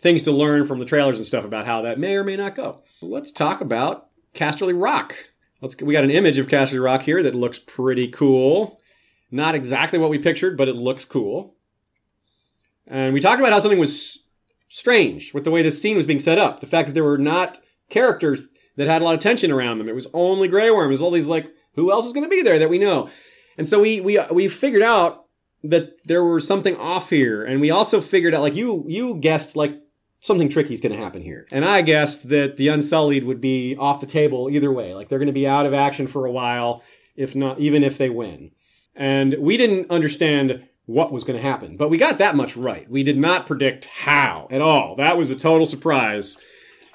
things 0.00 0.22
to 0.22 0.32
learn 0.32 0.66
from 0.66 0.80
the 0.80 0.84
trailers 0.84 1.16
and 1.16 1.26
stuff 1.26 1.44
about 1.44 1.66
how 1.66 1.82
that 1.82 1.98
may 1.98 2.16
or 2.16 2.24
may 2.24 2.36
not 2.36 2.54
go. 2.54 2.82
Let's 3.00 3.32
talk 3.32 3.60
about 3.60 4.08
Casterly 4.34 4.80
Rock. 4.80 5.14
Let's 5.60 5.76
we 5.80 5.92
got 5.92 6.04
an 6.04 6.10
image 6.10 6.38
of 6.38 6.48
Casterly 6.48 6.82
Rock 6.82 7.02
here 7.02 7.22
that 7.22 7.34
looks 7.34 7.58
pretty 7.58 8.08
cool. 8.08 8.80
Not 9.30 9.54
exactly 9.54 9.98
what 9.98 10.10
we 10.10 10.18
pictured, 10.18 10.58
but 10.58 10.68
it 10.68 10.76
looks 10.76 11.04
cool. 11.04 11.56
And 12.86 13.14
we 13.14 13.20
talked 13.20 13.40
about 13.40 13.52
how 13.52 13.60
something 13.60 13.78
was 13.78 14.21
strange 14.72 15.34
with 15.34 15.44
the 15.44 15.50
way 15.50 15.62
this 15.62 15.80
scene 15.80 15.98
was 15.98 16.06
being 16.06 16.18
set 16.18 16.38
up. 16.38 16.60
The 16.60 16.66
fact 16.66 16.88
that 16.88 16.94
there 16.94 17.04
were 17.04 17.18
not 17.18 17.60
characters 17.90 18.46
that 18.76 18.88
had 18.88 19.02
a 19.02 19.04
lot 19.04 19.14
of 19.14 19.20
tension 19.20 19.52
around 19.52 19.78
them. 19.78 19.88
It 19.88 19.94
was 19.94 20.06
only 20.14 20.48
Grey 20.48 20.70
Worm. 20.70 20.88
It 20.88 20.92
was 20.92 21.02
all 21.02 21.10
these 21.10 21.28
like, 21.28 21.46
who 21.74 21.92
else 21.92 22.06
is 22.06 22.14
going 22.14 22.24
to 22.24 22.30
be 22.30 22.40
there 22.40 22.58
that 22.58 22.70
we 22.70 22.78
know? 22.78 23.10
And 23.58 23.68
so 23.68 23.80
we 23.80 24.00
we 24.00 24.18
we 24.30 24.48
figured 24.48 24.82
out 24.82 25.26
that 25.62 26.02
there 26.06 26.24
was 26.24 26.46
something 26.46 26.76
off 26.78 27.10
here, 27.10 27.44
and 27.44 27.60
we 27.60 27.70
also 27.70 28.00
figured 28.00 28.34
out 28.34 28.40
like 28.40 28.54
you 28.54 28.86
you 28.88 29.16
guessed 29.16 29.56
like 29.56 29.78
something 30.20 30.48
tricky 30.48 30.72
is 30.72 30.80
going 30.80 30.96
to 30.96 31.02
happen 31.02 31.20
here, 31.20 31.46
and 31.52 31.66
I 31.66 31.82
guessed 31.82 32.30
that 32.30 32.56
the 32.56 32.68
Unsullied 32.68 33.24
would 33.24 33.42
be 33.42 33.76
off 33.76 34.00
the 34.00 34.06
table 34.06 34.48
either 34.50 34.72
way. 34.72 34.94
Like 34.94 35.10
they're 35.10 35.18
going 35.18 35.26
to 35.26 35.32
be 35.32 35.46
out 35.46 35.66
of 35.66 35.74
action 35.74 36.06
for 36.06 36.24
a 36.24 36.32
while, 36.32 36.82
if 37.14 37.36
not 37.36 37.60
even 37.60 37.84
if 37.84 37.98
they 37.98 38.08
win. 38.08 38.52
And 38.94 39.34
we 39.38 39.58
didn't 39.58 39.90
understand 39.90 40.66
what 40.86 41.12
was 41.12 41.24
going 41.24 41.36
to 41.36 41.42
happen, 41.42 41.76
but 41.76 41.88
we 41.90 41.96
got 41.98 42.18
that 42.18 42.34
much 42.34 42.56
right. 42.56 42.90
We 42.90 43.02
did 43.02 43.16
not 43.18 43.46
predict 43.46 43.84
how 43.86 44.48
at 44.50 44.60
all. 44.60 44.96
That 44.96 45.16
was 45.16 45.30
a 45.30 45.36
total 45.36 45.66
surprise. 45.66 46.36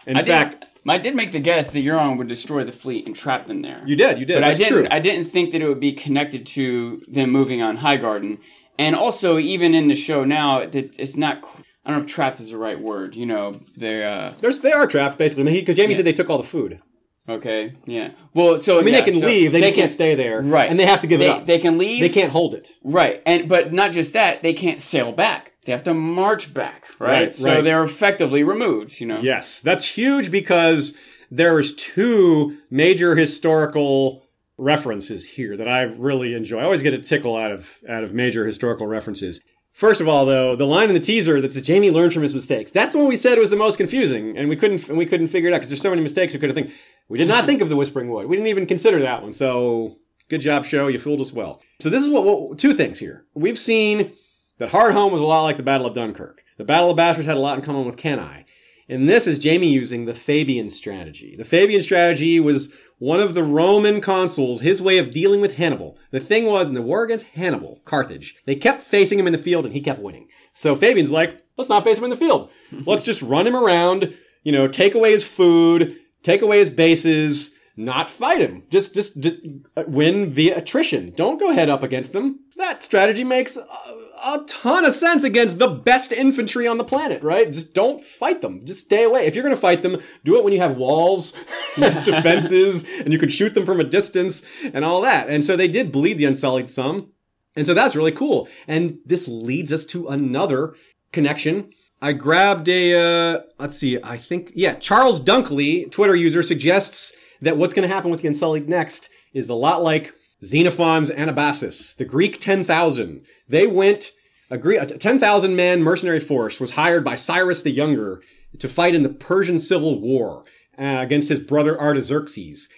In 0.05 0.17
I 0.17 0.23
fact, 0.23 0.59
did, 0.61 0.69
I 0.89 0.97
did 0.97 1.15
make 1.15 1.31
the 1.31 1.39
guess 1.39 1.71
that 1.71 1.79
Euron 1.79 2.17
would 2.17 2.27
destroy 2.27 2.63
the 2.63 2.71
fleet 2.71 3.05
and 3.07 3.15
trap 3.15 3.47
them 3.47 3.61
there. 3.61 3.81
you 3.85 3.95
did, 3.95 4.19
you 4.19 4.25
did. 4.25 4.35
but 4.35 4.41
That's 4.41 4.55
I 4.55 4.63
didn't. 4.65 4.73
true. 4.73 4.87
I 4.91 4.99
didn't 4.99 5.25
think 5.25 5.51
that 5.51 5.61
it 5.61 5.67
would 5.67 5.79
be 5.79 5.93
connected 5.93 6.45
to 6.47 7.01
them 7.07 7.31
moving 7.31 7.61
on 7.61 7.77
Highgarden, 7.77 8.39
and 8.77 8.95
also 8.95 9.37
even 9.39 9.73
in 9.73 9.87
the 9.87 9.95
show 9.95 10.23
now, 10.23 10.59
it's 10.59 11.15
not. 11.17 11.41
qu- 11.41 11.63
I 11.85 11.91
don't 11.91 11.99
know 11.99 12.05
if 12.05 12.11
trapped 12.11 12.41
is 12.41 12.49
the 12.51 12.57
right 12.57 12.79
word. 12.79 13.15
You 13.15 13.25
know, 13.25 13.61
they. 13.77 14.03
uh 14.03 14.33
There's, 14.41 14.59
they 14.59 14.73
are 14.73 14.85
trapped 14.87 15.17
basically 15.17 15.43
because 15.45 15.77
Jaime 15.77 15.91
Yeah. 15.91 15.97
said 15.97 16.05
they 16.05 16.13
took 16.13 16.29
all 16.29 16.37
the 16.37 16.43
food. 16.47 16.81
Okay, 17.29 17.73
yeah. 17.85 18.11
Well, 18.33 18.57
so 18.57 18.79
I 18.79 18.83
mean, 18.83 18.93
yeah, 18.93 19.01
they 19.01 19.11
can 19.11 19.19
so 19.19 19.25
leave. 19.25 19.51
They, 19.51 19.61
just 19.61 19.75
can't 19.75 19.91
stay 19.91 20.15
there, 20.15 20.41
Right, 20.41 20.69
And 20.69 20.79
they 20.79 20.85
have 20.85 21.01
to 21.01 21.07
give 21.07 21.19
they, 21.19 21.27
it 21.27 21.31
up. 21.31 21.45
They 21.45 21.59
can 21.59 21.77
leave. 21.77 22.01
They 22.01 22.09
can't 22.09 22.31
hold 22.31 22.53
it. 22.53 22.71
Right, 22.83 23.21
and 23.25 23.49
but 23.49 23.73
not 23.73 23.91
just 23.91 24.13
that, 24.13 24.43
they 24.43 24.53
can't 24.53 24.79
sail 24.79 25.11
back. 25.11 25.53
They 25.65 25.73
have 25.73 25.83
to 25.83 25.93
march 25.93 26.53
back. 26.53 26.85
Right, 26.99 27.09
Right, 27.09 27.35
so 27.35 27.55
right. 27.55 27.63
they're 27.63 27.83
effectively 27.83 28.43
removed. 28.43 29.01
You 29.01 29.07
know. 29.07 29.19
Yes, 29.19 29.59
that's 29.59 29.83
huge 29.83 30.31
because 30.31 30.93
there's 31.29 31.75
two 31.75 32.57
major 32.69 33.15
historical 33.15 34.23
references 34.57 35.25
here 35.25 35.57
that 35.57 35.67
I 35.67 35.81
really 35.81 36.33
enjoy. 36.33 36.59
I 36.59 36.63
always 36.63 36.81
get 36.81 36.93
a 36.93 36.99
tickle 36.99 37.35
out 37.35 37.51
of 37.51 37.77
out 37.89 38.03
of 38.03 38.13
major 38.13 38.45
historical 38.45 38.87
references. 38.87 39.41
First 39.73 40.01
of 40.01 40.07
all, 40.07 40.25
though, 40.25 40.55
the 40.55 40.65
line 40.65 40.87
in 40.87 40.95
the 40.95 40.99
teaser 40.99 41.39
that 41.39 41.51
says 41.51 41.67
Jaime 41.67 41.91
learned 41.91 42.11
from 42.11 42.23
his 42.23 42.33
mistakes. 42.33 42.71
That's 42.71 42.93
the 42.93 42.97
one 42.97 43.07
we 43.07 43.15
said 43.15 43.37
was 43.37 43.51
the 43.51 43.55
most 43.55 43.77
confusing, 43.77 44.35
and 44.35 44.49
we 44.49 44.55
couldn't 44.55 44.87
and 44.89 44.97
we 44.97 45.05
couldn't 45.05 45.27
figure 45.27 45.49
it 45.49 45.53
out 45.53 45.57
because 45.57 45.69
there's 45.69 45.81
so 45.81 45.91
many 45.91 46.01
mistakes 46.01 46.33
we 46.33 46.39
could 46.39 46.49
have 46.49 46.55
think. 46.55 46.71
We 47.09 47.17
did 47.17 47.27
not 47.27 47.45
think 47.45 47.61
of 47.61 47.69
the 47.69 47.75
Whispering 47.75 48.09
Wood. 48.09 48.27
We 48.27 48.35
didn't 48.35 48.49
even 48.49 48.65
consider 48.65 49.01
that 49.01 49.21
one. 49.21 49.33
So 49.33 49.97
good 50.29 50.41
job, 50.41 50.65
show. 50.65 50.87
You 50.87 50.99
fooled 50.99 51.21
us 51.21 51.31
well. 51.31 51.61
So 51.79 51.89
this 51.89 52.01
is 52.01 52.09
what, 52.09 52.23
what 52.23 52.59
two 52.59 52.73
things 52.73 52.99
here. 52.99 53.25
We've 53.33 53.59
seen 53.59 54.13
that 54.59 54.71
Hardhome 54.71 55.11
was 55.11 55.21
a 55.21 55.25
lot 55.25 55.43
like 55.43 55.57
the 55.57 55.63
Battle 55.63 55.87
of 55.87 55.93
Dunkirk. 55.93 56.43
The 56.57 56.63
Battle 56.63 56.91
of 56.91 56.97
Bastards 56.97 57.27
had 57.27 57.37
a 57.37 57.41
lot 57.41 57.57
in 57.57 57.63
common 57.63 57.85
with 57.85 57.97
Cannae. 57.97 58.45
And 58.89 59.07
this 59.07 59.27
is 59.27 59.43
Jaime 59.43 59.67
using 59.67 60.05
the 60.05 60.13
Fabian 60.13 60.69
strategy. 60.69 61.35
The 61.37 61.45
Fabian 61.45 61.81
strategy 61.81 62.39
was 62.39 62.73
one 62.99 63.19
of 63.19 63.33
the 63.33 63.43
Roman 63.43 64.01
consuls, 64.01 64.61
his 64.61 64.81
way 64.81 64.97
of 64.97 65.11
dealing 65.11 65.41
with 65.41 65.55
Hannibal. 65.55 65.97
The 66.11 66.21
thing 66.21 66.45
was, 66.45 66.67
in 66.67 66.73
the 66.73 66.81
war 66.81 67.03
against 67.03 67.27
Hannibal, 67.27 67.81
Carthage, 67.85 68.37
they 68.45 68.55
kept 68.55 68.81
facing 68.81 69.19
him 69.19 69.27
in 69.27 69.33
the 69.33 69.39
field 69.39 69.65
and 69.65 69.73
he 69.73 69.81
kept 69.81 70.01
winning. 70.01 70.29
So 70.53 70.75
Fabian's 70.75 71.11
like, 71.11 71.43
let's 71.57 71.69
not 71.69 71.83
face 71.83 71.97
him 71.97 72.05
in 72.05 72.09
the 72.09 72.15
field. 72.15 72.49
let's 72.85 73.03
just 73.03 73.21
run 73.21 73.45
him 73.45 73.55
around, 73.55 74.15
you 74.43 74.51
know, 74.51 74.67
take 74.67 74.95
away 74.95 75.11
his 75.11 75.27
food, 75.27 75.99
take 76.23 76.41
away 76.41 76.59
his 76.59 76.69
bases, 76.69 77.51
not 77.75 78.09
fight 78.09 78.41
him. 78.41 78.63
Just, 78.69 78.95
just, 78.95 79.19
just 79.19 79.35
uh, 79.75 79.83
win 79.87 80.31
via 80.31 80.57
attrition. 80.57 81.13
Don't 81.15 81.39
go 81.39 81.51
head 81.51 81.69
up 81.69 81.83
against 81.83 82.11
them. 82.11 82.39
That 82.57 82.83
strategy 82.83 83.23
makes 83.23 83.55
a, 83.55 83.61
a 83.61 84.43
ton 84.47 84.83
of 84.83 84.95
sense 84.95 85.23
against 85.23 85.59
the 85.59 85.67
best 85.67 86.11
infantry 86.11 86.67
on 86.67 86.79
the 86.79 86.83
planet, 86.83 87.21
right? 87.21 87.53
Just 87.53 87.75
don't 87.75 88.01
fight 88.01 88.41
them. 88.41 88.65
Just 88.65 88.81
stay 88.81 89.03
away. 89.03 89.27
If 89.27 89.35
you're 89.35 89.43
going 89.43 89.55
to 89.55 89.61
fight 89.61 89.83
them, 89.83 90.01
do 90.23 90.37
it 90.37 90.43
when 90.43 90.53
you 90.53 90.59
have 90.59 90.75
walls, 90.75 91.33
defenses, 91.75 92.83
and 92.99 93.13
you 93.13 93.19
can 93.19 93.29
shoot 93.29 93.53
them 93.53 93.65
from 93.65 93.79
a 93.79 93.83
distance 93.83 94.41
and 94.73 94.83
all 94.83 95.01
that. 95.01 95.29
And 95.29 95.43
so 95.43 95.55
they 95.55 95.67
did 95.67 95.91
bleed 95.91 96.17
the 96.17 96.25
Unsullied 96.25 96.69
some. 96.69 97.11
And 97.55 97.65
so 97.65 97.73
that's 97.73 97.95
really 97.95 98.11
cool. 98.11 98.47
And 98.67 98.99
this 99.05 99.27
leads 99.27 99.71
us 99.71 99.85
to 99.87 100.07
another 100.07 100.75
connection. 101.11 101.71
I 102.01 102.13
grabbed 102.13 102.69
a, 102.69 102.93
uh, 102.93 103.41
let's 103.59 103.77
see, 103.77 103.99
I 104.03 104.17
think, 104.17 104.51
yeah, 104.53 104.75
Charles 104.75 105.19
Dunkley, 105.19 105.91
Twitter 105.91 106.15
user, 106.15 106.43
suggests 106.43 107.11
that 107.41 107.57
what's 107.57 107.73
going 107.73 107.87
to 107.87 107.93
happen 107.93 108.11
with 108.11 108.21
the 108.21 108.27
Unsullied 108.27 108.69
next 108.69 109.09
is 109.33 109.49
a 109.49 109.55
lot 109.55 109.81
like 109.81 110.13
Xenophon's 110.43 111.09
Anabasis, 111.09 111.95
the 111.95 112.05
Greek 112.05 112.39
10,000. 112.39 113.25
They 113.49 113.65
went, 113.65 114.11
a, 114.51 114.57
Greek, 114.57 114.99
10,000 114.99 115.55
man 115.55 115.81
mercenary 115.81 116.19
force 116.19 116.59
was 116.59 116.71
hired 116.71 117.03
by 117.03 117.15
Cyrus 117.15 117.63
the 117.63 117.71
Younger 117.71 118.21
to 118.59 118.69
fight 118.69 118.95
in 118.95 119.03
the 119.03 119.09
Persian 119.09 119.57
Civil 119.57 119.99
War 119.99 120.43
uh, 120.79 120.99
against 120.99 121.29
his 121.29 121.39
brother 121.39 121.79
Artaxerxes. 121.79 122.69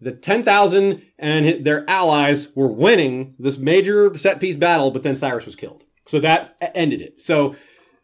The 0.00 0.12
10,000 0.12 1.02
and 1.18 1.64
their 1.64 1.88
allies 1.88 2.54
were 2.54 2.68
winning 2.68 3.34
this 3.38 3.56
major 3.56 4.16
set 4.18 4.40
piece 4.40 4.56
battle, 4.56 4.90
but 4.90 5.02
then 5.02 5.16
Cyrus 5.16 5.46
was 5.46 5.56
killed. 5.56 5.84
So 6.06 6.20
that 6.20 6.56
ended 6.74 7.00
it. 7.00 7.20
So 7.22 7.56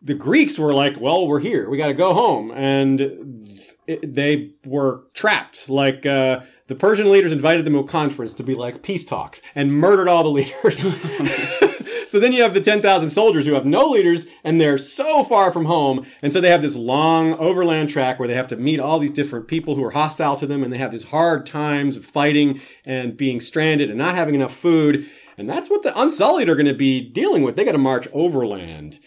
the 0.02 0.14
Greeks 0.14 0.58
were 0.58 0.74
like, 0.74 1.00
well, 1.00 1.26
we're 1.26 1.40
here. 1.40 1.68
We 1.68 1.78
got 1.78 1.88
to 1.88 1.94
go 1.94 2.12
home. 2.12 2.50
And 2.52 3.46
it, 3.86 4.14
they 4.14 4.52
were 4.64 5.04
trapped. 5.14 5.68
Like, 5.68 6.04
uh, 6.04 6.40
the 6.66 6.74
Persian 6.74 7.10
leaders 7.10 7.32
invited 7.32 7.64
them 7.64 7.74
to 7.74 7.80
a 7.80 7.86
conference 7.86 8.32
to 8.34 8.42
be 8.42 8.54
like 8.54 8.82
peace 8.82 9.04
talks 9.04 9.42
and 9.54 9.72
murdered 9.72 10.08
all 10.08 10.22
the 10.22 10.30
leaders. 10.30 10.78
so 12.06 12.18
then 12.18 12.32
you 12.32 12.42
have 12.42 12.54
the 12.54 12.60
10,000 12.60 13.10
soldiers 13.10 13.46
who 13.46 13.54
have 13.54 13.66
no 13.66 13.88
leaders 13.88 14.26
and 14.42 14.60
they're 14.60 14.78
so 14.78 15.22
far 15.22 15.52
from 15.52 15.66
home. 15.66 16.06
And 16.22 16.32
so 16.32 16.40
they 16.40 16.50
have 16.50 16.62
this 16.62 16.76
long 16.76 17.34
overland 17.34 17.90
track 17.90 18.18
where 18.18 18.28
they 18.28 18.34
have 18.34 18.48
to 18.48 18.56
meet 18.56 18.80
all 18.80 18.98
these 18.98 19.10
different 19.10 19.48
people 19.48 19.76
who 19.76 19.84
are 19.84 19.90
hostile 19.90 20.36
to 20.36 20.46
them 20.46 20.64
and 20.64 20.72
they 20.72 20.78
have 20.78 20.92
these 20.92 21.04
hard 21.04 21.46
times 21.46 21.96
of 21.96 22.04
fighting 22.04 22.60
and 22.84 23.16
being 23.16 23.40
stranded 23.40 23.90
and 23.90 23.98
not 23.98 24.14
having 24.14 24.34
enough 24.34 24.56
food. 24.56 25.08
And 25.36 25.48
that's 25.48 25.68
what 25.68 25.82
the 25.82 25.98
Unsullied 26.00 26.48
are 26.48 26.56
going 26.56 26.66
to 26.66 26.74
be 26.74 27.00
dealing 27.00 27.42
with. 27.42 27.56
They 27.56 27.64
got 27.64 27.72
to 27.72 27.78
march 27.78 28.08
overland 28.12 28.98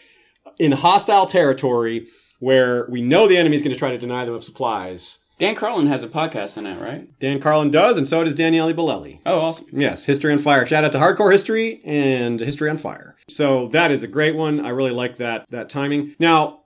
in 0.59 0.71
hostile 0.73 1.25
territory 1.25 2.07
where 2.39 2.85
we 2.89 3.01
know 3.01 3.27
the 3.27 3.37
enemy's 3.37 3.61
going 3.61 3.73
to 3.73 3.79
try 3.79 3.91
to 3.91 3.97
deny 3.97 4.25
them 4.25 4.33
of 4.35 4.43
supplies. 4.43 5.19
Dan 5.37 5.55
Carlin 5.55 5.87
has 5.87 6.01
a 6.01 6.07
podcast 6.07 6.57
on 6.57 6.63
that, 6.63 6.79
right? 6.79 7.07
Dan 7.19 7.41
Carlin 7.41 7.69
does, 7.69 7.97
and 7.97 8.07
so 8.07 8.23
does 8.23 8.33
Daniele 8.33 8.73
Bolelli. 8.73 9.19
Oh, 9.25 9.39
awesome. 9.39 9.67
Yes, 9.73 10.05
History 10.05 10.31
on 10.31 10.39
Fire. 10.39 10.65
Shout 10.65 10.85
out 10.85 10.93
to 10.93 10.97
Hardcore 10.97 11.31
History 11.31 11.81
and 11.83 12.39
History 12.39 12.69
on 12.69 12.77
Fire. 12.77 13.17
So 13.27 13.67
that 13.69 13.91
is 13.91 14.01
a 14.01 14.07
great 14.07 14.35
one. 14.35 14.65
I 14.65 14.69
really 14.69 14.91
like 14.91 15.17
that 15.17 15.45
that 15.49 15.69
timing. 15.69 16.15
Now, 16.19 16.61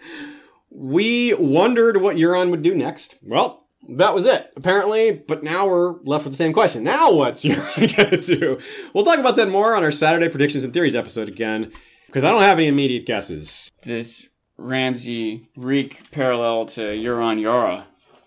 we 0.70 1.32
wondered 1.34 1.96
what 1.96 2.16
Euron 2.16 2.50
would 2.50 2.62
do 2.62 2.74
next. 2.74 3.16
Well, 3.22 3.64
that 3.88 4.14
was 4.14 4.26
it, 4.26 4.52
apparently. 4.56 5.12
But 5.12 5.42
now 5.42 5.66
we're 5.66 5.92
left 6.02 6.24
with 6.24 6.34
the 6.34 6.38
same 6.38 6.52
question. 6.52 6.84
Now 6.84 7.12
what's 7.12 7.44
Euron 7.44 7.96
going 7.96 8.20
to 8.20 8.36
do? 8.38 8.58
We'll 8.92 9.04
talk 9.04 9.18
about 9.18 9.36
that 9.36 9.48
more 9.48 9.74
on 9.74 9.82
our 9.82 9.92
Saturday 9.92 10.28
Predictions 10.28 10.64
and 10.64 10.74
Theories 10.74 10.96
episode 10.96 11.28
again, 11.28 11.72
because 12.14 12.22
I 12.22 12.30
don't 12.30 12.42
have 12.42 12.58
any 12.58 12.68
immediate 12.68 13.06
guesses. 13.06 13.72
This 13.82 14.28
Ramsay 14.56 15.48
Reek 15.56 16.12
parallel 16.12 16.66
to 16.66 16.80
Euron 16.80 17.40
Yara. 17.40 17.86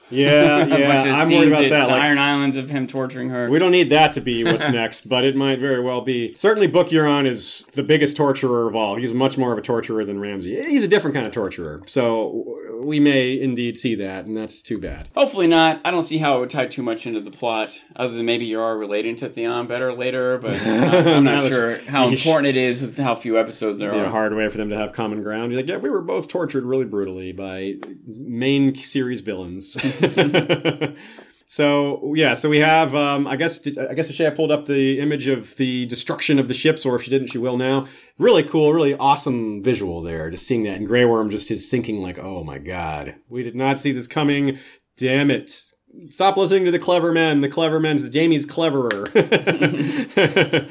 Yeah, 0.09 0.65
yeah, 0.77 1.15
I'm 1.15 1.29
worried 1.29 1.47
about 1.47 1.69
that. 1.69 1.87
Like, 1.87 2.01
Iron 2.01 2.17
Islands 2.17 2.57
of 2.57 2.69
him 2.69 2.85
torturing 2.85 3.29
her. 3.29 3.49
We 3.49 3.59
don't 3.59 3.71
need 3.71 3.89
that 3.91 4.11
to 4.13 4.21
be 4.21 4.43
what's 4.43 4.67
next, 4.67 5.07
but 5.07 5.23
it 5.23 5.37
might 5.37 5.59
very 5.59 5.81
well 5.81 6.01
be. 6.01 6.35
Certainly, 6.35 6.67
Book 6.67 6.89
Euron 6.89 7.25
is 7.25 7.63
the 7.73 7.83
biggest 7.83 8.17
torturer 8.17 8.67
of 8.67 8.75
all. 8.75 8.97
He's 8.97 9.13
much 9.13 9.37
more 9.37 9.53
of 9.53 9.57
a 9.57 9.61
torturer 9.61 10.03
than 10.03 10.19
Ramsay. 10.19 10.65
He's 10.65 10.83
a 10.83 10.87
different 10.87 11.13
kind 11.13 11.25
of 11.25 11.31
torturer. 11.31 11.81
So 11.87 12.57
we 12.81 12.99
may 12.99 13.39
indeed 13.39 13.77
see 13.77 13.95
that, 13.95 14.25
and 14.25 14.35
that's 14.35 14.61
too 14.61 14.77
bad. 14.77 15.09
Hopefully 15.15 15.47
not. 15.47 15.81
I 15.83 15.91
don't 15.91 16.01
see 16.01 16.17
how 16.17 16.37
it 16.37 16.39
would 16.41 16.49
tie 16.49 16.67
too 16.67 16.83
much 16.83 17.05
into 17.05 17.19
the 17.19 17.31
plot, 17.31 17.81
other 17.95 18.13
than 18.13 18.25
maybe 18.25 18.45
Yara 18.45 18.75
relating 18.75 19.15
to 19.17 19.29
Theon 19.29 19.67
better 19.67 19.93
later, 19.93 20.37
but 20.37 20.53
I'm 20.53 21.07
I'm 21.07 21.23
not 21.23 21.43
sure 21.47 21.77
how 21.79 22.07
important 22.07 22.47
it 22.47 22.57
is 22.57 22.81
with 22.81 22.97
how 22.97 23.15
few 23.15 23.39
episodes 23.39 23.79
there 23.79 23.91
Be 23.91 23.99
a 23.99 24.09
hard 24.09 24.35
way 24.35 24.47
for 24.49 24.57
them 24.57 24.69
to 24.69 24.77
have 24.77 24.93
common 24.93 25.21
ground. 25.21 25.51
You're 25.51 25.61
like, 25.61 25.69
yeah, 25.69 25.77
we 25.77 25.89
were 25.89 26.01
both 26.01 26.27
tortured 26.27 26.63
really 26.63 26.85
brutally 26.85 27.31
by 27.31 27.75
main 28.05 28.75
series 28.75 29.21
villains. 29.21 29.77
so 31.49 32.13
yeah, 32.15 32.33
so 32.33 32.49
we 32.49 32.57
have. 32.59 32.93
Um, 32.93 33.25
I 33.25 33.37
guess 33.37 33.61
I 33.65 33.93
guess 33.93 34.11
Shay 34.11 34.29
pulled 34.31 34.51
up 34.51 34.65
the 34.65 34.99
image 34.99 35.27
of 35.27 35.55
the 35.55 35.85
destruction 35.85 36.39
of 36.39 36.49
the 36.49 36.53
ships, 36.53 36.85
or 36.85 36.97
if 36.97 37.03
she 37.03 37.09
didn't, 37.09 37.29
she 37.29 37.37
will 37.37 37.55
now. 37.57 37.87
Really 38.17 38.43
cool, 38.43 38.73
really 38.73 38.95
awesome 38.95 39.63
visual 39.63 40.01
there. 40.01 40.29
Just 40.29 40.45
seeing 40.45 40.63
that, 40.63 40.75
and 40.77 40.85
Grey 40.85 41.05
Worm 41.05 41.29
just 41.29 41.49
is 41.49 41.69
sinking 41.69 42.01
like, 42.01 42.19
oh 42.19 42.43
my 42.43 42.57
god, 42.57 43.15
we 43.29 43.43
did 43.43 43.55
not 43.55 43.79
see 43.79 43.93
this 43.93 44.07
coming. 44.07 44.59
Damn 44.97 45.31
it. 45.31 45.63
Stop 46.09 46.35
listening 46.35 46.65
to 46.65 46.71
the 46.71 46.79
clever 46.79 47.13
men. 47.13 47.39
The 47.41 47.49
clever 47.49 47.79
men. 47.79 47.97
Jaime's 47.97 48.45
cleverer. 48.45 49.09
I 49.15 50.67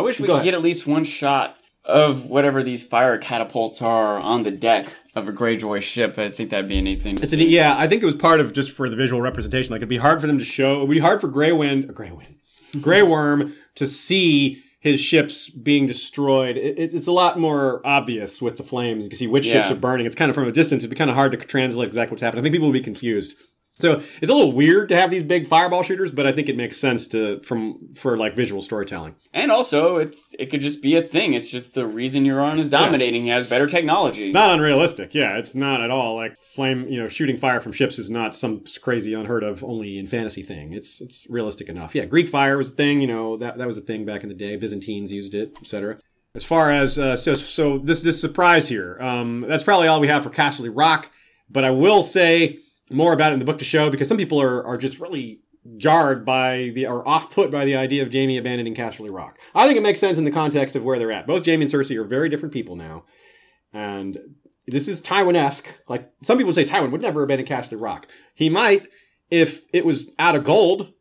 wish 0.00 0.18
we 0.20 0.26
Go 0.26 0.32
could 0.32 0.40
ahead. 0.40 0.44
get 0.44 0.54
at 0.54 0.62
least 0.62 0.86
one 0.86 1.04
shot 1.04 1.56
of 1.84 2.24
whatever 2.26 2.62
these 2.62 2.82
fire 2.82 3.18
catapults 3.18 3.82
are 3.82 4.18
on 4.18 4.42
the 4.42 4.50
deck 4.50 4.86
of 5.18 5.28
a 5.28 5.32
Greyjoy 5.32 5.82
ship. 5.82 6.18
I 6.18 6.30
think 6.30 6.50
that'd 6.50 6.68
be 6.68 6.78
a 6.78 6.82
neat 6.82 7.02
thing. 7.02 7.22
An, 7.22 7.40
yeah, 7.40 7.76
I 7.76 7.86
think 7.86 8.02
it 8.02 8.06
was 8.06 8.14
part 8.14 8.40
of 8.40 8.52
just 8.52 8.70
for 8.72 8.88
the 8.88 8.96
visual 8.96 9.20
representation. 9.20 9.72
Like 9.72 9.80
it'd 9.80 9.88
be 9.88 9.96
hard 9.98 10.20
for 10.20 10.26
them 10.26 10.38
to 10.38 10.44
show. 10.44 10.76
It'd 10.78 10.90
be 10.90 10.98
hard 10.98 11.20
for 11.20 11.28
Grey 11.28 11.52
Wind, 11.52 11.88
uh, 11.90 11.92
Grey 11.92 12.10
Wind, 12.10 12.36
Grey 12.82 13.02
Worm 13.02 13.54
to 13.76 13.86
see 13.86 14.62
his 14.80 15.00
ships 15.00 15.48
being 15.50 15.86
destroyed. 15.88 16.56
It, 16.56 16.78
it- 16.78 16.94
it's 16.94 17.06
a 17.08 17.12
lot 17.12 17.38
more 17.38 17.80
obvious 17.84 18.40
with 18.40 18.56
the 18.56 18.62
flames. 18.62 19.04
You 19.04 19.10
can 19.10 19.18
see 19.18 19.26
which 19.26 19.44
ships 19.44 19.70
are 19.72 19.74
burning. 19.80 20.06
It's 20.06 20.14
kind 20.14 20.28
of 20.30 20.34
from 20.34 20.46
a 20.48 20.52
distance. 20.52 20.82
It'd 20.82 20.90
be 20.90 20.96
kind 20.96 21.10
of 21.10 21.16
hard 21.16 21.32
to 21.32 21.38
translate 21.38 21.88
exactly 21.88 22.14
what's 22.14 22.22
happening. 22.22 22.42
I 22.42 22.44
think 22.44 22.54
people 22.54 22.68
would 22.68 22.72
be 22.74 22.80
confused. 22.80 23.34
So 23.80 24.02
it's 24.20 24.30
a 24.30 24.34
little 24.34 24.52
weird 24.52 24.88
to 24.88 24.96
have 24.96 25.10
these 25.10 25.22
big 25.22 25.46
fireball 25.46 25.84
shooters, 25.84 26.10
but 26.10 26.26
I 26.26 26.32
think 26.32 26.48
it 26.48 26.56
makes 26.56 26.76
sense 26.76 27.06
to 27.08 27.40
from 27.42 27.94
for 27.94 28.16
like 28.16 28.34
visual 28.34 28.60
storytelling. 28.60 29.14
And 29.32 29.52
also, 29.52 29.96
it's 29.98 30.28
it 30.36 30.46
could 30.46 30.60
just 30.60 30.82
be 30.82 30.96
a 30.96 31.02
thing. 31.02 31.34
It's 31.34 31.48
just 31.48 31.74
the 31.74 31.86
reason 31.86 32.24
Euron 32.24 32.58
is 32.58 32.68
dominating. 32.68 33.24
He 33.24 33.28
has 33.28 33.48
better 33.48 33.68
technology. 33.68 34.24
It's 34.24 34.32
not 34.32 34.50
unrealistic. 34.50 35.14
Yeah, 35.14 35.38
it's 35.38 35.54
not 35.54 35.80
at 35.80 35.90
all 35.90 36.16
like 36.16 36.36
flame. 36.54 36.88
You 36.88 37.00
know, 37.00 37.08
shooting 37.08 37.38
fire 37.38 37.60
from 37.60 37.72
ships 37.72 38.00
is 38.00 38.10
not 38.10 38.34
some 38.34 38.64
crazy, 38.82 39.14
unheard 39.14 39.44
of, 39.44 39.62
only 39.62 39.98
in 39.98 40.08
fantasy 40.08 40.42
thing. 40.42 40.72
It's 40.72 41.00
it's 41.00 41.26
realistic 41.30 41.68
enough. 41.68 41.94
Yeah, 41.94 42.04
Greek 42.04 42.28
fire 42.28 42.58
was 42.58 42.70
a 42.70 42.72
thing. 42.72 43.00
You 43.00 43.06
know, 43.06 43.36
that 43.36 43.58
that 43.58 43.66
was 43.66 43.78
a 43.78 43.82
thing 43.82 44.04
back 44.04 44.24
in 44.24 44.28
the 44.28 44.34
day. 44.34 44.56
Byzantines 44.56 45.12
used 45.12 45.34
it, 45.34 45.56
etc. 45.60 46.00
As 46.34 46.44
far 46.44 46.72
as 46.72 46.98
uh, 46.98 47.16
so 47.16 47.36
so 47.36 47.78
this 47.78 48.02
this 48.02 48.20
surprise 48.20 48.68
here, 48.68 48.98
um, 49.00 49.44
that's 49.48 49.62
probably 49.62 49.86
all 49.86 50.00
we 50.00 50.08
have 50.08 50.24
for 50.24 50.30
Casterly 50.30 50.72
Rock. 50.74 51.10
But 51.48 51.64
I 51.64 51.70
will 51.70 52.02
say 52.02 52.58
more 52.90 53.12
about 53.12 53.30
it 53.30 53.34
in 53.34 53.38
the 53.38 53.44
book 53.44 53.58
to 53.58 53.64
show 53.64 53.90
because 53.90 54.08
some 54.08 54.16
people 54.16 54.40
are 54.40 54.64
are 54.64 54.76
just 54.76 54.98
really 55.00 55.40
jarred 55.76 56.24
by 56.24 56.70
the 56.74 56.86
or 56.86 57.06
off 57.06 57.30
put 57.30 57.50
by 57.50 57.64
the 57.64 57.76
idea 57.76 58.02
of 58.02 58.12
Jaime 58.12 58.38
abandoning 58.38 58.74
Casterly 58.74 59.12
Rock. 59.14 59.38
I 59.54 59.66
think 59.66 59.76
it 59.76 59.82
makes 59.82 60.00
sense 60.00 60.16
in 60.18 60.24
the 60.24 60.30
context 60.30 60.76
of 60.76 60.84
where 60.84 60.98
they're 60.98 61.12
at. 61.12 61.26
Both 61.26 61.44
Jaime 61.44 61.62
and 61.64 61.70
Cersei 61.72 61.96
are 61.96 62.04
very 62.04 62.28
different 62.28 62.52
people 62.54 62.76
now. 62.76 63.04
And 63.72 64.18
this 64.66 64.88
is 64.88 65.00
Tywin-esque. 65.00 65.68
Like 65.88 66.10
some 66.22 66.38
people 66.38 66.52
say 66.54 66.64
Tywin 66.64 66.90
would 66.90 67.02
never 67.02 67.22
abandon 67.22 67.46
Casterly 67.46 67.80
Rock. 67.80 68.06
He 68.34 68.48
might 68.48 68.86
if 69.30 69.62
it 69.74 69.84
was 69.84 70.08
out 70.18 70.36
of 70.36 70.44
gold, 70.44 70.92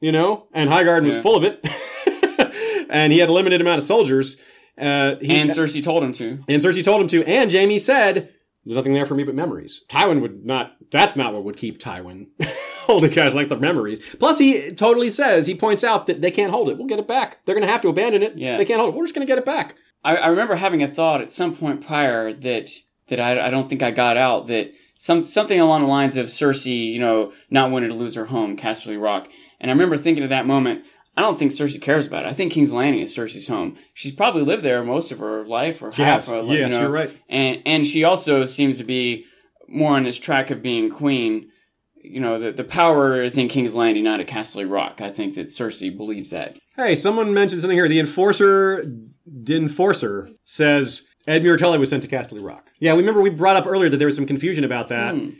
you 0.00 0.12
know, 0.12 0.46
and 0.54 0.70
Highgarden 0.70 1.04
was 1.04 1.16
Yeah. 1.16 1.22
full 1.22 1.36
of 1.36 1.44
it. 1.44 2.86
and 2.88 3.12
he 3.12 3.18
had 3.18 3.28
a 3.28 3.32
limited 3.32 3.60
amount 3.60 3.78
of 3.78 3.84
soldiers. 3.84 4.36
Uh, 4.78 5.16
he, 5.20 5.36
and 5.36 5.50
Cersei 5.50 5.82
told 5.84 6.02
him 6.02 6.12
to. 6.14 6.42
and 6.48 6.62
Cersei 6.62 6.82
told 6.82 7.00
him 7.02 7.08
to, 7.08 7.24
and 7.24 7.52
Jaime 7.52 7.78
said, 7.78 8.32
"There's 8.64 8.76
nothing 8.76 8.94
there 8.94 9.06
for 9.06 9.14
me 9.14 9.24
but 9.24 9.34
memories." 9.34 9.82
Tywin 9.88 10.20
would 10.20 10.44
not. 10.44 10.76
That's 10.90 11.16
not 11.16 11.32
what 11.32 11.44
would 11.44 11.56
keep 11.56 11.78
Tywin 11.78 12.28
holding 12.82 13.10
Castle 13.10 13.38
like 13.38 13.48
the 13.48 13.56
memories. 13.56 14.00
Plus, 14.18 14.38
he 14.38 14.72
totally 14.72 15.10
says 15.10 15.46
he 15.46 15.54
points 15.54 15.84
out 15.84 16.06
that 16.06 16.20
they 16.20 16.30
can't 16.30 16.52
hold 16.52 16.68
it. 16.68 16.78
We'll 16.78 16.86
get 16.86 16.98
it 16.98 17.08
back. 17.08 17.44
They're 17.44 17.54
going 17.54 17.66
to 17.66 17.72
have 17.72 17.80
to 17.82 17.88
abandon 17.88 18.22
it. 18.22 18.36
Yeah. 18.36 18.56
they 18.56 18.64
can't 18.64 18.80
hold 18.80 18.94
it. 18.94 18.96
We're 18.96 19.04
just 19.04 19.14
going 19.14 19.26
to 19.26 19.30
get 19.30 19.38
it 19.38 19.44
back. 19.44 19.76
I, 20.04 20.16
I 20.16 20.26
remember 20.28 20.56
having 20.56 20.82
a 20.82 20.88
thought 20.88 21.20
at 21.20 21.32
some 21.32 21.56
point 21.56 21.84
prior 21.84 22.32
that 22.32 22.70
that 23.08 23.20
I, 23.20 23.46
I 23.46 23.50
don't 23.50 23.68
think 23.68 23.82
I 23.82 23.90
got 23.90 24.16
out 24.16 24.46
that 24.46 24.72
some 24.96 25.24
something 25.24 25.60
along 25.60 25.82
the 25.82 25.88
lines 25.88 26.16
of 26.16 26.26
Cersei, 26.26 26.92
you 26.92 27.00
know, 27.00 27.32
not 27.50 27.70
wanting 27.70 27.90
to 27.90 27.94
lose 27.96 28.14
her 28.14 28.26
home, 28.26 28.56
Casterly 28.56 29.00
Rock. 29.00 29.28
And 29.60 29.70
I 29.70 29.74
remember 29.74 29.96
thinking 29.96 30.24
at 30.24 30.30
that 30.30 30.46
moment, 30.46 30.84
I 31.16 31.22
don't 31.22 31.38
think 31.38 31.52
Cersei 31.52 31.80
cares 31.80 32.06
about 32.06 32.24
it. 32.24 32.28
I 32.28 32.32
think 32.32 32.52
King's 32.52 32.72
Landing 32.72 33.00
is 33.00 33.16
Cersei's 33.16 33.46
home. 33.48 33.76
She's 33.94 34.12
probably 34.12 34.42
lived 34.42 34.62
there 34.64 34.82
most 34.82 35.12
of 35.12 35.18
her 35.20 35.44
life 35.46 35.80
or 35.82 35.92
She 35.92 36.02
half 36.02 36.22
has. 36.22 36.28
her 36.28 36.42
life. 36.42 36.58
Yes, 36.58 36.70
you 36.72 36.76
know? 36.76 36.82
you're 36.82 36.90
right. 36.90 37.16
And 37.28 37.58
and 37.64 37.86
she 37.86 38.02
also 38.04 38.44
seems 38.44 38.78
to 38.78 38.84
be 38.84 39.24
more 39.68 39.92
on 39.92 40.04
this 40.04 40.18
track 40.18 40.50
of 40.50 40.62
being 40.62 40.90
queen. 40.90 41.50
You 42.02 42.20
know, 42.20 42.38
the, 42.38 42.52
the 42.52 42.64
power 42.64 43.22
is 43.22 43.38
in 43.38 43.48
King's 43.48 43.74
Landing, 43.74 44.04
not 44.04 44.20
at 44.20 44.26
Casterly 44.26 44.70
Rock. 44.70 45.00
I 45.00 45.10
think 45.10 45.36
that 45.36 45.46
Cersei 45.48 45.96
believes 45.96 46.30
that. 46.30 46.58
Hey, 46.76 46.94
someone 46.94 47.32
mentioned 47.32 47.62
something 47.62 47.78
here. 47.78 47.88
The 47.88 48.00
enforcer, 48.00 48.84
Dinforcer, 49.42 50.34
says 50.44 51.04
Ed 51.26 51.42
Tully 51.58 51.78
was 51.78 51.90
sent 51.90 52.02
to 52.02 52.08
Casterly 52.08 52.44
Rock. 52.44 52.70
Yeah, 52.78 52.92
we 52.92 53.00
remember 53.00 53.22
we 53.22 53.30
brought 53.30 53.56
up 53.56 53.66
earlier 53.66 53.88
that 53.88 53.96
there 53.96 54.06
was 54.06 54.16
some 54.16 54.26
confusion 54.26 54.64
about 54.64 54.88
that. 54.88 55.14
Hmm. 55.14 55.30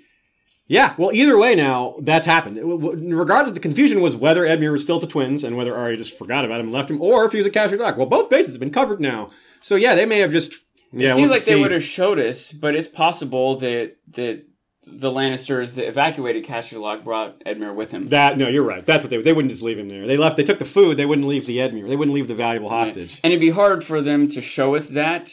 Yeah, 0.67 0.95
well, 0.97 1.13
either 1.13 1.37
way 1.37 1.55
now, 1.55 1.97
that's 2.01 2.25
happened. 2.25 2.57
W- 2.57 2.81
w- 2.81 3.15
Regardless, 3.17 3.53
the 3.53 3.61
confusion 3.61 4.01
was 4.01 4.17
whether 4.17 4.43
Edmure 4.45 4.73
was 4.73 4.81
still 4.83 4.97
at 4.97 5.03
the 5.03 5.07
Twins 5.07 5.45
and 5.45 5.57
whether 5.59 5.77
Arya 5.77 5.99
just 5.99 6.17
forgot 6.17 6.45
about 6.47 6.59
him 6.61 6.67
and 6.67 6.73
left 6.75 6.91
him, 6.91 7.03
or 7.03 7.27
if 7.27 7.33
he 7.33 7.39
was 7.39 7.47
at 7.47 7.53
Casterly 7.53 7.81
Rock. 7.81 7.99
Well, 7.99 8.07
both 8.07 8.31
bases 8.31 8.55
have 8.55 8.61
been 8.61 8.71
covered 8.73 8.99
now. 9.01 9.31
So 9.61 9.77
yeah, 9.77 9.95
they 9.95 10.07
may 10.07 10.21
have 10.21 10.33
just. 10.33 10.55
Yeah, 10.91 11.13
it 11.13 11.17
seems 11.17 11.31
like 11.31 11.45
they 11.45 11.61
would 11.61 11.73
have 11.73 11.83
showed 11.85 12.19
us, 12.19 12.53
but 12.53 12.75
it's 12.75 12.89
possible 12.89 13.57
that 13.59 13.97
that 14.13 14.45
the 14.87 15.11
Lannisters 15.11 15.75
that 15.75 15.87
evacuated 15.89 16.45
Casterly 16.45 16.81
Rock 16.83 17.05
brought 17.05 17.43
Edmure 17.45 17.75
with 17.75 17.91
him. 17.91 18.09
That 18.11 18.39
no, 18.39 18.49
you're 18.49 18.63
right. 18.63 18.85
That's 18.87 19.03
what 19.03 19.11
they 19.11 19.21
they 19.21 19.33
wouldn't 19.33 19.51
just 19.51 19.63
leave 19.63 19.79
him 19.79 19.89
there. 19.91 20.07
They 20.07 20.17
left. 20.17 20.37
They 20.37 20.45
took 20.45 20.59
the 20.59 20.65
food. 20.65 20.97
They 20.97 21.07
wouldn't 21.07 21.27
leave 21.27 21.47
the 21.47 21.59
Edmure. 21.59 21.89
They 21.89 21.97
wouldn't 21.97 22.15
leave 22.15 22.29
the 22.29 22.35
valuable 22.35 22.71
hostage. 22.71 23.21
And 23.23 23.33
it'd 23.33 23.41
be 23.41 23.51
hard 23.51 23.85
for 23.85 24.01
them 24.01 24.29
to 24.29 24.41
show 24.41 24.75
us 24.75 24.89
that 24.91 25.33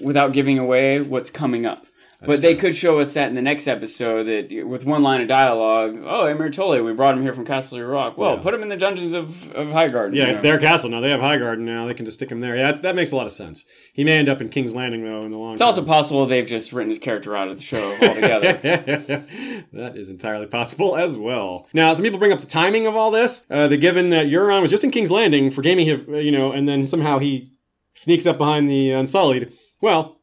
without 0.00 0.32
giving 0.32 0.58
away 0.58 1.00
what's 1.00 1.30
coming 1.30 1.66
up. 1.66 1.86
But 2.24 2.40
they 2.40 2.54
could 2.54 2.74
show 2.74 2.98
us 2.98 3.12
that 3.14 3.28
in 3.28 3.34
the 3.34 3.42
next 3.42 3.66
episode 3.66 4.24
that 4.24 4.66
with 4.66 4.86
one 4.86 5.02
line 5.02 5.20
of 5.20 5.28
dialogue, 5.28 5.98
oh, 6.02 6.24
Edmure 6.24 6.50
Tully, 6.52 6.80
we 6.80 6.92
brought 6.92 7.14
him 7.14 7.22
here 7.22 7.34
from 7.34 7.44
Casterly 7.44 7.88
Rock. 7.88 8.16
Well, 8.16 8.36
Yeah. 8.36 8.42
put 8.42 8.54
him 8.54 8.62
in 8.62 8.68
the 8.68 8.76
dungeons 8.76 9.12
of, 9.12 9.52
of 9.52 9.68
Highgarden. 9.68 10.14
Yeah, 10.14 10.24
it's 10.26 10.38
know. 10.38 10.44
their 10.50 10.58
castle 10.58 10.88
now. 10.88 11.00
They 11.00 11.10
have 11.10 11.20
Highgarden 11.20 11.60
now. 11.60 11.86
They 11.86 11.94
can 11.94 12.06
just 12.06 12.16
stick 12.16 12.30
him 12.30 12.40
there. 12.40 12.56
Yeah, 12.56 12.72
that 12.72 12.96
makes 12.96 13.12
a 13.12 13.16
lot 13.16 13.26
of 13.26 13.32
sense. 13.32 13.64
He 13.92 14.02
may 14.02 14.16
end 14.18 14.28
up 14.28 14.40
in 14.40 14.48
King's 14.48 14.74
Landing 14.74 15.08
though 15.08 15.20
in 15.20 15.30
the 15.30 15.38
long. 15.38 15.52
It's 15.52 15.62
also 15.62 15.84
possible 15.84 16.24
they've 16.26 16.46
just 16.46 16.72
written 16.72 16.88
his 16.90 16.98
character 16.98 17.36
out 17.36 17.48
of 17.48 17.56
the 17.58 17.62
show 17.62 17.92
altogether. 18.00 18.52
that 19.72 19.96
is 19.96 20.08
entirely 20.08 20.46
possible 20.46 20.96
as 20.96 21.16
well. 21.16 21.68
Now, 21.72 21.92
some 21.92 22.02
people 22.02 22.18
bring 22.18 22.32
up 22.32 22.40
the 22.40 22.46
timing 22.46 22.86
of 22.86 22.96
all 22.96 23.10
this. 23.10 23.44
Uh, 23.50 23.68
the 23.68 23.76
given 23.76 24.10
that 24.10 24.26
Euron 24.26 24.62
was 24.62 24.70
just 24.70 24.84
in 24.84 24.90
King's 24.90 25.10
Landing 25.10 25.50
for 25.50 25.62
Jaime, 25.62 25.84
you 25.84 26.32
know, 26.32 26.50
and 26.52 26.66
then 26.66 26.86
somehow 26.86 27.18
he 27.18 27.52
sneaks 27.94 28.26
up 28.26 28.38
behind 28.38 28.70
the 28.70 28.92
Unsullied. 28.92 29.52
Well, 29.80 30.15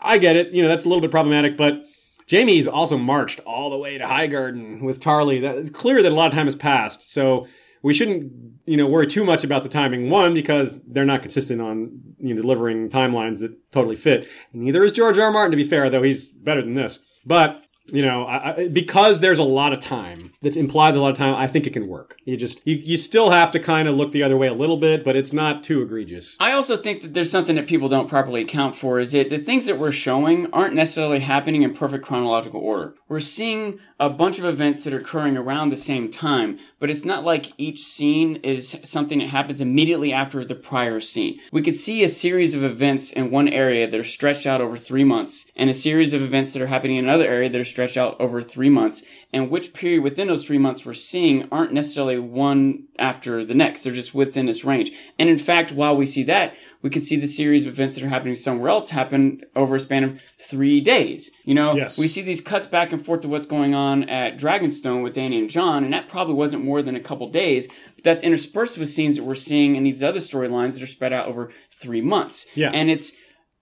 I- 0.00 0.18
get 0.18 0.36
it. 0.36 0.52
You 0.52 0.62
know, 0.62 0.68
that's 0.68 0.84
a 0.84 0.88
little 0.88 1.00
bit 1.00 1.10
problematic, 1.10 1.56
but 1.56 1.84
Jaime's 2.30 2.68
also 2.68 2.98
marched 2.98 3.40
all 3.40 3.70
the 3.70 3.78
way 3.78 3.98
to 3.98 4.04
Highgarden 4.04 4.82
with 4.82 5.00
Tarly. 5.00 5.42
It's 5.42 5.70
clear 5.70 6.02
that 6.02 6.12
a 6.12 6.14
lot 6.14 6.26
of 6.26 6.34
time 6.34 6.46
has 6.46 6.56
passed, 6.56 7.12
so 7.12 7.46
we 7.82 7.94
shouldn't, 7.94 8.32
you 8.66 8.76
know, 8.76 8.86
worry 8.86 9.06
too 9.06 9.24
much 9.24 9.44
about 9.44 9.62
the 9.62 9.68
timing. 9.68 10.10
One, 10.10 10.34
because 10.34 10.80
they're 10.82 11.04
not 11.04 11.22
consistent 11.22 11.60
on 11.60 12.00
you 12.18 12.34
know 12.34 12.42
delivering 12.42 12.88
timelines 12.88 13.38
that 13.38 13.52
totally 13.72 13.96
fit. 13.96 14.28
Neither 14.52 14.84
is 14.84 14.92
George 14.92 15.18
R. 15.18 15.26
R. 15.26 15.30
Martin, 15.30 15.52
to 15.52 15.56
be 15.56 15.68
fair, 15.68 15.88
though 15.88 16.02
he's 16.02 16.26
better 16.26 16.60
than 16.60 16.74
this. 16.74 17.00
But 17.24 17.62
you 17.92 18.02
know, 18.02 18.24
I, 18.24 18.56
I, 18.56 18.68
because 18.68 19.20
there's 19.20 19.38
a 19.38 19.44
lot 19.44 19.72
of 19.72 19.80
time 19.80 20.32
that 20.42 20.56
implies 20.56 20.96
a 20.96 21.00
lot 21.00 21.10
of 21.10 21.16
time, 21.16 21.34
I 21.34 21.46
think 21.46 21.66
it 21.66 21.72
can 21.72 21.88
work. 21.88 22.16
You 22.24 22.36
just 22.36 22.60
you, 22.66 22.76
you 22.76 22.96
still 22.96 23.30
have 23.30 23.50
to 23.52 23.60
kind 23.60 23.88
of 23.88 23.96
look 23.96 24.12
the 24.12 24.22
other 24.22 24.36
way 24.36 24.46
a 24.46 24.54
little 24.54 24.76
bit, 24.76 25.04
but 25.04 25.16
it's 25.16 25.32
not 25.32 25.64
too 25.64 25.82
egregious. 25.82 26.36
I 26.38 26.52
also 26.52 26.76
think 26.76 27.02
that 27.02 27.14
there's 27.14 27.30
something 27.30 27.56
that 27.56 27.66
people 27.66 27.88
don't 27.88 28.08
properly 28.08 28.42
account 28.42 28.74
for 28.74 29.00
is 29.00 29.12
that 29.12 29.30
the 29.30 29.38
things 29.38 29.66
that 29.66 29.78
we're 29.78 29.92
showing 29.92 30.46
aren't 30.52 30.74
necessarily 30.74 31.20
happening 31.20 31.62
in 31.62 31.74
perfect 31.74 32.04
chronological 32.04 32.60
order. 32.60 32.94
We're 33.08 33.20
seeing 33.20 33.78
a 33.98 34.10
bunch 34.10 34.38
of 34.38 34.44
events 34.44 34.84
that 34.84 34.92
are 34.92 34.98
occurring 34.98 35.36
around 35.36 35.70
the 35.70 35.76
same 35.76 36.10
time, 36.10 36.58
but 36.78 36.90
it's 36.90 37.04
not 37.04 37.24
like 37.24 37.52
each 37.58 37.84
scene 37.84 38.36
is 38.36 38.76
something 38.84 39.18
that 39.18 39.28
happens 39.28 39.60
immediately 39.60 40.12
after 40.12 40.44
the 40.44 40.54
prior 40.54 41.00
scene. 41.00 41.40
We 41.50 41.62
could 41.62 41.76
see 41.76 42.04
a 42.04 42.08
series 42.08 42.54
of 42.54 42.62
events 42.62 43.12
in 43.12 43.30
one 43.30 43.48
area 43.48 43.88
that 43.88 43.98
are 43.98 44.04
stretched 44.04 44.46
out 44.46 44.60
over 44.60 44.76
three 44.76 45.04
months, 45.04 45.46
and 45.56 45.70
a 45.70 45.74
series 45.74 46.14
of 46.14 46.22
events 46.22 46.52
that 46.52 46.62
are 46.62 46.66
happening 46.66 46.96
in 46.96 47.04
another 47.04 47.26
area 47.26 47.48
that 47.48 47.60
are 47.60 47.64
stretched 47.78 47.96
out 47.96 48.20
over 48.20 48.42
three 48.42 48.68
months, 48.68 49.04
and 49.32 49.50
which 49.50 49.72
period 49.72 50.02
within 50.02 50.26
those 50.26 50.44
three 50.44 50.58
months 50.58 50.84
we're 50.84 50.92
seeing 50.94 51.46
aren't 51.52 51.72
necessarily 51.72 52.18
one 52.18 52.82
after 52.98 53.44
the 53.44 53.54
next. 53.54 53.84
They're 53.84 53.92
just 53.92 54.12
within 54.12 54.46
this 54.46 54.64
range. 54.64 54.90
And 55.16 55.28
in 55.28 55.38
fact, 55.38 55.70
while 55.70 55.96
we 55.96 56.04
see 56.04 56.24
that, 56.24 56.56
we 56.82 56.90
can 56.90 57.02
see 57.02 57.14
the 57.14 57.28
series 57.28 57.64
of 57.64 57.72
events 57.72 57.94
that 57.94 58.02
are 58.02 58.08
happening 58.08 58.34
somewhere 58.34 58.68
else 58.68 58.90
happen 58.90 59.42
over 59.54 59.76
a 59.76 59.80
span 59.80 60.02
of 60.02 60.20
three 60.40 60.80
days. 60.80 61.30
You 61.44 61.54
know, 61.54 61.76
Yes. 61.76 61.96
we 61.96 62.08
see 62.08 62.20
these 62.22 62.40
cuts 62.40 62.66
back 62.66 62.92
and 62.92 63.04
forth 63.04 63.20
to 63.20 63.28
what's 63.28 63.46
going 63.46 63.76
on 63.76 64.08
at 64.08 64.36
Dragonstone 64.36 65.04
with 65.04 65.14
Dany 65.14 65.38
and 65.38 65.48
Jon, 65.48 65.84
and 65.84 65.92
that 65.92 66.08
probably 66.08 66.34
wasn't 66.34 66.64
more 66.64 66.82
than 66.82 66.96
a 66.96 67.00
couple 67.00 67.30
days. 67.30 67.68
But 67.94 68.02
that's 68.02 68.24
interspersed 68.24 68.76
with 68.76 68.90
scenes 68.90 69.14
that 69.14 69.22
we're 69.22 69.36
seeing 69.36 69.76
in 69.76 69.84
these 69.84 70.02
other 70.02 70.18
storylines 70.20 70.74
that 70.74 70.82
are 70.82 70.86
spread 70.86 71.12
out 71.12 71.28
over 71.28 71.52
three 71.80 72.00
months. 72.00 72.44
Yeah. 72.56 72.70
And 72.74 72.90
it's, 72.90 73.12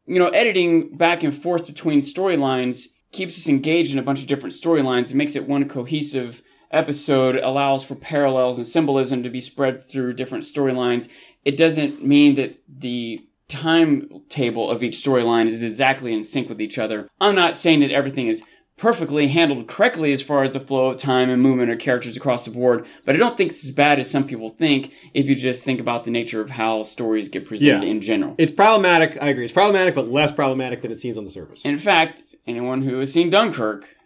you 0.07 0.19
know, 0.19 0.29
editing 0.29 0.97
back 0.97 1.23
and 1.23 1.35
forth 1.37 1.67
between 1.67 2.01
storylines 2.01 2.87
keeps 3.13 3.39
us 3.39 3.49
engaged 3.49 3.93
in 3.93 3.99
a 3.99 4.03
bunch 4.03 4.21
of 4.21 4.27
different 4.27 4.55
storylines. 4.55 5.11
It 5.11 5.17
makes 5.17 5.37
it 5.37 5.49
one 5.49 5.69
cohesive 5.69 6.43
episode, 6.71 7.37
allows 7.37 7.85
for 7.85 7.95
parallels 7.95 8.59
and 8.59 8.67
symbolism 8.67 9.23
to 9.23 9.31
be 9.31 9.41
spread 9.41 9.83
through 9.83 10.13
different 10.15 10.45
storylines. 10.45 11.09
It 11.45 11.57
doesn't 11.57 12.05
mean 12.05 12.35
that 12.35 12.59
the 12.69 13.25
timetable 13.49 14.71
of 14.71 14.83
each 14.83 15.03
storyline 15.03 15.47
is 15.47 15.63
exactly 15.63 16.13
in 16.13 16.25
sync 16.25 16.49
with 16.49 16.61
each 16.61 16.79
other. 16.79 17.09
I'm 17.21 17.35
not 17.35 17.57
saying 17.57 17.81
that 17.81 17.93
everything 17.93 18.27
is 18.27 18.43
perfectly 18.77 19.29
handled 19.29 19.67
correctly 19.69 20.13
as 20.13 20.21
far 20.21 20.43
as 20.43 20.53
the 20.53 20.61
flow 20.61 20.89
of 20.89 20.99
time 20.99 21.31
and 21.31 21.41
movement 21.41 21.71
of 21.71 21.79
characters 21.79 22.17
across 22.17 22.45
the 22.45 22.51
board, 22.51 22.85
but 23.07 23.15
I 23.15 23.19
don't 23.19 23.37
think 23.37 23.51
it's 23.53 23.65
as 23.65 23.71
bad 23.71 23.99
as 23.99 24.11
some 24.11 24.27
people 24.27 24.51
think 24.51 24.93
if 25.15 25.29
you 25.29 25.35
just 25.35 25.65
think 25.65 25.81
about 25.81 26.05
the 26.05 26.11
nature 26.11 26.41
of 26.43 26.51
how 26.51 26.83
stories 26.83 27.29
get 27.31 27.47
presented 27.47 27.85
Yeah. 27.85 27.91
in 27.91 28.01
general. 28.03 28.35
It's 28.37 28.53
problematic. 28.53 29.17
I 29.21 29.29
agree. 29.29 29.45
It's 29.45 29.53
problematic, 29.53 29.95
but 29.95 30.11
less 30.11 30.31
problematic 30.33 30.83
than 30.83 30.91
it 30.93 30.99
seems 30.99 31.17
on 31.17 31.25
the 31.25 31.31
surface. 31.31 31.65
In 31.65 31.79
fact, 31.79 32.23
anyone 32.47 32.83
who 32.83 32.99
has 32.99 33.13
seen 33.13 33.31
Dunkirk, 33.31 33.97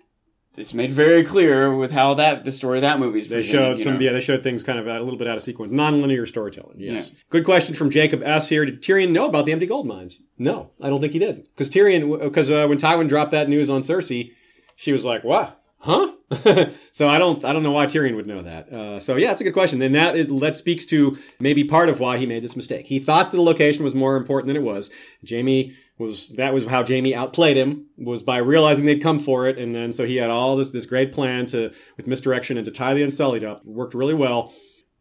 this 0.54 0.74
made 0.74 0.90
very 0.90 1.24
clear 1.24 1.74
with 1.74 1.92
how 1.92 2.14
that 2.14 2.44
the 2.44 2.52
story 2.52 2.78
of 2.78 2.82
that 2.82 2.98
movie 2.98 3.20
is. 3.20 3.28
They 3.28 3.42
showed 3.42 3.80
some, 3.80 3.94
know. 3.94 4.00
yeah, 4.00 4.12
they 4.12 4.20
showed 4.20 4.42
things 4.42 4.62
kind 4.62 4.78
of 4.78 4.86
a 4.86 5.00
little 5.00 5.18
bit 5.18 5.28
out 5.28 5.36
of 5.36 5.42
sequence. 5.42 5.72
Non-linear 5.72 6.26
storytelling, 6.26 6.76
yes. 6.78 7.10
Yeah. 7.10 7.18
Good 7.30 7.44
question 7.44 7.74
from 7.74 7.90
Jacob 7.90 8.22
S. 8.24 8.48
here. 8.48 8.64
Did 8.64 8.82
Tyrion 8.82 9.10
know 9.10 9.26
about 9.26 9.46
the 9.46 9.52
empty 9.52 9.66
gold 9.66 9.86
mines? 9.86 10.18
No, 10.38 10.70
I 10.80 10.90
don't 10.90 11.00
think 11.00 11.12
he 11.12 11.18
did. 11.18 11.44
Because 11.44 11.70
Tyrion, 11.70 12.20
because 12.20 12.50
uh, 12.50 12.66
when 12.66 12.78
Tywin 12.78 13.08
dropped 13.08 13.30
that 13.30 13.48
news 13.48 13.70
on 13.70 13.82
Cersei, 13.82 14.32
she 14.74 14.92
was 14.92 15.04
like, 15.04 15.22
what? 15.22 15.60
Huh? 15.78 16.12
so 16.92 17.08
I 17.08 17.18
don't, 17.18 17.44
I 17.44 17.52
don't 17.52 17.62
know 17.62 17.72
why 17.72 17.86
Tyrion 17.86 18.16
would 18.16 18.26
know 18.26 18.42
that. 18.42 18.72
Uh, 18.72 19.00
so 19.00 19.16
yeah, 19.16 19.32
it's 19.32 19.40
a 19.40 19.44
good 19.44 19.54
question. 19.54 19.80
And 19.80 19.94
that 19.94 20.16
is, 20.16 20.26
that 20.40 20.56
speaks 20.56 20.84
to 20.86 21.16
maybe 21.38 21.64
part 21.64 21.88
of 21.88 22.00
why 22.00 22.18
he 22.18 22.26
made 22.26 22.44
this 22.44 22.56
mistake. 22.56 22.86
He 22.86 22.98
thought 22.98 23.30
that 23.30 23.36
the 23.36 23.42
location 23.42 23.84
was 23.84 23.94
more 23.94 24.16
important 24.16 24.48
than 24.48 24.56
it 24.56 24.66
was. 24.66 24.90
Jaime 25.28 25.74
was, 26.01 26.28
that 26.31 26.52
was 26.52 26.66
how 26.66 26.85
Jaime 26.85 27.14
outplayed 27.14 27.56
him, 27.56 27.86
was 27.97 28.22
by 28.22 28.39
realizing 28.39 28.86
they'd 28.86 29.02
come 29.02 29.20
for 29.20 29.47
it. 29.47 29.59
And 29.59 29.74
then, 29.74 29.93
so 29.93 30.05
he 30.05 30.16
had 30.16 30.31
all 30.31 30.56
this, 30.56 30.70
this 30.70 30.86
great 30.86 31.12
plan 31.12 31.47
to, 31.47 31.72
with 31.97 32.06
misdirection 32.06 32.56
and 32.56 32.64
to 32.64 32.72
tie 32.72 32.94
the 32.94 33.02
Unsullied 33.02 33.44
up. 33.44 33.59
It 33.59 33.66
worked 33.66 33.94
really 33.94 34.14
well. 34.14 34.52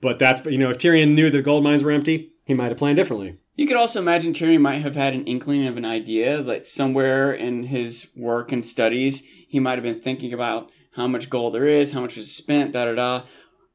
But 0.01 0.19
that's, 0.19 0.45
you 0.45 0.57
know, 0.57 0.69
if 0.69 0.77
Tyrion 0.77 1.15
knew 1.15 1.29
the 1.29 1.41
gold 1.41 1.63
mines 1.63 1.83
were 1.83 1.91
empty, 1.91 2.33
he 2.45 2.53
might 2.53 2.69
have 2.69 2.77
planned 2.77 2.97
differently. 2.97 3.37
You 3.55 3.67
could 3.67 3.77
also 3.77 3.99
imagine 3.99 4.33
Tyrion 4.33 4.61
might 4.61 4.81
have 4.81 4.95
had 4.95 5.13
an 5.13 5.25
inkling 5.25 5.67
of 5.67 5.75
an 5.75 5.85
idea, 5.85 6.39
like 6.39 6.63
somewhere 6.63 7.33
in 7.33 7.63
his 7.63 8.07
work 8.15 8.51
and 8.51 8.63
studies, 8.63 9.23
he 9.49 9.59
might 9.59 9.75
have 9.75 9.83
been 9.83 9.99
thinking 9.99 10.31
about 10.33 10.71
how 10.93 11.07
much 11.07 11.29
gold 11.29 11.53
there 11.53 11.65
is, 11.65 11.91
how 11.91 12.01
much 12.01 12.17
was 12.17 12.33
spent, 12.33 12.73
da 12.73 12.85
da 12.85 12.93
da. 12.93 13.23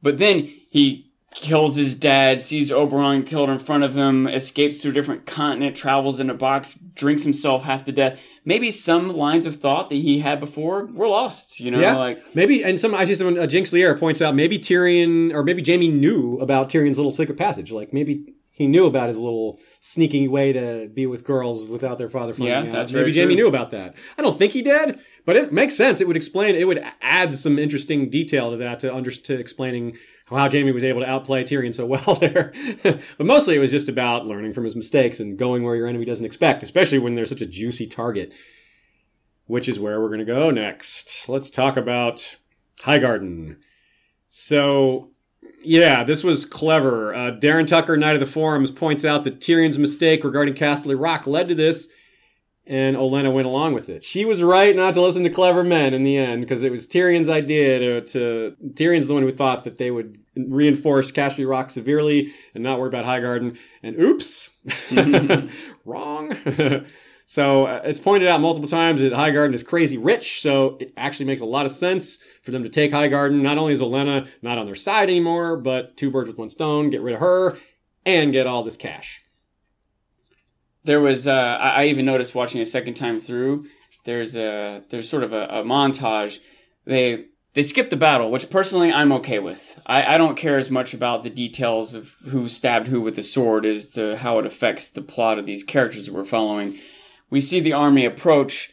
But 0.01 0.19
then 0.19 0.51
he 0.71 1.13
kills 1.35 1.77
his 1.77 1.95
dad, 1.95 2.45
sees 2.45 2.71
Oberyn 2.71 3.27
killed 3.27 3.51
in 3.51 3.59
front 3.59 3.85
of 3.85 3.95
him, 3.97 4.27
escapes 4.27 4.79
to 4.79 4.89
a 4.91 4.93
different 4.93 5.27
continent, 5.27 5.77
travels 5.77 6.21
in 6.21 6.31
a 6.31 6.35
box, 6.35 6.75
drinks 6.75 7.25
himself 7.25 7.65
half 7.65 7.85
to 7.85 7.93
death. 7.93 8.19
Maybe 8.47 8.71
some 8.71 9.09
lines 9.13 9.47
of 9.47 9.57
thought 9.57 9.89
that 9.91 9.97
he 9.97 10.21
had 10.21 10.39
before 10.39 10.87
were 10.87 11.09
lost, 11.09 11.61
you 11.61 11.71
know, 11.71 11.81
Yeah, 11.81 11.97
like 11.97 12.23
maybe, 12.35 12.63
and 12.63 12.79
some 12.79 12.95
I 12.95 13.05
see 13.05 13.15
someone 13.15 13.39
uh, 13.39 13.47
Jinx 13.47 13.73
Lier 13.73 13.97
points 13.97 14.21
out 14.23 14.35
maybe 14.35 14.59
Tyrion 14.59 15.33
or 15.35 15.43
maybe 15.43 15.63
Jaime 15.65 15.89
knew 15.89 16.39
about 16.41 16.69
Tyrion's 16.71 16.99
little 16.99 17.13
secret 17.13 17.37
passage. 17.39 17.73
Like 17.73 17.93
maybe 17.93 18.35
he 18.51 18.67
knew 18.67 18.87
about 18.87 19.09
his 19.09 19.19
little 19.19 19.59
sneaky 19.81 20.29
way 20.29 20.53
to 20.53 20.89
be 20.93 21.07
with 21.07 21.25
girls 21.25 21.67
without 21.67 21.99
their 21.99 22.09
father 22.11 22.33
finding 22.33 22.49
Yeah, 22.49 22.61
out. 22.65 22.71
that's 22.73 22.93
maybe 22.93 23.13
Jaime 23.15 23.35
knew 23.35 23.49
about 23.49 23.71
that. 23.73 23.95
I 24.19 24.23
don't 24.23 24.39
think 24.39 24.53
he 24.53 24.63
did, 24.63 24.99
but 25.27 25.37
it 25.37 25.53
makes 25.53 25.75
sense. 25.75 26.01
It 26.01 26.07
would 26.07 26.17
explain. 26.17 26.55
It 26.55 26.65
would 26.65 26.85
add 27.03 27.35
some 27.35 27.59
interesting 27.59 28.11
detail 28.11 28.51
to 28.51 28.57
that 28.59 28.79
to 28.81 28.95
under 28.95 29.11
to 29.11 29.35
explaining 29.35 29.97
how 30.37 30.51
Jaime 30.51 30.73
was 30.73 30.85
able 30.85 31.01
to 31.01 31.09
outplay 31.09 31.45
Tyrion 31.45 31.75
so 31.75 31.87
well 31.87 32.15
there. 32.21 32.53
but 32.83 33.27
mostly 33.27 33.57
it 33.57 33.61
was 33.61 33.71
just 33.71 33.89
about 33.89 34.27
learning 34.27 34.53
from 34.53 34.65
his 34.65 34.77
mistakes 34.77 35.21
and 35.21 35.39
going 35.39 35.63
where 35.63 35.77
your 35.77 35.87
enemy 35.87 36.05
doesn't 36.05 36.25
expect, 36.25 36.63
especially 36.63 36.99
when 36.99 37.15
there's 37.15 37.29
such 37.29 37.41
a 37.41 37.47
juicy 37.47 37.87
target. 37.87 38.33
Which 39.47 39.69
is 39.69 39.79
where 39.79 40.01
we're 40.01 40.09
going 40.09 40.21
to 40.21 40.25
go 40.25 40.51
next. 40.51 41.29
Let's 41.29 41.51
talk 41.51 41.77
about 41.77 42.37
Highgarden. 42.81 43.57
So, 44.31 45.11
yeah, 45.63 46.03
this 46.03 46.25
was 46.25 46.47
clever. 46.47 47.15
Uh, 47.15 47.31
Darren 47.33 47.67
Tucker, 47.67 47.97
Knight 47.99 48.15
of 48.15 48.21
the 48.21 48.27
Forums, 48.27 48.71
points 48.71 49.05
out 49.05 49.25
that 49.25 49.41
Tyrion's 49.41 49.77
mistake 49.79 50.25
regarding 50.25 50.55
Casterly 50.55 50.99
Rock 50.99 51.27
led 51.27 51.49
to 51.49 51.55
this, 51.55 51.89
and 52.67 52.97
Olenna 52.97 53.33
went 53.33 53.47
along 53.47 53.75
with 53.75 53.89
it. 53.89 54.03
She 54.03 54.25
was 54.25 54.43
right 54.43 54.75
not 54.75 54.95
to 54.95 55.03
listen 55.03 55.23
to 55.25 55.31
clever 55.31 55.63
men 55.63 55.93
in 55.93 56.03
the 56.03 56.17
end, 56.17 56.41
because 56.43 56.63
it 56.63 56.71
was 56.71 56.87
Tyrion's 56.87 57.29
idea 57.29 57.79
to, 57.79 58.01
to. 58.01 58.57
Tyrion's 58.75 59.07
the 59.07 59.15
one 59.15 59.23
who 59.23 59.33
thought 59.33 59.65
that 59.65 59.79
they 59.79 59.91
would 59.91 60.19
reinforce 60.35 61.13
Casterly 61.13 61.49
Rock 61.49 61.71
severely 61.71 62.33
and 62.55 62.65
not 62.65 62.79
worry 62.79 62.89
about 62.89 63.05
Highgarden. 63.05 63.59
And 63.83 64.01
oops, 64.01 64.51
wrong. 65.85 66.37
so 67.27 67.67
uh, 67.67 67.83
it's 67.85 67.99
pointed 67.99 68.29
out 68.29 68.41
multiple 68.41 68.69
times 68.69 69.03
that 69.03 69.13
Highgarden 69.13 69.55
is 69.55 69.63
crazy 69.63 69.99
rich, 69.99 70.41
so 70.41 70.79
it 70.81 70.95
actually 70.97 71.27
makes 71.27 71.43
a 71.43 71.47
lot 71.47 71.67
of 71.67 71.73
sense 71.73 72.19
for 72.43 72.51
them 72.51 72.63
to 72.63 72.71
take 72.71 72.93
Highgarden. 72.93 73.43
Not 73.43 73.59
only 73.59 73.75
is 73.75 73.81
Olenna 73.83 74.27
not 74.41 74.57
on 74.57 74.65
their 74.65 74.75
side 74.75 75.11
anymore, 75.11 75.59
but 75.59 75.99
two 75.99 76.11
birds 76.11 76.29
with 76.29 76.39
one 76.39 76.51
stone, 76.51 76.89
get 76.89 77.03
rid 77.03 77.15
of 77.15 77.21
her, 77.21 77.59
and 78.07 78.33
get 78.33 78.47
all 78.47 78.63
this 78.63 78.79
cash. 78.79 79.24
There 80.85 81.01
was, 81.01 81.27
uh, 81.27 81.59
I 81.61 81.83
I 81.83 81.87
even 81.87 82.05
noticed 82.05 82.35
watching 82.35 82.61
a 82.61 82.67
second 82.67 82.95
time 82.95 83.19
through. 83.19 83.67
There's 84.05 84.37
a 84.37 84.83
there's 84.91 85.09
sort 85.09 85.23
of 85.23 85.33
a, 85.33 85.45
a 85.47 85.65
montage. 85.65 86.39
They 86.85 87.27
they 87.55 87.63
skip 87.63 87.89
the 87.89 87.97
battle, 87.97 88.31
which 88.31 88.51
personally 88.51 88.93
I'm 88.93 89.13
okay 89.13 89.39
with. 89.39 89.81
I, 89.87 90.15
I 90.15 90.19
don't 90.19 90.37
care 90.37 90.59
as 90.59 90.71
much 90.71 90.93
about 90.93 91.23
the 91.23 91.31
details 91.31 91.95
of 91.95 92.11
who 92.29 92.49
stabbed 92.49 92.89
who 92.89 93.01
with 93.01 93.17
the 93.17 93.23
sword 93.23 93.65
as 93.65 93.93
to 93.93 94.17
how 94.17 94.39
it 94.39 94.47
affects 94.47 94.89
the 94.89 95.03
plot 95.03 95.39
of 95.39 95.47
these 95.47 95.63
characters 95.63 96.07
that 96.07 96.15
we're 96.15 96.25
following. 96.25 96.79
We 97.31 97.41
see 97.41 97.61
the 97.61 97.73
army 97.73 98.05
approach, 98.05 98.71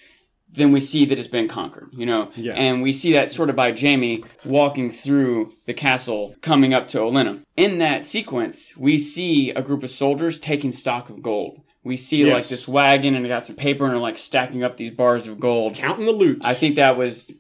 then 0.52 0.72
we 0.72 0.80
see 0.80 1.06
that 1.06 1.18
it's 1.18 1.28
been 1.28 1.48
conquered, 1.48 1.90
you 1.94 2.06
know? 2.06 2.32
Yeah. 2.36 2.54
And 2.54 2.82
we 2.82 2.92
see 2.92 3.14
that 3.14 3.30
sort 3.30 3.50
of 3.50 3.56
by 3.56 3.72
Jaime 3.72 4.24
walking 4.44 4.90
through 4.90 5.54
the 5.66 5.74
castle, 5.74 6.36
coming 6.42 6.74
up 6.74 6.88
to 6.88 7.00
Olenna. 7.00 7.42
In 7.56 7.78
that 7.80 8.04
sequence, 8.04 8.76
we 8.76 8.98
see 8.98 9.52
a 9.52 9.62
group 9.62 9.84
of 9.84 9.90
soldiers 9.90 10.40
taking 10.40 10.72
stock 10.72 11.10
of 11.10 11.22
gold. 11.22 11.62
We 11.84 11.98
see 11.98 12.32
like 12.32 12.48
this 12.48 12.68
wagon 12.68 13.16
and 13.16 13.26
they 13.26 13.30
got 13.30 13.46
some 13.46 13.56
paper 13.56 13.86
and 13.86 13.96
are 13.96 14.00
like 14.00 14.18
stacking 14.18 14.64
up 14.64 14.78
these 14.78 14.92
bars 14.92 15.28
of 15.28 15.40
gold. 15.40 15.76
Counting 15.76 16.06
the 16.06 16.12
loot. 16.12 16.46
I 16.46 16.54
think 16.54 16.76
that 16.76 16.96
was 16.96 17.32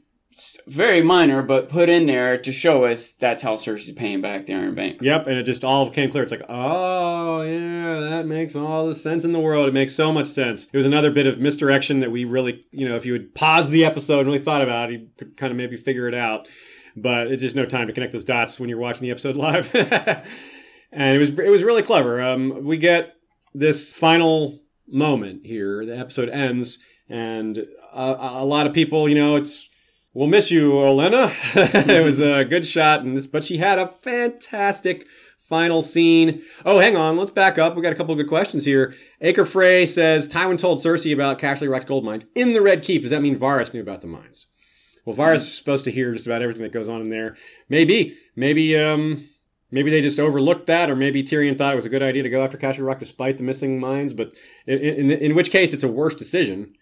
very 0.66 1.02
minor, 1.02 1.42
but 1.42 1.70
put 1.70 1.90
in 1.90 2.08
there 2.08 2.38
to 2.38 2.52
show 2.52 2.86
us 2.86 3.12
that's 3.12 3.42
how 3.42 3.56
Cersei's 3.56 3.92
paying 3.92 4.22
back 4.22 4.46
the 4.46 4.54
Iron 4.54 4.74
Bank. 4.74 5.02
Yep, 5.02 5.28
and 5.28 5.38
it 5.38 5.44
just 5.44 5.64
all 5.64 5.90
became 5.90 6.10
clear. 6.10 6.24
It's 6.24 6.32
like, 6.32 6.46
oh 6.50 7.42
yeah, 7.42 8.00
that 8.10 8.26
makes 8.26 8.56
all 8.56 8.88
the 8.88 8.96
sense 8.96 9.24
in 9.24 9.34
the 9.34 9.40
world. 9.40 9.68
It 9.68 9.74
makes 9.74 9.94
so 9.94 10.12
much 10.12 10.28
sense. 10.28 10.68
It 10.72 10.78
was 10.78 10.86
another 10.86 11.12
bit 11.12 11.28
of 11.28 11.40
misdirection 11.40 12.00
that 12.00 12.12
we 12.12 12.26
really, 12.26 12.66
you 12.72 12.88
know, 12.88 12.96
if 12.96 13.06
you 13.06 13.14
had 13.14 13.36
paused 13.36 13.72
the 13.72 13.86
episode 13.86 14.22
and 14.22 14.28
really 14.28 14.44
thought 14.44 14.62
about 14.62 14.90
it, 14.92 15.00
you 15.00 15.08
could 15.18 15.38
kind 15.38 15.52
of 15.52 15.58
maybe 15.58 15.78
figure 15.78 16.08
it 16.08 16.16
out. 16.16 16.48
But 16.96 17.28
it's 17.28 17.42
just 17.42 17.56
no 17.56 17.66
time 17.66 17.88
to 17.88 17.94
connect 17.94 18.14
those 18.14 18.24
dots 18.24 18.60
when 18.60 18.70
you're 18.70 18.78
watching 18.78 19.04
the 19.04 19.12
episode 19.12 19.36
live. 19.36 19.74
and 20.92 21.16
it 21.16 21.20
was 21.20 21.30
it 21.30 21.50
was 21.50 21.64
really 21.64 21.84
clever. 21.84 22.22
Um, 22.22 22.64
we 22.64 22.78
get 22.78 23.16
this 23.54 23.94
final 23.94 24.60
moment 24.88 25.46
here. 25.46 25.86
The 25.86 25.98
episode 25.98 26.30
ends, 26.30 26.80
and 27.10 27.58
a, 27.94 28.16
a 28.20 28.46
lot 28.46 28.68
of 28.68 28.74
people, 28.74 29.08
you 29.08 29.16
know, 29.16 29.36
it's 29.36 29.68
We'll 30.14 30.28
miss 30.28 30.52
you, 30.52 30.74
Olenna. 30.74 31.32
it 31.88 32.04
was 32.04 32.20
a 32.20 32.44
good 32.50 32.68
shot, 32.68 33.02
and 33.02 33.16
this, 33.16 33.26
but 33.26 33.46
she 33.46 33.58
had 33.58 33.80
a 33.80 33.94
fantastic 34.02 35.08
final 35.48 35.82
scene. 35.82 36.42
Oh, 36.66 36.80
hang 36.80 36.98
on, 36.98 37.16
let's 37.16 37.32
back 37.32 37.58
up. 37.58 37.78
We 37.78 37.82
got 37.82 37.94
a 37.94 37.96
couple 37.96 38.12
of 38.14 38.18
good 38.18 38.28
questions 38.28 38.66
here. 38.66 38.94
Acre 39.22 39.46
Frey 39.46 39.86
says 39.86 40.28
Tywin 40.28 40.60
told 40.60 40.80
Cersei 40.80 41.14
about 41.14 41.40
Casterly 41.40 41.72
Rock's 41.72 41.86
gold 41.86 42.04
mines 42.04 42.26
in 42.36 42.52
the 42.52 42.62
Red 42.62 42.84
Keep. 42.84 43.04
Does 43.04 43.12
that 43.12 43.22
mean 43.22 43.40
Varys 43.40 43.74
knew 43.74 43.82
about 43.82 44.02
the 44.02 44.08
mines? 44.08 44.48
Well, 45.06 45.16
Varys 45.16 45.36
is 45.36 45.58
supposed 45.58 45.86
to 45.86 45.92
hear 45.92 46.12
just 46.14 46.26
about 46.26 46.42
everything 46.42 46.64
that 46.64 46.74
goes 46.74 46.90
on 46.90 47.00
in 47.00 47.10
there. 47.10 47.38
Maybe, 47.70 48.18
maybe, 48.36 48.78
um, 48.78 49.30
maybe 49.72 49.90
they 49.90 50.02
just 50.02 50.20
overlooked 50.20 50.68
that, 50.68 50.90
or 50.90 50.96
maybe 50.96 51.24
Tyrion 51.24 51.58
thought 51.58 51.74
it 51.74 51.78
was 51.78 51.86
a 51.86 51.90
good 51.90 52.04
idea 52.04 52.24
to 52.24 52.30
go 52.30 52.44
after 52.44 52.58
Casterly 52.58 52.86
Rock 52.86 53.00
despite 53.00 53.38
the 53.38 53.44
missing 53.44 53.80
mines. 53.80 54.14
But 54.14 54.34
in, 54.68 54.80
in, 54.80 55.12
in 55.12 55.36
which 55.36 55.52
case, 55.52 55.74
it's 55.74 55.84
a 55.84 55.88
worse 55.88 56.16
decision. 56.16 56.76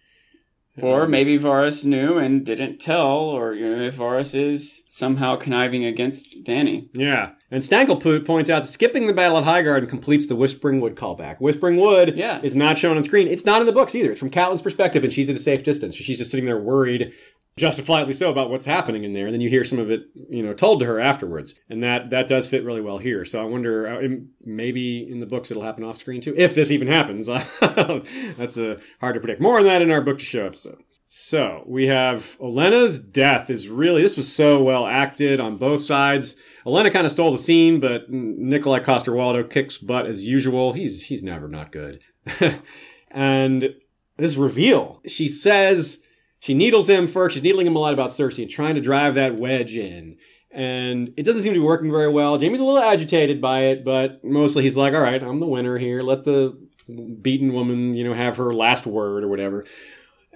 Or 0.82 1.04
uh, 1.04 1.08
maybe 1.08 1.38
Varys 1.38 1.84
knew 1.84 2.18
and 2.18 2.46
didn't 2.46 2.80
tell, 2.80 3.18
or 3.18 3.54
you 3.54 3.68
know, 3.68 3.84
if 3.84 3.98
Varys 3.98 4.34
is 4.34 4.79
somehow 4.90 5.36
conniving 5.36 5.86
against 5.86 6.44
Dany. 6.44 6.90
Yeah. 6.94 7.32
And 7.52 7.62
Snagglepoot 7.64 8.26
points 8.26 8.50
out 8.50 8.68
skipping 8.68 9.06
the 9.08 9.14
battle 9.14 9.38
at 9.38 9.44
Highgarden 9.44 9.88
completes 9.88 10.26
the 10.26 10.36
Whispering 10.36 10.82
Wood 10.82 10.96
callback. 10.96 11.38
Whispering 11.40 11.78
Wood 11.78 12.16
Yeah. 12.18 12.42
is 12.42 12.56
not 12.56 12.78
shown 12.78 12.98
on 12.98 13.04
screen. 13.04 13.28
It's 13.28 13.46
not 13.46 13.62
in 13.62 13.68
the 13.68 13.72
books 13.74 13.94
either. 13.96 14.12
It's 14.12 14.20
from 14.20 14.32
Catelyn's 14.32 14.62
perspective, 14.64 15.04
and 15.04 15.14
she's 15.14 15.30
at 15.30 15.36
a 15.36 15.40
safe 15.40 15.64
distance. 15.64 15.96
She's 15.96 16.18
just 16.18 16.32
sitting 16.32 16.46
there 16.48 16.60
worried, 16.60 17.14
justifiably 17.56 18.14
so, 18.14 18.32
about 18.32 18.50
what's 18.50 18.66
happening 18.66 19.04
in 19.04 19.14
there. 19.14 19.26
And 19.28 19.34
then 19.34 19.42
you 19.42 19.50
hear 19.50 19.64
some 19.64 19.78
of 19.80 19.92
it, 19.92 20.06
you 20.30 20.42
know, 20.42 20.54
told 20.54 20.80
to 20.80 20.86
her 20.88 21.00
afterwards. 21.00 21.60
And 21.70 21.84
that 21.84 22.10
that 22.10 22.28
does 22.28 22.48
fit 22.48 22.64
really 22.64 22.82
well 22.82 22.98
here. 22.98 23.26
So 23.26 23.42
I 23.42 23.46
wonder, 23.46 23.88
uh, 23.88 24.08
maybe 24.44 25.08
in 25.08 25.20
the 25.20 25.26
books 25.28 25.52
it'll 25.52 25.64
happen 25.64 25.84
off 25.84 25.98
screen 25.98 26.22
too, 26.22 26.34
if 26.36 26.56
this 26.56 26.72
even 26.72 26.88
happens. 26.88 27.28
That's 27.62 28.58
uh, 28.58 28.80
hard 29.02 29.14
to 29.16 29.20
predict. 29.20 29.42
More 29.42 29.58
on 29.60 29.66
that 29.66 29.82
in 29.82 29.92
our 29.92 30.02
book 30.02 30.20
to 30.20 30.26
show 30.26 30.46
episode. 30.46 30.82
So 31.12 31.64
we 31.66 31.88
have 31.88 32.38
Olenna's 32.40 33.00
death 33.00 33.50
is 33.50 33.68
really 33.68 34.04
this 34.04 34.16
was 34.16 34.32
so 34.32 34.62
well 34.62 34.86
acted 34.86 35.40
on 35.40 35.58
both 35.58 35.82
sides. 35.82 36.36
Olenna 36.68 36.94
kind 36.94 37.08
of 37.08 37.12
stole 37.12 37.32
the 37.32 37.40
scene, 37.40 37.80
but 37.80 38.12
Nikolai 38.12 38.82
Coster-Waldau 38.82 39.50
kicks 39.50 39.80
butt 39.80 40.06
as 40.06 40.24
usual. 40.24 40.74
He's 40.74 41.02
he's 41.02 41.24
never 41.24 41.48
not 41.48 41.72
good. 41.72 42.04
and 43.10 43.74
this 44.18 44.36
reveal, 44.36 45.02
she 45.08 45.28
says 45.28 45.98
she 46.38 46.54
needles 46.54 46.88
him 46.88 47.08
first. 47.08 47.34
She's 47.34 47.44
needling 47.44 47.66
him 47.66 47.76
a 47.76 47.80
lot 47.80 47.96
about 47.96 48.12
Cersei 48.12 48.44
and 48.44 48.52
trying 48.52 48.76
to 48.76 48.82
drive 48.82 49.16
that 49.16 49.40
wedge 49.40 49.76
in. 49.76 50.18
And 50.52 51.12
it 51.18 51.24
doesn't 51.24 51.42
seem 51.42 51.54
to 51.56 51.60
be 51.60 51.66
working 51.66 51.90
very 51.90 52.12
well. 52.12 52.40
Jaime's 52.40 52.62
a 52.62 52.66
little 52.66 52.84
agitated 52.84 53.42
by 53.42 53.62
it, 53.62 53.84
but 53.84 54.24
mostly 54.24 54.62
he's 54.62 54.78
like, 54.78 54.94
"All 54.94 55.02
right, 55.02 55.24
I'm 55.24 55.40
the 55.40 55.48
winner 55.48 55.80
here. 55.80 56.04
Let 56.04 56.24
the 56.24 56.56
beaten 57.20 57.52
woman, 57.52 57.96
you 57.96 58.04
know, 58.04 58.14
have 58.14 58.38
her 58.38 58.54
last 58.54 58.86
word 58.86 59.24
or 59.24 59.28
whatever." 59.28 59.66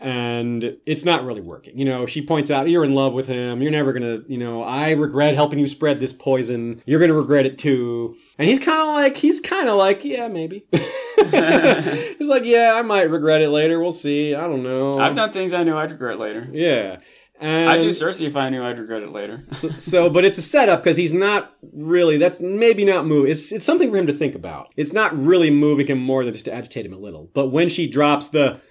And 0.04 0.76
it's 0.86 1.06
not 1.06 1.24
really 1.26 1.40
working. 1.40 1.78
You 1.80 1.86
know, 1.86 2.06
she 2.06 2.22
points 2.22 2.52
out, 2.52 2.70
you're 2.70 2.84
in 2.84 2.94
love 2.94 3.14
with 3.14 3.26
him. 3.26 3.62
You're 3.62 3.72
never 3.72 3.94
gonna, 3.94 4.20
you 4.28 4.38
know, 4.38 4.62
I 4.62 4.92
regret 4.92 5.34
helping 5.34 5.60
you 5.60 5.68
spread 5.68 6.02
this 6.02 6.12
poison. 6.12 6.84
You're 6.86 7.00
gonna 7.00 7.14
regret 7.14 7.46
it 7.46 7.58
too. 7.58 8.18
And 8.38 8.50
he's 8.50 8.60
kind 8.60 8.82
of 8.82 8.88
like, 8.90 9.16
he's 9.16 9.40
kind 9.40 9.70
of 9.70 9.78
like, 9.78 10.04
yeah, 10.04 10.28
maybe. 10.28 10.66
he's 10.72 12.28
like, 12.28 12.44
yeah, 12.44 12.74
I 12.76 12.82
might 12.82 13.10
regret 13.10 13.42
it 13.42 13.50
later. 13.50 13.80
We'll 13.80 13.94
see. 13.94 14.36
I 14.36 14.42
don't 14.42 14.62
know. 14.62 15.00
I've 15.00 15.16
done 15.16 15.32
things 15.32 15.54
I 15.54 15.64
knew 15.64 15.78
I'd 15.78 15.92
regret 15.92 16.20
later. 16.20 16.50
Yeah. 16.52 16.98
And 17.40 17.70
I'd 17.70 17.82
do 17.82 17.90
Cersei 17.90 18.28
if 18.28 18.36
I 18.36 18.50
knew 18.50 18.62
I'd 18.62 18.80
regret 18.80 19.04
it 19.04 19.12
later. 19.12 19.46
so, 19.56 19.70
so, 19.72 20.10
but 20.10 20.26
it's 20.26 20.38
a 20.38 20.42
setup 20.42 20.84
because 20.84 20.98
he's 20.98 21.14
not 21.14 21.56
really. 21.74 22.18
That's 22.18 22.42
maybe 22.42 22.84
not 22.84 23.06
moving. 23.06 23.32
It's 23.32 23.52
it's 23.52 23.66
something 23.66 23.90
for 23.90 23.98
him 23.98 24.08
to 24.08 24.14
think 24.14 24.36
about. 24.36 24.74
It's 24.76 24.94
not 24.94 25.18
really 25.18 25.50
moving 25.50 25.88
him 25.88 25.98
more 25.98 26.24
than 26.24 26.34
just 26.34 26.46
to 26.46 26.54
agitate 26.54 26.86
him 26.86 26.94
a 26.94 26.98
little. 26.98 27.30
But 27.34 27.48
when 27.48 27.70
she 27.70 27.88
drops 27.88 28.30
the, 28.30 28.62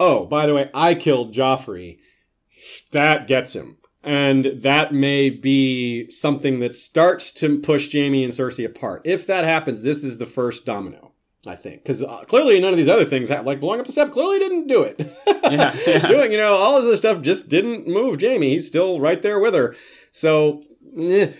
oh, 0.00 0.24
by 0.24 0.46
the 0.46 0.54
way, 0.54 0.70
I 0.74 0.94
killed 0.94 1.34
Joffrey, 1.34 1.98
that 2.90 3.28
gets 3.28 3.54
him, 3.54 3.76
and 4.02 4.46
that 4.56 4.92
may 4.92 5.30
be 5.30 6.10
something 6.10 6.58
that 6.60 6.74
starts 6.74 7.30
to 7.32 7.60
push 7.60 7.92
Jaime 7.92 8.24
and 8.24 8.32
Cersei 8.32 8.64
apart. 8.64 9.02
If 9.04 9.26
that 9.26 9.44
happens, 9.44 9.82
this 9.82 10.02
is 10.02 10.18
the 10.18 10.26
first 10.26 10.64
domino. 10.64 11.12
I 11.46 11.56
think 11.56 11.82
because 11.82 12.02
uh, 12.02 12.24
clearly 12.26 12.60
none 12.60 12.72
of 12.72 12.76
these 12.76 12.88
other 12.88 13.06
things, 13.06 13.30
ha- 13.30 13.40
like 13.40 13.60
blowing 13.60 13.80
up 13.80 13.86
the 13.86 13.92
step, 13.92 14.12
clearly 14.12 14.38
didn't 14.38 14.66
do 14.66 14.82
it. 14.82 14.98
Yeah, 15.26 15.74
yeah. 15.86 16.06
doing 16.06 16.32
you 16.32 16.38
know 16.38 16.54
all 16.54 16.76
of 16.76 16.84
this 16.84 17.00
stuff 17.00 17.22
just 17.22 17.48
didn't 17.48 17.88
move 17.88 18.20
Jaime. 18.20 18.50
He's 18.50 18.66
still 18.66 19.00
right 19.00 19.22
there 19.22 19.38
with 19.38 19.54
her. 19.54 19.74
So 20.12 20.64
eh. 20.98 21.32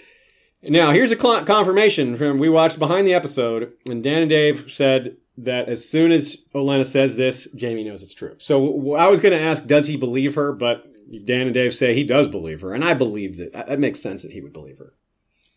now 0.63 0.93
here's 0.93 1.11
a 1.11 1.21
cl- 1.21 1.45
confirmation 1.45 2.17
from 2.17 2.39
we 2.39 2.49
watched 2.49 2.79
behind 2.79 3.07
the 3.07 3.13
episode, 3.13 3.75
and 3.85 4.03
Dan 4.03 4.23
and 4.23 4.31
Dave 4.31 4.73
said 4.73 5.19
that 5.45 5.69
as 5.69 5.89
soon 5.89 6.13
as 6.13 6.37
Olenna 6.55 6.87
says 6.87 7.17
this, 7.17 7.49
Jaime 7.59 7.85
knows 7.85 8.03
it's 8.03 8.15
true. 8.15 8.35
So 8.39 8.95
I 8.95 9.09
was 9.09 9.21
going 9.21 9.37
to 9.37 9.41
ask, 9.41 9.67
does 9.67 9.87
he 9.87 9.97
believe 9.97 10.35
her? 10.35 10.53
But 10.53 10.85
Dan 11.25 11.43
and 11.43 11.55
Dave 11.55 11.75
say 11.75 11.95
he 11.95 12.05
does 12.05 12.29
believe 12.29 12.61
her, 12.61 12.73
and 12.73 12.85
I 12.85 12.95
believe 12.95 13.39
that. 13.39 13.53
That 13.53 13.81
makes 13.81 14.01
sense 14.01 14.23
that 14.23 14.33
he 14.33 14.41
would 14.41 14.53
believe 14.53 14.79
her. 14.79 14.95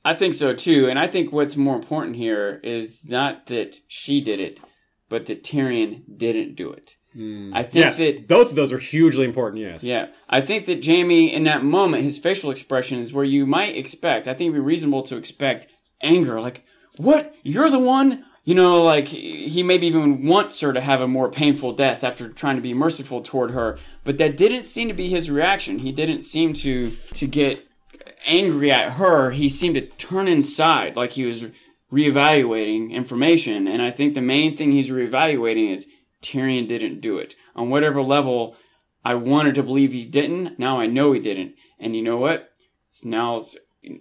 I 0.06 0.16
think 0.16 0.34
so 0.34 0.54
too, 0.54 0.90
and 0.90 1.00
I 1.00 1.08
think 1.08 1.32
what's 1.32 1.56
more 1.56 1.76
important 1.76 2.16
here 2.18 2.60
is 2.64 3.06
not 3.06 3.46
that 3.48 3.80
she 3.88 4.20
did 4.20 4.40
it, 4.40 4.60
but 5.08 5.28
that 5.28 5.44
Tyrion 5.44 6.04
didn't 6.18 6.56
do 6.56 6.72
it. 6.72 6.98
Hmm. 7.14 7.54
I 7.54 7.64
think 7.64 7.86
Yes, 7.86 7.98
that 7.98 8.28
both 8.28 8.50
of 8.50 8.56
those 8.56 8.74
are 8.74 8.80
hugely 8.80 9.24
important. 9.24 9.62
Yes. 9.62 9.84
Yeah, 9.84 10.08
I 10.28 10.42
think 10.42 10.66
that 10.66 10.86
Jaime, 10.86 11.32
in 11.32 11.44
that 11.46 11.64
moment, 11.64 12.04
his 12.04 12.18
facial 12.18 12.52
expression 12.52 13.00
is 13.00 13.14
where 13.14 13.24
you 13.24 13.46
might 13.46 13.78
expect. 13.78 14.28
I 14.28 14.34
think 14.34 14.50
it'd 14.50 14.54
be 14.56 14.60
reasonable 14.60 15.04
to 15.04 15.16
expect 15.18 15.68
anger, 16.02 16.42
like, 16.42 16.66
"What? 16.98 17.34
You're 17.44 17.70
the 17.70 17.80
one." 17.80 18.26
You 18.46 18.56
know, 18.56 18.84
like 18.84 19.08
he 19.08 19.64
maybe 19.64 19.88
even 19.88 20.26
wants 20.26 20.60
her 20.60 20.74
to 20.74 20.82
have 20.82 21.00
a 21.00 21.08
more 21.08 21.32
painful 21.32 21.72
death 21.72 22.04
after 22.04 22.28
trying 22.28 22.58
to 22.58 22.62
be 22.62 22.74
merciful 22.74 23.22
toward 23.22 23.52
her, 23.52 23.78
but 24.04 24.18
that 24.18 24.36
didn't 24.36 24.64
seem 24.64 24.90
to 24.90 24.94
be 24.94 25.08
his 25.08 25.32
reaction. 25.32 25.80
He 25.80 25.94
didn't 25.94 26.22
seem 26.22 26.52
to 26.56 26.92
to 27.14 27.26
get 27.26 27.66
angry 28.26 28.72
at 28.72 28.94
her. 28.94 29.32
He 29.32 29.48
seemed 29.48 29.76
to 29.76 29.82
turn 29.82 30.28
inside, 30.28 30.98
like 30.98 31.14
he 31.14 31.24
was 31.24 31.46
reevaluating 31.92 32.92
information. 32.92 33.68
And 33.68 33.82
I 33.82 33.92
think 33.92 34.14
the 34.14 34.22
main 34.22 34.58
thing 34.58 34.72
he's 34.72 34.90
reevaluating 34.90 35.72
is 35.72 35.88
Tyrion 36.22 36.68
didn't 36.68 37.00
do 37.00 37.20
it 37.20 37.36
on 37.56 37.70
whatever 37.70 38.02
level. 38.02 38.58
I 39.06 39.16
wanted 39.16 39.56
to 39.56 39.64
believe 39.64 39.92
he 39.94 40.06
didn't. 40.06 40.58
Now 40.60 40.80
I 40.80 40.86
know 40.88 41.12
he 41.14 41.20
didn't. 41.20 41.56
And 41.80 41.96
you 41.96 42.02
know 42.02 42.18
what? 42.18 42.52
So 42.90 43.08
now 43.08 43.42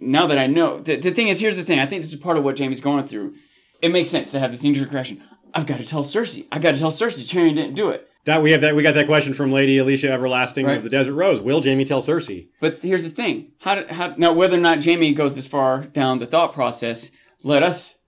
now 0.01 0.27
that 0.27 0.39
I 0.39 0.47
know, 0.47 0.81
the, 0.81 0.97
the 0.97 1.11
thing 1.11 1.29
is, 1.29 1.41
here's 1.41 1.57
the 1.57 1.65
thing. 1.65 1.79
I 1.79 1.87
think 1.87 2.03
this 2.03 2.13
is 2.13 2.19
part 2.19 2.37
of 2.37 2.45
what 2.45 2.59
Jaime's 2.59 2.81
going 2.81 3.07
through. 3.07 3.35
It 3.83 3.91
makes 3.91 4.09
sense 4.09 4.31
to 4.33 4.39
have 4.39 4.53
this 4.53 4.63
knee 4.63 4.73
jerk 4.73 4.93
reaction. 4.93 5.23
I've 5.53 5.67
got 5.67 5.79
to 5.79 5.85
tell 5.85 6.05
Cersei. 6.05 6.47
I've 6.51 6.63
got 6.63 6.73
to 6.73 6.79
tell 6.79 6.91
Cersei. 6.91 7.25
Tyrion 7.25 7.55
didn't 7.57 7.75
do 7.75 7.91
it. 7.91 8.09
That 8.25 8.41
we 8.41 8.53
have 8.53 8.61
that 8.61 8.77
we 8.77 8.85
got 8.85 8.95
that 8.95 9.09
question 9.09 9.35
from 9.35 9.51
Lady 9.51 9.79
Alicia 9.79 10.11
Everlasting 10.11 10.65
Right. 10.65 10.77
of 10.77 10.85
the 10.85 10.89
Desert 10.89 11.15
Rose. 11.15 11.41
Will 11.41 11.61
Jaime 11.61 11.85
tell 11.85 12.01
Cersei? 12.01 12.47
But 12.61 12.81
here's 12.81 13.03
the 13.03 13.11
thing: 13.11 13.51
how, 13.59 13.85
how 13.89 14.15
now 14.17 14.33
whether 14.33 14.57
or 14.57 14.61
not 14.61 14.85
Jaime 14.85 15.13
goes 15.13 15.35
this 15.35 15.49
far 15.49 15.81
down 15.83 16.21
the 16.21 16.27
thought 16.27 16.53
process, 16.53 17.11
let 17.43 17.65
us. 17.65 17.99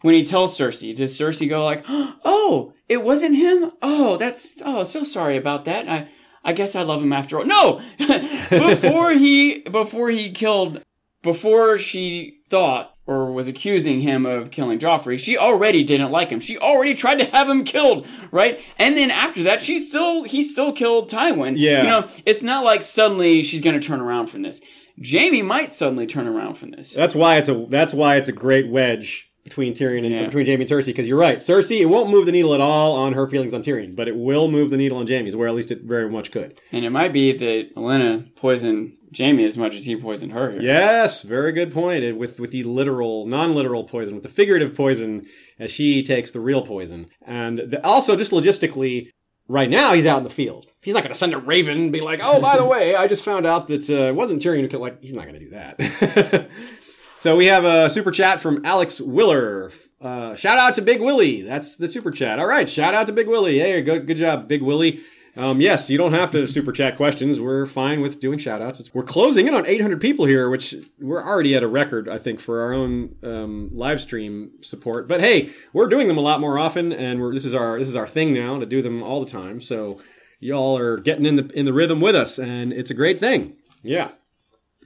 When 0.00 0.14
he 0.14 0.24
tells 0.24 0.58
Cersei, 0.58 0.94
does 0.96 1.16
Cersei 1.16 1.48
go 1.48 1.64
like, 1.64 1.84
"Oh, 1.88 2.72
it 2.88 3.04
wasn't 3.04 3.36
him. 3.36 3.70
Oh, 3.80 4.16
that's 4.16 4.60
oh, 4.64 4.82
so 4.82 5.04
sorry 5.04 5.36
about 5.36 5.64
that. 5.66 5.88
I 5.88 6.08
I 6.42 6.52
guess 6.52 6.74
I 6.74 6.82
love 6.82 7.00
him 7.00 7.12
after 7.12 7.38
all." 7.38 7.44
No, 7.46 7.80
before 8.50 9.12
he 9.12 9.60
before 9.60 10.10
he 10.10 10.32
killed, 10.32 10.82
before 11.22 11.78
she 11.78 12.40
thought 12.48 12.96
or 13.10 13.32
was 13.32 13.48
accusing 13.48 14.00
him 14.00 14.24
of 14.24 14.52
killing 14.52 14.78
Joffrey, 14.78 15.18
she 15.18 15.36
already 15.36 15.82
didn't 15.82 16.12
like 16.12 16.30
him. 16.30 16.38
She 16.38 16.56
already 16.56 16.94
tried 16.94 17.16
to 17.18 17.24
have 17.26 17.48
him 17.48 17.64
killed, 17.64 18.06
right? 18.30 18.60
And 18.78 18.96
then 18.96 19.10
after 19.10 19.42
that, 19.42 19.60
she 19.60 19.78
still 19.80 20.22
he 20.22 20.42
still 20.42 20.72
killed 20.72 21.10
Tywin. 21.10 21.54
Yeah. 21.56 21.82
you 21.82 21.88
know, 21.88 22.08
it's 22.24 22.42
not 22.42 22.64
like 22.64 22.82
suddenly 22.82 23.42
she's 23.42 23.60
going 23.62 23.78
to 23.78 23.84
turn 23.86 24.00
around 24.00 24.28
from 24.28 24.42
this. 24.42 24.60
Jaime 25.04 25.42
might 25.42 25.72
suddenly 25.72 26.06
turn 26.06 26.28
around 26.28 26.54
from 26.54 26.70
this. 26.70 26.92
That's 26.92 27.14
why 27.14 27.36
it's 27.38 27.48
a 27.48 27.66
that's 27.68 27.92
why 27.92 28.16
it's 28.16 28.28
a 28.28 28.32
great 28.32 28.68
wedge 28.68 29.26
between 29.42 29.74
Tyrion 29.74 30.04
and 30.04 30.10
Yeah. 30.14 30.26
between 30.26 30.46
Jaime 30.46 30.60
and 30.62 30.70
Cersei. 30.70 30.86
Because 30.86 31.08
you're 31.08 31.18
right, 31.18 31.38
Cersei 31.38 31.80
it 31.80 31.86
won't 31.86 32.10
move 32.10 32.26
the 32.26 32.32
needle 32.32 32.54
at 32.54 32.60
all 32.60 32.94
on 32.94 33.14
her 33.14 33.26
feelings 33.26 33.54
on 33.54 33.62
Tyrion, 33.62 33.96
but 33.96 34.06
it 34.06 34.14
will 34.16 34.48
move 34.48 34.70
the 34.70 34.76
needle 34.76 34.98
on 34.98 35.06
Jaime's, 35.08 35.34
where 35.34 35.48
at 35.48 35.54
least 35.54 35.72
it 35.72 35.82
very 35.82 36.08
much 36.08 36.30
could. 36.30 36.60
And 36.70 36.84
it 36.84 36.90
might 36.90 37.12
be 37.12 37.32
that 37.36 37.74
Olenna 37.74 38.32
poisoned 38.36 38.98
Jaime 39.16 39.44
as 39.44 39.56
much 39.56 39.74
as 39.74 39.84
he 39.84 39.96
poisoned 39.96 40.32
her. 40.32 40.56
Yes, 40.60 41.22
very 41.22 41.52
good 41.52 41.72
point. 41.72 42.04
And 42.04 42.18
with 42.18 42.38
with 42.38 42.52
the 42.52 42.62
literal, 42.62 43.26
non-literal 43.26 43.84
poison, 43.84 44.14
with 44.14 44.22
the 44.22 44.28
figurative 44.28 44.74
poison, 44.74 45.26
as 45.58 45.70
she 45.70 46.02
takes 46.02 46.30
the 46.30 46.40
real 46.40 46.62
poison, 46.62 47.06
and 47.22 47.58
the, 47.58 47.84
also 47.84 48.16
just 48.16 48.30
logistically, 48.30 49.10
right 49.48 49.68
now 49.68 49.92
he's 49.94 50.06
out 50.06 50.18
in 50.18 50.24
the 50.24 50.30
field. 50.30 50.66
He's 50.80 50.94
not 50.94 51.02
going 51.02 51.12
to 51.12 51.18
send 51.18 51.34
a 51.34 51.38
raven 51.38 51.78
and 51.78 51.92
be 51.92 52.00
like, 52.00 52.20
"Oh, 52.22 52.40
by 52.40 52.56
the 52.56 52.64
way, 52.64 52.94
I 52.94 53.06
just 53.06 53.24
found 53.24 53.46
out 53.46 53.68
that 53.68 53.90
uh, 53.90 54.08
it 54.08 54.14
wasn't 54.14 54.42
Tyrion 54.42 54.60
who 54.60 54.68
killed." 54.68 54.82
Like, 54.82 55.02
he's 55.02 55.14
not 55.14 55.26
going 55.26 55.38
to 55.38 55.44
do 55.44 55.50
that. 55.50 56.48
so 57.18 57.36
we 57.36 57.46
have 57.46 57.64
a 57.64 57.90
super 57.90 58.10
chat 58.10 58.40
from 58.40 58.64
Alex 58.64 59.00
Willer. 59.00 59.72
Uh, 60.00 60.34
shout 60.34 60.58
out 60.58 60.74
to 60.76 60.82
Big 60.82 61.00
Willie. 61.00 61.42
That's 61.42 61.76
the 61.76 61.88
super 61.88 62.10
chat. 62.10 62.38
All 62.38 62.46
right, 62.46 62.68
shout 62.68 62.94
out 62.94 63.06
to 63.08 63.12
Big 63.12 63.28
Willie. 63.28 63.58
Hey, 63.58 63.82
good 63.82 64.06
good 64.06 64.16
job, 64.16 64.48
Big 64.48 64.62
Willie. 64.62 65.00
Um, 65.40 65.58
yes, 65.58 65.88
you 65.88 65.96
don't 65.96 66.12
have 66.12 66.30
to 66.32 66.46
super 66.46 66.70
chat 66.70 66.98
questions. 66.98 67.40
We're 67.40 67.64
fine 67.64 68.02
with 68.02 68.20
doing 68.20 68.38
shout 68.38 68.60
outs. 68.60 68.90
We're 68.92 69.02
closing 69.02 69.48
in 69.48 69.54
on 69.54 69.64
800 69.64 69.98
people 69.98 70.26
here, 70.26 70.50
which 70.50 70.74
we're 71.00 71.24
already 71.24 71.56
at 71.56 71.62
a 71.62 71.66
record, 71.66 72.10
I 72.10 72.18
think, 72.18 72.40
for 72.40 72.60
our 72.60 72.74
own 72.74 73.16
um, 73.22 73.70
live 73.72 74.02
stream 74.02 74.50
support. 74.60 75.08
But 75.08 75.22
hey, 75.22 75.48
we're 75.72 75.88
doing 75.88 76.08
them 76.08 76.18
a 76.18 76.20
lot 76.20 76.42
more 76.42 76.58
often, 76.58 76.92
and 76.92 77.22
we're, 77.22 77.32
this 77.32 77.46
is 77.46 77.54
our 77.54 77.78
this 77.78 77.88
is 77.88 77.96
our 77.96 78.06
thing 78.06 78.34
now 78.34 78.58
to 78.58 78.66
do 78.66 78.82
them 78.82 79.02
all 79.02 79.24
the 79.24 79.30
time. 79.30 79.62
So 79.62 80.02
y'all 80.40 80.76
are 80.76 80.98
getting 80.98 81.24
in 81.24 81.36
the 81.36 81.46
in 81.58 81.64
the 81.64 81.72
rhythm 81.72 82.02
with 82.02 82.16
us, 82.16 82.38
and 82.38 82.70
it's 82.70 82.90
a 82.90 82.94
great 82.94 83.18
thing. 83.18 83.56
Yeah. 83.82 84.10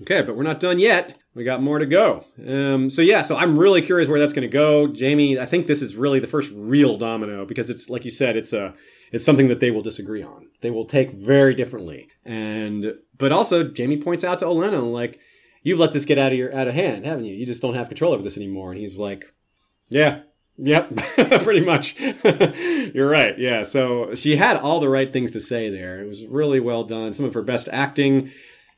Okay, 0.02 0.22
but 0.22 0.36
we're 0.36 0.44
not 0.44 0.60
done 0.60 0.78
yet. 0.78 1.18
We 1.34 1.42
got 1.42 1.62
more 1.62 1.80
to 1.80 1.86
go. 1.86 2.26
Um, 2.46 2.90
so 2.90 3.02
yeah, 3.02 3.22
so 3.22 3.36
I'm 3.36 3.58
really 3.58 3.82
curious 3.82 4.08
where 4.08 4.20
that's 4.20 4.32
going 4.32 4.48
to 4.48 4.52
go, 4.52 4.86
Jaime. 4.86 5.36
I 5.36 5.46
think 5.46 5.66
this 5.66 5.82
is 5.82 5.96
really 5.96 6.20
the 6.20 6.28
first 6.28 6.52
real 6.54 6.96
domino 6.96 7.44
because 7.44 7.70
it's 7.70 7.90
like 7.90 8.04
you 8.04 8.12
said, 8.12 8.36
it's 8.36 8.52
a 8.52 8.72
it's 9.14 9.24
something 9.24 9.46
that 9.46 9.60
they 9.60 9.70
will 9.70 9.82
disagree 9.82 10.24
on. 10.24 10.48
They 10.60 10.72
will 10.72 10.86
take 10.86 11.12
very 11.12 11.54
differently, 11.54 12.08
and 12.24 12.94
but 13.16 13.30
also 13.30 13.72
Jaime 13.72 13.98
points 13.98 14.24
out 14.24 14.40
to 14.40 14.46
Olenna 14.46 14.92
like, 14.92 15.20
"You've 15.62 15.78
let 15.78 15.92
this 15.92 16.04
get 16.04 16.18
out 16.18 16.32
of 16.32 16.38
your 16.38 16.52
out 16.52 16.66
of 16.66 16.74
hand, 16.74 17.06
haven't 17.06 17.26
you? 17.26 17.34
You 17.34 17.46
just 17.46 17.62
don't 17.62 17.74
have 17.74 17.88
control 17.88 18.12
over 18.12 18.24
this 18.24 18.36
anymore." 18.36 18.72
And 18.72 18.80
he's 18.80 18.98
like, 18.98 19.32
"Yeah." 19.88 20.22
Yep, 20.56 20.94
pretty 21.42 21.62
much. 21.62 21.96
You're 22.94 23.08
right. 23.08 23.36
Yeah. 23.36 23.64
So 23.64 24.14
she 24.14 24.36
had 24.36 24.56
all 24.56 24.78
the 24.78 24.88
right 24.88 25.12
things 25.12 25.32
to 25.32 25.40
say 25.40 25.68
there. 25.68 26.00
It 26.00 26.06
was 26.06 26.24
really 26.26 26.60
well 26.60 26.84
done. 26.84 27.12
Some 27.12 27.26
of 27.26 27.34
her 27.34 27.42
best 27.42 27.68
acting. 27.72 28.30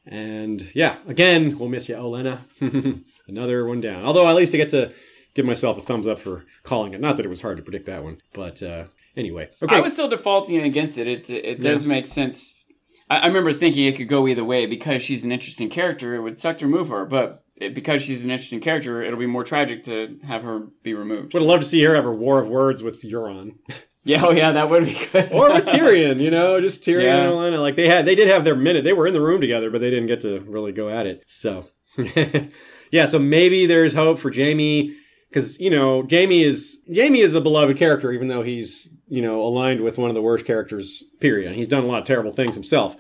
And 0.07 0.71
yeah, 0.75 0.97
again, 1.07 1.59
we'll 1.59 1.69
miss 1.69 1.87
you, 1.89 1.97
Olenna. 1.97 2.41
Another 3.29 3.67
one 3.67 3.83
down. 3.83 4.07
Although 4.07 4.27
at 4.27 4.37
least 4.37 4.55
I 4.55 4.57
get 4.57 4.71
to 4.71 4.93
give 5.35 5.45
myself 5.45 5.77
a 5.77 5.83
thumbs 5.83 6.07
up 6.07 6.19
for 6.19 6.47
calling 6.63 6.95
it. 6.95 7.01
Not 7.01 7.19
that 7.19 7.27
it 7.27 7.29
was 7.29 7.43
hard 7.43 7.59
to 7.59 7.63
predict 7.63 7.85
that 7.87 8.03
one, 8.03 8.19
but 8.33 8.63
uh, 8.63 8.87
anyway. 9.17 9.49
Okay. 9.63 9.77
I 9.77 9.81
was 9.81 9.93
still 9.93 10.09
defaulting 10.09 10.61
against 10.63 10.99
it. 10.99 11.07
It 11.07 11.31
it 11.31 11.61
does 11.61 11.87
make 11.87 12.07
sense. 12.07 12.65
I, 13.09 13.19
I 13.19 13.27
remember 13.27 13.53
thinking 13.53 13.85
it 13.85 13.97
could 13.97 14.09
go 14.09 14.27
either 14.29 14.45
way 14.45 14.67
because 14.67 15.03
she's 15.03 15.25
an 15.25 15.33
interesting 15.33 15.69
character. 15.71 16.15
It 16.15 16.21
would 16.21 16.39
suck 16.39 16.59
to 16.59 16.67
remove 16.67 16.89
her, 16.89 17.05
but 17.05 17.43
it, 17.57 17.75
because 17.75 18.03
she's 18.03 18.25
an 18.25 18.31
interesting 18.31 18.61
character, 18.61 19.03
it'll 19.03 19.19
be 19.19 19.27
more 19.27 19.45
tragic 19.45 19.85
to 19.85 20.19
have 20.27 20.43
her 20.43 20.67
be 20.83 20.93
removed. 20.95 21.33
would 21.35 21.43
love 21.43 21.61
to 21.61 21.67
see 21.67 21.83
her 21.85 21.95
have 21.95 22.05
a 22.07 22.13
war 22.13 22.41
of 22.41 22.49
words 22.49 22.83
with 22.83 23.01
Euron, 23.03 23.53
yeah, 24.05 24.23
oh 24.25 24.31
yeah, 24.31 24.53
that 24.53 24.69
would 24.69 24.85
be 24.85 24.99
good. 25.13 25.33
or 25.33 25.53
with 25.55 25.67
Tyrion. 25.67 26.21
You 26.21 26.31
know, 26.31 26.61
just 26.61 26.83
Tyrion 26.83 27.05
Yeah. 27.05 27.23
and 27.23 27.33
Olenna. 27.33 27.61
Like 27.61 27.77
they 27.77 27.89
had, 27.89 28.05
they 28.07 28.15
did 28.15 28.29
have 28.29 28.45
their 28.45 28.57
minute. 28.57 28.85
They 28.85 28.93
were 28.93 29.07
in 29.07 29.15
the 29.15 29.21
room 29.23 29.41
together, 29.41 29.71
but 29.71 29.81
they 29.81 29.91
didn't 29.91 30.07
get 30.09 30.21
to 30.21 30.41
really 30.41 30.73
go 30.73 30.89
at 30.91 31.07
it. 31.07 31.25
So, 31.27 31.67
yeah. 32.91 33.07
So 33.07 33.19
maybe 33.19 33.67
there's 33.67 33.93
hope 33.95 34.19
for 34.19 34.33
Jaime 34.33 34.95
because 35.29 35.59
you 35.61 35.71
know 35.71 36.07
Jaime 36.11 36.43
is 36.43 36.79
Jaime 36.95 37.21
is 37.21 37.35
a 37.35 37.41
beloved 37.41 37.77
character, 37.79 38.13
even 38.13 38.29
though 38.29 38.43
he's 38.43 38.89
you 39.09 39.23
know 39.23 39.43
aligned 39.43 39.81
with 39.81 39.99
one 39.99 40.11
of 40.11 40.15
the 40.15 40.23
worst 40.23 40.45
characters. 40.45 41.05
Period. 41.21 41.55
He's 41.55 41.69
done 41.69 41.85
a 41.85 41.87
lot 41.87 42.01
of 42.01 42.05
terrible 42.05 42.33
things 42.33 42.55
himself, 42.55 42.97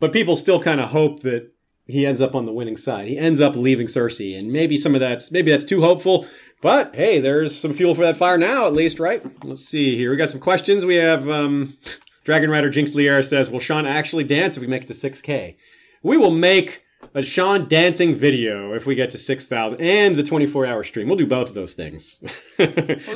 but 0.00 0.12
people 0.12 0.36
still 0.36 0.60
kind 0.60 0.80
of 0.80 0.90
hope 0.90 1.20
that 1.20 1.50
he 1.86 2.06
ends 2.06 2.20
up 2.20 2.34
on 2.34 2.46
the 2.46 2.52
winning 2.52 2.76
side. 2.76 3.08
He 3.08 3.18
ends 3.18 3.40
up 3.40 3.56
leaving 3.56 3.86
Cersei, 3.86 4.38
and 4.38 4.52
maybe 4.52 4.76
some 4.76 4.94
of 4.94 5.00
that's 5.00 5.30
maybe 5.30 5.50
that's 5.50 5.64
too 5.64 5.80
hopeful. 5.80 6.26
But 6.62 6.94
hey, 6.94 7.20
there's 7.20 7.58
some 7.58 7.74
fuel 7.74 7.94
for 7.94 8.02
that 8.02 8.16
fire 8.16 8.38
now, 8.38 8.66
at 8.66 8.72
least, 8.72 8.98
right? 8.98 9.22
Let's 9.44 9.64
see 9.64 9.96
here. 9.96 10.10
We 10.10 10.16
got 10.16 10.30
some 10.30 10.40
questions. 10.40 10.84
We 10.86 10.96
have 10.96 11.28
um, 11.28 11.76
Dragon 12.24 12.50
Rider 12.50 12.70
Jinx 12.70 12.92
Liera 12.92 13.26
says, 13.26 13.50
"Will 13.50 13.60
Sean 13.60 13.86
actually 13.86 14.24
dance 14.24 14.56
if 14.56 14.60
we 14.60 14.66
make 14.66 14.82
it 14.82 14.88
to 14.88 14.94
6K?" 14.94 15.56
We 16.02 16.16
will 16.16 16.30
make 16.30 16.83
a 17.14 17.22
Sean 17.22 17.68
dancing 17.68 18.14
video 18.14 18.72
if 18.74 18.86
we 18.86 18.94
get 18.96 19.10
to 19.10 19.18
6,000 19.18 19.80
and 19.80 20.16
the 20.16 20.22
24 20.22 20.66
hour 20.66 20.82
stream. 20.82 21.08
We'll 21.08 21.16
do 21.16 21.26
both 21.26 21.48
of 21.48 21.54
those 21.54 21.74
things. 21.74 22.20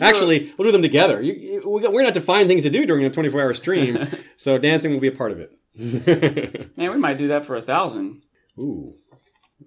Actually, 0.00 0.54
we'll 0.56 0.68
do 0.68 0.72
them 0.72 0.82
together. 0.82 1.20
You, 1.20 1.32
you, 1.32 1.62
we're 1.64 1.80
going 1.80 1.98
to 1.98 2.04
have 2.04 2.14
to 2.14 2.20
find 2.20 2.48
things 2.48 2.62
to 2.62 2.70
do 2.70 2.86
during 2.86 3.04
a 3.04 3.10
24 3.10 3.40
hour 3.40 3.54
stream, 3.54 4.06
so 4.36 4.56
dancing 4.56 4.92
will 4.92 5.00
be 5.00 5.08
a 5.08 5.12
part 5.12 5.32
of 5.32 5.40
it. 5.40 5.52
Man, 6.76 6.92
we 6.92 6.98
might 6.98 7.18
do 7.18 7.28
that 7.28 7.44
for 7.44 7.56
a 7.56 7.60
thousand. 7.60 8.22
Ooh. 8.58 8.94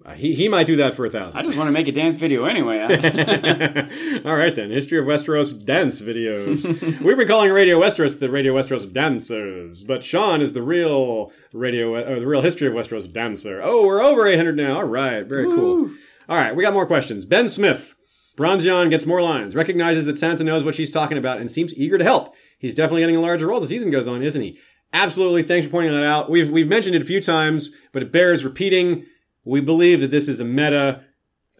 Uh, 0.04 0.14
he, 0.14 0.34
he 0.34 0.48
might 0.48 0.66
do 0.66 0.76
that 0.76 0.94
for 0.94 1.04
a 1.04 1.10
thousand. 1.10 1.38
I 1.38 1.42
just 1.44 1.56
want 1.56 1.68
to 1.68 1.72
make 1.72 1.86
a 1.86 1.92
dance 1.92 2.14
video 2.14 2.46
anyway. 2.46 2.80
All 4.24 4.34
right 4.34 4.54
then, 4.54 4.70
history 4.70 4.98
of 4.98 5.04
Westeros 5.04 5.64
dance 5.64 6.00
videos. 6.00 6.66
We've 7.00 7.16
been 7.16 7.28
calling 7.28 7.52
Radio 7.52 7.78
Westeros 7.78 8.18
the 8.18 8.30
Radio 8.30 8.54
Westeros 8.54 8.90
dancers, 8.90 9.82
but 9.82 10.02
Sean 10.02 10.40
is 10.40 10.54
the 10.54 10.62
real 10.62 11.30
radio, 11.52 11.94
or 11.94 12.18
the 12.18 12.26
real 12.26 12.40
history 12.40 12.66
of 12.68 12.72
Westeros 12.72 13.12
dancer. 13.12 13.60
Oh, 13.62 13.86
we're 13.86 14.02
over 14.02 14.26
800 14.26 14.56
now. 14.56 14.76
All 14.76 14.84
right, 14.84 15.26
very 15.26 15.46
cool. 15.46 15.90
All 16.28 16.38
right, 16.38 16.56
we 16.56 16.62
got 16.62 16.72
more 16.72 16.86
questions. 16.86 17.26
Ben 17.26 17.50
Smith, 17.50 17.94
Bronze 18.34 18.64
Yohn 18.64 18.88
gets 18.88 19.04
more 19.04 19.20
lines, 19.20 19.54
recognizes 19.54 20.06
that 20.06 20.16
Sansa 20.16 20.44
knows 20.44 20.64
what 20.64 20.74
she's 20.74 20.90
talking 20.90 21.18
about, 21.18 21.38
and 21.38 21.50
seems 21.50 21.74
eager 21.74 21.98
to 21.98 22.04
help. 22.04 22.34
He's 22.58 22.74
definitely 22.74 23.02
getting 23.02 23.16
a 23.16 23.20
larger 23.20 23.46
role 23.46 23.58
as 23.58 23.68
the 23.68 23.76
season 23.76 23.90
goes 23.90 24.08
on, 24.08 24.22
isn't 24.22 24.40
he? 24.40 24.58
Absolutely. 24.94 25.42
Thanks 25.42 25.66
for 25.66 25.70
pointing 25.70 25.92
that 25.92 26.04
out. 26.04 26.30
We've 26.30 26.50
we've 26.50 26.68
mentioned 26.68 26.94
it 26.94 27.02
a 27.02 27.04
few 27.04 27.20
times, 27.20 27.72
but 27.92 28.02
it 28.02 28.10
bears 28.10 28.42
repeating. 28.42 29.04
We 29.44 29.60
believe 29.60 30.00
that 30.00 30.10
this 30.10 30.28
is 30.28 30.40
a 30.40 30.44
meta 30.44 31.04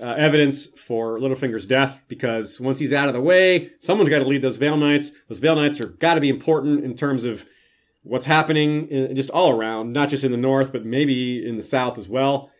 uh, 0.01 0.15
evidence 0.17 0.67
for 0.67 1.19
Littlefinger's 1.19 1.67
death 1.67 2.03
because 2.09 2.61
once 2.61 2.79
he's 2.79 2.93
out 2.93 3.09
of 3.09 3.15
the 3.15 3.21
way, 3.21 3.71
someone's 3.81 4.11
got 4.11 4.19
to 4.19 4.25
lead 4.25 4.43
those 4.43 4.57
Veil 4.57 4.77
Knights. 4.77 5.13
Those 5.29 5.39
Veil 5.39 5.57
Knights 5.57 5.81
are 5.81 5.89
got 5.89 6.15
to 6.15 6.21
be 6.21 6.29
important 6.29 6.85
in 6.85 6.97
terms 6.97 7.25
of 7.25 7.45
what's 8.03 8.25
happening 8.25 8.89
in, 8.89 9.15
just 9.15 9.31
all 9.31 9.51
around, 9.51 9.93
not 9.93 10.09
just 10.09 10.25
in 10.25 10.33
the 10.33 10.37
north, 10.37 10.73
but 10.73 10.85
maybe 10.85 11.47
in 11.47 11.57
the 11.57 11.63
south 11.63 11.99
as 11.99 12.09
well. 12.09 12.51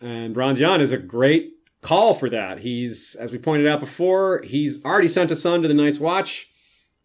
And 0.00 0.34
Bronze 0.34 0.60
Yohn 0.60 0.80
is 0.80 0.92
a 0.92 0.98
great 0.98 1.52
call 1.80 2.14
for 2.14 2.30
that. 2.30 2.60
He's, 2.60 3.14
as 3.16 3.32
we 3.32 3.38
pointed 3.38 3.66
out 3.66 3.80
before, 3.80 4.42
he's 4.42 4.82
already 4.84 5.08
sent 5.08 5.30
a 5.30 5.36
son 5.36 5.62
to 5.62 5.68
the 5.68 5.74
Night's 5.74 5.98
Watch, 5.98 6.48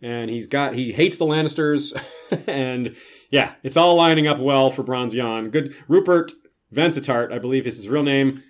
and 0.02 0.30
he's 0.30 0.48
got 0.48 0.74
he 0.74 0.92
hates 0.92 1.18
the 1.18 1.26
Lannisters, 1.26 2.00
and 2.48 2.96
yeah, 3.30 3.54
it's 3.64 3.78
all 3.78 3.96
lining 3.96 4.28
up 4.28 4.40
well 4.40 4.72
for 4.72 4.84
Bronze 4.84 5.14
Yohn. 5.14 5.50
Good 5.50 5.76
Rupert 5.88 6.32
Vansittart, 6.74 7.32
I 7.32 7.40
believe 7.40 7.66
is 7.66 7.78
his 7.78 7.90
real 7.90 8.04
name. 8.04 8.44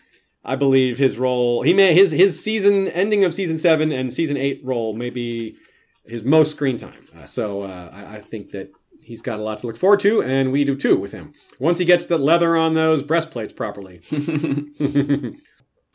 I 0.43 0.55
believe 0.55 0.97
his 0.97 1.17
role 1.17 1.63
he 1.63 1.73
may 1.73 1.93
his 1.93 2.11
his 2.11 2.41
season 2.41 2.87
ending 2.89 3.23
of 3.23 3.33
season 3.33 3.57
seven 3.57 3.91
and 3.91 4.13
season 4.13 4.37
eight 4.37 4.61
role 4.63 4.93
may 4.93 5.09
be 5.09 5.57
his 6.05 6.23
most 6.23 6.51
screen 6.51 6.77
time. 6.77 7.07
Uh, 7.15 7.25
so 7.25 7.63
uh, 7.63 7.89
I, 7.91 8.17
I 8.17 8.21
think 8.21 8.51
that 8.51 8.71
he's 9.01 9.21
got 9.21 9.39
a 9.39 9.43
lot 9.43 9.59
to 9.59 9.67
look 9.67 9.77
forward 9.77 9.99
to, 10.01 10.21
and 10.21 10.51
we 10.51 10.63
do 10.63 10.75
too 10.75 10.97
with 10.97 11.11
him. 11.11 11.33
Once 11.59 11.77
he 11.79 11.85
gets 11.85 12.05
the 12.05 12.17
leather 12.17 12.55
on 12.55 12.73
those 12.73 13.01
breastplates 13.01 13.53
properly. 13.53 14.01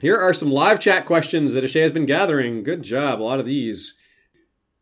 Here 0.01 0.19
are 0.19 0.35
some 0.35 0.51
live 0.51 0.81
chat 0.81 1.07
questions 1.07 1.55
that 1.55 1.65
Ashay 1.65 1.83
has 1.83 1.93
been 1.93 2.07
gathering. 2.07 2.63
Good 2.63 2.83
job, 2.83 3.21
a 3.21 3.25
lot 3.25 3.41
of 3.41 3.47
these. 3.47 3.95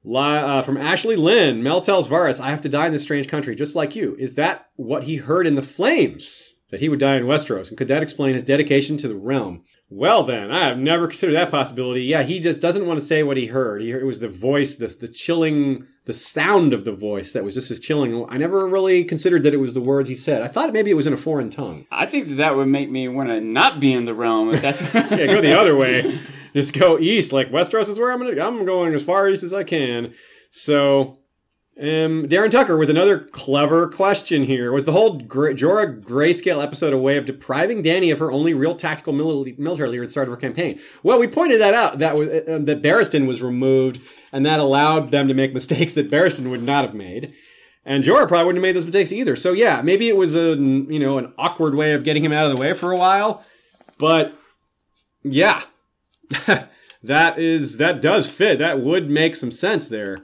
Li- 0.04 0.18
uh, 0.18 0.62
from 0.62 0.76
Ashley 0.76 1.14
Lynn, 1.14 1.62
Mel 1.62 1.80
tells 1.80 2.08
Varys, 2.08 2.40
"I 2.40 2.50
have 2.50 2.62
to 2.62 2.68
die 2.68 2.86
in 2.86 2.92
this 2.92 3.04
strange 3.04 3.28
country, 3.28 3.54
just 3.54 3.76
like 3.76 3.94
you." 3.94 4.16
Is 4.18 4.34
that 4.34 4.66
what 4.76 5.04
he 5.04 5.16
heard 5.16 5.46
in 5.46 5.54
the 5.54 5.62
flames? 5.62 6.51
That 6.72 6.80
he 6.80 6.88
would 6.88 6.98
die 6.98 7.16
in 7.16 7.24
Westeros, 7.24 7.68
and 7.68 7.76
could 7.76 7.86
that 7.88 8.02
explain 8.02 8.32
his 8.32 8.44
dedication 8.44 8.96
to 8.96 9.06
the 9.06 9.14
realm? 9.14 9.62
Well, 9.90 10.22
then, 10.22 10.50
I 10.50 10.64
have 10.64 10.78
never 10.78 11.06
considered 11.06 11.34
that 11.34 11.50
possibility. 11.50 12.02
Yeah, 12.02 12.22
he 12.22 12.40
just 12.40 12.62
doesn't 12.62 12.86
want 12.86 12.98
to 12.98 13.04
say 13.04 13.22
what 13.22 13.36
he 13.36 13.46
heard. 13.46 13.82
He, 13.82 13.90
it 13.90 14.06
was 14.06 14.20
the 14.20 14.28
voice, 14.28 14.76
the, 14.76 14.86
the 14.86 15.06
chilling, 15.06 15.86
the 16.06 16.14
sound 16.14 16.72
of 16.72 16.86
the 16.86 16.92
voice 16.92 17.34
that 17.34 17.44
was 17.44 17.54
just 17.54 17.70
as 17.70 17.78
chilling. 17.78 18.24
I 18.30 18.38
never 18.38 18.66
really 18.66 19.04
considered 19.04 19.42
that 19.42 19.52
it 19.52 19.58
was 19.58 19.74
the 19.74 19.82
words 19.82 20.08
he 20.08 20.14
said. 20.14 20.40
I 20.40 20.48
thought 20.48 20.72
maybe 20.72 20.90
it 20.90 20.94
was 20.94 21.06
in 21.06 21.12
a 21.12 21.18
foreign 21.18 21.50
tongue. 21.50 21.86
I 21.90 22.06
think 22.06 22.28
that 22.28 22.34
that 22.36 22.56
would 22.56 22.68
make 22.68 22.90
me 22.90 23.06
want 23.06 23.28
to 23.28 23.42
not 23.42 23.78
be 23.78 23.92
in 23.92 24.06
the 24.06 24.14
realm. 24.14 24.54
If 24.54 24.62
that's 24.62 24.80
yeah, 24.94 25.26
go 25.26 25.42
the 25.42 25.56
other 25.56 25.76
way. 25.76 26.18
Just 26.54 26.72
go 26.72 26.98
east. 26.98 27.32
Like 27.32 27.50
Westeros 27.50 27.90
is 27.90 27.98
where 27.98 28.12
I'm 28.12 28.18
gonna. 28.18 28.42
I'm 28.42 28.64
going 28.64 28.94
as 28.94 29.04
far 29.04 29.28
east 29.28 29.42
as 29.42 29.52
I 29.52 29.64
can. 29.64 30.14
So, 30.50 31.18
um, 31.80 32.28
Darren 32.28 32.50
Tucker 32.50 32.76
with 32.76 32.90
another 32.90 33.18
clever 33.18 33.88
question 33.88 34.44
here. 34.44 34.72
Was 34.72 34.84
the 34.84 34.92
whole 34.92 35.18
Gra- 35.18 35.54
Jorah 35.54 36.02
greyscale 36.02 36.62
episode 36.62 36.92
a 36.92 36.98
way 36.98 37.16
of 37.16 37.24
depriving 37.24 37.82
Dany 37.82 38.12
of 38.12 38.18
her 38.18 38.30
only 38.30 38.52
real 38.52 38.76
tactical 38.76 39.14
mil- 39.14 39.46
military 39.56 39.88
leader 39.88 40.02
at 40.02 40.08
the 40.08 40.10
start 40.10 40.28
of 40.28 40.34
her 40.34 40.40
campaign? 40.40 40.78
Well, 41.02 41.18
we 41.18 41.26
pointed 41.26 41.60
that 41.62 41.72
out. 41.72 41.98
That 41.98 42.16
was 42.16 42.28
uh, 42.28 42.58
that 42.62 42.82
Barristan 42.82 43.26
was 43.26 43.40
removed, 43.40 44.00
and 44.32 44.44
that 44.44 44.60
allowed 44.60 45.10
them 45.10 45.28
to 45.28 45.34
make 45.34 45.54
mistakes 45.54 45.94
that 45.94 46.10
Barristan 46.10 46.50
would 46.50 46.62
not 46.62 46.84
have 46.84 46.94
made. 46.94 47.32
And 47.84 48.04
Jorah 48.04 48.28
probably 48.28 48.46
wouldn't 48.46 48.64
have 48.64 48.68
made 48.68 48.76
those 48.76 48.84
mistakes 48.84 49.10
either. 49.10 49.34
So 49.34 49.52
yeah, 49.52 49.80
maybe 49.82 50.08
it 50.08 50.16
was 50.16 50.34
a 50.34 50.54
you 50.54 50.98
know 50.98 51.16
an 51.16 51.32
awkward 51.38 51.74
way 51.74 51.94
of 51.94 52.04
getting 52.04 52.24
him 52.24 52.32
out 52.32 52.44
of 52.44 52.54
the 52.54 52.60
way 52.60 52.74
for 52.74 52.92
a 52.92 52.96
while, 52.98 53.44
but 53.96 54.36
yeah, 55.22 55.62
that 57.02 57.38
is 57.38 57.78
that 57.78 58.02
does 58.02 58.28
fit. 58.28 58.58
That 58.58 58.80
would 58.80 59.08
make 59.08 59.36
some 59.36 59.50
sense 59.50 59.88
there. 59.88 60.18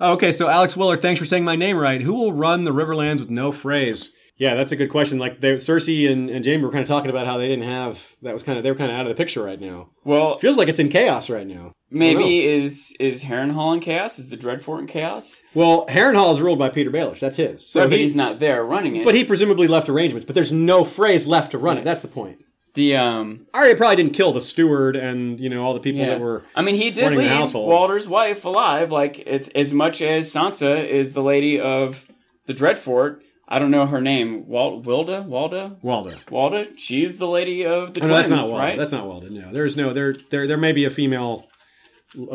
Okay, 0.00 0.32
so 0.32 0.48
Alex 0.48 0.76
Willard, 0.76 1.02
thanks 1.02 1.18
for 1.18 1.26
saying 1.26 1.44
my 1.44 1.56
name 1.56 1.76
right. 1.76 2.00
Who 2.00 2.14
will 2.14 2.32
run 2.32 2.64
the 2.64 2.72
Riverlands 2.72 3.20
with 3.20 3.28
no 3.30 3.52
Freys? 3.52 4.10
Yeah, 4.38 4.54
that's 4.54 4.72
a 4.72 4.76
good 4.76 4.88
question. 4.88 5.18
Like 5.18 5.42
they, 5.42 5.52
Cersei 5.56 6.10
and, 6.10 6.30
and 6.30 6.42
Jamie 6.42 6.64
were 6.64 6.70
kind 6.72 6.80
of 6.80 6.88
talking 6.88 7.10
about 7.10 7.26
how 7.26 7.36
they 7.36 7.46
didn't 7.48 7.66
have 7.66 8.16
that 8.22 8.32
was 8.32 8.42
kind 8.42 8.56
of 8.56 8.64
they 8.64 8.70
were 8.70 8.76
kind 8.78 8.90
of 8.90 8.96
out 8.96 9.04
of 9.04 9.10
the 9.10 9.14
picture 9.14 9.42
right 9.42 9.60
now. 9.60 9.90
well, 10.04 10.38
Feels 10.38 10.56
like 10.56 10.68
it's 10.68 10.80
in 10.80 10.88
chaos 10.88 11.28
right 11.28 11.46
now. 11.46 11.52
I 11.52 11.56
don't 11.56 11.64
know. 11.66 11.72
maybe 11.90 12.46
is 12.46 12.96
is 12.98 13.22
Harrenhal 13.24 13.74
in 13.74 13.80
chaos? 13.80 14.18
Is 14.18 14.30
the 14.30 14.38
Dreadfort 14.38 14.78
in 14.78 14.86
chaos? 14.86 15.42
Well, 15.52 15.84
Harrenhal 15.88 16.32
is 16.32 16.40
ruled 16.40 16.58
by 16.58 16.70
Petyr 16.70 16.88
Baelish. 16.90 17.20
That's 17.20 17.36
his. 17.36 17.60
So 17.68 17.82
So 17.82 17.88
but 17.90 17.98
he's 17.98 18.14
not 18.14 18.38
there 18.38 18.64
running 18.64 18.96
it. 18.96 19.04
but 19.04 19.14
he 19.14 19.24
presumably 19.26 19.68
left 19.68 19.90
arrangements. 19.90 20.24
But 20.24 20.34
there's 20.34 20.52
no 20.52 20.84
Freys 20.84 21.26
left 21.26 21.50
to 21.50 21.58
run 21.58 21.76
it. 21.76 21.84
That's 21.84 22.00
the 22.00 22.08
point. 22.08 22.42
The 22.74 22.96
um 22.96 23.46
Arya 23.52 23.76
probably 23.76 23.96
didn't 23.96 24.12
kill 24.14 24.32
the 24.32 24.40
steward 24.40 24.94
and 24.96 25.40
you 25.40 25.48
know 25.48 25.64
all 25.64 25.74
the 25.74 25.80
people 25.80 26.00
yeah. 26.00 26.10
that 26.10 26.20
were. 26.20 26.44
I 26.54 26.62
mean, 26.62 26.76
he 26.76 26.90
did 26.90 27.12
leave. 27.12 27.54
Walder's 27.54 28.08
wife 28.08 28.44
alive. 28.44 28.92
Like 28.92 29.18
it's 29.18 29.48
as 29.54 29.74
much 29.74 30.00
as 30.02 30.32
Sansa 30.32 30.86
is 30.86 31.12
the 31.12 31.22
lady 31.22 31.60
of 31.60 32.06
the 32.46 32.54
Dreadfort. 32.54 33.22
I 33.48 33.58
don't 33.58 33.72
know 33.72 33.84
her 33.86 34.00
name. 34.00 34.46
Wal- 34.46 34.80
Wilda, 34.80 35.24
Walda, 35.28 35.82
Waldo. 35.82 36.10
Walda. 36.10 36.78
She's 36.78 37.18
the 37.18 37.26
lady 37.26 37.66
of 37.66 37.94
the 37.94 38.04
Oh, 38.04 38.06
no, 38.06 38.14
that's 38.14 38.28
not 38.28 38.42
Waldo. 38.42 38.58
right? 38.58 38.78
That's 38.78 38.92
not 38.92 39.06
Waldo. 39.06 39.28
No, 39.28 39.52
there's 39.52 39.76
no 39.76 39.92
there. 39.92 40.14
There 40.30 40.46
there 40.46 40.56
may 40.56 40.70
be 40.70 40.84
a 40.84 40.90
female 40.90 41.48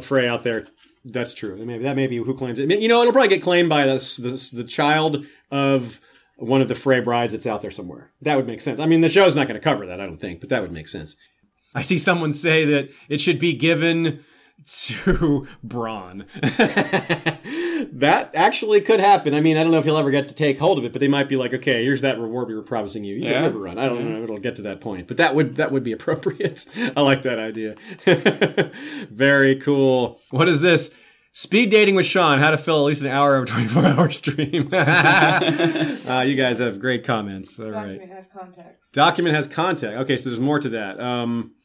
Frey 0.02 0.28
out 0.28 0.44
there. 0.44 0.68
That's 1.06 1.34
true. 1.34 1.56
Maybe 1.64 1.84
that 1.84 1.95
may 1.95 2.07
be 2.07 2.18
who 2.18 2.34
claims 2.34 2.60
it. 2.60 2.70
You 2.70 2.88
know, 2.88 3.02
it'll 3.02 3.14
probably 3.14 3.30
get 3.30 3.41
claimed 3.41 3.70
by 3.70 3.86
this, 3.86 4.18
this 4.18 4.52
the 4.52 4.64
child 4.64 5.26
of 5.52 6.02
one 6.38 6.62
of 6.62 6.68
the 6.68 6.76
Frey 6.76 6.99
brides 6.99 7.34
that's 7.34 7.45
out 7.48 7.62
there 7.62 7.72
somewhere. 7.72 8.12
That 8.22 8.36
would 8.36 8.48
make 8.48 8.62
sense. 8.62 8.80
I 8.80 8.86
mean, 8.86 9.02
the 9.02 9.10
show's 9.10 9.36
not 9.36 9.48
going 9.48 9.60
to 9.60 9.64
cover 9.64 9.86
that, 9.88 10.02
I 10.02 10.06
don't 10.06 10.20
think, 10.20 10.40
but 10.40 10.49
that 10.49 10.62
would 10.62 10.72
make 10.72 10.88
sense. 10.88 11.16
I 11.74 11.82
see 11.82 11.98
someone 11.98 12.34
say 12.34 12.66
that 12.66 12.90
it 13.10 13.20
should 13.22 13.40
be 13.40 13.53
given 13.53 14.24
to 14.66 15.48
Bronn. 15.66 16.26
that 17.91 18.32
actually 18.34 18.82
could 18.82 18.99
happen. 18.99 19.34
I 19.34 19.41
mean, 19.41 19.57
I 19.57 19.64
don't 19.64 19.72
know 19.72 19.80
if 19.80 19.86
he'll 19.86 19.98
ever 19.98 20.12
get 20.12 20.28
to 20.30 20.36
take 20.36 20.57
hold 20.60 20.78
of 20.80 20.86
it, 20.86 20.91
but 20.94 20.99
they 20.99 21.07
might 21.07 21.28
be 21.30 21.36
like, 21.36 21.53
okay, 21.53 21.84
here's 21.84 22.02
that 22.02 22.20
reward 22.20 22.48
we 22.48 22.56
were 22.56 22.62
promising 22.64 23.03
you. 23.03 23.16
You 23.16 23.24
Yeah. 23.26 23.34
can 23.34 23.41
never 23.44 23.60
run. 23.60 23.78
I 23.78 23.88
don't 23.88 24.10
know 24.10 24.18
if 24.18 24.24
it'll 24.24 24.38
get 24.40 24.56
to 24.57 24.62
that 24.64 24.82
point, 24.82 25.07
but 25.07 25.18
that 25.18 25.36
would 25.36 25.56
that 25.57 25.72
would 25.72 25.84
be 25.84 25.91
appropriate. 25.91 26.66
I 26.95 27.02
like 27.02 27.22
that 27.24 27.40
idea. 27.40 27.76
Very 29.12 29.56
cool. 29.57 30.22
What 30.32 30.48
is 30.48 30.62
this? 30.62 30.91
Speed 31.38 31.70
dating 31.70 31.95
with 31.95 32.06
Sean, 32.06 32.40
how 32.40 32.52
to 32.52 32.57
fill 32.57 32.78
at 32.78 32.84
least 32.86 33.02
an 33.02 33.07
hour 33.07 33.36
of 33.36 33.44
a 33.44 33.45
24 33.48 33.86
hour 33.86 34.10
stream. 34.10 34.70
uh, 34.74 36.24
you 36.26 36.34
guys 36.38 36.60
have 36.60 36.80
great 36.80 37.03
comments. 37.03 37.60
All 37.60 37.72
right. 37.72 37.99
Document 37.99 38.12
has 38.14 38.28
context. 38.28 38.94
Document 38.94 39.36
has 39.36 39.45
contact. 39.45 39.98
Okay, 40.03 40.16
so 40.16 40.30
there's 40.30 40.40
more 40.40 40.62
to 40.62 40.70
that. 40.70 40.98
Um, 40.98 41.56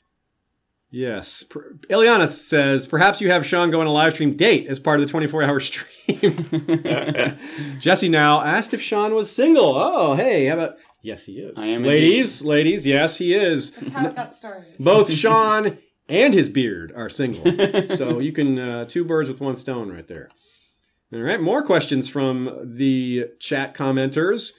yes. 0.90 1.44
Per- 1.44 1.74
Ileana 1.88 2.28
says, 2.28 2.88
perhaps 2.88 3.20
you 3.20 3.30
have 3.30 3.46
Sean 3.46 3.70
go 3.70 3.80
on 3.80 3.86
a 3.86 3.92
live 3.92 4.14
stream 4.14 4.36
date 4.36 4.66
as 4.66 4.80
part 4.80 4.98
of 4.98 5.06
the 5.06 5.10
24 5.12 5.44
hour 5.44 5.60
stream. 5.60 7.38
Jesse 7.78 8.08
now 8.08 8.42
asked 8.42 8.74
if 8.74 8.82
Sean 8.82 9.14
was 9.14 9.30
single. 9.30 9.76
Oh, 9.76 10.14
hey, 10.14 10.46
how 10.46 10.54
about. 10.54 10.78
Yes, 11.00 11.26
he 11.26 11.34
is. 11.34 11.56
I 11.56 11.66
am 11.66 11.84
Ladies, 11.84 12.42
ladies, 12.42 12.84
yes, 12.84 13.18
he 13.18 13.34
is. 13.34 13.70
That's 13.70 13.92
how 13.92 14.06
it 14.08 14.16
got 14.16 14.34
started. 14.34 14.76
Both 14.80 15.12
Sean 15.12 15.78
and 16.10 16.34
his 16.34 16.48
beard 16.48 16.92
are 16.94 17.08
single. 17.08 17.44
so 17.96 18.18
you 18.18 18.32
can, 18.32 18.58
uh, 18.58 18.84
two 18.84 19.04
birds 19.04 19.28
with 19.28 19.40
one 19.40 19.56
stone 19.56 19.90
right 19.90 20.06
there. 20.06 20.28
All 21.12 21.20
right, 21.20 21.40
more 21.40 21.62
questions 21.62 22.08
from 22.08 22.76
the 22.76 23.30
chat 23.40 23.74
commenters. 23.74 24.52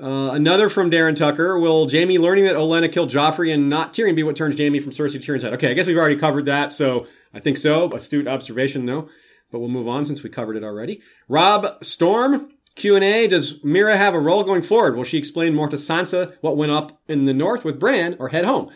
Uh, 0.00 0.30
another 0.32 0.68
from 0.68 0.90
Darren 0.90 1.16
Tucker. 1.16 1.58
Will 1.58 1.88
Jaime 1.88 2.18
learning 2.18 2.44
that 2.44 2.56
Olenna 2.56 2.92
killed 2.92 3.10
Joffrey 3.10 3.52
and 3.52 3.68
not 3.68 3.92
Tyrion 3.92 4.14
be 4.14 4.22
what 4.22 4.36
turns 4.36 4.56
Jaime 4.56 4.80
from 4.80 4.92
Cersei 4.92 5.12
to 5.12 5.18
Tyrion's 5.18 5.42
head? 5.42 5.54
Okay, 5.54 5.70
I 5.70 5.74
guess 5.74 5.86
we've 5.86 5.96
already 5.96 6.16
covered 6.16 6.44
that, 6.44 6.72
so 6.72 7.06
I 7.34 7.40
think 7.40 7.56
so. 7.56 7.90
Astute 7.90 8.28
observation, 8.28 8.86
though. 8.86 9.08
But 9.50 9.60
we'll 9.60 9.70
move 9.70 9.88
on 9.88 10.04
since 10.04 10.22
we 10.22 10.30
covered 10.30 10.56
it 10.56 10.62
already. 10.62 11.00
Rob 11.26 11.82
Storm, 11.82 12.50
Q&A. 12.74 13.26
Does 13.26 13.60
Meera 13.60 13.96
have 13.96 14.14
a 14.14 14.20
role 14.20 14.44
going 14.44 14.62
forward? 14.62 14.94
Will 14.94 15.04
she 15.04 15.18
explain 15.18 15.54
more 15.54 15.68
to 15.68 15.76
Sansa 15.76 16.34
what 16.42 16.56
went 16.56 16.70
up 16.70 17.00
in 17.08 17.24
the 17.24 17.34
north 17.34 17.64
with 17.64 17.80
Bran 17.80 18.16
or 18.18 18.28
head 18.28 18.44
home? 18.44 18.70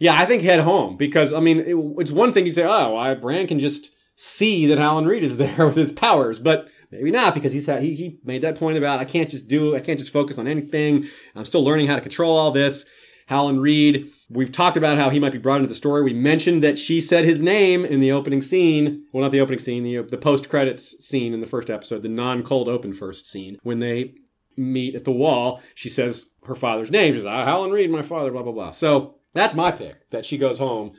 Yeah, 0.00 0.18
I 0.18 0.24
think 0.24 0.42
head 0.42 0.60
home 0.60 0.96
because, 0.96 1.32
I 1.32 1.40
mean, 1.40 1.60
it, 1.60 1.76
it's 2.00 2.10
one 2.10 2.32
thing 2.32 2.46
you 2.46 2.52
say, 2.52 2.64
oh, 2.64 2.96
I, 2.96 3.14
Bran 3.14 3.46
can 3.46 3.60
just 3.60 3.92
see 4.16 4.66
that 4.66 4.78
Howland 4.78 5.06
Reed 5.06 5.22
is 5.22 5.36
there 5.36 5.66
with 5.66 5.76
his 5.76 5.92
powers, 5.92 6.40
but 6.40 6.68
maybe 6.90 7.10
not 7.10 7.34
because 7.34 7.52
he's 7.52 7.66
had, 7.66 7.82
he, 7.82 7.94
he 7.94 8.18
made 8.24 8.42
that 8.42 8.58
point 8.58 8.78
about 8.78 8.98
I 8.98 9.04
can't 9.04 9.30
just 9.30 9.46
do 9.46 9.76
I 9.76 9.80
can't 9.80 9.98
just 9.98 10.10
focus 10.10 10.38
on 10.38 10.48
anything. 10.48 11.06
I'm 11.36 11.44
still 11.44 11.62
learning 11.62 11.86
how 11.86 11.96
to 11.96 12.00
control 12.00 12.36
all 12.36 12.50
this. 12.50 12.86
Howland 13.26 13.62
Reed, 13.62 14.10
we've 14.28 14.50
talked 14.50 14.76
about 14.76 14.98
how 14.98 15.08
he 15.10 15.20
might 15.20 15.32
be 15.32 15.38
brought 15.38 15.58
into 15.58 15.68
the 15.68 15.74
story. 15.74 16.02
We 16.02 16.14
mentioned 16.14 16.64
that 16.64 16.78
she 16.78 17.00
said 17.00 17.24
his 17.24 17.40
name 17.40 17.84
in 17.84 18.00
the 18.00 18.10
opening 18.10 18.42
scene. 18.42 19.04
Well, 19.12 19.22
not 19.22 19.30
the 19.30 19.40
opening 19.40 19.60
scene, 19.60 19.84
the 19.84 20.02
the 20.02 20.18
post 20.18 20.48
credits 20.48 20.96
scene 21.06 21.32
in 21.32 21.40
the 21.40 21.46
first 21.46 21.70
episode, 21.70 22.02
the 22.02 22.08
non 22.08 22.42
cold 22.42 22.68
open 22.68 22.94
first 22.94 23.30
scene 23.30 23.58
when 23.62 23.78
they 23.78 24.14
meet 24.56 24.94
at 24.94 25.04
the 25.04 25.12
wall. 25.12 25.62
She 25.74 25.88
says 25.88 26.24
her 26.46 26.54
father's 26.56 26.90
name. 26.90 27.14
She's 27.14 27.24
like, 27.24 27.34
ah, 27.34 27.44
Howland 27.44 27.72
Reed, 27.74 27.90
my 27.90 28.02
father. 28.02 28.32
Blah 28.32 28.42
blah 28.42 28.52
blah. 28.52 28.70
So 28.72 29.19
that's 29.34 29.54
my 29.54 29.70
pick. 29.70 30.08
That 30.10 30.26
she 30.26 30.38
goes 30.38 30.58
home. 30.58 30.92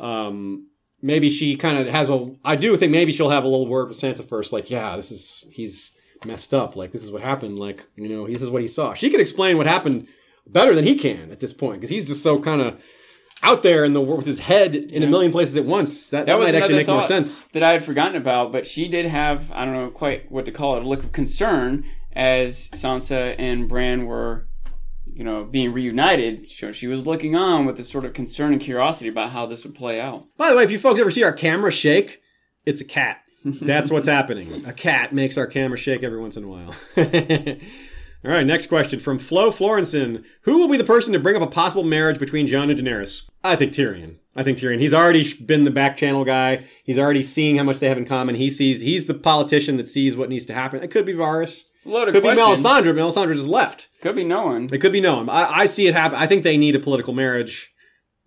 Um, 0.00 0.68
maybe 1.02 1.30
she 1.30 1.56
kind 1.56 1.78
of 1.78 1.86
has 1.88 2.08
a. 2.08 2.34
I 2.44 2.56
do 2.56 2.76
think 2.76 2.92
maybe 2.92 3.12
she'll 3.12 3.30
have 3.30 3.44
a 3.44 3.48
little 3.48 3.68
word 3.68 3.88
with 3.88 3.98
Sansa 3.98 4.26
first. 4.28 4.52
Like, 4.52 4.70
yeah, 4.70 4.96
this 4.96 5.10
is 5.10 5.46
he's 5.50 5.92
messed 6.24 6.54
up. 6.54 6.76
Like, 6.76 6.92
this 6.92 7.02
is 7.02 7.10
what 7.10 7.22
happened. 7.22 7.58
Like, 7.58 7.86
you 7.96 8.08
know, 8.08 8.26
this 8.26 8.42
is 8.42 8.50
what 8.50 8.62
he 8.62 8.68
saw. 8.68 8.94
She 8.94 9.10
could 9.10 9.20
explain 9.20 9.56
what 9.56 9.66
happened 9.66 10.08
better 10.46 10.74
than 10.74 10.84
he 10.84 10.96
can 10.96 11.30
at 11.32 11.40
this 11.40 11.52
point 11.52 11.80
because 11.80 11.90
he's 11.90 12.06
just 12.06 12.22
so 12.22 12.38
kind 12.40 12.60
of 12.60 12.80
out 13.42 13.62
there 13.62 13.84
in 13.84 13.92
the 13.92 14.00
with 14.00 14.26
his 14.26 14.38
head 14.40 14.74
in 14.74 15.02
a 15.02 15.06
million 15.06 15.32
places 15.32 15.56
at 15.56 15.64
once. 15.64 16.10
That, 16.10 16.26
that, 16.26 16.38
That 16.38 16.38
might 16.38 16.54
actually 16.54 16.76
make 16.76 16.86
more 16.86 17.02
sense. 17.02 17.42
that 17.52 17.62
I 17.62 17.72
had 17.72 17.84
forgotten 17.84 18.16
about, 18.16 18.52
but 18.52 18.66
she 18.66 18.88
did 18.88 19.06
have 19.06 19.52
I 19.52 19.64
don't 19.64 19.74
know 19.74 19.90
quite 19.90 20.30
what 20.30 20.44
to 20.46 20.52
call 20.52 20.76
it, 20.76 20.82
a 20.82 20.88
look 20.88 21.04
of 21.04 21.12
concern 21.12 21.84
as 22.14 22.68
Sansa 22.70 23.34
and 23.38 23.68
Bran 23.68 24.06
were, 24.06 24.48
you 25.16 25.24
know, 25.24 25.44
being 25.44 25.72
reunited. 25.72 26.46
So 26.46 26.72
she 26.72 26.86
was 26.86 27.06
looking 27.06 27.34
on 27.34 27.64
with 27.64 27.78
this 27.78 27.88
sort 27.88 28.04
of 28.04 28.12
concern 28.12 28.52
and 28.52 28.60
curiosity 28.60 29.08
about 29.08 29.30
how 29.30 29.46
this 29.46 29.64
would 29.64 29.74
play 29.74 29.98
out. 29.98 30.26
By 30.36 30.50
the 30.50 30.56
way, 30.56 30.62
if 30.62 30.70
you 30.70 30.78
folks 30.78 31.00
ever 31.00 31.10
see 31.10 31.22
our 31.22 31.32
camera 31.32 31.72
shake, 31.72 32.20
it's 32.66 32.82
a 32.82 32.84
cat. 32.84 33.22
That's 33.42 33.90
what's 33.90 34.08
happening. 34.08 34.66
A 34.66 34.74
cat 34.74 35.14
makes 35.14 35.38
our 35.38 35.46
camera 35.46 35.78
shake 35.78 36.02
every 36.02 36.20
once 36.20 36.36
in 36.36 36.44
a 36.44 36.48
while. 36.48 36.74
All 38.24 38.32
right, 38.32 38.46
next 38.46 38.66
question 38.66 39.00
from 39.00 39.18
Flo 39.18 39.50
Florenson. 39.50 40.24
Who 40.42 40.58
will 40.58 40.68
be 40.68 40.76
the 40.76 40.84
person 40.84 41.12
to 41.12 41.18
bring 41.18 41.36
up 41.36 41.42
a 41.42 41.46
possible 41.46 41.84
marriage 41.84 42.18
between 42.18 42.46
Jon 42.46 42.68
and 42.70 42.78
Daenerys? 42.78 43.22
I 43.42 43.56
think 43.56 43.72
Tyrion. 43.72 44.16
I 44.34 44.42
think 44.42 44.58
Tyrion. 44.58 44.80
He's 44.80 44.92
already 44.92 45.32
been 45.34 45.64
the 45.64 45.70
back 45.70 45.96
channel 45.96 46.24
guy. 46.24 46.64
He's 46.84 46.98
already 46.98 47.22
seeing 47.22 47.56
how 47.56 47.64
much 47.64 47.78
they 47.78 47.88
have 47.88 47.98
in 47.98 48.04
common. 48.04 48.34
He 48.34 48.50
sees. 48.50 48.80
He's 48.82 49.06
the 49.06 49.14
politician 49.14 49.76
that 49.76 49.88
sees 49.88 50.16
what 50.16 50.28
needs 50.28 50.44
to 50.46 50.54
happen. 50.54 50.82
It 50.82 50.90
could 50.90 51.06
be 51.06 51.14
Varys. 51.14 51.62
It's 51.86 51.90
a 51.90 51.92
loaded 51.92 52.12
Could 52.14 52.22
question. 52.22 52.44
be 52.44 52.50
Melisandre. 52.52 52.94
Melisandre 52.94 53.36
just 53.36 53.48
left. 53.48 53.88
Could 54.02 54.16
be 54.16 54.24
no 54.24 54.46
one. 54.46 54.68
It 54.72 54.78
could 54.78 54.92
be 54.92 55.00
no 55.00 55.16
one. 55.18 55.30
I, 55.30 55.60
I 55.60 55.66
see 55.66 55.86
it 55.86 55.94
happen. 55.94 56.18
I 56.18 56.26
think 56.26 56.42
they 56.42 56.56
need 56.56 56.74
a 56.74 56.80
political 56.80 57.14
marriage. 57.14 57.72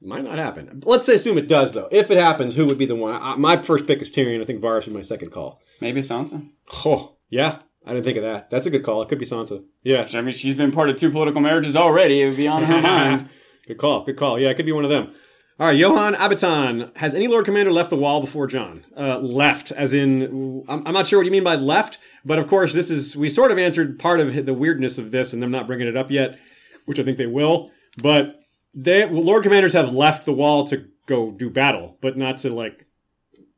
Might 0.01 0.23
not 0.23 0.37
happen. 0.37 0.81
Let's 0.85 1.05
say 1.05 1.15
assume 1.15 1.37
it 1.37 1.49
does 1.49 1.73
though. 1.73 1.89
If 1.91 2.09
it 2.09 2.17
happens, 2.17 2.55
who 2.55 2.65
would 2.67 2.77
be 2.77 2.85
the 2.85 2.95
one? 2.95 3.19
I, 3.21 3.35
my 3.35 3.61
first 3.61 3.85
pick 3.85 4.01
is 4.01 4.09
Tyrion. 4.09 4.41
I 4.41 4.45
think 4.45 4.61
Varys 4.61 4.85
would 4.85 4.93
be 4.93 4.93
my 4.93 5.01
second 5.01 5.31
call. 5.31 5.61
Maybe 5.81 5.99
Sansa. 5.99 6.49
Oh 6.85 7.17
yeah, 7.29 7.59
I 7.85 7.91
didn't 7.93 8.05
think 8.05 8.15
of 8.17 8.23
that. 8.23 8.49
That's 8.49 8.65
a 8.65 8.69
good 8.69 8.83
call. 8.83 9.01
It 9.01 9.09
could 9.09 9.19
be 9.19 9.25
Sansa. 9.25 9.61
Yeah, 9.83 10.07
I 10.13 10.21
mean, 10.21 10.33
she's 10.33 10.53
been 10.55 10.71
part 10.71 10.89
of 10.89 10.95
two 10.95 11.11
political 11.11 11.41
marriages 11.41 11.75
already. 11.75 12.21
It 12.21 12.27
would 12.29 12.37
be 12.37 12.47
on 12.47 12.63
her 12.63 12.81
mind. 12.81 13.27
good 13.67 13.77
call. 13.77 14.05
Good 14.05 14.15
call. 14.15 14.39
Yeah, 14.39 14.49
it 14.51 14.55
could 14.55 14.65
be 14.65 14.71
one 14.71 14.85
of 14.85 14.89
them. 14.89 15.13
All 15.59 15.67
right, 15.67 15.75
Johan 15.75 16.15
Abitan. 16.15 16.95
Has 16.95 17.13
any 17.13 17.27
Lord 17.27 17.43
Commander 17.43 17.71
left 17.71 17.89
the 17.89 17.97
wall 17.97 18.21
before 18.21 18.47
Jon? 18.47 18.85
Uh, 18.95 19.19
left, 19.19 19.71
as 19.73 19.93
in, 19.93 20.63
I'm, 20.69 20.87
I'm 20.87 20.93
not 20.93 21.05
sure 21.05 21.19
what 21.19 21.25
you 21.25 21.31
mean 21.31 21.43
by 21.43 21.55
left, 21.55 21.99
but 22.23 22.39
of 22.39 22.47
course, 22.47 22.73
this 22.73 22.89
is, 22.89 23.17
we 23.17 23.29
sort 23.29 23.51
of 23.51 23.57
answered 23.57 23.99
part 23.99 24.21
of 24.21 24.45
the 24.45 24.53
weirdness 24.53 24.97
of 24.97 25.11
this, 25.11 25.33
and 25.33 25.43
I'm 25.43 25.51
not 25.51 25.67
bringing 25.67 25.87
it 25.87 25.97
up 25.97 26.09
yet. 26.11 26.39
which 26.89 26.99
I 26.99 27.03
think 27.03 27.17
they 27.19 27.27
will. 27.27 27.71
But 28.01 28.39
they 28.73 29.05
Lord 29.07 29.43
Commanders 29.43 29.73
have 29.73 29.93
left 29.93 30.25
the 30.25 30.33
wall 30.33 30.65
to 30.69 30.85
go 31.05 31.29
do 31.29 31.49
battle, 31.51 31.97
but 32.01 32.17
not 32.17 32.39
to 32.39 32.49
like 32.49 32.87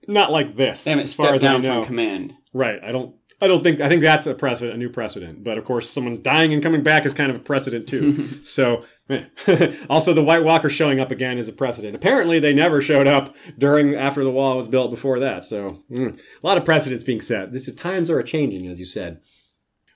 not 0.06 0.32
like 0.32 0.58
this. 0.58 0.84
They 0.84 0.92
haven't 0.92 1.04
as 1.04 1.16
far 1.16 1.28
stepped 1.28 1.36
as 1.38 1.44
I 1.44 1.48
down 1.48 1.62
know. 1.62 1.80
from 1.80 1.86
command. 1.86 2.34
Right. 2.54 2.84
I 2.84 2.92
don't. 2.92 3.16
I 3.42 3.48
don't 3.48 3.64
think. 3.64 3.82
I 3.82 3.90
think 3.90 4.04
that's 4.04 4.28
a 4.28 4.36
precedent, 4.36 4.76
a 4.76 4.78
new 4.78 4.90
precedent. 4.90 5.44
But 5.44 5.58
of 5.58 5.66
course, 5.66 5.90
someone 5.90 6.22
dying 6.22 6.54
and 6.54 6.62
coming 6.62 6.84
back 6.84 7.06
is 7.06 7.14
kind 7.14 7.32
of 7.32 7.38
a 7.38 7.40
precedent 7.40 7.88
too. 7.88 8.30
so, 8.44 8.86
also 9.90 10.14
the 10.14 10.24
White 10.24 10.44
Walker 10.44 10.70
showing 10.70 11.00
up 11.00 11.10
again 11.10 11.40
is 11.40 11.48
a 11.48 11.54
precedent. 11.54 11.96
Apparently, 11.96 12.40
they 12.40 12.54
never 12.54 12.82
showed 12.82 13.08
up 13.08 13.36
during 13.58 13.96
after 13.96 14.24
the 14.24 14.32
wall 14.32 14.58
was 14.58 14.68
built 14.68 14.92
before 14.92 15.20
that. 15.20 15.44
So, 15.44 15.80
mm, 15.90 16.18
a 16.18 16.48
lot 16.48 16.58
of 16.58 16.66
precedents 16.66 17.04
being 17.04 17.22
set. 17.22 17.52
This 17.52 17.72
times 17.74 18.10
are 18.10 18.20
a 18.20 18.24
changing, 18.24 18.68
as 18.68 18.80
you 18.80 18.86
said. 18.86 19.22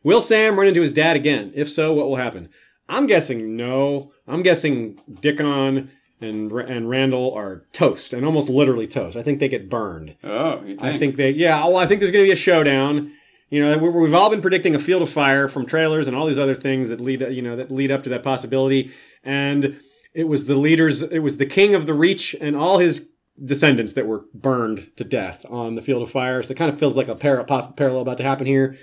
Will 0.03 0.21
Sam 0.21 0.57
run 0.57 0.67
into 0.67 0.81
his 0.81 0.91
dad 0.91 1.15
again? 1.15 1.51
If 1.55 1.69
so, 1.69 1.93
what 1.93 2.07
will 2.07 2.15
happen? 2.15 2.49
I'm 2.89 3.07
guessing 3.07 3.55
no. 3.55 4.11
I'm 4.27 4.43
guessing 4.43 4.99
Dickon 5.21 5.89
and 6.21 6.51
and 6.51 6.87
Randyll 6.87 7.35
are 7.35 7.65
toast, 7.73 8.13
and 8.13 8.25
almost 8.25 8.49
literally 8.49 8.87
toast. 8.87 9.17
I 9.17 9.23
think 9.23 9.39
they 9.39 9.49
get 9.49 9.69
burned. 9.69 10.15
Oh, 10.23 10.61
think? 10.61 10.83
I 10.83 10.97
think 10.97 11.15
they, 11.15 11.31
yeah. 11.31 11.63
Well, 11.65 11.77
I 11.77 11.87
think 11.87 11.99
there's 11.99 12.11
going 12.11 12.23
to 12.23 12.27
be 12.27 12.33
a 12.33 12.35
showdown. 12.35 13.11
You 13.49 13.63
know, 13.63 13.77
we- 13.77 13.89
we've 13.89 14.13
all 14.13 14.29
been 14.29 14.41
predicting 14.41 14.75
a 14.75 14.79
field 14.79 15.01
of 15.01 15.09
fire 15.09 15.47
from 15.47 15.65
trailers 15.65 16.07
and 16.07 16.15
all 16.15 16.25
these 16.25 16.39
other 16.39 16.55
things 16.55 16.89
that 16.89 16.99
lead, 16.99 17.21
you 17.21 17.41
know, 17.41 17.55
that 17.55 17.71
lead 17.71 17.91
up 17.91 18.03
to 18.03 18.09
that 18.09 18.23
possibility. 18.23 18.91
And 19.23 19.79
it 20.13 20.27
was 20.27 20.45
the 20.45 20.55
leaders, 20.55 21.01
it 21.03 21.19
was 21.19 21.37
the 21.37 21.45
king 21.45 21.75
of 21.75 21.85
the 21.85 21.93
Reach 21.93 22.35
and 22.39 22.55
all 22.55 22.79
his 22.79 23.09
descendants 23.43 23.93
that 23.93 24.07
were 24.07 24.25
burned 24.33 24.95
to 24.95 25.03
death 25.03 25.45
on 25.49 25.75
the 25.75 25.81
field 25.81 26.01
of 26.01 26.09
fire. 26.09 26.41
So 26.41 26.51
it 26.51 26.57
kind 26.57 26.71
of 26.71 26.79
feels 26.79 26.95
like 26.97 27.09
a 27.09 27.15
parallel 27.15 28.01
about 28.01 28.17
to 28.17 28.23
happen 28.23 28.47
here. 28.47 28.77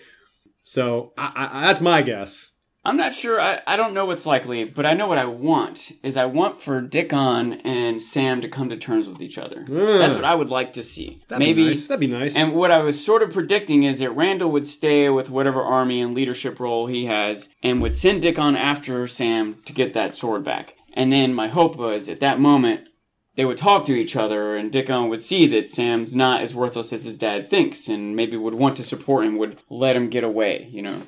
So 0.63 1.13
I, 1.17 1.49
I, 1.53 1.67
that's 1.67 1.81
my 1.81 2.03
guess. 2.03 2.53
I'm 2.85 2.97
not 2.97 3.15
sure. 3.15 3.41
I, 3.41 3.61
I 3.65 3.77
don't 3.77 3.95
know 3.95 4.07
what's 4.07 4.27
likely, 4.27 4.65
but 4.65 4.85
I 4.85 4.95
know 4.95 5.07
what 5.07 5.19
I 5.19 5.25
want 5.25 5.93
is 6.03 6.17
I 6.17 6.25
want 6.25 6.61
for 6.61 6.81
Dickon 6.81 7.55
and 7.65 8.03
Sam 8.03 8.41
to 8.41 8.49
come 8.49 8.69
to 8.71 8.77
terms 8.77 9.09
with 9.09 9.23
each 9.23 9.39
other. 9.39 9.61
Mm. 9.61 9.99
That's 9.99 10.17
what 10.17 10.25
I 10.25 10.35
would 10.35 10.51
like 10.51 10.73
to 10.73 10.83
see. 10.83 11.23
That'd 11.29 11.47
Maybe 11.47 11.63
be 11.63 11.69
nice. 11.69 11.87
That'd 11.87 12.01
be 12.01 12.07
nice. 12.09 12.35
And 12.35 12.55
what 12.55 12.73
I 12.73 12.79
was 12.79 13.05
sort 13.05 13.23
of 13.23 13.33
predicting 13.33 13.85
is 13.85 14.01
that 14.01 14.11
Randyll 14.11 14.51
would 14.51 14.67
stay 14.67 15.09
with 15.09 15.31
whatever 15.31 15.63
army 15.63 16.01
and 16.01 16.13
leadership 16.13 16.59
role 16.59 16.87
he 16.87 17.07
has 17.07 17.49
and 17.63 17.81
would 17.81 17.95
send 17.95 18.23
Dickon 18.23 18.57
after 18.57 19.07
Sam 19.07 19.63
to 19.65 19.73
get 19.73 19.95
that 19.95 20.13
sword 20.13 20.43
back. 20.43 20.75
And 20.93 21.13
then 21.13 21.35
my 21.35 21.49
hope 21.49 21.77
was 21.77 22.09
at 22.09 22.21
that 22.21 22.41
moment 22.41 22.89
they 23.35 23.45
would 23.45 23.57
talk 23.57 23.85
to 23.87 23.95
each 23.95 24.17
other 24.17 24.57
and 24.57 24.71
Dickon 24.71 25.09
would 25.09 25.23
see 25.23 25.47
that 25.47 25.71
Sam's 25.71 26.15
not 26.15 26.43
as 26.43 26.55
worthless 26.55 26.93
as 26.93 27.05
his 27.05 27.17
dad 27.17 27.49
thinks 27.49 27.89
and 27.89 28.15
maybe 28.15 28.37
would 28.37 28.55
want 28.55 28.77
to 28.77 28.85
support 28.85 29.25
him, 29.25 29.39
would 29.39 29.59
let 29.71 29.97
him 29.97 30.11
get 30.11 30.25
away, 30.25 30.69
you 30.71 30.83
know. 30.83 31.03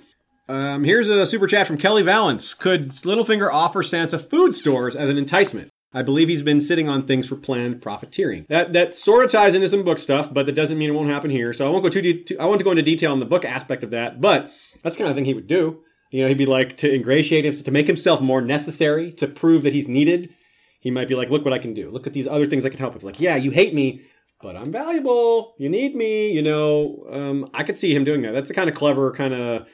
Um, 0.49 0.85
here's 0.85 1.09
a 1.09 1.27
super 1.27 1.47
chat 1.47 1.67
from 1.67 1.79
Kelly 1.79 2.03
Valance. 2.03 2.53
Could 2.53 2.91
Littlefinger 2.91 3.51
offer 3.51 3.83
Sansa 3.83 4.21
food 4.29 4.55
stores 4.55 4.95
as 4.95 5.09
an 5.09 5.17
enticement? 5.17 5.71
I 5.95 6.03
believe 6.03 6.29
he's 6.29 6.43
been 6.43 6.61
sitting 6.61 6.89
on 6.89 7.07
things 7.07 7.29
for 7.29 7.37
planned 7.37 7.81
profiteering. 7.81 8.47
That 8.49 8.73
that 8.73 8.97
sort 8.97 9.25
of 9.25 9.31
ties 9.31 9.55
into 9.55 9.69
some 9.69 9.85
book 9.85 9.99
stuff, 9.99 10.35
but 10.35 10.45
that 10.47 10.55
doesn't 10.55 10.77
mean 10.77 10.91
it 10.91 10.95
won't 10.95 11.09
happen 11.09 11.31
here. 11.31 11.53
So 11.53 11.67
I 11.67 11.71
won't 11.71 11.85
go 11.85 11.89
too 11.89 12.03
deep. 12.03 12.29
I 12.39 12.47
want 12.47 12.59
to 12.59 12.65
go 12.65 12.73
into 12.73 12.83
detail 12.83 13.13
on 13.13 13.21
the 13.21 13.27
book 13.27 13.45
aspect 13.45 13.85
of 13.85 13.91
that, 13.91 14.21
but 14.21 14.53
that's 14.83 14.97
the 14.97 14.99
kind 14.99 15.09
of 15.09 15.15
thing 15.15 15.25
he 15.25 15.35
would 15.35 15.47
do. 15.47 15.81
You 16.11 16.23
know, 16.23 16.29
he'd 16.29 16.39
be 16.39 16.47
like 16.47 16.77
to 16.79 16.93
ingratiate 16.93 17.45
himself, 17.45 17.65
to 17.65 17.71
make 17.71 17.87
himself 17.87 18.21
more 18.21 18.41
necessary, 18.41 19.13
to 19.13 19.27
prove 19.27 19.63
that 19.63 19.73
he's 19.73 19.89
needed. 19.89 20.35
He 20.81 20.91
might 20.91 21.09
be 21.09 21.15
like, 21.15 21.31
"Look 21.31 21.45
what 21.45 21.55
I 21.55 21.59
can 21.59 21.75
do. 21.75 21.91
Look 21.91 22.07
at 22.07 22.13
these 22.13 22.29
other 22.29 22.45
things 22.45 22.67
I 22.67 22.71
can 22.71 22.79
help 22.79 22.93
with." 22.93 23.05
Like, 23.05 23.21
yeah, 23.21 23.37
you 23.37 23.51
hate 23.51 23.73
me, 23.73 24.03
but 24.43 24.57
I'm 24.57 24.73
valuable. 24.73 25.55
You 25.59 25.69
need 25.71 25.95
me. 25.95 26.33
You 26.33 26.43
know, 26.43 27.07
um, 27.09 27.49
I 27.55 27.63
could 27.63 27.79
see 27.79 27.95
him 27.95 28.05
doing 28.05 28.23
that. 28.23 28.33
That's 28.33 28.49
the 28.49 28.55
kind 28.55 28.69
of 28.69 28.75
clever 28.75 29.13
kind 29.13 29.33
of 29.33 29.67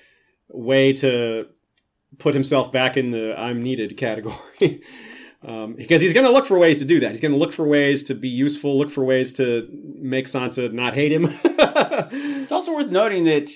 way 0.53 0.93
to 0.95 1.47
put 2.19 2.35
himself 2.35 2.73
back 2.73 2.97
in 2.97 3.11
the 3.11 3.39
I'm 3.39 3.63
needed 3.63 3.97
category. 3.97 4.83
um, 5.47 5.75
because 5.75 6.01
he's 6.01 6.13
going 6.13 6.27
to 6.27 6.33
look 6.33 6.47
for 6.47 6.59
ways 6.59 6.79
to 6.79 6.85
do 6.85 7.01
that. 7.01 7.11
He's 7.11 7.21
going 7.21 7.33
to 7.33 7.39
look 7.39 7.53
for 7.53 7.67
ways 7.67 8.03
to 8.05 8.15
be 8.15 8.29
useful, 8.29 8.79
look 8.79 8.91
for 8.91 9.05
ways 9.05 9.33
to 9.35 9.69
make 9.73 10.27
Sansa 10.27 10.73
not 10.73 10.95
hate 10.95 11.13
him. 11.13 11.39
It's 12.13 12.53
also 12.53 12.75
worth 12.75 12.89
noting 12.89 13.25
that 13.25 13.49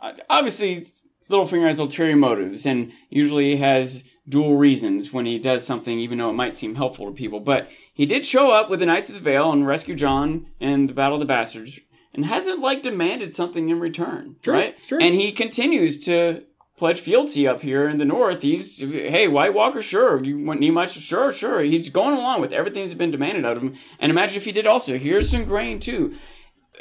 uh, 0.00 0.12
obviously 0.28 0.88
Littlefinger 1.30 1.68
has 1.68 1.78
ulterior 1.78 2.16
motives 2.16 2.66
and 2.66 2.92
usually 3.08 3.56
has 3.56 4.02
dual 4.28 4.56
reasons 4.56 5.12
when 5.12 5.26
he 5.26 5.38
does 5.38 5.64
something, 5.64 6.00
even 6.00 6.18
though 6.18 6.30
it 6.30 6.34
might 6.34 6.56
seem 6.56 6.74
helpful 6.74 7.06
to 7.06 7.12
people. 7.12 7.38
But 7.38 7.68
he 7.92 8.06
did 8.06 8.24
show 8.24 8.50
up 8.50 8.68
with 8.68 8.80
the 8.80 8.86
Knights 8.86 9.08
of 9.08 9.14
the 9.14 9.20
Vale 9.20 9.52
and 9.52 9.66
rescue 9.66 9.94
Jon 9.94 10.46
in 10.58 10.86
the 10.86 10.94
Battle 10.94 11.16
of 11.16 11.20
the 11.20 11.26
Bastards, 11.26 11.78
and 12.14 12.26
hasn't 12.26 12.60
like 12.60 12.82
demanded 12.82 13.34
something 13.34 13.68
in 13.68 13.80
return, 13.80 14.36
True, 14.42 14.54
right? 14.54 14.78
true. 14.78 14.98
And 15.00 15.14
he 15.14 15.32
continues 15.32 15.98
to 16.06 16.44
pledge 16.76 17.00
fealty 17.00 17.46
up 17.46 17.60
here 17.60 17.88
in 17.88 17.98
the 17.98 18.04
north. 18.04 18.42
He's 18.42 18.78
hey, 18.78 19.28
White 19.28 19.54
Walker, 19.54 19.82
sure. 19.82 20.22
You 20.24 20.44
want 20.44 20.60
my 20.60 20.86
sure, 20.86 21.32
sure. 21.32 21.60
He's 21.60 21.88
going 21.88 22.16
along 22.16 22.40
with 22.40 22.52
everything 22.52 22.84
that's 22.84 22.94
been 22.94 23.10
demanded 23.10 23.44
of 23.44 23.58
him. 23.58 23.74
And 23.98 24.10
imagine 24.10 24.38
if 24.38 24.44
he 24.44 24.52
did 24.52 24.66
also. 24.66 24.98
Here's 24.98 25.30
some 25.30 25.44
grain 25.44 25.78
too 25.78 26.14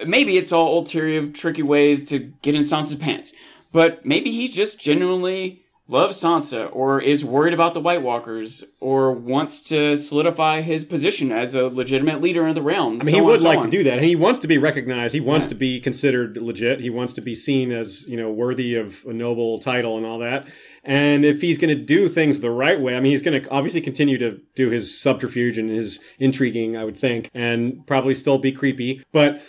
maybe 0.06 0.38
it's 0.38 0.52
all 0.52 0.78
ulterior, 0.78 1.28
tricky 1.28 1.62
ways 1.64 2.08
to 2.10 2.20
get 2.42 2.56
in 2.56 2.62
Sansa's 2.62 2.96
pants. 2.96 3.34
But 3.72 4.06
maybe 4.06 4.32
he's 4.32 4.54
just 4.54 4.80
genuinely 4.80 5.64
loves 5.90 6.22
Sansa, 6.22 6.70
or 6.72 7.02
is 7.02 7.26
worried 7.26 7.54
about 7.54 7.74
the 7.74 7.82
White 7.82 8.04
Walkers, 8.04 8.64
or 8.80 9.12
wants 9.12 9.62
to 9.64 9.98
solidify 9.98 10.62
his 10.62 10.86
position 10.86 11.32
as 11.32 11.56
a 11.56 11.68
legitimate 11.68 12.22
leader 12.22 12.48
of 12.48 12.56
the 12.56 12.62
realm. 12.62 13.00
I 13.02 13.06
mean, 13.06 13.16
he 13.16 13.22
would 13.22 13.42
like 13.42 13.62
to 13.64 13.70
do 13.70 13.84
that, 13.84 13.98
and 13.98 14.06
he 14.06 14.16
wants 14.16 14.40
to 14.40 14.48
be 14.48 14.60
recognized. 14.60 15.14
He 15.14 15.20
wants 15.20 15.48
to 15.48 15.56
be 15.56 15.80
considered 15.80 16.38
legit. 16.38 16.80
He 16.80 16.92
wants 16.92 17.14
to 17.14 17.22
be 17.22 17.34
seen 17.36 17.72
as 17.72 18.08
you 18.08 18.16
know 18.16 18.32
worthy 18.32 18.76
of 18.76 19.04
a 19.06 19.14
noble 19.14 19.60
title 19.60 19.98
and 19.98 20.06
all 20.06 20.20
that. 20.20 20.48
And 20.84 21.26
if 21.26 21.42
he's 21.42 21.58
going 21.58 21.76
to 21.76 21.84
do 21.84 22.08
things 22.08 22.40
the 22.40 22.52
right 22.52 22.80
way, 22.80 22.96
I 22.96 23.00
mean, 23.00 23.12
he's 23.12 23.22
going 23.22 23.42
to 23.42 23.50
obviously 23.50 23.82
continue 23.82 24.18
to 24.20 24.40
do 24.56 24.70
his 24.70 24.98
subterfuge 24.98 25.58
and 25.58 25.70
his 25.70 26.00
intriguing, 26.20 26.78
I 26.78 26.86
would 26.86 26.96
think, 26.96 27.30
and 27.34 27.86
probably 27.86 28.16
still 28.16 28.38
be 28.38 28.52
creepy, 28.52 29.04
but 29.12 29.42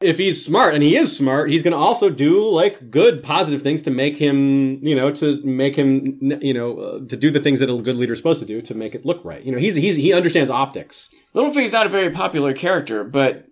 if 0.00 0.18
he's 0.18 0.44
smart 0.44 0.74
and 0.74 0.82
he 0.82 0.96
is 0.96 1.16
smart 1.16 1.50
he's 1.50 1.62
going 1.62 1.72
to 1.72 1.78
also 1.78 2.08
do 2.08 2.48
like 2.48 2.90
good 2.90 3.22
positive 3.22 3.62
things 3.62 3.82
to 3.82 3.90
make 3.90 4.16
him 4.16 4.78
you 4.84 4.94
know 4.94 5.10
to 5.10 5.42
make 5.42 5.74
him 5.74 6.18
you 6.40 6.54
know 6.54 6.78
uh, 6.78 6.98
to 7.06 7.16
do 7.16 7.30
the 7.30 7.40
things 7.40 7.60
that 7.60 7.68
a 7.68 7.76
good 7.82 7.96
leader 7.96 8.12
is 8.12 8.18
supposed 8.18 8.40
to 8.40 8.46
do 8.46 8.60
to 8.60 8.74
make 8.74 8.94
it 8.94 9.04
look 9.04 9.24
right. 9.24 9.42
You 9.42 9.52
know 9.52 9.58
he's, 9.58 9.74
he's 9.74 9.96
he 9.96 10.12
understands 10.12 10.50
optics. 10.50 11.08
Littlefinger's 11.34 11.72
not 11.72 11.86
a 11.86 11.90
very 11.90 12.10
popular 12.10 12.52
character, 12.52 13.04
but 13.04 13.47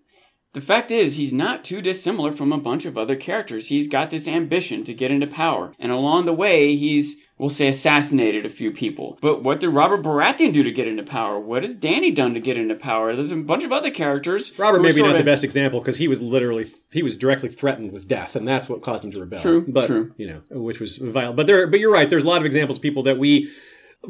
the 0.56 0.62
fact 0.62 0.90
is 0.90 1.16
he's 1.16 1.34
not 1.34 1.64
too 1.64 1.82
dissimilar 1.82 2.32
from 2.32 2.50
a 2.50 2.56
bunch 2.56 2.86
of 2.86 2.96
other 2.96 3.14
characters. 3.14 3.68
He's 3.68 3.86
got 3.86 4.08
this 4.08 4.26
ambition 4.26 4.84
to 4.84 4.94
get 4.94 5.10
into 5.10 5.26
power, 5.26 5.74
and 5.78 5.92
along 5.92 6.24
the 6.24 6.32
way, 6.32 6.74
he's 6.74 7.16
we'll 7.36 7.50
say 7.50 7.68
assassinated 7.68 8.46
a 8.46 8.48
few 8.48 8.70
people. 8.70 9.18
But 9.20 9.42
what 9.42 9.60
did 9.60 9.68
Robert 9.68 10.02
Baratheon 10.02 10.54
do 10.54 10.62
to 10.62 10.72
get 10.72 10.86
into 10.86 11.02
power? 11.02 11.38
What 11.38 11.62
has 11.62 11.74
Dany 11.74 12.14
done 12.14 12.32
to 12.32 12.40
get 12.40 12.56
into 12.56 12.74
power? 12.74 13.14
There's 13.14 13.32
a 13.32 13.36
bunch 13.36 13.64
of 13.64 13.72
other 13.72 13.90
characters. 13.90 14.58
robert 14.58 14.80
maybe 14.80 15.02
not 15.02 15.08
sorta- 15.08 15.18
the 15.18 15.24
best 15.24 15.44
example 15.44 15.78
because 15.80 15.98
he 15.98 16.08
was 16.08 16.22
literally 16.22 16.64
he 16.90 17.02
was 17.02 17.18
directly 17.18 17.50
threatened 17.50 17.92
with 17.92 18.08
death 18.08 18.34
and 18.34 18.48
that's 18.48 18.66
what 18.66 18.80
caused 18.80 19.04
him 19.04 19.10
to 19.12 19.20
rebel 19.20 19.38
True, 19.38 19.62
but 19.68 19.88
true. 19.88 20.14
you 20.16 20.26
know 20.26 20.40
which 20.58 20.80
was 20.80 20.96
violent 20.96 21.36
but 21.36 21.46
there 21.46 21.66
but 21.66 21.80
you're 21.80 21.92
right 21.92 22.08
there's 22.08 22.24
a 22.24 22.28
lot 22.28 22.40
of 22.40 22.46
examples 22.46 22.78
of 22.78 22.82
people 22.82 23.02
that 23.02 23.18
we 23.18 23.50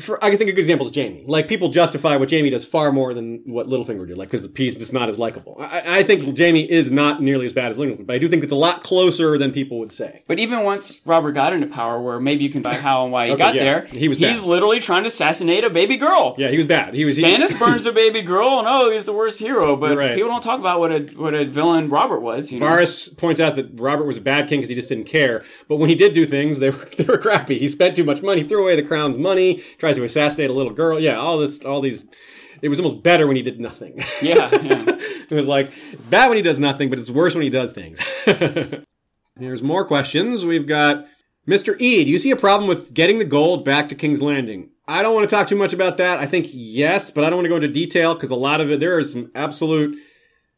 for, 0.01 0.23
I 0.23 0.29
can 0.29 0.39
think 0.39 0.51
a 0.51 0.53
good 0.53 0.61
example 0.61 0.87
is 0.87 0.95
Jaime. 0.95 1.25
Like 1.27 1.49
people 1.49 1.71
justify 1.71 2.17
what 2.17 2.31
Jaime 2.31 2.51
does 2.51 2.65
far 2.65 2.93
more 2.93 3.15
than 3.15 3.43
what 3.47 3.67
Littlefinger 3.67 4.07
did, 4.07 4.19
like 4.19 4.31
because 4.31 4.49
he's 4.57 4.77
just 4.77 4.93
not 4.93 5.09
as 5.09 5.19
likable. 5.19 5.57
I, 5.59 6.01
I 6.01 6.03
think 6.03 6.37
Jaime 6.39 6.71
is 6.71 6.91
not 6.91 7.23
nearly 7.23 7.47
as 7.47 7.53
bad 7.53 7.71
as 7.71 7.79
Littlefinger, 7.79 8.07
but 8.07 8.15
I 8.15 8.19
do 8.19 8.29
think 8.29 8.43
it's 8.43 8.53
a 8.53 8.57
lot 8.57 8.83
closer 8.83 9.39
than 9.39 9.53
people 9.53 9.79
would 9.79 9.93
say. 9.93 10.23
But 10.27 10.39
even 10.39 10.65
once 10.65 11.01
Robert 11.07 11.33
got 11.33 11.53
into 11.55 11.67
power, 11.67 12.01
where 12.01 12.21
maybe 12.21 12.45
you 12.45 12.51
can 12.51 12.61
buy 12.63 12.75
how 12.75 13.05
and 13.05 13.13
why 13.13 13.27
he 13.27 13.31
Okay, 13.33 13.39
got 13.39 13.55
yeah. 13.55 13.65
there, 13.65 13.87
He 13.87 14.09
was 14.09 14.19
he's 14.19 14.39
bad. 14.41 14.47
literally 14.47 14.81
trying 14.81 15.05
to 15.05 15.09
assassinate 15.09 15.65
a 15.65 15.71
baby 15.71 15.97
girl. 15.97 16.35
Yeah, 16.37 16.49
he 16.49 16.59
was 16.59 16.67
bad. 16.67 16.93
He 16.93 17.05
was 17.05 17.17
he- 17.17 17.23
Stannis 17.23 17.59
burns 17.59 17.87
a 17.87 17.93
baby 17.93 18.21
girl, 18.23 18.59
and 18.59 18.69
oh, 18.69 18.91
he's 18.91 19.07
the 19.07 19.13
worst 19.15 19.39
hero. 19.39 19.77
But 19.77 19.97
right. 19.97 20.15
people 20.15 20.29
don't 20.29 20.43
talk 20.43 20.61
about 20.61 20.79
what 20.81 20.95
a 20.95 21.01
what 21.17 21.35
a 21.35 21.47
villain 21.47 21.89
Robert 21.89 22.21
was. 22.21 22.53
You 22.53 22.61
know? 22.61 22.85
Points 23.17 23.41
out 23.41 23.57
that 23.57 23.81
Robert 23.81 24.05
was 24.05 24.19
a 24.19 24.21
bad 24.21 24.49
king 24.49 24.59
because 24.61 24.69
he 24.69 24.75
just 24.75 24.89
didn't 24.89 25.05
care. 25.07 25.43
But 25.69 25.77
when 25.77 25.89
he 25.89 25.95
did 25.95 26.13
do 26.13 26.27
things, 26.27 26.59
they 26.59 26.71
were 26.71 26.85
they 26.99 27.05
were 27.05 27.19
crappy. 27.19 27.59
He 27.59 27.69
spent 27.69 27.97
too 27.97 28.05
much 28.05 28.21
money, 28.23 28.43
threw 28.43 28.63
away 28.63 28.77
the 28.77 28.83
crown's 28.83 29.17
money, 29.17 29.63
tries 29.79 29.97
to 29.97 30.05
assassinate 30.05 30.51
a 30.51 30.53
little 30.53 30.73
girl. 30.73 31.01
Yeah, 31.01 31.17
all 31.17 31.39
this, 31.39 31.65
all 31.65 31.81
these. 31.81 32.05
It 32.63 32.69
was 32.69 32.81
almost 32.81 33.03
better 33.03 33.27
when 33.27 33.37
he 33.37 33.43
did 33.43 33.61
nothing. 33.61 33.99
Yeah, 34.23 34.51
yeah. 34.63 34.85
it 35.31 35.31
was 35.31 35.47
like 35.47 35.71
bad 36.09 36.29
when 36.29 36.37
he 36.37 36.43
does 36.43 36.59
nothing, 36.59 36.89
but 36.89 36.99
it's 36.99 37.11
worse 37.11 37.35
when 37.35 37.43
he 37.43 37.51
does 37.51 37.73
things. 37.73 38.01
Here's 39.39 39.63
more 39.63 39.85
questions. 39.85 40.45
We've 40.45 40.67
got 40.67 41.07
Mr. 41.47 41.79
E. 41.81 42.05
Do 42.05 42.11
you 42.11 42.19
see 42.19 42.31
a 42.31 42.37
problem 42.37 42.69
with 42.69 42.95
getting 42.95 43.19
the 43.19 43.25
gold 43.25 43.65
back 43.65 43.89
to 43.91 43.95
King's 43.95 44.23
Landing? 44.23 44.71
I 44.89 45.03
don't 45.03 45.15
want 45.15 45.29
to 45.29 45.35
talk 45.35 45.49
too 45.49 45.57
much 45.57 45.73
about 45.73 45.99
that. 45.99 46.19
I 46.19 46.27
think 46.27 46.49
yes, 46.51 47.11
but 47.11 47.25
I 47.25 47.29
don't 47.29 47.39
want 47.39 47.45
to 47.45 47.51
go 47.51 47.57
into 47.57 47.69
detail 47.69 48.15
because 48.15 48.31
a 48.31 48.37
lot 48.37 48.61
of 48.61 48.71
it 48.71 48.81
there 48.81 48.97
are 48.97 49.03
some 49.03 49.31
absolute 49.35 49.99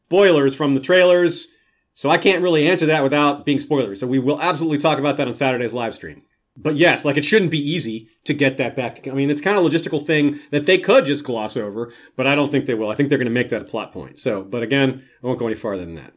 spoilers 0.05 0.55
from 0.55 0.73
the 0.73 0.81
trailers. 0.81 1.47
So 1.93 2.09
I 2.09 2.17
can't 2.17 2.41
really 2.41 2.67
answer 2.67 2.85
that 2.85 3.03
without 3.03 3.45
being 3.45 3.57
spoilery. 3.57 3.97
So 3.97 4.07
we 4.07 4.19
will 4.19 4.41
absolutely 4.41 4.77
talk 4.77 4.99
about 4.99 5.17
that 5.17 5.27
on 5.27 5.33
Saturday's 5.33 5.73
live 5.73 5.93
stream. 5.93 6.23
But 6.61 6.77
yes, 6.77 7.05
like 7.05 7.17
it 7.17 7.25
shouldn't 7.25 7.51
be 7.51 7.71
easy 7.71 8.09
to 8.25 8.33
get 8.33 8.57
that 8.57 8.75
back. 8.75 9.07
I 9.07 9.11
mean, 9.11 9.29
it's 9.29 9.41
kind 9.41 9.57
of 9.57 9.63
a 9.63 9.69
logistical 9.69 10.05
thing 10.05 10.39
that 10.51 10.65
they 10.65 10.77
could 10.77 11.05
just 11.05 11.23
gloss 11.23 11.55
over, 11.55 11.93
but 12.15 12.27
I 12.27 12.35
don't 12.35 12.51
think 12.51 12.65
they 12.65 12.73
will. 12.73 12.91
I 12.91 12.95
think 12.95 13.09
they're 13.09 13.17
going 13.17 13.27
to 13.27 13.33
make 13.33 13.49
that 13.49 13.61
a 13.61 13.65
plot 13.65 13.93
point. 13.93 14.19
So, 14.19 14.43
but 14.43 14.61
again, 14.61 15.05
I 15.23 15.27
won't 15.27 15.39
go 15.39 15.47
any 15.47 15.55
farther 15.55 15.85
than 15.85 15.95
that. 15.95 16.13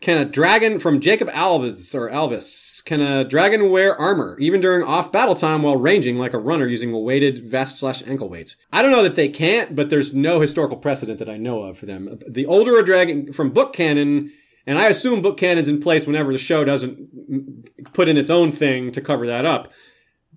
Can 0.00 0.18
a 0.18 0.26
dragon 0.26 0.78
from 0.80 1.00
Jacob 1.00 1.28
Alvis 1.28 1.94
or 1.94 2.10
Alvis? 2.10 2.84
Can 2.84 3.00
a 3.00 3.24
dragon 3.24 3.70
wear 3.70 3.98
armor 3.98 4.36
even 4.38 4.60
during 4.60 4.82
off 4.82 5.10
battle 5.10 5.34
time 5.34 5.62
while 5.62 5.78
ranging 5.78 6.18
like 6.18 6.34
a 6.34 6.38
runner 6.38 6.68
using 6.68 6.92
a 6.92 6.98
weighted 6.98 7.48
vest 7.48 7.78
slash 7.78 8.02
ankle 8.06 8.28
weights? 8.28 8.56
I 8.70 8.82
don't 8.82 8.90
know 8.90 9.02
that 9.02 9.16
they 9.16 9.28
can't, 9.28 9.74
but 9.74 9.88
there's 9.88 10.12
no 10.12 10.40
historical 10.40 10.76
precedent 10.76 11.20
that 11.20 11.30
I 11.30 11.38
know 11.38 11.62
of 11.62 11.78
for 11.78 11.86
them. 11.86 12.18
The 12.28 12.44
older 12.44 12.78
a 12.78 12.84
dragon 12.84 13.32
from 13.32 13.50
book 13.50 13.72
canon, 13.72 14.30
and 14.66 14.78
I 14.78 14.88
assume 14.88 15.22
book 15.22 15.36
canon's 15.36 15.68
in 15.68 15.80
place 15.80 16.06
whenever 16.06 16.32
the 16.32 16.38
show 16.38 16.64
doesn't 16.64 17.92
put 17.92 18.08
in 18.08 18.16
its 18.16 18.30
own 18.30 18.52
thing 18.52 18.92
to 18.92 19.00
cover 19.00 19.26
that 19.26 19.44
up 19.44 19.72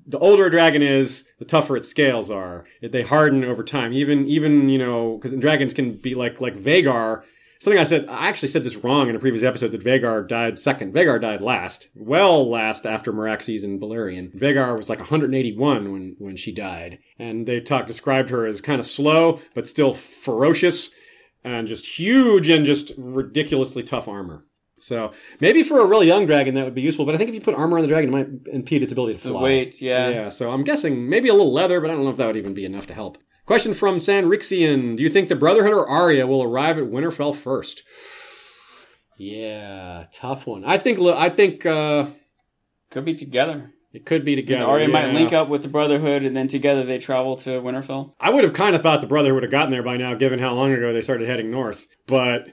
the 0.08 0.20
older 0.20 0.46
a 0.46 0.52
dragon 0.52 0.82
is, 0.82 1.28
the 1.38 1.46
tougher 1.46 1.76
its 1.76 1.90
scales 1.90 2.32
are. 2.32 2.66
They 2.82 3.04
harden 3.04 3.44
over 3.44 3.64
time. 3.64 3.94
Even 3.94 4.26
even 4.28 4.70
you 4.70 4.78
know 4.78 5.20
because 5.22 5.38
dragons 5.38 5.74
can 5.74 5.98
be 5.98 6.16
like 6.16 6.40
like 6.42 6.56
Vhagar. 6.56 7.24
Something 7.60 7.80
I 7.80 7.84
said 7.84 8.08
I 8.08 8.28
actually 8.28 8.50
said 8.50 8.64
this 8.64 8.78
wrong 8.78 9.10
in 9.10 9.16
a 9.16 9.20
previous 9.20 9.44
episode 9.44 9.72
that 9.72 9.84
Vhagar 9.84 10.28
died 10.28 10.58
second. 10.58 10.94
Vhagar 10.94 11.20
died 11.20 11.42
last, 11.42 11.90
well 11.94 12.50
last 12.50 12.86
after 12.86 13.12
Meraxes 13.12 13.64
and 13.64 13.82
Balerion. 13.82 14.34
Vhagar 14.34 14.78
was 14.78 14.90
like 14.90 15.00
181 15.00 15.92
when 15.92 16.16
when 16.20 16.38
she 16.38 16.54
died, 16.54 17.00
and 17.20 17.46
they 17.46 17.60
talked 17.60 17.88
described 17.88 18.30
her 18.30 18.46
as 18.46 18.62
kind 18.62 18.80
of 18.80 18.86
slow 18.86 19.42
but 19.54 19.68
still 19.68 19.94
ferocious 19.94 20.92
and 21.52 21.68
just 21.68 21.86
huge 21.86 22.50
and 22.50 22.66
just 22.66 22.92
ridiculously 22.98 23.84
tough 23.84 24.08
armor. 24.08 24.46
So 24.80 25.12
maybe 25.42 25.64
for 25.64 25.80
a 25.80 25.86
really 25.86 26.06
young 26.08 26.28
dragon 26.28 26.54
that 26.56 26.64
would 26.66 26.76
be 26.76 26.82
useful, 26.82 27.06
but 27.06 27.16
I 27.16 27.18
think 27.18 27.30
if 27.30 27.36
you 27.36 27.42
put 27.42 27.56
armor 27.56 27.78
on 27.78 27.82
the 27.82 27.88
dragon, 27.88 28.10
it 28.10 28.14
might 28.14 28.54
impede 28.54 28.84
its 28.84 28.92
ability 28.92 29.16
to 29.18 29.24
The 29.24 29.30
fly. 29.30 29.42
weight, 29.42 29.82
yeah. 29.82 30.10
Yeah, 30.10 30.30
so 30.30 30.52
I'm 30.52 30.64
guessing 30.64 31.10
maybe 31.10 31.30
a 31.30 31.34
little 31.34 31.52
leather, 31.52 31.82
but 31.82 31.90
I 31.90 31.94
don't 31.96 32.04
know 32.04 32.12
if 32.12 32.18
that 32.18 32.28
would 32.28 32.38
even 32.38 32.54
be 32.54 32.64
enough 32.66 32.86
to 32.88 32.94
help. 32.94 33.18
Question 33.48 33.74
from 33.74 33.98
Sanrixian. 33.98 34.96
Do 34.98 35.04
you 35.04 35.10
think 35.10 35.30
the 35.30 35.36
Brotherhood 35.36 35.74
or 35.74 35.88
Arya 35.88 36.28
will 36.28 36.44
arrive 36.44 36.78
at 36.78 36.84
Winterfell 36.86 37.36
first? 37.36 37.84
Yeah, 39.20 40.06
tough 40.14 40.46
one. 40.46 40.64
I 40.64 40.78
think 40.78 41.00
I 41.00 41.30
think 41.30 41.66
uh, 41.66 42.06
Could 42.92 43.04
be 43.06 43.16
together. 43.16 43.72
It 43.94 44.06
could 44.06 44.26
be 44.26 44.36
together. 44.36 44.66
Arya 44.66 44.88
might 44.88 45.08
yeah. 45.08 45.14
link 45.14 45.34
up 45.34 45.50
with 45.50 45.64
the 45.64 45.70
Brotherhood, 45.70 46.24
and 46.24 46.36
then 46.36 46.48
together 46.48 46.84
they 46.84 46.98
travel 46.98 47.36
to 47.38 47.62
Winterfell. 47.62 48.14
I 48.20 48.30
would 48.30 48.44
have 48.44 48.54
kind 48.54 48.76
of 48.76 48.82
thought 48.82 49.02
the 49.02 49.08
Brotherhood 49.08 49.36
would 49.36 49.44
have 49.44 49.52
gotten 49.52 49.72
there 49.72 49.84
by 49.84 49.98
now, 49.98 50.14
given 50.14 50.40
how 50.40 50.54
long 50.54 50.74
ago 50.74 50.94
they 50.94 51.02
started 51.02 51.28
heading 51.28 51.52
north. 51.52 51.88
But 52.06 52.50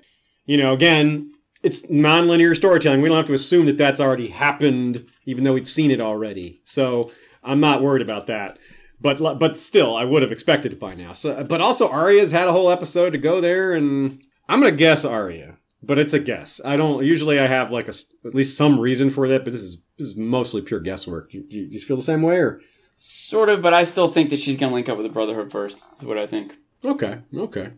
you 0.47 0.57
know, 0.57 0.73
again, 0.73 1.33
it's 1.63 1.89
non-linear 1.89 2.55
storytelling. 2.55 3.01
We 3.01 3.09
don't 3.09 3.17
have 3.17 3.27
to 3.27 3.35
assume 3.35 3.67
that 3.67 3.79
that's 3.79 4.01
already 4.01 4.29
happened, 4.29 5.07
even 5.25 5.45
though 5.45 5.55
we've 5.55 5.69
seen 5.69 5.91
it 5.91 6.01
already. 6.01 6.61
So 6.65 7.11
I'm 7.43 7.61
not 7.61 7.83
worried 7.83 8.03
about 8.03 8.27
that. 8.29 8.59
But 9.01 9.39
but 9.39 9.59
still, 9.59 9.97
I 9.97 10.05
would 10.05 10.23
have 10.23 10.33
expected 10.33 10.73
it 10.73 10.81
by 10.81 10.95
now. 10.95 11.13
So, 11.13 11.45
but 11.45 11.61
also 11.61 11.89
Arya's 11.89 12.31
had 12.31 12.49
a 12.49 12.53
whole 12.53 12.71
episode 12.71 13.11
to 13.11 13.19
go 13.19 13.41
there, 13.41 13.73
and 13.73 14.23
I'm 14.49 14.61
gonna 14.61 14.73
guess 14.73 15.05
Arya, 15.05 15.57
but 15.87 15.99
it's 15.99 16.13
a 16.13 16.19
guess. 16.19 16.61
I 16.65 16.77
don't 16.77 17.05
usually 17.05 17.39
I 17.39 17.47
have 17.47 17.71
like 17.71 17.89
a 17.89 17.95
at 18.27 18.35
least 18.35 18.57
some 18.57 18.79
reason 18.81 19.11
for 19.11 19.29
that, 19.29 19.45
but 19.45 19.53
this 19.53 19.63
is 19.63 19.83
this 19.99 20.09
is 20.09 20.17
mostly 20.17 20.61
pure 20.63 20.81
guesswork. 20.81 21.33
You, 21.33 21.45
you, 21.49 21.63
you 21.71 21.81
feel 21.81 21.97
the 21.97 22.03
same 22.03 22.23
way, 22.23 22.37
or 22.39 22.61
Sort 22.97 23.49
of, 23.49 23.61
but 23.61 23.75
I 23.75 23.83
still 23.83 24.09
think 24.09 24.31
that 24.31 24.39
she's 24.39 24.57
going 24.57 24.71
to 24.71 24.75
link 24.75 24.89
up 24.89 24.97
with 24.97 25.05
the 25.05 25.13
Brotherhood 25.13 25.51
first, 25.51 25.85
is 25.99 26.05
what 26.05 26.17
I 26.17 26.27
think. 26.27 26.59
okay, 26.85 27.19
okay. 27.37 27.71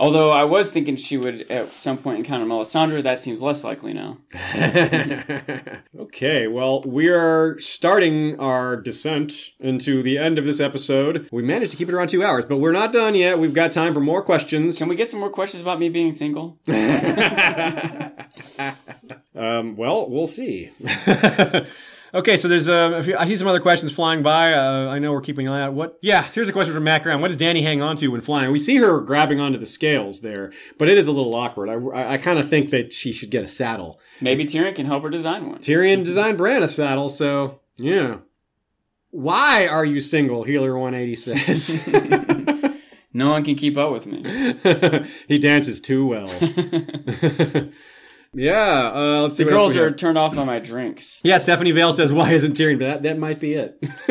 Although 0.00 0.30
I 0.30 0.44
was 0.44 0.72
thinking 0.72 0.96
she 0.96 1.18
would 1.18 1.50
at 1.50 1.72
some 1.72 1.98
point 1.98 2.20
encounter 2.20 2.46
Melisandre, 2.46 3.02
that 3.02 3.22
seems 3.22 3.42
less 3.42 3.62
likely 3.62 3.92
now. 3.92 4.16
okay, 5.98 6.46
well, 6.46 6.80
we 6.86 7.08
are 7.08 7.58
starting 7.60 8.40
our 8.40 8.76
descent 8.76 9.50
into 9.60 10.02
the 10.02 10.16
end 10.16 10.38
of 10.38 10.46
this 10.46 10.58
episode. 10.58 11.28
We 11.30 11.42
managed 11.42 11.72
to 11.72 11.76
keep 11.76 11.90
it 11.90 11.94
around 11.94 12.08
two 12.08 12.24
hours, 12.24 12.46
but 12.46 12.56
we're 12.56 12.72
not 12.72 12.94
done 12.94 13.14
yet. 13.14 13.38
We've 13.38 13.52
got 13.52 13.72
time 13.72 13.92
for 13.92 14.00
more 14.00 14.22
questions. 14.22 14.78
Can 14.78 14.88
we 14.88 14.96
get 14.96 15.10
some 15.10 15.20
more 15.20 15.28
questions 15.28 15.60
about 15.60 15.78
me 15.78 15.90
being 15.90 16.14
single? 16.14 16.58
um, 19.34 19.76
well, 19.76 20.08
we'll 20.08 20.26
see. 20.26 20.70
Okay, 22.12 22.36
so 22.36 22.48
there's 22.48 22.68
uh, 22.68 22.92
a 22.96 23.02
few, 23.02 23.16
I 23.16 23.26
see 23.26 23.36
some 23.36 23.46
other 23.46 23.60
questions 23.60 23.92
flying 23.92 24.22
by. 24.22 24.52
Uh, 24.52 24.88
I 24.88 24.98
know 24.98 25.12
we're 25.12 25.20
keeping 25.20 25.46
an 25.46 25.52
eye 25.52 25.62
out. 25.62 25.74
What? 25.74 25.98
Yeah, 26.02 26.24
here's 26.32 26.48
a 26.48 26.52
question 26.52 26.74
from 26.74 26.84
Matt 26.84 27.04
Graham. 27.04 27.20
What 27.20 27.28
does 27.28 27.36
Dany 27.36 27.62
hang 27.62 27.82
on 27.82 27.96
to 27.96 28.08
when 28.08 28.20
flying? 28.20 28.50
We 28.50 28.58
see 28.58 28.76
her 28.76 29.00
grabbing 29.00 29.38
onto 29.38 29.58
the 29.58 29.66
scales 29.66 30.20
there, 30.20 30.52
but 30.76 30.88
it 30.88 30.98
is 30.98 31.06
a 31.06 31.12
little 31.12 31.34
awkward. 31.34 31.68
I, 31.68 31.74
I, 31.74 32.12
I 32.14 32.18
kind 32.18 32.38
of 32.38 32.48
think 32.48 32.70
that 32.70 32.92
she 32.92 33.12
should 33.12 33.30
get 33.30 33.44
a 33.44 33.48
saddle. 33.48 34.00
Maybe 34.20 34.44
Tyrion 34.44 34.74
can 34.74 34.86
help 34.86 35.02
her 35.04 35.10
design 35.10 35.48
one. 35.48 35.58
Tyrion 35.58 36.04
designed 36.04 36.38
Bran 36.38 36.62
a 36.62 36.68
saddle, 36.68 37.08
so 37.08 37.60
yeah. 37.76 38.18
Why 39.12 39.66
are 39.66 39.84
you 39.84 40.00
single? 40.00 40.44
Healer 40.44 40.76
180 40.78 41.16
says. 41.16 41.80
No 43.12 43.30
one 43.30 43.44
can 43.44 43.56
keep 43.56 43.76
up 43.76 43.92
with 43.92 44.06
me. 44.06 44.22
he 45.28 45.38
dances 45.38 45.80
too 45.80 46.06
well. 46.06 46.28
yeah, 48.32 48.90
uh, 48.94 49.22
let's 49.22 49.36
see. 49.36 49.44
The 49.44 49.50
girls 49.50 49.76
are 49.76 49.90
turned 49.90 50.16
off 50.16 50.34
by 50.34 50.44
my 50.44 50.58
drinks. 50.58 51.20
Yeah, 51.24 51.38
Stephanie 51.38 51.72
Vale 51.72 51.92
says, 51.92 52.12
"Why 52.12 52.32
isn't 52.32 52.56
Tyrion?" 52.56 52.78
But 52.78 52.86
that, 52.86 53.02
that 53.02 53.18
might 53.18 53.40
be 53.40 53.54
it. 53.54 53.80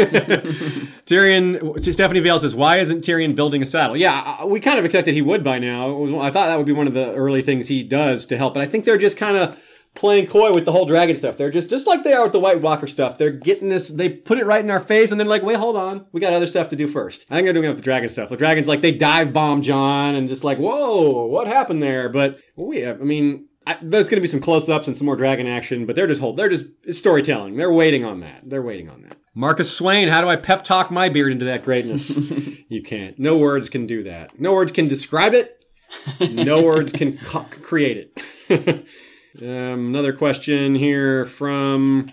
Tyrion. 1.06 1.94
Stephanie 1.94 2.20
Vale 2.20 2.40
says, 2.40 2.56
"Why 2.56 2.78
isn't 2.78 3.04
Tyrion 3.04 3.36
building 3.36 3.62
a 3.62 3.66
saddle?" 3.66 3.98
Yeah, 3.98 4.44
we 4.46 4.60
kind 4.60 4.78
of 4.78 4.86
expected 4.86 5.14
he 5.14 5.22
would 5.22 5.44
by 5.44 5.60
now. 5.60 6.20
I 6.20 6.32
thought 6.32 6.48
that 6.48 6.58
would 6.58 6.66
be 6.66 6.74
one 6.74 6.88
of 6.88 6.94
the 6.94 7.14
early 7.14 7.42
things 7.42 7.68
he 7.68 7.84
does 7.84 8.26
to 8.28 8.38
help, 8.38 8.54
but 8.54 8.62
I 8.62 8.66
think 8.66 8.86
they're 8.86 8.98
just 8.98 9.18
kind 9.18 9.38
of 9.38 9.58
playing 9.96 10.28
coy 10.28 10.54
with 10.54 10.66
the 10.66 10.72
whole 10.72 10.86
dragon 10.86 11.16
stuff. 11.16 11.38
They're 11.38 11.50
just 11.50 11.70
just 11.70 11.88
like 11.88 12.04
they 12.04 12.14
are 12.14 12.24
with 12.24 12.32
the 12.32 12.40
White 12.40 12.62
Walker 12.62 12.88
stuff. 12.88 13.18
They're 13.18 13.32
getting 13.32 13.70
this. 13.70 13.90
They 13.90 14.10
put 14.10 14.38
it 14.38 14.46
right 14.46 14.64
in 14.64 14.70
our 14.70 14.80
face, 14.80 15.12
and 15.12 15.20
then 15.20 15.28
like, 15.28 15.44
wait, 15.44 15.58
hold 15.58 15.76
on, 15.76 16.06
we 16.12 16.22
got 16.22 16.34
other 16.34 16.48
stuff 16.48 16.70
to 16.70 16.76
do 16.76 16.88
first. 16.88 17.26
I 17.30 17.36
think 17.36 17.46
they're 17.46 17.54
doing 17.54 17.66
it 17.66 17.70
with 17.70 17.78
the 17.78 17.84
dragon 17.84 18.10
stuff. 18.10 18.30
The 18.30 18.38
dragons 18.38 18.68
like 18.68 18.82
they 18.82 18.92
dive 18.92 19.34
bomb 19.34 19.62
Jon, 19.62 20.16
and 20.16 20.28
just 20.28 20.44
like, 20.44 20.58
whoa, 20.58 21.26
what 21.26 21.48
happened 21.48 21.82
there? 21.82 22.10
But 22.10 22.40
we 22.56 22.82
have, 22.82 23.02
I 23.02 23.04
mean. 23.06 23.48
I, 23.70 23.78
there's 23.84 24.10
going 24.10 24.18
to 24.18 24.22
be 24.22 24.28
some 24.28 24.40
close-ups 24.40 24.88
and 24.88 24.98
some 24.98 25.06
more 25.06 25.16
dragon 25.16 25.46
action, 25.46 25.86
but 25.86 25.96
they're 25.96 26.08
just 26.08 26.20
hold. 26.20 26.38
They're 26.38 26.50
just 26.50 26.66
storytelling. 26.90 27.56
They're 27.56 27.72
waiting 27.72 28.04
on 28.04 28.20
that. 28.22 28.42
They're 28.44 28.64
waiting 28.64 28.90
on 28.90 29.04
that. 29.04 29.18
Marcus 29.36 29.72
Swain, 29.72 30.08
how 30.08 30.22
do 30.22 30.28
I 30.28 30.38
pep 30.38 30.64
talk 30.64 30.90
my 30.90 31.08
beard 31.08 31.32
into 31.32 31.46
that 31.46 31.64
greatness? 31.64 32.10
you 32.68 32.82
can't. 32.82 33.20
No 33.20 33.38
words 33.38 33.70
can 33.70 33.86
do 33.86 34.02
that. 34.04 34.40
No 34.40 34.56
words 34.56 34.72
can 34.72 34.88
describe 34.88 35.36
it. 35.36 35.64
No 36.20 36.62
words 36.64 36.92
can 36.92 37.20
co- 37.20 37.46
create 37.62 38.12
it. 38.50 38.80
um, 39.40 39.90
another 39.90 40.14
question 40.14 40.74
here 40.74 41.26
from 41.26 42.12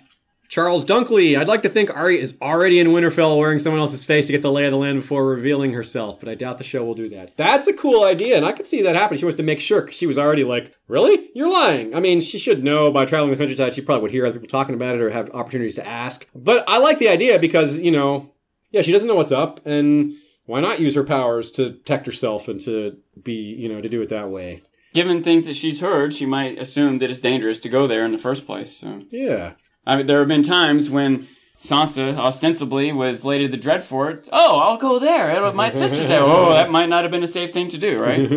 Charles 0.49 0.85
Dunkley. 0.85 1.39
I'd 1.39 1.49
like 1.49 1.63
to 1.63 1.69
think 1.69 1.91
Arya 1.95 2.19
is 2.21 2.35
already 2.41 2.79
in 2.79 2.89
Winterfell 2.89 3.37
wearing 3.39 3.59
someone 3.59 3.81
else's 3.81 4.05
face 4.05 4.27
to 4.27 4.33
get 4.33 4.43
the 4.43 4.51
lay 4.53 4.65
of 4.67 4.71
the 4.73 4.79
land 4.79 5.01
before 5.01 5.27
revealing 5.27 5.73
herself, 5.73 6.21
but 6.21 6.29
I 6.29 6.35
doubt 6.35 6.59
the 6.59 6.65
show 6.65 6.85
will 6.85 6.95
do 6.95 7.09
that. 7.11 7.37
That's 7.37 7.67
a 7.67 7.73
cool 7.73 8.05
idea, 8.05 8.37
and 8.37 8.47
I 8.47 8.53
could 8.53 8.67
see 8.67 8.83
that 8.83 8.97
happening. 8.97 9.19
She 9.19 9.25
wants 9.25 9.37
to 9.39 9.43
make 9.43 9.61
sure 9.61 9.83
'cause 9.83 9.95
she 9.95 10.07
was 10.07 10.19
already 10.19 10.45
like, 10.45 10.73
Really? 10.89 11.31
You're 11.35 11.51
lying. 11.51 11.95
I 11.97 12.01
mean, 12.01 12.21
she 12.21 12.39
should 12.39 12.63
know 12.63 12.93
by 12.93 13.05
traveling 13.07 13.33
the 13.33 13.37
countryside, 13.37 13.75
she 13.75 13.81
probably 13.81 14.03
would 14.03 14.11
hear 14.13 14.25
other 14.25 14.35
people 14.39 14.49
talking 14.49 14.75
about 14.77 14.95
it 14.95 15.01
or 15.01 15.11
have 15.11 15.31
opportunities 15.35 15.75
to 15.75 15.87
ask. 15.87 16.27
But 16.35 16.65
I 16.69 16.79
like 16.79 17.01
the 17.01 17.09
idea 17.09 17.41
because, 17.41 17.79
you 17.81 17.91
know, 17.91 18.31
yeah, 18.71 18.83
she 18.83 18.93
doesn't 18.93 19.09
know 19.09 19.17
what's 19.17 19.33
up, 19.33 19.61
and 19.67 20.13
why 20.45 20.61
not 20.61 20.79
use 20.79 20.95
her 20.95 21.03
powers 21.03 21.51
to 21.53 21.71
protect 21.71 22.07
herself 22.07 22.47
and 22.47 22.61
to 22.61 22.97
be, 23.25 23.33
you 23.33 23.69
know, 23.69 23.81
to 23.81 23.89
do 23.89 24.01
it 24.01 24.11
that 24.11 24.31
way? 24.31 24.63
Given 24.95 25.25
things 25.25 25.47
that 25.47 25.57
she's 25.57 25.81
heard, 25.81 26.15
she 26.15 26.25
might 26.25 26.57
assume 26.59 26.99
that 26.99 27.11
it's 27.11 27.21
dangerous 27.21 27.59
to 27.61 27.69
go 27.69 27.89
there 27.89 28.05
in 28.05 28.13
the 28.13 28.19
first 28.19 28.47
place. 28.47 28.71
So, 28.77 29.03
Yeah. 29.11 29.53
I 29.87 29.97
mean, 29.97 30.07
there 30.07 30.19
have 30.19 30.29
been 30.29 30.43
times 30.43 30.91
when 30.91 31.29
Sansa 31.57 32.17
ostensibly 32.19 32.93
was 32.93 33.25
Lady 33.25 33.47
of 33.47 33.51
the 33.51 33.57
Dreadfort. 33.59 34.29
Oh, 34.33 34.59
I'll 34.59 34.77
go 34.77 34.99
there. 34.99 35.31
It'll- 35.35 35.53
My 35.55 35.71
sister's 35.71 36.09
there. 36.09 36.21
Oh, 36.23 36.53
that 36.53 36.71
might 36.71 36.89
not 36.89 37.03
have 37.05 37.11
been 37.11 37.23
a 37.23 37.27
safe 37.29 37.53
thing 37.53 37.69
to 37.69 37.79
do, 37.79 37.99
right? 37.99 38.29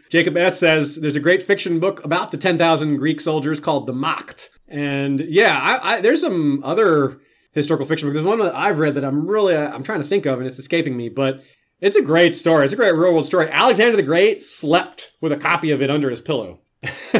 Jacob 0.10 0.36
S. 0.36 0.58
says 0.58 0.96
there's 0.96 1.16
a 1.16 1.20
great 1.20 1.42
fiction 1.42 1.80
book 1.80 2.04
about 2.04 2.32
the 2.32 2.36
10,000 2.36 2.96
Greek 2.98 3.20
soldiers 3.20 3.60
called 3.60 3.86
The 3.86 3.92
Macht. 3.94 4.50
And 4.68 5.20
yeah, 5.20 5.58
I, 5.58 5.94
I, 5.96 6.00
there's 6.00 6.20
some 6.20 6.60
other 6.64 7.18
historical 7.52 7.86
fiction 7.86 8.08
books. 8.08 8.14
There's 8.14 8.26
one 8.26 8.40
that 8.40 8.54
I've 8.54 8.78
read 8.78 8.94
that 8.96 9.04
I'm 9.04 9.26
really, 9.26 9.54
uh, 9.54 9.72
I'm 9.72 9.82
trying 9.82 10.02
to 10.02 10.06
think 10.08 10.26
of 10.26 10.38
and 10.38 10.46
it's 10.46 10.58
escaping 10.58 10.96
me, 10.96 11.08
but 11.08 11.42
it's 11.80 11.96
a 11.96 12.02
great 12.02 12.34
story. 12.34 12.64
It's 12.64 12.72
a 12.72 12.76
great 12.76 12.92
real 12.92 13.12
world 13.12 13.26
story. 13.26 13.48
Alexander 13.50 13.96
the 13.96 14.02
Great 14.02 14.42
slept 14.42 15.12
with 15.22 15.32
a 15.32 15.36
copy 15.36 15.70
of 15.70 15.80
it 15.80 15.90
under 15.90 16.10
his 16.10 16.20
pillow. 16.20 16.60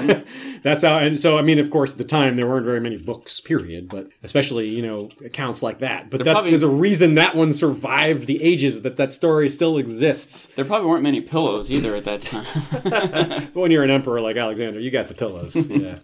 That's 0.62 0.82
how, 0.82 0.98
and 0.98 1.18
so, 1.18 1.38
I 1.38 1.42
mean, 1.42 1.58
of 1.58 1.70
course, 1.70 1.92
at 1.92 1.98
the 1.98 2.04
time 2.04 2.36
there 2.36 2.46
weren't 2.46 2.66
very 2.66 2.80
many 2.80 2.96
books, 2.96 3.40
period, 3.40 3.88
but 3.88 4.08
especially, 4.22 4.68
you 4.68 4.82
know, 4.82 5.10
accounts 5.24 5.62
like 5.62 5.78
that. 5.80 6.10
But 6.10 6.24
that's, 6.24 6.34
probably- 6.34 6.50
there's 6.50 6.62
a 6.62 6.68
reason 6.68 7.14
that 7.14 7.34
one 7.36 7.52
survived 7.52 8.26
the 8.26 8.42
ages, 8.42 8.82
that 8.82 8.96
that 8.96 9.12
story 9.12 9.48
still 9.48 9.78
exists. 9.78 10.46
there 10.56 10.64
probably 10.64 10.88
weren't 10.88 11.02
many 11.02 11.20
pillows 11.20 11.70
either 11.72 11.94
at 11.94 12.04
that 12.04 12.22
time. 12.22 12.46
But 12.82 13.54
when 13.54 13.70
you're 13.70 13.84
an 13.84 13.90
emperor 13.90 14.20
like 14.20 14.36
Alexander, 14.36 14.78
you 14.80 14.90
got 14.90 15.08
the 15.08 15.14
pillows. 15.14 15.54
yeah. 15.68 15.98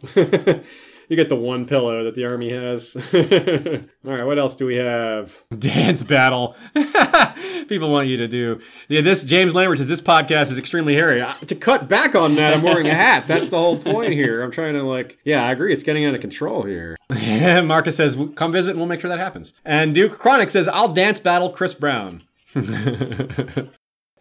You 1.09 1.17
get 1.17 1.29
the 1.29 1.37
one 1.37 1.67
pillow 1.67 2.05
that 2.05 2.15
the 2.15 2.25
army 2.25 2.51
has. 2.51 2.97
All 3.15 4.17
right, 4.17 4.25
what 4.27 4.39
else 4.39 4.55
do 4.57 4.67
we 4.67 4.77
have? 4.77 5.43
Dance 5.59 6.03
battle. 6.03 6.57
People 7.69 7.91
want 7.91 8.09
you 8.09 8.17
to 8.17 8.29
do. 8.29 8.61
Yeah, 8.89 9.01
this 9.01 9.25
James 9.25 9.55
Lambert 9.55 9.79
says 9.79 9.89
this 9.89 10.01
podcast 10.01 10.51
is 10.51 10.59
extremely 10.59 10.95
hairy. 10.95 11.21
Uh, 11.21 11.33
To 11.33 11.55
cut 11.55 11.89
back 11.89 12.15
on 12.15 12.35
that, 12.37 12.53
I'm 12.55 12.63
wearing 12.63 12.87
a 12.87 12.95
hat. 12.95 13.27
That's 13.29 13.51
the 13.51 13.59
whole 13.59 13.79
point 13.79 14.13
here. 14.13 14.43
I'm 14.43 14.51
trying 14.51 14.75
to 14.75 14.83
like, 14.83 15.19
yeah, 15.25 15.45
I 15.47 15.53
agree. 15.53 15.73
It's 15.73 15.83
getting 15.83 16.05
out 16.05 16.15
of 16.15 16.21
control 16.21 16.63
here. 16.65 16.97
Marcus 17.65 17.97
says, 17.97 18.17
"Come 18.35 18.53
visit, 18.53 18.71
and 18.73 18.79
we'll 18.81 18.89
make 18.89 19.01
sure 19.01 19.11
that 19.11 19.19
happens." 19.19 19.53
And 19.65 19.95
Duke 19.95 20.19
Chronic 20.19 20.51
says, 20.51 20.69
"I'll 20.69 20.93
dance 20.93 21.19
battle 21.21 21.51
Chris 21.51 21.75
Brown." 21.75 22.23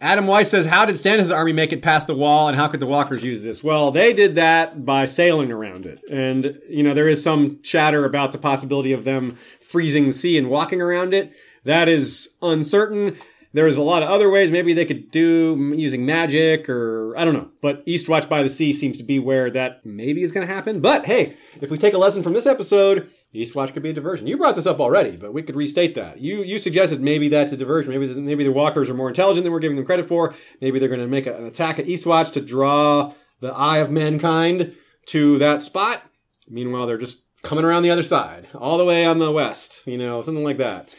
Adam 0.01 0.25
Weiss 0.25 0.49
says, 0.49 0.65
How 0.65 0.83
did 0.83 0.97
Stannis's 0.97 1.31
army 1.31 1.53
make 1.53 1.71
it 1.71 1.83
past 1.83 2.07
the 2.07 2.15
wall 2.15 2.47
and 2.47 2.57
how 2.57 2.67
could 2.67 2.79
the 2.79 2.87
walkers 2.87 3.23
use 3.23 3.43
this? 3.43 3.63
Well, 3.63 3.91
they 3.91 4.13
did 4.13 4.33
that 4.33 4.83
by 4.83 5.05
sailing 5.05 5.51
around 5.51 5.85
it. 5.85 6.01
And, 6.11 6.59
you 6.67 6.81
know, 6.81 6.95
there 6.95 7.07
is 7.07 7.23
some 7.23 7.61
chatter 7.61 8.03
about 8.03 8.31
the 8.31 8.39
possibility 8.39 8.93
of 8.93 9.03
them 9.03 9.37
freezing 9.61 10.07
the 10.07 10.13
sea 10.13 10.39
and 10.39 10.49
walking 10.49 10.81
around 10.81 11.13
it. 11.13 11.31
That 11.65 11.87
is 11.87 12.29
uncertain. 12.41 13.15
There's 13.53 13.77
a 13.77 13.83
lot 13.83 14.01
of 14.01 14.09
other 14.09 14.29
ways 14.31 14.49
maybe 14.49 14.73
they 14.73 14.85
could 14.85 15.11
do 15.11 15.73
using 15.77 16.03
magic 16.03 16.67
or 16.67 17.15
I 17.15 17.23
don't 17.23 17.33
know. 17.33 17.49
But 17.61 17.85
Eastwatch 17.85 18.27
by 18.27 18.41
the 18.41 18.49
Sea 18.49 18.73
seems 18.73 18.97
to 18.97 19.03
be 19.03 19.19
where 19.19 19.51
that 19.51 19.85
maybe 19.85 20.23
is 20.23 20.31
going 20.31 20.47
to 20.47 20.51
happen. 20.51 20.79
But 20.79 21.05
hey, 21.05 21.35
if 21.61 21.69
we 21.69 21.77
take 21.77 21.93
a 21.93 21.99
lesson 21.99 22.23
from 22.23 22.33
this 22.33 22.47
episode, 22.47 23.09
Eastwatch 23.33 23.71
could 23.73 23.83
be 23.83 23.91
a 23.91 23.93
diversion. 23.93 24.27
You 24.27 24.37
brought 24.37 24.55
this 24.55 24.65
up 24.65 24.79
already, 24.81 25.15
but 25.15 25.33
we 25.33 25.41
could 25.41 25.55
restate 25.55 25.95
that. 25.95 26.19
You 26.19 26.43
you 26.43 26.59
suggested 26.59 26.99
maybe 27.01 27.29
that's 27.29 27.53
a 27.53 27.57
diversion. 27.57 27.91
Maybe 27.91 28.07
the, 28.07 28.19
maybe 28.19 28.43
the 28.43 28.51
walkers 28.51 28.89
are 28.89 28.93
more 28.93 29.07
intelligent 29.07 29.43
than 29.45 29.53
we're 29.53 29.59
giving 29.59 29.77
them 29.77 29.85
credit 29.85 30.07
for. 30.07 30.33
Maybe 30.59 30.79
they're 30.79 30.89
going 30.89 30.99
to 31.01 31.07
make 31.07 31.27
a- 31.27 31.37
an 31.37 31.45
attack 31.45 31.79
at 31.79 31.85
Eastwatch 31.85 32.33
to 32.33 32.41
draw 32.41 33.13
the 33.39 33.53
eye 33.53 33.77
of 33.77 33.89
mankind 33.89 34.75
to 35.07 35.37
that 35.37 35.61
spot. 35.61 36.03
Meanwhile, 36.49 36.87
they're 36.87 36.97
just 36.97 37.21
coming 37.41 37.63
around 37.65 37.83
the 37.83 37.91
other 37.91 38.03
side, 38.03 38.47
all 38.53 38.77
the 38.77 38.85
way 38.85 39.05
on 39.05 39.19
the 39.19 39.31
west. 39.31 39.87
You 39.87 39.97
know, 39.97 40.21
something 40.21 40.43
like 40.43 40.57
that. 40.57 40.93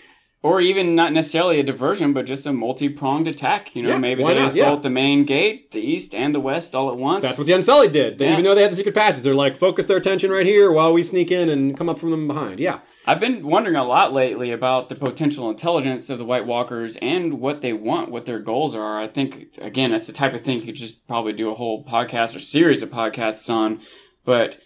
Or 0.44 0.60
even 0.60 0.97
not 0.97 1.12
necessarily 1.12 1.60
a 1.60 1.62
diversion, 1.62 2.12
but 2.12 2.27
just 2.27 2.47
a 2.47 2.52
multi-pronged 2.52 3.28
attack. 3.28 3.77
You 3.77 3.85
know, 3.85 3.90
Yeah, 3.90 3.98
maybe 3.98 4.24
they 4.24 4.35
not? 4.35 4.48
assault 4.48 4.78
Yeah. 4.78 4.82
the 4.82 4.90
main 4.90 5.24
gate, 5.24 5.70
the 5.70 5.81
east 5.81 6.16
and 6.16 6.35
the 6.35 6.40
west, 6.40 6.74
all 6.74 6.90
at 6.90 6.97
once. 6.97 7.23
That's 7.23 7.39
what 7.39 7.47
the 7.47 7.52
Unsullied 7.52 7.93
did. 7.93 8.19
They, 8.19 8.24
Yeah. 8.24 8.32
Even 8.32 8.44
though 8.44 8.55
they 8.56 8.62
had 8.62 8.73
the 8.73 8.77
secret 8.77 8.97
passage, 8.97 9.23
they're 9.23 9.35
like, 9.35 9.56
focus 9.56 9.86
their 9.86 9.97
attention 9.98 10.32
right 10.32 10.44
here 10.44 10.73
while 10.73 10.93
we 10.93 11.05
sneak 11.05 11.31
in 11.31 11.48
and 11.48 11.77
come 11.77 11.89
up 11.89 12.01
from 12.01 12.10
them 12.10 12.27
behind. 12.27 12.59
Yeah. 12.59 12.81
I've 13.06 13.20
been 13.20 13.47
wondering 13.47 13.77
a 13.77 13.85
lot 13.85 14.12
lately 14.12 14.51
about 14.51 14.89
the 14.89 14.97
potential 14.97 15.48
intelligence 15.48 16.10
of 16.10 16.19
the 16.19 16.24
White 16.24 16.47
Walkers 16.47 16.97
and 17.01 17.35
what 17.40 17.60
they 17.60 17.73
want, 17.73 18.10
what 18.10 18.24
their 18.24 18.40
goals 18.40 18.74
are. 18.74 19.01
I 19.01 19.06
think, 19.06 19.47
again, 19.60 19.93
that's 19.93 20.09
the 20.09 20.12
type 20.12 20.35
of 20.35 20.40
thing 20.40 20.59
you 20.59 20.66
could 20.66 20.74
just 20.74 21.06
probably 21.06 21.32
do 21.35 21.51
a 21.51 21.55
whole 21.55 21.85
podcast 21.85 22.35
or 22.35 22.40
series 22.40 22.82
of 22.82 22.90
podcasts 22.90 23.48
on. 23.48 23.81
But 24.24 24.59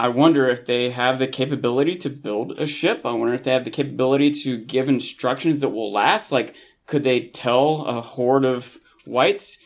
I 0.00 0.08
wonder 0.08 0.48
if 0.48 0.64
they 0.64 0.88
have 0.88 1.18
the 1.18 1.26
capability 1.26 1.94
to 1.96 2.08
build 2.08 2.58
a 2.58 2.66
ship. 2.66 3.02
I 3.04 3.12
wonder 3.12 3.34
if 3.34 3.44
they 3.44 3.52
have 3.52 3.64
the 3.64 3.70
capability 3.70 4.30
to 4.30 4.56
give 4.56 4.88
instructions 4.88 5.60
that 5.60 5.68
will 5.68 5.92
last. 5.92 6.32
Like, 6.32 6.54
could 6.86 7.02
they 7.02 7.28
tell 7.28 7.84
a 7.84 8.00
horde 8.00 8.46
of 8.46 8.78
whites, 9.04 9.58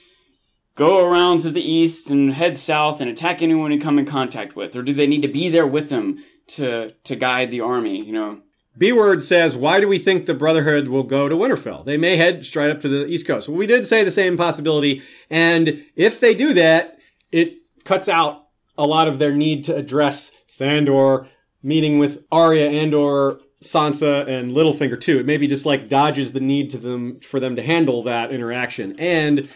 go 0.74 1.06
around 1.06 1.39
to 1.43 1.51
the 1.52 1.62
east 1.62 2.11
and 2.11 2.32
head 2.32 2.56
south 2.56 3.01
and 3.01 3.09
attack 3.09 3.43
anyone 3.43 3.70
you 3.70 3.78
come 3.78 3.97
in 3.97 4.06
contact 4.06 4.56
with? 4.56 4.74
Or 4.74 4.82
do 4.82 4.93
they 4.93 5.06
need 5.06 5.23
to 5.23 5.28
be 5.28 5.48
there 5.48 5.69
with 5.69 5.89
them 5.89 6.19
to, 6.48 6.90
to 7.05 7.15
guide 7.15 7.52
the 7.52 7.61
army, 7.61 8.05
you 8.05 8.12
know? 8.12 8.40
B 8.77 8.90
Word 8.90 9.23
says, 9.23 9.55
Why 9.55 9.78
do 9.78 9.86
we 9.86 10.01
think 10.01 10.27
the 10.27 10.35
Brotherhood 10.35 10.89
will 10.89 11.05
go 11.05 11.28
to 11.28 11.36
Winterfell? 11.36 11.85
They 11.85 11.97
may 11.97 12.16
head 12.16 12.44
straight 12.44 12.73
up 12.73 12.81
to 12.81 12.89
the 12.89 13.06
East 13.06 13.24
Coast. 13.24 13.48
Well, 13.48 13.56
we 13.56 13.69
did 13.69 13.86
say 13.86 14.02
the 14.02 14.11
same 14.11 14.36
possibility. 14.36 15.01
And 15.31 15.86
if 15.94 16.19
they 16.19 16.35
do 16.35 16.52
that, 16.55 16.98
it 17.31 17.59
cuts 17.85 18.09
out 18.09 18.44
a 18.77 18.87
lot 18.87 19.09
of 19.09 19.19
their 19.19 19.33
need 19.33 19.65
to 19.65 19.77
address 19.77 20.33
Sandor 20.47 21.29
meeting 21.63 21.99
with 21.99 22.25
Arya 22.31 22.69
and 22.69 22.95
or 22.95 23.41
Sansa 23.63 24.29
and 24.29 24.53
Littlefinger 24.53 25.01
too. 25.01 25.21
It 25.21 25.27
maybe 25.27 25.47
just 25.47 25.67
like 25.67 25.89
dodges 25.89 26.33
the 26.33 26.41
need 26.41 26.71
to 26.71 26.79
them 26.79 27.21
for 27.21 27.41
them 27.41 27.57
to 27.57 27.63
handle 27.63 28.03
that 28.05 28.33
interaction. 28.33 28.99
And 28.99 29.49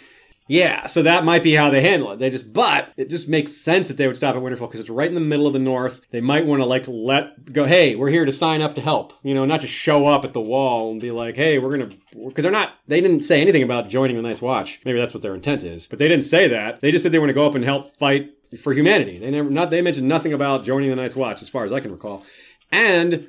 yeah, 0.49 0.87
so 0.87 1.03
that 1.03 1.27
might 1.27 1.43
be 1.43 1.55
how 1.55 1.69
they 1.69 1.83
handle 1.83 2.11
it. 2.13 2.19
They 2.19 2.31
just, 2.31 2.55
but 2.55 2.91
it 2.97 3.11
just 3.11 3.29
makes 3.29 3.53
sense 3.53 3.87
that 3.89 3.99
they 3.99 4.07
would 4.07 4.17
stop 4.17 4.35
at 4.35 4.41
Winterfell 4.41 4.61
because 4.61 4.81
it's 4.81 4.89
right 4.89 5.09
in 5.09 5.15
the 5.15 5.21
middle 5.21 5.47
of 5.47 5.53
the 5.53 5.59
North. 5.59 6.01
They 6.11 6.23
might 6.23 6.47
want 6.47 6.63
to 6.63 6.67
like 6.67 6.85
let 6.89 7.53
go. 7.53 7.67
Hey, 7.67 7.97
we're 7.97 8.09
here 8.09 8.25
to 8.25 8.33
sign 8.33 8.63
up 8.63 8.75
to 8.77 8.81
help. 8.81 9.13
You 9.23 9.35
know, 9.35 9.45
not 9.45 9.61
just 9.61 9.75
show 9.75 10.07
up 10.07 10.25
at 10.25 10.33
the 10.33 10.41
wall 10.41 10.91
and 10.91 11.03
be 11.03 11.11
like, 11.11 11.37
hey, 11.37 11.59
we're 11.59 11.77
gonna 11.77 11.95
because 12.27 12.45
they're 12.45 12.51
not. 12.51 12.73
They 12.87 13.03
didn't 13.03 13.23
say 13.23 13.43
anything 13.43 13.63
about 13.63 13.91
joining 13.91 14.17
the 14.17 14.23
Night's 14.23 14.41
Watch. 14.41 14.81
Maybe 14.87 14.99
that's 14.99 15.13
what 15.13 15.23
their 15.23 15.35
intent 15.35 15.65
is, 15.65 15.87
but 15.87 15.99
they 15.99 16.09
didn't 16.09 16.25
say 16.25 16.49
that. 16.49 16.81
They 16.81 16.91
just 16.91 17.03
said 17.03 17.13
they 17.13 17.19
want 17.19 17.29
to 17.29 17.35
go 17.35 17.47
up 17.47 17.55
and 17.55 17.65
help 17.65 17.95
fight 17.99 18.31
for 18.57 18.73
humanity. 18.73 19.19
They 19.19 19.31
never 19.31 19.51
not. 19.51 19.71
They 19.71 19.83
mentioned 19.83 20.09
nothing 20.09 20.33
about 20.33 20.65
joining 20.65 20.91
the 20.91 20.97
Night's 20.97 21.17
Watch, 21.17 21.43
as 21.43 21.49
far 21.49 21.65
as 21.65 21.73
I 21.73 21.81
can 21.81 21.93
recall. 21.93 22.25
And 22.73 23.29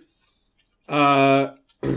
uh. 0.88 1.52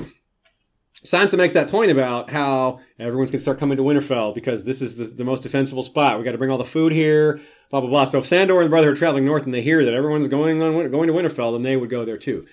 Sansa 1.05 1.37
makes 1.37 1.55
that 1.55 1.69
point 1.69 1.91
about 1.91 2.31
how 2.31 2.81
everyone's 2.99 3.33
to 3.33 3.39
start 3.39 3.59
coming 3.59 3.77
to 3.77 3.83
Winterfell 3.83 4.35
because 4.35 4.63
this 4.63 4.81
is 4.81 4.97
the, 4.97 5.05
the 5.05 5.25
most 5.25 5.43
defensible 5.43 5.83
spot. 5.83 6.17
We 6.17 6.25
got 6.25 6.31
to 6.33 6.39
bring 6.39 6.51
all 6.51 6.59
the 6.59 6.65
food 6.65 6.93
here, 6.93 7.41
blah 7.71 7.81
blah 7.81 7.91
blah. 7.91 8.05
So 8.05 8.21
if 8.21 8.27
Sandor 8.27 8.59
and 8.59 8.67
the 8.67 8.71
brother 8.71 8.93
are 8.93 8.95
traveling 8.95 9.25
north 9.25 9.45
and 9.45 9.53
they 9.53 9.63
hear 9.63 9.85
that 9.85 9.95
everyone's 9.95 10.29
going 10.29 10.63
on 10.63 10.91
going 10.91 11.09
to 11.09 11.13
Winterfell, 11.13 11.55
then 11.55 11.63
they 11.63 11.77
would 11.77 11.91
go 11.91 12.05
there 12.05 12.19
too. 12.19 12.47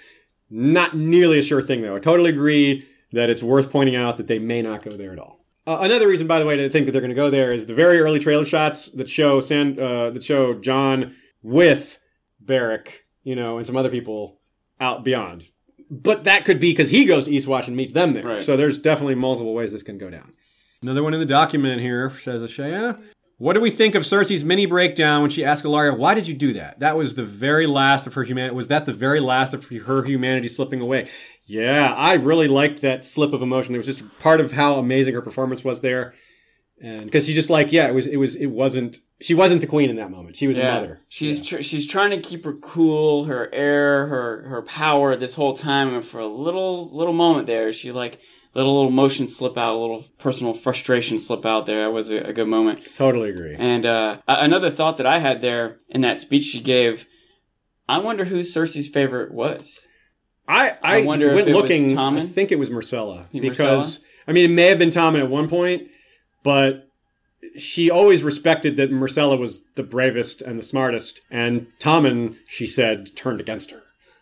Not 0.49 0.95
nearly 0.95 1.37
a 1.37 1.43
sure 1.43 1.61
thing 1.61 1.83
though. 1.83 1.95
I 1.95 1.99
totally 1.99 2.31
agree 2.31 2.87
that 3.11 3.29
it's 3.29 3.43
worth 3.43 3.71
pointing 3.71 3.95
out 3.95 4.17
that 4.17 4.27
they 4.27 4.39
may 4.39 4.63
not 4.63 4.81
go 4.81 4.97
there 4.97 5.11
at 5.11 5.19
all. 5.19 5.38
Uh, 5.69 5.81
another 5.81 6.07
reason, 6.07 6.25
by 6.25 6.39
the 6.39 6.45
way, 6.47 6.57
to 6.57 6.67
think 6.67 6.87
that 6.87 6.93
they're 6.93 7.01
going 7.01 7.09
to 7.09 7.15
go 7.15 7.29
there 7.29 7.53
is 7.53 7.67
the 7.67 7.75
very 7.75 7.99
early 7.99 8.17
trailer 8.17 8.43
shots 8.43 8.87
that 8.87 9.07
show 9.07 9.39
Sand 9.39 9.79
uh, 9.79 10.09
that 10.09 10.23
show 10.23 10.55
Jon 10.55 11.15
with 11.43 11.99
Beric, 12.43 13.05
you 13.21 13.35
know, 13.35 13.57
and 13.57 13.67
some 13.67 13.77
other 13.77 13.91
people 13.91 14.39
out 14.79 15.03
beyond. 15.03 15.51
But 15.91 16.23
that 16.23 16.43
could 16.43 16.59
be 16.59 16.71
because 16.71 16.89
he 16.89 17.05
goes 17.05 17.25
to 17.25 17.31
Eastwatch 17.31 17.67
and 17.67 17.77
meets 17.77 17.93
them 17.93 18.13
there. 18.13 18.23
Right. 18.23 18.41
So 18.41 18.57
there's 18.57 18.79
definitely 18.79 19.13
multiple 19.13 19.53
ways 19.53 19.71
this 19.71 19.83
can 19.83 19.99
go 19.99 20.09
down. 20.09 20.33
Another 20.81 21.03
one 21.03 21.13
in 21.13 21.19
the 21.19 21.25
document 21.27 21.81
here 21.81 22.11
says 22.17 22.41
Ashaya. 22.41 22.99
What 23.37 23.53
do 23.53 23.61
we 23.61 23.69
think 23.69 23.93
of 23.93 24.03
Cersei's 24.03 24.43
mini 24.43 24.65
breakdown 24.65 25.21
when 25.21 25.29
she 25.29 25.45
asked 25.45 25.63
Ellaria, 25.63 25.95
"Why 25.95 26.15
did 26.15 26.27
you 26.27 26.33
do 26.33 26.51
that?" 26.53 26.79
That 26.79 26.97
was 26.97 27.13
the 27.13 27.23
very 27.23 27.67
last 27.67 28.07
of 28.07 28.15
her 28.15 28.23
humanity. 28.23 28.55
Was 28.55 28.69
that 28.69 28.87
the 28.87 28.93
very 28.93 29.19
last 29.19 29.53
of 29.53 29.65
her 29.65 30.03
humanity 30.03 30.47
slipping 30.47 30.81
away? 30.81 31.07
Yeah, 31.49 31.93
I 31.95 32.13
really 32.13 32.47
liked 32.47 32.81
that 32.81 33.03
slip 33.03 33.33
of 33.33 33.41
emotion. 33.41 33.73
It 33.73 33.79
was 33.79 33.87
just 33.87 34.03
part 34.19 34.39
of 34.39 34.51
how 34.51 34.75
amazing 34.75 35.13
her 35.15 35.21
performance 35.21 35.63
was 35.63 35.81
there, 35.81 36.13
and 36.81 37.05
because 37.05 37.25
she 37.25 37.33
just 37.33 37.49
like, 37.49 37.71
yeah, 37.71 37.87
it 37.87 37.93
was, 37.95 38.05
it 38.07 38.17
was, 38.17 38.35
it 38.35 38.47
wasn't. 38.47 38.99
She 39.21 39.33
wasn't 39.33 39.59
the 39.61 39.67
queen 39.67 39.89
in 39.89 39.97
that 39.97 40.11
moment. 40.11 40.37
She 40.37 40.47
was 40.47 40.57
a 40.57 40.63
mother. 40.63 41.01
She's 41.09 41.39
Yeah. 41.51 41.57
tr- 41.57 41.63
she's 41.63 41.85
trying 41.85 42.11
to 42.11 42.21
keep 42.21 42.45
her 42.45 42.53
cool, 42.53 43.25
her 43.25 43.53
air, 43.53 44.07
her 44.07 44.43
her 44.47 44.61
power 44.61 45.15
this 45.17 45.33
whole 45.33 45.53
time, 45.55 45.93
and 45.93 46.05
for 46.05 46.19
a 46.21 46.27
little 46.27 46.89
little 46.95 47.13
moment 47.13 47.47
there, 47.47 47.73
she 47.73 47.91
like 47.91 48.19
let 48.55 48.65
a 48.65 48.69
little 48.69 48.87
emotion 48.87 49.27
slip 49.27 49.57
out, 49.57 49.75
a 49.75 49.79
little 49.79 50.05
personal 50.19 50.53
frustration 50.53 51.19
slip 51.19 51.45
out 51.45 51.65
there. 51.65 51.83
That 51.83 51.91
was 51.91 52.09
a, 52.11 52.17
a 52.29 52.33
good 52.33 52.47
moment. 52.47 52.81
totally 52.95 53.29
agree. 53.29 53.55
And 53.57 53.85
uh, 53.85 54.17
another 54.27 54.69
thought 54.69 54.97
that 54.97 55.05
I 55.05 55.19
had 55.19 55.41
there 55.41 55.79
in 55.89 56.01
that 56.01 56.17
speech 56.17 56.45
she 56.45 56.61
gave, 56.61 57.05
I 57.87 57.99
wonder 57.99 58.25
who 58.25 58.39
Cersei's 58.39 58.87
favorite 58.87 59.31
was. 59.33 59.85
I, 60.49 60.69
I, 60.81 61.01
I 61.01 61.05
wonder 61.05 61.29
if 61.29 61.35
went 61.35 61.47
looking. 61.49 61.97
I 61.97 62.25
think 62.25 62.51
it 62.51 62.59
was 62.59 62.69
Myrcella 62.69 63.25
because 63.31 64.03
I 64.27 64.31
mean 64.33 64.45
it 64.51 64.53
may 64.53 64.65
have 64.67 64.79
been 64.79 64.89
Tommen 64.89 65.19
at 65.19 65.29
one 65.29 65.47
point, 65.47 65.87
but 66.43 66.87
she 67.57 67.89
always 67.89 68.23
respected 68.23 68.77
that 68.77 68.91
Myrcella 68.91 69.39
was 69.39 69.63
the 69.75 69.83
bravest 69.83 70.41
and 70.41 70.59
the 70.59 70.63
smartest, 70.63 71.21
and 71.31 71.67
Tommen, 71.79 72.35
she 72.47 72.65
said, 72.67 73.15
turned 73.15 73.39
against 73.39 73.71
her. 73.71 73.81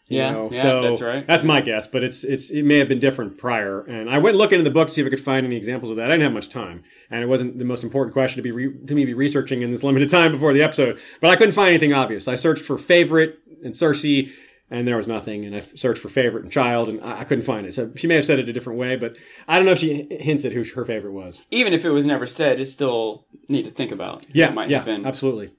You 0.09 0.19
Yeah, 0.19 0.31
know, 0.31 0.49
yeah, 0.51 0.61
so 0.61 0.81
that's 0.83 1.01
right. 1.01 1.27
That's 1.27 1.43
my 1.43 1.59
guess, 1.59 1.85
but 1.87 2.03
it's 2.03 2.23
it's 2.23 2.49
it 2.49 2.63
may 2.63 2.77
have 2.77 2.87
been 2.87 2.99
different 2.99 3.37
prior. 3.37 3.81
And 3.81 4.09
I 4.09 4.19
went 4.19 4.37
looking 4.37 4.59
in 4.59 4.63
the 4.63 4.71
book 4.71 4.87
to 4.87 4.93
see 4.93 5.01
if 5.01 5.07
I 5.07 5.09
could 5.09 5.23
find 5.23 5.45
any 5.45 5.57
examples 5.57 5.91
of 5.91 5.97
that. 5.97 6.05
I 6.05 6.13
didn't 6.13 6.23
have 6.23 6.33
much 6.33 6.47
time, 6.49 6.83
and 7.09 7.21
it 7.21 7.27
wasn't 7.27 7.59
the 7.59 7.65
most 7.65 7.83
important 7.83 8.13
question 8.13 8.37
to 8.37 8.41
be 8.41 8.51
re- 8.51 8.85
to 8.87 8.95
me 8.95 9.03
be 9.03 9.13
researching 9.13 9.61
in 9.63 9.71
this 9.71 9.83
limited 9.83 10.09
time 10.09 10.31
before 10.31 10.53
the 10.53 10.63
episode. 10.63 10.97
But 11.19 11.31
I 11.31 11.35
couldn't 11.35 11.53
find 11.55 11.69
anything 11.69 11.93
obvious. 11.93 12.27
I 12.27 12.35
searched 12.35 12.63
for 12.63 12.77
favorite 12.77 13.39
and 13.63 13.73
Cersei, 13.73 14.31
and 14.69 14.87
there 14.87 14.97
was 14.97 15.07
nothing. 15.07 15.45
And 15.45 15.55
I 15.55 15.61
searched 15.75 16.01
for 16.01 16.09
favorite 16.09 16.43
and 16.43 16.51
child, 16.51 16.89
and 16.89 17.03
I, 17.03 17.23
couldn't 17.23 17.45
find 17.45 17.65
it. 17.65 17.73
So 17.73 17.91
she 17.95 18.07
may 18.07 18.15
have 18.15 18.25
said 18.25 18.39
it 18.39 18.49
a 18.49 18.53
different 18.53 18.79
way, 18.79 18.95
but 18.95 19.17
I 19.47 19.57
don't 19.57 19.65
know 19.65 19.71
if 19.71 19.79
she 19.79 20.07
hints 20.09 20.45
at 20.45 20.51
who 20.51 20.63
her 20.63 20.85
favorite 20.85 21.13
was. 21.13 21.43
Even 21.51 21.73
if 21.73 21.85
it 21.85 21.89
was 21.89 22.05
never 22.05 22.27
said, 22.27 22.59
it's 22.59 22.71
still 22.71 23.25
neat 23.47 23.65
to 23.65 23.71
think 23.71 23.91
about. 23.91 24.25
Yeah, 24.31 24.49
it 24.49 24.53
might 24.53 24.69
yeah, 24.69 24.77
have 24.77 24.85
been. 24.85 25.05
absolutely. 25.05 25.51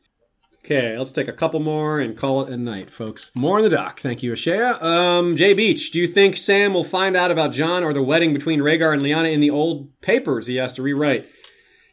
Okay, 0.64 0.98
let's 0.98 1.12
take 1.12 1.28
a 1.28 1.32
couple 1.32 1.60
more 1.60 1.98
and 1.98 2.14
call 2.14 2.42
it 2.42 2.52
a 2.52 2.56
night, 2.56 2.90
folks. 2.90 3.32
More 3.34 3.58
in 3.58 3.64
the 3.64 3.70
dock. 3.70 4.00
Thank 4.00 4.22
you, 4.22 4.32
Ashea. 4.32 4.82
Um, 4.82 5.34
Jay 5.34 5.54
Beach, 5.54 5.90
do 5.92 5.98
you 5.98 6.06
think 6.06 6.36
Sam 6.36 6.74
will 6.74 6.84
find 6.84 7.16
out 7.16 7.30
about 7.30 7.52
Jon 7.52 7.82
or 7.82 7.94
the 7.94 8.02
wedding 8.02 8.34
between 8.34 8.60
Rhaegar 8.60 8.92
and 8.92 9.00
Lyanna 9.00 9.32
in 9.32 9.40
the 9.40 9.48
old 9.48 9.98
papers 10.02 10.46
he 10.46 10.56
has 10.56 10.74
to 10.74 10.82
rewrite? 10.82 11.26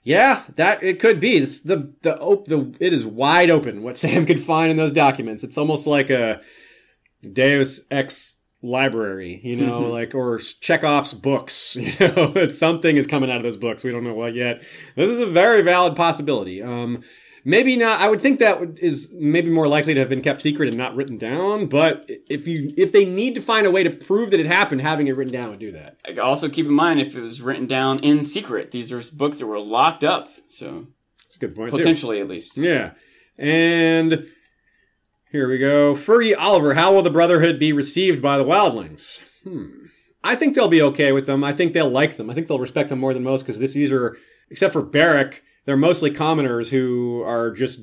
Yeah, 0.04 0.44
that 0.56 0.84
it 0.84 1.00
could 1.00 1.20
be. 1.20 1.38
It's 1.38 1.62
the 1.62 1.94
the 2.02 2.20
op, 2.20 2.46
the 2.46 2.76
it 2.80 2.92
is 2.92 3.06
wide 3.06 3.50
open 3.50 3.82
what 3.82 3.98
Sam 3.98 4.26
could 4.26 4.44
find 4.44 4.70
in 4.70 4.78
those 4.78 4.92
documents. 4.92 5.44
It's 5.44 5.58
almost 5.58 5.88
like 5.88 6.10
a 6.10 6.42
Deus 7.26 7.82
Ex 7.92 8.36
library, 8.62 9.40
you 9.44 9.56
know, 9.58 9.82
like 9.92 10.16
or 10.16 10.40
Chekhov's 10.40 11.14
books. 11.14 11.76
You 11.80 11.92
know, 12.00 12.34
it's 12.36 12.58
something 12.58 12.98
is 12.98 13.08
coming 13.08 13.30
out 13.30 13.38
of 13.38 13.44
those 13.44 13.58
books. 13.58 13.84
We 13.84 13.92
don't 13.92 14.04
know 14.04 14.14
what 14.14 14.34
yet. 14.34 14.64
This 14.96 15.10
is 15.10 15.20
a 15.20 15.26
very 15.26 15.62
valid 15.62 15.96
possibility. 15.96 16.62
Um, 16.64 17.04
maybe 17.44 17.76
not. 17.76 18.02
I 18.02 18.10
would 18.10 18.22
think 18.22 18.40
that 18.40 18.80
is 18.80 19.10
maybe 19.14 19.50
more 19.52 19.68
likely 19.68 19.94
to 19.94 20.00
have 20.00 20.10
been 20.10 20.22
kept 20.24 20.42
secret 20.42 20.68
and 20.70 20.78
not 20.78 20.96
written 20.96 21.18
down. 21.18 21.68
But 21.68 22.10
if 22.30 22.48
you 22.48 22.74
if 22.76 22.92
they 22.92 23.06
need 23.06 23.36
to 23.36 23.42
find 23.42 23.68
a 23.68 23.72
way 23.72 23.84
to 23.84 23.92
prove 23.92 24.32
that 24.32 24.40
it 24.40 24.48
happened, 24.48 24.82
having 24.82 25.08
it 25.08 25.16
written 25.16 25.34
down 25.34 25.52
would 25.52 25.60
do 25.60 25.72
that. 25.74 25.98
Also, 26.20 26.50
keep 26.50 26.66
in 26.66 26.74
mind 26.74 27.00
if 27.02 27.16
it 27.16 27.22
was 27.22 27.42
written 27.42 27.68
down 27.68 28.00
in 28.00 28.24
secret, 28.24 28.72
these 28.72 28.92
are 28.92 29.02
books 29.14 29.38
that 29.40 29.46
were 29.48 29.60
locked 29.60 30.04
up. 30.04 30.30
So 30.48 30.88
That's 31.24 31.36
a 31.36 31.40
good 31.40 31.56
point. 31.56 31.72
too. 31.72 31.78
potentially, 31.78 32.20
at 32.20 32.28
least. 32.28 32.58
Yeah. 32.58 32.92
And 33.38 34.28
here 35.32 35.50
we 35.50 35.58
go. 35.58 35.94
Fergie 35.96 36.36
Oliver, 36.38 36.74
how 36.76 36.94
will 36.94 37.02
the 37.02 37.10
Brotherhood 37.10 37.60
be 37.60 37.74
received 37.74 38.22
by 38.22 38.38
the 38.38 38.44
Wildlings? 38.46 39.20
Hmm. 39.44 39.86
I 40.24 40.36
think 40.36 40.56
they'll 40.56 40.68
be 40.68 40.82
okay 40.82 41.12
with 41.12 41.28
them. 41.28 41.44
I 41.44 41.54
think 41.54 41.74
they'll 41.74 41.90
like 41.90 42.18
them. 42.18 42.30
I 42.30 42.34
think 42.34 42.48
they'll 42.48 42.60
respect 42.60 42.90
them 42.90 43.00
more 43.00 43.14
than 43.14 43.24
most 43.24 43.44
because 43.44 43.60
these 43.60 43.92
are 43.92 44.18
except 44.50 44.74
for 44.74 44.82
Beric, 44.82 45.44
they're 45.66 45.78
mostly 45.78 46.10
commoners 46.12 46.70
who 46.70 47.22
are 47.24 47.52
just 47.52 47.82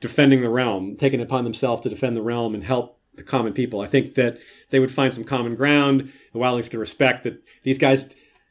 defending 0.00 0.40
the 0.40 0.48
realm, 0.48 0.96
taking 0.96 1.20
it 1.20 1.24
upon 1.24 1.44
themselves 1.44 1.82
to 1.82 1.88
defend 1.88 2.16
the 2.16 2.22
realm 2.22 2.54
and 2.54 2.64
help 2.64 2.98
the 3.14 3.22
common 3.22 3.52
people. 3.52 3.80
I 3.80 3.86
think 3.86 4.14
that 4.14 4.38
they 4.70 4.80
would 4.80 4.90
find 4.92 5.14
some 5.14 5.24
common 5.24 5.54
ground. 5.54 6.12
The 6.32 6.38
wildlings 6.38 6.70
can 6.70 6.80
respect 6.80 7.24
that 7.24 7.40
these 7.62 7.78
guys, 7.78 8.06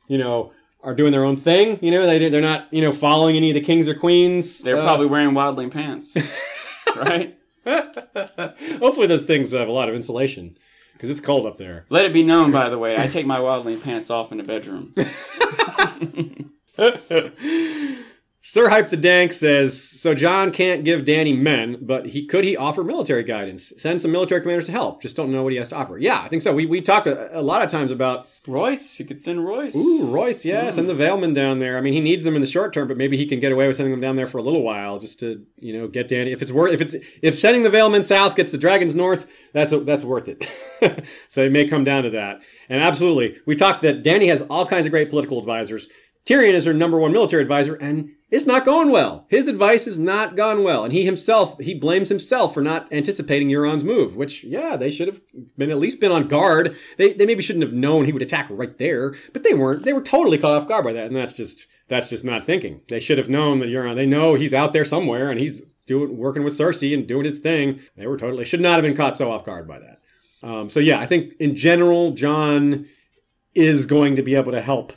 you 0.08 0.18
know, 0.18 0.54
are 0.82 0.94
doing 0.94 1.12
their 1.12 1.26
own 1.26 1.36
thing. 1.38 1.80
You 1.82 1.92
know, 1.92 2.06
they 2.06 2.30
they're 2.30 2.42
not 2.42 2.68
you 2.74 2.82
know 2.82 2.92
following 2.94 3.36
any 3.36 3.50
of 3.50 3.56
the 3.56 3.62
kings 3.62 3.88
or 3.88 3.94
queens. 3.96 4.60
They're 4.60 4.78
Uh, 4.78 4.84
probably 4.84 5.08
wearing 5.08 5.32
wildling 5.32 5.72
pants, 5.72 6.16
right? 6.96 7.38
Hopefully, 8.80 9.08
those 9.08 9.26
things 9.26 9.52
have 9.52 9.68
a 9.68 9.72
lot 9.72 9.90
of 9.90 9.96
insulation 9.96 10.58
because 10.94 11.10
it's 11.10 11.20
cold 11.20 11.46
up 11.46 11.58
there. 11.58 11.86
Let 11.90 12.06
it 12.06 12.14
be 12.14 12.24
known, 12.24 12.52
by 12.52 12.70
the 12.70 12.78
way, 12.78 12.98
I 12.98 13.08
take 13.08 13.26
my 13.26 13.40
wildling 13.40 13.82
pants 13.82 14.10
off 14.10 14.32
in 14.32 14.38
the 14.38 14.44
bedroom. 14.44 14.94
Sir 18.46 18.68
Hype 18.68 18.90
the 18.90 18.98
Dank 18.98 19.32
says, 19.32 19.82
so 19.82 20.14
Jon 20.14 20.52
can't 20.52 20.84
give 20.84 21.06
Dany 21.06 21.36
men, 21.36 21.78
but 21.82 22.08
he 22.08 22.26
could 22.26 22.44
he 22.44 22.58
offer 22.58 22.84
military 22.84 23.24
guidance? 23.24 23.72
Send 23.78 24.02
some 24.02 24.12
military 24.12 24.42
commanders 24.42 24.66
to 24.66 24.74
help. 24.74 25.02
Just 25.02 25.16
don't 25.16 25.32
know 25.32 25.44
what 25.44 25.54
he 25.54 25.60
has 25.60 25.70
to 25.70 25.78
offer. 25.78 25.98
Yeah, 25.98 26.20
I 26.22 26.28
think 26.28 26.42
so. 26.42 26.54
We, 26.54 26.66
we 26.66 26.82
talked 26.82 27.08
a, 27.08 27.40
a 27.40 27.42
lot 27.42 27.62
of 27.62 27.72
times 27.72 27.90
about, 27.90 28.28
Royce, 28.46 29.00
you 29.00 29.06
could 29.06 29.22
send 29.22 29.46
Royce. 29.46 29.74
ooh, 29.78 30.08
Royce, 30.08 30.44
yeah, 30.44 30.70
send 30.72 30.90
the 30.90 30.94
Veilman 30.94 31.34
down 31.34 31.60
there. 31.60 31.78
I 31.78 31.82
mean, 31.82 31.94
he 31.94 32.02
needs 32.02 32.26
them 32.26 32.36
in 32.36 32.42
the 32.42 32.48
short 32.48 32.74
term, 32.74 32.90
but 32.90 32.98
maybe 32.98 33.16
he 33.16 33.26
can 33.26 33.40
get 33.40 33.54
away 33.54 33.66
with 33.66 33.78
sending 33.78 33.94
them 33.94 34.02
down 34.02 34.18
there 34.18 34.28
for 34.28 34.40
a 34.40 34.44
little 34.44 34.62
while 34.62 35.00
just 35.00 35.22
to, 35.22 35.46
you 35.62 35.72
know, 35.72 35.88
get 35.88 36.10
Dany. 36.10 36.34
If 36.34 36.42
it's 36.42 36.52
worth, 36.52 36.74
if 36.74 36.82
it's, 36.82 36.96
if 37.22 37.40
sending 37.40 37.64
the 37.64 37.70
Veilmen 37.70 38.04
south 38.04 38.36
gets 38.36 38.52
the 38.52 38.58
Dragons 38.58 38.94
north, 38.94 39.26
that's, 39.54 39.74
that's 39.86 40.04
worth 40.04 40.28
it. 40.28 40.52
so 41.30 41.46
it 41.46 41.54
may 41.54 41.66
come 41.66 41.86
down 41.86 42.04
to 42.04 42.10
that. 42.10 42.42
And 42.68 42.84
absolutely, 42.84 43.38
we 43.46 43.56
talked 43.56 43.84
that 43.84 44.04
Dany 44.04 44.28
has 44.28 44.42
all 44.42 44.66
kinds 44.66 44.86
of 44.86 44.92
great 44.92 45.10
political 45.10 45.40
advisors. 45.40 45.88
Tyrion 46.26 46.54
is 46.54 46.66
her 46.66 46.74
number 46.74 46.98
one 46.98 47.12
military 47.12 47.42
advisor, 47.42 47.76
and 47.76 48.12
it's 48.34 48.48
not 48.48 48.66
going 48.66 48.90
well. 48.90 49.28
His 49.30 49.48
advice 49.48 49.86
has 49.86 49.96
not 49.96 50.36
gone 50.36 50.64
well, 50.64 50.84
and 50.84 50.92
he 50.92 51.06
himself 51.06 51.60
he 51.60 51.76
blames 51.76 52.10
himself 52.10 52.56
for 52.56 52.62
not 52.62 52.92
anticipating 52.92 53.50
Euron's 53.50 53.84
move. 53.84 54.16
Which, 54.16 54.44
yeah, 54.44 54.76
they 54.76 54.90
should 54.90 55.08
have 55.08 55.22
been 55.56 55.70
at 55.70 55.78
least 55.78 56.00
been 56.00 56.12
on 56.12 56.28
guard. 56.28 56.76
They 56.98 57.14
they 57.14 57.28
maybe 57.28 57.44
shouldn't 57.44 57.64
have 57.64 57.74
known 57.74 58.06
he 58.06 58.12
would 58.12 58.24
attack 58.24 58.48
right 58.50 58.76
there, 58.80 59.14
but 59.34 59.44
they 59.44 59.54
weren't. 59.54 59.84
They 59.84 59.94
were 59.94 60.02
totally 60.02 60.40
caught 60.40 60.60
off 60.60 60.68
guard 60.68 60.84
by 60.84 60.94
that, 60.94 61.06
and 61.06 61.16
that's 61.16 61.36
just 61.36 61.68
that's 61.90 62.10
just 62.10 62.24
not 62.24 62.44
thinking. 62.44 62.82
They 62.90 63.00
should 63.00 63.20
have 63.20 63.30
known 63.30 63.60
that 63.60 63.70
Euron. 63.70 63.96
They 63.96 64.08
know 64.08 64.34
he's 64.34 64.54
out 64.54 64.74
there 64.74 64.84
somewhere, 64.84 65.30
and 65.30 65.40
he's 65.40 65.62
doing 65.86 66.18
working 66.18 66.44
with 66.44 66.58
Cersei 66.58 66.92
and 66.92 67.06
doing 67.06 67.26
his 67.26 67.38
thing. 67.38 67.82
They 67.96 68.08
were 68.08 68.18
totally 68.18 68.46
should 68.46 68.62
not 68.62 68.78
have 68.78 68.84
been 68.84 68.98
caught 68.98 69.16
so 69.16 69.32
off 69.32 69.46
guard 69.46 69.68
by 69.68 69.78
that. 69.78 70.02
Um, 70.42 70.72
so 70.72 70.80
yeah, 70.80 71.00
I 71.00 71.06
think 71.06 71.36
in 71.40 71.56
general, 71.56 72.14
John 72.14 72.88
is 73.54 73.86
going 73.86 74.16
to 74.16 74.24
be 74.24 74.34
able 74.34 74.54
to 74.54 74.62
help 74.62 74.94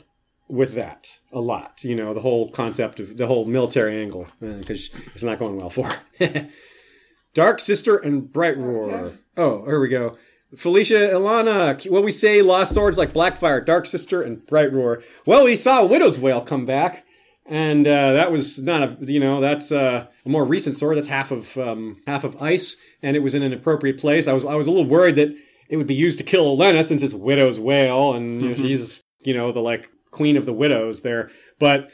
with 0.47 0.73
that 0.75 1.19
a 1.31 1.39
lot. 1.39 1.83
You 1.83 1.95
know, 1.95 2.13
the 2.13 2.21
whole 2.21 2.51
concept 2.51 2.99
of 2.99 3.17
the 3.17 3.27
whole 3.27 3.45
military 3.45 4.01
angle 4.01 4.27
because 4.39 4.89
it's 5.13 5.23
not 5.23 5.39
going 5.39 5.57
well 5.57 5.69
for. 5.69 5.89
her. 6.19 6.49
Dark 7.33 7.59
Sister 7.59 7.97
and 7.97 8.31
Bright 8.31 8.57
Roar. 8.57 9.11
Oh, 9.35 9.63
here 9.65 9.79
we 9.79 9.89
go. 9.89 10.17
Felicia 10.55 11.09
Ilana, 11.13 11.89
what 11.91 12.03
we 12.03 12.11
say, 12.11 12.41
Lost 12.41 12.73
Swords 12.73 12.97
like 12.97 13.13
Blackfire, 13.13 13.63
Dark 13.63 13.85
Sister, 13.85 14.21
and 14.21 14.45
Bright 14.47 14.71
Roar. 14.71 15.03
Well, 15.25 15.43
we 15.43 15.55
saw 15.55 15.85
Widow's 15.85 16.17
Wail 16.17 16.41
come 16.41 16.65
back, 16.65 17.05
and 17.45 17.85
uh, 17.85 18.13
that 18.13 18.31
was 18.31 18.59
not 18.59 18.81
a, 18.81 18.97
you 19.01 19.19
know, 19.19 19.41
that's 19.41 19.71
uh, 19.71 20.07
a 20.25 20.29
more 20.29 20.45
recent 20.45 20.77
sword. 20.77 20.97
That's 20.97 21.07
half 21.07 21.31
of 21.31 21.57
um, 21.57 22.01
half 22.07 22.23
of 22.23 22.41
ice, 22.41 22.77
and 23.03 23.15
it 23.17 23.19
was 23.19 23.35
in 23.35 23.43
an 23.43 23.53
appropriate 23.53 23.99
place. 23.99 24.27
I 24.27 24.33
was 24.33 24.45
I 24.45 24.55
was 24.55 24.67
a 24.67 24.71
little 24.71 24.87
worried 24.87 25.17
that 25.17 25.35
it 25.69 25.75
would 25.77 25.85
be 25.85 25.95
used 25.95 26.17
to 26.19 26.23
kill 26.23 26.57
Olenna 26.57 26.83
since 26.85 27.03
it's 27.03 27.13
Widow's 27.13 27.59
Wail, 27.59 28.13
and 28.13 28.41
you 28.41 28.49
know, 28.49 28.55
she's 28.55 29.03
you 29.21 29.33
know 29.33 29.51
the 29.51 29.59
like 29.59 29.89
queen 30.17 30.35
of 30.35 30.45
the 30.45 30.53
widows 30.53 31.01
there. 31.01 31.29
But 31.59 31.91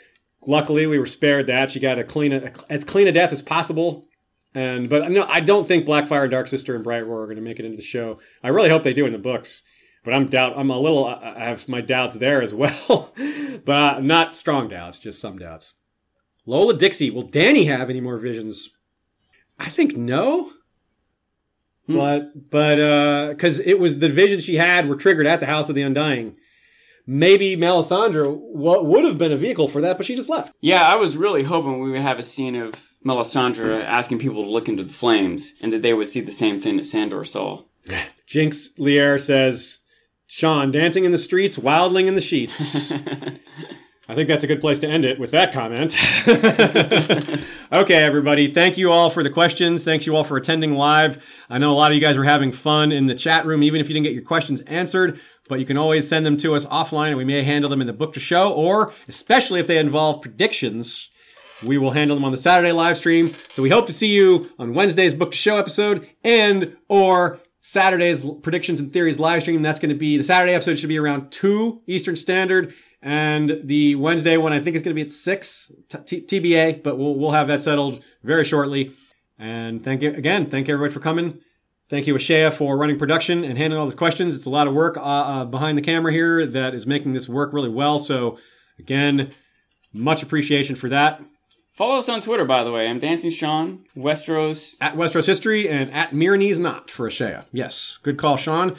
luckily, 0.47 0.87
we 0.87 0.97
were 0.97 1.05
spared 1.05 1.47
that. 1.47 1.71
She 1.71 1.79
got 1.79 1.99
a 1.99 2.03
clean 2.03 2.33
as 2.69 2.83
clean 2.83 3.07
a 3.07 3.11
death 3.11 3.31
as 3.31 3.41
possible. 3.41 4.07
And 4.55 4.89
but 4.89 5.11
no, 5.11 5.25
I 5.27 5.39
don't 5.39 5.67
think 5.67 5.85
Blackfire, 5.85 6.29
Dark 6.29 6.47
Sister, 6.47 6.75
and 6.75 6.83
Bright 6.83 7.05
Roar 7.05 7.23
are 7.23 7.25
going 7.25 7.37
to 7.37 7.43
make 7.43 7.59
it 7.59 7.65
into 7.65 7.77
the 7.77 7.83
show. 7.83 8.19
I 8.43 8.49
really 8.49 8.69
hope 8.69 8.83
they 8.83 8.93
do 8.93 9.05
in 9.05 9.13
the 9.13 9.19
books, 9.19 9.63
but 10.03 10.13
I'm 10.13 10.27
doubt. 10.27 10.53
I'm 10.55 10.69
a 10.69 10.79
little. 10.79 11.05
I 11.05 11.39
have 11.39 11.67
my 11.67 11.81
doubts 11.81 12.15
there 12.15 12.41
as 12.41 12.53
well, 12.53 13.13
but 13.65 13.95
uh, 13.95 13.99
not 13.99 14.35
strong 14.35 14.69
doubts, 14.69 14.99
just 14.99 15.19
some 15.19 15.37
doubts. 15.37 15.73
Lola 16.45 16.75
Dixie, 16.75 17.09
will 17.09 17.27
Dany 17.27 17.65
have 17.67 17.89
any 17.89 18.01
more 18.01 18.17
visions? 18.17 18.69
I 19.57 19.69
think 19.69 19.95
no. 19.95 20.51
Hmm. 21.87 21.97
But 21.97 22.49
but 22.51 23.29
because 23.29 23.59
it 23.59 23.79
was 23.79 23.99
the 23.99 24.09
visions 24.09 24.43
she 24.43 24.55
had 24.55 24.87
were 24.87 24.95
triggered 24.95 25.27
at 25.27 25.39
the 25.39 25.45
House 25.47 25.69
of 25.69 25.75
the 25.75 25.81
Undying. 25.81 26.35
Maybe 27.05 27.57
Melisandre 27.57 28.23
w- 28.23 28.83
would 28.83 29.03
have 29.03 29.17
been 29.17 29.31
a 29.31 29.37
vehicle 29.37 29.67
for 29.67 29.81
that, 29.81 29.97
but 29.97 30.05
she 30.05 30.15
just 30.15 30.29
left. 30.29 30.53
Yeah, 30.61 30.87
I 30.87 30.95
was 30.95 31.17
really 31.17 31.43
hoping 31.43 31.79
we 31.79 31.91
would 31.91 32.01
have 32.01 32.19
a 32.19 32.23
scene 32.23 32.55
of 32.55 32.73
Melisandre 33.05 33.83
asking 33.83 34.19
people 34.19 34.43
to 34.43 34.49
look 34.49 34.69
into 34.69 34.83
the 34.83 34.93
flames 34.93 35.53
and 35.61 35.73
that 35.73 35.81
they 35.81 35.93
would 35.93 36.07
see 36.07 36.21
the 36.21 36.31
same 36.31 36.61
thing 36.61 36.77
that 36.77 36.85
Sandor 36.85 37.25
saw. 37.25 37.63
Jinx 38.27 38.69
Lier 38.77 39.17
says, 39.17 39.79
Sean, 40.27 40.71
dancing 40.71 41.03
in 41.03 41.11
the 41.11 41.17
streets, 41.17 41.57
wildling 41.57 42.07
in 42.07 42.15
the 42.15 42.21
sheets. 42.21 42.91
I 44.07 44.15
think 44.15 44.27
that's 44.27 44.43
a 44.43 44.47
good 44.47 44.59
place 44.59 44.79
to 44.79 44.87
end 44.87 45.05
it 45.05 45.17
with 45.17 45.31
that 45.31 45.53
comment. 45.53 45.95
okay, 47.71 48.03
everybody. 48.03 48.53
Thank 48.53 48.77
you 48.77 48.91
all 48.91 49.09
for 49.09 49.23
the 49.23 49.29
questions. 49.29 49.85
Thanks 49.85 50.05
you 50.05 50.13
all 50.13 50.25
for 50.25 50.35
attending 50.35 50.73
live. 50.73 51.23
I 51.49 51.57
know 51.57 51.71
a 51.71 51.73
lot 51.73 51.91
of 51.91 51.95
you 51.95 52.01
guys 52.01 52.17
were 52.17 52.25
having 52.25 52.51
fun 52.51 52.91
in 52.91 53.05
the 53.05 53.15
chat 53.15 53.45
room, 53.45 53.63
even 53.63 53.79
if 53.79 53.87
you 53.87 53.93
didn't 53.93 54.03
get 54.03 54.13
your 54.13 54.23
questions 54.23 54.59
answered. 54.61 55.21
But 55.47 55.61
you 55.61 55.65
can 55.65 55.77
always 55.77 56.05
send 56.05 56.25
them 56.25 56.35
to 56.37 56.53
us 56.53 56.65
offline, 56.65 57.09
and 57.09 57.17
we 57.17 57.23
may 57.23 57.43
handle 57.43 57.69
them 57.69 57.79
in 57.79 57.87
the 57.87 57.93
book 57.93 58.13
to 58.13 58.19
show, 58.19 58.51
or 58.51 58.91
especially 59.07 59.61
if 59.61 59.67
they 59.67 59.77
involve 59.77 60.21
predictions, 60.21 61.09
we 61.63 61.77
will 61.77 61.91
handle 61.91 62.17
them 62.17 62.25
on 62.25 62.31
the 62.31 62.37
Saturday 62.37 62.73
live 62.73 62.97
stream. 62.97 63.33
So 63.53 63.63
we 63.63 63.69
hope 63.69 63.87
to 63.87 63.93
see 63.93 64.07
you 64.07 64.51
on 64.59 64.73
Wednesday's 64.73 65.13
book 65.13 65.31
to 65.31 65.37
show 65.37 65.57
episode 65.57 66.09
and 66.25 66.75
or 66.89 67.39
Saturday's 67.61 68.25
predictions 68.41 68.81
and 68.81 68.91
theories 68.91 69.19
live 69.19 69.43
stream. 69.43 69.61
That's 69.61 69.79
going 69.79 69.89
to 69.89 69.95
be 69.95 70.17
the 70.17 70.25
Saturday 70.25 70.53
episode 70.53 70.77
should 70.77 70.89
be 70.89 70.99
around 70.99 71.31
two 71.31 71.81
Eastern 71.87 72.17
Standard, 72.17 72.73
and 73.03 73.59
the 73.65 73.95
Wednesday 73.95 74.37
one 74.37 74.53
I 74.53 74.61
think 74.61 74.75
is 74.75 74.81
going 74.81 74.95
to 74.95 74.99
be 74.99 75.05
at 75.05 75.11
six 75.11 75.71
t- 75.89 76.21
T- 76.21 76.39
TBA. 76.39 76.81
But 76.81 76.97
we'll 76.97 77.15
we'll 77.15 77.31
have 77.31 77.47
that 77.47 77.61
settled 77.61 78.03
very 78.23 78.45
shortly. 78.45 78.91
And 79.37 79.83
thank 79.83 80.01
you 80.01 80.11
again. 80.13 80.45
Thank 80.45 80.67
you 80.67 80.73
everybody 80.73 80.93
for 80.93 81.01
coming. 81.01 81.39
Thank 81.89 82.07
you, 82.07 82.15
Ashea, 82.15 82.51
for 82.51 82.77
running 82.77 82.97
production 82.97 83.43
and 83.43 83.57
handling 83.57 83.81
all 83.81 83.89
the 83.89 83.95
questions. 83.95 84.35
It's 84.35 84.45
a 84.45 84.49
lot 84.49 84.67
of 84.67 84.73
work 84.73 84.97
uh, 84.97 85.01
uh, 85.01 85.45
behind 85.45 85.77
the 85.77 85.81
camera 85.81 86.13
here 86.13 86.45
that 86.45 86.73
is 86.73 86.87
making 86.87 87.13
this 87.13 87.27
work 87.27 87.51
really 87.51 87.69
well. 87.69 87.99
So, 87.99 88.37
again, 88.79 89.33
much 89.91 90.23
appreciation 90.23 90.75
for 90.75 90.87
that. 90.89 91.21
Follow 91.73 91.97
us 91.97 92.07
on 92.07 92.21
Twitter, 92.21 92.45
by 92.45 92.63
the 92.63 92.71
way. 92.71 92.87
I'm 92.87 92.99
Dancing 92.99 93.31
Sean, 93.31 93.83
Westeros. 93.97 94.75
At 94.79 94.95
Westeros 94.95 95.25
History 95.25 95.67
and 95.67 95.91
at 95.91 96.11
Miranese 96.11 96.57
Not 96.57 96.89
for 96.89 97.09
Ashea. 97.09 97.45
Yes, 97.51 97.99
good 98.01 98.17
call, 98.17 98.37
Sean. 98.37 98.77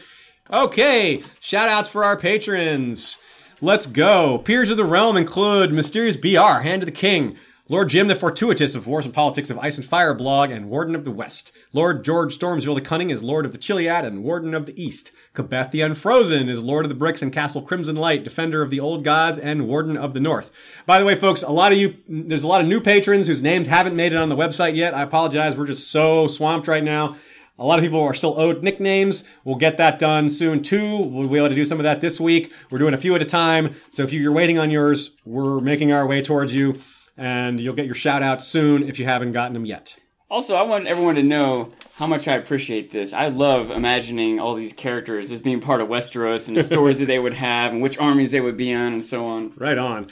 Okay, 0.50 1.22
shout 1.40 1.68
outs 1.68 1.88
for 1.88 2.04
our 2.04 2.16
patrons. 2.16 3.18
Let's 3.64 3.86
go. 3.86 4.36
Peers 4.44 4.68
of 4.68 4.76
the 4.76 4.84
Realm 4.84 5.16
include 5.16 5.72
Mysterious 5.72 6.18
BR, 6.18 6.60
Hand 6.60 6.82
of 6.82 6.86
the 6.86 6.92
King, 6.92 7.34
Lord 7.66 7.88
Jim 7.88 8.08
the 8.08 8.14
Fortuitous 8.14 8.74
of 8.74 8.86
Wars 8.86 9.06
and 9.06 9.14
Politics 9.14 9.48
of 9.48 9.58
Ice 9.58 9.78
and 9.78 9.86
Fire 9.86 10.12
blog 10.12 10.50
and 10.50 10.68
Warden 10.68 10.94
of 10.94 11.04
the 11.04 11.10
West. 11.10 11.50
Lord 11.72 12.04
George 12.04 12.38
Stormsville 12.38 12.74
the 12.74 12.82
Cunning 12.82 13.08
is 13.08 13.22
Lord 13.22 13.46
of 13.46 13.52
the 13.52 13.58
Chiliad 13.58 14.04
and 14.04 14.22
Warden 14.22 14.52
of 14.52 14.66
the 14.66 14.78
East. 14.78 15.12
Kabeth 15.34 15.70
the 15.70 15.80
Unfrozen 15.80 16.50
is 16.50 16.62
Lord 16.62 16.84
of 16.84 16.90
the 16.90 16.94
Bricks 16.94 17.22
and 17.22 17.32
Castle 17.32 17.62
Crimson 17.62 17.96
Light, 17.96 18.22
Defender 18.22 18.60
of 18.60 18.68
the 18.68 18.80
Old 18.80 19.02
Gods 19.02 19.38
and 19.38 19.66
Warden 19.66 19.96
of 19.96 20.12
the 20.12 20.20
North. 20.20 20.50
By 20.84 20.98
the 20.98 21.06
way, 21.06 21.14
folks, 21.14 21.42
a 21.42 21.48
lot 21.48 21.72
of 21.72 21.78
you, 21.78 21.96
there's 22.06 22.44
a 22.44 22.46
lot 22.46 22.60
of 22.60 22.66
new 22.66 22.82
patrons 22.82 23.28
whose 23.28 23.40
names 23.40 23.68
haven't 23.68 23.96
made 23.96 24.12
it 24.12 24.18
on 24.18 24.28
the 24.28 24.36
website 24.36 24.76
yet. 24.76 24.92
I 24.92 25.00
apologize. 25.00 25.56
We're 25.56 25.66
just 25.66 25.90
so 25.90 26.26
swamped 26.26 26.68
right 26.68 26.84
now. 26.84 27.16
A 27.56 27.64
lot 27.64 27.78
of 27.78 27.84
people 27.84 28.02
are 28.02 28.14
still 28.14 28.38
owed 28.38 28.64
nicknames. 28.64 29.22
We'll 29.44 29.54
get 29.56 29.76
that 29.78 29.98
done 29.98 30.28
soon 30.28 30.62
too. 30.62 30.96
We'll 30.96 31.28
be 31.28 31.36
able 31.38 31.50
to 31.50 31.54
do 31.54 31.64
some 31.64 31.78
of 31.78 31.84
that 31.84 32.00
this 32.00 32.18
week. 32.18 32.52
We're 32.68 32.80
doing 32.80 32.94
a 32.94 32.98
few 32.98 33.14
at 33.14 33.22
a 33.22 33.26
time. 33.26 33.76
So 33.90 34.02
if 34.02 34.12
you're 34.12 34.32
waiting 34.32 34.58
on 34.58 34.72
yours, 34.72 35.12
we're 35.24 35.60
making 35.60 35.92
our 35.92 36.04
way 36.04 36.20
towards 36.20 36.52
you 36.54 36.80
and 37.16 37.60
you'll 37.60 37.74
get 37.74 37.86
your 37.86 37.94
shout 37.94 38.24
out 38.24 38.42
soon 38.42 38.88
if 38.88 38.98
you 38.98 39.04
haven't 39.04 39.32
gotten 39.32 39.54
them 39.54 39.66
yet. 39.66 39.96
Also, 40.30 40.56
I 40.56 40.62
want 40.62 40.88
everyone 40.88 41.14
to 41.14 41.22
know 41.22 41.72
how 41.94 42.08
much 42.08 42.26
I 42.26 42.34
appreciate 42.34 42.90
this. 42.90 43.12
I 43.12 43.28
love 43.28 43.70
imagining 43.70 44.40
all 44.40 44.54
these 44.54 44.72
characters 44.72 45.30
as 45.30 45.40
being 45.40 45.60
part 45.60 45.80
of 45.80 45.86
Westeros 45.86 46.48
and 46.48 46.56
the 46.56 46.62
stories 46.62 46.98
that 47.00 47.06
they 47.06 47.20
would 47.20 47.34
have 47.34 47.72
and 47.72 47.80
which 47.80 47.98
armies 47.98 48.32
they 48.32 48.40
would 48.40 48.56
be 48.56 48.74
on 48.74 48.94
and 48.94 49.04
so 49.04 49.26
on. 49.26 49.52
Right 49.56 49.78
on. 49.78 50.10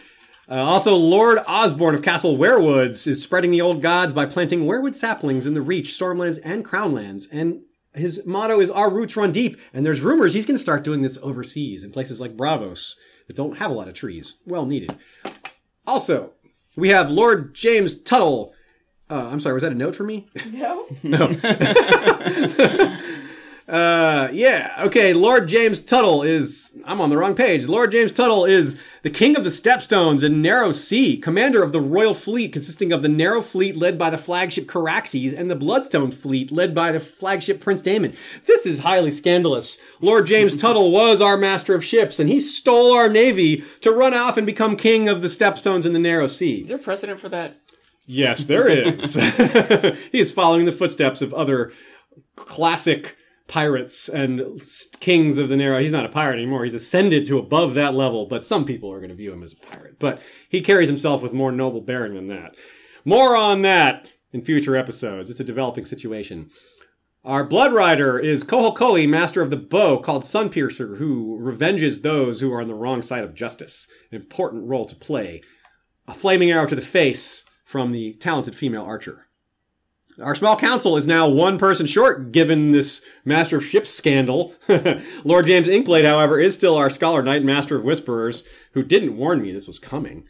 Uh, 0.48 0.56
also, 0.56 0.94
Lord 0.94 1.38
Osborne 1.46 1.94
of 1.94 2.02
Castle 2.02 2.36
Weirwoods 2.36 3.06
is 3.06 3.22
spreading 3.22 3.50
the 3.50 3.60
old 3.60 3.80
gods 3.80 4.12
by 4.12 4.26
planting 4.26 4.66
weirwood 4.66 4.94
saplings 4.94 5.46
in 5.46 5.54
the 5.54 5.62
Reach, 5.62 5.96
Stormlands, 5.96 6.40
and 6.44 6.64
Crownlands. 6.64 7.26
And 7.30 7.62
his 7.94 8.26
motto 8.26 8.60
is 8.60 8.70
Our 8.70 8.90
roots 8.90 9.16
run 9.16 9.32
deep. 9.32 9.56
And 9.72 9.86
there's 9.86 10.00
rumors 10.00 10.34
he's 10.34 10.46
going 10.46 10.56
to 10.56 10.62
start 10.62 10.84
doing 10.84 11.02
this 11.02 11.18
overseas 11.22 11.84
in 11.84 11.92
places 11.92 12.20
like 12.20 12.36
Braavos 12.36 12.94
that 13.28 13.36
don't 13.36 13.58
have 13.58 13.70
a 13.70 13.74
lot 13.74 13.88
of 13.88 13.94
trees. 13.94 14.36
Well 14.44 14.66
needed. 14.66 14.98
Also, 15.86 16.32
we 16.76 16.88
have 16.88 17.10
Lord 17.10 17.54
James 17.54 17.94
Tuttle. 17.94 18.52
Uh, 19.08 19.28
I'm 19.30 19.40
sorry, 19.40 19.54
was 19.54 19.62
that 19.62 19.72
a 19.72 19.76
note 19.76 19.94
for 19.94 20.04
me? 20.04 20.28
No? 20.50 20.86
No. 21.02 21.28
Uh, 23.68 24.28
yeah. 24.32 24.74
Okay. 24.80 25.12
Lord 25.12 25.48
James 25.48 25.80
Tuttle 25.80 26.22
is. 26.22 26.70
I'm 26.84 27.00
on 27.00 27.10
the 27.10 27.16
wrong 27.16 27.34
page. 27.34 27.66
Lord 27.66 27.92
James 27.92 28.12
Tuttle 28.12 28.44
is 28.44 28.76
the 29.02 29.10
king 29.10 29.36
of 29.36 29.44
the 29.44 29.50
Stepstones 29.50 30.22
and 30.22 30.42
Narrow 30.42 30.72
Sea, 30.72 31.16
commander 31.16 31.62
of 31.62 31.72
the 31.72 31.80
Royal 31.80 32.14
Fleet, 32.14 32.52
consisting 32.52 32.92
of 32.92 33.02
the 33.02 33.08
Narrow 33.08 33.42
Fleet 33.42 33.76
led 33.76 33.98
by 33.98 34.10
the 34.10 34.18
flagship 34.18 34.66
Caraxes 34.66 35.36
and 35.36 35.50
the 35.50 35.54
Bloodstone 35.54 36.10
Fleet 36.10 36.50
led 36.50 36.74
by 36.74 36.92
the 36.92 37.00
flagship 37.00 37.60
Prince 37.60 37.82
Daemon. 37.82 38.14
This 38.46 38.66
is 38.66 38.80
highly 38.80 39.10
scandalous. 39.10 39.78
Lord 40.00 40.26
James 40.26 40.56
Tuttle 40.56 40.90
was 40.92 41.20
our 41.20 41.36
master 41.36 41.74
of 41.74 41.84
ships, 41.84 42.18
and 42.18 42.28
he 42.28 42.40
stole 42.40 42.92
our 42.92 43.08
navy 43.08 43.62
to 43.80 43.92
run 43.92 44.14
off 44.14 44.36
and 44.36 44.46
become 44.46 44.76
king 44.76 45.08
of 45.08 45.22
the 45.22 45.28
Stepstones 45.28 45.84
and 45.84 45.94
the 45.94 46.00
Narrow 46.00 46.26
Sea. 46.26 46.62
Is 46.62 46.68
there 46.68 46.78
precedent 46.78 47.20
for 47.20 47.28
that? 47.28 47.58
Yes, 48.06 48.46
there 48.46 48.66
is. 48.66 49.14
he 50.12 50.20
is 50.20 50.32
following 50.32 50.64
the 50.64 50.72
footsteps 50.72 51.22
of 51.22 51.32
other 51.34 51.72
classic 52.36 53.16
pirates 53.52 54.08
and 54.08 54.62
kings 54.98 55.36
of 55.36 55.50
the 55.50 55.56
narrow. 55.58 55.78
He's 55.78 55.92
not 55.92 56.06
a 56.06 56.08
pirate 56.08 56.38
anymore. 56.38 56.64
He's 56.64 56.72
ascended 56.72 57.26
to 57.26 57.38
above 57.38 57.74
that 57.74 57.92
level, 57.92 58.24
but 58.24 58.46
some 58.46 58.64
people 58.64 58.90
are 58.90 58.98
going 58.98 59.10
to 59.10 59.14
view 59.14 59.30
him 59.30 59.42
as 59.42 59.52
a 59.52 59.56
pirate. 59.56 59.98
But 59.98 60.22
he 60.48 60.62
carries 60.62 60.88
himself 60.88 61.20
with 61.20 61.34
more 61.34 61.52
noble 61.52 61.82
bearing 61.82 62.14
than 62.14 62.28
that. 62.28 62.56
More 63.04 63.36
on 63.36 63.60
that 63.60 64.14
in 64.32 64.42
future 64.42 64.74
episodes. 64.74 65.28
It's 65.28 65.38
a 65.38 65.44
developing 65.44 65.84
situation. 65.84 66.48
Our 67.26 67.44
Blood 67.44 67.74
Rider 67.74 68.18
is 68.18 68.42
Koholkoi, 68.42 69.06
master 69.06 69.42
of 69.42 69.50
the 69.50 69.58
bow, 69.58 69.98
called 69.98 70.22
Sunpiercer, 70.22 70.96
who 70.96 71.36
revenges 71.38 72.00
those 72.00 72.40
who 72.40 72.50
are 72.54 72.62
on 72.62 72.68
the 72.68 72.74
wrong 72.74 73.02
side 73.02 73.22
of 73.22 73.34
justice. 73.34 73.86
An 74.10 74.16
important 74.16 74.66
role 74.66 74.86
to 74.86 74.96
play. 74.96 75.42
A 76.08 76.14
flaming 76.14 76.50
arrow 76.50 76.66
to 76.66 76.74
the 76.74 76.80
face 76.80 77.44
from 77.66 77.92
the 77.92 78.14
talented 78.14 78.54
female 78.54 78.82
archer. 78.82 79.26
Our 80.22 80.34
small 80.34 80.56
council 80.56 80.96
is 80.96 81.06
now 81.06 81.28
one 81.28 81.58
person 81.58 81.86
short, 81.86 82.30
given 82.32 82.70
this 82.70 83.02
Master 83.24 83.56
of 83.56 83.64
Ships 83.64 83.90
scandal. 83.90 84.54
Lord 85.24 85.46
James 85.46 85.66
Inkblade, 85.66 86.06
however, 86.06 86.38
is 86.38 86.54
still 86.54 86.76
our 86.76 86.90
Scholar 86.90 87.22
Knight, 87.22 87.42
Master 87.42 87.76
of 87.76 87.84
Whisperers, 87.84 88.44
who 88.72 88.82
didn't 88.82 89.16
warn 89.16 89.42
me 89.42 89.52
this 89.52 89.66
was 89.66 89.78
coming. 89.78 90.24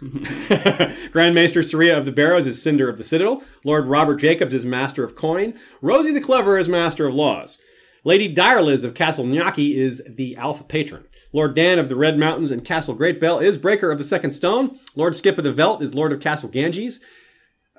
Grand 1.10 1.34
Maester 1.34 1.62
Saria 1.62 1.96
of 1.96 2.04
the 2.04 2.12
Barrows 2.12 2.46
is 2.46 2.62
Cinder 2.62 2.88
of 2.88 2.98
the 2.98 3.04
Citadel. 3.04 3.42
Lord 3.64 3.86
Robert 3.86 4.16
Jacobs 4.16 4.54
is 4.54 4.64
Master 4.64 5.02
of 5.02 5.16
Coin. 5.16 5.54
Rosie 5.82 6.12
the 6.12 6.20
Clever 6.20 6.58
is 6.58 6.68
Master 6.68 7.08
of 7.08 7.14
Laws. 7.14 7.58
Lady 8.04 8.32
Direliz 8.32 8.84
of 8.84 8.94
Castle 8.94 9.24
Nyaki 9.24 9.74
is 9.74 10.02
the 10.06 10.36
Alpha 10.36 10.62
Patron. 10.62 11.04
Lord 11.32 11.54
Dan 11.54 11.78
of 11.78 11.88
the 11.88 11.96
Red 11.96 12.16
Mountains 12.16 12.50
and 12.50 12.64
Castle 12.64 12.94
Great 12.94 13.20
Bell 13.20 13.38
is 13.38 13.56
Breaker 13.56 13.90
of 13.90 13.98
the 13.98 14.04
Second 14.04 14.30
Stone. 14.32 14.78
Lord 14.94 15.16
Skip 15.16 15.36
of 15.36 15.44
the 15.44 15.52
Velt 15.52 15.82
is 15.82 15.94
Lord 15.94 16.12
of 16.12 16.20
Castle 16.20 16.48
Ganges. 16.48 17.00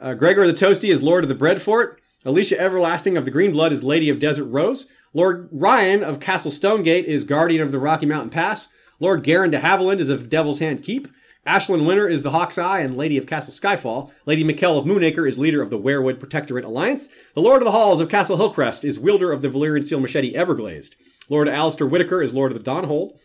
Uh, 0.02 0.14
Gregor 0.14 0.48
the 0.48 0.54
Toasty 0.54 0.90
is 0.90 1.04
Lord 1.04 1.26
of 1.26 1.28
the 1.28 1.36
Breadfort. 1.36 2.00
Alicia 2.24 2.58
Everlasting 2.58 3.18
of 3.18 3.26
the 3.26 3.32
Green 3.32 3.52
Blood 3.52 3.74
is 3.74 3.84
Lady 3.84 4.10
of 4.10 4.20
Desert 4.20 4.46
Rose. 4.46 4.88
Lord 5.14 5.50
Ryan 5.52 6.04
of 6.04 6.22
Castle 6.22 6.52
Stonegate 6.52 7.06
is 7.06 7.26
Guardian 7.26 7.62
of 7.62 7.74
the 7.74 7.80
Rocky 7.80 8.06
Mountain 8.06 8.30
Pass. 8.30 8.70
Lord 9.02 9.24
Garin 9.24 9.52
de 9.52 9.60
Haviland 9.60 10.00
is 10.00 10.08
of 10.08 10.30
Devil's 10.30 10.60
Hand 10.60 10.84
Keep. 10.84 11.10
Ashlyn 11.46 11.86
Winter 11.86 12.08
is 12.08 12.24
the 12.24 12.32
Hawk's 12.32 12.58
Eye 12.58 12.80
and 12.80 12.96
Lady 12.96 13.18
of 13.18 13.28
Castle 13.28 13.54
Skyfall. 13.54 14.12
Lady 14.26 14.46
Mikkel 14.46 14.80
of 14.80 14.86
Moonacre 14.86 15.28
is 15.28 15.38
leader 15.38 15.62
of 15.62 15.70
the 15.70 15.80
Weirwood 15.80 16.18
Protectorate 16.18 16.64
Alliance. 16.64 17.10
The 17.34 17.42
Lord 17.42 17.62
of 17.62 17.66
the 17.66 17.72
Halls 17.72 18.00
of 18.00 18.08
Castle 18.08 18.38
Hillcrest 18.38 18.86
is 18.86 19.00
wielder 19.00 19.34
of 19.34 19.42
the 19.42 19.50
Valyrian 19.50 19.84
Steel 19.84 20.00
Machete 20.00 20.34
Everglazed. 20.34 20.96
Lord 21.28 21.50
Alistair 21.50 21.88
Whitaker 21.88 22.24
is 22.24 22.34
Lord 22.34 22.54
of 22.54 22.64
the 22.64 22.72
Donhold. 22.72 23.18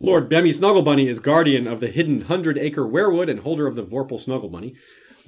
Lord 0.00 0.30
Bemmy 0.30 0.54
Snugglebunny 0.54 1.08
is 1.08 1.18
guardian 1.18 1.66
of 1.66 1.80
the 1.80 1.88
hidden 1.88 2.22
Hundred 2.22 2.56
Acre 2.56 2.84
Weirwood 2.84 3.30
and 3.30 3.40
holder 3.40 3.66
of 3.66 3.74
the 3.74 3.84
Vorpal 3.84 4.24
Snugglebunny. 4.24 4.76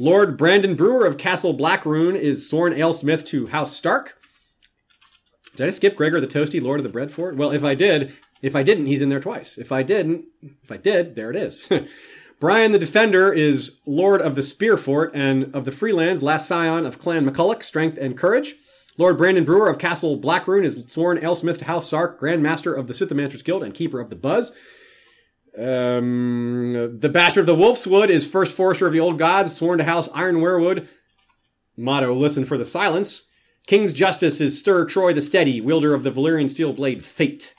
Lord 0.02 0.36
Brandon 0.36 0.74
Brewer 0.74 1.06
of 1.06 1.16
Castle 1.16 1.52
Blackroon 1.52 2.16
is 2.16 2.50
Soren 2.50 2.72
Alesmith 2.72 3.24
to 3.26 3.46
House 3.46 3.76
Stark. 3.76 4.18
Did 5.54 5.68
I 5.68 5.70
skip 5.70 5.94
Gregor 5.94 6.20
the 6.20 6.26
Toasty, 6.26 6.60
Lord 6.60 6.80
of 6.80 6.82
the 6.82 6.90
Bread 6.90 7.12
Fort? 7.12 7.36
Well, 7.36 7.52
if 7.52 7.62
I 7.62 7.76
did, 7.76 8.12
if 8.42 8.56
I 8.56 8.64
didn't, 8.64 8.86
he's 8.86 9.00
in 9.00 9.10
there 9.10 9.20
twice. 9.20 9.56
If 9.56 9.70
I 9.70 9.84
didn't, 9.84 10.24
if 10.64 10.72
I 10.72 10.76
did, 10.76 11.14
there 11.14 11.30
it 11.30 11.36
is. 11.36 11.68
Brian 12.40 12.72
the 12.72 12.80
Defender 12.80 13.32
is 13.32 13.78
Lord 13.86 14.20
of 14.20 14.34
the 14.34 14.42
Spear 14.42 14.76
Fort 14.76 15.12
and 15.14 15.54
of 15.54 15.66
the 15.66 15.70
Freelands, 15.70 16.20
last 16.20 16.48
scion 16.48 16.84
of 16.84 16.98
Clan 16.98 17.24
McCulloch, 17.24 17.62
Strength 17.62 17.96
and 17.98 18.18
Courage. 18.18 18.56
Lord 18.98 19.16
Brandon 19.16 19.44
Brewer 19.44 19.68
of 19.68 19.78
Castle 19.78 20.16
Blackroon 20.16 20.64
is 20.64 20.84
Soren 20.88 21.18
Alesmith 21.18 21.58
to 21.58 21.66
House 21.66 21.86
Stark, 21.86 22.18
Grand 22.18 22.42
Master 22.42 22.74
of 22.74 22.88
the 22.88 22.92
Sithomanters 22.92 23.44
Guild 23.44 23.62
and 23.62 23.72
Keeper 23.72 24.00
of 24.00 24.10
the 24.10 24.16
Buzz. 24.16 24.52
Um, 25.58 26.98
the 26.98 27.10
Bastard 27.10 27.42
of 27.42 27.46
the 27.46 27.54
Wolf's 27.54 27.86
Wood 27.86 28.10
is 28.10 28.26
First 28.26 28.56
Forester 28.56 28.86
of 28.86 28.92
the 28.92 29.00
Old 29.00 29.18
Gods, 29.18 29.54
sworn 29.54 29.78
to 29.78 29.84
House 29.84 30.08
Iron 30.14 30.36
Weirwood. 30.36 30.88
Motto, 31.76 32.14
listen 32.14 32.44
for 32.44 32.56
the 32.56 32.64
silence. 32.64 33.24
King's 33.66 33.92
Justice 33.92 34.40
is 34.40 34.58
Stir 34.58 34.84
Troy 34.86 35.12
the 35.12 35.20
Steady, 35.20 35.60
wielder 35.60 35.94
of 35.94 36.02
the 36.02 36.10
Valyrian 36.10 36.48
Steel 36.48 36.72
Blade 36.72 37.04
Fate. 37.04 37.54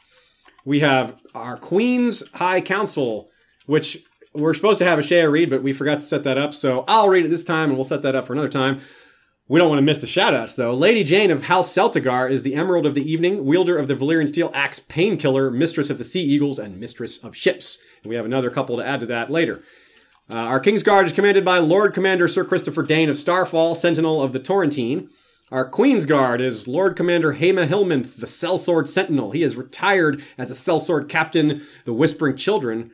We 0.65 0.79
have 0.79 1.17
our 1.35 1.57
Queen's 1.57 2.23
High 2.33 2.61
Council, 2.61 3.29
which 3.65 4.03
we're 4.33 4.53
supposed 4.53 4.79
to 4.79 4.85
have 4.85 4.99
a 4.99 5.03
Shea 5.03 5.25
read, 5.25 5.49
but 5.49 5.63
we 5.63 5.73
forgot 5.73 5.99
to 5.99 6.05
set 6.05 6.23
that 6.23 6.37
up, 6.37 6.53
so 6.53 6.83
I'll 6.87 7.09
read 7.09 7.25
it 7.25 7.29
this 7.29 7.43
time 7.43 7.69
and 7.69 7.77
we'll 7.77 7.85
set 7.85 8.01
that 8.01 8.15
up 8.15 8.27
for 8.27 8.33
another 8.33 8.49
time. 8.49 8.81
We 9.49 9.59
don't 9.59 9.67
want 9.67 9.79
to 9.79 9.83
miss 9.83 9.99
the 9.99 10.07
shoutouts, 10.07 10.55
though. 10.55 10.73
Lady 10.73 11.03
Jane 11.03 11.29
of 11.29 11.43
House 11.43 11.73
Celtigar 11.73 12.31
is 12.31 12.43
the 12.43 12.55
Emerald 12.55 12.85
of 12.85 12.95
the 12.95 13.11
Evening, 13.11 13.43
wielder 13.43 13.77
of 13.77 13.89
the 13.89 13.93
Valyrian 13.93 14.29
Steel 14.29 14.49
Axe 14.53 14.79
Painkiller, 14.79 15.51
Mistress 15.51 15.89
of 15.89 15.97
the 15.97 16.05
Sea 16.05 16.23
Eagles, 16.23 16.57
and 16.57 16.79
Mistress 16.79 17.17
of 17.17 17.35
Ships. 17.35 17.77
And 18.01 18.09
we 18.09 18.15
have 18.15 18.23
another 18.23 18.49
couple 18.49 18.77
to 18.77 18.85
add 18.85 19.01
to 19.01 19.05
that 19.07 19.29
later. 19.29 19.61
Uh, 20.29 20.35
our 20.35 20.61
Kingsguard 20.61 21.07
is 21.07 21.11
commanded 21.11 21.43
by 21.43 21.57
Lord 21.57 21.93
Commander 21.93 22.29
Sir 22.29 22.45
Christopher 22.45 22.83
Dane 22.83 23.09
of 23.09 23.17
Starfall, 23.17 23.75
Sentinel 23.75 24.23
of 24.23 24.31
the 24.31 24.39
Torrentine. 24.39 25.09
Our 25.51 25.69
Queen's 25.69 26.05
Guard 26.05 26.39
is 26.39 26.69
Lord 26.69 26.95
Commander 26.95 27.33
Hema 27.33 27.67
Hillmanth, 27.67 28.15
the 28.15 28.25
Sellsword 28.25 28.87
Sentinel. 28.87 29.31
He 29.31 29.43
is 29.43 29.57
retired 29.57 30.23
as 30.37 30.51
a 30.51 30.55
Sellsword 30.55 31.09
Captain. 31.09 31.61
The 31.83 31.93
Whispering 31.93 32.37
Children 32.37 32.91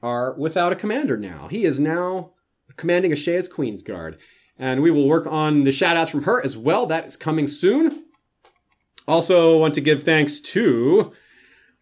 are 0.00 0.32
without 0.34 0.72
a 0.72 0.76
commander 0.76 1.16
now. 1.16 1.48
He 1.48 1.64
is 1.64 1.80
now 1.80 2.34
commanding 2.76 3.10
Ashaya's 3.10 3.48
Queen's 3.48 3.82
Guard. 3.82 4.16
And 4.58 4.82
we 4.82 4.90
will 4.90 5.06
work 5.06 5.26
on 5.26 5.64
the 5.64 5.72
shout 5.72 5.96
outs 5.96 6.10
from 6.10 6.24
her 6.24 6.44
as 6.44 6.56
well. 6.56 6.86
That 6.86 7.06
is 7.06 7.16
coming 7.16 7.46
soon. 7.46 8.04
Also, 9.06 9.58
want 9.58 9.74
to 9.74 9.80
give 9.80 10.02
thanks 10.02 10.40
to 10.40 11.12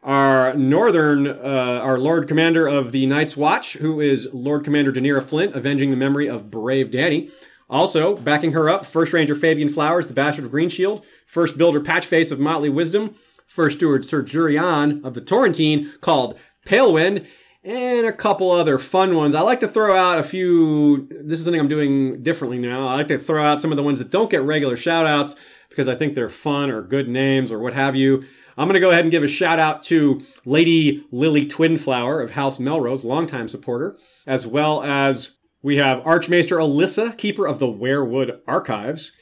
our 0.02 0.54
northern, 0.54 1.26
uh, 1.26 1.80
our 1.82 1.98
Lord 1.98 2.28
Commander 2.28 2.68
of 2.68 2.92
the 2.92 3.06
Night's 3.06 3.36
Watch, 3.36 3.74
who 3.74 4.00
is 4.00 4.28
Lord 4.32 4.62
Commander 4.62 4.92
Daenerys 4.92 5.24
Flint, 5.24 5.56
avenging 5.56 5.90
the 5.90 5.96
memory 5.96 6.28
of 6.28 6.50
brave 6.50 6.92
Danny. 6.92 7.30
Also, 7.68 8.16
backing 8.16 8.52
her 8.52 8.70
up, 8.70 8.86
First 8.86 9.12
Ranger 9.12 9.34
Fabian 9.34 9.68
Flowers, 9.68 10.06
the 10.06 10.14
Bastard 10.14 10.44
of 10.44 10.52
Greenshield, 10.52 11.02
First 11.26 11.58
Builder 11.58 11.80
Patchface 11.80 12.30
of 12.30 12.38
Motley 12.38 12.68
Wisdom, 12.68 13.16
First 13.48 13.78
Steward 13.78 14.04
Sir 14.04 14.22
Jurian 14.22 15.04
of 15.04 15.14
the 15.14 15.20
Torrentine, 15.20 15.92
called 16.00 16.38
Palewind, 16.64 17.26
and 17.66 18.06
a 18.06 18.12
couple 18.12 18.52
other 18.52 18.78
fun 18.78 19.16
ones. 19.16 19.34
I 19.34 19.40
like 19.40 19.58
to 19.60 19.68
throw 19.68 19.94
out 19.96 20.18
a 20.18 20.22
few. 20.22 21.08
This 21.10 21.40
is 21.40 21.44
something 21.44 21.60
I'm 21.60 21.66
doing 21.66 22.22
differently 22.22 22.58
now. 22.58 22.86
I 22.86 22.94
like 22.94 23.08
to 23.08 23.18
throw 23.18 23.44
out 23.44 23.58
some 23.58 23.72
of 23.72 23.76
the 23.76 23.82
ones 23.82 23.98
that 23.98 24.10
don't 24.10 24.30
get 24.30 24.42
regular 24.42 24.76
shout 24.76 25.04
outs 25.04 25.34
because 25.68 25.88
I 25.88 25.96
think 25.96 26.14
they're 26.14 26.28
fun 26.28 26.70
or 26.70 26.80
good 26.80 27.08
names 27.08 27.50
or 27.50 27.58
what 27.58 27.72
have 27.72 27.96
you. 27.96 28.22
I'm 28.56 28.68
going 28.68 28.74
to 28.74 28.80
go 28.80 28.90
ahead 28.90 29.04
and 29.04 29.10
give 29.10 29.24
a 29.24 29.28
shout 29.28 29.58
out 29.58 29.82
to 29.84 30.22
Lady 30.44 31.04
Lily 31.10 31.44
Twinflower 31.44 32.22
of 32.22 32.30
House 32.30 32.60
Melrose, 32.60 33.04
longtime 33.04 33.48
supporter, 33.48 33.98
as 34.26 34.46
well 34.46 34.82
as 34.82 35.32
we 35.60 35.76
have 35.76 36.06
Archmaester 36.06 36.58
Alyssa, 36.58 37.18
keeper 37.18 37.46
of 37.46 37.58
the 37.58 37.66
Weirwood 37.66 38.38
Archives, 38.46 39.12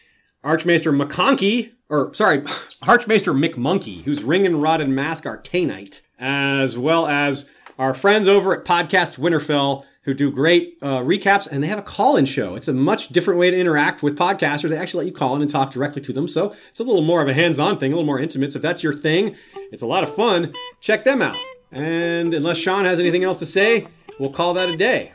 Archmaester 0.45 0.93
McConkey, 0.93 1.73
or 1.89 2.13
sorry, 2.13 2.45
Archmaester 2.87 3.33
McMonkey, 3.33 4.03
whose 4.03 4.23
ring 4.23 4.45
and 4.45 4.63
rod 4.63 4.83
and 4.83 4.95
mask 4.95 5.25
are 5.25 5.41
Tainite, 5.41 6.03
as 6.19 6.77
well 6.77 7.07
as 7.07 7.49
our 7.79 7.95
friends 7.95 8.29
over 8.29 8.55
at 8.55 8.65
Podcast 8.65 9.19
Winterfell 9.19 9.85
who 10.05 10.13
do 10.15 10.31
great 10.31 10.77
uh, 10.83 10.99
recaps 10.99 11.47
and 11.47 11.63
they 11.63 11.67
have 11.67 11.79
a 11.79 11.83
call-in 11.83 12.27
show. 12.27 12.55
It's 12.55 12.69
a 12.69 12.73
much 12.75 13.09
different 13.09 13.41
way 13.41 13.51
to 13.51 13.59
interact 13.59 14.03
with 14.03 14.17
podcasters. 14.17 14.69
They 14.69 14.77
actually 14.77 15.07
let 15.07 15.13
you 15.13 15.19
call 15.19 15.35
in 15.35 15.43
and 15.43 15.51
talk 15.51 15.73
directly 15.73 16.03
to 16.03 16.13
them. 16.13 16.29
So 16.29 16.55
it's 16.69 16.81
a 16.81 16.85
little 16.85 17.03
more 17.03 17.23
of 17.23 17.29
a 17.29 17.35
hands-on 17.35 17.79
thing, 17.79 17.93
a 17.93 17.97
little 17.97 18.07
more 18.07 18.19
intimate. 18.21 18.53
So 18.53 18.59
if 18.59 18.63
that's 18.63 18.83
your 18.83 18.93
thing, 18.93 19.35
it's 19.73 19.83
a 19.83 19.87
lot 19.87 20.05
of 20.05 20.15
fun. 20.15 20.55
Check 20.81 21.05
them 21.05 21.23
out. 21.23 21.37
And 21.73 22.35
unless 22.35 22.59
Sean 22.59 22.85
has 22.85 23.01
anything 23.01 23.25
else 23.25 23.39
to 23.39 23.47
say, 23.47 23.89
we'll 24.21 24.31
call 24.31 24.55
that 24.55 24.69
a 24.69 24.77
day. 24.77 25.13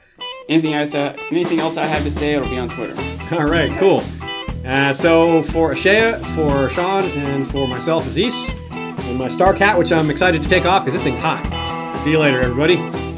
Anything 0.49 0.73
else? 0.73 0.95
Uh, 0.95 1.15
anything 1.29 1.59
else 1.59 1.77
I 1.77 1.85
have 1.85 2.03
to 2.03 2.11
say? 2.11 2.33
It'll 2.33 2.49
be 2.49 2.57
on 2.57 2.69
Twitter. 2.69 2.95
All 3.35 3.45
right, 3.45 3.71
cool. 3.73 4.03
Uh, 4.65 4.91
so 4.91 5.43
for 5.43 5.73
Ashea, 5.73 6.19
for 6.35 6.69
Sean, 6.73 7.03
and 7.03 7.49
for 7.51 7.67
myself, 7.67 8.07
Aziz, 8.07 8.35
and 8.71 9.17
my 9.19 9.29
Star 9.29 9.53
Cat, 9.53 9.77
which 9.77 9.91
I'm 9.91 10.09
excited 10.09 10.41
to 10.41 10.49
take 10.49 10.65
off 10.65 10.83
because 10.83 10.99
this 10.99 11.03
thing's 11.03 11.19
hot. 11.19 11.68
See 12.03 12.11
you 12.11 12.19
later, 12.19 12.39
everybody. 12.39 13.08